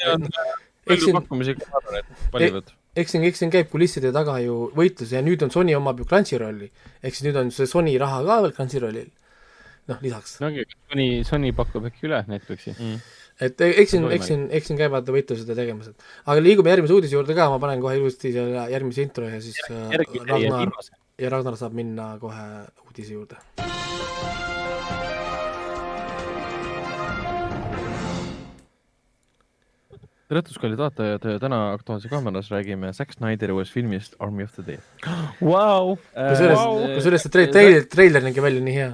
palju 0.86 1.16
pakkumisi 1.20 1.56
ka 1.60 1.70
arvan, 1.80 2.02
et 2.02 2.32
valivad 2.34 2.74
e 2.74 2.75
eks 2.96 3.14
siin, 3.14 3.26
eks 3.28 3.42
siin 3.42 3.52
käib 3.52 3.68
kulisside 3.72 4.12
taga 4.14 4.38
ju 4.42 4.70
võitlus 4.76 5.12
ja 5.14 5.22
nüüd 5.24 5.44
on 5.44 5.52
Sony 5.52 5.76
omab 5.76 6.00
ju 6.00 6.08
Crunchyrolli, 6.08 6.70
ehk 7.02 7.16
siis 7.16 7.26
nüüd 7.28 7.38
on 7.42 7.52
see 7.54 7.68
Sony 7.70 7.96
raha 8.00 8.22
ka 8.26 8.40
veel 8.44 8.56
Crunchyrollil, 8.56 9.12
noh, 9.92 10.02
lisaks. 10.04 10.38
no 10.42 10.50
Sony, 10.50 11.06
Sony 11.28 11.52
pakub 11.56 11.88
äkki 11.90 12.08
üle 12.08 12.22
Netflixi 12.30 12.74
mm. 12.74 12.98
et 13.46 13.66
eks 13.68 13.96
siin, 13.96 14.08
eks 14.16 14.30
siin, 14.32 14.44
eks 14.58 14.70
siin 14.72 14.80
käivad 14.80 15.08
võitlused 15.12 15.52
ja 15.52 15.58
tegemised. 15.58 16.08
aga 16.24 16.44
liigume 16.44 16.72
järgmise 16.72 16.96
uudise 16.96 17.18
juurde 17.18 17.36
ka, 17.38 17.50
ma 17.52 17.60
panen 17.62 17.84
kohe 17.84 17.98
ilusti 18.00 18.32
selle 18.36 18.68
järgmise 18.72 19.06
intro 19.06 19.28
ja 19.28 19.40
siis 19.44 19.60
äh, 19.68 19.88
Järgi, 19.98 20.24
Ragnar, 20.24 20.76
ja 21.20 21.32
Ragnar 21.36 21.60
saab 21.60 21.76
minna 21.76 22.14
kohe 22.22 22.46
uudise 22.88 23.18
juurde 23.18 24.55
tere 30.26 30.42
õhtust, 30.42 30.58
kallid 30.58 30.80
vaatajad, 30.80 31.24
täna 31.38 31.58
Aktuaalse 31.76 32.10
Kaameras 32.10 32.48
räägime 32.50 32.90
Zack 32.96 33.14
Snyderi 33.14 33.54
uuest 33.54 33.74
filmist 33.74 34.16
Army 34.22 34.46
of 34.46 34.54
the 34.56 34.64
Dead 34.66 34.82
wow.. 35.38 35.92
kusjuures 36.10 36.58
wow., 36.58 36.80
kusjuures 36.96 37.26
see 37.26 37.34
tre-, 37.34 37.50
treiler, 37.54 37.84
treiler 37.90 38.24
nägi 38.26 38.42
välja 38.42 38.62
nii 38.66 38.74
hea. 38.74 38.88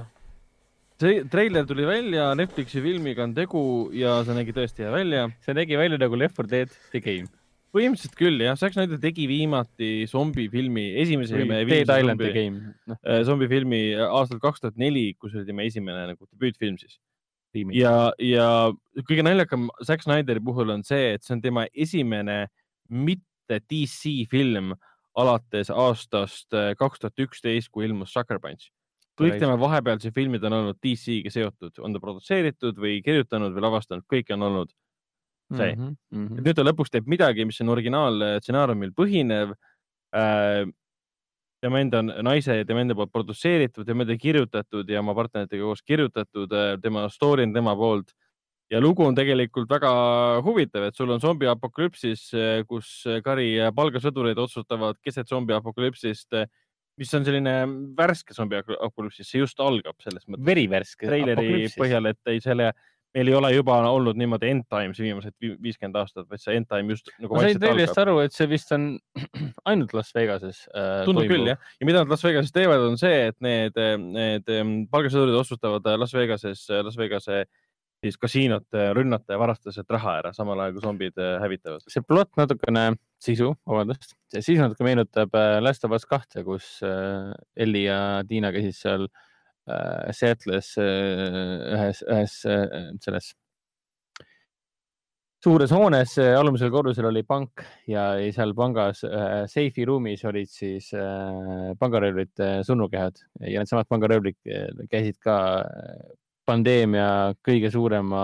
see 1.01 1.23
treiler 1.33 1.65
tuli 1.69 1.87
välja, 1.89 2.27
Netflixi 2.37 2.83
filmiga 2.85 3.25
on 3.25 3.33
tegu 3.37 3.63
ja 3.97 4.19
see 4.27 4.37
nägi 4.37 4.53
tõesti 4.53 4.85
hea 4.85 4.91
välja. 4.93 5.23
see 5.45 5.57
nägi 5.57 5.79
välja 5.79 5.97
nagu 6.03 6.19
Left 6.21 6.37
4 6.37 6.51
Dead 6.51 6.77
The 6.93 7.01
Game. 7.01 7.25
põhimõtteliselt 7.73 8.19
küll 8.19 8.45
jah, 8.45 8.59
Zack 8.59 8.77
Snyder 8.77 9.01
tegi 9.01 9.25
viimati 9.31 9.91
zombifilmi, 10.11 10.85
esimese 11.01 11.41
Dead 11.41 11.89
Island 11.89 12.21
The 12.21 12.29
Game 12.35 12.75
no.. 12.85 12.99
Äh, 13.01 13.23
zombifilmi 13.25 13.81
aastal 14.05 14.37
kaks 14.43 14.61
tuhat 14.61 14.77
neli, 14.77 15.15
kus 15.17 15.33
oli 15.33 15.49
tema 15.49 15.65
esimene 15.65 16.05
nagu 16.13 16.29
debüütfilm 16.29 16.77
siis 16.77 16.99
tiimi. 17.53 17.77
ja, 17.77 18.11
ja 18.21 18.47
kõige 19.07 19.25
naljakam 19.25 19.69
Zack 19.85 20.05
Snyderi 20.05 20.43
puhul 20.43 20.73
on 20.75 20.83
see, 20.87 21.13
et 21.15 21.25
see 21.25 21.37
on 21.37 21.43
tema 21.43 21.65
esimene 21.73 22.47
mitte 22.89 23.59
DC 23.69 24.27
film 24.31 24.73
alates 25.19 25.69
aastast 25.69 26.55
äh, 26.57 26.73
kaks 26.77 27.03
tuhat 27.03 27.25
üksteist, 27.27 27.71
kui 27.71 27.85
ilmus 27.87 28.13
Sucker 28.13 28.41
Punch. 28.41 28.71
kõik 29.19 29.37
tema 29.37 29.53
vahepealsed 29.61 30.13
filmid 30.15 30.43
on 30.49 30.55
olnud 30.57 30.79
DC-ga 30.81 31.29
seotud, 31.29 31.77
on 31.85 31.93
ta 31.93 32.01
produtseeritud 32.01 32.79
või 32.81 32.97
kirjutanud 33.05 33.53
või 33.53 33.67
lavastanud, 33.67 34.07
kõik 34.09 34.31
on 34.33 34.47
olnud 34.49 34.71
see 35.53 35.75
mm. 35.75 35.91
-hmm. 36.09 36.41
nüüd 36.41 36.57
ta 36.57 36.65
lõpuks 36.65 36.89
teeb 36.93 37.09
midagi, 37.09 37.45
mis 37.45 37.61
on 37.61 37.69
originaalstsenaariumil 37.75 38.93
põhinev 38.97 39.53
äh, 40.15 40.65
tema 41.63 41.79
enda 41.83 42.01
naise 42.03 42.57
ja 42.59 42.67
tema 42.67 42.83
enda 42.83 42.95
poolt 42.97 43.13
produtseeritud, 43.13 43.87
tema 43.87 44.05
enda 44.05 44.17
kirjutatud 44.19 44.89
ja 44.89 45.01
oma 45.03 45.15
partneritega 45.17 45.63
koos 45.63 45.83
kirjutatud, 45.85 46.51
äh, 46.51 46.75
tema 46.83 47.07
story 47.13 47.47
on 47.47 47.55
tema 47.55 47.75
poolt. 47.79 48.13
ja 48.71 48.79
lugu 48.81 49.03
on 49.05 49.13
tegelikult 49.13 49.69
väga 49.69 49.89
huvitav, 50.41 50.87
et 50.87 50.95
sul 50.97 51.11
on 51.13 51.19
zombi 51.21 51.45
apokalüpsis, 51.45 52.23
äh, 52.33 52.63
kus 52.65 53.03
Kari 53.23 53.51
palgasõdurid 53.75 54.39
otsustavad 54.39 54.97
keset 55.03 55.29
zombi 55.29 55.53
apokalüpsist, 55.53 56.33
äh, 56.33 56.47
mis 56.97 57.13
on 57.13 57.25
selline 57.27 57.53
värske 57.97 58.33
zombi 58.33 58.57
apokalüpsis, 58.57 59.29
see 59.29 59.43
just 59.43 59.59
algab 59.61 59.99
selles 60.01 60.25
mõttes. 60.27 60.45
verivärske. 60.47 61.07
treileri 61.07 61.69
põhjal, 61.77 62.09
et 62.09 62.33
ei 62.33 62.41
selle 62.41 62.71
meil 63.13 63.29
ei 63.29 63.35
ole 63.37 63.49
juba 63.53 63.75
olnud 63.89 64.17
niimoodi 64.17 64.49
end 64.49 64.65
times 64.71 64.99
viimased 65.01 65.35
viiskümmend 65.41 65.97
aastat, 66.01 66.27
vaid 66.29 66.41
see 66.41 66.55
end 66.57 66.69
time 66.69 66.93
just 66.93 67.09
nagu. 67.21 67.35
ma 67.35 67.45
sain 67.45 67.59
teilist 67.61 67.99
aru, 68.01 68.17
et 68.25 68.35
see 68.35 68.47
vist 68.49 68.71
on 68.75 68.87
ainult 69.69 69.93
Las 69.97 70.13
Vegases 70.15 70.63
äh,. 70.71 71.03
tundub 71.07 71.23
toimub. 71.23 71.33
küll 71.33 71.51
jah, 71.53 71.73
ja 71.79 71.89
mida 71.89 72.03
nad 72.03 72.13
Las 72.13 72.25
Vegases 72.25 72.53
teevad, 72.55 72.85
on 72.87 72.97
see, 73.01 73.27
et 73.29 73.37
need, 73.45 73.77
need 74.05 74.49
palgasõdurid 74.93 75.37
otsustavad 75.43 75.91
äh, 75.91 75.99
Las 76.01 76.15
Vegases, 76.17 76.65
äh, 76.71 76.81
Las 76.85 76.97
Vegase 76.99 77.43
siis 78.03 78.17
kasiinot 78.19 78.75
äh, 78.75 78.89
rünnata 78.97 79.37
ja 79.37 79.39
varastada 79.39 79.75
sealt 79.75 79.93
raha 79.93 80.17
ära, 80.23 80.31
samal 80.35 80.59
ajal 80.59 80.77
kui 80.77 80.83
zombid 80.87 81.21
hävitavad. 81.43 81.85
see 81.87 82.03
plott 82.05 82.33
natukene, 82.39 82.89
sisu, 83.21 83.53
vabandust, 83.69 84.17
see 84.33 84.41
sisu 84.43 84.65
natuke 84.65 84.87
meenutab 84.87 85.37
Last 85.61 85.85
of 85.85 85.93
Us 85.95 86.09
kahte, 86.09 86.43
kus 86.47 86.79
Elli 86.83 87.85
ja 87.85 87.99
Tiina 88.27 88.51
käisid 88.55 88.75
seal 88.79 89.07
Äh, 89.07 89.31
Seattle'is 90.11 90.73
äh, 90.81 91.71
ühes, 91.71 92.03
ühes 92.03 92.35
äh, 92.51 92.91
selles 93.03 93.31
suures 95.43 95.71
hoones, 95.75 96.17
alumisel 96.19 96.71
korrusel 96.71 97.07
oli 97.09 97.23
pank 97.27 97.63
ja 97.87 98.13
seal 98.31 98.53
pangas 98.55 99.01
seifi 99.51 99.83
ruumis 99.87 100.23
olid 100.29 100.47
siis 100.47 100.87
pangaröövlite 101.79 102.61
surnukehad 102.63 103.19
ja 103.41 103.59
needsamad 103.59 103.89
pangaröövlid 103.91 104.39
käisid 104.87 105.19
ka 105.19 105.35
pandeemia 106.47 107.33
kõige 107.43 107.73
suurema 107.75 108.23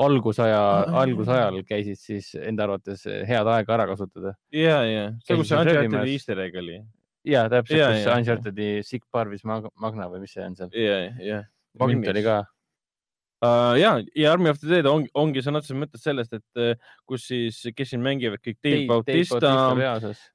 algusaja, 0.00 0.62
algusajal 1.02 1.60
käisid 1.68 2.00
siis 2.00 2.32
enda 2.40 2.64
arvates 2.64 3.04
head 3.04 3.52
aega 3.52 3.76
ära 3.76 3.88
kasutada. 3.92 4.32
ja, 4.48 4.80
ja 4.88 5.10
see, 5.26 5.36
kus 5.36 5.52
see 5.52 5.60
Uncharted 5.60 6.14
Easter 6.14 6.40
egg 6.46 6.56
oli 6.56 6.80
ja 7.26 7.46
täpselt, 7.52 7.82
kus 7.96 8.12
Uncharted'i 8.14 8.68
Sick 8.86 9.06
Parvis 9.10 9.44
Magna 9.44 10.10
või 10.12 10.22
mis 10.24 10.36
see 10.36 10.46
on 10.46 10.56
seal. 10.58 10.70
ja, 10.74 11.00
ja. 11.22 11.42
Magnet 11.78 12.12
oli 12.14 12.24
ka 12.26 12.44
uh,. 13.44 13.74
ja, 13.78 13.92
ja 14.14 14.32
Army 14.32 14.50
of 14.50 14.58
the 14.60 14.68
Dead 14.70 14.88
on, 14.90 15.06
ongi 15.18 15.42
sõna 15.44 15.62
otseses 15.62 15.78
mõttes 15.78 16.02
sellest, 16.04 16.34
et 16.38 16.60
uh, 16.60 16.90
kus 17.08 17.28
siis, 17.30 17.60
kes 17.76 17.92
siin 17.92 18.02
mängivad 18.04 18.42
kõik 18.44 18.58
Dave 18.64 18.84
Bautista, 18.90 19.54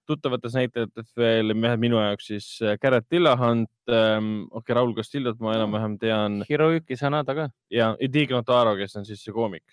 tuttavates 0.10 0.58
näitajatest 0.58 1.14
veel 1.20 1.56
minu 1.58 2.00
jaoks 2.02 2.32
siis 2.32 2.50
uh, 2.64 2.76
Garrett 2.82 3.10
Dillahunt 3.12 3.72
um,, 3.90 4.34
okei 4.50 4.64
okay,, 4.64 4.80
Raul 4.80 4.95
Castillot 4.98 5.40
ma 5.44 5.58
enam-vähem 5.58 6.00
tean. 6.02 6.42
Hiroyuki 6.50 7.00
Sanada 7.00 7.36
ka. 7.38 7.48
ja, 7.74 7.94
ja 8.00 8.12
Tig 8.12 8.34
Notaro, 8.34 8.78
kes 8.80 9.00
on 9.00 9.08
siis 9.08 9.24
see 9.24 9.36
koomik. 9.36 9.66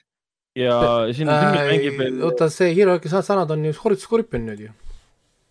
ja 0.59 0.77
siin 1.15 1.31
äh, 1.31 1.51
mängib 1.55 1.99
veel. 2.01 2.23
oota, 2.27 2.51
see 2.53 2.75
Hiroyuki 2.75 3.13
Sanada 3.13 3.55
on 3.55 3.69
ju 3.69 3.75
Scorpion 4.01 4.49
nüüd 4.51 4.67
ju 4.67 4.77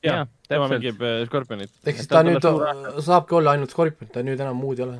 ja, 0.06 0.28
tema 0.48 0.68
mängib 0.72 1.02
äh, 1.04 1.24
Scorpionit. 1.28 1.72
ehk 1.84 2.00
siis 2.00 2.10
ta, 2.10 2.20
ta 2.20 2.28
nüüd 2.28 2.44
suure... 2.44 3.02
saabki 3.06 3.38
olla 3.40 3.56
ainult 3.56 3.74
Scorpion, 3.74 4.12
ta 4.14 4.24
nüüd 4.26 4.40
enam 4.40 4.60
muud 4.60 4.80
ei 4.80 4.86
ole. 4.86 5.00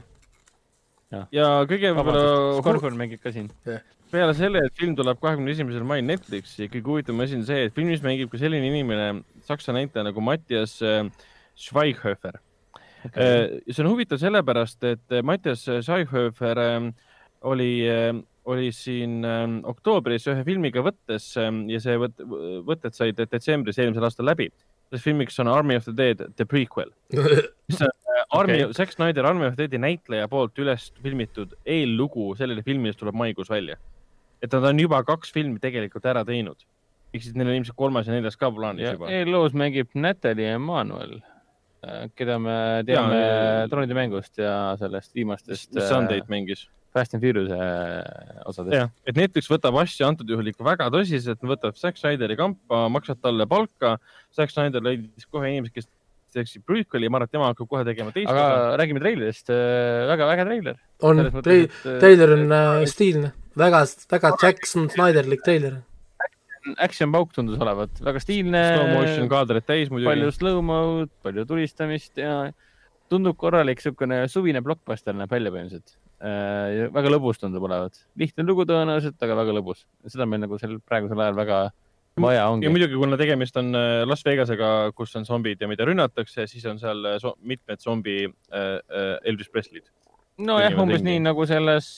ja, 1.36 1.48
kõige 1.70 1.94
võib-olla. 1.96 2.26
Scorpion 2.60 3.00
mängib 3.00 3.24
ka 3.24 3.34
siin. 3.36 3.50
Yeah.. 3.68 3.86
peale 4.12 4.36
selle, 4.38 4.64
et 4.66 4.78
film 4.78 4.96
tuleb 4.98 5.20
kahekümne 5.22 5.54
esimesel 5.54 5.86
mail 5.88 6.06
Netflixi, 6.08 6.70
kõige 6.74 6.94
huvitavam 6.94 7.26
asi 7.26 7.38
on 7.40 7.46
see, 7.48 7.68
et 7.70 7.76
filmis 7.76 8.04
mängib 8.06 8.32
ka 8.32 8.42
selline 8.42 8.72
inimene, 8.72 9.10
saksa 9.48 9.76
näitleja 9.76 10.10
nagu 10.10 10.24
Mattias 10.26 10.80
äh, 10.82 11.04
Schweighöfer. 11.60 12.42
Okay.. 13.06 13.22
Äh, 13.24 13.46
see 13.70 13.86
on 13.86 13.94
huvitav 13.94 14.20
sellepärast, 14.22 14.84
et 14.90 15.22
Mattias 15.24 15.68
Schweighöfer 15.68 16.66
äh, 16.66 16.90
oli 17.48 17.72
oli 18.50 18.72
siin 18.74 19.22
äh, 19.28 19.46
oktoobris 19.70 20.28
ühe 20.32 20.44
filmiga 20.48 20.82
võttes 20.86 21.32
äh, 21.38 21.50
ja 21.70 21.82
see 21.84 21.98
võt, 22.02 22.24
võtted 22.66 22.96
said 22.98 23.20
detsembris 23.20 23.78
eelmisel 23.78 24.08
aastal 24.08 24.30
läbi 24.30 24.50
selles 24.90 25.06
filmiks 25.06 25.40
on 25.40 25.48
Army 25.48 25.76
of 25.76 25.86
the 25.86 25.94
Dead, 25.96 26.24
the 26.36 26.46
prequel 26.46 26.92
mis 27.70 27.82
on 27.82 27.88
äh, 27.90 28.24
Army 28.32 28.64
okay., 28.64 28.74
Zack 28.74 28.92
Snyder 28.92 29.26
Army 29.26 29.48
of 29.48 29.56
the 29.56 29.68
Deadi 29.68 29.82
näitleja 29.82 30.28
poolt 30.32 30.58
üles 30.62 30.90
filmitud 31.04 31.56
eellugu 31.66 32.34
sellele 32.40 32.64
filmile, 32.66 32.94
mis 32.94 33.00
tuleb 33.00 33.18
maikuus 33.18 33.50
välja. 33.50 33.78
et 34.42 34.52
nad 34.54 34.70
on 34.72 34.80
juba 34.80 35.02
kaks 35.04 35.34
filmi 35.36 35.60
tegelikult 35.60 36.06
ära 36.10 36.26
teinud. 36.26 36.66
ehk 37.14 37.26
siis 37.26 37.36
neil 37.36 37.52
on 37.52 37.60
ilmselt 37.60 37.78
kolmas 37.78 38.08
ja 38.08 38.16
neljas 38.16 38.38
ka 38.38 38.52
plaanis 38.52 38.94
juba. 38.94 39.12
eelloos 39.14 39.54
mängib 39.58 39.94
Natalja 39.94 40.58
Emmanuel, 40.58 41.20
äh, 41.86 42.10
keda 42.16 42.40
me 42.42 42.58
teame 42.88 43.24
troonide 43.70 43.98
mängust 43.98 44.42
ja 44.42 44.76
sellest 44.82 45.16
viimastest. 45.16 45.74
mis 45.74 45.90
Sundate'it 45.90 46.30
mängis 46.32 46.68
Fast 46.94 47.14
and 47.14 47.22
Furious'e 47.22 47.54
äh, 47.54 48.42
osadest. 48.50 48.96
et 49.06 49.18
Netflix 49.18 49.50
võtab 49.52 49.78
asju 49.84 50.08
antud 50.08 50.30
juhul 50.30 50.50
ikka 50.50 50.66
väga 50.66 50.90
tõsiselt, 50.94 51.42
võtab 51.46 51.78
Zack 51.78 52.02
Snyderi 52.02 52.38
kampa, 52.40 52.88
maksab 52.90 53.20
talle 53.22 53.46
palka. 53.50 53.98
Zack 54.36 54.54
Snyder 54.54 54.82
leidis 54.86 55.28
kohe 55.30 55.52
inimesed, 55.52 55.76
kes 55.76 55.90
teeksid 56.34 56.66
prequel'i, 56.66 57.10
ma 57.10 57.20
arvan, 57.20 57.30
et 57.30 57.36
tema 57.36 57.50
hakkab 57.52 57.70
kohe 57.70 57.84
tegema 57.86 58.14
teist 58.14 58.30
aga 58.30 58.46
osa. 58.48 58.72
räägime 58.82 59.04
treilerist, 59.04 59.52
äh, 59.54 60.08
väga 60.10 60.32
äge 60.34 60.48
treiler. 60.50 60.82
on, 61.02 61.22
treiler 61.44 62.34
on 62.38 62.58
äh, 62.58 62.88
stiilne, 62.90 63.32
väga, 63.58 63.84
väga 64.16 64.34
Jackson 64.42 64.90
Snyderlik 64.94 65.46
treiler. 65.46 65.80
Action 66.78 67.14
pauk 67.14 67.32
tundus 67.34 67.62
olevat, 67.62 68.02
väga 68.04 68.22
stiilne. 68.22 68.66
Slow 68.76 68.92
motion 68.98 69.30
kaadreid 69.32 69.66
täis 69.70 69.94
muidugi. 69.94 70.10
palju 70.10 70.34
slow-mo'd, 70.36 71.14
palju 71.26 71.46
tulistamist 71.50 72.18
ja 72.20 72.36
tundub 73.10 73.38
korralik 73.40 73.80
niisugune 73.80 74.26
suvine 74.30 74.62
blockbuster 74.66 75.18
näeb 75.18 75.32
välja 75.34 75.54
põhimõtteliselt 75.54 75.96
äh,. 75.96 76.09
Väga 76.20 77.12
lõbus 77.14 77.40
tundub 77.40 77.64
olevat, 77.64 78.02
lihtne 78.20 78.44
lugu 78.44 78.66
tõenäoliselt, 78.68 79.16
aga 79.24 79.38
väga 79.40 79.54
lõbus. 79.56 79.86
seda 80.08 80.26
meil 80.28 80.42
nagu 80.44 80.58
sel 80.60 80.80
praegusel 80.84 81.22
ajal 81.24 81.38
väga 81.38 81.60
vaja 82.22 82.48
ongi. 82.50 82.66
ja 82.66 82.74
muidugi, 82.74 82.98
kuna 83.00 83.18
tegemist 83.20 83.58
on 83.60 83.72
äh, 83.78 84.02
Las 84.08 84.24
Vegasega, 84.26 84.92
kus 84.98 85.16
on 85.20 85.26
zombid 85.28 85.62
ja 85.62 85.70
mida 85.72 85.88
rünnatakse, 85.88 86.48
siis 86.50 86.66
on 86.70 86.80
seal 86.82 87.06
äh, 87.06 87.18
so 87.22 87.36
mitmed 87.42 87.82
zombi 87.84 88.22
äh, 88.26 88.60
äh, 88.60 89.16
Elvis 89.30 89.50
Presley'd. 89.54 89.88
nojah, 90.40 90.76
umbes 90.80 91.02
ringi. 91.02 91.18
nii 91.18 91.26
nagu 91.28 91.46
selles 91.48 91.90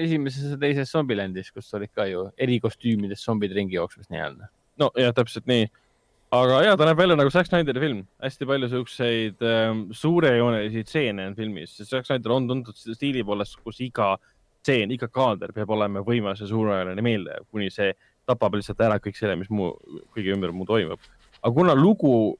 esimeses 0.00 0.54
ja 0.54 0.58
teises 0.60 0.92
Zombilandis, 0.92 1.50
kus 1.52 1.68
olid 1.76 1.92
ka 1.92 2.06
ju 2.08 2.30
erikostüümides 2.40 3.24
zombid 3.24 3.52
ringi 3.56 3.76
jooksmas 3.76 4.08
nii-öelda. 4.12 4.48
no 4.80 4.90
jah, 4.96 5.14
täpselt 5.16 5.48
nii 5.50 5.68
aga 6.34 6.60
ja 6.62 6.76
ta 6.78 6.86
näeb 6.86 6.98
välja 7.00 7.16
nagu 7.18 7.30
Zack 7.34 7.48
Snyderi 7.48 7.82
film, 7.82 8.02
hästi 8.22 8.46
palju 8.46 8.68
siukseid 8.70 9.46
ähm, 9.46 9.86
suurejoonelisi 9.96 10.84
stseene 10.86 11.26
on 11.30 11.34
filmis. 11.38 11.74
Zack 11.82 12.06
Snyder 12.06 12.36
on 12.36 12.46
tuntud 12.50 12.78
stiili 12.78 13.24
poolest, 13.26 13.58
kus 13.64 13.80
iga 13.82 14.12
stseen, 14.60 14.92
iga 14.94 15.08
kaader 15.10 15.54
peab 15.56 15.72
olema 15.74 16.04
võimas 16.06 16.42
ja 16.42 16.48
suurejooneline 16.50 17.04
meeldejääv, 17.04 17.48
kuni 17.50 17.70
see 17.74 17.90
tapab 18.28 18.54
lihtsalt 18.58 18.82
ära 18.86 19.00
kõik 19.02 19.18
selle, 19.18 19.34
mis 19.40 19.50
muu, 19.50 19.72
kõige 20.14 20.36
ümber 20.36 20.54
muu 20.54 20.68
toimub. 20.68 21.02
aga 21.40 21.52
kuna 21.56 21.74
lugu, 21.74 22.36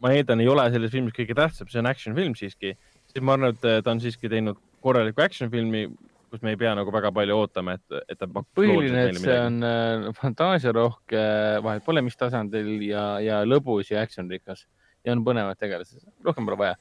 ma 0.00 0.14
eeldan, 0.14 0.40
ei 0.40 0.48
ole 0.48 0.64
selles 0.72 0.92
filmis 0.94 1.16
kõige 1.16 1.36
tähtsam, 1.36 1.68
see 1.68 1.82
on 1.82 1.90
action 1.90 2.16
film 2.16 2.36
siiski, 2.38 2.72
siis 3.10 3.24
ma 3.24 3.36
arvan, 3.36 3.52
et 3.52 3.84
ta 3.84 3.92
on 3.92 4.00
siiski 4.00 4.30
teinud 4.30 4.60
korraliku 4.84 5.24
action 5.24 5.50
filmi, 5.50 5.88
kus 6.34 6.42
me 6.42 6.54
ei 6.54 6.58
pea 6.58 6.72
nagu 6.74 6.90
väga 6.94 7.12
palju 7.14 7.36
ootama, 7.38 7.76
et, 7.78 7.98
et 8.10 8.18
ta 8.18 8.26
põhiline, 8.26 9.06
et 9.10 9.20
see 9.22 9.36
on 9.38 9.60
äh, 9.68 10.08
fantaasiarohke, 10.18 11.22
vahet 11.62 11.86
pole 11.86 12.02
mis 12.02 12.18
tasandil 12.18 12.72
ja, 12.82 13.04
ja 13.22 13.42
lõbus 13.46 13.92
ja 13.92 14.02
action 14.02 14.30
rikas 14.30 14.64
ja 15.06 15.14
on 15.14 15.22
põnevad 15.26 15.60
tegelased, 15.60 16.02
rohkem 16.26 16.48
pole 16.48 16.58
vaja. 16.60 16.78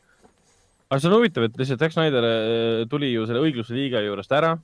aga 0.90 1.00
see 1.00 1.12
on 1.12 1.18
huvitav, 1.20 1.46
et 1.48 1.60
lihtsalt 1.62 1.86
Zack 1.86 1.96
Snyder 1.96 2.30
äh, 2.30 2.86
tuli 2.90 3.12
ju 3.14 3.28
selle 3.30 3.44
õigluse 3.46 3.78
liiga 3.78 4.02
juurest 4.06 4.34
ära. 4.34 4.56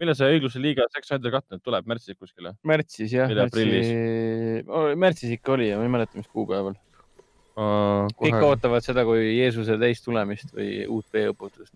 millal 0.00 0.18
see 0.18 0.32
õigluse 0.36 0.60
liiga 0.60 0.88
Zack 0.92 1.08
Snyder 1.08 1.40
nüüd 1.40 1.64
tuleb, 1.64 1.88
märtsis 1.88 2.18
kuskil 2.18 2.50
või? 2.50 2.58
märtsis 2.74 3.16
jah, 3.16 3.32
märtsis, 3.32 4.66
märtsis 5.00 5.38
ikka 5.38 5.56
oli 5.56 5.70
ja 5.70 5.80
ma 5.80 5.88
ei 5.88 5.94
mäleta, 5.96 6.20
mis 6.20 6.28
kuupäeval 6.28 6.76
Uh, 7.56 8.04
kõik 8.20 8.34
kohe... 8.34 8.48
ootavad 8.50 8.84
seda 8.84 9.00
kui 9.08 9.30
Jeesuse 9.38 9.78
teist 9.80 10.02
tulemist 10.04 10.50
või 10.52 10.82
uut 10.92 11.06
veeõputust. 11.14 11.72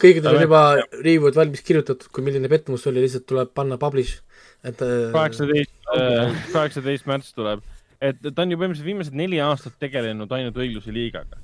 kõigil 0.00 0.24
on 0.30 0.38
juba 0.40 0.60
riivud 1.04 1.36
valmis 1.36 1.60
kirjutatud, 1.60 2.08
kui 2.08 2.24
milline 2.24 2.48
pettumus 2.48 2.86
oli, 2.88 3.02
lihtsalt 3.04 3.26
tuleb 3.28 3.50
panna 3.52 3.76
publish, 3.82 4.22
et. 4.64 4.80
Äh, 4.80 5.10
kaheksateist, 5.12 5.74
äh, 5.92 6.32
kaheksateist 6.54 7.10
märts 7.10 7.36
tuleb, 7.36 7.60
et 8.00 8.16
ta 8.24 8.46
on 8.46 8.54
ju 8.54 8.62
põhimõtteliselt 8.62 8.88
viimased 8.88 9.20
neli 9.20 9.42
aastat 9.44 9.76
tegelenud 9.82 10.32
ainult 10.32 10.56
õigluse 10.56 10.96
liigaga. 10.96 11.36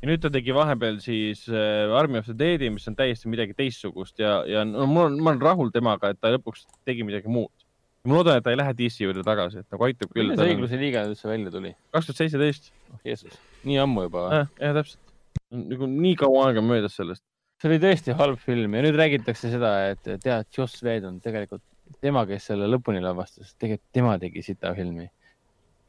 ja 0.00 0.08
nüüd 0.08 0.24
ta 0.24 0.32
tegi 0.32 0.56
vahepeal 0.56 0.96
siis 1.04 1.44
äh, 1.52 1.92
Army 1.92 2.22
of 2.22 2.30
the 2.32 2.38
Dead'i, 2.40 2.72
mis 2.72 2.88
on 2.88 2.96
täiesti 2.96 3.28
midagi 3.28 3.52
teistsugust 3.52 4.16
ja, 4.24 4.38
ja 4.48 4.64
no 4.64 4.88
mul 4.88 5.10
on, 5.10 5.20
ma 5.20 5.34
olen 5.34 5.44
rahul 5.44 5.76
temaga, 5.76 6.14
et 6.14 6.24
ta 6.24 6.32
lõpuks 6.32 6.64
tegi 6.88 7.04
midagi 7.04 7.28
muud 7.28 7.59
ma 8.06 8.16
loodan, 8.16 8.38
et 8.40 8.44
ta 8.44 8.52
ei 8.52 8.58
lähe 8.58 8.74
DC 8.76 9.04
juurde 9.04 9.24
tagasi, 9.26 9.60
et 9.60 9.74
nagu 9.74 9.86
aitab 9.86 10.12
küll. 10.12 10.30
millal 10.30 10.40
see 10.40 10.54
õigluse 10.54 10.80
liiga 10.80 11.04
üldse 11.08 11.28
välja 11.28 11.52
tuli? 11.52 11.72
kaks 11.94 12.08
tuhat 12.08 12.22
seitseteist. 12.22 12.70
oh 12.94 13.00
Jeesus, 13.04 13.36
nii 13.68 13.80
ammu 13.82 14.06
juba 14.06 14.24
või? 14.24 14.38
jah, 14.40 14.76
täpselt. 14.78 15.14
nagu 15.60 15.88
nii 15.92 16.14
kaua 16.22 16.46
aega 16.48 16.64
möödas 16.64 16.96
sellest. 16.96 17.24
see 17.60 17.70
oli 17.70 17.80
tõesti 17.82 18.16
halb 18.16 18.40
film 18.40 18.76
ja 18.76 18.84
nüüd 18.86 18.96
räägitakse 19.00 19.52
seda, 19.52 19.72
et 19.92 20.04
tead, 20.08 20.48
Joss 20.56 20.80
Whedon 20.84 21.20
tegelikult, 21.24 21.64
tema, 22.00 22.24
kes 22.28 22.48
selle 22.52 22.70
lõpuni 22.72 23.02
lavastas, 23.04 23.52
tegelikult 23.60 23.92
tema 24.00 24.16
tegi 24.22 24.44
sita 24.48 24.72
filmi. 24.78 25.10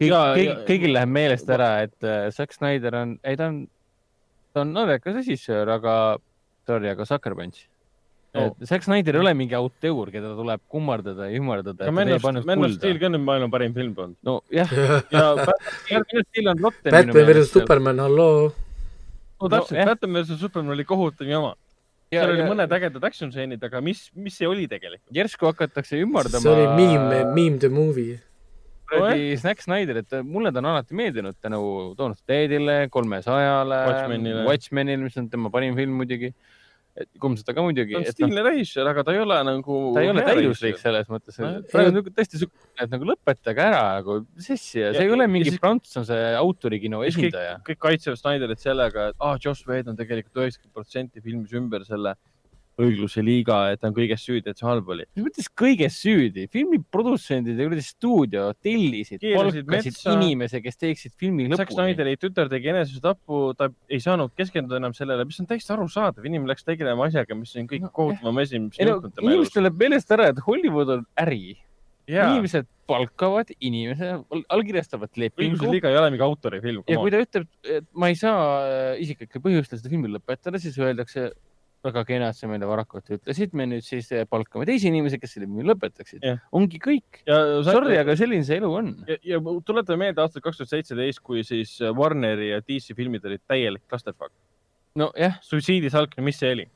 kõik, 0.02 0.18
kõik, 0.18 0.64
kõigil 0.68 0.96
läheb 0.98 1.16
meelest 1.16 1.50
ära, 1.54 1.74
et 1.88 2.08
äh, 2.08 2.28
Zack 2.36 2.58
Snyder 2.58 3.00
on, 3.06 3.16
ei 3.24 3.40
ta 3.40 3.52
on, 3.54 3.64
ta 4.52 4.66
on 4.66 4.76
andekas 4.84 5.22
režissöör, 5.22 5.78
aga 5.80 5.96
sorry, 6.68 6.92
aga 6.92 7.08
Sucker 7.08 7.40
Punch 7.40 7.70
no.. 8.34 8.46
Zack 8.66 8.86
Snyder 8.86 9.18
ei 9.18 9.24
ole 9.24 9.34
mingi 9.38 9.56
auteur, 9.58 10.12
keda 10.14 10.34
tuleb 10.38 10.64
kummardada 10.72 11.30
ja 11.30 11.40
ümardada. 11.40 11.92
Man 11.92 12.14
of, 12.16 12.76
Steel 12.78 13.02
ka 13.02 13.12
nüüd 13.12 13.26
maailma 13.26 13.52
parim 13.54 13.76
film 13.76 13.94
polnud. 13.98 14.18
nojah 14.28 14.72
ja 15.16 15.26
Man 15.36 16.06
of 16.06 16.28
Steel 16.30 16.54
on 16.54 16.64
rotte. 16.68 16.88
Batman 16.90 17.28
versus 17.32 17.52
Superman, 17.56 18.00
halloo. 18.06 18.52
no 19.42 19.52
täpselt 19.52 19.80
no,, 19.80 19.86
Batman 19.92 20.22
versus 20.22 20.42
Superman 20.42 20.78
oli 20.78 20.88
kohutav 20.88 21.30
jama. 21.30 21.54
seal 22.12 22.34
oli 22.34 22.48
mõned 22.48 22.74
ägedad 22.80 23.06
action 23.08 23.32
stseenid, 23.32 23.62
aga 23.64 23.80
mis, 23.84 24.10
mis 24.16 24.36
see 24.40 24.50
oli 24.50 24.68
tegelikult? 24.72 25.08
järsku 25.16 25.52
hakatakse 25.52 26.02
ümardama. 26.04 26.44
see 26.44 26.52
oli 26.52 26.68
meme, 26.76 27.24
meme 27.36 27.60
the 27.60 27.72
movie 27.72 28.20
kuradi 28.92 29.36
Zack 29.40 29.64
Snyder, 29.64 30.02
et 30.02 30.16
mulle 30.28 30.52
ta 30.52 30.60
on 30.60 30.70
alati 30.74 30.96
meeldinud 30.98 31.38
tänu 31.40 31.62
the 31.96 32.10
Deadile, 32.28 32.90
kolmesajale, 32.92 33.78
Watchmenile, 33.88 34.44
Watchmenile, 34.48 35.04
mis 35.06 35.18
on 35.18 35.30
tema 35.30 35.50
parim 35.50 35.76
film 35.76 35.96
muidugi 36.02 36.34
et 36.98 37.08
kummsada 37.24 37.56
ka 37.56 37.64
muidugi. 37.64 37.96
ta 37.96 38.02
on 38.02 38.16
stiilne 38.16 38.44
režissöör, 38.46 38.90
aga 38.92 39.04
ta 39.08 39.14
ei 39.16 39.22
ole 39.24 39.38
nagu. 39.48 39.78
ta 39.96 40.04
ei 40.04 40.12
ole 40.12 40.26
täiuslik 40.28 40.80
selles 40.82 41.12
mõttes, 41.12 41.38
ta 41.38 41.84
on 41.86 41.96
nagu 41.96 42.14
tõesti 42.18 42.42
siuke, 42.42 42.66
et 42.84 42.92
nagu 42.92 43.08
lõpetage 43.08 43.64
ära 43.64 43.84
nagu, 44.00 44.18
mis 44.36 44.50
asja, 44.58 44.92
see 44.98 45.06
ei 45.06 45.14
ole 45.16 45.28
mingi 45.32 45.54
siis... 45.54 45.62
prantsuse 45.64 46.20
autorikino 46.40 47.04
esindaja. 47.08 47.60
kõik 47.68 47.80
kaitsevad 47.88 48.20
Snyderit 48.20 48.64
sellega, 48.64 49.12
et 49.14 49.24
ah, 49.24 49.38
Joss 49.42 49.68
Whedon 49.70 50.00
tegelikult 50.00 50.44
üheksakümmend 50.44 50.76
protsenti 50.76 51.24
filmis 51.24 51.56
ümber 51.58 51.88
selle 51.88 52.18
õigluse 52.86 53.24
liiga, 53.26 53.60
et 53.74 53.82
ta 53.82 53.90
on 53.90 53.96
kõiges 53.96 54.24
süüdi, 54.26 54.52
et 54.52 54.60
see 54.60 54.68
halb 54.68 54.90
oli. 54.94 55.06
mis 55.16 55.26
mõttes 55.28 55.50
kõiges 55.62 55.98
süüdi? 56.02 56.48
filmi 56.52 56.82
produtsendid 56.94 57.60
ja 57.60 57.68
kuradi 57.68 57.86
stuudio 57.86 58.48
tellisid, 58.64 59.24
palkasid 59.24 60.02
inimese, 60.16 60.62
kes 60.64 60.80
teeksid 60.82 61.16
filmi 61.20 61.48
lõpuni. 61.48 61.62
Zack 61.62 61.76
Snyderi 61.76 62.18
tütar 62.22 62.52
tegi 62.52 62.72
enesetappu, 62.74 63.42
ta 63.60 63.72
ei 63.92 64.02
saanud 64.04 64.36
keskenduda 64.38 64.82
enam 64.82 64.96
sellele, 64.98 65.26
mis 65.30 65.40
on 65.44 65.50
täiesti 65.50 65.76
arusaadav, 65.76 66.28
inimene 66.28 66.54
läks 66.54 66.68
tegelema 66.68 67.10
asjaga, 67.10 67.38
mis 67.38 67.56
on 67.60 67.70
kõige 67.70 67.88
no, 67.88 67.96
kohutavam 67.96 68.44
asi, 68.44 68.62
mis 68.62 68.80
on 68.80 68.94
juhtunud 68.96 69.18
tema 69.18 69.28
elus. 69.28 69.42
inimestele 69.42 69.68
läheb 69.68 69.84
meelest 69.86 70.16
ära, 70.18 70.32
et 70.32 70.46
Hollywood 70.48 70.96
on 70.98 71.06
äri. 71.22 71.44
inimesed 72.12 72.68
palkavad 72.92 73.54
inimese, 73.64 74.10
allkirjastavad 74.52 75.14
lepingu. 75.16 75.56
õiguse 75.56 75.72
liiga 75.72 75.92
ei 75.92 76.00
ole 76.00 76.10
mingi 76.12 76.26
autorifilm. 76.26 76.84
ja 76.90 77.00
kui 77.00 77.14
ta 77.14 77.22
ütleb, 77.24 77.48
et 77.78 77.88
ma 77.94 78.10
ei 78.12 78.18
saa 78.20 78.42
äh, 78.66 79.04
isiklikel 79.04 79.44
põhjustel 79.44 79.80
seda 79.80 79.92
filmi 79.94 80.12
lõpetada, 80.12 80.60
siis 80.62 80.76
öeldakse 80.82 81.30
väga 81.86 82.04
kena, 82.08 82.30
et 82.32 82.38
sa 82.38 82.50
meile 82.50 82.68
varakult 82.70 83.10
ütlesid, 83.16 83.56
me 83.58 83.68
nüüd 83.70 83.86
siis 83.86 84.12
eh, 84.14 84.26
palkame 84.30 84.68
teisi 84.70 84.90
inimesi, 84.92 85.20
kes 85.22 85.36
selle 85.36 85.48
filmi 85.50 85.66
lõpetaksid. 85.70 86.28
ongi 86.58 86.82
kõik. 86.82 87.24
Sorry, 87.68 87.98
aga 88.02 88.16
selline 88.20 88.46
see 88.48 88.60
elu 88.62 88.70
on. 88.82 88.94
ja, 89.10 89.18
ja 89.34 89.42
tuletame 89.66 90.08
meelde 90.08 90.24
aastat 90.24 90.46
kaks 90.46 90.62
tuhat 90.62 90.76
seitseteist, 90.76 91.24
kui 91.26 91.46
siis 91.48 91.78
Warneri 91.98 92.52
ja 92.52 92.62
DC 92.62 92.96
filmid 92.98 93.26
olid 93.26 93.44
täielik 93.50 93.84
clusterfuck. 93.90 94.34
nojah. 94.96 95.42
suitsiidisalk, 95.46 96.18
mis 96.22 96.40
see 96.42 96.56
oli? 96.58 96.70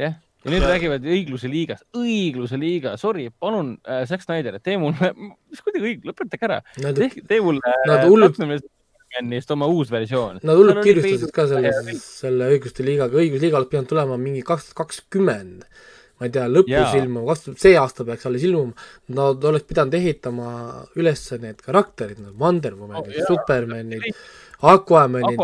jah, 0.00 0.18
ja 0.42 0.52
nüüd 0.52 0.64
räägivad 0.66 1.06
õigluse 1.06 1.50
liigast, 1.50 1.86
õigluse 1.96 2.58
liiga, 2.60 2.96
sorry, 3.00 3.28
palun 3.42 3.76
äh,, 3.86 4.04
Zack 4.10 4.24
Snyder, 4.24 4.58
tee 4.64 4.78
mulle, 4.80 5.12
mis 5.52 5.62
kuidagi 5.62 5.88
õig-, 5.90 6.06
lõpetage 6.08 6.48
ära. 6.48 6.60
tee 6.76 7.42
mulle. 7.44 7.74
Nad 7.88 8.06
hullult 8.08 8.40
Batmanist 9.12 9.50
oma 9.52 9.68
uus 9.68 9.90
versioon. 9.92 10.40
Nad 10.42 10.56
hullult 10.56 10.82
kiirustasid 10.84 11.32
ka 11.36 11.44
selle, 11.50 11.72
selle 12.00 12.48
õiguste 12.54 12.84
liigaga, 12.86 13.18
õigusliiga 13.20 13.58
oleks 13.58 13.72
pidanud 13.72 13.90
tulema 13.90 14.16
mingi 14.20 14.44
kaks 14.46 14.70
tuhat 14.70 14.78
kakskümmend. 14.86 15.66
ma 16.20 16.28
ei 16.28 16.32
tea, 16.32 16.44
lõpus 16.46 16.92
ilmuma, 16.94 17.24
kaks 17.32 17.44
tuhat, 17.44 17.58
see 17.64 17.74
aasta 17.76 18.06
peaks 18.08 18.28
alles 18.28 18.46
ilmuma. 18.46 18.86
Nad 19.16 19.44
oleks 19.50 19.66
pidanud 19.68 19.96
ehitama 19.98 20.48
üles 20.96 21.26
need 21.42 21.60
karakterid, 21.66 22.22
need 22.22 22.38
Wonder 22.40 22.76
Womanid 22.78 23.18
oh,, 23.18 23.28
Supermanid, 23.28 24.08
Aquamanid, 24.72 25.36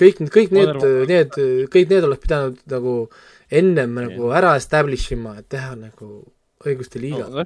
kõik, 0.00 0.22
kõik 0.32 0.54
need, 0.56 0.86
need, 1.10 1.40
kõik 1.70 1.94
need 1.94 2.08
oleks 2.08 2.26
pidanud 2.26 2.62
nagu 2.72 2.96
ennem 3.52 3.98
nagu 4.00 4.34
ära 4.34 4.56
establish 4.58 5.12
ima, 5.14 5.36
et 5.38 5.50
teha 5.52 5.76
nagu 5.76 6.14
õiguste 6.64 7.02
liiga. 7.02 7.28
No,. 7.28 7.44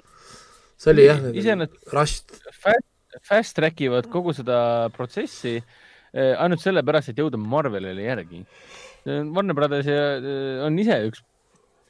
see 0.78 0.94
oli 0.94 1.08
jah, 1.10 1.24
iseenesest 1.34 1.96
Rust. 1.96 2.38
Fast 2.54 2.86
track 3.24 3.80
ivad 3.80 4.08
kogu 4.12 4.34
seda 4.36 4.88
protsessi 4.94 5.56
eh, 5.56 6.34
ainult 6.34 6.62
sellepärast, 6.64 7.12
et 7.12 7.22
jõuda 7.22 7.40
Marvelile 7.40 8.08
järgi. 8.08 8.44
Warner 9.06 9.54
Brothers 9.54 9.86
eh, 9.86 10.64
on 10.66 10.78
ise 10.82 10.98
üks 11.08 11.22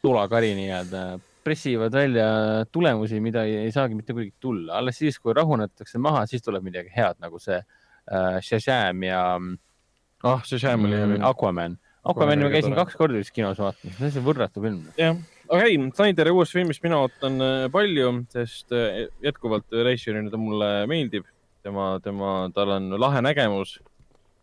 tulakari 0.05 0.53
nii-öelda, 0.57 1.19
pressivad 1.47 1.95
välja 1.95 2.27
tulemusi, 2.73 3.21
mida 3.21 3.45
ei, 3.47 3.57
ei 3.67 3.73
saagi 3.75 3.95
mitte 3.95 4.15
kuidagi 4.15 4.35
tulla, 4.43 4.81
alles 4.81 4.99
siis, 4.99 5.19
kui 5.23 5.35
rahunetakse 5.37 5.99
maha, 6.03 6.25
siis 6.31 6.45
tuleb 6.45 6.65
midagi 6.67 6.91
head 6.95 7.21
nagu 7.23 7.41
see 7.43 7.59
äh, 7.59 8.39
Shazam 8.43 9.05
ja. 9.07 9.23
ah 9.37 10.33
oh,, 10.33 10.45
Shazam 10.47 10.89
oli 10.89 10.99
mm, 10.99 11.25
Aquaman. 11.27 11.79
Aquamani 12.07 12.47
ma 12.47 12.53
käisin 12.53 12.75
kaks 12.75 12.99
korda 12.99 13.19
vist 13.19 13.35
kinos 13.35 13.59
vaatamas, 13.63 13.99
see 14.03 14.21
on 14.21 14.27
võrratu 14.27 14.63
film. 14.63 14.83
jah, 14.99 15.19
aga 15.51 15.67
ei, 15.69 15.79
Snyderi 15.97 16.33
uuest 16.35 16.55
filmist 16.57 16.85
mina 16.85 17.01
ootan 17.05 17.41
äh, 17.43 17.67
palju, 17.73 18.13
sest 18.35 18.75
äh, 18.75 19.07
jätkuvalt 19.25 19.73
režissöörina 19.73 20.33
ta 20.33 20.41
mulle 20.41 20.71
meeldib. 20.91 21.27
tema, 21.67 21.97
tema, 21.99 22.33
tal 22.55 22.71
on 22.77 22.93
lahe 23.01 23.23
nägemus. 23.23 23.81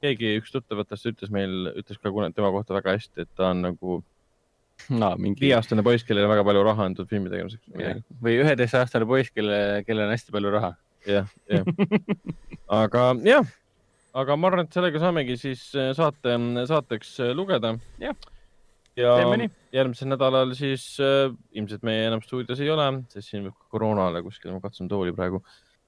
keegi, 0.04 0.34
üks 0.42 0.52
tuttavatest 0.52 1.08
ütles 1.14 1.32
meil, 1.32 1.70
ütles 1.80 2.00
ka 2.02 2.12
tema 2.36 2.52
kohta 2.52 2.76
väga 2.76 2.98
hästi, 2.98 3.24
et 3.24 3.30
ta 3.36 3.54
on 3.54 3.62
nagu 3.64 4.02
no, 4.92 5.14
mingi 5.18 5.46
viieaastane 5.46 5.86
poiss, 5.86 6.04
kellel 6.04 6.28
on 6.28 6.34
väga 6.34 6.44
palju 6.44 6.64
raha 6.68 6.88
antud 6.90 7.08
filmi 7.08 7.32
tegemiseks. 7.32 8.04
või 8.24 8.40
üheteistaastane 8.44 9.08
poiss, 9.08 9.32
kelle, 9.32 9.84
kellel 9.88 10.10
on 10.10 10.16
hästi 10.16 10.36
palju 10.36 10.54
raha. 10.58 10.74
jah, 11.08 11.32
jah. 11.52 11.72
aga 12.84 13.08
jah, 13.24 13.56
aga 14.14 14.36
ma 14.36 14.52
arvan, 14.52 14.68
et 14.68 14.76
sellega 14.76 15.00
saamegi 15.04 15.40
siis 15.40 15.70
äh, 15.80 15.94
saate, 15.96 16.38
saateks 16.68 17.18
lugeda. 17.38 17.78
jah. 18.04 18.20
Ja 19.00 19.14
järgmisel 19.74 20.10
nädalal 20.12 20.54
siis 20.58 20.86
äh, 21.02 21.32
ilmselt 21.58 21.86
meie 21.88 22.06
enam 22.10 22.22
stuudios 22.26 22.62
ei 22.62 22.70
ole, 22.74 22.86
sest 23.14 23.32
siin 23.32 23.48
võib 23.48 23.58
koroonale 23.74 24.22
kuskil, 24.26 24.54
ma 24.54 24.62
katsun 24.64 24.90
tooli 24.92 25.16
praegu. 25.16 25.42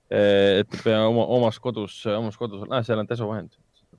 et 0.09 0.75
pea 0.83 0.99
oma, 1.07 1.23
omas 1.37 1.57
kodus, 1.59 2.03
omas 2.05 2.35
kodus 2.37 2.67
äh,, 2.67 2.83
seal 2.85 3.01
on 3.01 3.07
desovahend 3.09 3.55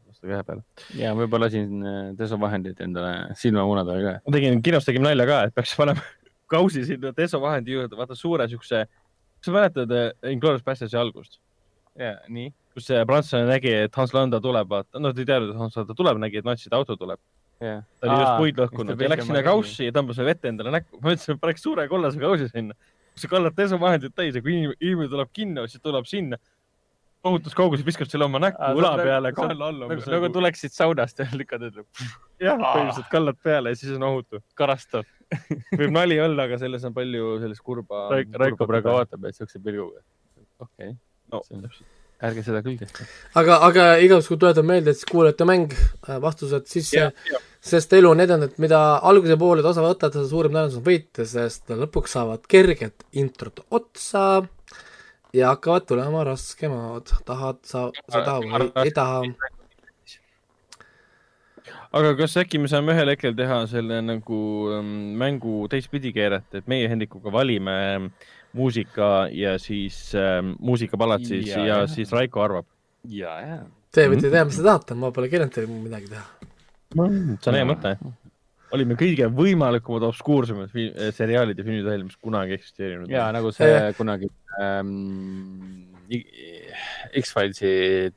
vastu 0.06 0.30
käe 0.30 0.42
peale. 0.46 0.62
ja 0.98 1.14
võib-olla 1.18 1.48
lasin 1.48 1.88
desovahendit 2.18 2.80
endale 2.84 3.34
silmamunadele 3.38 4.04
ka. 4.04 4.12
ma 4.26 4.36
tegin, 4.36 4.60
kinos 4.62 4.86
tegime 4.86 5.08
nalja 5.08 5.26
ka, 5.26 5.40
et 5.48 5.56
peaks 5.56 5.74
panema 5.78 6.04
kausi 6.54 6.84
sinna 6.86 7.10
desovahendi 7.16 7.74
juurde, 7.74 7.98
vaata 7.98 8.18
suure 8.18 8.46
siukse, 8.50 8.84
kas 8.86 9.50
sa 9.50 9.56
mäletad 9.56 9.96
Inglourious 10.30 10.66
Bastards'i 10.66 10.98
algust? 10.98 11.40
ja 11.98 12.18
nii 12.28 12.52
kus 12.76 12.90
see 12.90 13.04
prantslane 13.08 13.48
nägi, 13.48 13.72
et 13.86 13.94
Hans 13.96 14.12
Landa 14.12 14.38
tuleb, 14.44 14.68
vaata, 14.68 15.00
no 15.00 15.14
ta 15.16 15.22
ei 15.22 15.28
teadnud, 15.28 15.54
et 15.54 15.60
Hans 15.62 15.78
Landa 15.78 15.94
tuleb, 15.96 16.18
nägi, 16.20 16.42
et 16.42 16.48
natside 16.48 16.76
auto 16.76 16.98
tuleb 17.00 17.18
yeah.. 17.62 17.84
ta 18.00 18.10
oli 18.10 18.18
just 18.20 18.42
puid 18.42 18.60
lõhkunud 18.62 19.00
ja 19.02 19.12
läks 19.12 19.28
sinna 19.28 19.42
kaussi 19.46 19.88
ja 19.88 19.94
tõmbas 19.96 20.20
vett 20.26 20.44
endale 20.48 20.74
näkku. 20.78 21.00
ma 21.00 21.10
mõtlesin, 21.10 21.36
et 21.36 21.42
paneks 21.42 21.64
suure 21.66 21.86
kollase 21.92 22.20
kausi 22.22 22.50
sinna. 22.52 22.76
sa 23.16 23.30
kallad 23.32 23.56
desovahendit 23.56 24.14
täis 24.16 24.36
ja 24.36 24.44
kui 24.44 24.58
inimene 24.58 25.08
tuleb 25.12 25.32
kinno, 25.32 25.66
siis 25.70 25.82
tuleb 25.84 26.08
sinna 26.08 26.40
tohutus 27.26 27.56
kauguses, 27.58 27.86
viskab 27.86 28.10
selle 28.10 28.28
oma 28.28 28.40
näkku 28.42 28.70
õla 28.78 28.92
peale, 29.00 29.32
kaela 29.34 29.70
alla. 29.72 29.90
nagu, 29.90 30.06
nagu 30.12 30.30
tuleksid 30.36 30.74
saunast 30.74 31.22
ja 31.22 31.28
lükkad 31.40 31.68
endale. 31.70 31.88
jah, 32.42 32.60
põhimõtteliselt 32.60 33.12
kallad 33.12 33.42
peale 33.42 33.74
ja 33.74 33.80
siis 33.82 33.96
on 33.96 34.08
ohutu. 34.10 34.42
karastab 34.58 35.08
võib 35.80 35.90
nali 35.96 36.20
olla, 36.22 36.46
aga 36.46 36.60
selles 36.60 36.84
on 36.86 36.94
palju 36.94 37.40
sellist 37.42 37.64
kurba. 37.66 38.06
Raiko 38.14 38.68
praegu 38.70 38.92
vaatab, 38.94 39.26
et 39.26 39.34
siukse 39.34 39.58
pilguga. 39.58 40.04
okei 40.62 40.92
okay.. 40.92 40.98
no 41.32 41.42
täpselt 41.48 41.94
ärge 42.24 42.44
seda 42.46 42.62
küll 42.64 42.78
tehke. 42.80 43.04
aga, 43.36 43.58
aga 43.66 43.86
igatahes, 44.00 44.28
kui 44.30 44.38
tuletan 44.40 44.66
meelde, 44.68 44.92
et 44.92 45.00
siis 45.00 45.10
kuulajate 45.10 45.46
mäng, 45.48 45.74
äh, 46.08 46.18
vastused 46.22 46.68
sisse, 46.70 47.10
sest 47.60 47.92
elu 47.96 48.12
on 48.12 48.22
näidanud, 48.22 48.52
et 48.52 48.62
mida 48.62 48.80
alguse 49.10 49.36
poole 49.40 49.64
osa 49.66 49.84
võtad, 49.84 50.14
seda 50.16 50.28
suurem 50.30 50.54
tõenäosus 50.54 50.80
on 50.80 50.86
võita, 50.86 51.26
sest 51.28 51.74
lõpuks 51.82 52.16
saavad 52.16 52.46
kerged 52.48 53.04
introd 53.20 53.60
otsa 53.68 54.46
ja 55.36 55.52
hakkavad 55.52 55.88
tulema 55.90 56.24
raskemad, 56.30 57.12
tahad 57.28 57.60
sa 57.68 57.90
seda 58.08 58.38
või 58.40 58.70
ei 58.86 58.94
taha. 58.96 59.20
aga 61.96 62.14
kas 62.16 62.38
äkki 62.40 62.62
me 62.62 62.70
saame 62.72 62.96
ühel 62.96 63.12
hetkel 63.12 63.36
teha 63.36 63.60
selle 63.68 64.00
nagu 64.04 64.40
ähm, 64.72 64.96
mängu 65.20 65.66
teistpidi 65.68 66.14
keerata, 66.16 66.62
et 66.62 66.70
meie 66.70 66.88
Hendrikuga 66.88 67.32
valime 67.34 67.76
äh, 67.98 68.10
muusika 68.56 69.10
ja 69.34 69.56
siis 69.62 69.98
äh, 70.16 70.40
muusikapalatsis 70.58 71.50
ja, 71.50 71.60
ja, 71.60 71.66
ja 71.82 71.90
siis 71.90 72.12
Raiko 72.14 72.44
arvab. 72.44 72.68
ja, 73.08 73.38
ja. 73.44 73.64
Te 73.96 74.08
võite 74.12 74.28
teha, 74.28 74.44
mis 74.44 74.58
te 74.58 74.64
tahate, 74.66 74.96
ma 74.98 75.12
pole 75.14 75.30
keelanud 75.32 75.54
teile 75.54 75.72
midagi 75.72 76.10
teha 76.10 76.24
mm,. 76.94 77.38
see 77.40 77.52
on 77.52 77.58
hea 77.58 77.68
mõte. 77.68 77.94
olime 78.76 78.96
kõige 78.98 79.28
võimalikumad 79.32 80.08
obskuursemad 80.10 80.74
eh, 80.82 81.10
seriaalid 81.16 81.58
ja 81.58 81.66
filmid 81.66 81.86
välja, 81.86 82.08
mis 82.08 82.20
kunagi 82.20 82.56
eksisteerinud. 82.58 83.10
ja 83.12 83.28
nagu 83.34 83.52
see 83.56 83.70
ja. 83.72 83.90
kunagi 83.98 84.30
ähm, 84.60 85.84
X-Filesi 87.16 88.12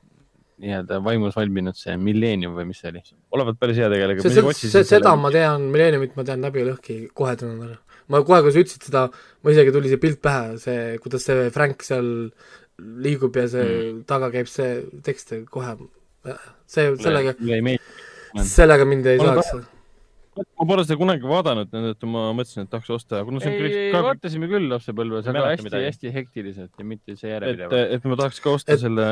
nii-öelda 0.60 1.00
vaimus 1.04 1.38
valminud 1.38 1.78
see 1.80 1.96
Millennium 2.00 2.58
või 2.58 2.68
mis 2.70 2.82
see 2.84 2.92
oli? 2.92 3.04
olevat 3.36 3.60
päris 3.62 3.80
hea 3.80 3.92
tegelikult. 3.92 4.64
seda 4.90 5.16
ma 5.20 5.32
tean, 5.34 5.70
Millenniumit 5.72 6.18
ma 6.20 6.26
tean 6.28 6.44
läbi 6.44 6.64
ja 6.64 6.74
lõhki, 6.74 7.04
kohe 7.16 7.38
tunnen 7.40 7.70
ära 7.70 7.80
ma 8.10 8.22
kohe, 8.26 8.42
kui 8.46 8.54
sa 8.54 8.64
ütlesid 8.64 8.88
seda, 8.90 9.06
ma 9.44 9.54
isegi 9.54 9.74
tuli 9.76 9.92
see 9.92 10.02
pilt 10.02 10.22
pähe, 10.26 10.58
see, 10.62 10.98
kuidas 11.04 11.26
see 11.28 11.50
Frank 11.56 11.86
seal 11.86 12.10
liigub 12.80 13.36
ja 13.38 13.48
see 13.52 13.66
mm. 13.66 14.06
taga 14.10 14.30
käib 14.34 14.50
see 14.52 14.80
tekst 15.06 15.36
kohe, 15.52 15.76
see, 16.70 16.94
sellega, 17.02 17.36
sellega 18.48 18.88
mind 18.88 19.10
ei 19.12 19.20
saaks. 19.22 19.52
ma 20.40 20.68
pole 20.70 20.86
seda 20.88 20.98
kunagi 21.02 21.28
vaadanud, 21.30 21.74
et 21.92 22.08
ma 22.08 22.30
mõtlesin, 22.38 22.66
et 22.66 22.72
tahaks 22.72 22.94
osta. 22.96 23.22
ei, 23.44 23.58
ei 23.68 23.90
ka... 23.94 24.04
vaatasime 24.08 24.50
küll 24.52 24.70
lapsepõlves, 24.72 25.28
aga 25.32 25.50
hästi-hästi 25.52 26.14
hektiliselt 26.16 26.72
ja 26.80 26.88
mitte 26.88 27.18
see 27.20 27.34
järjepidevalt. 27.34 27.76
et, 27.82 27.98
et 27.98 28.08
ma 28.10 28.20
tahaks 28.24 28.40
ka 28.46 28.56
osta 28.56 28.76
et, 28.76 28.84
selle 28.86 29.10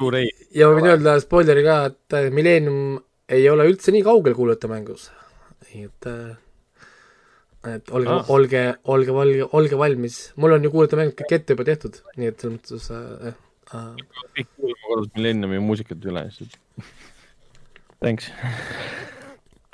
Blu-ray. 0.00 0.32
ja 0.58 0.68
ma 0.68 0.80
võin 0.80 0.90
öelda 0.96 1.16
spoileri 1.22 1.64
ka, 1.66 1.78
et 1.92 2.34
Millennium 2.34 2.98
ei 3.28 3.48
ole 3.52 3.68
üldse 3.70 3.94
nii 3.94 4.04
kaugel 4.04 4.36
kuulajate 4.36 4.70
mängus. 4.72 5.08
nii 5.70 5.86
et 5.86 6.10
äh, 6.10 6.36
et 7.66 7.90
olge 7.90 8.12
ah., 8.12 8.30
olge, 8.30 8.62
olge, 8.84 9.10
olge, 9.10 9.46
olge 9.58 9.78
valmis, 9.78 10.18
mul 10.38 10.54
on 10.56 10.66
ju 10.66 10.70
kuulutamäng 10.74 11.14
kõik 11.18 11.34
ette 11.38 11.56
juba 11.56 11.66
tehtud, 11.66 11.98
nii 12.16 12.30
et 12.30 12.42
selles 12.42 12.54
mõttes 12.58 12.90
äh, 12.94 13.32
äh. 13.74 13.88
kõik 14.38 14.50
kuulame 14.54 14.84
kodus 14.86 15.08
Millenniumi 15.16 15.62
muusikat 15.64 16.06
üle, 16.06 16.24
lihtsalt. 16.28 16.58
Thanks. 17.98 18.30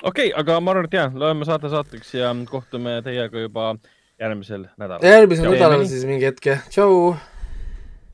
okei 0.01 0.31
okay,, 0.31 0.33
aga 0.41 0.57
ma 0.63 0.73
arvan, 0.73 0.89
et 0.89 0.97
jaa, 0.97 1.11
loeme 1.13 1.45
saate 1.47 1.69
saateks 1.73 2.15
ja 2.17 2.33
kohtume 2.49 2.97
teiega 3.05 3.45
juba 3.45 3.75
järgmisel 4.21 4.65
nädalal. 4.81 5.05
järgmisel 5.05 5.51
nädalal 5.53 5.85
siis 5.91 6.07
mingi 6.09 6.25
hetk, 6.31 6.49
jah, 6.55 6.65
tšau. 6.73 7.13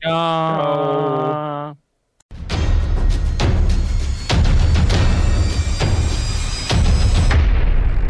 tšau. 0.04 1.80